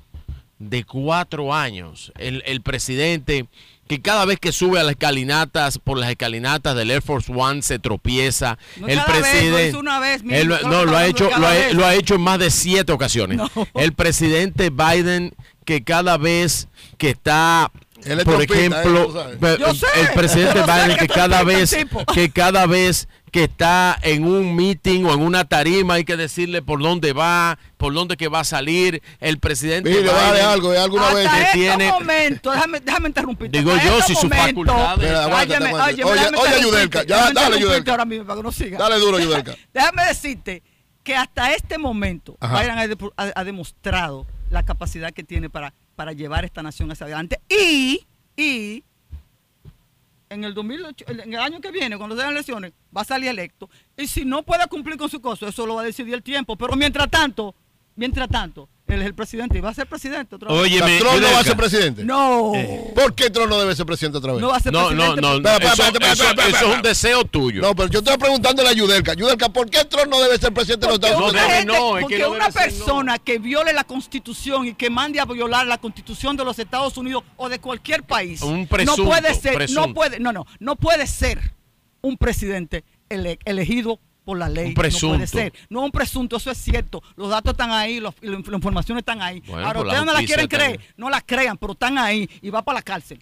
de 0.58 0.84
cuatro 0.84 1.54
años? 1.54 2.12
El, 2.18 2.42
el 2.46 2.62
presidente 2.62 3.46
que 3.88 4.00
cada 4.00 4.24
vez 4.26 4.38
que 4.38 4.52
sube 4.52 4.78
a 4.78 4.82
las 4.82 4.92
escalinatas, 4.92 5.78
por 5.78 5.98
las 5.98 6.10
escalinatas 6.10 6.76
del 6.76 6.90
Air 6.90 7.02
Force 7.02 7.32
One 7.34 7.62
se 7.62 7.78
tropieza. 7.78 8.58
No 8.76 8.86
el 8.86 9.02
presidente 9.02 9.68
hizo 9.68 9.80
una 9.80 9.98
vez, 9.98 10.22
él 10.28 10.48
no, 10.48 10.84
lo 10.84 10.96
ha 10.96 11.06
hecho, 11.06 11.30
lo 11.38 11.46
ha, 11.46 11.54
lo 11.72 11.86
ha 11.86 11.94
hecho 11.94 12.16
en 12.16 12.20
más 12.20 12.38
de 12.38 12.50
siete 12.50 12.92
ocasiones. 12.92 13.40
El 13.74 13.94
presidente 13.94 14.70
Biden 14.70 15.34
que 15.64 15.82
cada 15.82 16.16
vez 16.16 16.68
que 16.96 17.10
está 17.10 17.70
Él 18.04 18.22
por 18.24 18.40
ejemplo, 18.42 19.28
¿eh? 19.32 19.58
Sé. 19.74 19.86
el 20.00 20.08
presidente 20.14 20.62
Biden 20.62 20.96
que 20.96 21.06
que 21.06 21.08
cada 21.08 21.40
el 21.40 21.46
vez 21.46 21.76
que 22.14 22.30
cada 22.30 22.66
vez 22.66 23.08
que 23.32 23.44
está 23.44 23.98
en 24.02 24.24
un 24.24 24.56
meeting 24.56 25.04
o 25.04 25.12
en 25.12 25.20
una 25.20 25.44
tarima 25.44 25.94
hay 25.94 26.04
que 26.04 26.16
decirle 26.16 26.62
por 26.62 26.80
dónde 26.80 27.12
va, 27.12 27.58
por 27.76 27.92
dónde 27.92 28.16
que 28.16 28.28
va 28.28 28.40
a 28.40 28.44
salir 28.44 29.02
el 29.20 29.38
presidente 29.38 29.90
Mire, 29.90 30.08
vale 30.08 30.32
Biden 30.34 30.46
algo, 30.46 30.72
¿eh? 30.72 30.78
alguna 30.78 31.08
Hasta 31.08 31.14
vez 31.16 31.26
este 31.32 31.46
que 31.46 31.52
tiene 31.52 31.90
momento, 31.92 32.50
déjame, 32.52 32.80
déjame 32.80 33.08
interrumpirte. 33.08 33.58
Digo 33.58 33.72
Hasta 33.72 33.84
yo, 33.86 33.98
este 33.98 34.14
si 34.14 34.26
aguántate. 35.14 35.64
óyeme, 35.64 35.74
Oye, 35.74 36.04
oye, 36.04 36.62
Yudelka, 36.62 37.02
ya, 37.04 37.32
dale, 37.32 37.60
Yudelka. 37.60 37.90
ahora 37.90 38.04
mismo 38.04 38.24
para 38.26 38.36
que 38.38 38.42
no 38.44 38.52
siga. 38.52 38.78
Dale 38.78 38.98
duro, 38.98 39.18
Yudelka. 39.18 39.54
Déjame 39.74 40.04
decirte 40.06 40.62
que 41.02 41.14
hasta 41.16 41.52
este 41.52 41.76
momento 41.78 42.36
Ajá. 42.40 42.60
Biden 42.60 42.78
ha, 42.78 42.86
de- 42.86 42.96
ha- 43.16 43.32
ha 43.34 43.44
demostrado 43.44 44.26
la 44.50 44.62
capacidad 44.64 45.12
que 45.12 45.24
tiene 45.24 45.50
para, 45.50 45.74
para 45.98 46.12
llevar 46.12 46.44
esta 46.44 46.62
nación 46.62 46.88
hacia 46.92 47.06
adelante 47.06 47.40
y, 47.48 48.06
y 48.36 48.84
en 50.28 50.44
el 50.44 50.54
2008, 50.54 51.06
en 51.08 51.34
el 51.34 51.40
año 51.40 51.60
que 51.60 51.72
viene, 51.72 51.98
cuando 51.98 52.16
sean 52.16 52.30
elecciones, 52.30 52.72
va 52.96 53.00
a 53.00 53.04
salir 53.04 53.30
electo. 53.30 53.68
Y 53.96 54.06
si 54.06 54.24
no 54.24 54.44
puede 54.44 54.64
cumplir 54.68 54.96
con 54.96 55.10
su 55.10 55.20
cosa, 55.20 55.48
eso 55.48 55.66
lo 55.66 55.74
va 55.74 55.80
a 55.80 55.84
decidir 55.84 56.14
el 56.14 56.22
tiempo. 56.22 56.54
Pero 56.54 56.76
mientras 56.76 57.10
tanto, 57.10 57.52
mientras 57.96 58.28
tanto, 58.28 58.68
él 58.94 59.02
es 59.02 59.06
el 59.06 59.14
presidente 59.14 59.58
y 59.58 59.60
va 59.60 59.70
a 59.70 59.74
ser 59.74 59.86
presidente 59.86 60.36
otra 60.36 60.50
vez. 60.52 60.60
Óyeme, 60.60 60.98
¿Trump 60.98 61.20
no 61.20 61.32
va 61.32 61.38
a 61.40 61.44
ser 61.44 61.56
presidente? 61.56 62.04
No. 62.04 62.52
¿Por 62.94 63.14
qué 63.14 63.30
Trump 63.30 63.48
no 63.50 63.58
debe 63.58 63.74
ser 63.76 63.86
presidente 63.86 64.18
otra 64.18 64.32
vez? 64.32 64.40
No 64.40 64.48
va 64.48 64.56
a 64.56 64.60
ser 64.60 64.72
No, 64.72 64.90
no, 64.90 65.14
presidente. 65.14 65.20
no, 65.20 65.34
Espera, 65.36 65.56
espera, 65.88 66.12
eso- 66.12 66.56
es 66.68 66.76
un 66.76 66.82
deseo 66.82 67.24
tuyo. 67.24 67.62
No, 67.62 67.74
pero 67.74 67.88
yo 67.88 67.98
estoy 68.00 68.16
preguntándole 68.18 68.68
a 68.68 68.72
Yudelka. 68.72 69.14
Yudelka, 69.14 69.48
¿por 69.48 69.68
qué 69.70 69.84
Trump 69.84 70.08
no 70.08 70.20
debe 70.20 70.38
ser 70.38 70.52
presidente 70.52 70.86
de 70.86 70.92
los 70.92 71.00
Estados 71.02 71.30
Unidos? 71.32 71.48
gente- 71.48 71.72
porque 72.00 72.26
una 72.26 72.50
persona 72.50 73.18
que 73.18 73.38
viole 73.38 73.72
la 73.72 73.84
constitución 73.84 74.66
y 74.66 74.74
que 74.74 74.90
mande 74.90 75.20
a 75.20 75.24
violar 75.24 75.66
la 75.66 75.78
constitución 75.78 76.36
de 76.36 76.44
los 76.44 76.58
Estados 76.58 76.96
Unidos 76.96 77.24
o 77.36 77.48
de 77.48 77.58
cualquier 77.60 78.02
país 78.02 78.42
Un 78.42 78.66
presunto, 78.66 79.02
no 79.02 79.08
puede 79.08 79.34
ser 79.34 79.54
presunto. 79.54 79.86
no 79.88 79.94
puede 79.94 80.20
no 80.20 80.32
no 80.32 80.46
no 80.58 80.76
puede 80.76 81.06
ser 81.06 81.52
un 82.00 82.16
presidente 82.16 82.84
ele- 83.08 83.38
elegido 83.44 83.98
por 84.28 84.38
la 84.38 84.50
ley 84.50 84.66
Un 84.68 84.74
presunto. 84.74 85.06
no 85.06 85.14
puede 85.14 85.26
ser. 85.26 85.52
No 85.70 85.80
un 85.86 85.90
presunto 85.90 86.36
eso 86.36 86.50
es 86.50 86.58
cierto. 86.58 87.02
Los 87.16 87.30
datos 87.30 87.52
están 87.52 87.70
ahí 87.72 87.98
los- 87.98 88.14
la 88.20 88.36
información 88.36 88.98
están 88.98 89.22
ahí. 89.22 89.40
Bueno, 89.46 89.66
ahora 89.66 89.80
ustedes 89.80 90.04
no 90.04 90.12
la 90.12 90.22
quieren 90.22 90.46
creer 90.48 90.80
no 90.98 91.08
la 91.08 91.22
crean 91.22 91.56
pero 91.56 91.72
están 91.72 91.96
ahí 91.96 92.28
y 92.42 92.50
va 92.50 92.60
para 92.60 92.80
la 92.80 92.82
cárcel 92.82 93.18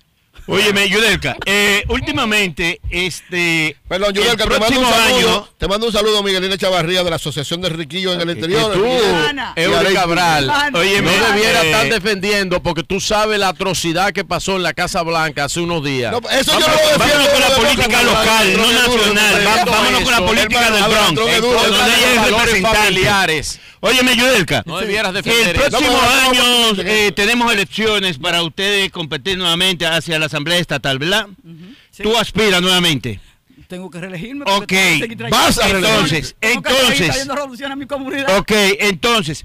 Óyeme, 0.49 0.89
Yudelka, 0.89 1.37
eh, 1.45 1.83
últimamente, 1.89 2.81
este. 2.91 3.77
Perdón, 3.89 4.11
el 4.11 4.23
Yudelka, 4.23 4.45
te 4.45 4.51
mando 4.51 4.67
un 4.67 4.73
próximo 4.87 4.91
saludo. 4.91 5.29
año- 5.31 5.49
Te 5.59 5.69
mando 5.69 5.87
un 5.87 5.93
saludo, 5.93 6.23
Miguelina 6.23 6.57
Chavarría, 6.57 7.03
de 7.03 7.11
la 7.11 7.17
Asociación 7.17 7.61
de 7.63 7.69
Riquillos 7.71 8.15
en 8.15 8.21
el 8.21 8.31
Interior. 8.31 8.73
tú, 8.73 8.85
Y 8.87 9.61
Eury 9.61 9.95
Cabral, 9.95 10.51
Oye, 10.75 11.03
no 11.03 11.11
mira, 11.11 11.31
debiera 11.33 11.63
eh, 11.63 11.67
estar 11.71 11.89
defendiendo 11.89 12.63
porque 12.63 12.83
tú 12.85 13.01
sabes 13.01 13.39
la 13.41 13.49
atrocidad 13.49 14.13
que 14.13 14.25
pasó 14.25 14.57
en 14.57 14.63
la 14.63 14.73
Casa 14.75 15.03
Blanca 15.03 15.45
hace 15.45 15.61
unos 15.61 15.83
días. 15.83 16.13
No, 16.13 16.19
eso 16.31 16.53
yo 16.53 16.61
no 16.61 16.67
lo 16.69 16.73
defiendo. 16.75 16.99
vámonos 16.99 17.29
con 17.29 17.41
la 17.41 17.49
política 17.57 18.03
local, 18.03 18.57
no 18.57 18.73
nacional. 18.73 19.45
Vámonos 19.67 20.01
con 20.03 20.13
la 20.13 20.27
política 20.27 20.71
del 20.71 20.85
Bronx. 20.85 21.15
donde 21.15 21.41
la- 21.79 21.87
ella 21.97 23.27
Óyeme, 23.81 24.17
Yudelka. 24.17 24.63
No 24.67 24.79
debieras 24.79 25.13
defender 25.13 25.57
El 25.57 25.71
próximo 25.71 25.99
año 26.01 26.83
eh, 26.85 27.13
tenemos 27.13 27.53
elecciones 27.53 28.19
para 28.19 28.43
ustedes 28.43 28.91
competir 28.91 29.39
nuevamente 29.39 29.87
hacia 29.87 30.19
la 30.19 30.27
Asamblea 30.27 30.59
Estatal, 30.59 30.99
¿verdad? 30.99 31.29
Tú 32.03 32.17
aspiras 32.17 32.63
nuevamente. 32.63 33.21
Tengo 33.69 33.91
que 33.91 34.01
reelegirme. 34.01 34.45
Ok, 34.45 34.59
porque 34.59 35.17
tengo 35.17 35.17
que 35.17 35.31
vas 35.31 35.59
a. 35.59 35.71
Entonces, 35.71 36.37
entonces. 36.41 37.29
a 37.29 37.77
mi 37.77 37.87
comunidad. 37.87 38.39
Ok, 38.39 38.53
entonces, 38.81 39.45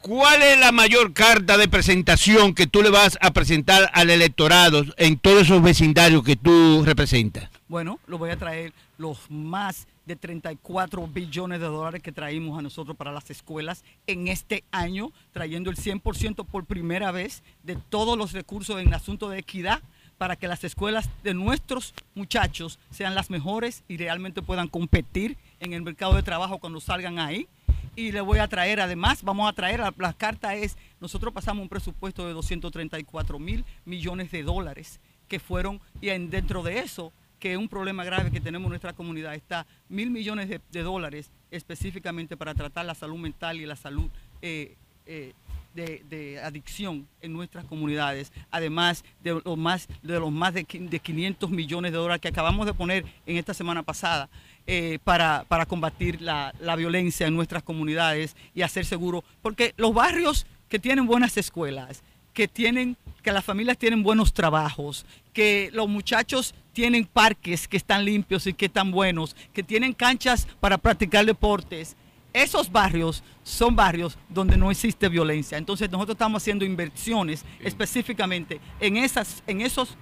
¿cuál 0.00 0.42
es 0.42 0.58
la 0.58 0.72
mayor 0.72 1.12
carta 1.12 1.56
de 1.56 1.68
presentación 1.68 2.54
que 2.54 2.66
tú 2.66 2.82
le 2.82 2.90
vas 2.90 3.16
a 3.20 3.32
presentar 3.32 3.90
al 3.94 4.10
electorado 4.10 4.84
en 4.98 5.18
todos 5.18 5.42
esos 5.42 5.62
vecindarios 5.62 6.22
que 6.22 6.36
tú 6.36 6.82
representas? 6.84 7.48
Bueno, 7.68 7.98
lo 8.06 8.18
voy 8.18 8.30
a 8.30 8.36
traer 8.36 8.74
los 8.98 9.18
más 9.30 9.86
de 10.06 10.16
34 10.16 11.06
billones 11.06 11.60
de 11.60 11.66
dólares 11.66 12.02
que 12.02 12.12
traímos 12.12 12.58
a 12.58 12.62
nosotros 12.62 12.96
para 12.96 13.12
las 13.12 13.30
escuelas 13.30 13.84
en 14.06 14.28
este 14.28 14.64
año, 14.72 15.12
trayendo 15.32 15.70
el 15.70 15.76
100% 15.76 16.44
por 16.46 16.64
primera 16.64 17.10
vez 17.12 17.42
de 17.62 17.76
todos 17.76 18.18
los 18.18 18.32
recursos 18.32 18.80
en 18.80 18.92
asunto 18.94 19.28
de 19.28 19.38
equidad 19.38 19.80
para 20.18 20.36
que 20.36 20.48
las 20.48 20.62
escuelas 20.64 21.08
de 21.24 21.34
nuestros 21.34 21.94
muchachos 22.14 22.78
sean 22.90 23.14
las 23.14 23.30
mejores 23.30 23.82
y 23.88 23.96
realmente 23.96 24.42
puedan 24.42 24.68
competir 24.68 25.36
en 25.60 25.72
el 25.72 25.82
mercado 25.82 26.14
de 26.14 26.22
trabajo 26.22 26.58
cuando 26.58 26.80
salgan 26.80 27.18
ahí. 27.18 27.48
Y 27.94 28.12
le 28.12 28.20
voy 28.22 28.38
a 28.38 28.48
traer, 28.48 28.80
además, 28.80 29.22
vamos 29.22 29.48
a 29.48 29.52
traer, 29.52 29.80
la, 29.80 29.92
la 29.98 30.12
carta 30.14 30.54
es, 30.54 30.78
nosotros 31.00 31.32
pasamos 31.34 31.62
un 31.62 31.68
presupuesto 31.68 32.26
de 32.26 32.32
234 32.32 33.38
mil 33.38 33.64
millones 33.84 34.30
de 34.30 34.42
dólares 34.42 34.98
que 35.28 35.38
fueron, 35.40 35.80
y 36.00 36.08
en- 36.10 36.30
dentro 36.30 36.62
de 36.62 36.78
eso, 36.78 37.12
que 37.42 37.56
un 37.56 37.68
problema 37.68 38.04
grave 38.04 38.30
que 38.30 38.40
tenemos 38.40 38.66
en 38.66 38.70
nuestra 38.70 38.92
comunidad, 38.92 39.34
está 39.34 39.66
mil 39.88 40.12
millones 40.12 40.48
de, 40.48 40.82
dólares 40.82 41.28
específicamente 41.50 42.36
para 42.36 42.54
tratar 42.54 42.86
la 42.86 42.94
salud 42.94 43.18
mental 43.18 43.60
y 43.60 43.66
la 43.66 43.74
salud 43.74 44.08
eh, 44.40 44.76
eh, 45.06 45.32
de, 45.74 46.40
adicción 46.40 47.08
en 47.20 47.32
nuestras 47.32 47.64
comunidades, 47.64 48.32
además 48.52 49.04
de 49.24 49.42
los 49.44 49.58
más 49.58 49.88
de, 50.04 50.20
los 50.20 50.30
más 50.30 50.54
de 50.54 50.62
500 50.64 51.50
millones 51.50 51.90
de 51.90 51.98
dólares 51.98 52.20
que 52.20 52.28
acabamos 52.28 52.64
de 52.64 52.74
poner 52.74 53.04
en 53.26 53.36
esta 53.36 53.54
semana 53.54 53.82
pasada 53.82 54.28
eh, 54.68 55.00
para, 55.02 55.44
para 55.48 55.66
combatir 55.66 56.22
la, 56.22 56.54
la 56.60 56.76
violencia 56.76 57.26
en 57.26 57.34
nuestras 57.34 57.64
comunidades 57.64 58.36
y 58.54 58.62
hacer 58.62 58.84
seguro, 58.84 59.24
porque 59.42 59.74
los 59.76 59.92
barrios 59.92 60.46
que 60.68 60.78
tienen 60.78 61.06
buenas 61.06 61.36
escuelas, 61.36 62.04
que 62.32 62.48
tienen, 62.48 62.96
que 63.22 63.32
las 63.32 63.44
familias 63.44 63.78
tienen 63.78 64.02
buenos 64.02 64.32
trabajos, 64.32 65.06
que 65.32 65.70
los 65.72 65.88
muchachos 65.88 66.54
tienen 66.72 67.04
parques 67.04 67.68
que 67.68 67.76
están 67.76 68.04
limpios 68.04 68.46
y 68.46 68.54
que 68.54 68.66
están 68.66 68.90
buenos, 68.90 69.36
que 69.52 69.62
tienen 69.62 69.92
canchas 69.92 70.48
para 70.60 70.78
practicar 70.78 71.24
deportes. 71.26 71.96
Esos 72.32 72.72
barrios 72.72 73.22
son 73.42 73.76
barrios 73.76 74.16
donde 74.30 74.56
no 74.56 74.70
existe 74.70 75.08
violencia. 75.08 75.58
Entonces 75.58 75.90
nosotros 75.90 76.14
estamos 76.14 76.42
haciendo 76.42 76.64
inversiones 76.64 77.44
específicamente 77.60 78.60
en 78.80 78.96
esas, 78.96 79.42
en 79.46 79.60
esos 79.60 79.96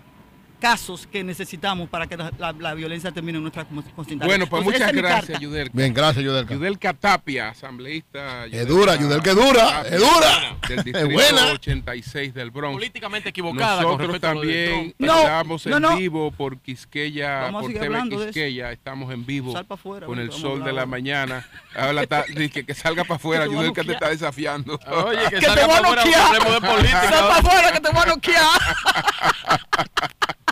casos 0.61 1.09
que 1.11 1.25
necesitamos 1.25 1.89
para 1.89 2.07
que 2.07 2.17
la, 2.17 2.31
la- 2.39 2.53
la 2.53 2.75
violencia 2.75 3.11
termine 3.11 3.39
en 3.39 3.43
nuestra 3.43 3.65
comunidad. 3.65 3.93
Bueno, 4.27 4.47
pues 4.47 4.63
Entonces, 4.63 4.65
muchas 4.65 4.91
es 4.91 4.97
gracias. 4.97 5.41
Yudelka. 5.41 5.73
Bien, 5.75 5.95
gracias, 5.95 6.25
Yudelka. 6.25 6.55
Yudelka 6.55 6.95
Tapia, 6.95 7.49
asambleísta. 7.49 8.47
Es 8.47 8.69
dura, 8.69 8.97
Yudelka 8.97 9.31
es 9.31 9.37
dura, 9.37 9.83
es 9.83 9.99
dura. 9.99 10.57
Del 10.69 10.79
Es 10.79 10.85
distrito 10.85 11.11
buena. 11.11 11.53
86 11.53 12.35
del 12.35 12.51
Bronx. 12.51 12.77
Políticamente 12.77 13.29
equivocada 13.31 13.83
Nosotros 13.83 14.21
también 14.21 14.95
estamos 14.99 15.67
No, 15.67 15.77
en 15.77 15.83
no, 15.83 15.97
vivo 15.97 16.31
por 16.31 16.59
Quisqueya, 16.59 17.41
Vamos 17.43 17.63
por 17.63 17.73
TV. 17.73 18.09
Quisqueya. 18.27 18.73
Estamos 18.73 19.13
en 19.13 19.25
vivo 19.27 19.57
afuera, 19.69 20.07
con 20.07 20.19
el 20.19 20.31
sol 20.33 20.63
de 20.63 20.73
la 20.73 20.87
mañana. 20.87 21.47
Habla 21.75 22.07
ta- 22.07 22.25
dice 22.29 22.65
que, 22.65 22.75
salga 22.75 23.05
para 23.05 23.17
afuera, 23.17 23.45
Que 23.47 23.53
Yudelka 23.53 23.83
te 23.85 23.93
está 23.93 24.09
desafiando. 24.11 24.79
Oye, 24.87 25.19
que 25.31 25.37
Que 25.37 25.47
te 25.47 25.49
voy 25.49 25.61
a 25.75 25.83
para 25.83 25.97
noquear. 25.97 26.37
Sal 26.37 27.29
pa' 27.29 27.37
afuera 27.39 27.73
que 27.73 27.81
te 27.81 27.91
voy 27.91 28.03
a 28.03 28.07
noquear. 28.07 28.45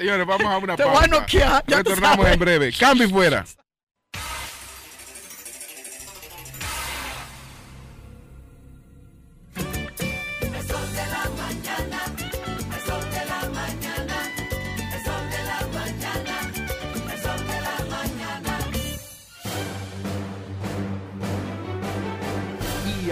Señores, 0.00 0.26
vamos 0.26 0.46
a 0.46 0.56
una 0.56 0.76
Te 0.76 0.82
voy 0.84 0.92
a 0.92 0.94
pausa. 1.00 1.08
noquear, 1.08 1.64
ya 1.66 1.82
tú 1.82 1.90
Retornamos 1.90 2.16
sabes. 2.24 2.32
en 2.32 2.38
breve. 2.40 2.72
Cambio 2.72 3.06
y 3.06 3.10
fuera. 3.10 3.44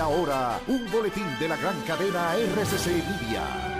Ahora, 0.01 0.61
un 0.69 0.91
boletín 0.91 1.27
de 1.39 1.49
la 1.49 1.57
gran 1.57 1.79
cadena 1.83 2.35
RCC 2.35 2.87
Media. 2.87 3.78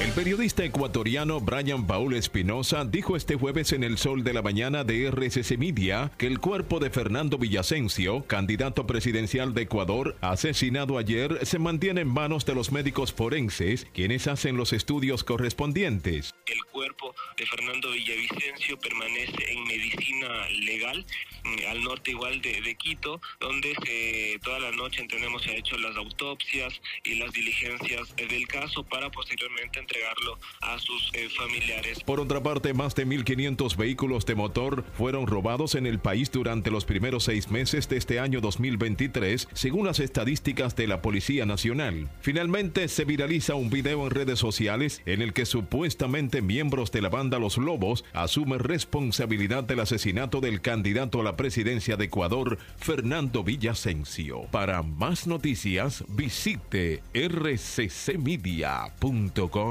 El 0.00 0.12
periodista 0.12 0.64
ecuatoriano 0.64 1.40
Brian 1.40 1.86
Paul 1.86 2.14
Espinosa 2.14 2.86
dijo 2.86 3.16
este 3.16 3.34
jueves 3.34 3.72
en 3.72 3.84
El 3.84 3.98
Sol 3.98 4.24
de 4.24 4.32
la 4.32 4.40
Mañana 4.40 4.82
de 4.82 5.06
RCC 5.10 5.58
Media 5.58 6.10
que 6.16 6.26
el 6.26 6.38
cuerpo 6.38 6.80
de 6.80 6.88
Fernando 6.88 7.36
Villasencio, 7.36 8.26
candidato 8.26 8.86
presidencial 8.86 9.52
de 9.52 9.62
Ecuador, 9.62 10.16
asesinado 10.22 10.96
ayer, 10.96 11.44
se 11.44 11.58
mantiene 11.58 12.00
en 12.00 12.08
manos 12.08 12.46
de 12.46 12.54
los 12.54 12.72
médicos 12.72 13.12
forenses, 13.12 13.86
quienes 13.92 14.26
hacen 14.26 14.56
los 14.56 14.72
estudios 14.72 15.22
correspondientes. 15.22 16.34
El 16.46 16.64
cuerpo 16.72 17.14
de 17.36 17.44
Fernando 17.44 17.90
Villavicencio 17.90 18.78
permanece 18.78 19.52
en 19.52 19.64
medicina 19.64 20.48
legal 20.48 21.04
mm, 21.44 21.68
al 21.68 21.84
norte 21.84 22.12
igual 22.12 22.40
de, 22.40 22.62
de 22.62 22.74
Quito, 22.74 23.20
donde 23.38 23.74
se, 23.84 24.38
toda 24.42 24.60
la 24.60 24.70
noche 24.72 25.02
entendemos 25.02 25.42
se 25.42 25.50
ha 25.50 25.56
hecho 25.56 25.76
las 25.76 25.94
autopsias 25.96 26.80
y 27.04 27.16
las 27.16 27.30
diligencias 27.32 28.14
eh, 28.16 28.26
del 28.26 28.48
caso 28.48 28.82
para 28.82 29.10
posteriormente 29.10 29.78
entregarlo 29.90 30.38
a 30.60 30.78
sus 30.78 31.10
eh, 31.14 31.28
familiares. 31.36 32.02
Por 32.04 32.20
otra 32.20 32.40
parte, 32.42 32.72
más 32.74 32.94
de 32.94 33.06
1.500 33.06 33.76
vehículos 33.76 34.24
de 34.24 34.36
motor 34.36 34.84
fueron 34.92 35.26
robados 35.26 35.74
en 35.74 35.86
el 35.86 35.98
país 35.98 36.30
durante 36.30 36.70
los 36.70 36.84
primeros 36.84 37.24
seis 37.24 37.50
meses 37.50 37.88
de 37.88 37.96
este 37.96 38.20
año 38.20 38.40
2023, 38.40 39.48
según 39.52 39.86
las 39.86 39.98
estadísticas 39.98 40.76
de 40.76 40.86
la 40.86 41.02
Policía 41.02 41.44
Nacional. 41.44 42.08
Finalmente, 42.20 42.86
se 42.86 43.04
viraliza 43.04 43.54
un 43.54 43.70
video 43.70 44.04
en 44.04 44.10
redes 44.10 44.38
sociales 44.38 45.02
en 45.06 45.22
el 45.22 45.32
que 45.32 45.44
supuestamente 45.44 46.40
miembros 46.40 46.92
de 46.92 47.02
la 47.02 47.08
banda 47.08 47.40
Los 47.40 47.58
Lobos 47.58 48.04
asumen 48.12 48.60
responsabilidad 48.60 49.64
del 49.64 49.80
asesinato 49.80 50.40
del 50.40 50.60
candidato 50.60 51.20
a 51.20 51.24
la 51.24 51.36
presidencia 51.36 51.96
de 51.96 52.04
Ecuador, 52.04 52.58
Fernando 52.76 53.42
Villasencio. 53.42 54.42
Para 54.52 54.82
más 54.82 55.26
noticias, 55.26 56.04
visite 56.08 57.02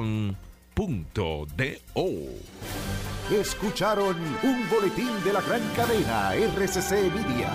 rccmedia.com.do. 0.09 2.09
Escucharon 3.31 4.15
un 4.43 4.69
boletín 4.69 5.23
de 5.23 5.33
la 5.33 5.41
gran 5.41 5.61
cadena 5.75 6.33
RCC 6.33 7.13
Media. 7.13 7.49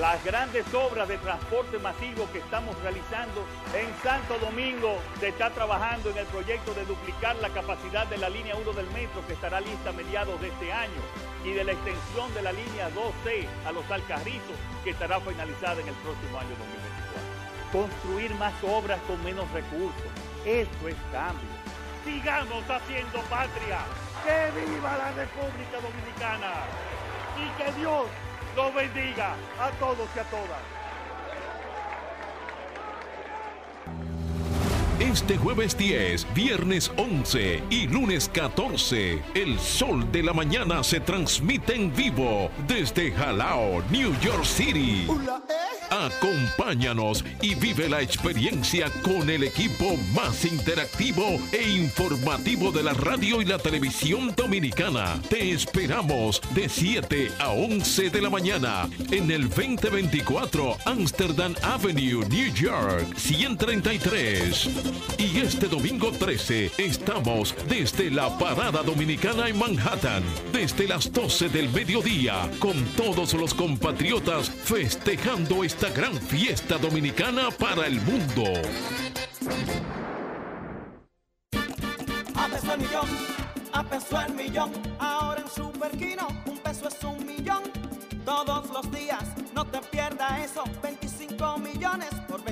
Las 0.00 0.24
grandes 0.24 0.64
obras 0.72 1.08
de 1.08 1.18
transporte 1.18 1.78
masivo 1.80 2.30
que 2.32 2.38
estamos 2.38 2.80
realizando 2.82 3.44
en 3.74 3.88
Santo 4.02 4.38
Domingo 4.38 4.96
se 5.18 5.28
está 5.28 5.50
trabajando 5.50 6.10
en 6.10 6.18
el 6.18 6.26
proyecto 6.26 6.72
de 6.72 6.86
duplicar 6.86 7.34
la 7.36 7.48
capacidad 7.48 8.06
de 8.06 8.16
la 8.16 8.28
línea 8.28 8.54
1 8.54 8.72
del 8.74 8.86
metro 8.92 9.26
que 9.26 9.32
estará 9.32 9.60
lista 9.60 9.90
a 9.90 9.92
mediados 9.92 10.40
de 10.40 10.48
este 10.48 10.72
año 10.72 11.02
y 11.44 11.50
de 11.50 11.64
la 11.64 11.72
extensión 11.72 12.32
de 12.32 12.42
la 12.42 12.52
línea 12.52 12.88
2C 12.90 13.48
a 13.66 13.72
los 13.72 13.90
Alcarrizos 13.90 14.56
que 14.84 14.90
estará 14.90 15.20
finalizada 15.20 15.80
en 15.80 15.88
el 15.88 15.94
próximo 15.96 16.38
año 16.38 16.50
2024. 16.50 16.87
Construir 17.72 18.34
más 18.36 18.54
obras 18.62 18.98
con 19.06 19.22
menos 19.22 19.50
recursos. 19.52 20.10
Esto 20.46 20.88
es 20.88 20.96
cambio. 21.12 21.48
Sigamos 22.04 22.64
haciendo 22.68 23.20
patria. 23.28 23.80
¡Que 24.24 24.50
viva 24.58 24.96
la 24.96 25.12
República 25.12 25.76
Dominicana! 25.82 26.52
Y 27.36 27.62
que 27.62 27.78
Dios 27.78 28.06
los 28.56 28.74
bendiga 28.74 29.34
a 29.60 29.70
todos 29.78 30.08
y 30.16 30.18
a 30.18 30.24
todas. 30.24 30.78
Este 35.00 35.36
jueves 35.36 35.78
10, 35.78 36.26
viernes 36.34 36.90
11 36.96 37.62
y 37.70 37.86
lunes 37.86 38.28
14, 38.34 39.22
el 39.34 39.56
sol 39.60 40.10
de 40.10 40.24
la 40.24 40.32
mañana 40.32 40.82
se 40.82 40.98
transmite 40.98 41.76
en 41.76 41.94
vivo 41.94 42.50
desde 42.66 43.12
Jalao, 43.12 43.80
New 43.92 44.12
York 44.20 44.44
City. 44.44 45.06
Acompáñanos 45.90 47.24
y 47.40 47.54
vive 47.54 47.88
la 47.88 48.02
experiencia 48.02 48.90
con 49.02 49.30
el 49.30 49.44
equipo 49.44 49.96
más 50.14 50.44
interactivo 50.44 51.24
e 51.52 51.62
informativo 51.70 52.72
de 52.72 52.82
la 52.82 52.92
radio 52.92 53.40
y 53.40 53.44
la 53.44 53.58
televisión 53.58 54.34
dominicana. 54.36 55.20
Te 55.30 55.52
esperamos 55.52 56.42
de 56.54 56.68
7 56.68 57.30
a 57.38 57.50
11 57.50 58.10
de 58.10 58.20
la 58.20 58.30
mañana 58.30 58.88
en 59.12 59.30
el 59.30 59.48
2024 59.48 60.76
Amsterdam 60.84 61.54
Avenue, 61.62 62.26
New 62.28 62.52
York, 62.52 63.06
133. 63.16 64.87
Y 65.18 65.40
este 65.40 65.68
domingo 65.68 66.10
13 66.12 66.72
estamos 66.78 67.54
desde 67.68 68.10
la 68.10 68.36
Parada 68.38 68.82
Dominicana 68.82 69.48
en 69.48 69.58
Manhattan, 69.58 70.22
desde 70.52 70.86
las 70.86 71.12
12 71.12 71.48
del 71.48 71.68
mediodía, 71.70 72.50
con 72.58 72.84
todos 72.96 73.34
los 73.34 73.54
compatriotas 73.54 74.50
festejando 74.50 75.64
esta 75.64 75.90
gran 75.90 76.14
fiesta 76.14 76.78
dominicana 76.78 77.50
para 77.50 77.86
el 77.86 78.00
mundo. 78.02 78.44
A 83.72 83.84
peso 83.84 84.20
el 84.20 84.34
millón. 84.34 84.72
Ahora 84.98 85.40
en 85.40 86.18
un 86.50 86.58
peso 86.58 86.88
es 86.88 87.04
un 87.04 87.24
millón. 87.26 87.62
Todos 88.24 88.68
los 88.70 88.90
días, 88.90 89.24
no 89.54 89.64
te 89.64 89.78
pierdas 89.78 90.50
eso. 90.50 90.64
25 90.82 91.58
millones 91.58 92.10
por 92.28 92.42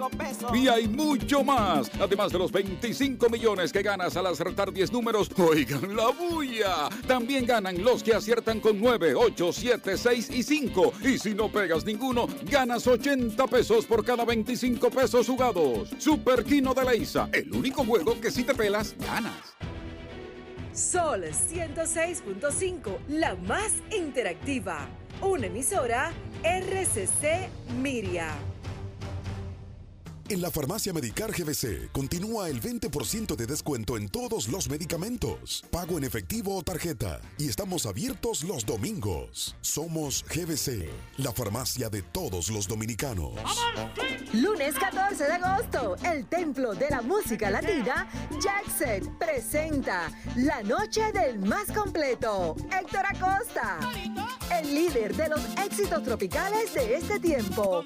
25 0.00 0.10
pesos. 0.10 0.56
Y 0.56 0.68
hay 0.68 0.88
mucho 0.88 1.44
más. 1.44 1.90
Además 2.00 2.32
de 2.32 2.38
los 2.38 2.50
25 2.50 3.28
millones 3.28 3.72
que 3.72 3.82
ganas 3.82 4.16
al 4.16 4.26
acertar 4.26 4.72
10 4.72 4.92
números, 4.92 5.30
oigan 5.36 5.94
la 5.94 6.08
bulla. 6.08 6.88
También 7.06 7.46
ganan 7.46 7.82
los 7.82 8.02
que 8.02 8.14
aciertan 8.14 8.60
con 8.60 8.80
9, 8.80 9.14
8, 9.14 9.52
7, 9.52 9.96
6 9.96 10.30
y 10.30 10.42
5. 10.42 10.92
Y 11.02 11.18
si 11.18 11.34
no 11.34 11.50
pegas 11.50 11.84
ninguno, 11.84 12.26
ganas 12.44 12.86
80 12.86 13.46
pesos 13.46 13.86
por 13.86 14.04
cada 14.04 14.24
25 14.24 14.90
pesos 14.90 15.26
jugados. 15.26 15.90
Super 15.98 16.44
Kino 16.44 16.74
de 16.74 16.84
Leisa, 16.84 17.28
el 17.32 17.52
único 17.52 17.84
juego 17.84 18.20
que 18.20 18.30
si 18.30 18.44
te 18.44 18.54
pelas, 18.54 18.94
ganas. 18.98 19.54
Sol 20.72 21.24
106.5, 21.24 22.98
la 23.08 23.34
más 23.34 23.72
interactiva. 23.90 24.88
Una 25.20 25.46
emisora 25.46 26.12
RCC 26.42 27.50
Miria. 27.82 28.49
En 30.30 30.40
la 30.40 30.48
farmacia 30.52 30.92
Medicar 30.92 31.32
GBC 31.32 31.90
continúa 31.90 32.48
el 32.48 32.62
20% 32.62 33.34
de 33.34 33.46
descuento 33.48 33.96
en 33.96 34.08
todos 34.08 34.46
los 34.46 34.70
medicamentos, 34.70 35.64
pago 35.72 35.98
en 35.98 36.04
efectivo 36.04 36.56
o 36.56 36.62
tarjeta, 36.62 37.20
y 37.36 37.48
estamos 37.48 37.84
abiertos 37.84 38.44
los 38.44 38.64
domingos. 38.64 39.56
Somos 39.60 40.24
GBC, 40.32 40.88
la 41.16 41.32
farmacia 41.32 41.90
de 41.90 42.02
todos 42.02 42.48
los 42.48 42.68
dominicanos. 42.68 43.34
Lunes 44.32 44.76
14 44.76 45.24
de 45.24 45.32
agosto, 45.32 45.96
el 46.04 46.24
Templo 46.28 46.74
de 46.76 46.90
la 46.90 47.02
Música 47.02 47.50
Latina, 47.50 48.08
Jackset, 48.40 49.10
presenta 49.18 50.12
La 50.36 50.62
Noche 50.62 51.10
del 51.10 51.40
Más 51.40 51.72
Completo, 51.72 52.54
Héctor 52.70 53.04
Acosta, 53.04 53.80
el 54.60 54.72
líder 54.72 55.16
de 55.16 55.28
los 55.28 55.40
éxitos 55.58 56.04
tropicales 56.04 56.72
de 56.72 56.94
este 56.94 57.18
tiempo. 57.18 57.84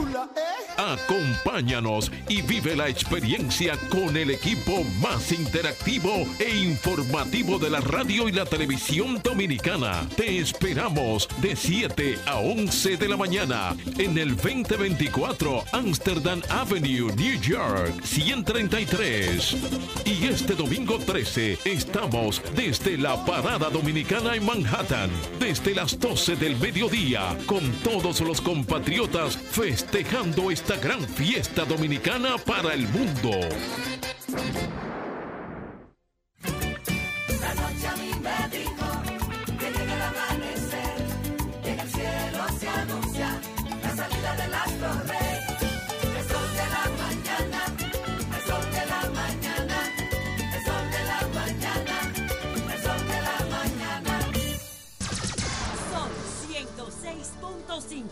Acompáñanos 0.77 2.11
y 2.29 2.43
vive 2.43 2.77
la 2.77 2.89
experiencia 2.89 3.77
con 3.91 4.17
el 4.17 4.31
equipo 4.31 4.85
más 5.01 5.33
interactivo 5.33 6.13
e 6.39 6.57
informativo 6.57 7.59
de 7.59 7.71
la 7.71 7.81
radio 7.81 8.29
y 8.29 8.33
la 8.33 8.47
televisión 8.47 9.21
dominicana. 9.23 10.09
Te 10.17 10.39
esperamos 10.39 11.29
de 11.41 11.57
7 11.57 12.19
a 12.27 12.37
11 12.37 12.97
de 12.97 13.09
la 13.09 13.17
mañana 13.17 13.77
en 13.99 14.17
el 14.17 14.37
2024 14.37 15.65
Amsterdam 15.73 16.41
Avenue, 16.49 17.13
New 17.17 17.41
York, 17.41 18.01
133. 18.05 19.72
Y 20.05 20.27
este 20.27 20.55
domingo 20.55 20.99
13 20.99 21.59
estamos 21.65 22.43
desde 22.55 22.99
la 22.99 23.25
Parada 23.25 23.71
Dominicana 23.71 24.35
en 24.35 24.45
Manhattan, 24.45 25.11
desde 25.39 25.75
las 25.75 25.99
12 25.99 26.37
del 26.37 26.57
mediodía, 26.57 27.37
con 27.47 27.71
todos 27.83 28.21
los 28.21 28.41
compatriotas 28.41 29.37
festejando 29.37 30.51
esta 30.51 30.77
gran 30.77 31.01
fiesta 31.01 31.65
dominicana 31.65 32.37
para 32.39 32.75
el 32.75 32.89
mundo. 32.89 33.31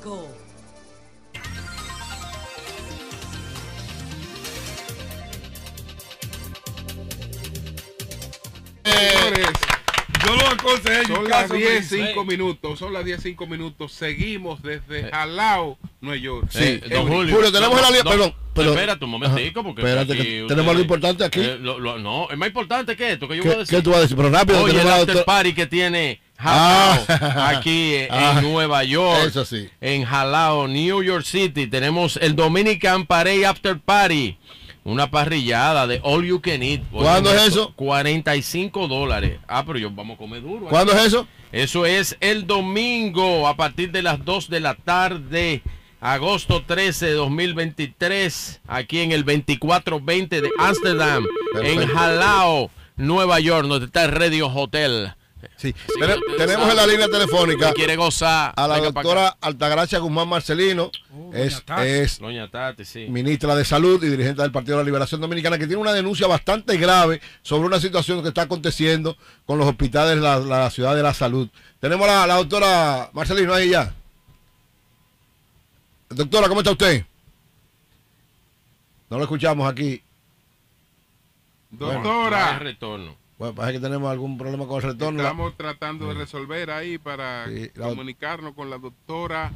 106.5. 0.00 0.26
Señores, 8.84 9.48
Yo 10.26 10.34
lo 10.36 10.46
aconsejé. 10.48 11.06
son 11.06 11.24
las 11.28 11.42
caso 11.42 11.54
10, 11.54 11.92
me- 11.92 12.06
5 12.06 12.24
minutos. 12.24 12.78
Son 12.78 12.92
las 12.92 13.04
10, 13.04 13.22
5 13.22 13.46
minutos. 13.46 13.92
Seguimos 13.92 14.62
desde 14.62 15.10
Jalao, 15.10 15.78
Nueva 16.00 16.16
York. 16.20 16.46
Sí, 16.50 16.78
don 16.78 16.92
Eury. 16.92 17.12
Julio. 17.14 17.34
Julio, 17.36 17.52
tenemos 17.52 17.76
No, 17.76 17.82
la 17.82 17.88
línea. 17.88 18.02
no, 18.04 18.10
Perdón, 18.10 18.34
perdón. 18.54 18.74
Espérate 18.74 19.04
un 19.04 19.10
momentico, 19.10 19.62
porque 19.62 19.82
Espérate, 19.82 20.12
aquí 20.12 20.22
que 20.22 20.28
ustedes- 20.42 20.48
tenemos 20.48 20.74
lo 20.74 20.80
importante 20.80 21.24
aquí. 21.24 21.40
Eh, 21.40 21.58
lo- 21.60 21.78
lo- 21.78 21.98
no, 21.98 22.28
es 22.30 22.36
más 22.36 22.48
importante 22.48 22.96
que 22.96 23.12
esto 23.12 23.28
que 23.28 23.36
yo 23.36 23.42
¿Qué- 23.42 23.48
voy 23.48 23.56
a 23.56 23.60
decir. 23.60 23.76
qué 23.78 23.82
tú 23.82 23.90
vas 23.90 23.98
a 23.98 24.02
decir? 24.02 24.16
Pero 24.16 24.30
rápido, 24.30 24.62
Oye, 24.62 24.80
el 24.80 24.88
after 24.88 25.24
party 25.24 25.52
que 25.54 25.66
tiene 25.66 26.20
Ah. 26.42 26.98
Jalao 27.06 27.46
aquí 27.58 27.94
en 27.96 28.08
Ah. 28.10 28.40
Nueva 28.42 28.82
York. 28.84 29.26
Eso 29.26 29.44
sí. 29.44 29.68
En 29.80 30.04
Jalao, 30.04 30.66
New 30.68 31.02
York 31.02 31.24
City, 31.24 31.66
tenemos 31.66 32.16
el 32.16 32.34
Dominican 32.36 33.06
Parade 33.06 33.46
After 33.46 33.78
Party. 33.78 34.36
Una 34.82 35.10
parrillada 35.10 35.86
de 35.86 36.00
all 36.02 36.24
you 36.24 36.40
can 36.40 36.62
eat. 36.62 36.80
¿Cuándo 36.90 37.30
es 37.34 37.48
eso? 37.48 37.72
45 37.76 38.88
dólares. 38.88 39.38
Ah, 39.46 39.62
pero 39.66 39.78
yo 39.78 39.90
vamos 39.90 40.14
a 40.14 40.18
comer 40.18 40.40
duro. 40.42 40.66
¿Cuándo 40.66 40.92
es 40.92 41.04
eso? 41.04 41.26
Eso 41.52 41.84
es 41.84 42.16
el 42.20 42.46
domingo 42.46 43.46
a 43.46 43.56
partir 43.56 43.92
de 43.92 44.02
las 44.02 44.24
2 44.24 44.48
de 44.48 44.60
la 44.60 44.74
tarde. 44.76 45.62
Agosto 46.00 46.62
13 46.62 47.06
de 47.06 47.12
2023, 47.12 48.62
aquí 48.66 49.00
en 49.00 49.12
el 49.12 49.24
2420 49.24 50.40
de 50.40 50.50
Amsterdam, 50.58 51.26
en. 51.62 51.86
Jalao, 51.88 52.70
Nueva 52.96 53.38
York, 53.40 53.66
donde 53.68 53.84
está 53.86 54.04
el 54.06 54.12
Radio 54.12 54.48
Hotel. 54.48 55.12
Sí, 55.56 55.74
Tene- 55.98 56.16
tenemos 56.36 56.68
en 56.70 56.76
la 56.76 56.86
línea 56.86 57.08
telefónica 57.08 57.72
quiere 57.72 57.96
gozar 57.96 58.52
a 58.56 58.68
la 58.68 58.74
venga 58.76 58.90
doctora. 58.90 59.36
Altagracia 59.40 59.98
Guzmán 59.98 60.28
Marcelino, 60.28 60.90
es, 61.32 61.62
es 61.84 62.18
Doña 62.18 62.50
Tati, 62.50 62.84
sí. 62.84 63.06
ministra 63.08 63.54
de 63.54 63.64
Salud 63.64 64.02
y 64.04 64.08
dirigente 64.08 64.42
del 64.42 64.52
Partido 64.52 64.76
de 64.78 64.82
la 64.84 64.86
Liberación 64.86 65.20
Dominicana, 65.20 65.58
que 65.58 65.66
tiene 65.66 65.80
una 65.82 65.92
denuncia 65.92 66.26
bastante 66.26 66.76
grave 66.76 67.20
sobre 67.42 67.66
una 67.66 67.80
situación 67.80 68.22
que 68.22 68.28
está 68.28 68.42
aconteciendo 68.42 69.16
con 69.46 69.58
los 69.58 69.66
hospitales 69.68 70.16
de 70.16 70.22
la, 70.22 70.38
la 70.38 70.70
ciudad 70.70 70.94
de 70.94 71.02
la 71.02 71.14
salud. 71.14 71.48
Tenemos 71.80 72.08
a 72.08 72.12
la, 72.20 72.26
la 72.26 72.34
doctora 72.36 73.10
Marcelino 73.12 73.52
ahí 73.54 73.70
ya. 73.70 73.94
Doctora, 76.08 76.48
¿cómo 76.48 76.60
está 76.60 76.72
usted? 76.72 77.04
No 79.08 79.16
lo 79.18 79.24
escuchamos 79.24 79.70
aquí. 79.70 80.02
Doctora. 81.70 82.46
No 82.46 82.52
hay 82.52 82.58
retorno. 82.58 83.16
Bueno, 83.40 83.54
parece 83.54 83.78
que 83.78 83.82
tenemos 83.82 84.10
algún 84.12 84.36
problema 84.36 84.66
con 84.66 84.76
el 84.76 84.82
retorno. 84.82 85.22
Estamos 85.22 85.56
tratando 85.56 86.08
de 86.08 86.14
resolver 86.14 86.70
ahí 86.70 86.98
para 86.98 87.46
Sí, 87.48 87.70
la- 87.74 87.88
comunicarnos 87.88 88.52
con 88.54 88.68
la 88.68 88.76
doctora 88.76 89.50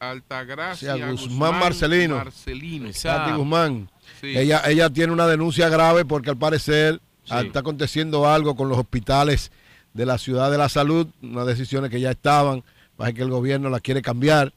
Altagracia 0.00 0.94
Sí, 0.94 1.02
Guzmán 1.02 1.58
Marcelino. 1.60 2.16
Marcelino. 2.16 2.90
Tati 3.02 3.32
Guzmán. 3.32 3.90
Sí. 4.22 4.36
Ella, 4.36 4.62
ella 4.66 4.88
tiene 4.88 5.12
una 5.12 5.26
denuncia 5.26 5.68
grave 5.68 6.06
porque 6.06 6.30
al 6.30 6.38
parecer 6.38 7.00
Sí. 7.24 7.34
está 7.36 7.60
aconteciendo 7.60 8.26
algo 8.26 8.56
con 8.56 8.70
los 8.70 8.78
hospitales 8.78 9.52
de 9.92 10.06
la 10.06 10.16
ciudad 10.16 10.50
de 10.50 10.56
la 10.58 10.68
salud, 10.70 11.06
unas 11.22 11.46
decisiones 11.46 11.90
que 11.90 12.00
ya 12.00 12.10
estaban, 12.10 12.64
parece 12.96 13.16
que 13.16 13.22
el 13.22 13.30
gobierno 13.30 13.68
las 13.68 13.82
quiere 13.82 14.00
cambiar 14.00 14.52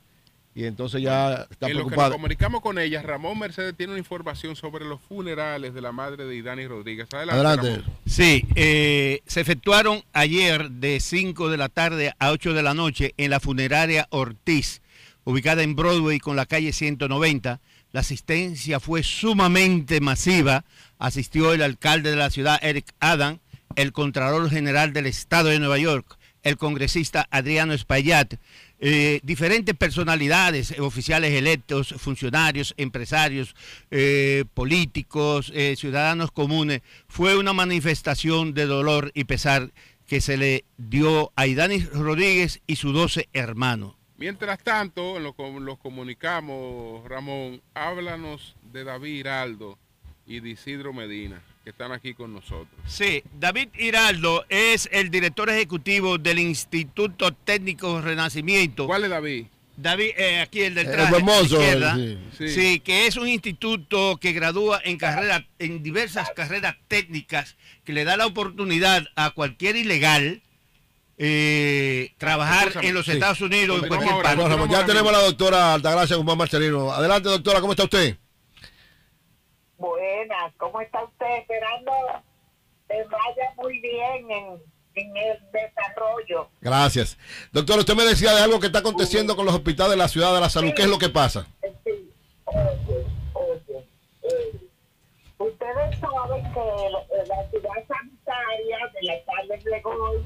y 0.57 0.65
entonces 0.65 1.03
ya 1.03 1.45
está 1.51 1.67
en 1.67 1.77
lo 1.77 1.87
que 1.87 1.95
nos 1.95 2.09
comunicamos 2.09 2.61
con 2.61 2.79
ella, 2.79 3.03
Ramón 3.03 3.37
Mercedes 3.37 3.75
tiene 3.77 3.91
una 3.91 3.99
información 3.99 4.55
sobre 4.55 4.85
los 4.85 4.99
funerales 4.99 5.75
de 5.75 5.81
la 5.81 5.91
madre 5.91 6.25
de 6.25 6.35
Idani 6.35 6.65
Rodríguez. 6.65 7.07
Adelante. 7.13 7.35
Adelante. 7.35 7.81
Ramón. 7.83 7.97
Sí, 8.07 8.43
eh, 8.55 9.21
se 9.27 9.41
efectuaron 9.41 10.03
ayer 10.13 10.71
de 10.71 10.99
5 10.99 11.51
de 11.51 11.57
la 11.57 11.69
tarde 11.69 12.11
a 12.17 12.31
8 12.31 12.55
de 12.55 12.63
la 12.63 12.73
noche 12.73 13.13
en 13.17 13.29
la 13.29 13.39
funeraria 13.39 14.07
Ortiz, 14.09 14.81
ubicada 15.25 15.61
en 15.61 15.75
Broadway 15.75 16.17
con 16.17 16.35
la 16.35 16.47
calle 16.47 16.73
190. 16.73 17.59
La 17.91 17.99
asistencia 17.99 18.79
fue 18.79 19.03
sumamente 19.03 20.01
masiva. 20.01 20.65
Asistió 20.97 21.53
el 21.53 21.61
alcalde 21.61 22.09
de 22.09 22.15
la 22.15 22.31
ciudad, 22.31 22.57
Eric 22.63 22.95
Adam, 22.99 23.37
el 23.75 23.91
Contralor 23.91 24.49
General 24.49 24.91
del 24.91 25.05
Estado 25.05 25.49
de 25.49 25.59
Nueva 25.59 25.77
York, 25.77 26.17
el 26.41 26.57
congresista 26.57 27.27
Adriano 27.29 27.73
Espaillat, 27.73 28.33
eh, 28.79 29.19
diferentes 29.23 29.75
personalidades, 29.75 30.71
eh, 30.71 30.81
oficiales 30.81 31.33
electos, 31.33 31.95
funcionarios, 31.97 32.73
empresarios, 32.77 33.55
eh, 33.91 34.45
políticos, 34.53 35.51
ciudadanos 35.77 36.31
comunes. 36.31 36.81
Fue 37.07 37.37
una 37.37 37.53
manifestación 37.53 38.53
de 38.53 38.65
dolor 38.65 39.11
y 39.13 39.23
pesar 39.23 39.71
que 40.07 40.21
se 40.21 40.37
le 40.37 40.63
dio 40.77 41.31
a 41.35 41.47
Idanis 41.47 41.89
Rodríguez 41.91 42.61
y 42.67 42.75
sus 42.77 42.93
12 42.93 43.27
hermanos. 43.33 43.95
Mientras 44.17 44.59
tanto, 44.63 45.19
lo, 45.19 45.33
com- 45.33 45.63
los 45.63 45.77
comunicamos, 45.77 47.07
Ramón, 47.07 47.61
háblanos 47.73 48.55
de 48.71 48.83
David 48.83 49.13
Hiraldo 49.19 49.77
y 50.25 50.39
de 50.39 50.49
Isidro 50.49 50.91
Medina, 50.93 51.41
que 51.67 51.71
están 51.71 51.91
aquí 51.91 52.13
con 52.13 52.31
nosotros. 52.33 52.69
Sí, 52.87 53.21
David 53.37 53.67
Hiraldo 53.77 54.45
es 54.47 54.87
el 54.89 55.11
director 55.11 55.49
ejecutivo 55.49 56.17
del 56.17 56.39
Instituto 56.39 57.33
Técnico 57.33 57.99
Renacimiento. 57.99 58.87
¿Cuál 58.87 59.03
es 59.03 59.09
David? 59.09 59.47
David, 59.75 60.11
eh, 60.15 60.39
aquí 60.39 60.61
el 60.61 60.75
del 60.75 60.85
El 60.85 60.93
traje, 60.93 61.21
la 61.21 61.41
izquierda. 61.41 61.95
sí. 61.97 62.17
Sí. 62.37 62.49
Sí. 62.51 62.79
que 62.79 63.07
es 63.07 63.17
un 63.17 63.27
instituto 63.27 64.15
que 64.15 64.31
gradúa 64.31 64.79
en 64.85 64.97
carrera, 64.97 65.45
en 65.59 65.83
diversas 65.83 66.29
carreras 66.33 66.77
técnicas, 66.87 67.57
que 67.83 67.91
le 67.91 68.05
da 68.05 68.15
la 68.15 68.27
oportunidad 68.27 69.03
a 69.17 69.31
cualquier 69.31 69.75
ilegal 69.75 70.41
eh, 71.17 72.13
trabajar 72.17 72.69
Escúchame, 72.69 72.87
en 72.87 72.93
los 72.93 73.05
sí. 73.07 73.11
Estados 73.11 73.41
Unidos, 73.41 73.83
en 73.83 73.89
Continuamos 73.89 73.89
cualquier 73.89 74.13
ahora, 74.13 74.29
parte. 74.41 74.55
Ramón, 74.55 74.69
ya 74.69 74.85
tenemos 74.85 75.09
a 75.13 75.17
la 75.17 75.23
doctora 75.25 75.73
Altagracia 75.73 76.15
Guzmán 76.15 76.37
Marcelino. 76.37 76.93
Adelante, 76.93 77.27
doctora, 77.27 77.59
¿cómo 77.59 77.73
está 77.73 77.83
usted? 77.83 78.15
Buenas, 79.77 80.53
¿cómo 80.57 80.81
está 80.81 81.03
usted? 81.03 81.37
Esperando 81.41 81.91
que 82.87 83.03
vaya 83.03 83.53
muy 83.57 83.79
bien 83.79 84.31
en, 84.31 84.61
en 84.95 85.17
el 85.17 85.39
desarrollo. 85.51 86.49
Gracias. 86.61 87.17
Doctora, 87.51 87.79
usted 87.79 87.95
me 87.95 88.05
decía 88.05 88.33
de 88.33 88.41
algo 88.41 88.59
que 88.59 88.67
está 88.67 88.79
aconteciendo 88.79 89.35
con 89.35 89.45
los 89.45 89.53
hospitales 89.53 89.91
de 89.91 89.97
la 89.97 90.07
ciudad 90.07 90.33
de 90.33 90.41
la 90.41 90.49
salud. 90.49 90.73
¿Qué 90.75 90.83
es 90.83 90.87
lo 90.87 90.97
que 90.97 91.09
pasa? 91.09 91.47
Sí, 91.61 92.11
oye, 92.45 93.05
oye, 93.33 93.85
ustedes 95.37 95.99
saben 95.99 96.43
que 96.53 96.89
la, 97.27 97.49
ciudad 97.49 97.87
sanitaria 97.87 98.77
de 98.93 99.01
la 99.03 99.23
calle 99.25 99.63
Gregor, 99.63 100.23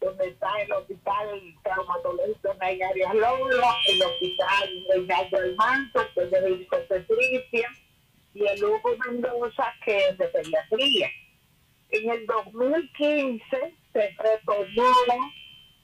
donde 0.00 0.28
está 0.28 0.60
el 0.60 0.72
hospital 0.72 1.40
traumatológico 1.62 2.54
Naya 2.60 2.88
Arias 2.88 3.14
Lolo, 3.14 3.66
el 3.88 4.02
hospital 4.02 4.84
Reinaldo 4.90 5.40
del 5.40 5.56
Manto, 5.56 6.00
que 6.14 6.22
es 6.24 6.30
de 6.30 6.68
obstetricia, 6.70 7.68
y 8.34 8.44
el 8.44 8.64
Hugo 8.64 8.96
Mendoza, 9.06 9.72
que 9.84 10.08
es 10.08 10.18
de 10.18 10.26
pediatría. 10.26 11.08
En 11.90 12.10
el 12.10 12.26
2015 12.26 13.74
se 13.92 14.16
retomó 14.18 14.92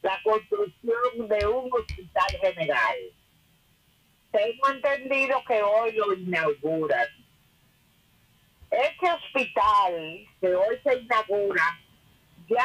la 0.02 0.20
construcción 0.24 1.28
de 1.28 1.46
un 1.46 1.70
hospital 1.72 2.30
general. 2.40 2.96
Tengo 4.32 4.68
entendido 4.68 5.42
que 5.46 5.62
hoy 5.62 5.92
lo 5.92 6.12
inauguran. 6.12 7.08
Este 8.70 9.10
hospital 9.10 10.26
que 10.40 10.54
hoy 10.54 10.78
se 10.82 10.98
inaugura 11.00 11.62
ya 12.48 12.64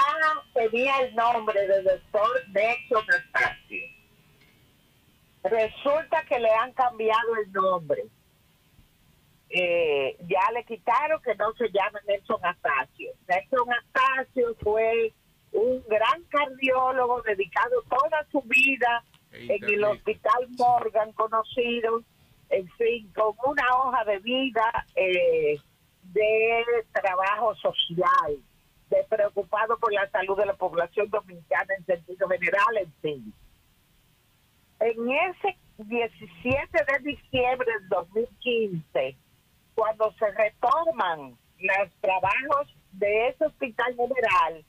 tenía 0.53 0.99
el 1.01 1.15
nombre 1.15 1.67
de 1.67 1.83
doctor 1.83 2.49
Nexo 2.49 2.99
Anastasio. 2.99 3.85
Resulta 5.43 6.25
que 6.25 6.39
le 6.39 6.49
han 6.49 6.73
cambiado 6.73 7.35
el 7.43 7.51
nombre. 7.51 8.03
Eh, 9.57 10.17
ya 10.27 10.51
le 10.51 10.65
quitaron 10.65 11.21
que 11.21 11.33
no 11.35 11.53
se 11.53 11.69
llame 11.71 12.01
Nelson 12.05 12.43
Astacio. 12.43 13.11
Nelson 13.25 13.67
Astacio 13.71 14.53
fue 14.55 15.13
un 15.53 15.81
gran 15.87 16.23
cardiólogo 16.23 17.21
dedicado 17.21 17.81
toda 17.83 18.27
su 18.33 18.41
vida 18.41 19.01
en 19.31 19.63
el 19.63 19.83
Hospital 19.85 20.49
Morgan 20.57 21.13
conocido, 21.13 22.03
en 22.49 22.67
fin, 22.71 23.09
con 23.15 23.33
una 23.45 23.63
hoja 23.77 24.03
de 24.03 24.19
vida 24.19 24.85
eh, 24.93 25.57
de 26.11 26.65
trabajo 26.91 27.55
social, 27.55 28.35
de 28.89 29.05
preocupado 29.07 29.79
por 29.79 29.93
la 29.93 30.09
salud 30.09 30.37
de 30.37 30.47
la 30.47 30.55
población 30.55 31.09
dominicana 31.09 31.75
en 31.77 31.85
sentido 31.85 32.27
general, 32.27 32.77
en 32.77 32.93
fin. 33.01 33.33
En 34.81 35.09
ese 35.09 35.57
17 35.77 36.77
de 36.91 36.99
diciembre 37.09 37.71
del 37.79 37.87
2015, 37.87 39.15
cuando 39.75 40.11
se 40.13 40.31
retoman 40.31 41.37
los 41.59 41.93
trabajos 42.01 42.75
de 42.93 43.27
ese 43.27 43.45
hospital 43.45 43.95
general, 43.95 44.65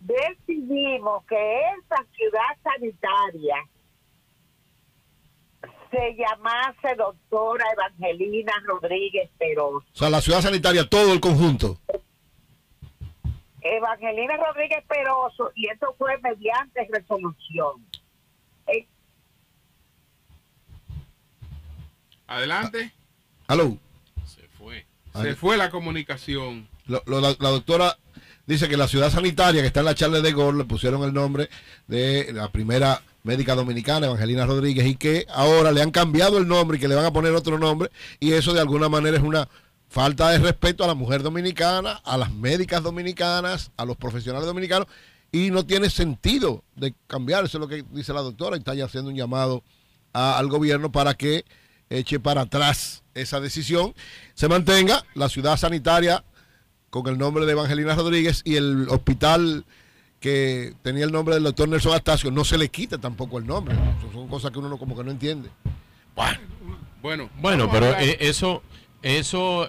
decidimos 0.00 1.24
que 1.26 1.60
esa 1.60 2.04
ciudad 2.12 2.40
sanitaria 2.62 3.56
se 5.90 6.16
llamase 6.16 6.94
doctora 6.96 7.64
Evangelina 7.72 8.52
Rodríguez 8.66 9.30
Peroso. 9.38 9.86
O 9.92 9.96
sea, 9.96 10.10
la 10.10 10.20
ciudad 10.20 10.40
sanitaria, 10.40 10.88
todo 10.88 11.12
el 11.12 11.20
conjunto. 11.20 11.78
Evangelina 13.60 14.36
Rodríguez 14.36 14.84
Peroso, 14.86 15.52
y 15.54 15.68
esto 15.68 15.94
fue 15.96 16.18
mediante 16.18 16.86
resolución. 16.90 17.86
Eh, 18.66 18.86
Adelante. 22.26 22.92
Aló. 23.46 23.78
Se 25.22 25.34
fue. 25.36 25.56
La 25.56 25.70
comunicación. 25.70 26.68
Lo- 26.86 27.02
lo- 27.06 27.20
la, 27.20 27.34
la 27.38 27.48
doctora 27.50 27.96
dice 28.46 28.68
que 28.68 28.76
la 28.76 28.88
ciudad 28.88 29.10
sanitaria 29.10 29.60
que 29.62 29.66
está 29.68 29.80
en 29.80 29.86
la 29.86 29.94
Charles 29.94 30.22
de 30.22 30.32
Gaulle 30.32 30.58
le 30.58 30.64
pusieron 30.64 31.02
el 31.02 31.12
nombre 31.14 31.48
de 31.86 32.30
la 32.32 32.50
primera 32.50 33.02
médica 33.22 33.54
dominicana, 33.54 34.06
Evangelina 34.06 34.44
Rodríguez, 34.44 34.86
y 34.86 34.96
que 34.96 35.26
ahora 35.32 35.72
le 35.72 35.80
han 35.80 35.90
cambiado 35.90 36.36
el 36.36 36.46
nombre 36.46 36.76
y 36.76 36.80
que 36.80 36.88
le 36.88 36.94
van 36.94 37.06
a 37.06 37.12
poner 37.12 37.32
otro 37.32 37.58
nombre, 37.58 37.90
y 38.20 38.32
eso 38.32 38.52
de 38.52 38.60
alguna 38.60 38.90
manera 38.90 39.16
es 39.16 39.22
una 39.22 39.48
falta 39.88 40.28
de 40.28 40.38
respeto 40.40 40.84
a 40.84 40.88
la 40.88 40.94
mujer 40.94 41.22
dominicana, 41.22 42.02
a 42.04 42.18
las 42.18 42.30
médicas 42.34 42.82
dominicanas, 42.82 43.70
a 43.78 43.86
los 43.86 43.96
profesionales 43.96 44.46
dominicanos, 44.46 44.88
y 45.32 45.50
no 45.50 45.64
tiene 45.64 45.88
sentido 45.88 46.64
de 46.76 46.92
cambiar, 47.06 47.44
eso 47.46 47.56
es 47.56 47.60
lo 47.62 47.68
que 47.68 47.82
dice 47.92 48.12
la 48.12 48.20
doctora, 48.20 48.56
y 48.56 48.58
está 48.58 48.74
ya 48.74 48.84
haciendo 48.84 49.08
un 49.10 49.16
llamado 49.16 49.62
a- 50.12 50.36
al 50.38 50.48
gobierno 50.48 50.92
para 50.92 51.14
que 51.14 51.46
eche 51.90 52.18
para 52.20 52.42
atrás 52.42 53.02
esa 53.14 53.40
decisión, 53.40 53.94
se 54.34 54.48
mantenga 54.48 55.04
la 55.14 55.28
ciudad 55.28 55.56
sanitaria 55.56 56.24
con 56.90 57.06
el 57.08 57.18
nombre 57.18 57.46
de 57.46 57.52
Evangelina 57.52 57.94
Rodríguez 57.94 58.42
y 58.44 58.56
el 58.56 58.88
hospital 58.88 59.64
que 60.20 60.74
tenía 60.82 61.04
el 61.04 61.12
nombre 61.12 61.34
del 61.34 61.44
doctor 61.44 61.68
Nelson 61.68 61.92
Astacio, 61.92 62.30
no 62.30 62.44
se 62.44 62.56
le 62.56 62.68
quite 62.70 62.98
tampoco 62.98 63.38
el 63.38 63.46
nombre. 63.46 63.74
Son- 64.00 64.12
Son 64.12 64.28
cosas 64.28 64.50
que 64.50 64.58
uno 64.58 64.68
no- 64.68 64.78
como 64.78 64.96
que 64.96 65.04
no 65.04 65.10
entiende. 65.10 65.50
Bueno, 67.02 67.28
Bueno, 67.40 67.68
pero 67.70 67.90
eh, 67.98 68.16
eso, 68.20 68.62
eso, 69.02 69.68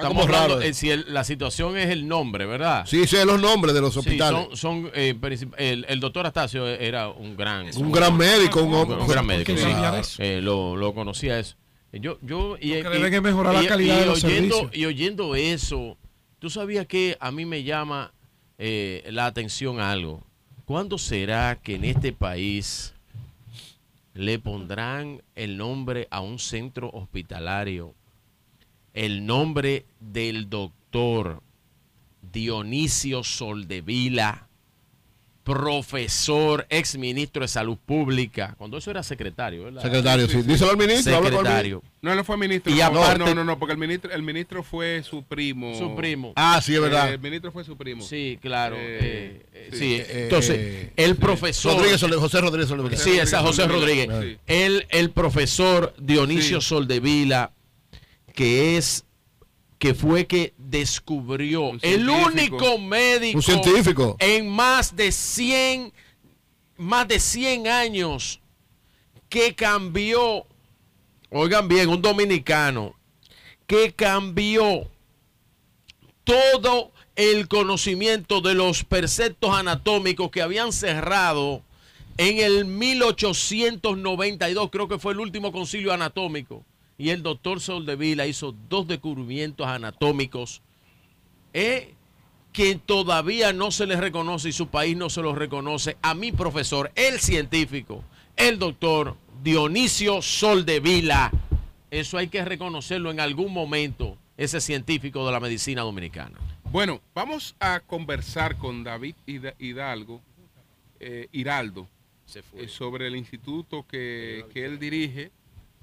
estamos 0.00 0.08
como 0.08 0.22
hablando, 0.22 0.54
raro, 0.56 0.62
eh. 0.62 0.68
eh, 0.68 0.74
si 0.74 0.90
el- 0.90 1.04
la 1.08 1.24
situación 1.24 1.76
es 1.76 1.90
el 1.90 2.06
nombre, 2.08 2.46
¿verdad? 2.46 2.84
Sí, 2.86 3.06
sí, 3.06 3.16
los 3.26 3.40
nombres 3.40 3.74
de 3.74 3.80
los 3.80 3.92
Sí, 3.92 3.98
hospitales. 4.00 4.46
son, 4.50 4.56
son, 4.84 4.90
eh, 4.94 5.14
el, 5.58 5.84
el 5.88 6.00
doctor 6.00 6.26
Astacio 6.26 6.66
era 6.66 7.08
un 7.08 7.36
gran, 7.36 7.66
Un 7.76 7.92
gran 7.92 8.16
médico, 8.16 8.62
un 8.62 8.74
hombre- 8.74 8.98
un 8.98 9.06
gran 9.08 9.26
médico. 9.26 9.52
Eh, 10.18 10.40
lo, 10.42 10.76
lo 10.76 10.94
conocía 10.94 11.38
eso. 11.38 11.56
Yo, 11.92 12.18
yo 12.22 12.56
y, 12.58 12.80
Lo 12.82 13.10
que 13.10 13.20
mejorar 13.20 13.54
la 13.54 13.66
calidad 13.66 13.96
y 13.96 14.00
de 14.00 14.06
los 14.06 14.24
oyendo, 14.24 14.54
servicios. 14.56 14.76
Y 14.76 14.86
oyendo 14.86 15.34
eso, 15.34 15.98
tú 16.38 16.48
sabías 16.48 16.86
que 16.86 17.16
a 17.20 17.30
mí 17.30 17.44
me 17.44 17.64
llama 17.64 18.12
eh, 18.58 19.04
la 19.10 19.26
atención 19.26 19.78
algo. 19.78 20.24
¿Cuándo 20.64 20.96
será 20.96 21.58
que 21.62 21.74
en 21.74 21.84
este 21.84 22.12
país 22.14 22.94
le 24.14 24.38
pondrán 24.38 25.22
el 25.34 25.56
nombre 25.58 26.08
a 26.10 26.20
un 26.20 26.38
centro 26.38 26.88
hospitalario? 26.94 27.94
El 28.94 29.24
nombre 29.26 29.86
del 30.00 30.50
doctor 30.50 31.42
Dionisio 32.32 33.24
Soldevila, 33.24 34.48
profesor, 35.44 36.66
ex 36.70 36.96
ministro 36.96 37.42
de 37.42 37.48
Salud 37.48 37.76
Pública, 37.84 38.54
cuando 38.58 38.78
eso 38.78 38.90
era 38.90 39.02
secretario, 39.02 39.64
¿verdad? 39.64 39.82
Secretario, 39.82 40.28
sí. 40.28 40.42
Díselo 40.42 40.70
al 40.70 40.76
ministro, 40.76 41.16
habla 41.16 41.30
con 41.30 41.38
el 41.40 41.44
Secretario. 41.46 41.82
No, 42.00 42.12
él 42.12 42.24
fue 42.24 42.36
ministro. 42.36 42.72
Y 42.72 42.76
no, 42.76 42.84
aparte- 42.84 43.18
no, 43.18 43.34
no, 43.34 43.44
no, 43.44 43.58
porque 43.58 43.72
el 43.72 43.78
ministro, 43.78 44.12
el 44.12 44.22
ministro 44.22 44.62
fue 44.62 45.02
su 45.02 45.24
primo. 45.24 45.76
Su 45.76 45.96
primo. 45.96 46.32
Ah, 46.36 46.60
sí, 46.62 46.74
es 46.74 46.80
verdad. 46.80 47.10
Eh, 47.10 47.14
el 47.14 47.20
ministro 47.20 47.50
fue 47.50 47.64
su 47.64 47.76
primo. 47.76 48.02
Sí, 48.04 48.38
claro. 48.40 48.76
Eh, 48.78 49.44
eh, 49.52 49.68
sí. 49.72 49.78
sí, 49.78 50.02
entonces, 50.10 50.90
el 50.96 51.10
sí. 51.10 51.20
profesor. 51.20 51.74
Rodríguez 51.76 52.00
José 52.00 52.40
Rodríguez 52.40 52.68
Soldevila. 52.68 52.96
Sí, 52.96 53.18
esa 53.18 53.40
José 53.40 53.66
Rodríguez. 53.66 54.08
Rodríguez. 54.08 54.38
Sí. 54.46 54.52
El, 54.54 54.86
el 54.90 55.10
profesor 55.10 55.94
Dionisio 55.98 56.60
Sí. 56.60 56.68
Soldevila, 56.68 57.50
que 58.32 58.76
es 58.76 59.04
que 59.78 59.94
fue 59.94 60.26
que 60.26 60.54
descubrió 60.58 61.72
el 61.82 62.08
único 62.08 62.78
médico 62.78 63.38
Un 63.38 63.42
científico. 63.42 64.16
en 64.20 64.48
más 64.48 64.94
de 64.94 65.10
100 65.10 65.92
más 66.76 67.08
de 67.08 67.18
100 67.18 67.68
años 67.68 68.40
que 69.28 69.54
cambió 69.54 70.46
oigan 71.30 71.68
bien 71.68 71.88
un 71.88 72.00
dominicano 72.00 72.94
que 73.66 73.92
cambió 73.92 74.88
todo 76.24 76.92
el 77.16 77.48
conocimiento 77.48 78.40
de 78.40 78.54
los 78.54 78.84
preceptos 78.84 79.54
anatómicos 79.54 80.30
que 80.30 80.42
habían 80.42 80.72
cerrado 80.72 81.62
en 82.18 82.38
el 82.38 82.66
1892, 82.66 84.70
creo 84.70 84.88
que 84.88 84.98
fue 84.98 85.12
el 85.12 85.20
último 85.20 85.50
concilio 85.50 85.92
anatómico, 85.92 86.64
y 87.02 87.10
el 87.10 87.24
doctor 87.24 87.60
Soldevila 87.60 88.28
hizo 88.28 88.54
dos 88.68 88.86
descubrimientos 88.86 89.66
anatómicos 89.66 90.62
eh, 91.52 91.94
que 92.52 92.76
todavía 92.76 93.52
no 93.52 93.72
se 93.72 93.86
les 93.88 93.98
reconoce 93.98 94.50
y 94.50 94.52
su 94.52 94.68
país 94.68 94.96
no 94.96 95.10
se 95.10 95.20
los 95.20 95.36
reconoce 95.36 95.96
a 96.00 96.14
mi 96.14 96.30
profesor, 96.30 96.92
el 96.94 97.18
científico, 97.18 98.04
el 98.36 98.60
doctor 98.60 99.16
Dionisio 99.42 100.22
Soldevila. 100.22 101.32
Eso 101.90 102.18
hay 102.18 102.28
que 102.28 102.44
reconocerlo 102.44 103.10
en 103.10 103.18
algún 103.18 103.52
momento, 103.52 104.16
ese 104.36 104.60
científico 104.60 105.26
de 105.26 105.32
la 105.32 105.40
medicina 105.40 105.82
dominicana. 105.82 106.38
Bueno, 106.70 107.00
vamos 107.16 107.56
a 107.58 107.80
conversar 107.80 108.58
con 108.58 108.84
David 108.84 109.16
Hida- 109.26 109.56
Hidalgo, 109.58 110.20
eh, 111.00 111.26
Hiraldo, 111.32 111.88
eh, 112.54 112.68
sobre 112.68 113.08
el 113.08 113.16
instituto 113.16 113.84
que, 113.88 114.44
que 114.54 114.64
él 114.64 114.78
dirige, 114.78 115.32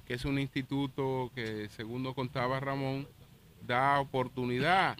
que 0.09 0.15
es 0.15 0.25
un 0.25 0.39
instituto 0.39 1.31
que, 1.35 1.69
según 1.69 2.11
contaba 2.15 2.59
Ramón, 2.59 3.07
da 3.67 3.99
oportunidad 3.99 4.97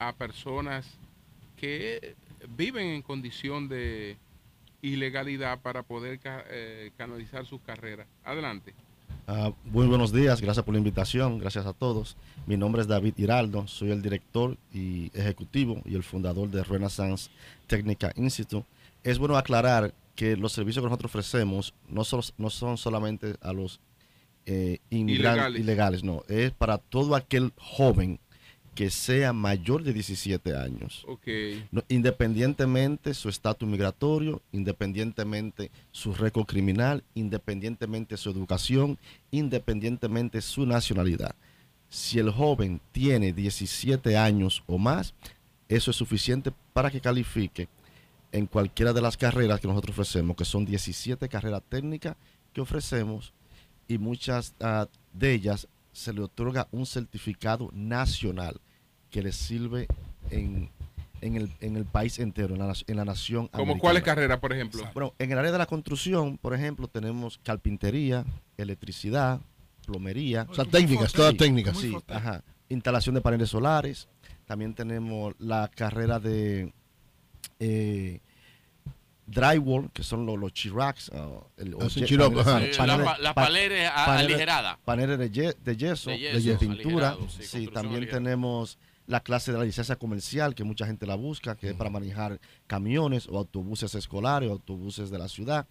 a 0.00 0.12
personas 0.14 0.84
que 1.56 2.16
viven 2.56 2.88
en 2.88 3.02
condición 3.02 3.68
de 3.68 4.16
ilegalidad 4.82 5.60
para 5.60 5.84
poder 5.84 6.18
eh, 6.24 6.90
canalizar 6.96 7.46
sus 7.46 7.60
carreras. 7.60 8.08
Adelante. 8.24 8.74
Ah, 9.28 9.52
muy 9.66 9.86
buenos 9.86 10.12
días, 10.12 10.40
gracias 10.40 10.64
por 10.64 10.74
la 10.74 10.78
invitación, 10.78 11.38
gracias 11.38 11.64
a 11.64 11.72
todos. 11.72 12.16
Mi 12.44 12.56
nombre 12.56 12.82
es 12.82 12.88
David 12.88 13.14
Hiraldo, 13.16 13.68
soy 13.68 13.92
el 13.92 14.02
director 14.02 14.56
y 14.74 15.16
ejecutivo 15.16 15.80
y 15.84 15.94
el 15.94 16.02
fundador 16.02 16.50
de 16.50 16.64
Renaissance 16.64 17.30
Technical 17.68 18.12
Institute. 18.16 18.66
Es 19.04 19.20
bueno 19.20 19.36
aclarar 19.36 19.94
que 20.16 20.36
los 20.36 20.50
servicios 20.50 20.82
que 20.82 20.88
nosotros 20.88 21.12
ofrecemos 21.12 21.74
no 21.88 22.02
son, 22.02 22.22
no 22.38 22.50
son 22.50 22.76
solamente 22.76 23.36
a 23.40 23.52
los 23.52 23.78
eh, 24.46 24.78
inmigrantes 24.90 25.60
Ilegales. 25.60 25.60
ilegales, 25.60 26.04
no, 26.04 26.22
es 26.28 26.50
para 26.52 26.78
todo 26.78 27.14
aquel 27.14 27.52
joven 27.56 28.18
que 28.74 28.88
sea 28.90 29.32
mayor 29.32 29.82
de 29.82 29.92
17 29.92 30.56
años. 30.56 31.04
Ok. 31.06 31.26
No, 31.70 31.82
independientemente 31.88 33.12
su 33.12 33.28
estatus 33.28 33.68
migratorio, 33.68 34.40
independientemente 34.50 35.70
su 35.90 36.14
récord 36.14 36.46
criminal, 36.46 37.04
independientemente 37.14 38.16
su 38.16 38.30
educación, 38.30 38.98
independientemente 39.30 40.40
su 40.40 40.64
nacionalidad. 40.64 41.34
Si 41.90 42.18
el 42.18 42.30
joven 42.30 42.80
tiene 42.92 43.34
17 43.34 44.16
años 44.16 44.62
o 44.66 44.78
más, 44.78 45.14
eso 45.68 45.90
es 45.90 45.96
suficiente 45.96 46.50
para 46.72 46.90
que 46.90 47.00
califique 47.02 47.68
en 48.32 48.46
cualquiera 48.46 48.94
de 48.94 49.02
las 49.02 49.18
carreras 49.18 49.60
que 49.60 49.68
nosotros 49.68 49.92
ofrecemos, 49.98 50.34
que 50.34 50.46
son 50.46 50.64
17 50.64 51.28
carreras 51.28 51.62
técnicas 51.68 52.16
que 52.54 52.62
ofrecemos 52.62 53.34
y 53.92 53.98
muchas 53.98 54.54
ah, 54.60 54.88
de 55.12 55.32
ellas 55.32 55.68
se 55.92 56.12
le 56.12 56.22
otorga 56.22 56.68
un 56.72 56.86
certificado 56.86 57.70
nacional 57.72 58.60
que 59.10 59.22
le 59.22 59.32
sirve 59.32 59.86
en, 60.30 60.70
en 61.20 61.36
el, 61.36 61.52
en 61.60 61.76
el 61.76 61.84
país 61.84 62.18
entero, 62.18 62.54
en 62.54 62.66
la, 62.66 62.74
en 62.86 62.96
la 62.96 63.04
nación. 63.04 63.48
¿Como 63.48 63.78
cuáles 63.78 64.02
carreras, 64.02 64.38
por 64.40 64.52
ejemplo? 64.52 64.82
Bueno, 64.94 65.14
en 65.18 65.30
el 65.30 65.38
área 65.38 65.52
de 65.52 65.58
la 65.58 65.66
construcción, 65.66 66.38
por 66.38 66.54
ejemplo, 66.54 66.88
tenemos 66.88 67.38
carpintería, 67.42 68.24
electricidad, 68.56 69.40
plomería. 69.86 70.46
O 70.48 70.54
sea, 70.54 70.64
técnicas, 70.64 71.12
todas 71.12 71.36
técnicas. 71.36 71.76
Sí, 71.76 71.94
ajá. 72.08 72.42
Instalación 72.70 73.14
de 73.14 73.20
paneles 73.20 73.50
solares. 73.50 74.08
También 74.46 74.74
tenemos 74.74 75.34
la 75.38 75.68
carrera 75.68 76.18
de 76.18 76.72
eh, 77.60 78.20
drywall, 79.26 79.90
que 79.92 80.02
son 80.02 80.26
los, 80.26 80.38
los 80.38 80.52
chiracs. 80.52 81.10
ah, 81.14 81.40
el- 81.56 81.76
Ah, 81.80 81.88
sí, 81.88 82.00
ye- 82.00 82.06
chirop, 82.06 82.32
paneles- 82.34 82.78
ajá. 82.78 82.86
paneles- 82.86 83.04
la 83.20 83.34
pa- 83.34 84.96
de, 85.18 85.30
ye- 85.30 85.54
de 85.64 85.76
yeso, 85.76 86.10
De 86.10 86.18
de, 86.18 86.42
yeso, 86.42 86.58
pintura. 86.58 87.16
sí, 87.40 87.66
también 87.68 87.96
aligerada. 87.96 88.18
tenemos 88.24 88.78
la 89.06 89.20
clase 89.20 89.52
de 89.52 89.58
la 89.58 89.64
licencia 89.64 89.96
comercial, 89.96 90.54
que 90.54 90.64
mucha 90.64 90.86
gente 90.86 91.06
la 91.06 91.14
busca, 91.16 91.56
que 91.56 91.70
es 91.70 91.74
para 91.74 91.90
manejar 91.90 92.40
camiones 92.66 93.26
o 93.28 93.36
autobuses 93.38 93.94
escolares 93.94 94.48
o 94.48 94.52
autobuses 94.52 95.10
de 95.10 95.18
la 95.18 95.28
ciudad. 95.28 95.66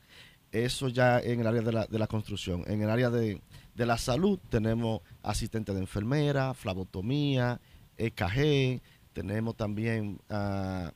Eso 0.52 0.90
ya 0.90 1.20
en 1.20 1.40
el 1.40 1.48
área 1.48 1.62
de 1.62 1.72
la, 1.72 1.86
de 1.88 1.98
la 1.98 2.08
construcción. 2.08 2.64
En 2.68 2.82
el 2.82 2.90
área 2.90 3.10
de, 3.10 3.42
de 3.74 3.86
la 3.86 3.98
salud 3.98 4.38
tenemos 4.50 5.00
asistente 5.24 5.74
de 5.74 5.80
enfermera, 5.80 6.54
flebotomía, 6.54 7.62
EKG, 7.98 8.82
tenemos 9.14 9.56
también 9.56 10.20
ah, 10.30 10.92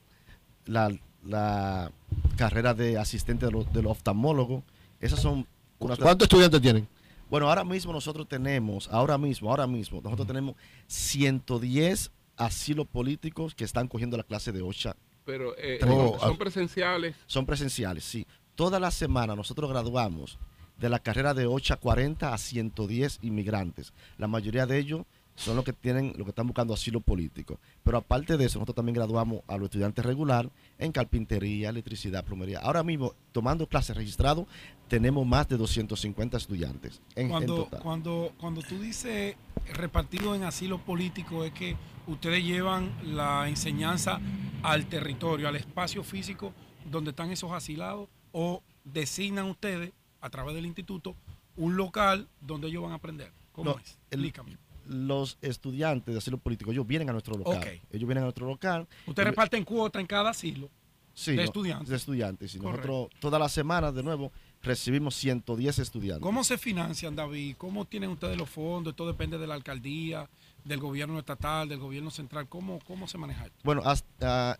la, 0.65 0.91
la 1.25 1.91
carrera 2.37 2.73
de 2.73 2.97
asistente 2.97 3.45
de 3.45 3.51
los 3.51 3.71
de 3.73 3.81
los 3.81 3.91
oftalmólogos. 3.93 4.63
Esas 4.99 5.19
son 5.21 5.45
unas 5.79 5.97
¿Cuántos 5.99 6.25
estudiantes 6.25 6.61
tienen? 6.61 6.87
bueno, 7.29 7.49
ahora 7.49 7.63
mismo 7.63 7.91
nosotros 7.91 8.27
tenemos, 8.27 8.87
ahora 8.89 9.17
mismo, 9.17 9.49
ahora 9.49 9.67
mismo, 9.67 9.99
nosotros 10.01 10.27
tenemos 10.27 10.55
110 10.87 12.11
asilos 12.37 12.87
políticos 12.87 13.55
que 13.55 13.63
están 13.63 13.87
cogiendo 13.87 14.17
la 14.17 14.23
clase 14.23 14.51
de 14.51 14.61
OSHA. 14.61 14.95
Pero 15.25 15.55
eh, 15.57 15.77
Tenemos- 15.79 16.19
son 16.21 16.37
presenciales. 16.37 17.15
Son 17.25 17.45
presenciales, 17.45 18.03
sí. 18.03 18.27
Toda 18.55 18.79
la 18.79 18.91
semana 18.91 19.35
nosotros 19.35 19.69
graduamos 19.69 20.37
de 20.77 20.89
la 20.89 20.99
carrera 20.99 21.33
de 21.33 21.45
8 21.47 21.73
a 21.73 21.77
40 21.77 22.33
a 22.33 22.37
110 22.37 23.19
inmigrantes. 23.21 23.93
La 24.17 24.27
mayoría 24.27 24.65
de 24.65 24.77
ellos 24.77 25.01
son 25.35 25.55
los 25.57 25.65
que 25.65 25.73
tienen, 25.73 26.13
los 26.15 26.23
que 26.25 26.29
están 26.29 26.47
buscando 26.47 26.73
asilo 26.73 27.01
político. 27.01 27.59
Pero 27.83 27.97
aparte 27.97 28.37
de 28.37 28.45
eso, 28.45 28.57
nosotros 28.59 28.75
también 28.75 28.95
graduamos 28.95 29.41
a 29.47 29.57
los 29.57 29.65
estudiantes 29.65 30.05
regular 30.05 30.49
en 30.79 30.91
carpintería, 30.91 31.69
electricidad, 31.69 32.23
plomería. 32.23 32.59
Ahora 32.59 32.83
mismo, 32.83 33.13
tomando 33.31 33.67
clases 33.67 33.95
registrados, 33.97 34.47
tenemos 34.87 35.25
más 35.27 35.47
de 35.49 35.57
250 35.57 36.37
estudiantes 36.37 37.01
en, 37.15 37.23
en 37.25 37.29
Cuando, 37.31 37.55
total. 37.65 37.81
cuando, 37.81 38.33
cuando 38.39 38.61
tú 38.61 38.79
dices 38.79 39.35
repartido 39.73 40.35
en 40.35 40.43
asilo 40.43 40.77
político, 40.79 41.43
es 41.43 41.51
que 41.51 41.75
ustedes 42.07 42.43
llevan 42.43 42.91
la 43.03 43.49
enseñanza 43.49 44.19
al 44.63 44.85
territorio, 44.85 45.47
al 45.47 45.55
espacio 45.55 46.03
físico 46.03 46.53
donde 46.89 47.09
están 47.09 47.31
esos 47.31 47.51
asilados, 47.51 48.07
o 48.31 48.61
designan 48.83 49.45
ustedes, 49.47 49.91
a 50.21 50.29
través 50.29 50.55
del 50.55 50.65
instituto, 50.65 51.15
un 51.57 51.75
local 51.77 52.27
donde 52.41 52.67
ellos 52.67 52.83
van 52.83 52.91
a 52.91 52.95
aprender. 52.95 53.31
¿Cómo 53.51 53.71
No, 53.71 53.79
es? 53.79 53.97
el- 54.11 54.19
Explícame. 54.25 54.57
Los 54.87 55.37
estudiantes 55.41 56.13
de 56.13 56.17
asilo 56.19 56.37
político, 56.37 56.71
ellos 56.71 56.85
vienen 56.87 57.09
a 57.09 57.13
nuestro 57.13 57.37
local. 57.37 57.63
Ellos 57.91 58.07
vienen 58.07 58.19
a 58.19 58.25
nuestro 58.25 58.45
local. 58.47 58.87
Ustedes 59.07 59.29
reparten 59.29 59.63
cuota 59.63 59.99
en 59.99 60.05
cada 60.07 60.29
asilo 60.31 60.69
sí, 61.13 61.31
de 61.31 61.37
no, 61.37 61.43
estudiantes. 61.43 61.89
De 61.89 61.95
estudiantes. 61.95 62.55
Y 62.55 62.59
Correcto. 62.59 62.87
nosotros, 62.87 63.19
todas 63.21 63.39
las 63.39 63.51
semanas, 63.51 63.93
de 63.95 64.03
nuevo, 64.03 64.31
recibimos 64.61 65.15
110 65.15 65.79
estudiantes. 65.79 66.23
¿Cómo 66.23 66.43
se 66.43 66.57
financian, 66.57 67.15
David? 67.15 67.55
¿Cómo 67.57 67.85
tienen 67.85 68.09
ustedes 68.09 68.37
los 68.37 68.49
fondos? 68.49 68.91
Esto 68.91 69.05
depende 69.07 69.37
de 69.37 69.47
la 69.47 69.53
alcaldía, 69.55 70.29
del 70.63 70.79
gobierno 70.79 71.19
estatal, 71.19 71.69
del 71.69 71.79
gobierno 71.79 72.09
central. 72.11 72.47
¿Cómo, 72.49 72.79
cómo 72.85 73.07
se 73.07 73.17
maneja 73.17 73.45
esto? 73.45 73.57
Bueno, 73.63 73.81
hasta 73.85 74.59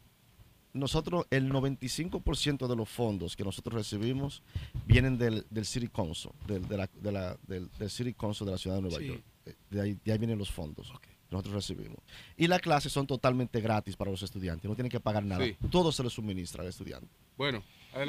nosotros, 0.74 1.26
el 1.32 1.50
95% 1.52 2.68
de 2.68 2.76
los 2.76 2.90
fondos 2.90 3.36
que 3.36 3.44
nosotros 3.44 3.74
recibimos 3.76 4.44
vienen 4.86 5.18
del, 5.18 5.46
del 5.50 5.66
City 5.66 5.88
Council, 5.88 6.32
del, 6.48 6.68
de 6.68 6.78
la- 6.78 6.90
de 6.94 7.12
la- 7.12 7.38
del, 7.48 7.70
del 7.80 7.90
City 7.90 8.14
Council 8.14 8.46
de 8.46 8.52
la 8.52 8.58
ciudad 8.58 8.76
de 8.76 8.82
Nueva 8.82 8.98
Sí. 9.00 9.08
York. 9.08 9.24
De 9.70 9.82
ahí, 9.82 9.98
de 10.04 10.12
ahí 10.12 10.18
vienen 10.18 10.38
los 10.38 10.52
fondos 10.52 10.92
que 11.02 11.10
nosotros 11.30 11.56
recibimos. 11.56 12.00
Y 12.38 12.48
las 12.48 12.62
clases 12.62 12.92
son 12.92 13.08
totalmente 13.08 13.62
gratis 13.62 13.96
para 13.96 14.12
los 14.12 14.22
estudiantes, 14.24 14.70
no 14.70 14.76
tienen 14.76 14.92
que 14.92 15.00
pagar 15.00 15.24
nada. 15.24 15.46
Sí. 15.46 15.56
Todo 15.70 15.92
se 15.92 16.04
les 16.04 16.14
suministra 16.14 16.64
al 16.64 16.70
estudiante. 16.70 17.08
Bueno. 17.38 17.64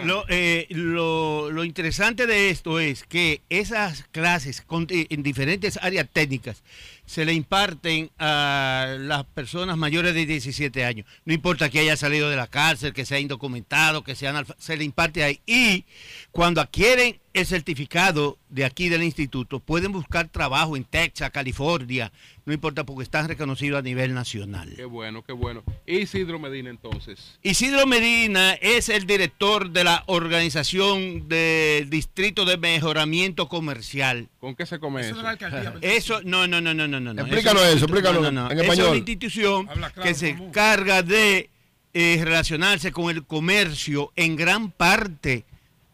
Lo, 0.04 0.24
eh, 0.28 0.66
lo, 0.70 1.50
lo 1.52 1.62
interesante 1.64 2.26
de 2.26 2.50
esto 2.50 2.80
es 2.80 3.04
que 3.04 3.42
esas 3.50 4.02
clases 4.10 4.64
eh, 4.88 5.06
en 5.10 5.22
diferentes 5.22 5.78
áreas 5.80 6.08
técnicas 6.12 6.64
se 7.04 7.24
le 7.24 7.32
imparten 7.32 8.10
a 8.18 8.96
las 8.98 9.24
personas 9.26 9.76
mayores 9.76 10.12
de 10.14 10.26
17 10.26 10.84
años. 10.84 11.06
No 11.24 11.32
importa 11.32 11.70
que 11.70 11.78
haya 11.78 11.96
salido 11.96 12.28
de 12.28 12.34
la 12.34 12.48
cárcel, 12.48 12.92
que 12.92 13.04
sea 13.06 13.20
indocumentado, 13.20 14.02
que 14.02 14.12
alfa- 14.12 14.56
se 14.58 14.76
le 14.76 14.82
imparte 14.82 15.22
ahí. 15.22 15.40
Y 15.46 15.84
cuando 16.32 16.60
adquieren 16.60 17.20
el 17.32 17.46
certificado 17.46 18.38
de 18.48 18.64
aquí 18.64 18.88
del 18.88 19.04
instituto, 19.04 19.60
pueden 19.60 19.92
buscar 19.92 20.28
trabajo 20.28 20.76
en 20.76 20.82
Texas, 20.84 21.30
California, 21.30 22.10
no 22.46 22.52
importa 22.52 22.84
porque 22.84 23.02
están 23.02 23.26
reconocidos 23.26 23.80
a 23.80 23.82
nivel 23.82 24.14
nacional. 24.14 24.72
Qué 24.76 24.84
bueno, 24.84 25.24
qué 25.24 25.32
bueno. 25.32 25.64
Isidro 25.84 26.38
Medina, 26.38 26.70
entonces. 26.70 27.38
Isidro 27.42 27.86
Medina 27.88 28.52
es 28.54 28.88
el 28.88 29.04
director 29.04 29.70
de 29.70 29.82
la 29.82 30.04
organización 30.06 31.28
del 31.28 31.90
Distrito 31.90 32.44
de 32.44 32.56
Mejoramiento 32.56 33.48
Comercial. 33.48 34.28
¿Con 34.38 34.54
qué 34.54 34.64
se 34.64 34.78
come 34.78 35.00
Eso 35.00 35.10
eso? 35.10 35.16
de 35.18 35.22
la 35.24 35.30
alcaldía, 35.30 35.60
¿verdad? 35.70 35.78
Eso, 35.82 36.20
no, 36.22 36.46
no, 36.46 36.60
no, 36.60 36.72
no, 36.72 36.86
no, 36.86 37.00
no. 37.00 37.12
no. 37.12 37.22
Explícalo 37.22 37.64
es 37.64 37.74
eso, 37.76 37.86
explícalo 37.86 38.20
no, 38.22 38.30
no, 38.30 38.50
en 38.50 38.58
Es 38.58 38.62
español. 38.62 38.88
una 38.88 38.96
institución 38.96 39.66
claro, 39.66 40.02
que 40.04 40.14
se 40.14 40.28
encarga 40.28 41.02
de 41.02 41.50
eh, 41.94 42.20
relacionarse 42.22 42.92
con 42.92 43.10
el 43.10 43.24
comercio 43.24 44.12
en 44.14 44.36
gran 44.36 44.70
parte 44.70 45.44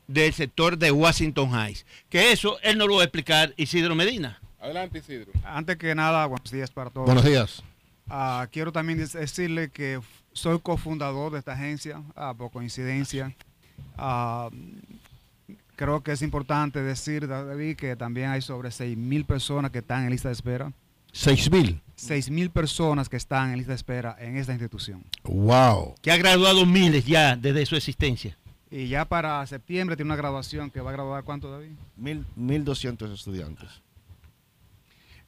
del 0.06 0.34
sector 0.34 0.76
de 0.76 0.90
Washington 0.90 1.50
Heights. 1.58 1.86
Que 2.10 2.32
eso 2.32 2.58
él 2.62 2.76
nos 2.76 2.88
lo 2.88 2.96
va 2.96 3.00
a 3.00 3.04
explicar 3.04 3.54
Isidro 3.56 3.94
Medina. 3.94 4.41
Adelante, 4.62 4.98
Isidro. 4.98 5.32
Antes 5.44 5.76
que 5.76 5.94
nada, 5.94 6.24
buenos 6.26 6.50
días 6.50 6.70
para 6.70 6.88
todos. 6.88 7.06
Buenos 7.06 7.24
días. 7.24 7.62
Ah, 8.08 8.46
quiero 8.52 8.70
también 8.72 8.98
dec- 9.00 9.18
decirle 9.18 9.70
que 9.70 10.00
soy 10.32 10.60
cofundador 10.60 11.32
de 11.32 11.40
esta 11.40 11.52
agencia, 11.52 12.00
ah, 12.14 12.32
por 12.36 12.50
coincidencia. 12.52 13.34
Ah, 13.98 14.50
creo 15.76 16.02
que 16.02 16.12
es 16.12 16.22
importante 16.22 16.80
decir, 16.80 17.26
David, 17.26 17.76
que 17.76 17.96
también 17.96 18.30
hay 18.30 18.40
sobre 18.40 18.70
6 18.70 18.96
mil 18.96 19.24
personas 19.24 19.70
que 19.72 19.78
están 19.78 20.04
en 20.04 20.10
lista 20.10 20.28
de 20.28 20.34
espera. 20.34 20.72
Seis 21.14 21.50
mil. 21.50 21.80
6 21.96 22.30
mil 22.30 22.50
personas 22.50 23.08
que 23.08 23.16
están 23.16 23.50
en 23.50 23.58
lista 23.58 23.72
de 23.72 23.76
espera 23.76 24.16
en 24.18 24.36
esta 24.36 24.52
institución. 24.52 25.04
Wow. 25.24 25.94
Que 26.00 26.10
ha 26.10 26.16
graduado 26.16 26.64
miles 26.64 27.04
ya 27.04 27.36
desde 27.36 27.66
su 27.66 27.76
existencia. 27.76 28.38
Y 28.70 28.88
ya 28.88 29.04
para 29.04 29.46
septiembre 29.46 29.96
tiene 29.96 30.08
una 30.08 30.16
graduación 30.16 30.70
que 30.70 30.80
va 30.80 30.88
a 30.90 30.92
graduar 30.94 31.24
cuánto, 31.24 31.50
David? 31.50 31.72
Mil, 31.96 32.24
1.200 32.38 33.12
estudiantes. 33.12 33.81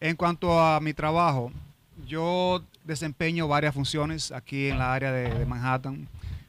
En 0.04 0.16
cuanto 0.16 0.60
a 0.60 0.80
mi 0.80 0.92
trabajo, 0.92 1.50
yo 2.06 2.62
desempeño 2.84 3.48
varias 3.48 3.72
funciones 3.72 4.32
aquí 4.32 4.68
en 4.68 4.76
la 4.76 4.92
área 4.92 5.10
de, 5.10 5.32
de 5.32 5.46
Manhattan. 5.46 6.06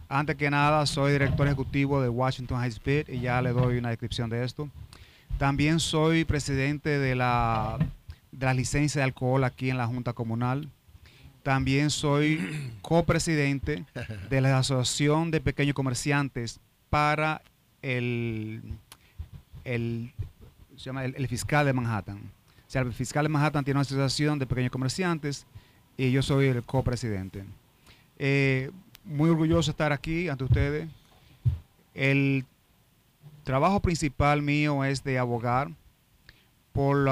Antes 0.09 0.35
que 0.35 0.49
nada, 0.49 0.85
soy 0.85 1.13
director 1.13 1.47
ejecutivo 1.47 2.01
de 2.01 2.09
Washington 2.09 2.59
High 2.59 2.71
Speed 2.71 3.07
y 3.07 3.21
ya 3.21 3.41
le 3.41 3.53
doy 3.53 3.77
una 3.77 3.91
descripción 3.91 4.29
de 4.29 4.43
esto. 4.43 4.67
También 5.37 5.79
soy 5.79 6.25
presidente 6.25 6.99
de 6.99 7.15
la, 7.15 7.77
de 8.33 8.45
la 8.45 8.53
licencia 8.53 8.99
de 8.99 9.05
alcohol 9.05 9.45
aquí 9.45 9.69
en 9.69 9.77
la 9.77 9.87
Junta 9.87 10.11
Comunal. 10.11 10.67
También 11.41 11.91
soy 11.91 12.41
copresidente 12.81 13.85
de 14.29 14.41
la 14.41 14.57
Asociación 14.57 15.31
de 15.31 15.39
Pequeños 15.39 15.75
Comerciantes 15.75 16.59
para 16.89 17.41
el, 17.81 18.61
el, 19.63 20.11
se 20.75 20.83
llama 20.83 21.05
el, 21.05 21.15
el 21.15 21.27
fiscal 21.29 21.65
de 21.65 21.71
Manhattan. 21.71 22.34
Sea, 22.75 22.81
el 22.81 22.91
fiscal 22.91 23.23
de 23.23 23.29
Manhattan 23.29 23.63
tiene 23.63 23.77
una 23.77 23.83
asociación 23.83 24.37
de 24.37 24.45
pequeños 24.45 24.69
comerciantes 24.69 25.45
y 25.95 26.11
yo 26.11 26.21
soy 26.21 26.47
el 26.47 26.61
copresidente. 26.61 27.45
Eh, 28.19 28.69
muy 29.05 29.29
orgulloso 29.29 29.67
de 29.67 29.71
estar 29.71 29.93
aquí 29.93 30.27
ante 30.27 30.43
ustedes. 30.43 30.89
El 31.93 32.43
trabajo 33.45 33.79
principal 33.79 34.41
mío 34.41 34.83
es 34.83 35.05
de 35.05 35.17
abogar 35.17 35.69
por 36.73 37.07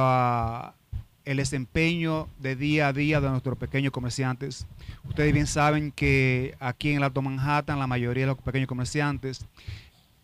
el 1.24 1.38
desempeño 1.38 2.28
de 2.40 2.58
día 2.58 2.90
a 2.90 2.92
día 2.92 3.22
de 3.22 3.30
nuestros 3.30 3.58
pequeños 3.58 3.94
comerciantes. 3.94 4.68
Ustedes 5.06 5.32
bien 5.32 5.48
saben 5.48 5.94
que 5.94 6.58
aquí 6.60 6.90
en 6.90 6.98
el 6.98 7.04
Alto 7.04 7.22
Manhattan 7.22 7.80
la 7.80 7.88
mayoría 7.88 8.24
de 8.24 8.34
los 8.34 8.38
pequeños 8.38 8.68
comerciantes 8.68 9.46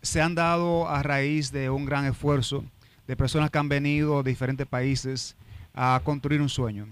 se 0.01 0.21
han 0.21 0.35
dado 0.35 0.89
a 0.89 1.01
raíz 1.01 1.49
de 1.53 1.69
un 1.69 1.85
gran 1.85 2.03
esfuerzo 2.03 2.65
de 3.09 3.15
personas 3.15 3.49
que 3.49 3.57
han 3.57 3.69
venido 3.69 4.21
de 4.21 4.29
diferentes 4.29 4.67
países 4.67 5.35
a 5.73 5.99
construir 6.03 6.41
un 6.41 6.49
sueño. 6.49 6.85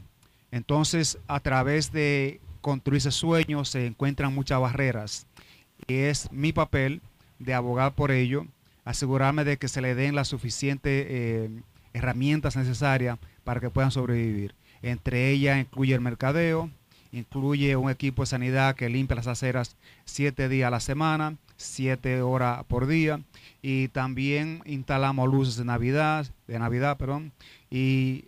Entonces, 0.49 1.19
a 1.27 1.39
través 1.39 1.91
de 1.91 2.41
construir 2.59 2.97
ese 2.97 3.11
sueño 3.11 3.63
se 3.65 3.85
encuentran 3.85 4.33
muchas 4.33 4.59
barreras 4.59 5.27
y 5.85 5.93
es 5.93 6.31
mi 6.31 6.53
papel 6.53 7.01
de 7.37 7.53
abogar 7.53 7.93
por 7.93 8.09
ello, 8.09 8.47
asegurarme 8.83 9.43
de 9.43 9.57
que 9.57 9.67
se 9.67 9.79
le 9.79 9.93
den 9.93 10.15
las 10.15 10.27
suficientes 10.27 11.05
eh, 11.07 11.51
herramientas 11.93 12.55
necesarias 12.55 13.19
para 13.43 13.59
que 13.59 13.69
puedan 13.69 13.91
sobrevivir. 13.91 14.55
Entre 14.81 15.29
ellas 15.29 15.59
incluye 15.59 15.93
el 15.93 16.01
mercadeo, 16.01 16.71
incluye 17.11 17.75
un 17.75 17.91
equipo 17.91 18.23
de 18.23 18.25
sanidad 18.25 18.75
que 18.75 18.89
limpia 18.89 19.17
las 19.17 19.27
aceras 19.27 19.75
siete 20.05 20.49
días 20.49 20.69
a 20.69 20.71
la 20.71 20.79
semana, 20.79 21.37
siete 21.57 22.21
horas 22.21 22.63
por 22.65 22.87
día, 22.87 23.19
y 23.61 23.89
también 23.89 24.61
instalamos 24.65 25.29
luces 25.29 25.57
de 25.57 25.65
Navidad, 25.65 26.27
de 26.47 26.59
Navidad, 26.59 26.97
perdón, 26.97 27.31
y 27.69 28.25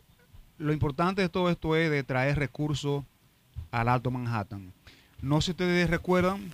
lo 0.58 0.74
importante 0.74 1.22
de 1.22 1.30
todo 1.30 1.50
esto 1.50 1.76
es 1.78 1.90
de 1.90 2.04
traer 2.04 2.38
recursos 2.38 3.06
al 3.72 3.88
Alto 3.88 4.12
Manhattan. 4.12 4.74
No 5.22 5.40
sé 5.40 5.46
si 5.46 5.52
ustedes 5.52 5.90
recuerdan, 5.90 6.52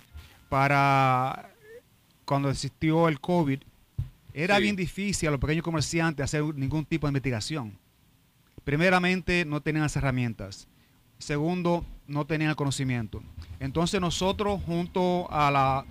para 0.48 1.50
cuando 2.24 2.50
existió 2.50 3.08
el 3.08 3.20
COVID, 3.20 3.60
era 4.34 4.56
Sí. 4.56 4.62
bien 4.62 4.76
difícil 4.76 5.28
a 5.28 5.32
los 5.32 5.40
pequeños 5.40 5.64
comerciantes 5.64 6.24
hacer 6.24 6.44
ningún 6.54 6.84
tipo 6.84 7.06
de 7.06 7.10
investigación. 7.10 7.72
Primeramente, 8.64 9.44
no 9.44 9.60
tenían 9.60 9.82
las 9.84 9.96
herramientas. 9.96 10.68
Segundo, 11.18 11.84
no 12.06 12.26
tenían 12.26 12.50
el 12.50 12.56
conocimiento. 12.56 13.22
Entonces 13.60 14.00
nosotros, 14.00 14.60
junto 14.66 15.30
a 15.32 15.50
la 15.50 15.84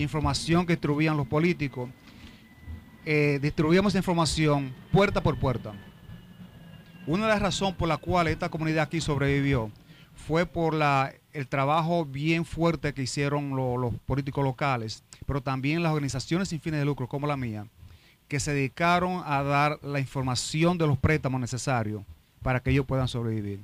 información 0.00 0.66
que 0.66 0.74
distribuían 0.74 1.16
los 1.16 1.26
políticos, 1.26 1.90
eh, 3.04 3.38
distribuíamos 3.42 3.94
información 3.94 4.72
puerta 4.92 5.22
por 5.22 5.36
puerta. 5.38 5.72
Una 7.06 7.24
de 7.24 7.32
las 7.32 7.42
razones 7.42 7.74
por 7.74 7.88
la 7.88 7.96
cual 7.96 8.28
esta 8.28 8.48
comunidad 8.48 8.84
aquí 8.84 9.00
sobrevivió 9.00 9.70
fue 10.14 10.46
por 10.46 10.74
el 11.32 11.48
trabajo 11.48 12.04
bien 12.04 12.44
fuerte 12.44 12.92
que 12.94 13.02
hicieron 13.02 13.56
lo- 13.56 13.76
los 13.76 13.94
políticos 14.06 14.44
locales, 14.44 15.02
pero 15.26 15.40
también 15.40 15.82
las 15.82 15.92
organizaciones 15.92 16.48
sin 16.48 16.60
fines 16.60 16.78
de 16.78 16.86
lucro 16.86 17.08
como 17.08 17.26
la 17.26 17.36
mía, 17.36 17.66
que 18.28 18.38
se 18.38 18.52
dedicaron 18.54 19.22
a 19.26 19.42
dar 19.42 19.78
la 19.82 19.98
información 19.98 20.78
de 20.78 20.86
los 20.86 20.96
préstamos 20.96 21.40
necesarios 21.40 22.02
para 22.40 22.60
que 22.60 22.70
ellos 22.70 22.86
puedan 22.86 23.08
sobrevivir. 23.08 23.60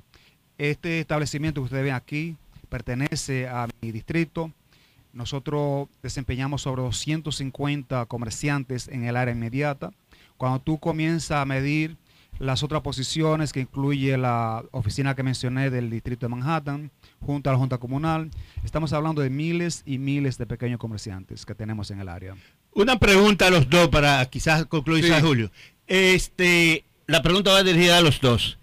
Este 0.57 0.99
establecimiento 0.99 1.61
que 1.61 1.65
ustedes 1.65 1.85
ven 1.85 1.93
aquí 1.93 2.35
pertenece 2.67 3.47
a 3.47 3.67
mi 3.81 3.91
distrito. 3.91 4.51
Nosotros 5.13 5.87
desempeñamos 6.03 6.61
sobre 6.61 6.81
250 6.83 8.05
comerciantes 8.05 8.87
en 8.87 9.05
el 9.05 9.15
área 9.17 9.33
inmediata. 9.33 9.91
Cuando 10.37 10.59
tú 10.59 10.79
comienzas 10.79 11.31
a 11.41 11.45
medir 11.45 11.97
las 12.37 12.63
otras 12.63 12.81
posiciones 12.81 13.51
que 13.51 13.59
incluye 13.59 14.17
la 14.17 14.63
oficina 14.71 15.13
que 15.15 15.23
mencioné 15.23 15.69
del 15.69 15.89
distrito 15.89 16.25
de 16.25 16.29
Manhattan, 16.29 16.91
junto 17.19 17.49
a 17.49 17.53
la 17.53 17.59
Junta 17.59 17.77
Comunal, 17.79 18.31
estamos 18.63 18.93
hablando 18.93 19.21
de 19.21 19.29
miles 19.29 19.83
y 19.85 19.97
miles 19.97 20.37
de 20.37 20.45
pequeños 20.45 20.79
comerciantes 20.79 21.45
que 21.45 21.53
tenemos 21.53 21.91
en 21.91 21.99
el 21.99 22.07
área. 22.07 22.35
Una 22.73 22.97
pregunta 22.97 23.47
a 23.47 23.49
los 23.49 23.69
dos 23.69 23.89
para 23.89 24.23
quizás 24.27 24.65
concluir, 24.67 25.03
Sí. 25.03 25.11
Julio. 25.21 25.51
Este, 25.87 26.85
la 27.07 27.21
pregunta 27.21 27.51
va 27.51 27.63
dirigida 27.63 27.97
a 27.97 28.01
los 28.01 28.21
dos. 28.21 28.57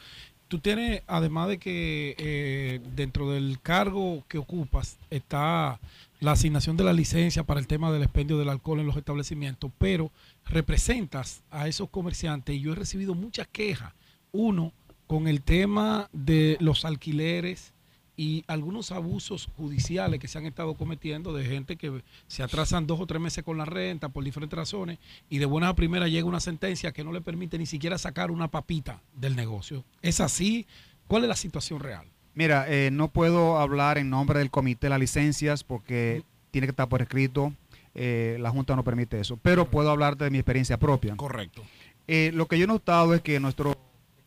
Tú 0.47 0.59
tienes, 0.59 1.01
además 1.07 1.47
de 1.47 1.57
que 1.59 2.15
eh, 2.17 2.81
dentro 2.93 3.31
del 3.31 3.59
cargo 3.61 4.25
que 4.27 4.37
ocupas 4.37 4.97
está 5.09 5.79
la 6.19 6.33
asignación 6.33 6.75
de 6.75 6.83
la 6.83 6.91
licencia 6.91 7.43
para 7.43 7.61
el 7.61 7.67
tema 7.67 7.89
del 7.89 8.03
expendio 8.03 8.37
del 8.37 8.49
alcohol 8.49 8.81
en 8.81 8.85
los 8.85 8.97
establecimientos, 8.97 9.71
pero 9.77 10.11
representas 10.45 11.41
a 11.51 11.69
esos 11.69 11.89
comerciantes 11.89 12.53
y 12.53 12.59
yo 12.59 12.73
he 12.73 12.75
recibido 12.75 13.15
muchas 13.15 13.47
quejas. 13.47 13.93
Uno, 14.33 14.73
con 15.11 15.27
el 15.27 15.41
tema 15.41 16.07
de 16.13 16.55
los 16.61 16.85
alquileres 16.85 17.73
y 18.15 18.45
algunos 18.47 18.93
abusos 18.93 19.49
judiciales 19.57 20.21
que 20.21 20.29
se 20.29 20.37
han 20.37 20.45
estado 20.45 20.75
cometiendo 20.75 21.33
de 21.33 21.43
gente 21.43 21.75
que 21.75 22.01
se 22.27 22.43
atrasan 22.43 22.87
dos 22.87 22.97
o 23.01 23.05
tres 23.05 23.21
meses 23.21 23.43
con 23.43 23.57
la 23.57 23.65
renta 23.65 24.07
por 24.07 24.23
diferentes 24.23 24.57
razones 24.57 24.99
y 25.29 25.39
de 25.39 25.45
buena 25.45 25.67
a 25.67 25.75
primera 25.75 26.07
llega 26.07 26.25
una 26.25 26.39
sentencia 26.39 26.93
que 26.93 27.03
no 27.03 27.11
le 27.11 27.19
permite 27.19 27.57
ni 27.57 27.65
siquiera 27.65 27.97
sacar 27.97 28.31
una 28.31 28.47
papita 28.47 29.01
del 29.13 29.35
negocio. 29.35 29.83
¿Es 30.01 30.21
así? 30.21 30.65
¿Cuál 31.09 31.23
es 31.23 31.27
la 31.27 31.35
situación 31.35 31.81
real? 31.81 32.07
Mira, 32.33 32.67
eh, 32.69 32.89
no 32.89 33.09
puedo 33.09 33.59
hablar 33.59 33.97
en 33.97 34.09
nombre 34.09 34.39
del 34.39 34.49
comité 34.49 34.85
de 34.85 34.91
las 34.91 34.99
licencias 35.01 35.65
porque 35.65 36.23
tiene 36.51 36.67
que 36.67 36.71
estar 36.71 36.87
por 36.87 37.01
escrito. 37.01 37.51
eh, 37.95 38.37
la 38.39 38.49
Junta 38.49 38.77
no 38.77 38.85
permite 38.85 39.19
eso. 39.19 39.37
Pero 39.41 39.69
puedo 39.69 39.91
hablarte 39.91 40.23
de 40.23 40.29
mi 40.29 40.37
experiencia 40.37 40.77
propia. 40.77 41.17
Correcto. 41.17 41.63
Eh, 42.07 42.31
lo 42.33 42.45
que 42.45 42.57
yo 42.57 42.63
he 42.63 42.67
notado 42.67 43.13
es 43.13 43.21
que 43.21 43.41
nuestros 43.41 43.75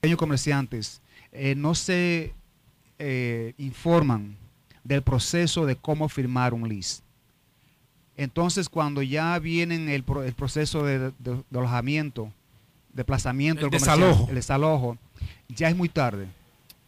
pequeños 0.05 0.19
comerciantes 0.19 1.01
eh, 1.33 1.55
no 1.57 1.75
se 1.75 2.33
eh, 2.99 3.55
informan 3.59 4.37
del 4.85 5.03
proceso 5.03 5.65
de 5.67 5.77
cómo 5.77 6.09
firmar 6.09 6.53
un 6.55 6.69
lease. 6.69 7.03
Entonces, 8.17 8.69
cuando 8.69 9.03
ya 9.03 9.37
vienen 9.41 9.89
el, 9.89 10.05
pro- 10.05 10.23
el 10.23 10.35
proceso 10.35 10.85
de, 10.85 10.99
de- 10.99 11.13
de 11.19 11.59
alojamiento, 11.59 12.31
desplazamiento, 12.93 13.69
desalojo. 13.71 14.29
el 14.29 14.35
desalojo, 14.37 14.99
ya 15.49 15.69
es 15.69 15.77
muy 15.77 15.89
tarde. 15.89 16.29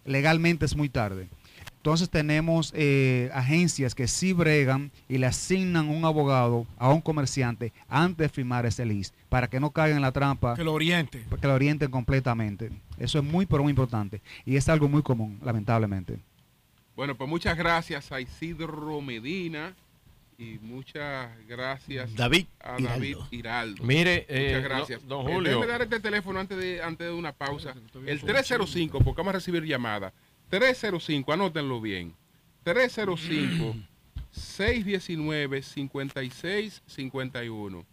Legalmente 0.05 0.65
es 0.67 0.77
muy 0.77 0.89
tarde. 0.89 1.27
Entonces 1.87 2.11
tenemos 2.11 2.73
eh, 2.75 3.31
agencias 3.33 3.95
que 3.95 4.09
sí 4.09 4.33
bregan 4.33 4.91
y 5.09 5.19
le 5.19 5.27
asignan 5.27 5.89
un 5.89 6.05
abogado 6.05 6.67
a 6.79 6.93
un 6.93 7.01
comerciante 7.01 7.73
antes 7.89 8.17
de 8.25 8.29
firmar 8.29 8.67
ese 8.67 8.85
lease 8.85 9.13
para 9.29 9.47
que 9.49 9.61
no 9.61 9.71
caigan 9.71 9.99
en 9.99 10.03
la 10.03 10.11
trampa. 10.11 10.57
Que 10.57 10.65
lo 10.65 10.73
oriente. 10.73 11.23
Que 11.41 11.47
lo 11.47 11.55
orienten 11.55 11.89
completamente. 11.89 12.73
Eso 12.99 13.19
es 13.21 13.25
muy, 13.25 13.47
pero 13.47 13.63
muy 13.63 13.71
importante. 13.71 14.21
Y 14.45 14.57
es 14.57 14.69
algo 14.69 14.89
muy 14.89 15.03
común, 15.03 15.39
lamentablemente. 15.45 16.19
Bueno, 16.97 17.15
pues 17.15 17.31
muchas 17.31 17.57
gracias 17.57 18.11
a 18.11 18.21
Isidro 18.21 19.01
Medina 19.01 19.73
y 20.39 20.59
muchas 20.63 21.29
gracias 21.47 22.13
David 22.17 22.47
a. 22.59 22.79
David 22.81 23.17
Hiraldo. 23.31 23.85
Mire, 23.85 24.27
eh, 24.29 24.55
muchas 24.57 24.65
gracias. 24.65 25.01
don- 25.07 25.23
don 25.23 25.31
Eh, 25.31 25.35
Julio. 25.37 25.51
déjeme 25.53 25.67
dar 25.69 25.83
este 25.83 26.01
teléfono 26.01 26.41
antes 26.41 26.59
de, 26.59 26.83
antes 26.83 27.07
de 27.07 27.13
una 27.13 27.31
pausa. 27.31 27.75
El 28.05 28.21
305, 28.23 28.99
porque 29.03 29.19
vamos 29.19 29.31
a 29.31 29.35
recibir 29.39 29.63
llamadas. 29.65 30.13
305, 30.49 31.33
anótenlo 31.33 31.81
bien. 31.81 32.15
305 32.65 33.77
619 34.31 35.63
5651. 35.63 37.85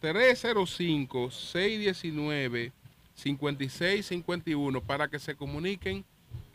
305 0.00 1.30
619 1.30 2.72
5651 3.14 4.80
para 4.82 5.08
que 5.08 5.18
se 5.18 5.34
comuniquen 5.34 6.04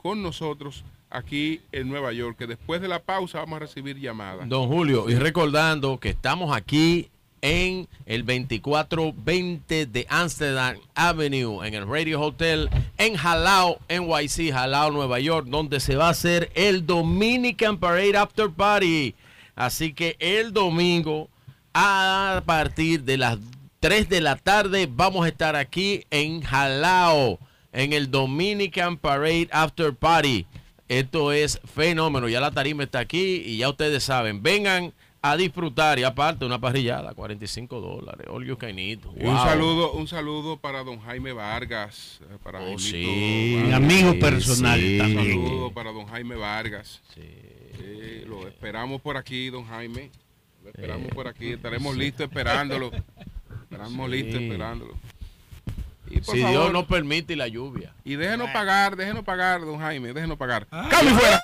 con 0.02 0.24
nosotros 0.24 0.86
aquí 1.10 1.62
en 1.72 1.90
Nueva 1.90 2.12
York, 2.12 2.38
que 2.38 2.48
después 2.48 2.82
de 2.82 2.88
la 2.88 3.00
pausa 3.00 3.40
vamos 3.40 3.58
a 3.58 3.60
recibir 3.60 4.00
llamadas. 4.00 4.50
Don 4.50 4.68
Julio, 4.68 5.10
y 5.10 5.16
recordando 5.16 6.00
que 6.00 6.10
estamos 6.10 6.56
aquí 6.56 7.10
en 7.44 7.90
el 8.06 8.26
2420 8.26 9.86
de 9.86 10.08
Amsterdam 10.10 10.78
Avenue, 10.96 11.68
en 11.68 11.74
el 11.74 11.86
Radio 11.86 12.22
Hotel, 12.22 12.70
en 12.98 13.18
Halao, 13.18 13.80
NYC, 13.90 14.54
Halao, 14.54 14.92
Nueva 14.92 15.20
York, 15.20 15.48
donde 15.48 15.82
se 15.82 15.98
va 15.98 16.08
a 16.08 16.12
hacer 16.12 16.52
el 16.56 16.88
Dominican 16.88 17.78
Parade 17.78 18.18
After 18.18 18.50
Party. 18.50 19.14
Así 19.56 19.94
que 19.94 20.16
el 20.20 20.54
domingo, 20.54 21.30
a 21.74 22.42
partir 22.46 23.04
de 23.04 23.18
las 23.18 23.38
3 23.82 24.08
de 24.08 24.22
la 24.22 24.38
tarde, 24.38 24.88
vamos 24.90 25.26
a 25.26 25.28
estar 25.28 25.58
aquí 25.58 26.06
en 26.12 26.42
Halao, 26.50 27.40
en 27.74 27.92
el 27.92 28.10
Dominican 28.10 28.96
Parade 28.96 29.50
After 29.52 29.94
Party. 29.94 30.46
Esto 30.88 31.34
es 31.34 31.60
fenómeno. 31.76 32.30
Ya 32.30 32.40
la 32.40 32.52
tarima 32.52 32.84
está 32.84 33.00
aquí 33.00 33.44
y 33.46 33.58
ya 33.58 33.68
ustedes 33.68 34.06
saben. 34.06 34.42
Vengan 34.42 34.94
a 35.26 35.38
disfrutar 35.38 35.98
y 36.00 36.04
aparte 36.04 36.44
una 36.44 36.60
parrillada, 36.60 37.14
45 37.14 37.80
dólares. 37.80 38.28
Can 38.60 38.78
eat. 38.78 39.00
Y 39.16 39.26
Un 39.26 39.34
Wow. 39.34 39.46
saludo, 39.46 39.94
un 39.94 40.06
saludo 40.08 40.58
para 40.58 40.84
don 40.84 41.00
Jaime 41.00 41.32
Vargas, 41.32 42.20
eh, 42.30 42.38
para 42.44 42.60
Oh, 42.60 42.64
Jaimito 42.64 42.80
sí. 42.84 43.62
Mi 43.66 43.72
amigo 43.74 44.20
personal 44.20 44.80
Un 44.84 44.98
también. 44.98 45.46
saludo 45.46 45.72
para 45.72 45.92
don 45.94 46.06
Jaime 46.08 46.36
Vargas. 46.36 47.02
Eh, 47.16 48.26
lo 48.28 48.46
esperamos 48.48 49.02
por 49.02 49.16
aquí, 49.16 49.50
don 49.50 49.66
Jaime. 49.66 50.12
Lo 50.62 50.70
esperamos 50.72 51.08
por 51.14 51.28
aquí. 51.30 51.54
Estaremos 51.54 51.94
sí. 51.94 52.00
listos 52.02 52.28
esperándolo. 52.28 52.92
Estaremos 53.72 54.10
Sí. 54.12 54.16
listos 54.18 54.42
esperándolo. 54.42 54.94
Y 56.10 56.20
por 56.20 56.36
Si 56.36 56.44
Dios 56.44 56.72
nos 56.74 56.86
permite 56.86 57.32
y 57.34 57.36
la 57.38 57.48
lluvia. 57.48 57.94
Y 58.04 58.16
déjenos 58.16 58.50
pagar, 58.52 58.98
déjenos 58.98 59.24
pagar, 59.24 59.62
don 59.62 59.80
Jaime, 59.80 60.12
déjenos 60.12 60.38
pagar. 60.38 60.68
Ah. 60.70 60.88
¡Cambio 60.92 61.16
y 61.16 61.18
fuera! 61.18 61.42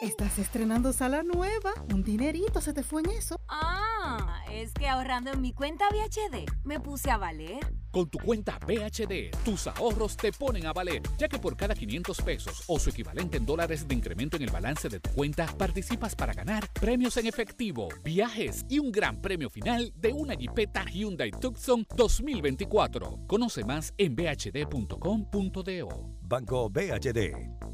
Estás 0.00 0.38
estrenando 0.38 0.92
sala 0.92 1.22
nueva. 1.22 1.72
Un 1.92 2.02
dinerito 2.02 2.60
se 2.60 2.72
te 2.72 2.82
fue 2.82 3.02
en 3.02 3.10
eso. 3.10 3.40
Ah, 3.48 4.42
es 4.52 4.72
que 4.72 4.88
ahorrando 4.88 5.32
en 5.32 5.40
mi 5.40 5.52
cuenta 5.52 5.84
VHD 5.90 6.48
me 6.64 6.80
puse 6.80 7.10
a 7.10 7.16
valer. 7.16 7.58
Con 7.90 8.10
tu 8.10 8.18
cuenta 8.18 8.58
BHD, 8.58 9.30
tus 9.44 9.66
ahorros 9.66 10.16
te 10.16 10.30
ponen 10.30 10.66
a 10.66 10.72
valer, 10.72 11.02
ya 11.16 11.26
que 11.26 11.38
por 11.38 11.56
cada 11.56 11.74
500 11.74 12.20
pesos 12.20 12.62
o 12.66 12.78
su 12.78 12.90
equivalente 12.90 13.38
en 13.38 13.46
dólares 13.46 13.88
de 13.88 13.94
incremento 13.94 14.36
en 14.36 14.42
el 14.42 14.50
balance 14.50 14.88
de 14.88 15.00
tu 15.00 15.10
cuenta, 15.10 15.46
participas 15.46 16.14
para 16.14 16.34
ganar 16.34 16.70
premios 16.74 17.16
en 17.16 17.26
efectivo, 17.26 17.88
viajes 18.04 18.66
y 18.68 18.78
un 18.78 18.92
gran 18.92 19.20
premio 19.20 19.48
final 19.48 19.92
de 19.96 20.12
una 20.12 20.34
Jeepeta 20.34 20.84
Hyundai 20.84 21.30
Tucson 21.30 21.86
2024. 21.96 23.26
Conoce 23.26 23.64
más 23.64 23.94
en 23.96 24.14
bhd.com.do. 24.14 25.88
Banco 26.20 26.68
BHD, 26.68 27.32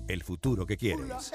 el 0.09 0.23
futuro 0.23 0.65
que 0.65 0.76
quieres. 0.76 1.33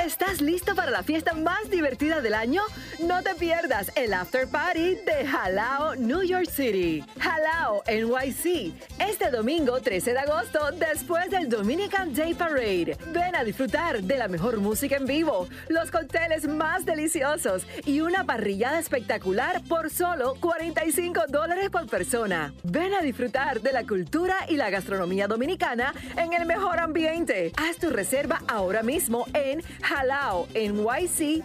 ¿Estás 0.00 0.40
listo 0.40 0.74
para 0.74 0.90
la 0.90 1.02
fiesta 1.02 1.34
más 1.34 1.70
divertida 1.70 2.20
del 2.20 2.34
año? 2.34 2.62
No 2.98 3.22
te 3.22 3.34
pierdas 3.34 3.92
el 3.94 4.14
After 4.14 4.48
Party 4.48 4.96
de 4.96 5.26
Halao 5.30 5.94
New 5.96 6.22
York 6.22 6.48
City. 6.50 7.04
Halao 7.20 7.82
NYC. 7.86 8.72
Este 8.98 9.30
domingo 9.30 9.80
13 9.80 10.12
de 10.12 10.18
agosto, 10.18 10.70
después 10.72 11.30
del 11.30 11.48
Dominican 11.48 12.12
Day 12.14 12.34
Parade. 12.34 12.96
Ven 13.12 13.36
a 13.36 13.44
disfrutar 13.44 14.02
de 14.02 14.16
la 14.16 14.28
mejor 14.28 14.58
música 14.58 14.96
en 14.96 15.06
vivo, 15.06 15.46
los 15.68 15.90
cócteles 15.90 16.48
más 16.48 16.84
deliciosos 16.84 17.66
y 17.84 18.00
una 18.00 18.24
parrillada 18.24 18.78
espectacular 18.78 19.62
por 19.68 19.90
solo 19.90 20.34
45 20.40 21.24
dólares 21.28 21.70
por 21.70 21.86
persona. 21.86 22.54
Ven 22.64 22.94
a 22.94 23.02
disfrutar 23.02 23.60
de 23.60 23.72
la 23.72 23.84
cultura 23.84 24.36
y 24.48 24.56
la 24.56 24.70
gastronomía 24.70 25.28
dominicana 25.28 25.94
en 26.16 26.32
el 26.32 26.46
mejor 26.46 26.80
ambiente. 26.80 27.52
Haz 27.56 27.76
tu 27.76 27.90
reserva 27.90 28.42
ahora 28.48 28.82
mismo 28.82 29.26
en 29.34 29.62
halaonyc.com 29.82 31.42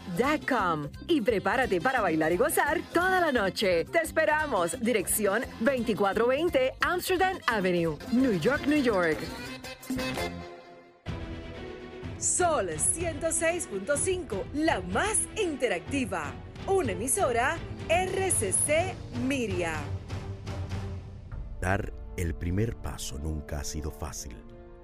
y 1.07 1.21
prepárate 1.21 1.81
para 1.81 2.01
bailar 2.01 2.31
y 2.31 2.37
gozar 2.37 2.81
toda 2.93 3.19
la 3.19 3.31
noche. 3.31 3.85
Te 3.85 3.99
esperamos. 3.99 4.79
Dirección 4.79 5.43
2420 5.59 6.73
Amsterdam 6.81 7.37
Avenue, 7.47 7.97
New 8.11 8.39
York, 8.39 8.65
New 8.67 8.81
York. 8.81 9.17
Sol 12.17 12.69
106.5, 12.69 14.43
la 14.53 14.81
más 14.81 15.27
interactiva. 15.39 16.33
Una 16.65 16.93
emisora 16.93 17.57
RCC 17.89 18.95
Miria. 19.25 19.75
Dar 21.61 21.93
el 22.17 22.33
primer 22.33 22.75
paso 22.75 23.19
nunca 23.19 23.59
ha 23.59 23.63
sido 23.63 23.91
fácil, 23.91 24.35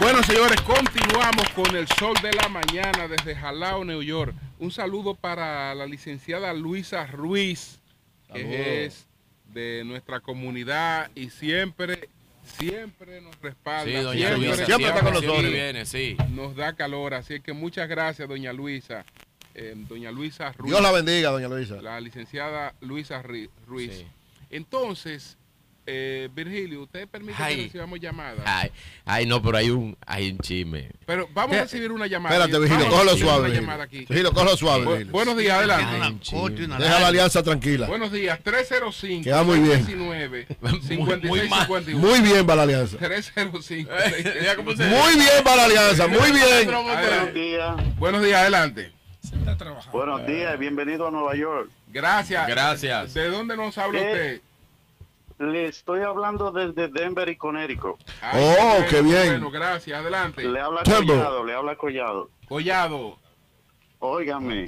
Bueno, 0.00 0.22
señores, 0.22 0.60
continuamos 0.62 1.48
con 1.50 1.74
el 1.74 1.88
sol 1.88 2.14
de 2.22 2.32
la 2.32 2.48
mañana 2.48 3.08
desde 3.08 3.34
Jalao, 3.34 3.84
New 3.84 4.02
York. 4.02 4.34
Un 4.58 4.70
saludo 4.70 5.14
para 5.14 5.74
la 5.74 5.86
licenciada 5.86 6.52
Luisa 6.52 7.06
Ruiz, 7.06 7.80
que 8.32 8.40
Saludos. 8.42 8.56
es 8.66 9.06
de 9.52 9.82
nuestra 9.84 10.20
comunidad 10.20 11.10
y 11.14 11.30
siempre, 11.30 12.08
siempre 12.44 13.20
nos 13.20 13.40
respalda. 13.40 13.84
Sí, 13.84 13.92
doña 14.04 14.28
siempre, 14.28 14.46
Luisa, 14.48 14.66
Siempre 14.66 14.86
está 14.88 15.00
con 15.00 15.12
nosotros. 15.14 15.42
viene, 15.50 15.86
sí. 15.86 16.16
Nos 16.30 16.54
da 16.56 16.74
calor, 16.74 17.14
así 17.14 17.40
que 17.40 17.52
muchas 17.52 17.88
gracias, 17.88 18.28
doña 18.28 18.52
Luisa. 18.52 19.04
Eh, 19.54 19.74
doña 19.88 20.10
Luisa 20.12 20.52
Ruiz. 20.52 20.70
Dios 20.70 20.82
la 20.82 20.92
bendiga, 20.92 21.30
doña 21.30 21.48
Luisa. 21.48 21.76
La 21.82 22.00
licenciada 22.00 22.74
Luisa 22.80 23.22
Ruiz. 23.22 23.48
Sí. 23.68 24.06
Entonces, 24.50 25.38
eh, 25.86 26.28
Virgilio, 26.34 26.82
¿usted 26.82 27.08
permite 27.08 27.40
Ay. 27.42 27.56
que 27.56 27.62
recibamos 27.64 28.00
llamadas? 28.00 28.40
Ay, 28.44 28.70
ay, 29.04 29.26
no, 29.26 29.40
pero 29.42 29.56
hay 29.58 29.70
un, 29.70 29.96
hay 30.06 30.30
un 30.32 30.38
chisme. 30.38 30.90
Pero 31.06 31.28
vamos 31.32 31.56
a 31.56 31.62
recibir 31.62 31.92
una 31.92 32.06
llamada. 32.06 32.34
Espérate, 32.36 32.58
Virgilio, 32.60 32.90
cógelo 32.90 33.16
suave, 33.16 33.40
Virgilio. 33.42 33.60
llamada 33.62 33.84
aquí. 33.84 33.98
Virgilio, 34.00 34.32
cógelo 34.32 34.56
suave, 34.56 34.84
Bu- 35.06 35.10
buenos 35.10 35.36
días, 35.36 35.56
adelante. 35.58 36.26
Deja 36.78 37.00
la 37.00 37.06
alianza 37.08 37.42
tranquila. 37.42 37.86
Buenos 37.86 38.12
días, 38.12 38.38
305 38.42 39.24
Que 39.24 39.30
va 39.32 39.42
muy 39.44 39.58
bien. 39.60 39.78
19 39.86 40.46
56 40.46 41.50
51. 41.50 41.98
Muy 41.98 42.20
bien 42.20 42.46
para 42.46 42.56
la 42.56 42.62
alianza. 42.64 42.96
305 42.98 43.90
Muy 44.78 45.14
bien 45.14 45.44
para 45.44 45.56
la 45.56 45.64
alianza, 45.64 46.06
muy 46.08 46.30
bien. 46.32 46.66
Buenos 46.66 47.34
días. 47.34 47.76
Buenos 47.98 48.22
días, 48.24 48.40
adelante. 48.40 48.92
Buenos 49.92 50.26
días, 50.26 50.58
bienvenido 50.58 51.08
a 51.08 51.10
Nueva 51.10 51.34
York. 51.34 51.70
Gracias. 51.88 52.46
Gracias. 52.46 53.14
¿De 53.14 53.28
dónde 53.28 53.56
nos 53.56 53.76
habla 53.78 54.00
Eh, 54.00 54.10
usted? 54.12 54.40
Le 55.38 55.66
estoy 55.66 56.00
hablando 56.00 56.50
desde 56.50 56.88
Denver 56.88 57.28
y 57.28 57.36
Connecticut. 57.36 57.96
Ay, 58.22 58.42
Oh, 58.58 58.84
qué 58.88 59.02
bien. 59.02 59.26
Bueno, 59.28 59.50
gracias, 59.50 59.98
adelante. 60.00 60.42
Le 60.48 60.60
habla 60.60 60.82
Tembo. 60.82 61.12
Collado, 61.12 61.44
le 61.44 61.54
habla 61.54 61.76
Collado. 61.76 62.30
Collado. 62.48 63.18
Óigame, 63.98 64.66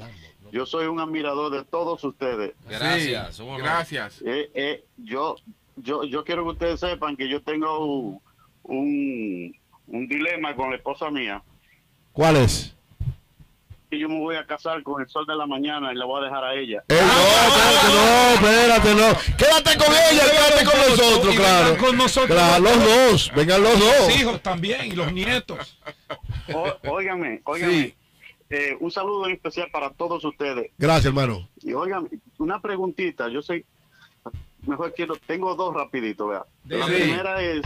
yo 0.51 0.65
soy 0.65 0.87
un 0.87 0.99
admirador 0.99 1.51
de 1.51 1.63
todos 1.63 2.03
ustedes. 2.03 2.53
Gracias, 2.67 3.39
gracias. 3.57 4.21
Eh, 4.25 4.49
eh, 4.53 4.83
yo, 4.97 5.35
yo, 5.77 6.03
yo 6.03 6.23
quiero 6.23 6.43
que 6.43 6.49
ustedes 6.51 6.79
sepan 6.79 7.15
que 7.15 7.29
yo 7.29 7.41
tengo 7.41 7.85
un, 7.85 8.21
un, 8.63 9.55
un 9.87 10.07
dilema 10.07 10.55
con 10.55 10.69
la 10.71 10.75
esposa 10.77 11.09
mía. 11.11 11.41
¿Cuál 12.11 12.37
es? 12.37 12.75
Que 13.89 13.97
yo 13.97 14.07
me 14.07 14.19
voy 14.19 14.35
a 14.35 14.45
casar 14.45 14.83
con 14.83 15.01
el 15.01 15.09
sol 15.09 15.25
de 15.25 15.35
la 15.35 15.47
mañana 15.47 15.91
y 15.91 15.95
la 15.95 16.05
voy 16.05 16.21
a 16.21 16.25
dejar 16.25 16.43
a 16.43 16.53
ella. 16.53 16.83
Ey, 16.89 16.97
no, 16.99 18.35
espérate, 18.35 18.93
no, 18.93 19.09
espérate, 19.09 19.33
no. 19.33 19.35
Quédate 19.37 19.77
con 19.83 19.93
ella, 19.95 20.23
quédate 20.31 20.65
con 20.65 20.79
nosotros, 20.89 21.35
claro. 21.35 21.77
con 21.77 21.97
nosotros. 21.97 22.37
Claro, 22.37 22.63
los 22.63 22.83
dos, 22.83 23.31
vengan 23.35 23.63
los 23.63 23.79
dos. 23.79 23.99
Los 24.07 24.15
hijos 24.21 24.41
también 24.43 24.85
y 24.85 24.91
los 24.91 25.11
nietos. 25.11 25.79
Óigame, 26.87 27.41
óigame. 27.45 27.95
Eh, 28.51 28.75
un 28.79 28.91
saludo 28.91 29.25
en 29.27 29.33
especial 29.33 29.69
para 29.71 29.89
todos 29.91 30.23
ustedes. 30.23 30.71
Gracias, 30.77 31.05
hermano. 31.07 31.49
Y 31.61 31.73
óigame, 31.73 32.09
una 32.37 32.59
preguntita. 32.61 33.27
Yo 33.29 33.41
sé, 33.41 33.65
mejor 34.67 34.93
quiero, 34.93 35.15
tengo 35.25 35.55
dos 35.55 35.73
rapidito, 35.73 36.27
vea. 36.27 36.45
La 36.65 36.85
Sí. 36.87 36.93
primera 36.93 37.41
es 37.41 37.61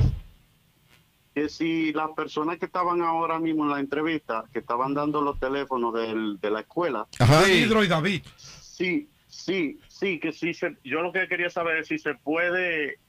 que 1.34 1.50
si 1.50 1.92
las 1.94 2.12
personas 2.12 2.60
que 2.60 2.66
estaban 2.66 3.02
ahora 3.02 3.40
mismo 3.40 3.64
en 3.64 3.72
la 3.72 3.80
entrevista, 3.80 4.46
que 4.54 4.60
estaban 4.60 4.94
dando 4.94 5.22
los 5.22 5.40
teléfonos 5.40 5.94
del- 5.94 6.40
de 6.40 6.52
la 6.52 6.60
escuela, 6.62 7.08
Ajá. 7.20 7.50
Isidro 7.50 7.84
y 7.84 7.88
David. 7.88 8.22
sí, 8.38 9.10
sí, 9.28 9.80
sí, 9.88 10.20
que 10.20 10.32
sí 10.32 10.54
se, 10.54 10.78
yo 10.84 11.02
lo 11.02 11.12
que 11.12 11.28
quería 11.28 11.50
saber 11.50 11.78
es 11.78 11.88
si 11.88 11.98
se 11.98 12.14
puede 12.16 13.00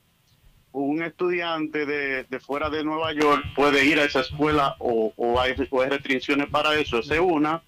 un 0.73 1.03
estudiante 1.03 1.87
de, 1.87 2.25
de 2.25 2.41
fuera 2.41 2.69
de 2.69 2.83
Nueva 2.83 3.13
York 3.13 3.45
puede 3.55 3.85
ir 3.85 4.01
a 4.01 4.05
esa 4.05 4.21
escuela 4.21 4.75
o, 4.81 5.13
o, 5.17 5.39
hay, 5.41 5.55
o 5.71 5.81
hay 5.83 5.89
restricciones 5.91 6.49
para 6.49 6.75
eso. 6.77 6.99
Esa 6.99 7.15
es 7.15 7.21
una. 7.21 7.63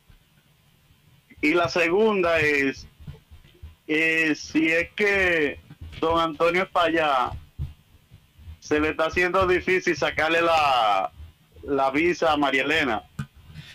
Y 1.40 1.54
la 1.54 1.68
segunda 1.68 2.40
es 2.40 2.88
eh, 3.86 4.34
si 4.34 4.68
es 4.72 4.90
que 4.96 5.60
don 6.00 6.18
Antonio 6.18 6.64
es 6.64 6.68
para 6.70 6.86
allá, 6.88 7.30
se 8.66 8.80
le 8.80 8.90
está 8.90 9.06
haciendo 9.06 9.46
difícil 9.46 9.96
sacarle 9.96 10.40
la, 10.42 11.10
la 11.64 11.90
visa 11.90 12.32
a 12.32 12.36
María 12.36 12.62
Elena. 12.64 13.02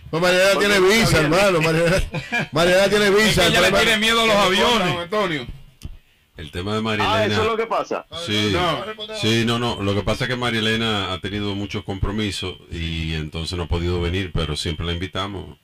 Pues 0.09 0.21
Mariana 0.21 0.51
tiene 0.59 0.79
visa, 0.81 1.19
hermano. 1.21 1.61
Mariana, 1.61 2.03
Mariana 2.51 2.89
tiene 2.89 3.09
visa. 3.11 3.47
ella 3.47 3.61
le 3.61 3.71
tiene 3.71 3.97
miedo 3.97 4.21
a 4.21 4.25
los 4.25 4.35
aviones. 4.35 4.97
Antonio. 4.97 5.47
El 6.37 6.49
tema 6.51 6.73
de 6.73 6.81
María 6.81 7.05
Ah, 7.07 7.17
Elena. 7.25 7.33
eso 7.33 7.43
es 7.43 7.47
lo 7.51 7.57
que 7.57 7.67
pasa. 7.67 8.05
Sí, 8.25 8.51
No. 8.51 8.83
sí, 9.19 9.43
no, 9.45 9.59
no. 9.59 9.81
Lo 9.83 9.93
que 9.93 10.01
pasa 10.01 10.23
es 10.23 10.29
que 10.29 10.35
María 10.35 10.59
Elena 10.59 11.13
ha 11.13 11.19
tenido 11.19 11.53
muchos 11.55 11.83
compromisos 11.83 12.55
y 12.71 13.13
entonces 13.13 13.57
no 13.57 13.63
ha 13.65 13.67
podido 13.67 14.01
venir, 14.01 14.31
pero 14.33 14.55
siempre 14.55 14.85
la 14.85 14.93
invitamos. 14.93 15.57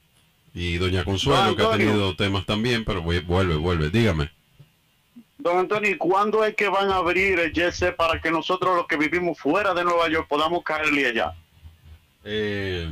Y 0.53 0.77
Doña 0.77 1.03
Consuelo, 1.03 1.47
No, 1.47 1.55
que 1.55 1.63
ha 1.63 1.71
tenido 1.71 2.15
temas 2.15 2.45
también, 2.45 2.83
pero 2.85 3.01
vu- 3.03 3.25
vuelve, 3.25 3.55
vuelve. 3.55 3.89
Dígame. 3.89 4.31
Don 5.47 5.59
Antonio, 5.59 5.89
¿y 5.89 5.97
cuándo 5.97 6.43
es 6.43 6.55
que 6.55 6.67
van 6.67 6.89
a 6.91 6.97
abrir 6.97 7.39
el 7.39 7.53
Jet 7.53 7.71
Set 7.73 7.95
para 7.95 8.19
que 8.21 8.31
nosotros 8.31 8.75
los 8.75 8.87
que 8.87 8.97
vivimos 8.97 9.39
fuera 9.39 9.73
de 9.73 9.83
Nueva 9.83 10.09
York 10.09 10.27
podamos 10.27 10.63
caerle 10.63 11.07
allá? 11.07 11.33
Eh, 12.23 12.87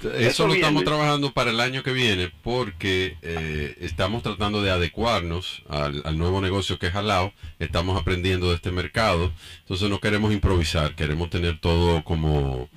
Eso 0.00 0.12
eso 0.12 0.46
lo 0.46 0.54
estamos 0.54 0.84
trabajando 0.84 1.32
para 1.32 1.50
el 1.50 1.58
año 1.60 1.82
que 1.82 1.92
viene 1.92 2.30
porque 2.42 3.16
eh, 3.22 3.76
estamos 3.80 4.22
tratando 4.22 4.62
de 4.62 4.70
adecuarnos 4.70 5.62
al, 5.68 6.02
al 6.04 6.18
nuevo 6.18 6.40
negocio 6.40 6.78
que 6.78 6.86
es 6.88 6.94
Halao. 6.94 7.32
Estamos 7.58 8.00
aprendiendo 8.00 8.50
de 8.50 8.56
este 8.56 8.70
mercado. 8.70 9.32
Entonces 9.60 9.88
no 9.90 9.98
queremos 9.98 10.32
improvisar, 10.32 10.94
queremos 10.94 11.30
tener 11.30 11.58
todo 11.58 12.04
como, 12.04 12.68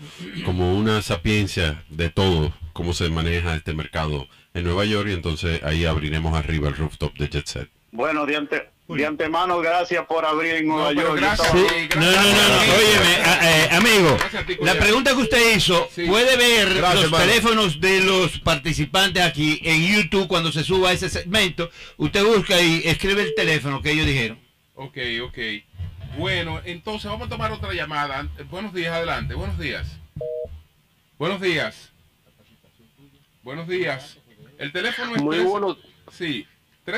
como 0.45 0.74
una 0.75 1.01
sapiencia 1.01 1.83
de 1.90 2.09
todo, 2.09 2.53
cómo 2.74 2.93
se 2.93 3.09
maneja 3.09 3.56
este 3.56 3.74
mercado 3.74 4.27
en 4.53 4.64
Nueva 4.64 4.85
York 4.85 5.09
y 5.09 5.14
entonces 5.14 5.61
ahí 5.64 5.85
abriremos 5.85 6.33
arriba 6.35 6.69
el 6.69 6.75
rooftop 6.77 7.14
de 7.17 7.30
Jet 7.30 7.45
Set. 7.48 7.69
Bueno, 7.91 8.25
de, 8.25 8.37
ante, 8.37 8.69
de, 8.87 9.05
antemano, 9.05 9.59
gracias 9.59 10.05
por 10.05 10.25
abrir 10.25 10.55
en 10.55 10.67
Nueva 10.67 10.93
no, 10.93 11.01
York. 11.01 11.17
Gracias, 11.17 11.51
sí. 11.51 11.87
gracias, 11.89 11.95
no, 11.95 12.11
no, 12.11 12.21
no, 12.21 12.49
no. 12.49 12.73
Óyeme, 12.73 13.13
eh, 13.43 13.69
amigo, 13.71 14.17
la 14.61 14.75
pregunta 14.75 15.11
que 15.11 15.21
usted 15.21 15.55
hizo, 15.57 15.89
¿puede 16.07 16.37
ver 16.37 16.75
los 16.77 17.11
teléfonos 17.11 17.81
de 17.81 17.99
los 18.01 18.39
participantes 18.39 19.23
aquí 19.23 19.59
en 19.63 19.85
YouTube 19.85 20.27
cuando 20.27 20.51
se 20.51 20.63
suba 20.63 20.93
ese 20.93 21.09
segmento? 21.09 21.69
Usted 21.97 22.23
busca 22.23 22.61
y 22.61 22.81
escribe 22.85 23.23
el 23.23 23.35
teléfono 23.35 23.81
que 23.81 23.91
ellos 23.91 24.05
dijeron. 24.05 24.39
Ok, 24.75 24.97
ok. 25.23 25.37
Bueno, 26.17 26.61
entonces 26.65 27.09
vamos 27.09 27.27
a 27.27 27.29
tomar 27.29 27.51
otra 27.51 27.73
llamada. 27.73 28.27
Buenos 28.49 28.73
días, 28.73 28.93
adelante. 28.93 29.33
Buenos 29.33 29.57
días. 29.57 29.99
Buenos 31.17 31.41
días. 31.41 31.91
Buenos 33.43 33.67
días. 33.67 34.17
El 34.57 34.71
teléfono 34.71 35.15
es... 35.15 35.21
Muy 35.21 35.39
bueno. 35.39 35.77
Sí. 36.11 36.47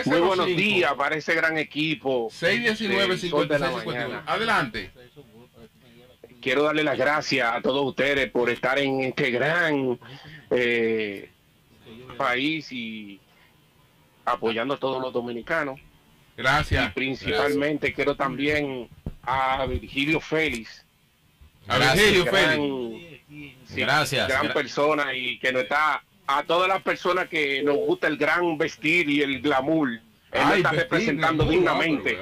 Muy 0.05 0.19
buenos 0.21 0.47
días 0.47 0.93
para 0.93 1.15
ese 1.15 1.35
gran 1.35 1.57
equipo. 1.57 2.29
619-5651. 2.29 4.23
Adelante. 4.25 4.91
Quiero 6.41 6.63
darle 6.63 6.83
las 6.83 6.97
gracias 6.97 7.53
a 7.53 7.61
todos 7.61 7.85
ustedes 7.85 8.31
por 8.31 8.49
estar 8.49 8.79
en 8.79 9.01
este 9.01 9.29
gran 9.31 9.99
eh, 10.49 11.29
país 12.17 12.71
y 12.71 13.19
apoyando 14.25 14.75
a 14.75 14.77
todos 14.77 15.01
los 15.01 15.11
dominicanos. 15.11 15.79
Gracias. 16.37 16.87
Y 16.87 16.89
principalmente 16.93 17.93
quiero 17.93 18.15
también 18.15 18.87
a 19.21 19.65
Virgilio 19.65 20.19
Félix. 20.19 20.85
A 21.67 21.77
Virgilio 21.77 22.25
Félix. 22.25 23.21
Gracias. 23.75 24.27
Gran 24.27 24.53
persona 24.53 25.13
y 25.13 25.39
que 25.39 25.51
nos 25.51 25.63
está 25.63 26.03
a 26.27 26.43
todas 26.43 26.67
las 26.69 26.81
personas 26.81 27.27
que 27.27 27.61
nos 27.63 27.75
gusta 27.77 28.07
el 28.07 28.17
gran 28.17 28.57
vestir 28.57 29.09
y 29.09 29.21
el 29.21 29.41
glamour. 29.41 29.89
Él 30.31 30.41
lo 30.41 30.47
Ay, 30.47 30.57
está 30.57 30.71
vestir, 30.71 30.79
representando 30.89 31.45
dignamente. 31.45 32.17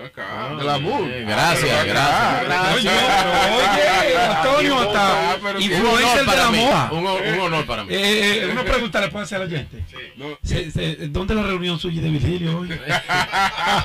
Glamour. 0.59 1.09
Eh, 1.09 1.23
Gracias, 1.25 1.71
Ah, 1.95 2.41
gracias. 2.43 2.43
gracias. 2.43 3.25
Oye, 3.55 4.17
Antonio 4.17 4.83
está 4.83 5.37
sí. 5.57 5.63
influencer 5.65 6.03
honor 6.03 6.19
de 6.19 6.25
para 6.25 6.43
la 6.43 6.51
moda. 6.51 6.89
Un, 6.91 7.05
un 7.35 7.39
honor 7.39 7.65
para 7.65 7.83
mí. 7.85 7.93
Eh, 7.93 8.41
eh, 8.43 8.49
una 8.51 8.63
pregunta 8.65 8.99
le 8.99 9.07
puedo 9.07 9.23
hacer 9.23 9.37
al 9.41 9.47
oyente. 9.47 9.85
No. 10.17 10.37
Se- 10.43 10.71
se- 10.71 10.95
¿Dónde 11.07 11.35
la 11.35 11.43
reunión 11.43 11.79
suya 11.79 12.01
de 12.01 12.09
Virgilio 12.09 12.59
hoy? 12.59 12.69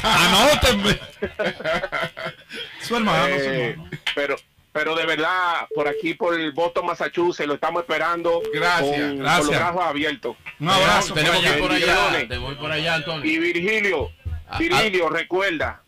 Anótenme. 0.02 0.98
Su 2.80 2.96
hermano, 2.96 3.26
su 3.36 3.42
Eh, 3.44 3.70
hermano. 3.70 3.90
pero 4.14 4.36
pero 4.78 4.94
de 4.94 5.06
verdad 5.06 5.66
por 5.74 5.88
aquí 5.88 6.14
por 6.14 6.38
el 6.38 6.52
Boston 6.52 6.86
Massachusetts 6.86 7.46
lo 7.48 7.54
estamos 7.54 7.82
esperando 7.82 8.42
Gracias, 8.52 8.90
con, 9.00 9.08
con 9.08 9.18
gracias. 9.18 9.46
los 9.46 9.56
brazos 9.56 9.82
abiertos 9.82 10.36
Un 10.60 10.68
abrazo. 10.68 11.14
Tenemos 11.14 11.40
que 11.42 11.48
ir 11.48 11.58
por 11.58 11.72
allá. 11.72 12.28
Que 12.28 12.34
ir 12.34 12.56
por 12.58 12.70
allá, 12.72 12.94
Antonio. 12.94 13.24
y 13.30 13.38
Virgilio 13.38 14.10
Ah, 14.48 14.58
Virgilio 14.58 15.08
recuerda 15.08 15.82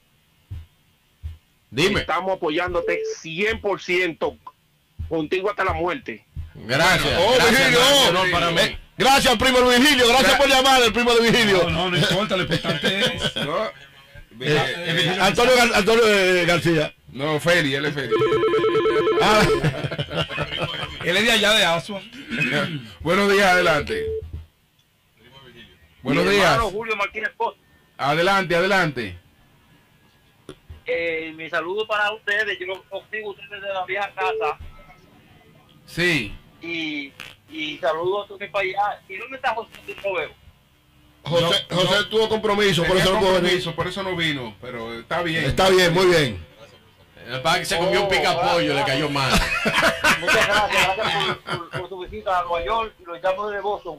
Dime. 1.70 2.00
estamos 2.00 2.36
apoyándote 2.36 3.00
100% 3.22 4.36
contigo 5.08 5.50
hasta 5.50 5.64
la 5.64 5.72
muerte 5.74 6.24
Gracias. 6.54 7.14
Oh, 7.20 7.34
gracias, 7.36 7.70
Virgilio, 7.70 8.32
para 8.32 8.50
mí. 8.50 8.60
Eh, 8.62 8.78
gracias, 8.96 9.36
primo 9.36 9.60
de 9.60 9.78
Virgilio. 9.78 10.08
Gracias 10.08 10.34
por 10.34 10.48
llamar, 10.48 10.82
el 10.82 10.92
primo 10.92 11.14
de 11.14 11.30
Virgilio. 11.30 11.62
No, 11.70 11.70
no, 11.70 11.90
no 11.90 11.96
importa, 11.98 12.36
lo 12.36 12.42
importante 12.42 12.98
es. 13.16 13.36
No, 13.46 13.64
Eh, 13.66 13.70
eh, 14.40 15.14
eh, 15.16 15.18
Antonio, 15.20 15.52
Gar- 15.56 15.74
Antonio 15.74 16.02
eh, 16.08 16.44
García. 16.46 16.94
no, 17.12 17.38
Feli, 17.38 17.74
él 17.74 17.84
es 17.86 17.94
Feli. 17.94 18.12
Ah, 19.20 19.42
Él 21.04 21.16
es 21.16 21.24
de 21.24 21.30
allá 21.32 21.52
de 21.54 21.64
Asua. 21.64 22.00
Buenos 23.00 23.30
días, 23.32 23.46
adelante. 23.46 24.04
Buenos 26.02 26.24
Mi 26.24 26.30
días. 26.32 26.58
Julio 26.60 26.96
Martínez 26.96 27.30
Costa. 27.36 27.60
Adelante, 27.96 28.54
adelante. 28.54 29.18
Eh, 30.86 31.32
mi 31.36 31.50
saludo 31.50 31.86
para 31.86 32.12
ustedes. 32.12 32.58
Yo 32.58 32.66
los 32.66 32.82
consigo 32.84 33.30
ustedes 33.30 33.60
de 33.62 33.68
la 33.68 33.84
vieja 33.84 34.10
casa. 34.14 34.58
Sí. 35.86 36.34
Y, 36.62 37.12
y 37.50 37.78
saludo 37.78 38.22
a 38.22 38.26
todos 38.26 38.40
mis 38.40 38.50
para 38.50 38.64
allá. 38.64 39.02
¿Y 39.08 39.16
dónde 39.16 39.36
está 39.36 39.54
José? 39.54 39.70
No 40.04 40.12
veo. 40.14 40.30
José, 41.24 41.66
No, 41.70 41.76
José 41.76 41.94
no. 41.96 42.08
tuvo 42.08 42.28
compromiso, 42.28 42.84
por 42.84 42.96
eso 42.96 43.12
no 43.12 43.18
pudo 43.18 43.28
venir. 43.32 43.40
compromiso, 43.42 43.74
por 43.74 43.86
eso 43.88 44.02
no 44.02 44.16
vino, 44.16 44.54
pero 44.62 44.98
está 45.00 45.22
bien. 45.22 45.44
Está 45.44 45.68
bien, 45.68 45.92
muy 45.92 46.06
bien. 46.06 46.46
El 47.28 47.42
padre 47.42 47.60
que 47.60 47.66
se 47.66 47.76
comió 47.76 48.02
un 48.02 48.08
pica 48.08 48.40
pollo, 48.40 48.74
le 48.74 48.84
cayó 48.84 49.08
mal. 49.10 49.30
Muchas 50.20 50.46
gracias. 50.46 50.96
Gracias 50.96 51.36
por, 51.44 51.58
por- 51.58 51.70
por 51.80 51.88
su 51.88 51.98
visita 52.00 52.38
a 52.38 52.42
Nueva 52.44 52.64
York 52.64 52.94
y 53.00 53.04
los 53.04 53.22
llamo 53.22 53.48
desde 53.48 53.62
Boston. 53.62 53.98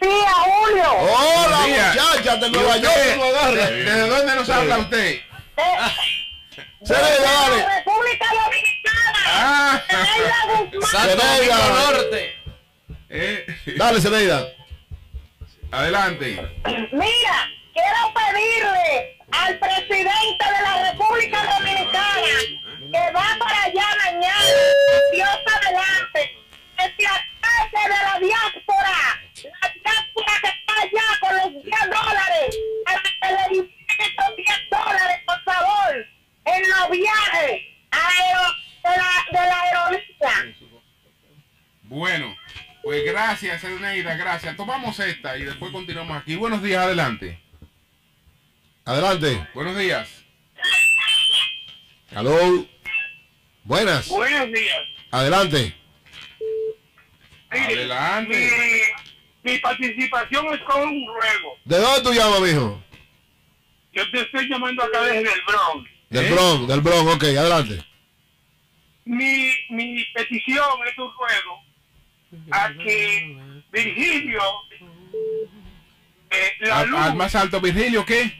días, 0.00 0.34
Julio. 0.44 0.90
Hola, 0.98 1.48
Buenos 1.48 1.66
días. 1.66 1.96
muchacha 2.16 2.36
de 2.36 2.46
¿Y 2.46 2.50
Nueva 2.50 2.76
York. 2.78 3.16
lo. 3.18 3.52
¿De- 3.54 3.72
¿Desde 3.84 4.08
dónde 4.08 4.34
nos 4.34 4.48
habla 4.50 4.78
usted? 4.78 5.20
Cereida, 6.84 7.22
dale. 7.22 7.56
La 7.62 7.76
República 7.78 8.26
Dominicana. 8.32 9.18
Ah, 9.26 9.82
Cereida 9.88 10.44
Guzmán. 10.46 10.90
Santo 10.90 11.16
Domingo 11.16 11.54
Cereida. 11.54 11.90
Norte. 11.92 12.36
eh, 13.10 13.46
Dale, 13.76 14.00
Cereida. 14.00 14.48
adelante. 15.72 16.26
Mira, 16.92 17.50
quiero 17.72 18.14
pedirle 18.14 19.18
al 19.32 19.58
presidente 19.58 20.44
de 20.44 20.62
la 20.62 20.90
República 20.92 21.42
Dominicana 21.58 22.22
que 22.92 23.12
va 23.12 23.36
para 23.38 23.62
allá 23.64 23.86
mañana, 24.04 24.54
Dios 25.12 25.28
adelante, 25.28 26.38
que 26.78 26.84
se 26.84 27.06
ataque 27.06 27.82
de 27.82 27.88
la 27.88 28.18
diáspora, 28.20 29.20
la 29.60 29.68
diáspora 29.74 30.32
que 30.40 30.48
está 30.48 30.74
allá 30.82 31.18
con 31.20 31.36
los 31.36 31.64
10 31.64 31.80
dólares, 31.90 32.56
para 32.84 33.02
que 33.02 33.52
le 33.52 33.68
dividen 33.98 34.14
esos 34.18 34.36
10 34.36 34.48
dólares, 34.70 35.18
por 35.26 35.42
favor, 35.44 36.06
en 36.44 36.62
los 36.70 36.90
viajes 36.90 37.62
aero- 37.90 38.54
de, 38.84 38.90
la, 38.96 39.40
de 39.40 39.48
la 39.48 39.60
aerolínea. 39.62 40.56
Bueno, 41.82 42.36
pues 42.82 43.04
gracias, 43.04 43.62
Eneida, 43.64 44.16
gracias. 44.16 44.56
Tomamos 44.56 44.98
esta 45.00 45.36
y 45.38 45.44
después 45.44 45.72
continuamos 45.72 46.16
aquí. 46.16 46.36
Buenos 46.36 46.62
días, 46.62 46.82
adelante. 46.84 47.40
Adelante. 48.84 49.46
Buenos 49.54 49.76
días. 49.76 50.08
Aló. 52.14 52.66
Buenas. 53.64 54.08
Buenos 54.08 54.46
días. 54.52 54.78
Adelante. 55.10 55.74
Adelante. 57.50 58.92
Mi, 59.42 59.52
mi 59.52 59.58
participación 59.58 60.46
es 60.54 60.60
con 60.62 60.82
un 60.82 61.06
ruego. 61.06 61.58
¿De 61.64 61.78
dónde 61.78 62.02
tú 62.02 62.12
llamas, 62.14 62.40
mijo? 62.40 62.82
Yo 63.96 64.10
te 64.10 64.20
estoy 64.20 64.48
llamando 64.48 64.82
acá 64.84 65.00
desde 65.02 65.20
el 65.32 65.40
Bronx. 65.46 65.90
Del 66.10 66.32
Bronx, 66.32 66.68
del 66.68 66.80
Bronx, 66.82 67.14
ok, 67.14 67.22
adelante. 67.24 67.84
Mi, 69.06 69.50
mi 69.70 70.04
petición 70.14 70.64
es 70.86 70.98
un 70.98 71.10
ruego 71.18 71.62
a 72.50 72.72
que 72.74 73.38
Virgilio, 73.72 74.42
eh, 76.30 76.52
la 76.60 76.80
Al, 76.80 76.88
luz, 76.88 77.00
al 77.00 77.14
más 77.16 77.34
alto, 77.34 77.60
Virgilio, 77.60 78.04
¿qué? 78.04 78.32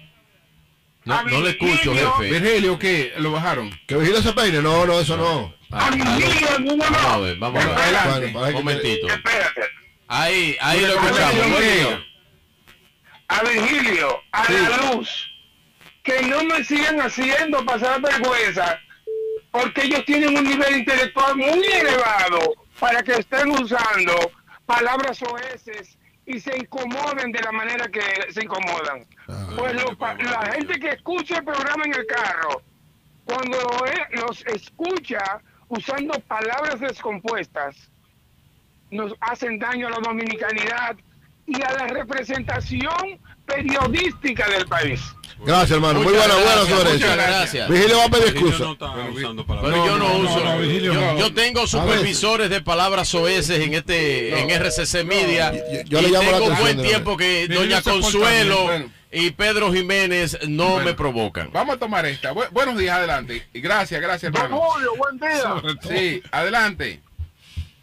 No, 1.04 1.22
no 1.22 1.40
le 1.40 1.50
escucho, 1.50 1.94
jefe. 1.94 2.30
Virgilio, 2.40 2.78
¿qué? 2.78 3.12
¿Lo 3.18 3.30
bajaron? 3.32 3.70
¿Que 3.86 3.94
Virgilio 3.96 4.20
se 4.22 4.32
peine? 4.32 4.60
No, 4.60 4.84
no, 4.86 5.00
eso 5.00 5.16
no. 5.16 5.54
a 5.70 5.90
Virgilio, 5.90 6.58
no, 6.60 6.76
no, 6.76 6.84
Vamos 6.84 6.98
a 7.04 7.12
no. 7.16 7.20
ver, 7.22 7.36
vamos 7.38 7.64
a 7.64 7.68
ver. 7.68 7.78
adelante. 7.78 8.26
Bueno, 8.32 8.40
Un 8.40 8.46
que- 8.48 8.52
momentito. 8.58 9.08
Espérate. 9.08 9.60
Ahí, 10.08 10.56
ahí 10.60 10.80
lo 10.80 10.88
escuchamos. 10.88 12.02
A 13.28 13.42
Virgilio, 13.42 14.22
a 14.32 14.52
la 14.52 14.92
luz, 14.94 15.30
que 16.06 16.22
no 16.22 16.44
me 16.44 16.62
sigan 16.62 17.00
haciendo 17.00 17.64
pasar 17.66 18.00
vergüenza, 18.00 18.78
porque 19.50 19.86
ellos 19.86 20.04
tienen 20.04 20.38
un 20.38 20.44
nivel 20.44 20.76
intelectual 20.76 21.34
muy 21.34 21.64
elevado 21.66 22.54
para 22.78 23.02
que 23.02 23.14
estén 23.14 23.50
usando 23.50 24.12
palabras 24.64 25.20
oeces 25.22 25.98
y 26.24 26.38
se 26.38 26.56
incomoden 26.56 27.32
de 27.32 27.40
la 27.40 27.50
manera 27.50 27.88
que 27.88 28.32
se 28.32 28.44
incomodan. 28.44 29.04
Pues 29.56 29.74
lo 29.74 29.96
la 29.98 30.52
gente 30.52 30.78
que 30.78 30.90
escucha 30.90 31.38
el 31.38 31.44
programa 31.44 31.84
en 31.84 31.94
el 31.94 32.06
carro, 32.06 32.62
cuando 33.24 33.58
eh, 33.86 34.06
los 34.12 34.46
escucha 34.46 35.40
usando 35.68 36.20
palabras 36.20 36.78
descompuestas, 36.78 37.90
nos 38.92 39.12
hacen 39.20 39.58
daño 39.58 39.88
a 39.88 39.90
la 39.90 39.98
dominicanidad 39.98 40.96
y 41.46 41.60
a 41.62 41.72
la 41.72 41.86
representación 41.88 43.20
periodística 43.46 44.48
del 44.48 44.66
país. 44.66 45.00
Gracias, 45.44 45.72
hermano. 45.72 46.00
Muy 46.00 46.14
buena, 46.14 46.34
buena 46.34 46.60
sugerencia. 46.62 46.92
muchas 47.10 47.16
gracias. 47.16 47.68
Vigilio 47.68 47.98
va 47.98 48.04
a 48.04 48.08
pedir 48.08 48.28
excusa. 48.28 48.64
Pero 48.78 49.86
yo 49.86 49.98
no, 49.98 50.16
uso. 50.18 50.40
no, 50.44 50.58
Vigilio, 50.58 51.18
yo, 51.18 51.34
tengo 51.34 51.66
supervisores 51.66 52.48
de 52.48 52.62
palabras 52.62 53.14
oeces 53.14 53.60
en 53.60 53.74
este 53.74 54.40
en 54.40 54.50
RCC 54.50 55.04
Media. 55.04 55.52
yo 55.84 56.00
le 56.00 56.08
y 56.08 56.10
llamo 56.10 56.30
la 56.30 56.38
tengo 56.38 56.52
atención 56.52 56.76
buen 56.76 56.88
tiempo 56.88 57.16
que 57.18 57.46
Vigilio 57.48 57.60
Doña 57.60 57.82
Consuelo 57.82 58.66
y 59.12 59.30
Pedro 59.32 59.72
Jiménez 59.72 60.38
no 60.48 60.70
Bueno. 60.70 60.84
me 60.86 60.94
provocan. 60.94 61.50
Vamos 61.52 61.76
a 61.76 61.78
tomar 61.78 62.06
esta. 62.06 62.32
Bu- 62.32 62.48
buenos 62.50 62.76
días, 62.78 62.96
adelante. 62.96 63.46
Y 63.52 63.60
Gracias, 63.60 64.00
gracias, 64.00 64.32
hermano. 64.34 64.56
Julio, 64.58 64.96
buen 64.96 65.18
día. 65.18 65.62
Sí, 65.86 66.22
adelante. 66.32 67.02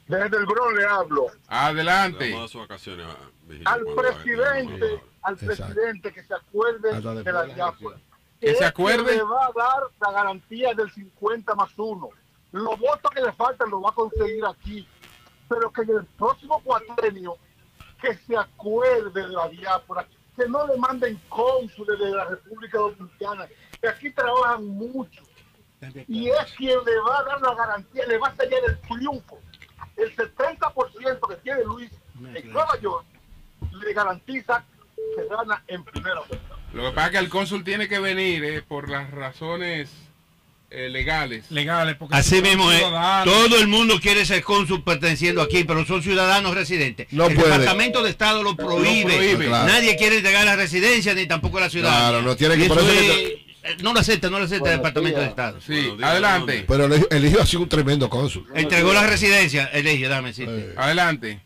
Desde 0.07 0.37
el 0.37 0.45
Bron 0.45 0.75
le 0.75 0.85
hablo. 0.85 1.27
Adelante. 1.47 2.31
Vamos 2.31 2.53
a 2.55 2.59
vacaciones 2.59 3.05
Al 3.65 3.83
presidente, 3.95 5.03
al 5.21 5.37
presidente 5.37 6.11
que 6.11 6.23
se 6.23 6.33
acuerde 6.33 7.01
de 7.23 7.31
la 7.31 7.43
diáspora. 7.43 7.97
Que 8.39 8.49
se 8.49 8.53
es 8.55 8.61
acuerde. 8.61 9.15
le 9.15 9.23
va 9.23 9.45
a 9.45 9.51
dar 9.55 9.83
la 10.01 10.11
garantía 10.11 10.73
del 10.73 10.91
50 10.91 11.55
más 11.55 11.71
1. 11.77 12.09
Los 12.51 12.79
votos 12.79 13.11
que 13.11 13.21
le 13.21 13.31
faltan 13.33 13.69
los 13.69 13.83
va 13.83 13.89
a 13.89 13.93
conseguir 13.93 14.45
aquí. 14.45 14.87
Pero 15.47 15.71
que 15.71 15.81
en 15.81 15.89
el 15.89 16.05
próximo 16.05 16.61
cuatrenio 16.63 17.37
que 18.01 18.15
se 18.15 18.35
acuerde 18.35 19.21
de 19.21 19.27
la 19.29 19.47
diáspora, 19.49 20.05
que 20.35 20.47
no 20.47 20.67
le 20.67 20.77
manden 20.77 21.19
cónsules 21.29 21.99
de 21.99 22.09
la 22.11 22.25
República 22.25 22.77
Dominicana, 22.77 23.47
que 23.81 23.87
aquí 23.87 24.11
trabajan 24.11 24.65
mucho. 24.65 25.23
Y 26.07 26.29
es 26.29 26.53
quien 26.57 26.79
le 26.83 26.99
va 27.07 27.19
a 27.19 27.23
dar 27.23 27.41
la 27.41 27.55
garantía, 27.55 28.05
le 28.07 28.17
va 28.17 28.27
a 28.27 28.35
sellar 28.35 28.61
el 28.67 28.79
triunfo. 28.81 29.39
El 29.95 30.15
70% 30.15 31.27
que 31.27 31.35
tiene 31.37 31.63
Luis 31.63 31.91
en 32.33 32.51
Nueva 32.51 32.79
York 32.79 33.05
le 33.71 33.93
garantiza 33.93 34.63
que 34.95 35.27
gana 35.29 35.63
en 35.67 35.83
primera 35.83 36.19
vuelta. 36.27 36.55
Lo 36.73 36.83
que 36.85 36.91
pasa 36.95 37.07
es 37.07 37.11
que 37.13 37.17
el 37.19 37.29
cónsul 37.29 37.63
tiene 37.63 37.87
que 37.87 37.99
venir 37.99 38.43
eh, 38.43 38.61
por 38.63 38.89
las 38.89 39.11
razones 39.11 39.89
eh, 40.71 40.89
legales. 40.89 41.51
Legales, 41.51 41.95
porque 41.97 42.15
Así 42.15 42.41
mismo 42.41 42.71
es. 42.71 42.79
ciudadanos. 42.79 43.31
Todo 43.31 43.57
el 43.59 43.67
mundo 43.67 43.99
quiere 44.01 44.25
ser 44.25 44.41
cónsul 44.43 44.83
perteneciendo 44.83 45.41
aquí, 45.43 45.63
pero 45.65 45.85
son 45.85 46.01
ciudadanos 46.01 46.55
residentes. 46.55 47.07
No 47.11 47.27
el 47.27 47.35
puede. 47.35 47.49
Departamento 47.51 48.01
de 48.01 48.09
Estado 48.09 48.41
lo 48.41 48.55
prohíbe. 48.55 49.13
prohíbe. 49.15 49.45
Claro. 49.45 49.71
Nadie 49.71 49.95
quiere 49.97 50.17
entregar 50.17 50.45
la 50.45 50.55
residencia 50.55 51.13
ni 51.13 51.27
tampoco 51.27 51.59
la 51.59 51.69
ciudad. 51.69 51.89
Claro, 51.91 52.21
no 52.23 52.35
tiene 52.35 52.55
que- 52.57 52.65
eh, 52.65 53.77
No 53.83 53.93
lo 53.93 53.99
acepta, 53.99 54.29
no 54.31 54.39
lo 54.39 54.45
acepta 54.45 54.71
el 54.71 54.77
Departamento 54.77 55.19
de 55.19 55.27
Estado. 55.27 55.61
Sí, 55.61 55.95
adelante. 56.01 56.65
Pero 56.67 56.85
el, 56.85 57.07
el 57.09 57.25
hijo 57.25 57.39
ha 57.39 57.45
sido 57.45 57.61
un 57.61 57.69
tremendo 57.69 58.09
cónsul. 58.09 58.47
Entregó 58.55 58.93
la 58.93 59.05
residencia, 59.05 59.65
elige, 59.67 60.07
dame 60.07 60.29
decirte. 60.29 60.73
Adelante. 60.75 61.39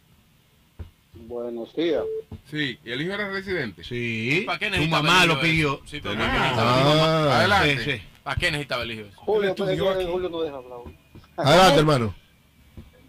Buenos 1.27 1.75
días. 1.75 2.03
Sí, 2.49 2.79
¿y 2.85 2.91
el 2.91 3.01
hijo 3.01 3.13
era 3.13 3.29
residente? 3.29 3.83
Sí. 3.83 4.43
¿Para 4.45 4.59
qué 4.59 4.65
Tu 4.67 4.71
necesitaba 4.71 5.03
mamá 5.03 5.21
el 5.23 5.27
lo 5.27 5.33
hijo 5.33 5.41
pidió. 5.41 5.81
Sí, 5.85 5.99
tu 6.01 6.09
Ah. 6.09 6.13
mamá 6.13 6.33
necesitaba 6.39 6.73
el 6.75 6.87
hijo. 6.87 7.05
Ah. 7.05 7.37
Adelante. 7.39 7.77
Sí, 7.83 7.91
sí. 7.91 8.01
¿Para 8.23 8.35
qué 8.37 8.51
necesitaba 8.51 8.83
el 8.83 8.91
hijo? 8.91 9.03
Julio, 9.15 9.55
pero. 9.57 10.11
Julio 10.11 10.29
no 10.29 10.41
deja 10.41 10.55
hablar. 10.57 10.79
Adelante, 11.35 11.79
hermano. 11.79 12.15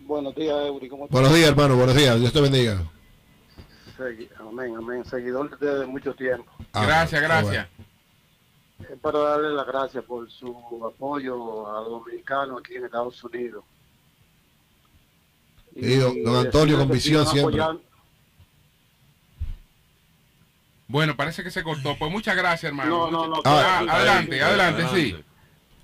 Buenos 0.01 0.35
días, 0.35 0.57
Eury. 0.67 0.89
¿Cómo 0.89 1.05
estás? 1.05 1.13
Buenos 1.21 1.35
días, 1.35 1.49
hermano. 1.51 1.77
Buenos 1.77 1.95
días. 1.95 2.19
Dios 2.21 2.33
te 2.33 2.41
bendiga. 2.41 2.83
Segui- 3.97 4.29
Amén, 4.41 4.75
amén. 4.77 5.05
Seguidor 5.05 5.57
desde 5.59 5.87
mucho 5.87 6.15
tiempo. 6.15 6.51
Ah, 6.73 6.85
Gracias, 6.87 7.21
gracias. 7.23 7.69
Es 8.81 8.99
para 9.01 9.19
darle 9.19 9.51
las 9.51 9.67
gracias 9.67 10.03
por 10.05 10.29
su 10.31 10.57
apoyo 10.87 11.69
a 11.69 11.81
los 11.83 11.91
dominicanos 11.91 12.61
aquí 12.61 12.75
en 12.77 12.85
Estados 12.85 13.23
Unidos. 13.25 13.65
Y 15.75 15.95
don- 15.97 16.23
don 16.25 16.37
Antonio 16.47 16.79
con 16.79 16.89
visión 16.89 17.25
siempre. 17.27 17.61
apoyando- 17.61 17.83
Bueno, 20.89 21.17
parece 21.17 21.45
que 21.45 21.51
se 21.51 21.63
cortó. 21.63 21.97
Pues 21.99 22.11
muchas 22.11 22.35
gracias, 22.37 22.65
hermano. 22.71 23.11
No, 23.11 23.11
no, 23.11 23.27
no. 23.29 23.43
Ah, 23.45 23.81
Ah, 23.89 23.97
adelante, 23.97 24.43
adelante, 24.43 24.87
sí. 24.95 25.17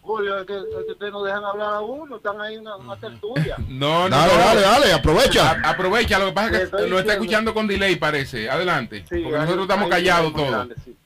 Julio, 0.00 0.39
es 0.39 0.47
que, 0.47 0.55
es 0.57 0.65
que 0.86 0.92
ustedes 0.92 1.12
no 1.12 1.23
dejan 1.23 1.44
hablar 1.44 1.74
a 1.74 1.81
uno, 1.81 2.16
están 2.16 2.39
ahí 2.41 2.55
en 2.57 2.60
una, 2.62 2.76
una 2.76 2.97
tertulia. 2.97 3.57
No, 3.68 4.08
no. 4.08 4.16
Dale, 4.16 4.33
no. 4.33 4.39
dale, 4.39 4.60
dale, 4.60 4.92
aprovecha. 4.92 5.50
A- 5.50 5.70
aprovecha, 5.70 6.18
lo 6.18 6.26
que 6.26 6.33
pasa 6.33 6.62
es 6.62 6.70
que 6.70 6.86
lo 6.89 6.99
está 6.99 7.12
escuchando 7.15 7.55
con 7.55 7.66
delay, 7.66 7.97
parece. 7.97 8.49
Adelante. 8.50 9.00
Sí, 9.08 9.20
porque 9.23 9.36
hay- 9.36 9.42
nosotros 9.42 9.62
estamos 9.62 9.89
callados 9.91 10.33
todos. 10.34 10.50
grande, 10.50 10.74
sí. 10.84 10.97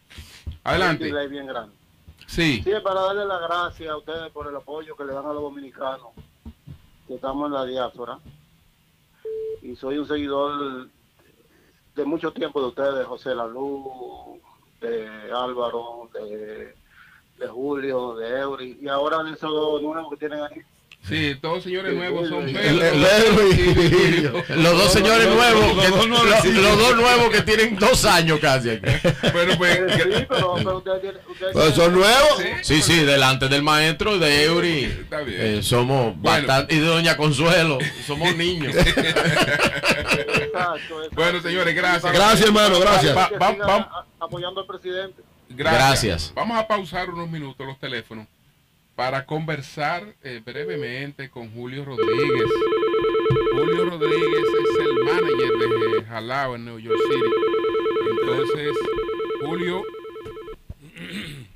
Hay 0.65 0.77
un 0.77 0.83
Adelante. 0.83 1.05
delay 1.05 1.29
bien 1.29 1.47
grande. 1.47 1.75
Sí. 2.27 2.61
Sí, 2.63 2.71
es 2.73 2.81
para 2.81 3.01
darle 3.01 3.25
las 3.25 3.41
gracias 3.41 3.89
a 3.89 3.97
ustedes 3.97 4.31
por 4.33 4.47
el 4.49 4.57
apoyo 4.57 4.95
que 4.97 5.05
le 5.05 5.13
dan 5.13 5.25
a 5.27 5.33
los 5.33 5.43
dominicanos, 5.43 6.09
que 7.07 7.15
estamos 7.15 7.47
en 7.47 7.55
la 7.55 7.65
diáspora. 7.65 8.19
Y 9.63 9.75
soy 9.77 9.99
un 9.99 10.07
seguidor 10.07 10.89
de 11.99 12.05
mucho 12.05 12.33
tiempo 12.33 12.61
de 12.61 12.69
ustedes, 12.69 13.07
José 13.07 13.35
Lalú, 13.35 14.41
de 14.81 15.33
Álvaro, 15.33 16.09
de, 16.15 16.73
de 17.39 17.49
Julio, 17.49 18.15
de 18.15 18.39
Eury, 18.39 18.79
y 18.81 18.87
ahora 18.87 19.25
de 19.25 19.33
esos 19.33 19.83
nuevos 19.83 20.09
que 20.11 20.17
tienen 20.17 20.41
ahí. 20.41 20.63
Sí, 21.07 21.35
todos 21.41 21.63
señores 21.63 21.95
nuevos 21.95 22.29
son 22.29 22.45
Pedro. 22.53 24.45
Los 24.57 24.73
dos 24.79 24.93
señores 24.93 25.27
nuevos, 25.27 25.77
los 26.55 26.79
dos 26.79 26.97
nuevos, 26.97 27.31
que 27.31 27.41
tienen 27.43 27.77
dos 27.77 28.05
años 28.05 28.39
casi. 28.41 28.79
Bueno, 29.33 29.55
pues. 29.57 29.79
Sí, 29.95 30.03
pero, 30.29 30.55
pero 30.57 30.77
ustedes 30.79 31.01
tienen... 31.01 31.21
ustedes 31.31 31.53
Pues 31.55 31.75
son 31.75 31.93
nuevos. 31.95 32.43
Sí, 32.63 32.83
sí, 32.83 33.05
delante 33.05 33.49
del 33.49 33.63
maestro 33.63 34.19
de 34.19 34.45
Eury. 34.45 34.85
Está 34.85 35.21
bien. 35.21 35.41
eh, 35.41 35.63
somos 35.63 36.21
bastante. 36.21 36.75
Y 36.75 36.81
de 36.81 36.87
Doña 36.87 37.17
Consuelo. 37.17 37.79
Somos 38.07 38.37
niños. 38.37 38.75
Bueno, 41.13 41.41
señores, 41.41 41.75
gracias. 41.75 42.13
Gracias, 42.13 42.47
hermano, 42.49 42.79
gracias. 42.81 43.17
Va- 43.17 43.31
va- 43.39 44.07
apoyando 44.21 44.61
al 44.61 44.67
presidente. 44.67 45.23
Gracias. 45.49 45.81
Gracias. 45.89 46.33
Vamos 46.35 46.59
a 46.59 46.67
pausar 46.67 47.09
unos 47.11 47.31
minutos 47.31 47.67
los 47.67 47.79
teléfonos 47.79 48.27
para 48.99 49.27
conversar 49.27 50.17
eh, 50.25 50.43
brevemente 50.45 51.31
con 51.31 51.53
Julio 51.53 51.85
Rodríguez. 51.85 52.51
Julio 53.53 53.85
Rodríguez 53.91 54.45
es 54.65 54.87
el 54.87 54.95
manager 55.05 55.93
de 55.93 56.05
Jalao 56.05 56.57
en 56.57 56.65
New 56.65 56.81
York 56.81 56.99
City. 57.09 57.31
Entonces, 58.11 58.73
Julio, 59.41 59.85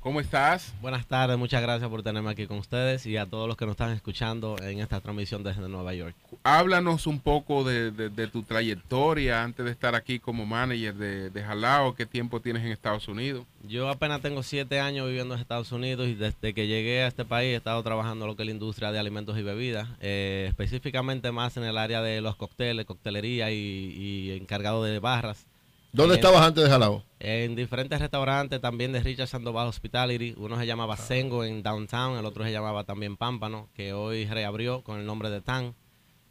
¿cómo 0.03 0.19
estás? 0.19 0.73
Buenas 0.81 1.05
tardes, 1.07 1.37
muchas 1.37 1.61
gracias 1.61 1.89
por 1.89 2.03
tenerme 2.03 2.29
aquí 2.29 2.45
con 2.45 2.57
ustedes 2.57 3.05
y 3.05 3.15
a 3.15 3.25
todos 3.25 3.47
los 3.47 3.55
que 3.55 3.65
nos 3.65 3.71
están 3.73 3.91
escuchando 3.91 4.57
en 4.61 4.79
esta 4.81 4.99
transmisión 4.99 5.43
desde 5.43 5.67
Nueva 5.69 5.93
York. 5.93 6.13
Háblanos 6.43 7.07
un 7.07 7.19
poco 7.21 7.63
de, 7.63 7.91
de- 7.91 8.09
de 8.09 8.27
tu 8.27 8.43
trayectoria 8.43 9.41
antes 9.43 9.63
de 9.65 9.71
estar 9.71 9.95
aquí 9.95 10.19
como 10.19 10.45
manager 10.45 10.93
de, 10.95 11.29
de 11.29 11.43
Jalao. 11.43 11.95
¿Qué 11.95 12.05
tiempo 12.05 12.41
tienes 12.41 12.63
en 12.65 12.73
Estados 12.73 13.07
Unidos? 13.07 13.45
Yo 13.65 13.87
apenas 13.87 14.21
tengo 14.21 14.43
siete 14.43 14.81
años 14.81 15.07
viviendo 15.07 15.35
en 15.35 15.39
Estados 15.39 15.71
Unidos 15.71 16.07
y 16.09 16.15
desde 16.15 16.53
que 16.53 16.67
llegué 16.67 17.03
a 17.03 17.07
este 17.07 17.23
país 17.23 17.53
he 17.53 17.55
estado 17.55 17.81
trabajando 17.81 18.25
en 18.25 18.31
lo 18.31 18.35
que 18.35 18.43
es 18.43 18.47
la 18.47 18.53
industria 18.53 18.91
de 18.91 18.99
alimentos 18.99 19.37
y 19.37 19.41
bebidas, 19.41 19.87
eh, 20.01 20.47
específicamente 20.49 21.31
más 21.31 21.55
en 21.55 21.63
el 21.63 21.77
área 21.77 22.01
de 22.01 22.19
los 22.19 22.35
cócteles, 22.35 22.85
coctelería 22.85 23.51
y, 23.51 23.55
y 23.55 24.31
encargado 24.31 24.83
de 24.83 24.99
barras. 24.99 25.45
¿Dónde 25.93 26.15
En- 26.15 26.19
estabas 26.19 26.41
antes 26.41 26.63
de 26.63 26.69
Jalao? 26.69 27.03
En 27.19 27.55
diferentes 27.55 27.99
restaurantes 27.99 28.59
también 28.59 28.91
de 28.91 28.99
Richard 29.01 29.27
Sandoval 29.27 29.67
Hospitality. 29.67 30.33
Uno 30.37 30.57
se 30.59 30.65
llamaba 30.65 30.97
Sengo 30.97 31.43
en 31.45 31.61
Downtown, 31.63 32.17
el 32.17 32.25
otro 32.25 32.43
se 32.43 32.51
llamaba 32.51 32.83
también 32.83 33.15
Pámpano, 33.15 33.69
que 33.75 33.93
hoy 33.93 34.25
reabrió 34.25 34.81
con 34.81 34.99
el 34.99 35.05
nombre 35.05 35.29
de 35.29 35.39
Tan. 35.41 35.75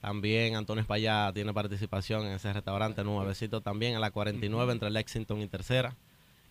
También 0.00 0.56
Antonio 0.56 0.82
Espallá 0.82 1.30
tiene 1.32 1.54
participación 1.54 2.26
en 2.26 2.32
ese 2.32 2.52
restaurante 2.52 3.04
nuevecito 3.04 3.60
también, 3.60 3.94
en 3.94 4.00
la 4.00 4.10
49 4.10 4.72
entre 4.72 4.90
Lexington 4.90 5.40
y 5.40 5.46
Tercera. 5.46 5.94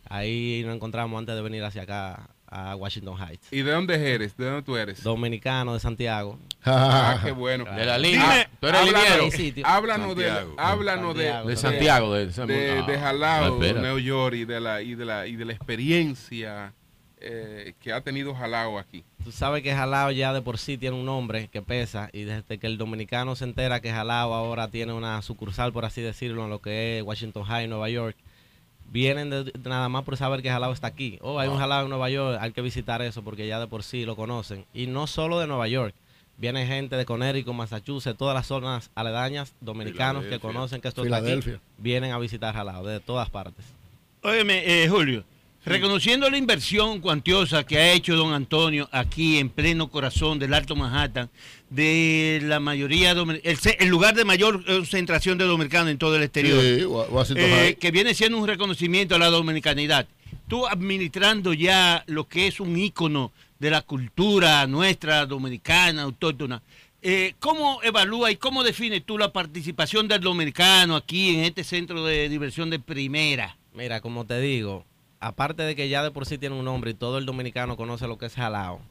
Ahí 0.06 0.64
nos 0.66 0.76
encontramos 0.76 1.20
antes 1.20 1.36
de 1.36 1.42
venir 1.42 1.64
hacia 1.64 1.84
acá 1.84 2.30
a 2.48 2.76
Washington 2.78 3.18
Heights. 3.22 3.52
¿Y 3.52 3.62
de 3.62 3.72
dónde 3.72 4.14
eres? 4.14 4.36
¿De 4.38 4.46
dónde 4.46 4.64
tú 4.64 4.76
eres? 4.78 5.04
Dominicano 5.04 5.74
de 5.74 5.80
Santiago. 5.82 6.40
Ah, 6.64 7.20
qué 7.26 7.32
bueno. 7.32 7.66
De 7.66 7.86
la 7.86 7.98
línea. 7.98 8.50
Tú 8.60 8.68
eres 8.68 8.82
háblanos- 8.82 9.38
liniero. 9.38 9.68
Háblanos 9.68 10.16
de, 10.16 10.30
háblanos 10.58 11.16
de, 11.16 11.56
Santiago. 11.58 12.14
De 12.14 12.32
Santiago, 12.32 12.46
de- 12.48 12.56
de, 12.56 12.80
Ah, 12.80 12.86
de 12.88 13.00
Jalao. 13.00 13.60
New 13.60 14.00
York 14.00 14.36
y 14.36 14.46
de 14.46 14.60
la 14.60 14.82
y 14.82 14.96
de 14.96 15.06
la 15.06 15.28
y 15.28 15.36
de 15.36 15.46
la 15.46 15.54
experiencia 15.54 16.74
eh, 17.20 17.74
que 17.80 17.94
ha 17.94 18.02
tenido 18.02 18.34
Jalao 18.34 18.80
aquí. 18.80 19.04
Tú 19.24 19.32
sabes 19.32 19.62
que 19.62 19.74
Jalao 19.74 20.12
ya 20.12 20.34
de 20.34 20.42
por 20.42 20.58
sí 20.58 20.78
tiene 20.78 20.96
un 20.98 21.06
nombre 21.06 21.48
que 21.50 21.62
pesa 21.62 22.10
y 22.14 22.24
desde 22.24 22.58
que 22.58 22.66
el 22.68 22.78
dominicano 22.80 23.36
se 23.36 23.44
entera 23.44 23.80
que 23.80 23.92
Jalao 23.92 24.34
ahora 24.34 24.68
tiene 24.70 24.94
una 24.94 25.22
sucursal, 25.22 25.72
por 25.72 25.86
así 25.86 26.02
decirlo, 26.02 26.44
en 26.46 26.50
lo 26.50 26.60
que 26.60 26.98
es 26.98 27.04
Washington 27.04 27.44
High, 27.44 27.68
Nueva 27.68 27.90
York, 27.90 28.16
vienen 28.90 29.30
de- 29.30 29.44
de 29.44 29.70
nada 29.70 29.88
más 29.90 30.04
por 30.04 30.18
saber 30.18 30.42
que 30.42 30.50
Jalao 30.50 30.74
está 30.74 30.88
aquí. 30.88 31.20
Oh, 31.22 31.40
hay 31.40 31.48
un 31.50 31.58
Jalao 31.60 31.84
en 31.84 31.90
Nueva 31.90 32.10
York, 32.10 32.40
hay 32.42 32.52
que 32.54 32.62
visitar 32.62 33.02
eso 33.04 33.24
porque 33.24 33.48
ya 33.48 33.60
de 33.60 33.68
por 33.68 33.84
sí 33.84 34.04
lo 34.06 34.16
conocen. 34.16 34.66
Y 34.74 34.88
no 34.88 35.06
solo 35.06 35.40
de 35.40 35.46
Nueva 35.46 35.68
York, 35.68 35.94
Viene 36.42 36.66
gente 36.66 36.96
de 36.96 37.06
Connecticut, 37.06 37.54
Massachusetts, 37.54 38.18
todas 38.18 38.34
las 38.34 38.48
zonas 38.48 38.90
aledañas, 38.96 39.54
dominicanos 39.62 40.26
que 40.26 40.40
conocen 40.40 40.82
que 40.82 40.88
esto 40.88 41.04
está 41.06 41.18
aquí, 41.18 41.60
vienen 41.78 42.12
a 42.14 42.18
visitar 42.18 42.54
Jalao, 42.56 42.84
de 42.84 43.00
todas 43.00 43.30
partes. 43.30 43.64
Óyeme, 44.24 44.64
eh, 44.66 44.90
Julio, 44.90 45.24
reconociendo 45.64 46.28
la 46.32 46.38
inversión 46.38 47.00
cuantiosa 47.00 47.64
que 47.64 47.78
ha 47.78 47.94
hecho 47.94 48.16
don 48.16 48.34
Antonio 48.34 48.90
aquí 48.92 49.38
en 49.38 49.50
pleno 49.50 49.90
corazón 49.92 50.40
del 50.40 50.56
Alto 50.56 50.76
Manhattan, 50.76 51.30
de 51.70 52.40
la 52.44 52.60
mayoría, 52.60 53.12
el, 53.12 53.42
el 53.80 53.88
lugar 53.88 54.16
de 54.16 54.26
mayor 54.26 54.66
concentración 54.66 55.38
de 55.38 55.46
dominicanos 55.46 55.92
en 55.92 56.00
todo 56.00 56.16
el 56.16 56.24
exterior, 56.24 56.60
Sí, 56.60 56.84
Wa- 56.86 57.06
Washington 57.08 57.46
eh, 57.48 57.78
que 57.80 57.92
viene 57.92 58.16
siendo 58.16 58.40
un 58.40 58.48
reconocimiento 58.48 59.14
a 59.14 59.20
la 59.20 59.28
dominicanidad. 59.28 60.08
Tú 60.48 60.68
administrando 60.68 61.54
ya 61.54 62.04
lo 62.08 62.28
que 62.28 62.48
es 62.48 62.60
un 62.60 62.76
ícono 62.78 63.32
de 63.62 63.70
la 63.70 63.84
cultura 63.84 64.66
nuestra 64.66 65.28
dominicana, 65.28 66.02
autóctona, 66.02 66.64
eh, 67.04 67.36
¿cómo 67.38 67.80
evalúa 67.84 68.32
y 68.32 68.36
cómo 68.36 68.64
defines 68.64 69.06
tú 69.06 69.20
la 69.20 69.32
participación 69.32 70.08
del 70.08 70.22
dominicano 70.22 70.96
aquí 70.96 71.36
en 71.36 71.42
este 71.42 71.64
centro 71.64 72.04
de 72.04 72.28
diversión 72.28 72.72
de 72.72 72.80
primera? 72.80 73.56
Mira, 73.76 74.02
como 74.02 74.26
te 74.26 74.40
digo, 74.40 74.84
aparte 75.20 75.62
de 75.62 75.76
que 75.76 75.90
ya 75.90 76.02
de 76.02 76.10
por 76.10 76.26
sí 76.26 76.40
tiene 76.40 76.56
un 76.56 76.66
nombre 76.66 76.90
y 76.90 76.96
todo 76.96 77.20
el 77.20 77.28
dominicano 77.28 77.78
conoce 77.78 78.08
lo 78.08 78.18
que 78.18 78.26
es 78.26 78.34
Jalao, 78.34 78.82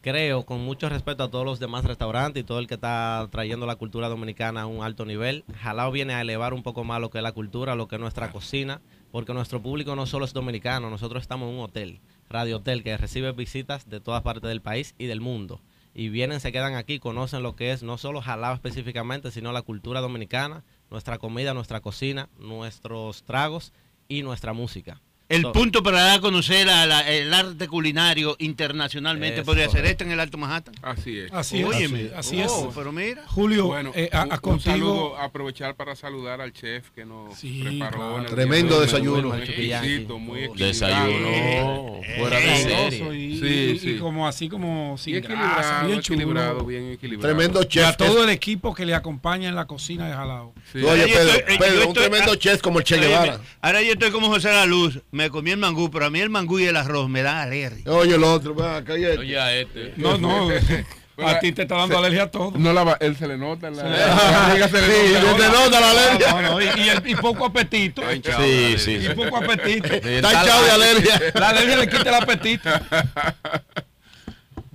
creo, 0.00 0.44
con 0.44 0.60
mucho 0.60 0.88
respeto 0.88 1.22
a 1.22 1.30
todos 1.30 1.44
los 1.44 1.60
demás 1.60 1.84
restaurantes 1.84 2.42
y 2.42 2.44
todo 2.44 2.58
el 2.58 2.66
que 2.66 2.74
está 2.74 3.28
trayendo 3.30 3.64
la 3.64 3.76
cultura 3.76 4.08
dominicana 4.08 4.62
a 4.62 4.66
un 4.66 4.82
alto 4.82 5.04
nivel, 5.04 5.44
Jalao 5.62 5.92
viene 5.92 6.14
a 6.14 6.20
elevar 6.20 6.52
un 6.52 6.64
poco 6.64 6.82
más 6.82 7.00
lo 7.00 7.10
que 7.10 7.18
es 7.18 7.22
la 7.22 7.30
cultura, 7.30 7.76
lo 7.76 7.86
que 7.86 7.94
es 7.94 8.00
nuestra 8.00 8.32
cocina, 8.32 8.80
porque 9.12 9.34
nuestro 9.34 9.62
público 9.62 9.94
no 9.94 10.04
solo 10.04 10.24
es 10.24 10.32
dominicano, 10.32 10.90
nosotros 10.90 11.22
estamos 11.22 11.48
en 11.48 11.54
un 11.54 11.60
hotel, 11.62 12.00
Radio 12.28 12.56
Hotel, 12.56 12.82
que 12.82 12.96
recibe 12.96 13.32
visitas 13.32 13.88
de 13.88 14.00
todas 14.00 14.22
partes 14.22 14.48
del 14.48 14.62
país 14.62 14.94
y 14.98 15.06
del 15.06 15.20
mundo. 15.20 15.60
Y 15.94 16.08
vienen, 16.10 16.40
se 16.40 16.52
quedan 16.52 16.74
aquí, 16.74 16.98
conocen 16.98 17.42
lo 17.42 17.56
que 17.56 17.72
es 17.72 17.82
no 17.82 17.96
solo 17.96 18.20
Jalao 18.20 18.54
específicamente, 18.54 19.30
sino 19.30 19.52
la 19.52 19.62
cultura 19.62 20.00
dominicana, 20.00 20.62
nuestra 20.90 21.18
comida, 21.18 21.54
nuestra 21.54 21.80
cocina, 21.80 22.28
nuestros 22.38 23.22
tragos 23.22 23.72
y 24.08 24.22
nuestra 24.22 24.52
música. 24.52 25.00
El 25.28 25.42
So- 25.42 25.52
punto 25.52 25.82
para 25.82 26.02
dar 26.02 26.18
a 26.18 26.20
conocer 26.20 26.68
a 26.68 26.86
la- 26.86 27.08
el 27.10 27.34
arte 27.34 27.66
culinario 27.66 28.36
internacionalmente 28.38 29.40
Es 29.40 29.44
podría 29.46 29.68
ser 29.68 29.84
este 29.84 30.04
en 30.04 30.12
el 30.12 30.20
Alto 30.20 30.38
Manhattan. 30.38 30.74
Así 30.82 31.18
es. 31.18 31.32
Así 31.32 31.58
es, 31.60 31.64
Óyeme, 31.66 32.10
así 32.16 32.40
es. 32.40 32.48
oh, 32.50 32.70
pero 32.74 32.92
mira. 32.92 33.24
Julio, 33.26 33.66
Bueno, 33.66 33.90
eh, 33.94 34.08
a- 34.12 34.22
un, 34.24 34.30
a 34.30 34.34
un 34.36 34.40
contigo- 34.40 34.60
saludo, 34.72 35.16
aprovechar 35.18 35.74
para 35.74 35.96
saludar 35.96 36.40
al 36.40 36.52
chef 36.52 36.90
que 36.90 37.04
nos 37.04 37.36
preparó. 37.40 37.96
claro. 37.98 38.18
en 38.18 38.24
el 38.24 38.30
Tremendo 38.30 38.80
desayuno. 38.80 39.28
Muy 39.30 39.38
exquisito, 39.42 40.18
muy 40.18 40.40
exquisito. 40.44 40.86
Desayuno 40.86 42.00
fuera 42.18 42.38
de 42.38 42.56
serie. 42.62 43.14
y, 43.16 43.38
Sí, 43.40 43.46
y- 43.46 43.78
sí. 43.78 43.90
y 43.90 43.98
como 43.98 44.28
así 44.28 44.48
como 44.48 44.96
sin 44.98 45.14
Bien 45.14 45.24
grasa, 45.24 45.40
equilibrado, 45.42 45.86
bien 45.88 46.00
chulo. 46.02 46.18
equilibrado, 46.20 46.64
bien 46.64 46.92
equilibrado. 46.92 47.34
Tremendo 47.34 47.62
Y 47.62 47.66
chef. 47.68 47.84
a 47.86 47.96
todo 47.96 48.24
el 48.24 48.30
equipo 48.30 48.74
que 48.74 48.86
le 48.86 48.94
acompaña 48.94 49.48
en 49.48 49.54
la 49.54 49.66
cocina 49.66 50.06
de 50.08 50.14
Jalao. 50.14 50.54
Sí. 50.72 50.82
Oye, 50.82 51.06
Pedro, 51.08 51.32
eh, 51.34 51.56
Pedro, 51.58 51.88
un 51.88 51.94
tremendo 51.94 52.32
ah, 52.32 52.38
chef 52.38 52.60
como 52.60 52.78
el 52.78 52.84
Che 52.84 52.98
Guevara. 52.98 53.40
Ahora 53.60 53.82
yo 53.82 53.92
estoy 53.92 54.10
como 54.10 54.28
José 54.28 54.50
La 54.52 54.66
Luz. 54.66 55.00
Me 55.16 55.30
comí 55.30 55.50
el 55.50 55.56
mangú, 55.56 55.90
pero 55.90 56.04
a 56.04 56.10
mí 56.10 56.20
el 56.20 56.28
mangú 56.28 56.58
y 56.58 56.64
el 56.66 56.76
arroz 56.76 57.08
me 57.08 57.22
dan 57.22 57.38
alergia. 57.38 57.90
Oye, 57.90 58.16
el 58.16 58.22
otro, 58.24 58.54
va, 58.54 58.84
cállate. 58.84 59.16
Oye, 59.18 59.38
a 59.40 59.54
este. 59.56 59.94
No, 59.96 60.18
no. 60.18 60.50
a 61.26 61.38
ti 61.38 61.52
te 61.52 61.62
está 61.62 61.76
dando 61.76 61.96
alergia 61.96 62.24
a 62.24 62.30
todo. 62.30 62.52
No 62.58 62.74
la 62.74 62.84
va- 62.84 62.98
él 63.00 63.16
se 63.16 63.26
le 63.26 63.38
nota 63.38 63.70
la, 63.70 63.82
Se 63.82 63.88
la 63.88 63.96
le- 63.96 64.36
barriga 64.36 64.68
se 64.68 64.82
le 64.82 64.86
Sí, 65.08 65.14
nota. 65.24 65.46
se 65.46 65.80
la 65.80 65.90
alergia. 65.90 66.30
No, 66.32 66.42
no, 66.42 66.60
y, 66.60 66.64
y 66.64 66.88
el- 66.90 67.02
y 67.08 67.14
poco 67.14 67.46
apetito. 67.46 68.02
Sí, 68.12 68.74
sí, 68.76 68.98
Y 69.02 69.08
poco 69.14 69.38
apetito. 69.38 69.86
Está 69.94 70.32
hinchado 70.34 70.64
de 70.64 70.70
alergia. 70.72 71.20
La 71.34 71.48
alergia 71.48 71.76
le 71.78 71.88
quita 71.88 72.08
el 72.10 72.14
apetito. 72.16 72.68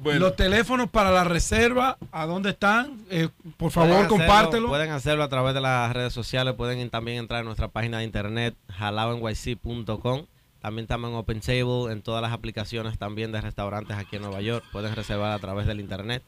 Bueno, 0.02 0.20
Los 0.20 0.36
teléfonos 0.36 0.90
para 0.90 1.12
la 1.12 1.24
reserva, 1.24 1.98
¿a 2.12 2.26
dónde 2.26 2.50
están? 2.52 2.98
Eh, 3.12 3.30
por 3.58 3.72
Pueden 3.72 3.72
favor, 3.72 3.92
hacerlo- 3.92 4.10
compártelo. 4.10 4.68
Pueden 4.70 4.92
hacerlo 4.92 5.24
a 5.24 5.30
través 5.30 5.54
de 5.54 5.62
las 5.62 5.94
redes 5.94 6.12
sociales, 6.12 6.56
pueden 6.56 6.90
también 6.90 7.20
entrar 7.20 7.42
a 7.42 7.44
nuestra 7.44 7.68
página 7.68 8.00
de 8.00 8.06
internet, 8.06 8.56
jalaoNYC.com. 8.70 10.26
También 10.62 10.84
estamos 10.84 11.10
en 11.10 11.16
Open 11.16 11.40
Table, 11.42 11.92
en 11.92 12.02
todas 12.02 12.22
las 12.22 12.32
aplicaciones 12.34 12.98
también 12.98 13.32
de 13.32 13.42
restaurantes 13.42 13.98
aquí 13.98 14.16
en 14.18 14.24
Nueva 14.24 14.42
York. 14.42 14.64
Pueden 14.72 14.96
reservar 14.96 15.32
a 15.32 15.40
través 15.40 15.66
del 15.68 15.80
internet. 15.80 16.22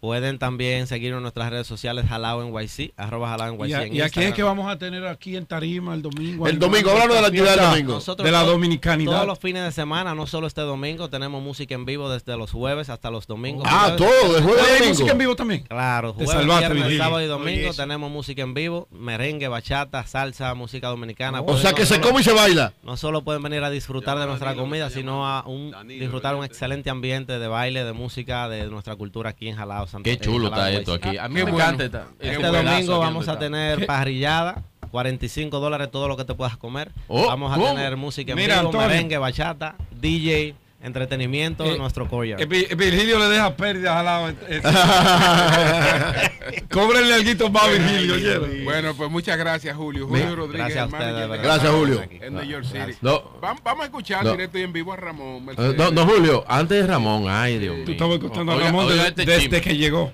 Pueden 0.00 0.38
también 0.38 0.86
seguirnos 0.86 1.18
en 1.18 1.22
nuestras 1.22 1.50
redes 1.50 1.66
sociales, 1.66 2.04
Jalao 2.08 2.44
NYC, 2.44 2.92
arroba 2.96 3.30
Jalao 3.30 3.54
NYC 3.56 3.68
Y, 3.68 3.72
a- 3.72 3.82
en 3.82 3.94
y 3.96 4.00
aquí 4.00 4.22
es 4.22 4.32
que 4.32 4.44
vamos 4.44 4.70
a 4.70 4.78
tener 4.78 5.04
aquí 5.08 5.36
en 5.36 5.44
Tarima 5.44 5.92
el 5.92 6.02
domingo. 6.02 6.46
El 6.46 6.60
domingo, 6.60 6.90
háblanos 6.90 7.16
de 7.16 7.20
la 7.22 7.26
actividad 7.26 7.56
del 7.56 7.70
domingo. 7.70 7.92
Nosotros 7.94 8.24
De 8.24 8.30
la 8.30 8.42
todos- 8.42 8.52
dominicanidad. 8.52 9.10
Todos 9.12 9.26
los 9.26 9.38
fines 9.40 9.64
de 9.64 9.72
semana, 9.72 10.14
no 10.14 10.28
solo 10.28 10.46
este 10.46 10.60
domingo, 10.60 11.10
tenemos 11.10 11.42
música 11.42 11.74
en 11.74 11.84
vivo 11.84 12.08
desde 12.08 12.36
los 12.36 12.52
jueves 12.52 12.90
hasta 12.90 13.10
los 13.10 13.26
domingos. 13.26 13.64
Ah, 13.68 13.96
Jueves- 13.96 13.96
todo, 13.96 14.34
de 14.34 14.42
jueves 14.42 14.62
¿hay 14.62 14.72
domingo. 14.74 14.88
música 14.90 15.10
en 15.12 15.18
vivo 15.18 15.34
también? 15.34 15.60
Claro, 15.62 16.12
jueves, 16.12 16.30
salvaste, 16.32 16.74
viernes, 16.74 16.96
sábado 16.98 17.20
y 17.20 17.26
domingo 17.26 17.74
tenemos 17.74 18.08
música 18.08 18.42
en 18.42 18.54
vivo, 18.54 18.86
merengue, 18.92 19.48
bachata, 19.48 20.06
salsa, 20.06 20.54
música 20.54 20.86
dominicana. 20.88 21.40
O 21.40 21.56
sea 21.58 21.70
no 21.72 21.76
que 21.76 21.86
se 21.86 21.94
solo- 21.96 22.06
come 22.06 22.20
y 22.20 22.24
se 22.24 22.32
baila. 22.32 22.72
No 22.84 22.96
solo 22.96 23.22
pueden 23.24 23.42
venir 23.42 23.64
a 23.64 23.70
disfrutar 23.70 24.16
de 24.20 24.26
nuestra 24.26 24.54
comida, 24.54 24.90
sino 24.90 25.26
a 25.26 25.42
un, 25.44 25.74
disfrutar 25.88 26.36
un 26.36 26.44
excelente 26.44 26.88
ambiente 26.88 27.40
de 27.40 27.48
baile, 27.48 27.82
de 27.82 27.92
música, 27.92 28.48
de 28.48 28.70
nuestra 28.70 28.94
cultura 28.94 29.30
aquí 29.30 29.48
en 29.48 29.56
Jalao. 29.56 29.87
Qué 30.02 30.18
chulo 30.18 30.48
está 30.48 30.70
esto 30.70 30.94
aquí. 30.94 31.16
A 31.18 31.28
mí 31.28 31.34
Qué 31.36 31.44
me 31.44 31.50
bueno. 31.52 31.64
encanta 31.66 31.84
esta. 31.84 32.06
Este 32.20 32.32
este 32.34 32.46
domingo 32.46 32.98
vamos 32.98 33.28
a 33.28 33.38
tener 33.38 33.86
parrillada, 33.86 34.62
45 34.90 35.60
dólares 35.60 35.90
todo 35.90 36.08
lo 36.08 36.16
que 36.16 36.24
te 36.24 36.34
puedas 36.34 36.56
comer. 36.56 36.90
Oh, 37.08 37.26
vamos 37.26 37.52
a 37.52 37.56
¿cómo? 37.56 37.68
tener 37.74 37.96
música 37.96 38.32
en 38.32 38.36
Mira, 38.38 38.56
vivo, 38.56 38.68
Antonio. 38.68 38.88
merengue, 38.88 39.18
bachata, 39.18 39.76
DJ, 40.00 40.54
entretenimiento 40.80 41.64
Eh, 41.64 41.76
nuestro 41.76 42.08
courtyard. 42.08 42.40
Eh, 42.40 42.46
Vi- 42.46 42.68
Virgilio 42.76 43.18
le 43.18 43.24
deja 43.26 43.56
pérdidas 43.56 43.96
al 43.96 44.04
lado. 44.04 44.28
eh, 44.48 44.62
Cóbrenle 46.70 47.14
algo 47.14 47.50
más 47.50 47.64
a 47.64 47.68
Virgilio, 47.68 48.14
¿oyeron? 48.14 48.64
bueno, 48.64 48.94
pues 48.94 49.10
muchas 49.10 49.38
gracias, 49.38 49.76
Julio. 49.76 50.06
Julio 50.06 50.36
Rodríguez, 50.36 50.74
Gracias 50.74 50.78
a 50.78 50.82
el 50.82 50.88
ustedes, 50.88 51.12
manager 51.12 51.14
de 51.14 51.20
de 51.22 51.28
verdad. 51.28 51.44
Gracias, 51.44 51.72
Julio. 51.72 52.02
en 52.20 52.34
New 52.34 52.44
York 52.44 52.64
City. 52.64 52.98
No. 53.00 53.22
Vam- 53.40 53.58
Vamos 53.62 53.82
a 53.82 53.84
escuchar 53.86 54.24
No. 54.24 54.32
directo 54.32 54.58
y 54.58 54.62
en 54.62 54.72
vivo 54.72 54.92
a 54.92 54.96
Ramón. 54.96 55.36
Eh, 55.36 55.40
Mercedes. 55.46 55.76
No, 55.76 55.90
no, 55.90 56.06
Julio, 56.06 56.44
antes 56.48 56.80
de 56.82 56.86
Ramón, 56.86 57.24
ay 57.28 57.58
Dios 57.58 57.76
mío. 57.76 57.84
Tú 57.84 57.92
estabas 57.92 58.14
escuchando 58.14 58.52
a 58.52 58.56
Oiga- 58.56 58.66
Ramón 58.66 58.86
oiga 58.86 59.02
de- 59.02 59.08
este 59.08 59.24
desde 59.24 59.60
que 59.60 59.76
llegó. 59.76 60.12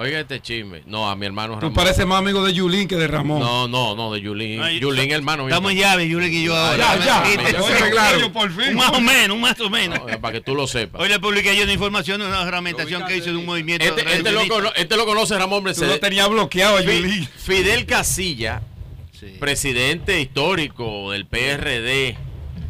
Oiga 0.00 0.20
este 0.20 0.40
chisme. 0.40 0.82
No, 0.86 1.10
a 1.10 1.16
mi 1.16 1.26
hermano 1.26 1.54
Tú 1.54 1.60
Ramón. 1.62 1.74
pareces 1.74 2.06
más 2.06 2.18
amigo 2.20 2.44
de 2.44 2.52
Yulín 2.54 2.86
que 2.86 2.94
de 2.94 3.08
Ramón. 3.08 3.40
No, 3.40 3.66
no, 3.66 3.96
no, 3.96 4.12
de 4.12 4.20
Yulín. 4.20 4.62
Ay, 4.62 4.78
Yulín, 4.78 5.10
hermano. 5.10 5.48
Estamos 5.48 5.72
en 5.72 5.78
llave, 5.78 6.08
Yuri 6.08 6.26
y 6.26 6.44
yo 6.44 6.54
ahora. 6.56 6.96
Ya, 6.98 7.04
ya. 7.04 7.24
Sí, 7.26 7.36
Ya 8.22 8.28
por 8.32 8.48
fin. 8.52 8.68
Un 8.70 8.74
más 8.76 8.90
o 8.92 9.00
menos, 9.00 9.34
un 9.34 9.40
más 9.40 9.58
o 9.60 9.68
menos. 9.68 9.98
No, 10.06 10.20
para 10.20 10.32
que 10.34 10.40
tú 10.40 10.54
lo 10.54 10.68
sepas. 10.68 11.00
Hoy 11.00 11.08
le 11.08 11.18
publiqué 11.18 11.56
yo 11.56 11.64
una 11.64 11.72
información 11.72 12.20
de 12.20 12.28
una 12.28 12.46
fragmentación 12.46 13.04
que 13.06 13.16
hizo 13.16 13.30
de 13.30 13.36
un 13.38 13.44
movimiento. 13.44 13.84
Este, 13.84 14.02
este, 14.02 14.30
lo, 14.30 14.72
este 14.76 14.96
lo 14.96 15.04
conoce 15.04 15.36
Ramón 15.36 15.60
Tú 15.60 15.64
Mercedes. 15.64 15.88
lo 15.90 15.98
tenías 15.98 16.28
bloqueado 16.28 16.76
a 16.76 16.80
Yulín. 16.82 17.26
Fidel 17.36 17.84
Casilla, 17.84 18.62
Sí. 19.18 19.34
presidente 19.40 20.20
histórico 20.20 21.10
del 21.10 21.26
PRD 21.26 22.16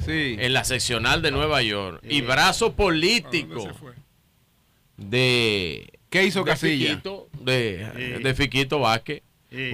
Sí. 0.06 0.36
en 0.38 0.54
la 0.54 0.64
seccional 0.64 1.20
de 1.20 1.30
Nueva 1.30 1.60
York 1.60 2.00
y 2.08 2.22
brazo 2.22 2.72
político 2.72 3.68
de 4.96 5.92
¿Qué 6.10 6.24
hizo 6.24 6.40
de 6.40 6.50
Casilla? 6.50 6.88
Fiquito, 6.90 7.28
de, 7.40 8.34
Fiquito 8.36 8.80
Vázquez. 8.80 9.22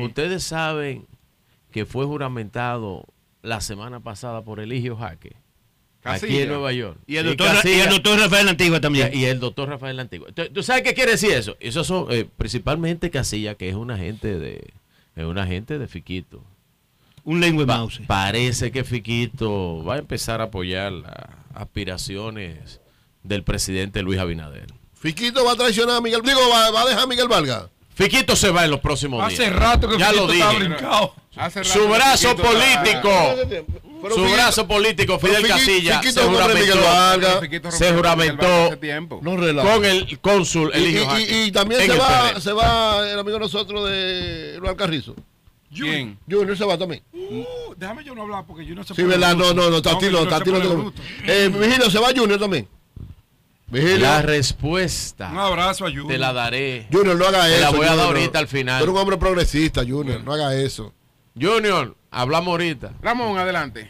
Ustedes 0.00 0.42
saben 0.44 1.06
que 1.70 1.84
fue 1.86 2.04
juramentado 2.06 3.04
la 3.42 3.60
semana 3.60 4.00
pasada 4.00 4.42
por 4.42 4.60
Eligio 4.60 4.96
Jaque. 4.96 5.36
Aquí 6.06 6.20
Casilla. 6.20 6.42
en 6.42 6.48
Nueva 6.48 6.72
York. 6.72 6.98
Y 7.06 7.16
el 7.16 7.26
doctor, 7.26 7.46
y 7.46 7.56
Casilla. 7.56 7.84
el 7.84 7.90
doctor 7.90 8.18
Rafael 8.20 8.48
Antigua 8.48 8.80
también. 8.80 9.10
Y, 9.14 9.20
y 9.20 9.24
el 9.24 9.40
doctor 9.40 9.68
Rafael 9.70 9.98
Antigua. 9.98 10.28
¿Tú, 10.34 10.42
tú 10.52 10.62
sabes 10.62 10.82
qué 10.82 10.92
quiere 10.92 11.12
decir 11.12 11.30
eso? 11.30 11.56
Eso 11.60 11.82
son 11.82 12.06
eh, 12.10 12.26
principalmente 12.36 13.10
Casilla, 13.10 13.54
que 13.54 13.68
es 13.70 13.74
un 13.74 13.90
agente 13.90 14.38
de, 14.38 14.72
es 15.16 15.24
un 15.24 15.38
agente 15.38 15.78
de 15.78 15.88
Fiquito. 15.88 16.44
un 17.24 17.40
lengua 17.40 17.64
Pa- 17.66 17.78
mouse. 17.78 18.00
parece 18.06 18.70
que 18.70 18.84
Fiquito 18.84 19.82
va 19.82 19.94
a 19.94 19.98
empezar 19.98 20.40
a 20.42 20.44
apoyar 20.44 20.92
las 20.92 21.14
aspiraciones 21.54 22.80
del 23.22 23.42
presidente 23.42 24.02
Luis 24.02 24.18
Abinader. 24.18 24.66
Fiquito 25.04 25.44
va 25.44 25.52
a 25.52 25.56
traicionar 25.56 25.96
a 25.96 26.00
Miguel. 26.00 26.22
Digo, 26.24 26.40
va, 26.50 26.70
va 26.70 26.80
a 26.80 26.86
dejar 26.86 27.02
a 27.02 27.06
Miguel 27.06 27.28
Valga. 27.28 27.68
Fiquito 27.94 28.34
se 28.34 28.50
va 28.50 28.64
en 28.64 28.70
los 28.70 28.80
próximos 28.80 29.20
días. 29.28 29.38
Hace 29.38 29.50
rato 29.50 29.86
que 29.86 29.98
ya 29.98 30.12
lo 30.12 30.26
Fiquito 30.26 30.32
está 30.48 30.58
brincado. 30.58 31.14
Hace 31.36 31.62
Su 31.64 31.86
brazo 31.88 32.30
Fiquito 32.30 32.48
político. 32.48 33.10
Pero 34.02 34.14
Su 34.14 34.20
Fiquito- 34.22 34.34
brazo 34.34 34.66
político, 34.66 35.18
Fidel 35.18 35.44
Fiqui- 35.44 35.48
Casilla, 35.48 36.00
Fiquito 36.00 36.20
se 36.22 36.26
juramentó, 36.26 36.80
Valga. 36.82 37.40
Fiquito 37.40 37.70
se 37.70 37.92
juramentó. 37.92 38.78
No 39.22 39.62
con 39.62 39.84
el 39.84 40.18
cónsul 40.20 40.70
Y, 40.74 40.78
Eligio 40.78 41.02
y- 41.02 41.06
Jaque 41.06 41.22
y- 41.22 41.42
y 41.48 41.52
también 41.52 41.80
se 41.82 41.92
el 41.92 42.00
va, 42.00 42.40
se 42.40 42.52
va 42.54 43.06
el 43.10 43.18
amigo 43.18 43.34
de 43.36 43.40
nosotros 43.44 43.88
de 43.90 44.56
Luis 44.58 44.72
Carrizo. 44.74 45.14
¿Quién? 45.74 46.18
Junior 46.30 46.56
se 46.56 46.64
va 46.64 46.78
también. 46.78 47.02
Uh, 47.12 47.74
déjame 47.76 48.04
yo 48.04 48.14
no 48.14 48.22
hablar 48.22 48.44
porque 48.46 48.64
yo 48.64 48.74
no 48.74 48.84
sé 48.84 48.94
Sí, 48.94 49.02
verdad, 49.02 49.34
no, 49.36 49.52
no, 49.52 49.68
no, 49.70 49.82
Tatilo, 49.82 50.24
no, 50.24 50.30
Tatilo. 50.30 50.58
no. 50.60 50.92
Eh, 51.26 51.48
Vigilio, 51.52 51.90
se 51.90 51.98
va 51.98 52.08
Junior 52.14 52.38
también. 52.38 52.66
Vigilio. 53.66 53.98
La 53.98 54.22
respuesta 54.22 55.30
Un 55.32 55.38
abrazo 55.38 55.86
a 55.86 55.88
Junior. 55.88 56.08
te 56.08 56.18
la 56.18 56.32
daré. 56.32 56.86
Junior, 56.92 57.16
no 57.16 57.26
haga 57.26 57.44
Te 57.46 57.52
eso. 57.54 57.60
la 57.62 57.70
voy 57.70 57.86
a 57.86 57.96
dar 57.96 58.06
ahorita 58.06 58.38
al 58.38 58.46
Tú 58.46 58.56
eres 58.56 58.60
final. 58.60 58.88
un 58.88 58.96
hombre 58.96 59.16
progresista, 59.16 59.82
Junior. 59.86 60.22
No 60.22 60.32
haga 60.32 60.54
eso. 60.54 60.92
Junior, 61.40 61.96
hablamos 62.10 62.48
ahorita. 62.52 62.92
Ramón, 63.02 63.38
adelante. 63.38 63.88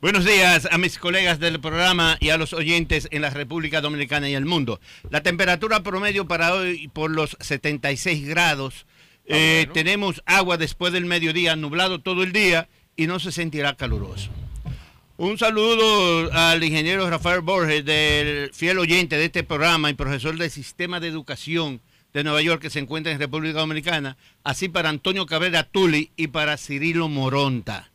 Buenos 0.00 0.24
días 0.24 0.68
a 0.70 0.78
mis 0.78 0.96
colegas 0.98 1.40
del 1.40 1.58
programa 1.60 2.16
y 2.20 2.28
a 2.30 2.36
los 2.38 2.52
oyentes 2.52 3.08
en 3.10 3.22
la 3.22 3.30
República 3.30 3.80
Dominicana 3.80 4.28
y 4.28 4.34
el 4.34 4.44
mundo. 4.44 4.78
La 5.10 5.22
temperatura 5.24 5.82
promedio 5.82 6.28
para 6.28 6.54
hoy 6.54 6.86
por 6.88 7.10
los 7.10 7.36
76 7.40 8.28
grados. 8.28 8.86
Eh, 9.26 9.66
Tenemos 9.74 10.22
agua 10.24 10.56
después 10.56 10.92
del 10.92 11.04
mediodía, 11.06 11.56
nublado 11.56 12.00
todo 12.00 12.22
el 12.22 12.32
día 12.32 12.68
y 12.94 13.08
no 13.08 13.18
se 13.18 13.32
sentirá 13.32 13.74
caluroso. 13.74 14.30
Un 15.20 15.36
saludo 15.36 16.32
al 16.32 16.62
ingeniero 16.62 17.08
Rafael 17.10 17.40
Borges, 17.40 17.84
del 17.84 18.50
fiel 18.54 18.78
oyente 18.78 19.16
de 19.16 19.24
este 19.24 19.42
programa 19.42 19.90
y 19.90 19.94
profesor 19.94 20.36
del 20.38 20.48
Sistema 20.48 21.00
de 21.00 21.08
Educación 21.08 21.80
de 22.12 22.22
Nueva 22.22 22.40
York 22.40 22.62
que 22.62 22.70
se 22.70 22.78
encuentra 22.78 23.10
en 23.10 23.18
República 23.18 23.58
Dominicana, 23.58 24.16
así 24.44 24.68
para 24.68 24.90
Antonio 24.90 25.26
Cabrera 25.26 25.64
Tuli 25.64 26.12
y 26.16 26.28
para 26.28 26.56
Cirilo 26.56 27.08
Moronta. 27.08 27.90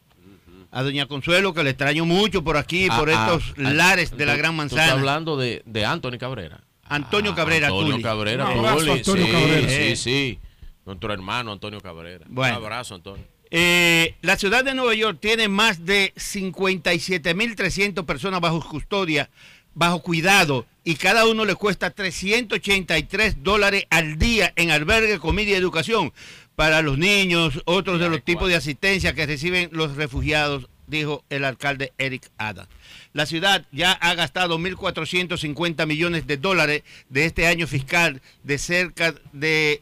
A 0.71 0.83
doña 0.83 1.05
Consuelo, 1.05 1.53
que 1.53 1.63
le 1.63 1.69
extraño 1.69 2.03
mucho 2.03 2.43
por 2.43 2.57
aquí, 2.57 2.87
Ah, 2.89 2.99
por 2.99 3.09
ah, 3.09 3.13
estos 3.13 3.53
ah, 3.57 3.71
lares 3.73 4.11
de 4.17 4.25
la 4.25 4.35
Gran 4.35 4.55
Manzana. 4.55 4.83
estás 4.83 4.97
hablando 4.99 5.37
de, 5.37 5.61
de 5.65 5.85
Anthony 5.85 6.17
Cabrera. 6.19 6.61
Antonio 6.83 7.33
Cabrera 7.35 7.67
Antonio 7.67 7.91
Tuli. 7.93 8.03
Cabrera 8.03 8.53
Tuli, 8.53 8.89
Antonio 8.91 9.25
sí, 9.25 9.31
Cabrera. 9.31 9.69
Sí, 9.69 9.75
Eh. 9.75 9.95
sí. 9.95 10.39
Nuestro 10.85 11.13
hermano 11.13 11.53
Antonio 11.53 11.79
Cabrera. 11.79 12.25
Bueno. 12.27 12.57
Un 12.57 12.63
abrazo, 12.65 12.95
Antonio. 12.95 13.23
Eh, 13.56 14.15
la 14.23 14.35
ciudad 14.35 14.65
de 14.65 14.73
Nueva 14.73 14.95
York 14.95 15.19
tiene 15.22 15.48
más 15.48 15.85
de 15.85 16.11
57.300 16.15 18.03
personas 18.03 18.41
bajo 18.41 18.67
custodia, 18.67 19.30
bajo 19.75 19.99
cuidado, 20.01 20.65
y 20.83 20.95
cada 20.95 21.27
uno 21.27 21.45
le 21.45 21.53
cuesta 21.53 21.91
383 21.91 23.43
dólares 23.43 23.85
al 23.91 24.17
día 24.17 24.51
en 24.56 24.72
albergue, 24.72 25.19
comida 25.19 25.51
y 25.51 25.53
educación 25.53 26.11
para 26.56 26.82
los 26.82 26.98
niños, 26.98 27.61
otros 27.65 27.99
de 27.99 28.09
los 28.09 28.23
tipos 28.23 28.49
de 28.49 28.56
asistencia 28.56 29.14
que 29.14 29.25
reciben 29.27 29.69
los 29.72 29.95
refugiados, 29.95 30.67
dijo 30.88 31.23
el 31.30 31.45
alcalde 31.45 31.93
Eric 31.98 32.30
Adams. 32.38 32.69
La 33.14 33.25
ciudad 33.25 33.65
ya 33.72 33.91
ha 33.93 34.15
gastado 34.15 34.59
1.450 34.59 35.85
millones 35.88 36.27
de 36.27 36.38
dólares 36.38 36.83
de 37.09 37.25
este 37.25 37.48
año 37.48 37.67
fiscal 37.67 38.22
de 38.43 38.57
cerca 38.57 39.15
de, 39.32 39.82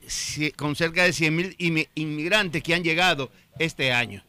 con 0.57 0.75
cerca 0.75 1.03
de 1.03 1.11
100.000 1.11 1.57
inmi- 1.57 1.87
inmigrantes 1.95 2.61
que 2.63 2.75
han 2.75 2.83
llegado 2.83 3.31
este 3.59 3.91
año. 3.93 4.23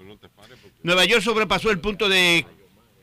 Nueva 0.82 1.04
York 1.04 1.22
sobrepasó 1.22 1.70
el 1.70 1.78
punto 1.80 2.08
de 2.08 2.44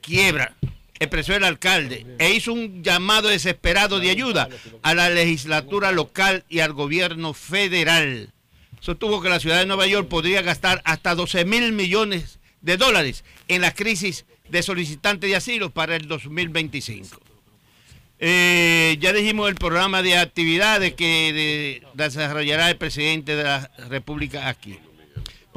quiebra, 0.02 0.56
expresó 1.00 1.36
el 1.36 1.44
alcalde, 1.44 2.06
e 2.20 2.32
hizo 2.34 2.54
un 2.54 2.84
llamado 2.84 3.30
desesperado 3.30 4.00
de 4.00 4.10
ayuda 4.10 4.50
a 4.82 4.94
la 4.94 5.10
legislatura 5.10 5.92
local 5.92 6.44
y 6.50 6.60
al 6.60 6.74
gobierno 6.74 7.34
federal. 7.34 8.32
Sostuvo 8.82 9.22
que 9.22 9.30
la 9.30 9.40
ciudad 9.40 9.60
de 9.60 9.66
Nueva 9.66 9.88
York 9.88 10.08
podría 10.08 10.42
gastar 10.42 10.82
hasta 10.86 11.16
12 11.16 11.46
mil 11.46 11.72
millones 11.74 12.40
de 12.62 12.78
dólares 12.78 13.24
en 13.48 13.62
la 13.62 13.74
crisis 13.74 14.26
de 14.50 14.64
solicitantes 14.64 15.30
de 15.30 15.36
asilo 15.36 15.70
para 15.70 15.96
el 15.96 16.08
2025. 16.08 17.20
Eh, 18.22 18.98
ya 19.00 19.14
dijimos 19.14 19.48
el 19.48 19.56
programa 19.56 20.02
de 20.02 20.18
actividades 20.18 20.94
que 20.94 21.32
de- 21.34 21.88
desarrollará 21.94 22.70
el 22.70 22.76
presidente 22.78 23.36
de 23.38 23.44
la 23.44 23.72
República 23.90 24.50
aquí. 24.50 24.78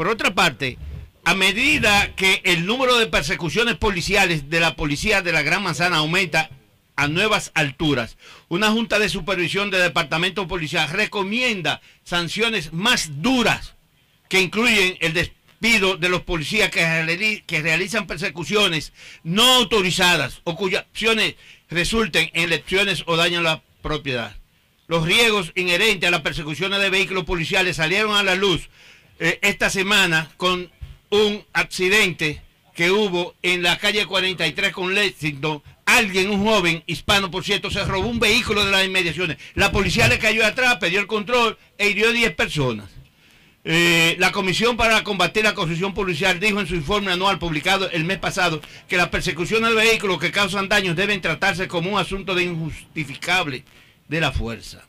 Por 0.02 0.10
otra 0.10 0.34
parte, 0.34 0.78
a 1.24 1.36
medida 1.36 2.12
que 2.16 2.40
el 2.42 2.66
número 2.66 2.98
de 2.98 3.06
persecuciones 3.06 3.76
policiales 3.76 4.50
de 4.50 4.58
la 4.58 4.74
policía 4.74 5.22
de 5.22 5.31
la 5.31 5.42
Gran 5.42 5.62
Manzana 5.62 5.98
aumenta 5.98 6.50
a 6.97 7.06
nuevas 7.06 7.52
alturas, 7.55 8.16
una 8.48 8.72
junta 8.72 8.98
de 8.98 9.08
supervisión 9.08 9.70
del 9.70 9.81
departamento 9.82 10.48
policial 10.48 10.89
recomienda 10.90 11.81
sanciones 12.02 12.72
más 12.72 13.22
duras 13.22 13.74
que 14.28 14.40
incluyen 14.40 14.97
el 14.98 15.12
despido 15.12 15.97
de 15.97 16.08
los 16.08 16.22
policías 16.22 16.72
que, 16.72 16.81
reali- 16.84 17.44
que 17.47 17.62
realizan 17.62 18.08
persecuciones 18.08 18.92
no 19.22 19.55
autorizadas 19.55 20.40
o 20.42 20.56
cuyas 20.56 20.84
acciones 20.90 21.36
resulten 21.70 22.28
en 22.34 22.50
lesiones 22.50 23.05
o 23.06 23.14
dañan 23.14 23.44
la 23.44 23.62
propiedad. 23.82 24.34
Los 24.89 25.06
riesgos 25.06 25.52
inherentes 25.55 26.08
a 26.08 26.10
las 26.10 26.22
persecuciones 26.22 26.81
de 26.81 26.90
vehículos 26.90 27.22
policiales 27.22 27.76
salieron 27.76 28.16
a 28.16 28.24
la 28.24 28.34
luz 28.34 28.68
eh, 29.25 29.39
esta 29.41 29.70
semana 29.70 30.33
con 30.36 30.68
un 31.10 31.44
accidente 31.52 32.42
que 32.75 32.91
hubo 32.91 33.36
en 33.42 33.62
la 33.62 33.78
calle 33.78 34.05
43 34.05 34.73
con 34.73 34.97
Lexington. 34.97 35.62
Alguien, 35.86 36.28
un 36.28 36.44
joven 36.44 36.83
hispano, 36.86 37.31
por 37.31 37.44
cierto, 37.44 37.70
se 37.70 37.84
robó 37.84 38.09
un 38.09 38.18
vehículo 38.18 38.65
de 38.65 38.73
las 38.73 38.84
inmediaciones. 38.84 39.36
La 39.55 39.70
policía 39.70 40.09
le 40.09 40.18
cayó 40.18 40.44
atrás, 40.44 40.78
perdió 40.78 40.99
el 40.99 41.07
control 41.07 41.57
e 41.78 41.91
hirió 41.91 42.09
a 42.09 42.12
10 42.12 42.34
personas. 42.34 42.91
Eh, 43.65 44.17
la 44.18 44.33
Comisión 44.33 44.76
para 44.76 45.05
Combatir 45.05 45.44
la 45.44 45.55
Corrupción 45.55 45.94
Policial 45.94 46.41
dijo 46.41 46.59
en 46.59 46.67
su 46.67 46.75
informe 46.75 47.12
anual 47.12 47.39
publicado 47.39 47.89
el 47.92 48.02
mes 48.02 48.18
pasado 48.18 48.60
que 48.89 48.97
las 48.97 49.10
persecuciones 49.10 49.70
de 49.70 49.76
vehículos 49.76 50.18
que 50.18 50.33
causan 50.33 50.68
daños 50.68 50.97
deben 50.97 51.20
tratarse 51.20 51.68
como 51.68 51.92
un 51.92 51.99
asunto 52.01 52.34
de 52.34 52.42
injustificable 52.42 53.62
de 54.09 54.20
la 54.20 54.33
fuerza. 54.33 54.84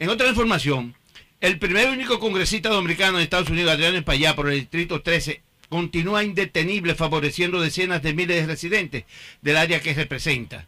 En 0.00 0.08
otra 0.08 0.26
información, 0.26 0.96
el 1.40 1.58
primer 1.58 1.88
y 1.88 1.92
único 1.92 2.18
congresista 2.18 2.68
dominicano 2.68 3.18
de 3.18 3.24
Estados 3.24 3.50
Unidos, 3.50 3.72
Adriano 3.72 3.98
Espaillá, 3.98 4.34
por 4.34 4.48
el 4.50 4.60
Distrito 4.60 5.02
13, 5.02 5.40
continúa 5.68 6.24
indetenible 6.24 6.94
favoreciendo 6.94 7.60
decenas 7.60 8.02
de 8.02 8.14
miles 8.14 8.40
de 8.40 8.46
residentes 8.46 9.04
del 9.40 9.56
área 9.56 9.80
que 9.80 9.94
representa. 9.94 10.66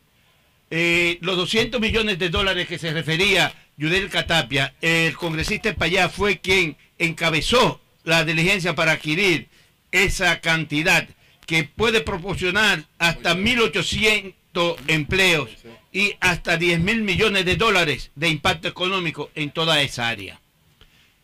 Eh, 0.71 1.19
los 1.23 1.37
200 1.37 1.81
millones 1.81 2.19
de 2.21 2.29
dólares 2.29 2.69
que 2.69 2.79
se 2.79 2.93
refería 2.93 3.53
Yudel 3.77 4.09
Catapia, 4.11 4.75
el 4.81 5.17
congresista 5.17 5.71
Espaillá 5.71 6.09
fue 6.09 6.39
quien 6.39 6.77
encabezó 6.99 7.81
la 8.05 8.25
diligencia 8.25 8.77
para 8.77 8.93
adquirir 8.93 9.49
esa 9.91 10.41
cantidad 10.41 11.09
que 11.47 11.65
puede 11.65 12.01
proporcionar 12.01 12.85
hasta 12.99 13.35
1.800 13.35 14.77
empleos 14.87 15.51
y 15.93 16.15
hasta 16.21 16.57
10 16.57 16.79
mil 16.79 17.03
millones 17.03 17.45
de 17.45 17.57
dólares 17.57 18.13
de 18.15 18.29
impacto 18.29 18.69
económico 18.69 19.31
en 19.35 19.51
toda 19.51 19.83
esa 19.83 20.09
área. 20.09 20.40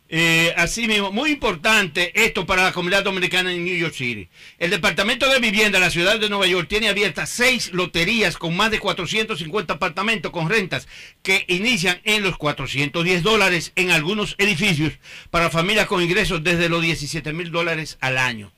Eh, 0.09 0.55
asimismo, 0.57 1.11
muy 1.11 1.33
importante 1.33 2.13
esto 2.25 2.47
para 2.47 2.63
la 2.63 2.73
comunidad 2.73 3.03
dominicana 3.03 3.53
en 3.53 3.65
New 3.65 3.77
York 3.77 3.93
City. 3.93 4.29
El 4.59 4.71
Departamento 4.71 5.29
de 5.29 5.41
Vivienda 5.41 5.79
de 5.79 5.85
la 5.85 5.91
ciudad 5.91 6.21
de 6.21 6.29
Nueva 6.29 6.47
York 6.47 6.69
tiene 6.69 6.89
abiertas 6.89 7.29
seis 7.29 7.73
loterías 7.73 8.37
con 8.37 8.57
más 8.57 8.71
de 8.71 8.79
450 8.79 9.75
apartamentos 9.75 10.31
con 10.31 10.49
rentas 10.49 10.87
que 11.23 11.45
inician 11.49 12.01
en 12.05 12.23
los 12.23 12.37
410 12.37 13.25
dólares 13.25 13.73
en 13.75 13.91
algunos 13.91 14.37
edificios 14.39 14.93
para 15.31 15.51
familias 15.51 15.87
con 15.87 16.01
ingresos 16.01 16.45
desde 16.45 16.69
los 16.69 16.83
17 16.83 17.33
mil 17.33 17.51
dólares 17.51 17.99
al 18.01 18.19
año. 18.19 18.53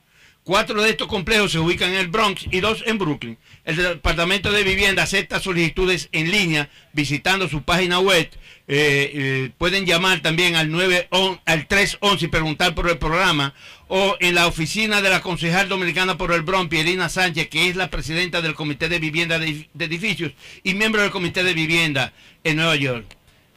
Cuatro 0.49 0.83
de 0.83 0.89
estos 0.89 1.09
complejos 1.09 1.53
se 1.53 1.59
ubican 1.59 1.91
en 1.91 1.97
el 1.97 2.09
Bronx 2.09 2.47
y 2.51 2.61
dos 2.61 2.83
en 2.87 2.97
Brooklyn. 2.97 3.39
El 3.69 3.77
Departamento 3.77 4.51
de 4.51 4.63
Vivienda 4.65 5.03
acepta 5.03 5.41
solicitudes 5.41 6.09
en 6.13 6.31
línea 6.31 6.71
visitando 6.95 7.51
su 7.51 7.65
página 7.65 8.01
web. 8.01 8.31
Eh, 8.67 9.11
eh, 9.15 9.51
pueden 9.59 9.85
llamar 9.85 10.21
también 10.21 10.57
al, 10.57 10.71
9, 10.71 11.07
on- 11.11 11.39
al 11.45 11.67
311 11.67 12.25
y 12.25 12.29
preguntar 12.29 12.75
por 12.75 12.89
el 12.89 12.97
programa 12.97 13.53
o 13.89 14.17
en 14.21 14.35
la 14.35 14.47
oficina 14.47 15.03
de 15.03 15.11
la 15.11 15.21
concejal 15.21 15.69
dominicana 15.69 16.17
por 16.17 16.33
el 16.33 16.41
Bronx, 16.41 16.71
Pierina 16.71 17.11
Sánchez, 17.11 17.49
que 17.51 17.69
es 17.69 17.77
la 17.77 17.91
presidenta 17.91 18.41
del 18.41 18.55
Comité 18.55 18.89
de 18.89 18.99
Vivienda 19.01 19.39
de, 19.39 19.69
Edificios 19.79 20.33
y 20.65 20.73
miembro 20.73 21.03
del 21.03 21.11
Comité 21.11 21.45
de 21.45 21.53
Vivienda 21.53 22.15
en 22.45 22.57
Nueva 22.57 22.77
York. 22.77 23.05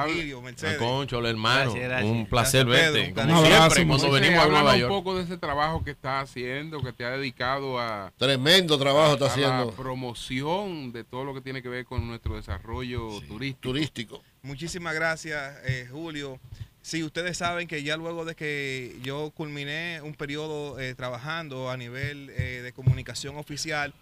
Virgilio, 0.06 0.42
Mercedes. 0.42 0.78
Concho, 0.78 1.20
el 1.20 1.26
hermano. 1.26 1.72
Gracias, 1.72 1.90
gracias. 1.90 2.12
Un 2.12 2.26
placer 2.26 2.66
Gracias, 2.66 2.94
verte. 2.94 3.14
Pedro. 3.14 3.22
Como 3.28 3.40
Un 3.40 3.46
abrazo, 3.46 3.76
siempre, 3.76 3.98
cuando 3.98 4.12
venimos 4.12 4.44
a 4.44 4.48
Nueva 4.48 4.74
un 4.74 4.80
York. 4.80 4.90
poco 4.92 5.16
de 5.16 5.24
ese 5.24 5.38
trabajo 5.38 5.84
que 5.84 5.92
está 5.92 6.20
haciendo, 6.22 6.82
que 6.82 6.94
te 6.94 7.06
ha 7.06 7.12
dedicado 7.12 7.80
a, 7.80 8.12
Tremendo 8.18 8.78
trabajo 8.78 9.14
está 9.14 9.34
a 9.34 9.66
la 9.66 9.72
promoción 9.72 10.92
de 10.92 11.04
todo 11.04 11.24
lo 11.24 11.34
que 11.34 11.42
tiene 11.42 11.62
que 11.62 11.70
ver 11.70 11.86
con 11.86 12.08
nuestro 12.08 12.36
desarrollo 12.36 13.08
turístico. 13.28 13.62
Turístico. 13.62 14.24
Muchísimas 14.42 14.96
gracias, 14.96 15.58
eh, 15.66 15.88
Julio. 15.92 16.40
Sí, 16.82 17.04
ustedes 17.04 17.38
saben 17.38 17.68
que 17.68 17.84
ya 17.84 17.98
luego 17.98 18.26
de 18.26 18.36
que 18.36 18.98
yo 19.04 19.32
culminé 19.36 20.00
un 20.02 20.14
periodo 20.14 20.80
eh, 20.80 20.96
trabajando 20.96 21.70
a 21.70 21.78
nivel 21.78 22.30
eh, 22.32 22.62
de 22.64 22.72
comunicación 22.72 23.38
oficial, 23.38 23.94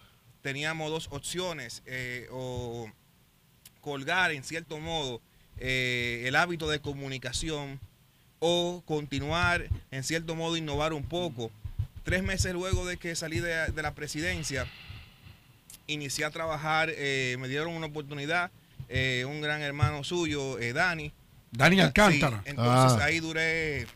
teníamos 0.41 0.91
dos 0.91 1.07
opciones, 1.11 1.81
eh, 1.85 2.27
o 2.31 2.89
colgar 3.81 4.31
en 4.31 4.43
cierto 4.43 4.79
modo 4.79 5.21
eh, 5.59 6.23
el 6.25 6.35
hábito 6.35 6.67
de 6.69 6.79
comunicación 6.79 7.79
o 8.39 8.83
continuar 8.85 9.67
en 9.91 10.03
cierto 10.03 10.35
modo 10.35 10.57
innovar 10.57 10.93
un 10.93 11.03
poco. 11.03 11.51
Tres 12.03 12.23
meses 12.23 12.53
luego 12.53 12.85
de 12.85 12.97
que 12.97 13.15
salí 13.15 13.39
de, 13.39 13.71
de 13.71 13.81
la 13.81 13.93
presidencia, 13.93 14.65
inicié 15.87 16.25
a 16.25 16.31
trabajar, 16.31 16.89
eh, 16.93 17.35
me 17.39 17.47
dieron 17.47 17.73
una 17.73 17.87
oportunidad, 17.87 18.51
eh, 18.89 19.25
un 19.27 19.41
gran 19.41 19.61
hermano 19.61 20.03
suyo, 20.03 20.59
eh, 20.59 20.73
Dani. 20.73 21.11
Dani 21.51 21.79
Alcántara. 21.81 22.41
Sí, 22.43 22.49
entonces 22.51 23.01
Ah. 23.01 23.05
ahí 23.05 23.19
duré 23.19 23.87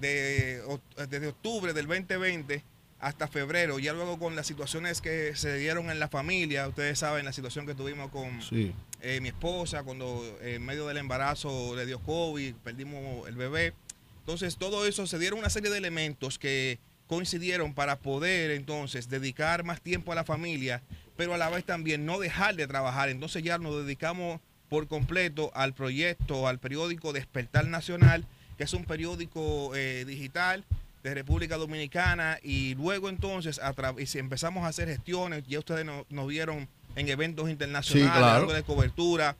de, 0.00 0.62
desde 1.08 1.28
octubre 1.28 1.72
del 1.72 1.86
2020 1.86 2.62
hasta 3.04 3.28
febrero, 3.28 3.78
ya 3.78 3.92
luego 3.92 4.18
con 4.18 4.34
las 4.34 4.46
situaciones 4.46 5.02
que 5.02 5.36
se 5.36 5.58
dieron 5.58 5.90
en 5.90 5.98
la 6.00 6.08
familia, 6.08 6.66
ustedes 6.66 6.98
saben 6.98 7.26
la 7.26 7.34
situación 7.34 7.66
que 7.66 7.74
tuvimos 7.74 8.10
con 8.10 8.40
Sí. 8.40 8.72
eh, 9.02 9.20
mi 9.20 9.28
esposa, 9.28 9.82
cuando 9.82 10.24
eh, 10.40 10.54
en 10.54 10.64
medio 10.64 10.86
del 10.86 10.96
embarazo 10.96 11.76
le 11.76 11.84
dio 11.84 11.98
COVID, 12.00 12.54
perdimos 12.64 13.28
el 13.28 13.36
bebé. 13.36 13.74
Entonces 14.20 14.56
todo 14.56 14.86
eso 14.86 15.06
se 15.06 15.18
dieron 15.18 15.38
una 15.38 15.50
serie 15.50 15.70
de 15.70 15.76
elementos 15.76 16.38
que 16.38 16.78
coincidieron 17.06 17.74
para 17.74 17.98
poder 17.98 18.50
entonces 18.52 19.10
dedicar 19.10 19.64
más 19.64 19.82
tiempo 19.82 20.12
a 20.12 20.14
la 20.14 20.24
familia, 20.24 20.80
pero 21.14 21.34
a 21.34 21.36
la 21.36 21.50
vez 21.50 21.62
también 21.64 22.06
no 22.06 22.18
dejar 22.18 22.56
de 22.56 22.66
trabajar. 22.66 23.10
Entonces 23.10 23.42
ya 23.42 23.58
nos 23.58 23.84
dedicamos 23.84 24.40
por 24.70 24.88
completo 24.88 25.50
al 25.54 25.74
proyecto, 25.74 26.48
al 26.48 26.58
periódico 26.58 27.12
Despertar 27.12 27.66
Nacional, 27.66 28.24
que 28.56 28.64
es 28.64 28.72
un 28.72 28.86
periódico 28.86 29.72
eh, 29.76 30.06
digital 30.06 30.64
de 31.04 31.14
República 31.14 31.56
Dominicana 31.56 32.38
y 32.42 32.74
luego 32.74 33.08
entonces 33.10 33.60
a 33.62 33.74
y 33.98 34.06
si 34.06 34.18
empezamos 34.18 34.64
a 34.64 34.68
hacer 34.68 34.88
gestiones, 34.88 35.44
ya 35.46 35.58
ustedes 35.60 35.84
no- 35.84 36.06
nos 36.08 36.26
vieron 36.26 36.66
en 36.96 37.08
eventos 37.08 37.48
internacionales, 37.50 38.10
Sí, 38.10 38.18
claro. 38.18 38.36
algo 38.40 38.52
de 38.54 38.62
cobertura. 38.64 39.36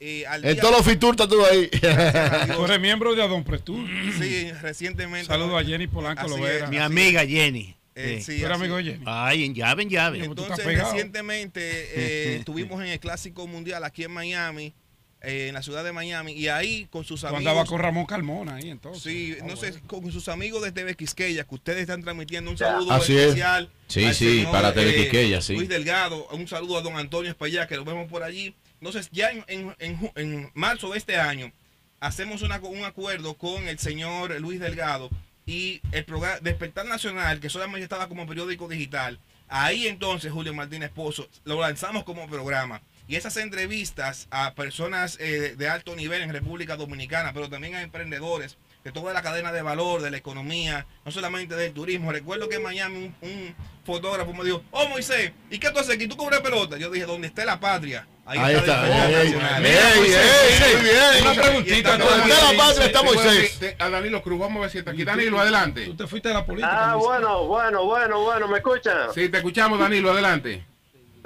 eh, 0.00 0.24
al 0.28 0.44
En 0.44 0.56
todos 0.60 0.76
los 0.76 0.86
fitur 0.86 1.10
estás 1.14 1.26
tú 1.28 1.44
ahí. 1.44 1.68
Tú 2.54 2.64
eres 2.66 2.78
miembro 2.80 3.16
de 3.16 3.22
Adon 3.22 3.42
Prestur. 3.42 3.84
Sí, 4.16 4.52
recientemente. 4.62 5.26
Saludo 5.26 5.58
a 5.58 5.64
Jenny 5.64 5.88
Polanco 5.88 6.28
Lovera. 6.28 6.66
es, 6.66 6.70
Mi 6.70 6.76
amiga 6.78 7.26
Jenny. 7.26 7.74
Eh, 7.96 8.18
Sí. 8.22 8.34
sí, 8.34 8.38
¿Tú 8.40 8.46
eres 8.46 8.58
así 8.58 8.64
amigo. 8.70 8.78
Jenny? 8.78 9.02
Ay, 9.06 9.44
en 9.44 9.54
llave, 9.56 9.82
en 9.82 9.88
llave. 9.90 10.24
Entonces, 10.24 10.64
recientemente 10.64 11.60
eh, 11.62 12.36
estuvimos 12.40 12.80
en 12.80 12.88
el 12.90 13.00
Clásico 13.00 13.46
Mundial 13.48 13.82
aquí 13.82 14.04
en 14.04 14.12
Miami, 14.12 14.72
eh, 15.22 15.48
en 15.48 15.54
la 15.54 15.62
ciudad 15.62 15.82
de 15.84 15.92
Miami, 15.92 16.32
y 16.32 16.48
ahí 16.48 16.86
con 16.90 17.04
sus 17.04 17.24
amigos. 17.24 17.40
andabas 17.40 17.68
con 17.68 17.80
Ramón 17.80 18.06
Carmona 18.06 18.56
ahí 18.56 18.70
entonces. 18.70 19.02
Sí, 19.02 19.36
Ah, 19.40 19.44
no 19.46 19.56
sé, 19.56 19.80
con 19.86 20.10
sus 20.12 20.28
amigos 20.28 20.62
de 20.62 20.72
TV 20.72 20.94
Quisqueya, 20.94 21.44
que 21.44 21.54
ustedes 21.54 21.80
están 21.80 22.02
transmitiendo 22.02 22.50
un 22.50 22.58
saludo 22.58 22.92
Así 22.92 23.16
es. 23.16 23.22
especial. 23.24 23.70
Sí, 23.88 24.04
al 24.04 24.14
sí, 24.14 24.36
señor, 24.38 24.52
para 24.52 24.72
TV 24.74 24.90
eh, 24.90 24.94
Quisqueya, 25.02 25.40
sí. 25.40 25.54
Luis 25.54 25.68
Delgado, 25.68 26.26
un 26.28 26.46
saludo 26.46 26.78
a 26.78 26.82
don 26.82 26.96
Antonio 26.96 27.30
Espaillá, 27.30 27.66
que 27.66 27.76
lo 27.76 27.84
vemos 27.84 28.08
por 28.08 28.22
allí. 28.22 28.54
Entonces, 28.80 29.08
ya 29.10 29.30
en, 29.32 29.44
en- 29.48 29.74
en 29.80 30.10
en 30.14 30.50
marzo 30.54 30.90
de 30.90 30.98
este 30.98 31.16
año, 31.16 31.50
hacemos 32.00 32.42
una- 32.42 32.60
un 32.60 32.84
acuerdo 32.84 33.34
con 33.34 33.66
el 33.68 33.78
señor 33.80 34.40
Luis 34.40 34.60
Delgado 34.60 35.10
y 35.46 35.80
el 35.92 36.04
programa 36.04 36.38
Despertar 36.40 36.86
Nacional, 36.86 37.40
que 37.40 37.48
solamente 37.50 37.82
estaba 37.82 38.08
como 38.08 38.26
periódico 38.26 38.68
digital. 38.68 39.18
Ahí 39.48 39.88
entonces, 39.88 40.30
Julio 40.30 40.52
Martínez 40.54 40.90
Pozo, 40.90 41.26
lo 41.44 41.60
lanzamos 41.60 42.04
como 42.04 42.28
programa. 42.28 42.82
Y 43.08 43.16
esas 43.16 43.38
entrevistas 43.38 44.28
a 44.30 44.54
personas 44.54 45.16
eh, 45.18 45.54
de 45.56 45.68
alto 45.68 45.96
nivel 45.96 46.20
en 46.20 46.32
República 46.32 46.76
Dominicana, 46.76 47.32
pero 47.32 47.48
también 47.48 47.74
a 47.74 47.82
emprendedores 47.82 48.58
de 48.84 48.92
toda 48.92 49.14
la 49.14 49.22
cadena 49.22 49.50
de 49.50 49.62
valor, 49.62 50.02
de 50.02 50.10
la 50.10 50.18
economía, 50.18 50.86
no 51.06 51.10
solamente 51.10 51.56
del 51.56 51.72
turismo. 51.72 52.12
Recuerdo 52.12 52.50
que 52.50 52.56
en 52.56 52.62
Miami 52.62 52.96
un, 52.96 53.28
un 53.28 53.54
fotógrafo 53.84 54.32
me 54.34 54.44
dijo, 54.44 54.62
oh 54.70 54.88
Moisés, 54.88 55.32
¿y 55.50 55.58
qué 55.58 55.70
tú 55.70 55.78
haces 55.78 55.94
aquí? 55.94 56.06
¿Tú 56.06 56.18
cubres 56.18 56.40
pelota? 56.40 56.76
Yo 56.76 56.90
dije, 56.90 57.06
¿dónde 57.06 57.28
esté 57.28 57.46
la 57.46 57.58
patria? 57.58 58.06
Ahí 58.26 58.54
está. 58.56 58.82
Muy 58.82 60.08
bien. 60.08 61.22
una 61.22 61.42
preguntita. 61.42 61.94
está 61.94 62.52
la 62.52 62.58
patria 62.58 62.86
está 62.86 63.02
Moisés. 63.02 63.74
A 63.78 63.88
Danilo 63.88 64.22
Cruz, 64.22 64.38
vamos 64.38 64.58
a 64.58 64.60
ver 64.60 64.70
si 64.70 64.78
está 64.78 64.90
aquí. 64.90 65.04
Danilo, 65.04 65.40
adelante. 65.40 65.86
Tú 65.86 65.96
te 65.96 66.06
fuiste 66.06 66.28
de 66.28 66.34
la 66.34 66.44
política. 66.44 66.90
Ah, 66.90 66.96
bueno, 66.96 67.46
bueno, 67.46 67.84
bueno, 67.84 68.20
bueno, 68.20 68.48
¿me 68.48 68.58
escuchan? 68.58 69.14
Sí, 69.14 69.30
te 69.30 69.38
escuchamos, 69.38 69.78
Danilo, 69.78 70.12
adelante. 70.12 70.62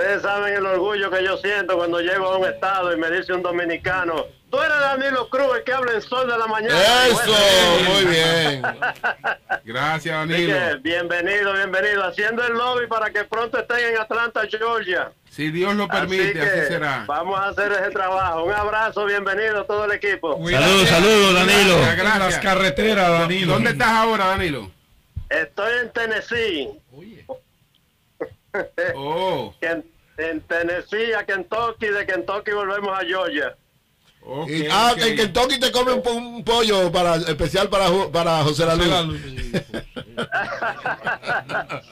Ustedes 0.03 0.23
saben 0.23 0.53
el 0.53 0.67
orgullo 0.67 1.13
que 1.13 1.23
yo 1.23 1.37
siento 1.37 1.77
cuando 1.77 2.01
llego 2.01 2.27
a 2.27 2.37
un 2.37 2.45
estado 2.45 2.93
y 2.93 2.97
me 2.97 3.09
dice 3.09 3.33
un 3.35 3.41
dominicano, 3.41 4.27
tú 4.51 4.61
eres 4.61 4.77
Danilo 4.81 5.29
Cruz, 5.29 5.59
el 5.59 5.63
que 5.63 5.73
habla 5.73 5.93
en 5.93 6.03
sol 6.03 6.29
de 6.29 6.37
la 6.37 6.49
mañana. 6.49 6.77
Eso, 7.07 7.33
muy 7.89 8.07
bien. 8.07 8.63
Gracias, 9.65 10.13
Danilo. 10.13 10.59
que, 10.59 10.77
bienvenido, 10.83 11.53
bienvenido. 11.53 12.05
Haciendo 12.05 12.45
el 12.45 12.55
lobby 12.55 12.89
para 12.89 13.11
que 13.13 13.23
pronto 13.23 13.61
estén 13.61 13.95
en 13.95 13.99
Atlanta, 14.01 14.41
Georgia. 14.51 15.13
Si 15.31 15.53
Dios 15.53 15.73
lo 15.77 15.87
permite, 15.87 16.41
así, 16.41 16.51
que 16.51 16.67
será. 16.67 17.05
Vamos 17.07 17.39
a 17.39 17.51
hacer 17.51 17.71
ese 17.71 17.91
trabajo. 17.93 18.43
Un 18.43 18.53
abrazo, 18.53 19.05
bienvenido 19.07 19.61
a 19.61 19.67
todo 19.69 19.85
el 19.85 19.93
equipo. 19.93 20.33
Saludos, 20.51 20.89
saludos, 20.89 21.35
Danilo. 21.35 21.77
Gracias, 21.77 21.99
En 22.01 22.05
las 22.05 22.19
gracias. 22.19 22.43
carreteras, 22.43 23.09
Danilo. 23.09 23.53
¿Dónde 23.53 23.71
estás 23.71 23.89
ahora, 23.89 24.27
Danilo? 24.27 24.69
Estoy 25.31 25.73
en 25.81 25.93
Tennessee. 25.93 26.71
Oh, 28.97 29.55
Que 29.61 29.92
En, 30.19 30.25
en 30.25 30.41
Tennessee, 30.43 31.13
a 31.15 31.25
Kentucky, 31.25 31.87
de 31.87 32.07
Kentucky 32.07 32.51
volvemos 32.53 32.97
a 32.99 33.05
Georgia. 33.05 33.57
Y- 34.47 34.67
ah, 34.71 34.93
ok. 34.93 34.99
en 35.03 35.17
Kentucky 35.17 35.59
te 35.59 35.73
come 35.73 35.93
un, 35.93 36.03
po- 36.03 36.13
un 36.13 36.45
pollo 36.45 36.93
para, 36.93 37.17
especial 37.17 37.69
para, 37.69 37.87
para 38.13 38.43
José 38.45 38.65
la 38.67 38.77
La 38.77 39.03
Luz. 39.03 39.21
luz. 39.21 39.63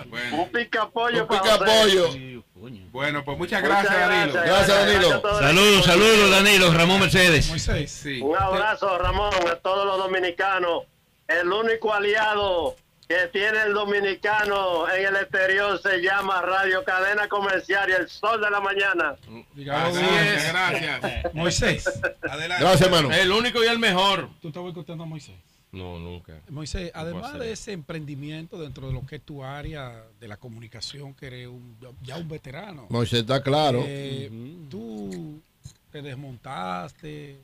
Bueno, 0.07 0.43
Un 0.43 0.49
pica 0.53 0.89
pollo 0.91 1.23
Un 1.23 1.29
para 1.29 1.43
pica 1.43 1.59
José. 1.59 1.73
pollo. 1.83 2.45
bueno, 2.93 3.25
pues 3.25 3.39
muchas 3.39 3.63
Muchas 3.63 3.83
gracias, 3.83 4.09
Danilo. 4.09 4.33
Gracias, 4.45 4.69
Danilo. 4.87 5.23
Saludos, 5.41 5.85
saludos, 5.85 6.31
Danilo. 6.31 6.73
Ramón 6.73 7.01
Mercedes. 7.01 7.49
Moisés. 7.49 7.91
Sí. 7.91 8.21
Un 8.21 8.37
abrazo, 8.37 8.97
Ramón, 8.99 9.33
a 9.51 9.57
todos 9.57 9.85
los 9.87 9.99
dominicanos. 9.99 10.85
El 11.27 11.51
único 11.53 11.93
aliado 11.93 12.77
que 13.11 13.27
tiene 13.33 13.61
el 13.67 13.75
dominicano 13.75 14.89
en 14.89 15.05
el 15.09 15.17
exterior 15.17 15.83
se 15.83 16.01
llama 16.01 16.41
Radio 16.43 16.85
Cadena 16.85 17.29
Comercial 17.29 17.91
y 17.91 17.93
el 17.95 18.09
Sol 18.09 18.41
de 18.41 18.49
la 18.49 18.61
Mañana. 18.61 19.17
Dígalo, 19.53 19.89
Así 19.89 20.05
es, 20.05 20.49
gracias. 20.53 21.35
Moisés. 21.35 22.01
Adelante. 22.23 22.63
Gracias, 22.65 22.83
hermano. 22.83 23.13
El 23.13 23.33
único 23.33 23.65
y 23.65 23.67
el 23.67 23.81
mejor. 23.81 24.29
Tú 24.41 24.47
estás 24.49 24.63
boicoteando 24.63 25.03
a 25.03 25.07
Moisés. 25.09 25.35
No, 25.73 25.99
nunca. 25.99 26.35
Moisés, 26.51 26.93
además 26.95 27.37
de 27.37 27.51
ese 27.51 27.73
emprendimiento 27.73 28.61
dentro 28.61 28.87
de 28.87 28.93
lo 28.93 29.05
que 29.05 29.17
es 29.17 29.23
tu 29.23 29.43
área 29.43 30.05
de 30.21 30.29
la 30.29 30.37
comunicación, 30.37 31.13
que 31.15 31.27
eres 31.27 31.49
un- 31.49 31.77
ya 32.03 32.17
un 32.17 32.29
veterano, 32.29 32.87
Moisés 32.91 33.21
está 33.23 33.43
claro. 33.43 33.83
eh, 33.87 34.31
tú 34.71 35.43
te 35.91 36.01
desmontaste, 36.01 37.41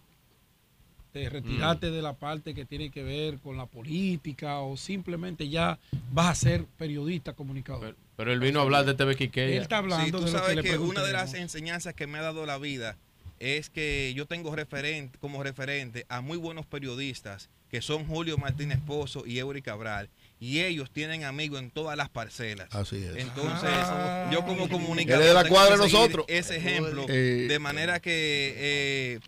te 1.16 1.30
retiraste 1.30 1.90
de 1.90 2.02
la 2.02 2.12
parte 2.12 2.52
que 2.54 2.66
tiene 2.66 2.90
que 2.90 3.02
ver 3.02 3.38
con 3.38 3.56
la 3.56 3.64
política 3.64 4.58
o 4.60 4.76
simplemente 4.76 5.48
ya 5.48 5.78
vas 6.12 6.26
a 6.26 6.34
ser 6.34 6.64
periodista, 6.76 7.32
comunicador. 7.32 7.80
Pero, 7.80 7.96
pero 8.16 8.32
él 8.34 8.40
vino 8.40 8.60
a 8.60 8.62
hablar 8.64 8.84
de 8.84 8.92
TV 8.92 9.16
Quiqueya. 9.16 9.56
Él 9.56 9.62
está 9.62 9.76
Sí, 9.76 9.82
hablando 9.84 10.18
tú 10.18 10.24
de 10.26 10.30
lo 10.32 10.38
sabes 10.38 10.60
que 10.62 10.76
una 10.76 11.02
de 11.02 11.14
las 11.14 11.32
enseñanzas 11.32 11.94
que 11.94 12.06
me 12.06 12.18
ha 12.18 12.22
dado 12.22 12.44
la 12.44 12.58
vida 12.58 12.98
es 13.38 13.70
que 13.70 14.12
yo 14.14 14.26
tengo 14.26 14.54
referente, 14.54 15.18
como 15.18 15.42
referente 15.42 16.04
a 16.10 16.20
muy 16.20 16.36
buenos 16.36 16.66
periodistas 16.66 17.48
que 17.70 17.80
son 17.80 18.06
Julio 18.06 18.36
Martínez 18.38 18.78
Pozo 18.86 19.24
y 19.26 19.38
Eury 19.38 19.60
Cabral. 19.62 20.08
Y 20.38 20.60
ellos 20.60 20.90
tienen 20.90 21.24
amigos 21.24 21.60
en 21.60 21.70
todas 21.70 21.96
las 21.96 22.08
parcelas. 22.10 22.68
Así 22.74 22.96
es. 23.02 23.16
Entonces, 23.16 23.70
Ah. 23.72 24.28
yo 24.32 24.44
como 24.44 24.68
comunicador. 24.68 25.22
Él 25.22 25.28
es 25.30 25.34
de 25.34 25.42
la 25.42 25.48
cuadra 25.48 25.76
nosotros. 25.78 26.26
Ese 26.28 26.56
ejemplo. 26.56 27.06
Eh, 27.08 27.46
de 27.48 27.58
manera 27.58 28.00
que 28.00 28.54
eh, 28.56 29.20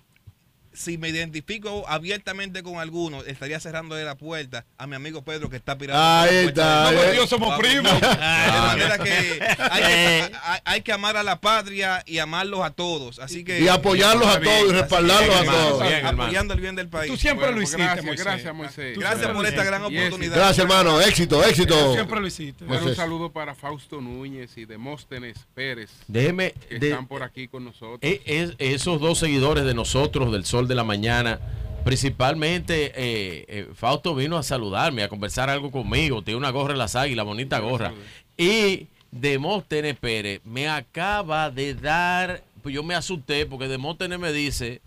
si 0.78 0.96
me 0.98 1.08
identifico 1.08 1.84
abiertamente 1.88 2.62
con 2.62 2.78
alguno, 2.78 3.22
estaría 3.24 3.58
cerrando 3.60 3.96
la 3.96 4.16
puerta 4.16 4.64
a 4.78 4.86
mi 4.86 4.94
amigo 4.94 5.22
Pedro 5.22 5.50
que 5.50 5.56
está 5.56 5.76
pirando. 5.76 6.02
Ahí 6.02 6.46
está, 6.46 6.84
No, 6.84 6.90
eh. 6.90 6.94
pues, 6.96 7.12
Dios, 7.12 7.28
somos 7.28 7.48
Vamos. 7.50 7.66
primos. 7.66 8.00
De 8.00 8.06
manera 8.06 8.98
que 8.98 9.12
hay, 9.12 9.82
Eh. 9.82 10.28
que 10.30 10.36
hay- 10.42 10.60
hay 10.64 10.80
que 10.82 10.92
amar 10.92 11.16
a 11.16 11.22
la 11.22 11.40
patria 11.40 12.02
y 12.06 12.18
amarlos 12.18 12.60
a 12.60 12.70
todos. 12.70 13.18
Así 13.18 13.44
que 13.44 13.60
Y 13.60 13.68
apoyarlos 13.68 14.26
a 14.28 14.40
todos 14.40 14.68
y 14.70 14.72
respaldarlos 14.72 15.36
a 15.36 15.44
todos. 15.44 15.82
Bien, 15.88 16.06
apoyando 16.06 16.54
el 16.54 16.60
bien 16.60 16.76
del 16.76 16.88
país. 16.88 17.10
Tú 17.10 17.16
siempre 17.16 17.46
Bueno, 17.46 17.60
lo 17.60 17.62
pues 17.62 17.68
hiciste, 17.70 17.82
gracias, 17.84 18.04
Moisés. 18.06 18.24
Gracias, 18.24 18.54
Moisés. 18.54 18.94
Tú 18.94 19.00
Gracias 19.00 19.20
siempre 19.20 19.36
por 19.36 19.46
esta 19.46 19.64
gran 19.64 19.82
oportunidad. 19.82 20.36
Gracias, 20.36 20.58
hermano. 20.58 21.00
Éxito, 21.00 21.44
éxito. 21.44 21.92
Siempre 21.94 22.20
lo 22.20 22.26
hiciste. 22.26 22.64
Bueno, 22.64 22.86
un 22.86 22.94
saludo 22.94 23.32
para 23.32 23.54
Fausto 23.54 24.00
Núñez 24.00 24.56
y 24.56 24.64
Demóstenes 24.64 25.38
Pérez. 25.54 25.90
Déjeme 26.06 26.52
Que 26.68 26.78
de- 26.78 26.90
están 26.90 27.06
por 27.06 27.22
aquí 27.22 27.48
con 27.48 27.64
nosotros. 27.64 27.98
E- 28.02 28.20
es- 28.26 28.54
esos 28.58 29.00
dos 29.00 29.18
seguidores 29.18 29.64
de 29.64 29.74
nosotros, 29.74 30.30
del 30.32 30.44
Sol 30.44 30.67
de 30.68 30.74
la 30.74 30.84
Mañana, 30.84 31.40
principalmente 31.84 32.92
eh, 32.94 33.44
eh, 33.48 33.68
Fausto 33.74 34.14
vino 34.14 34.36
a 34.36 34.42
saludarme, 34.42 35.02
a 35.02 35.08
conversar 35.08 35.50
algo 35.50 35.70
conmigo, 35.70 36.22
tiene 36.22 36.38
una 36.38 36.50
gorra 36.50 36.74
de 36.74 36.78
las 36.78 36.96
águilas, 36.96 37.24
bonita 37.24 37.58
gorra. 37.58 37.92
Y 38.36 38.86
Demóstenes 39.10 39.96
Pérez 39.96 40.40
me 40.44 40.68
acaba 40.68 41.50
de 41.50 41.74
dar, 41.74 42.42
pues 42.62 42.74
yo 42.74 42.82
me 42.82 42.94
asusté 42.94 43.46
porque 43.46 43.68
Demóstenes 43.68 44.18
me 44.18 44.32
dice, 44.32 44.82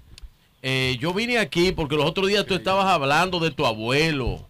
eh, 0.61 0.97
yo 0.99 1.13
vine 1.13 1.39
aquí 1.39 1.71
porque 1.71 1.95
los 1.95 2.05
otros 2.05 2.27
días 2.27 2.45
tú 2.45 2.53
estabas 2.53 2.85
hablando 2.85 3.39
de 3.39 3.51
tu 3.51 3.65
abuelo. 3.65 4.47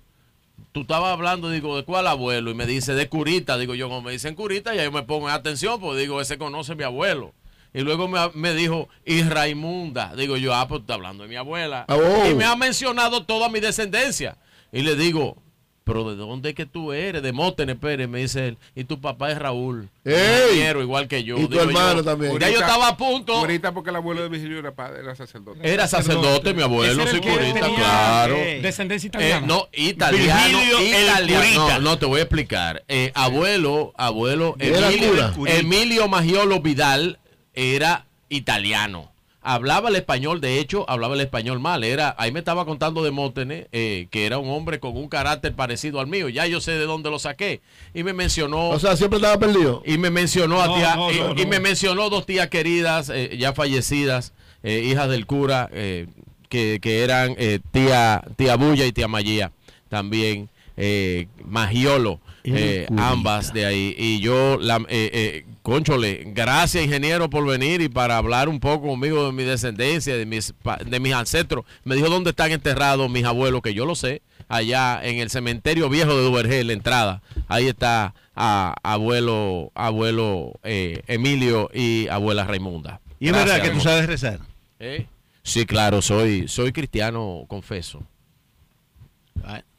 Tú 0.74 0.82
estabas 0.82 1.12
hablando, 1.12 1.50
digo, 1.50 1.76
¿de 1.76 1.84
cuál 1.84 2.08
abuelo? 2.08 2.50
Y 2.50 2.54
me 2.54 2.66
dice, 2.66 2.94
de 2.94 3.10
Curita. 3.10 3.58
Digo, 3.58 3.76
yo, 3.76 3.90
como 3.90 4.02
me 4.02 4.12
dicen 4.12 4.36
Curita, 4.36 4.74
ya 4.74 4.84
yo 4.84 4.92
me 4.92 5.04
pongo 5.04 5.28
en 5.28 5.36
atención, 5.36 5.80
pues 5.82 6.00
digo, 6.00 6.22
ese 6.22 6.38
conoce 6.38 6.74
a 6.74 6.76
mi 6.76 6.84
abuelo. 6.84 7.34
Y 7.74 7.82
luego 7.82 8.08
me, 8.08 8.20
me 8.34 8.54
dijo, 8.54 8.90
y 9.06 9.24
Raimunda. 9.24 10.14
Digo 10.16 10.38
yo, 10.38 10.54
ah, 10.54 10.68
pues 10.68 10.82
está 10.82 10.96
hablando 10.96 11.24
de 11.24 11.30
mi 11.30 11.36
abuela. 11.36 11.86
Ah, 11.88 11.96
oh. 11.96 12.30
Y 12.30 12.34
me 12.36 12.44
ha 12.46 12.56
mencionado 12.56 13.24
toda 13.24 13.48
mi 13.50 13.60
descendencia. 13.60 14.38
Y 14.74 14.82
le 14.82 14.96
digo, 14.96 15.38
pero 15.84 16.10
¿de 16.10 16.16
dónde 16.16 16.50
es 16.50 16.56
que 16.56 16.66
tú 16.66 16.94
eres? 16.94 17.24
De 17.24 17.32
Mótenes 17.34 17.76
Pérez, 17.78 18.08
me 18.08 18.20
dice 18.20 18.50
él. 18.50 18.58
Y 18.76 18.84
tu 18.84 19.02
papá 19.02 19.32
es 19.32 19.40
Raúl. 19.40 19.90
¡Ey! 20.06 20.16
ingeniero, 20.52 20.82
igual 20.82 21.08
que 21.08 21.24
yo. 21.24 21.38
Y 21.38 21.48
tu 21.48 21.60
hermano 21.60 21.96
yo, 22.00 22.04
también. 22.04 22.38
Ya 22.40 22.50
yo 22.50 22.60
estaba 22.60 22.90
a 22.90 22.98
punto. 22.98 23.34
Ahorita 23.36 23.74
porque 23.74 23.90
el 23.90 23.96
abuelo 23.96 24.22
de 24.22 24.30
Virgilio 24.30 24.60
era, 24.60 24.74
padre, 24.76 25.00
era 25.00 25.16
sacerdote. 25.16 25.60
Era 25.64 25.88
sacerdote, 25.88 26.54
mi 26.54 26.62
abuelo, 26.62 27.06
sí, 27.08 27.20
curita, 27.20 27.54
tenía, 27.62 27.76
claro. 27.76 28.36
eh, 28.36 28.60
descendencia 28.62 29.08
Eh, 29.08 29.10
italiana. 29.10 29.48
no, 29.48 29.68
italiano, 29.74 30.58
Virgilio 30.60 30.82
italiano. 31.00 31.68
No, 31.70 31.80
no, 31.80 31.98
te 31.98 32.06
voy 32.06 32.20
a 32.20 32.24
explicar. 32.24 32.84
Eh, 32.88 33.12
abuelo, 33.16 33.94
abuelo, 33.98 34.56
Emilio. 34.60 35.34
Emilio 35.48 36.08
Magiolo 36.08 36.60
Vidal 36.62 37.18
era 37.54 38.06
italiano. 38.30 39.12
Hablaba 39.44 39.90
el 39.90 39.96
español, 39.96 40.40
de 40.40 40.60
hecho, 40.60 40.88
hablaba 40.88 41.16
el 41.16 41.22
español 41.22 41.60
mal. 41.60 41.84
Era, 41.84 42.16
ahí 42.20 42.32
me 42.32 42.38
estaba 42.38 42.64
contando 42.64 43.04
de 43.04 43.10
Mótenes, 43.10 43.66
eh, 43.72 44.08
que 44.12 44.28
era 44.28 44.38
un 44.38 44.50
hombre 44.52 44.80
con 44.80 44.96
un 44.96 45.10
carácter 45.10 45.54
parecido 45.54 46.00
al 46.00 46.06
mío. 46.06 46.30
Ya 46.30 46.46
yo 46.46 46.62
sé 46.62 46.74
de 46.74 46.86
dónde 46.86 47.10
lo 47.10 47.18
saqué. 47.18 47.60
Y 47.96 48.04
me 48.04 48.14
mencionó. 48.14 48.70
O 48.70 48.78
sea, 48.78 48.96
siempre 48.96 49.18
estaba 49.18 49.40
perdido. 49.40 49.82
Y 49.84 49.98
me 49.98 50.12
mencionó 50.12 50.62
a 50.62 50.76
tía, 50.76 50.96
no, 50.96 51.12
y, 51.12 51.18
no, 51.18 51.32
y 51.32 51.44
no. 51.44 51.50
me 51.50 51.60
mencionó 51.60 52.12
dos 52.12 52.28
tías 52.28 52.50
queridas, 52.50 53.10
eh, 53.10 53.36
ya 53.36 53.54
fallecidas, 53.54 54.34
eh, 54.62 54.84
hijas 54.86 55.10
del 55.10 55.26
cura, 55.26 55.70
eh, 55.74 56.06
que, 56.48 56.78
que 56.80 57.04
eran 57.04 57.34
eh, 57.40 57.60
tía, 57.72 58.24
tía 58.36 58.58
Bulla 58.58 58.86
y 58.86 58.92
tía 58.92 59.08
Mayía, 59.08 59.52
también, 59.90 60.50
eh, 60.78 61.28
Magiolo, 61.46 62.20
eh, 62.44 62.88
ambas 62.98 63.54
de 63.54 63.66
ahí. 63.66 63.96
Y 63.98 64.20
yo, 64.20 64.58
la, 64.60 64.78
eh, 64.90 65.10
eh, 65.14 65.46
conchole, 65.62 66.24
gracias 66.28 66.84
ingeniero 66.84 67.30
por 67.30 67.46
venir 67.46 67.82
y 67.82 67.90
para 67.90 68.18
hablar 68.18 68.50
un 68.50 68.60
poco 68.60 68.88
conmigo 68.88 69.26
de 69.28 69.32
mi 69.32 69.44
descendencia, 69.44 70.16
de 70.18 70.26
mis, 70.26 70.54
pa- 70.64 70.78
de 70.78 71.00
mis 71.00 71.14
ancestros. 71.14 71.66
Me 71.84 71.96
dijo 71.96 72.10
dónde 72.10 72.32
están 72.32 72.52
enterrados 72.52 73.10
mis 73.10 73.26
abuelos, 73.26 73.62
que 73.62 73.74
yo 73.74 73.86
lo 73.86 73.96
sé, 73.96 74.22
allá 74.48 75.00
en 75.04 75.20
el 75.20 75.30
cementerio 75.30 75.88
viejo 75.90 76.16
de 76.16 76.24
Duvergé, 76.24 76.64
la 76.64 76.74
entrada. 76.74 77.22
Ahí 77.48 77.68
está 77.68 78.14
a, 78.36 78.74
abuelo, 78.84 79.72
abuelo 79.76 80.54
eh, 80.64 81.02
Emilio 81.08 81.70
y 81.74 82.08
abuela 82.08 82.44
Raimunda. 82.46 83.00
Y 83.20 83.28
es 83.28 83.34
verdad 83.34 83.62
que 83.62 83.70
tú 83.70 83.80
sabes 83.82 84.08
rezar. 84.08 84.40
¿Eh? 84.80 85.06
Sí, 85.44 85.66
claro, 85.66 86.02
soy, 86.02 86.48
soy 86.48 86.72
cristiano, 86.72 87.46
confeso. 87.48 88.04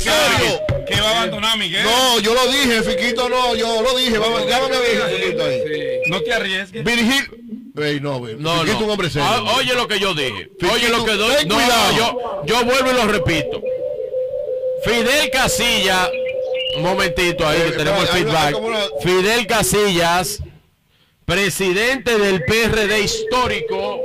Oh. 0.00 0.84
¿Qué 0.86 1.00
va 1.00 1.08
a 1.08 1.16
abandonar, 1.18 1.58
Miguel? 1.58 1.84
No, 1.84 2.18
yo 2.20 2.34
lo 2.34 2.46
dije, 2.50 2.82
Fiquito 2.82 3.28
no, 3.28 3.54
yo 3.54 3.82
lo 3.82 3.96
dije. 3.98 4.18
Vamos, 4.18 4.46
llámame 4.48 4.76
a 4.76 4.80
Vigilio, 4.80 5.06
Fiquito 5.08 5.44
ahí. 5.44 5.60
No 6.08 6.20
te 6.20 6.32
arriesgues. 6.32 6.84
Virgil. 6.84 7.67
Ey, 7.82 8.00
no. 8.00 8.18
No, 8.20 8.60
Fiquito 8.60 8.80
no. 8.80 8.84
un 8.86 8.90
hombre 8.90 9.10
serio. 9.10 9.28
Ah, 9.30 9.54
oye 9.56 9.74
lo 9.74 9.86
que 9.88 9.98
yo 10.00 10.14
dije. 10.14 10.50
Oye 10.72 10.88
lo 10.88 11.04
que 11.04 11.12
doy. 11.12 11.46
No, 11.46 11.56
yo, 11.96 12.42
yo 12.46 12.64
vuelvo 12.64 12.90
y 12.90 12.94
lo 12.94 13.06
repito. 13.06 13.62
Fidel 14.84 15.30
Casillas. 15.30 16.10
Un 16.76 16.82
momentito 16.82 17.46
ahí, 17.46 17.58
que 17.60 17.68
Eh, 17.68 17.72
tenemos 17.72 18.02
el 18.02 18.08
feedback. 18.08 18.54
Fidel 19.02 19.46
Casillas, 19.46 20.40
presidente 21.24 22.18
del 22.18 22.44
PRD 22.44 23.00
histórico 23.00 24.00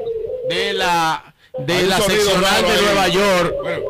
de 0.50 0.74
la 0.74 1.33
de 1.60 1.84
la 1.84 2.00
seccional 2.02 2.64
de. 2.64 2.82
Nueva 2.82 3.08
York. 3.10 3.56
Bueno, 3.62 3.84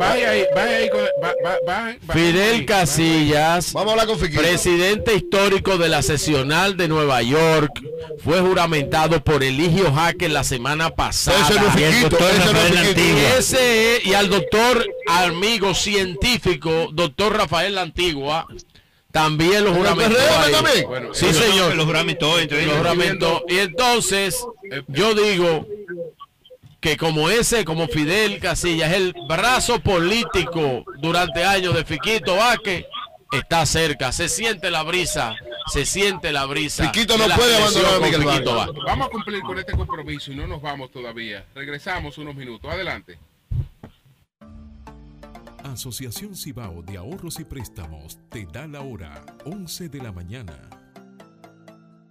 ahí, 0.00 0.22
ahí. 0.22 1.98
Fidel. 2.12 2.64
Casillas, 2.66 3.72
Vamos 3.72 3.90
a 3.90 3.92
hablar 3.92 4.06
con 4.06 4.18
Fiquito. 4.18 4.40
presidente 4.40 5.14
histórico 5.14 5.78
de 5.78 5.88
la 5.88 6.02
seccional 6.02 6.76
de 6.76 6.88
Nueva 6.88 7.22
York, 7.22 7.70
fue 8.24 8.40
juramentado 8.40 9.22
por 9.22 9.42
Eligio 9.42 9.92
Jaque 9.92 10.28
la 10.28 10.44
semana 10.44 10.90
pasada. 10.90 11.38
Ese 11.40 11.54
no 11.60 11.68
es 11.68 11.76
Y 11.76 11.82
el 11.84 12.00
doctor 12.02 12.30
ese 12.30 12.52
no 12.52 12.58
es 13.98 14.06
y 14.06 14.14
al 14.14 14.28
doctor 14.30 14.86
amigo 15.08 15.74
científico, 15.74 16.88
doctor 16.92 17.36
Rafael 17.36 17.78
Antigua, 17.78 18.46
también 19.10 19.64
lo 19.64 19.70
¿En 19.70 19.76
el 19.76 19.82
juramentó. 19.82 20.88
Bueno, 20.88 21.08
sí, 21.12 21.26
Los- 21.26 21.36
señor. 21.36 21.74
Los 21.74 21.84
juramentó, 21.86 22.38
entonces. 22.38 22.66
Lo 22.66 22.76
juramentó. 22.76 23.44
Y 23.48 23.58
entonces, 23.58 24.42
yo 24.88 25.14
digo 25.14 25.66
que 26.82 26.96
como 26.96 27.30
ese, 27.30 27.64
como 27.64 27.86
Fidel 27.86 28.40
Casillas, 28.40 28.90
es 28.90 28.96
el 28.96 29.14
brazo 29.28 29.80
político 29.80 30.84
durante 30.98 31.44
años 31.44 31.74
de 31.74 31.84
Fiquito 31.84 32.34
Vaque, 32.34 32.86
está 33.30 33.64
cerca, 33.64 34.10
se 34.10 34.28
siente 34.28 34.68
la 34.68 34.82
brisa, 34.82 35.36
se 35.72 35.86
siente 35.86 36.32
la 36.32 36.44
brisa. 36.44 36.90
Fiquito 36.90 37.16
no 37.16 37.32
puede 37.36 37.56
abandonar 37.56 37.94
a 37.94 37.98
Miguel 38.00 38.22
Fiquito. 38.24 38.54
Vázquez. 38.56 38.82
Vamos 38.84 39.06
a 39.06 39.10
cumplir 39.10 39.40
con 39.42 39.58
este 39.60 39.72
compromiso 39.74 40.32
y 40.32 40.34
no 40.34 40.48
nos 40.48 40.60
vamos 40.60 40.90
todavía. 40.90 41.46
Regresamos 41.54 42.18
unos 42.18 42.34
minutos. 42.34 42.68
Adelante. 42.68 43.16
Asociación 45.62 46.34
Cibao 46.34 46.82
de 46.82 46.96
Ahorros 46.96 47.38
y 47.38 47.44
Préstamos 47.44 48.18
te 48.28 48.44
da 48.46 48.66
la 48.66 48.80
hora 48.80 49.24
11 49.44 49.88
de 49.88 50.02
la 50.02 50.10
mañana. 50.10 50.81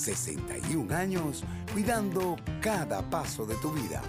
61 0.00 0.96
años 0.96 1.44
cuidando 1.72 2.36
cada 2.62 3.02
paso 3.10 3.44
de 3.44 3.54
tu 3.56 3.70
vida. 3.72 4.00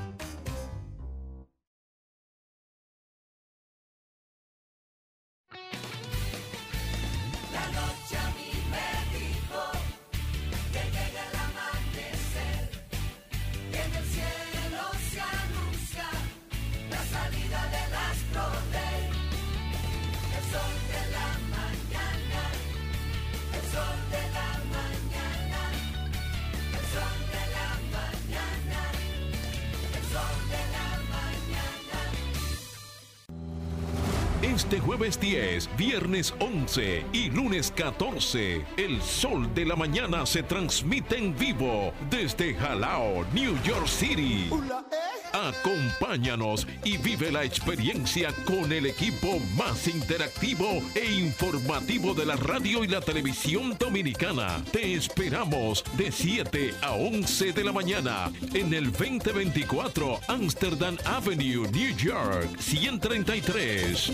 Mañana. 34.72 34.78
Este 34.78 34.80
jueves 34.80 35.20
10, 35.20 35.70
viernes 35.78 36.34
11 36.40 37.06
y 37.12 37.30
lunes 37.30 37.74
14, 37.76 38.66
el 38.78 39.02
sol 39.02 39.54
de 39.54 39.66
la 39.66 39.76
mañana 39.76 40.26
se 40.26 40.44
transmite 40.44 41.18
en 41.18 41.38
vivo 41.38 41.94
desde 42.10 42.54
Jalao, 42.54 43.26
New 43.34 43.62
York 43.64 43.88
City. 43.88 44.50
Acompáñanos 45.34 46.68
y 46.84 46.98
vive 46.98 47.32
la 47.32 47.44
experiencia 47.44 48.34
con 48.46 48.72
el 48.72 48.86
equipo 48.86 49.40
más 49.56 49.88
interactivo 49.88 50.68
e 50.94 51.06
informativo 51.06 52.14
de 52.14 52.26
la 52.26 52.36
radio 52.36 52.84
y 52.84 52.88
la 52.88 53.02
televisión 53.02 53.76
dominicana. 53.80 54.62
Te 54.72 54.94
esperamos 54.94 55.84
de 55.98 56.12
7 56.12 56.74
a 56.82 56.92
11 56.92 57.54
de 57.54 57.64
la 57.64 57.72
mañana 57.72 58.32
en 58.54 58.74
el 58.74 58.92
2024 58.92 60.20
Amsterdam 60.28 60.98
Avenue, 61.06 61.68
New 61.72 61.96
York, 61.96 62.50
133. 62.60 64.12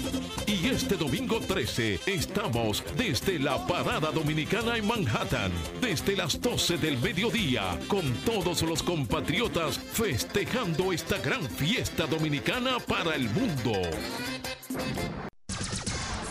Y 0.47 0.67
este 0.69 0.95
domingo 0.95 1.41
13 1.41 1.99
estamos 2.05 2.81
desde 2.95 3.37
la 3.37 3.67
Parada 3.67 4.11
Dominicana 4.11 4.77
en 4.77 4.87
Manhattan, 4.87 5.51
desde 5.81 6.15
las 6.15 6.39
12 6.39 6.77
del 6.77 6.97
mediodía, 6.99 7.77
con 7.89 8.13
todos 8.23 8.61
los 8.61 8.81
compatriotas 8.81 9.77
festejando 9.77 10.93
esta 10.93 11.17
gran 11.17 11.43
fiesta 11.49 12.05
dominicana 12.05 12.77
para 12.79 13.15
el 13.15 13.29
mundo. 13.31 13.73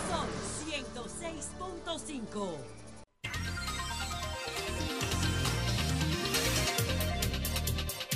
Sol 0.09 0.29
106.5. 0.65 2.57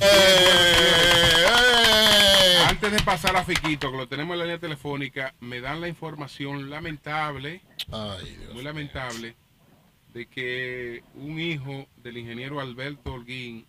Antes 0.00 0.79
de 3.00 3.04
pasar 3.06 3.36
a 3.36 3.44
Fiquito, 3.44 3.90
que 3.90 3.96
lo 3.96 4.08
tenemos 4.08 4.34
en 4.34 4.38
la 4.40 4.44
línea 4.44 4.58
telefónica, 4.58 5.34
me 5.40 5.60
dan 5.60 5.80
la 5.80 5.88
información 5.88 6.68
lamentable, 6.70 7.60
muy 8.52 8.62
lamentable, 8.62 9.34
de 10.12 10.26
que 10.26 11.02
un 11.14 11.38
hijo 11.40 11.86
del 11.98 12.18
ingeniero 12.18 12.60
Alberto 12.60 13.14
Holguín, 13.14 13.66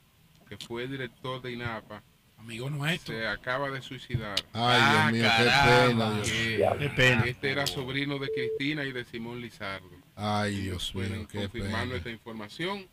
que 0.49 0.57
fue 0.57 0.87
director 0.87 1.41
de 1.41 1.51
INAPA, 1.53 2.03
amigo 2.37 2.69
nuestro, 2.69 3.15
se 3.15 3.27
acaba 3.27 3.69
de 3.69 3.81
suicidar. 3.81 4.35
Ay, 4.53 4.81
Dios 4.91 5.11
mío, 5.13 5.31
qué 5.37 5.45
caramba. 5.45 6.09
pena, 6.09 6.15
Dios. 6.23 6.29
Eh, 6.31 6.69
Qué 6.79 6.89
pena. 6.89 7.23
Este 7.25 7.51
era 7.51 7.67
sobrino 7.67 8.17
de 8.19 8.29
Cristina 8.29 8.83
y 8.83 8.91
de 8.91 9.05
Simón 9.05 9.39
Lizardo. 9.41 9.89
Ay, 10.15 10.61
Dios 10.61 10.91
Pueden 10.91 11.19
mío, 11.19 11.27
qué 11.31 11.37
confirmando 11.39 11.79
pena. 11.89 11.95
esta 11.97 12.09
información 12.09 12.87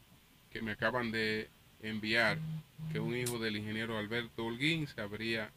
que 0.51 0.63
me 0.63 0.73
acaban 0.73 1.11
de 1.11 1.49
enviar, 1.83 2.39
que 2.93 3.01
un 3.01 3.17
hijo 3.17 3.39
del 3.39 3.57
ingeniero 3.57 3.99
Alberto 3.99 4.45
Holguín 4.45 4.87
se 4.87 5.01
habría 5.01 5.51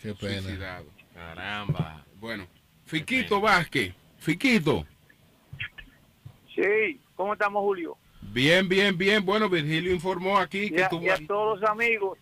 Qué 0.00 0.14
pena. 0.14 0.42
suicidado. 0.42 0.86
Caramba. 1.14 2.04
Bueno, 2.20 2.46
Fiquito 2.84 3.40
Vázquez, 3.40 3.94
Fiquito. 4.18 4.86
Sí, 6.54 7.00
¿cómo 7.14 7.32
estamos, 7.32 7.62
Julio? 7.62 7.96
Bien, 8.22 8.68
bien, 8.68 8.96
bien. 8.96 9.24
Bueno, 9.24 9.48
Virgilio 9.48 9.92
informó 9.94 10.38
aquí 10.38 10.64
Y 10.64 10.70
que 10.70 10.84
a, 10.84 10.88
tu 10.88 11.00
y 11.00 11.08
a 11.08 11.16
todos 11.26 11.60
los 11.60 11.70
amigos. 11.70 12.18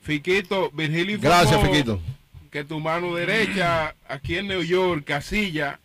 Fiquito, 0.00 0.70
Virgilio 0.72 1.16
informó 1.16 1.36
Gracias, 1.38 1.62
Fiquito. 1.62 2.00
que 2.50 2.64
tu 2.64 2.80
mano 2.80 3.14
derecha 3.14 3.94
aquí 4.08 4.36
en 4.38 4.48
New 4.48 4.62
York, 4.62 5.04
Casilla, 5.04 5.80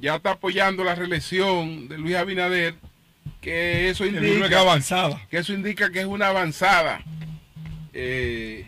ya 0.00 0.16
está 0.16 0.32
apoyando 0.32 0.82
la 0.84 0.94
reelección 0.94 1.88
de 1.88 1.98
Luis 1.98 2.16
Abinader, 2.16 2.74
que 3.40 3.88
eso 3.90 4.04
Que 4.04 4.10
indica 4.10 4.48
que 4.48 4.54
avanzada. 4.56 5.26
que 5.30 5.38
eso 5.38 5.52
indica 5.52 5.90
que 5.90 6.00
es 6.00 6.06
una 6.06 6.28
avanzada, 6.28 7.02
eh, 7.92 8.66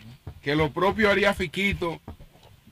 que 0.49 0.55
lo 0.55 0.71
propio 0.71 1.11
haría 1.11 1.31
Fiquito 1.35 1.99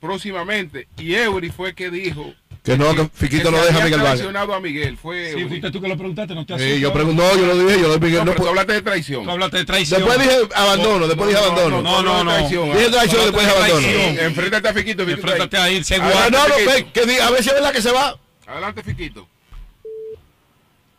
próximamente. 0.01 0.87
Y 0.97 1.13
Eury 1.13 1.49
fue 1.51 1.75
que 1.75 1.91
dijo 1.91 2.33
Que 2.63 2.75
no, 2.75 2.95
que 2.95 3.07
Fiquito 3.13 3.51
no 3.51 3.59
se 3.59 3.65
deja 3.67 3.81
a 3.81 3.83
Miguel 3.83 3.99
Vargas. 3.99 4.15
traicionado 4.15 4.53
a 4.55 4.59
Miguel. 4.59 4.97
Fue 4.97 5.31
Sí, 5.33 5.45
fuiste 5.45 5.69
tú 5.69 5.79
que 5.79 5.87
lo 5.87 5.95
preguntaste, 5.95 6.33
no 6.33 6.43
te 6.43 6.57
Sí, 6.57 6.63
asustes. 6.63 6.79
yo 6.81 6.91
pregunto, 6.91 7.21
no, 7.21 7.39
yo 7.39 7.45
lo 7.45 7.55
dije, 7.67 7.79
yo 7.81 7.87
lo 7.87 7.97
dije. 7.99 8.17
No, 8.17 8.25
no 8.25 8.31
pero 8.31 8.43
tú 8.43 8.49
hablaste 8.49 8.73
de 8.73 8.81
traición. 8.81 9.23
Tú 9.25 9.29
hablaste 9.29 9.57
de 9.57 9.65
traición. 9.65 10.01
Después 10.01 10.19
dije 10.19 10.37
abandono, 10.55 11.07
después 11.07 11.29
dije 11.29 11.39
abandono. 11.43 11.81
No, 11.83 12.01
no, 12.01 12.23
no. 12.23 12.31
traición. 12.31 12.71
Dije 12.71 12.89
traición, 12.89 13.21
después 13.25 13.45
dije 13.45 13.57
abandono. 13.57 14.21
Enfréntate 14.21 14.67
a 14.69 14.73
Fiquito. 14.73 15.05
Fiquito, 15.05 15.21
Enfréntate 15.27 15.57
a 15.57 15.69
él, 15.69 15.85
se 15.85 15.95
Ah, 15.97 16.29
no, 16.31 16.47
no, 16.47 16.55
ve, 16.55 16.87
que 16.91 17.05
diga, 17.05 17.27
a 17.27 17.31
ver 17.31 17.43
si 17.43 17.49
es 17.49 17.55
verdad 17.55 17.71
que 17.73 17.81
se 17.83 17.91
va. 17.91 18.17
Adelante, 18.47 18.81
Fiquito. 18.81 19.27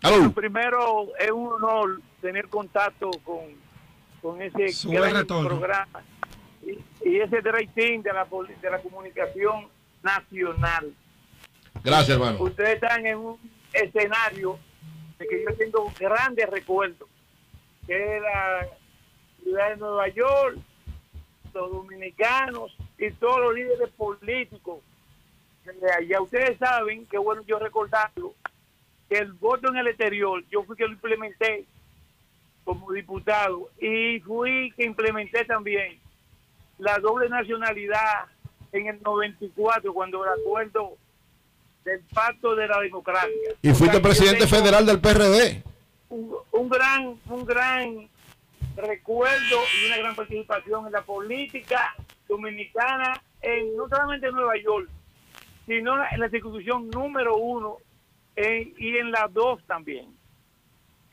Aló. 0.03 0.31
Primero, 0.31 1.09
es 1.19 1.31
un 1.33 1.55
honor 1.55 2.01
tener 2.23 2.47
contacto 2.47 3.11
con, 3.25 3.41
con 4.23 4.41
ese 4.41 4.73
gran 4.89 5.13
retorno. 5.13 5.49
programa 5.49 5.89
y, 7.09 7.21
ese 7.21 7.41
rating 7.41 8.03
de 8.03 8.13
la, 8.13 8.27
de 8.61 8.71
la 8.71 8.79
comunicación 8.81 9.69
nacional. 10.03 10.93
Gracias, 11.83 12.11
hermano. 12.11 12.43
Ustedes 12.43 12.75
están 12.75 13.07
en 13.07 13.19
un 13.19 13.39
escenario 13.73 14.59
de 15.19 15.27
que 15.27 15.45
yo 15.45 15.57
tengo 15.57 15.93
grandes 15.99 16.49
recuerdos, 16.49 17.09
que 17.87 18.17
es 18.17 18.23
la 18.23 18.67
ciudad 19.43 19.71
de 19.71 19.77
Nueva 19.77 20.09
York, 20.09 20.59
los 21.55 21.73
dominicanos 21.73 22.77
y 22.99 23.11
todos 23.13 23.41
los 23.41 23.55
líderes 23.55 23.89
políticos. 23.91 24.81
allá 25.99 26.21
ustedes 26.21 26.59
saben, 26.59 27.07
que 27.07 27.19
bueno 27.19 27.43
yo 27.47 27.59
recordarlo, 27.59 28.35
que 29.09 29.19
el 29.19 29.33
voto 29.33 29.69
en 29.69 29.77
el 29.79 29.89
exterior, 29.89 30.45
yo 30.51 30.63
fui 30.65 30.77
que 30.77 30.87
lo 30.87 30.93
implementé 30.93 31.65
como 32.65 32.93
diputado 32.93 33.71
y 33.81 34.21
fui 34.21 34.73
que 34.77 34.85
implementé 34.85 35.45
también 35.47 35.99
la 36.79 36.99
doble 36.99 37.29
nacionalidad 37.29 38.27
en 38.73 38.87
el 38.87 39.03
94 39.03 39.93
cuando 39.93 40.25
el 40.25 40.41
acuerdo 40.41 40.97
del 41.85 42.01
pacto 42.15 42.55
de 42.55 42.69
la 42.69 42.81
democracia. 42.81 43.55
Y 43.63 43.71
fuiste 43.71 44.01
presidente 44.01 44.47
federal 44.47 44.85
del 44.87 45.01
PRD. 45.01 45.63
Un, 46.11 46.35
un 46.53 46.69
gran, 46.69 47.19
un 47.27 47.45
gran 47.45 48.09
recuerdo 48.77 49.57
y 49.81 49.87
una 49.87 49.97
gran 49.99 50.15
participación 50.15 50.87
en 50.87 50.93
la 50.93 51.03
política 51.03 51.95
dominicana, 52.29 53.21
en, 53.41 53.77
no 53.77 53.89
solamente 53.89 54.29
en 54.29 54.35
Nueva 54.35 54.57
York, 54.63 54.89
sino 55.67 55.95
en 56.11 56.21
la 56.21 56.27
institución 56.27 56.89
número 56.91 57.37
uno 57.37 57.79
y 58.37 58.97
en 58.97 59.11
la 59.11 59.29
dos 59.29 59.61
también. 59.67 60.07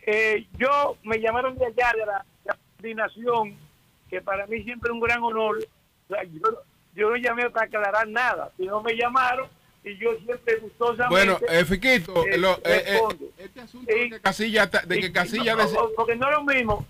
Eh, 0.05 0.45
yo 0.57 0.97
me 1.03 1.19
llamaron 1.19 1.57
de 1.57 1.65
allá 1.65 1.91
de 1.93 2.05
la, 2.05 2.25
de 2.43 2.49
la 2.49 2.57
coordinación, 2.75 3.55
que 4.09 4.21
para 4.21 4.45
mí 4.47 4.63
siempre 4.63 4.89
es 4.89 4.93
un 4.93 4.99
gran 4.99 5.21
honor. 5.23 5.57
O 5.57 6.13
sea, 6.13 6.23
yo, 6.23 6.41
yo 6.95 7.09
no 7.09 7.15
llamé 7.15 7.49
para 7.49 7.65
aclarar 7.65 8.07
nada, 8.07 8.51
sino 8.57 8.81
me 8.81 8.95
llamaron 8.95 9.47
y 9.83 9.97
yo 9.97 10.11
siempre 10.23 10.57
gustosamente. 10.57 11.09
Bueno, 11.09 11.39
eh, 11.49 11.65
Fiquito, 11.65 12.25
eh, 12.25 12.37
lo- 12.37 12.59
eh, 12.63 12.99
este 13.37 13.61
asunto 13.61 13.91
de 13.93 14.09
que 14.09 14.19
Casilla, 14.21 14.65
de 14.67 14.99
que 14.99 15.09
no, 15.11 15.89
porque 15.95 16.15
no 16.15 16.29
es 16.29 16.35
lo 16.37 16.43
mismo 16.43 16.85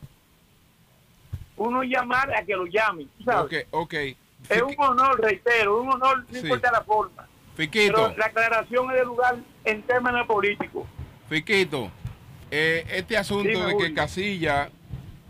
uno 1.57 1.83
llamar 1.83 2.33
a 2.35 2.43
que 2.43 2.53
lo 2.55 2.65
llamen. 2.65 3.09
¿sabes? 3.23 3.65
Ok, 3.71 3.83
ok. 3.89 3.93
Es 4.49 4.61
un 4.61 4.75
honor, 4.77 5.19
reitero, 5.21 5.81
un 5.81 5.89
honor, 5.93 6.19
no 6.19 6.25
Sí. 6.33 6.39
importa 6.39 6.71
la 6.71 6.81
forma. 6.83 7.27
Fiquito. 7.55 7.93
Pero 7.95 8.17
la 8.17 8.25
aclaración 8.25 8.91
es 8.91 8.97
de 8.97 9.05
lugar 9.05 9.37
en 9.63 9.81
términos 9.83 10.27
políticos. 10.27 10.85
Fiquito, 11.29 11.89
este 12.51 13.17
asunto 13.17 13.67
de 13.67 13.77
que. 13.77 13.93
Casilla 13.93 14.69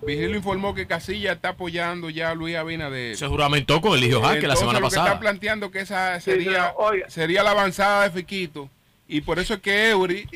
Vigilio 0.06 0.36
informó 0.36 0.74
que 0.74 0.88
Casilla 0.88 1.34
está 1.34 1.50
apoyando 1.50 2.10
ya 2.10 2.32
a 2.32 2.36
Luis 2.36 2.56
Abinader. 2.56 3.16
Se 3.18 3.28
juramentó 3.28 3.82
con 3.82 3.98
Eligio 3.98 4.22
Jaque 4.22 4.48
la 4.48 4.56
semana 4.56 4.80
lo 4.80 4.86
que 4.86 4.96
pasada. 4.96 5.08
está 5.08 5.20
planteando 5.20 5.72
que 5.72 5.80
esa 5.80 6.20
sería, 6.20 6.74
sería 7.08 7.44
la 7.44 7.52
avanzada 7.52 8.04
de 8.04 8.12
Fiquito. 8.12 8.70
Y 9.08 9.22
por 9.22 9.38
eso 9.38 9.56
es 9.56 9.60
que 9.60 9.90
Eury 9.90 10.28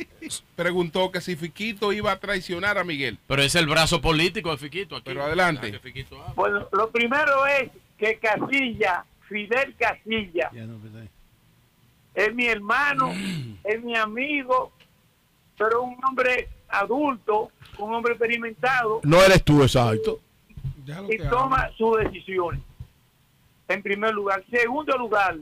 preguntó 0.56 1.12
que 1.12 1.22
si 1.22 1.36
Fiquito 1.36 1.92
iba 1.92 2.12
a 2.12 2.20
traicionar 2.20 2.78
a 2.78 2.84
Miguel. 2.84 3.18
Pero 3.28 3.42
es 3.42 3.56
el 3.56 3.68
brazo 3.68 4.00
político 4.00 4.52
de 4.52 4.58
Fiquito 4.58 4.96
aquí. 4.96 5.06
Pero 5.06 5.24
adelante. 5.24 5.80
Bueno, 6.36 6.68
lo 6.72 6.90
primero 6.92 7.46
es 7.48 7.72
que 7.98 8.18
Casilla, 8.18 9.06
Fidel 9.28 9.76
Casilla, 9.78 10.52
es 12.14 12.36
mi 12.36 12.46
hermano, 12.46 13.12
es 13.64 13.84
mi 13.84 13.96
amigo, 13.96 14.72
pero 15.58 15.84
un 15.84 15.98
hombre 16.06 16.50
adulto, 16.68 17.52
un 17.80 17.94
hombre 17.94 18.14
experimentado 18.14 19.00
No 19.04 19.22
eres 19.24 19.44
tú, 19.44 19.62
exacto. 19.64 20.20
y 21.10 21.18
toma 21.30 21.70
sus 21.78 21.98
decisiones. 21.98 22.62
En 23.68 23.84
primer 23.84 24.14
lugar. 24.14 24.44
Segundo 24.50 24.98
lugar, 24.98 25.38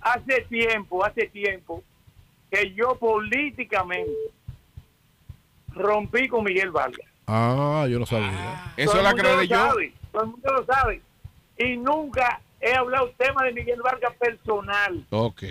hace 0.00 0.42
tiempo, 0.48 1.04
hace 1.04 1.26
tiempo 1.28 1.82
que 2.50 2.72
yo 2.74 2.94
políticamente 2.96 4.10
rompí 5.74 6.28
con 6.28 6.44
Miguel 6.44 6.70
Vargas. 6.70 7.06
Ah, 7.26 7.86
yo 7.88 7.98
no 7.98 8.06
sabía. 8.06 8.72
Eso 8.76 8.92
Todo 8.92 9.02
la 9.02 9.10
el 9.10 9.16
mundo 9.16 9.28
aclaré 9.28 9.36
lo 9.36 9.42
yo. 9.54 9.56
sabe, 9.56 9.92
todo 10.12 10.22
el 10.22 10.28
mundo 10.30 10.52
lo 10.52 10.64
sabe. 10.64 11.02
Y 11.58 11.76
nunca 11.76 12.40
he 12.60 12.72
hablado 12.74 13.10
tema 13.16 13.44
de 13.44 13.52
Miguel 13.52 13.80
Vargas 13.82 14.14
personal. 14.16 15.04
Ok. 15.10 15.42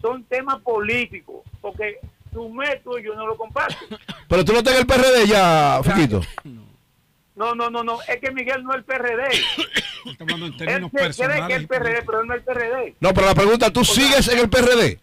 Son 0.00 0.24
temas 0.24 0.60
políticos. 0.62 1.42
Porque 1.60 1.98
su 2.32 2.48
método 2.48 2.98
yo 2.98 3.14
no 3.14 3.26
lo 3.26 3.36
comparto. 3.36 3.76
Pero 4.28 4.44
tú 4.44 4.52
no 4.52 4.58
estás 4.58 4.74
en 4.74 4.80
el 4.80 4.86
PRD 4.86 5.26
ya, 5.26 5.80
Fiquito. 5.82 6.20
No, 7.34 7.54
no, 7.54 7.70
no, 7.70 7.82
no. 7.82 7.98
Es 8.02 8.18
que 8.20 8.30
Miguel 8.30 8.62
no 8.62 8.72
es 8.72 8.78
el 8.78 8.84
PRD. 8.84 9.24
hablando 10.20 10.46
en 10.46 10.68
Él 10.68 10.90
se 11.12 11.24
cree 11.24 11.46
que 11.46 11.52
es 11.54 11.60
el 11.60 11.68
PRD, 11.68 12.02
pero 12.04 12.20
él 12.20 12.26
no 12.26 12.34
es 12.34 12.40
el 12.40 12.44
PRD. 12.44 12.94
No, 13.00 13.14
pero 13.14 13.26
la 13.26 13.34
pregunta, 13.34 13.72
¿tú 13.72 13.84
sigues 13.84 14.28
en 14.28 14.38
el 14.38 14.50
PRD? 14.50 15.00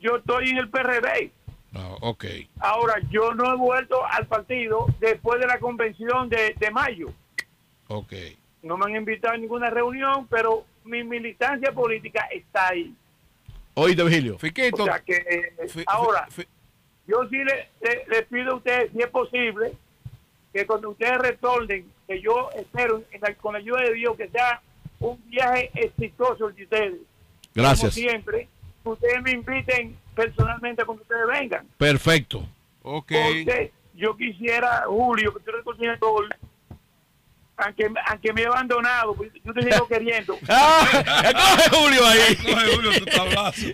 Yo 0.00 0.16
estoy 0.16 0.50
en 0.50 0.58
el 0.58 0.68
PRD. 0.68 1.30
No, 1.72 1.94
ok. 2.00 2.24
Ahora, 2.58 2.94
yo 3.10 3.34
no 3.34 3.52
he 3.52 3.56
vuelto 3.56 4.04
al 4.04 4.26
partido 4.26 4.86
después 4.98 5.40
de 5.40 5.46
la 5.46 5.58
convención 5.58 6.28
de, 6.28 6.54
de 6.58 6.70
mayo. 6.70 7.12
Ok. 7.88 8.12
No 8.62 8.76
me 8.76 8.86
han 8.86 8.96
invitado 8.96 9.34
a 9.34 9.36
ninguna 9.36 9.70
reunión, 9.70 10.26
pero 10.28 10.64
mi 10.84 11.04
militancia 11.04 11.72
política 11.72 12.28
está 12.32 12.68
ahí. 12.68 12.94
Oíste, 13.74 14.02
Vigilio. 14.04 14.38
Fiquito. 14.38 14.82
O 14.82 14.86
sea 14.86 15.00
que, 15.00 15.16
eh, 15.16 15.84
ahora, 15.86 16.28
yo 17.06 17.28
sí 17.28 17.36
le, 17.36 17.68
le- 17.82 18.04
le 18.08 18.22
pido 18.22 18.52
a 18.52 18.56
ustedes, 18.56 18.90
si 18.92 18.98
es 19.00 19.08
posible, 19.08 19.72
que 20.52 20.66
cuando 20.66 20.90
ustedes 20.90 21.18
retornen, 21.18 21.90
que 22.06 22.20
yo 22.20 22.50
espero, 22.56 23.02
en 23.12 23.20
la- 23.20 23.34
con 23.34 23.52
la 23.52 23.58
ayuda 23.60 23.82
de 23.82 23.94
Dios, 23.94 24.16
que 24.16 24.28
sea 24.28 24.60
un 24.98 25.20
viaje 25.30 25.70
exitoso 25.74 26.48
el 26.48 26.54
de 26.56 26.62
ustedes. 26.64 26.94
Gracias. 27.54 27.94
Como 27.94 28.08
siempre, 28.08 28.48
que 28.82 28.88
ustedes 28.88 29.22
me 29.22 29.32
inviten 29.32 29.96
personalmente 30.14 30.84
cuando 30.84 31.02
ustedes 31.02 31.26
vengan. 31.26 31.66
Perfecto. 31.78 32.46
Ok. 32.82 33.12
Porque 33.12 33.72
yo 33.94 34.16
quisiera, 34.16 34.84
Julio, 34.86 35.32
que 35.34 35.40
tú 35.40 35.50
eres 35.50 35.64
coordinador, 35.64 36.28
aunque, 37.64 37.90
aunque 38.06 38.32
me 38.32 38.42
he 38.42 38.46
abandonado, 38.46 39.14
pues, 39.14 39.30
yo 39.44 39.52
te 39.52 39.62
sigo 39.62 39.86
queriendo. 39.88 40.38
coge 40.38 41.70
Julio 41.70 42.06
ahí. 42.06 42.36
Coge 42.42 42.74
Julio 42.74 42.92
tu 42.98 43.04
tablazo. 43.06 43.66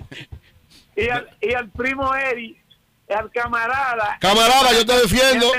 y, 0.96 1.08
al, 1.08 1.28
y 1.40 1.52
al 1.54 1.68
primo 1.70 2.14
Eri, 2.14 2.56
al 3.08 3.30
camarada. 3.30 4.18
Camarada, 4.20 4.72
yo 4.72 4.84
te 4.86 4.92
defiendo. 5.00 5.52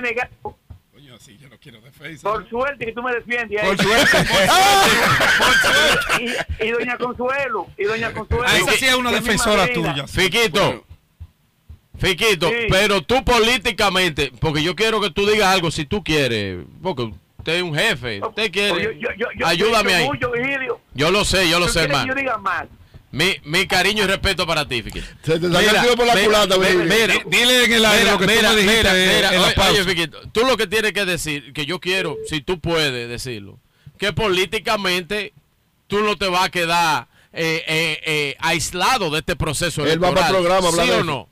Coño, 0.93 1.19
sí, 1.19 1.37
yo 1.39 1.49
no 1.49 1.57
quiero 1.59 1.79
defensa. 1.81 2.29
Por 2.29 2.49
suerte 2.49 2.85
que 2.85 2.91
tú 2.91 3.01
me 3.03 3.13
defiendes. 3.13 3.61
Por 3.61 3.71
ahí. 3.71 3.77
suerte. 3.85 4.17
Por 5.37 5.53
suerte. 5.53 6.55
Y, 6.59 6.67
y 6.67 6.71
doña 6.71 6.97
Consuelo. 6.97 7.67
Y 7.77 7.83
doña 7.85 8.11
Consuelo. 8.13 8.45
Ah, 8.47 8.57
esa 8.57 8.71
sí 8.73 8.85
es 8.85 8.95
una 8.95 9.11
defensora 9.11 9.71
tuya. 9.73 10.07
Fiquito. 10.07 10.83
Fiquito, 11.99 12.47
Sí. 12.49 12.67
pero 12.69 13.01
tú 13.01 13.23
políticamente, 13.25 14.31
porque 14.39 14.61
yo 14.61 14.75
quiero 14.75 15.01
que 15.01 15.09
tú 15.09 15.25
digas 15.25 15.47
algo 15.47 15.71
si 15.71 15.83
tú 15.83 16.03
quieres, 16.03 16.63
porque 16.83 17.11
usted 17.47 17.57
es 17.59 17.63
un 17.63 17.75
jefe, 17.75 18.21
usted 18.21 18.51
quiere, 18.51 18.83
Yo- 18.83 18.91
yo- 18.91 19.09
yo- 19.17 19.27
yo- 19.39 19.47
ayúdame 19.47 19.93
ahí. 19.93 20.05
mucho. 20.05 20.31
Yo 20.93 21.11
lo 21.11 21.23
sé, 21.23 21.49
yo 21.49 21.59
lo 21.59 21.67
¿Tú 21.67 21.73
sé, 21.73 21.83
hermano. 21.83 22.07
Yo 22.07 22.15
diga 22.15 22.37
más. 22.37 22.65
Mi, 23.09 23.37
mi 23.45 23.65
cariño 23.65 24.03
y 24.03 24.07
respeto 24.07 24.45
para 24.45 24.67
ti, 24.67 24.83
Fiquito. 24.83 25.05
Se 25.23 25.39
te 25.39 25.49
salió 25.49 25.71
el 25.71 25.81
tiro 25.81 25.95
por 25.95 26.05
la 26.07 26.13
culata, 26.21 26.57
mira, 26.57 26.69
Virgilio. 26.71 26.83
mira, 27.07 27.13
Dile 27.25 27.63
en 27.63 27.73
el 27.73 27.85
aire 27.85 27.99
mira, 28.03 28.11
lo 28.11 28.19
que 28.19 28.25
tú 28.25 28.31
mira, 28.33 28.49
me 28.51 28.55
dijiste 28.61 28.77
mira, 28.77 28.93
mira, 28.93 29.33
en 29.33 29.41
la 29.41 29.47
oye, 29.47 29.55
pausa. 29.55 29.71
oye, 29.71 29.83
Fiquito, 29.85 30.19
tú 30.33 30.41
lo 30.41 30.57
que 30.57 30.67
tienes 30.67 30.91
que 30.91 31.05
decir, 31.05 31.53
que 31.53 31.65
yo 31.65 31.79
quiero, 31.79 32.17
si 32.29 32.41
tú 32.41 32.59
puedes 32.59 33.07
decirlo, 33.07 33.59
que 33.97 34.11
políticamente 34.11 35.33
tú 35.87 36.01
no 36.01 36.17
te 36.17 36.27
vas 36.27 36.43
a 36.45 36.49
quedar 36.49 37.07
eh, 37.31 37.63
eh, 37.67 38.01
eh, 38.05 38.35
aislado 38.39 39.09
de 39.09 39.19
este 39.19 39.35
proceso 39.37 39.83
Él 39.85 40.03
va 40.03 40.09
electoral. 40.09 40.13
para 40.15 40.27
el 40.27 40.33
programa 40.35 40.71
¿Sí 40.71 40.79
o 40.89 40.93
eso. 40.95 41.03
no? 41.05 41.29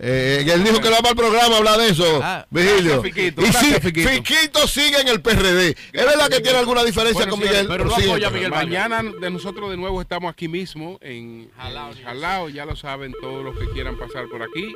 Eh, 0.00 0.44
él 0.48 0.62
dijo 0.62 0.76
que 0.80 0.88
no 0.90 0.94
va 0.94 0.98
para 1.00 1.10
el 1.10 1.16
programa 1.16 1.54
a 1.54 1.58
hablar 1.58 1.78
de 1.78 1.88
eso, 1.88 2.20
Ah, 2.22 2.46
Vigilio. 2.50 3.02
Fiquito, 3.02 3.42
y 3.42 3.52
sí, 3.52 3.74
Fiquito. 3.80 4.08
Fiquito 4.08 4.68
sigue 4.68 5.00
en 5.00 5.08
el 5.08 5.20
PRD. 5.20 5.70
es 5.70 5.76
verdad 5.92 6.28
que 6.28 6.40
tiene 6.40 6.58
alguna 6.58 6.84
diferencia 6.84 7.26
Bueno, 7.26 7.32
con 7.32 7.40
señores, 7.40 7.62
Miguel. 7.64 7.78
pero 7.78 7.84
no 7.90 7.94
apoya 7.96 8.28
a 8.28 8.30
Miguel 8.30 8.50
Mañana 8.50 9.02
de 9.02 9.30
nosotros 9.30 9.70
de 9.70 9.76
nuevo 9.76 10.00
estamos 10.00 10.30
aquí 10.30 10.46
mismo 10.46 10.98
en 11.00 11.50
Jalao, 11.56 11.90
Jalao, 12.04 12.48
ya 12.48 12.64
lo 12.64 12.76
saben 12.76 13.12
todos 13.20 13.44
los 13.44 13.58
que 13.58 13.68
quieran 13.70 13.98
pasar 13.98 14.28
por 14.28 14.40
aquí. 14.42 14.72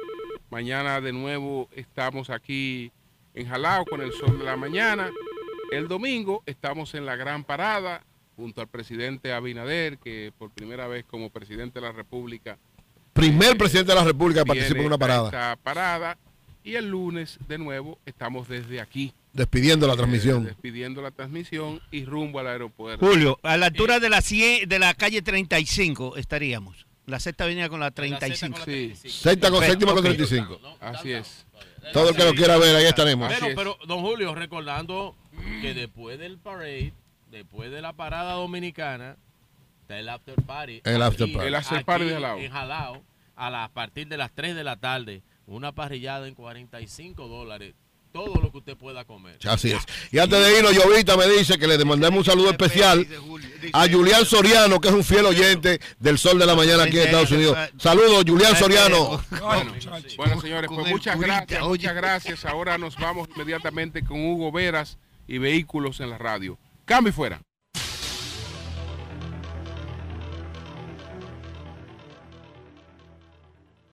Mañana 0.51 1.01
de 1.01 1.13
nuevo 1.13 1.69
estamos 1.77 2.29
aquí 2.29 2.91
en 3.35 3.49
Jalao 3.49 3.85
con 3.85 4.01
el 4.03 4.13
sol 4.13 4.39
de 4.41 4.45
la 4.45 4.57
mañana. 4.57 5.09
El 5.71 5.87
domingo 5.87 6.43
estamos 6.47 6.95
en 6.95 7.07
la 7.07 7.15
gran 7.15 7.45
parada 7.45 8.03
junto 8.35 8.61
al 8.61 8.67
presidente 8.67 9.33
Abinader, 9.33 9.99
que 9.99 10.33
por 10.37 10.51
primera 10.51 10.89
vez 10.89 11.05
como 11.05 11.31
presidente 11.31 11.79
de 11.81 11.87
la 11.87 11.93
República 11.93 12.59
Primer 13.13 13.57
presidente 13.57 13.93
de 13.93 13.99
la 13.99 14.05
República 14.05 14.43
que 14.43 14.47
participa 14.47 14.81
en 14.81 14.87
una 14.87 14.99
parada. 14.99 15.27
esta 15.27 15.57
parada. 15.63 16.19
Y 16.65 16.77
el 16.77 16.89
lunes 16.89 17.39
de 17.49 17.59
nuevo 17.59 17.99
estamos 18.07 18.49
desde 18.49 18.81
aquí. 18.81 19.13
Despidiendo 19.33 19.87
la 19.87 19.95
eh, 19.95 19.97
transmisión. 19.97 20.45
despidiendo 20.45 21.03
la 21.03 21.11
transmisión 21.11 21.81
y 21.91 22.05
rumbo 22.05 22.39
al 22.39 22.47
aeropuerto. 22.47 23.05
Julio, 23.05 23.39
a 23.43 23.57
la 23.57 23.67
altura 23.67 23.99
de 23.99 24.09
la 24.09 24.21
100, 24.21 24.69
de 24.69 24.79
la 24.79 24.95
calle 24.95 25.23
35 25.23 26.17
estaríamos. 26.17 26.87
La 27.07 27.19
sexta 27.19 27.45
avenida 27.45 27.69
con 27.69 27.81
la 27.81 27.91
35. 27.91 28.61
Sí. 28.65 28.95
Sexta 28.95 29.51
con 29.51 29.59
Perfecto, 29.59 29.87
séptima 29.87 29.91
con 29.91 29.99
ok. 29.99 30.05
35. 30.05 30.61
Así 30.81 31.13
es. 31.13 31.47
Todo 31.93 32.11
el 32.11 32.17
que 32.17 32.25
lo 32.25 32.35
quiera 32.35 32.57
ver, 32.59 32.77
ahí 32.77 32.85
estaremos. 32.85 33.33
Pero, 33.33 33.55
pero, 33.57 33.79
don 33.87 34.01
Julio, 34.03 34.35
recordando 34.35 35.17
que 35.61 35.75
después 35.75 36.19
del 36.19 36.39
parade, 36.39 36.93
después 37.31 37.73
de 37.73 37.83
la 37.83 37.93
parada 37.93 38.35
dominicana, 38.35 39.17
está 39.83 39.99
el 39.99 40.09
after 40.09 40.35
party. 40.43 40.81
El 40.85 41.03
after 41.03 41.25
aquí, 41.25 41.33
party. 41.35 41.49
El 41.49 41.55
after 41.55 41.77
aquí 41.79 41.85
party 41.85 42.05
de 42.07 42.15
Jalao. 42.15 42.39
En 42.39 42.51
Jalao, 42.53 43.03
a, 43.37 43.51
la- 43.51 43.65
a 43.65 43.69
partir 43.69 44.09
de 44.09 44.17
las 44.17 44.33
3 44.35 44.55
de 44.57 44.65
la 44.65 44.77
tarde, 44.77 45.23
una 45.47 45.73
parrillada 45.73 46.27
en 46.29 46.35
45 46.35 47.29
dólares. 47.29 47.75
Todo 48.13 48.43
lo 48.43 48.53
que 48.53 48.59
usted 48.59 48.77
pueda 48.77 49.07
comer. 49.07 49.39
Así 49.49 49.73
es. 49.73 49.83
Y 50.11 50.19
antes 50.19 50.39
de 50.39 50.59
irnos, 50.59 50.77
Jovita 50.77 51.17
me 51.17 51.27
dice 51.31 51.59
que 51.59 51.67
le 51.67 51.79
demandemos 51.79 52.19
un 52.19 52.25
saludo 52.27 52.51
especial 52.51 53.07
a 53.73 53.89
Julián 53.89 54.27
Soriano, 54.27 54.83
que 54.83 54.89
es 54.89 54.95
un 54.95 55.03
fiel 55.03 55.25
oyente 55.25 55.81
del 55.99 56.19
Sol 56.19 56.39
de 56.39 56.45
la 56.45 56.55
Mañana 56.55 56.83
aquí 56.83 56.99
en 56.99 57.05
Estados 57.07 57.31
Unidos. 57.31 57.57
Saludos, 57.79 58.23
Julián 58.29 58.55
Soriano. 58.55 59.19
Bueno, 59.41 59.73
bueno, 60.19 60.41
señores, 60.43 60.71
pues 60.75 60.89
muchas 60.91 61.19
gracias, 61.19 61.63
muchas 61.63 61.95
gracias. 61.95 62.45
Ahora 62.45 62.77
nos 62.77 62.97
vamos 62.99 63.31
inmediatamente 63.35 64.05
con 64.05 64.23
Hugo 64.23 64.53
Veras 64.53 64.99
y 65.27 65.39
Vehículos 65.39 66.01
en 66.01 66.11
la 66.11 66.19
Radio. 66.19 66.59
Cambio 66.85 67.09
y 67.09 67.13
fuera. 67.15 67.41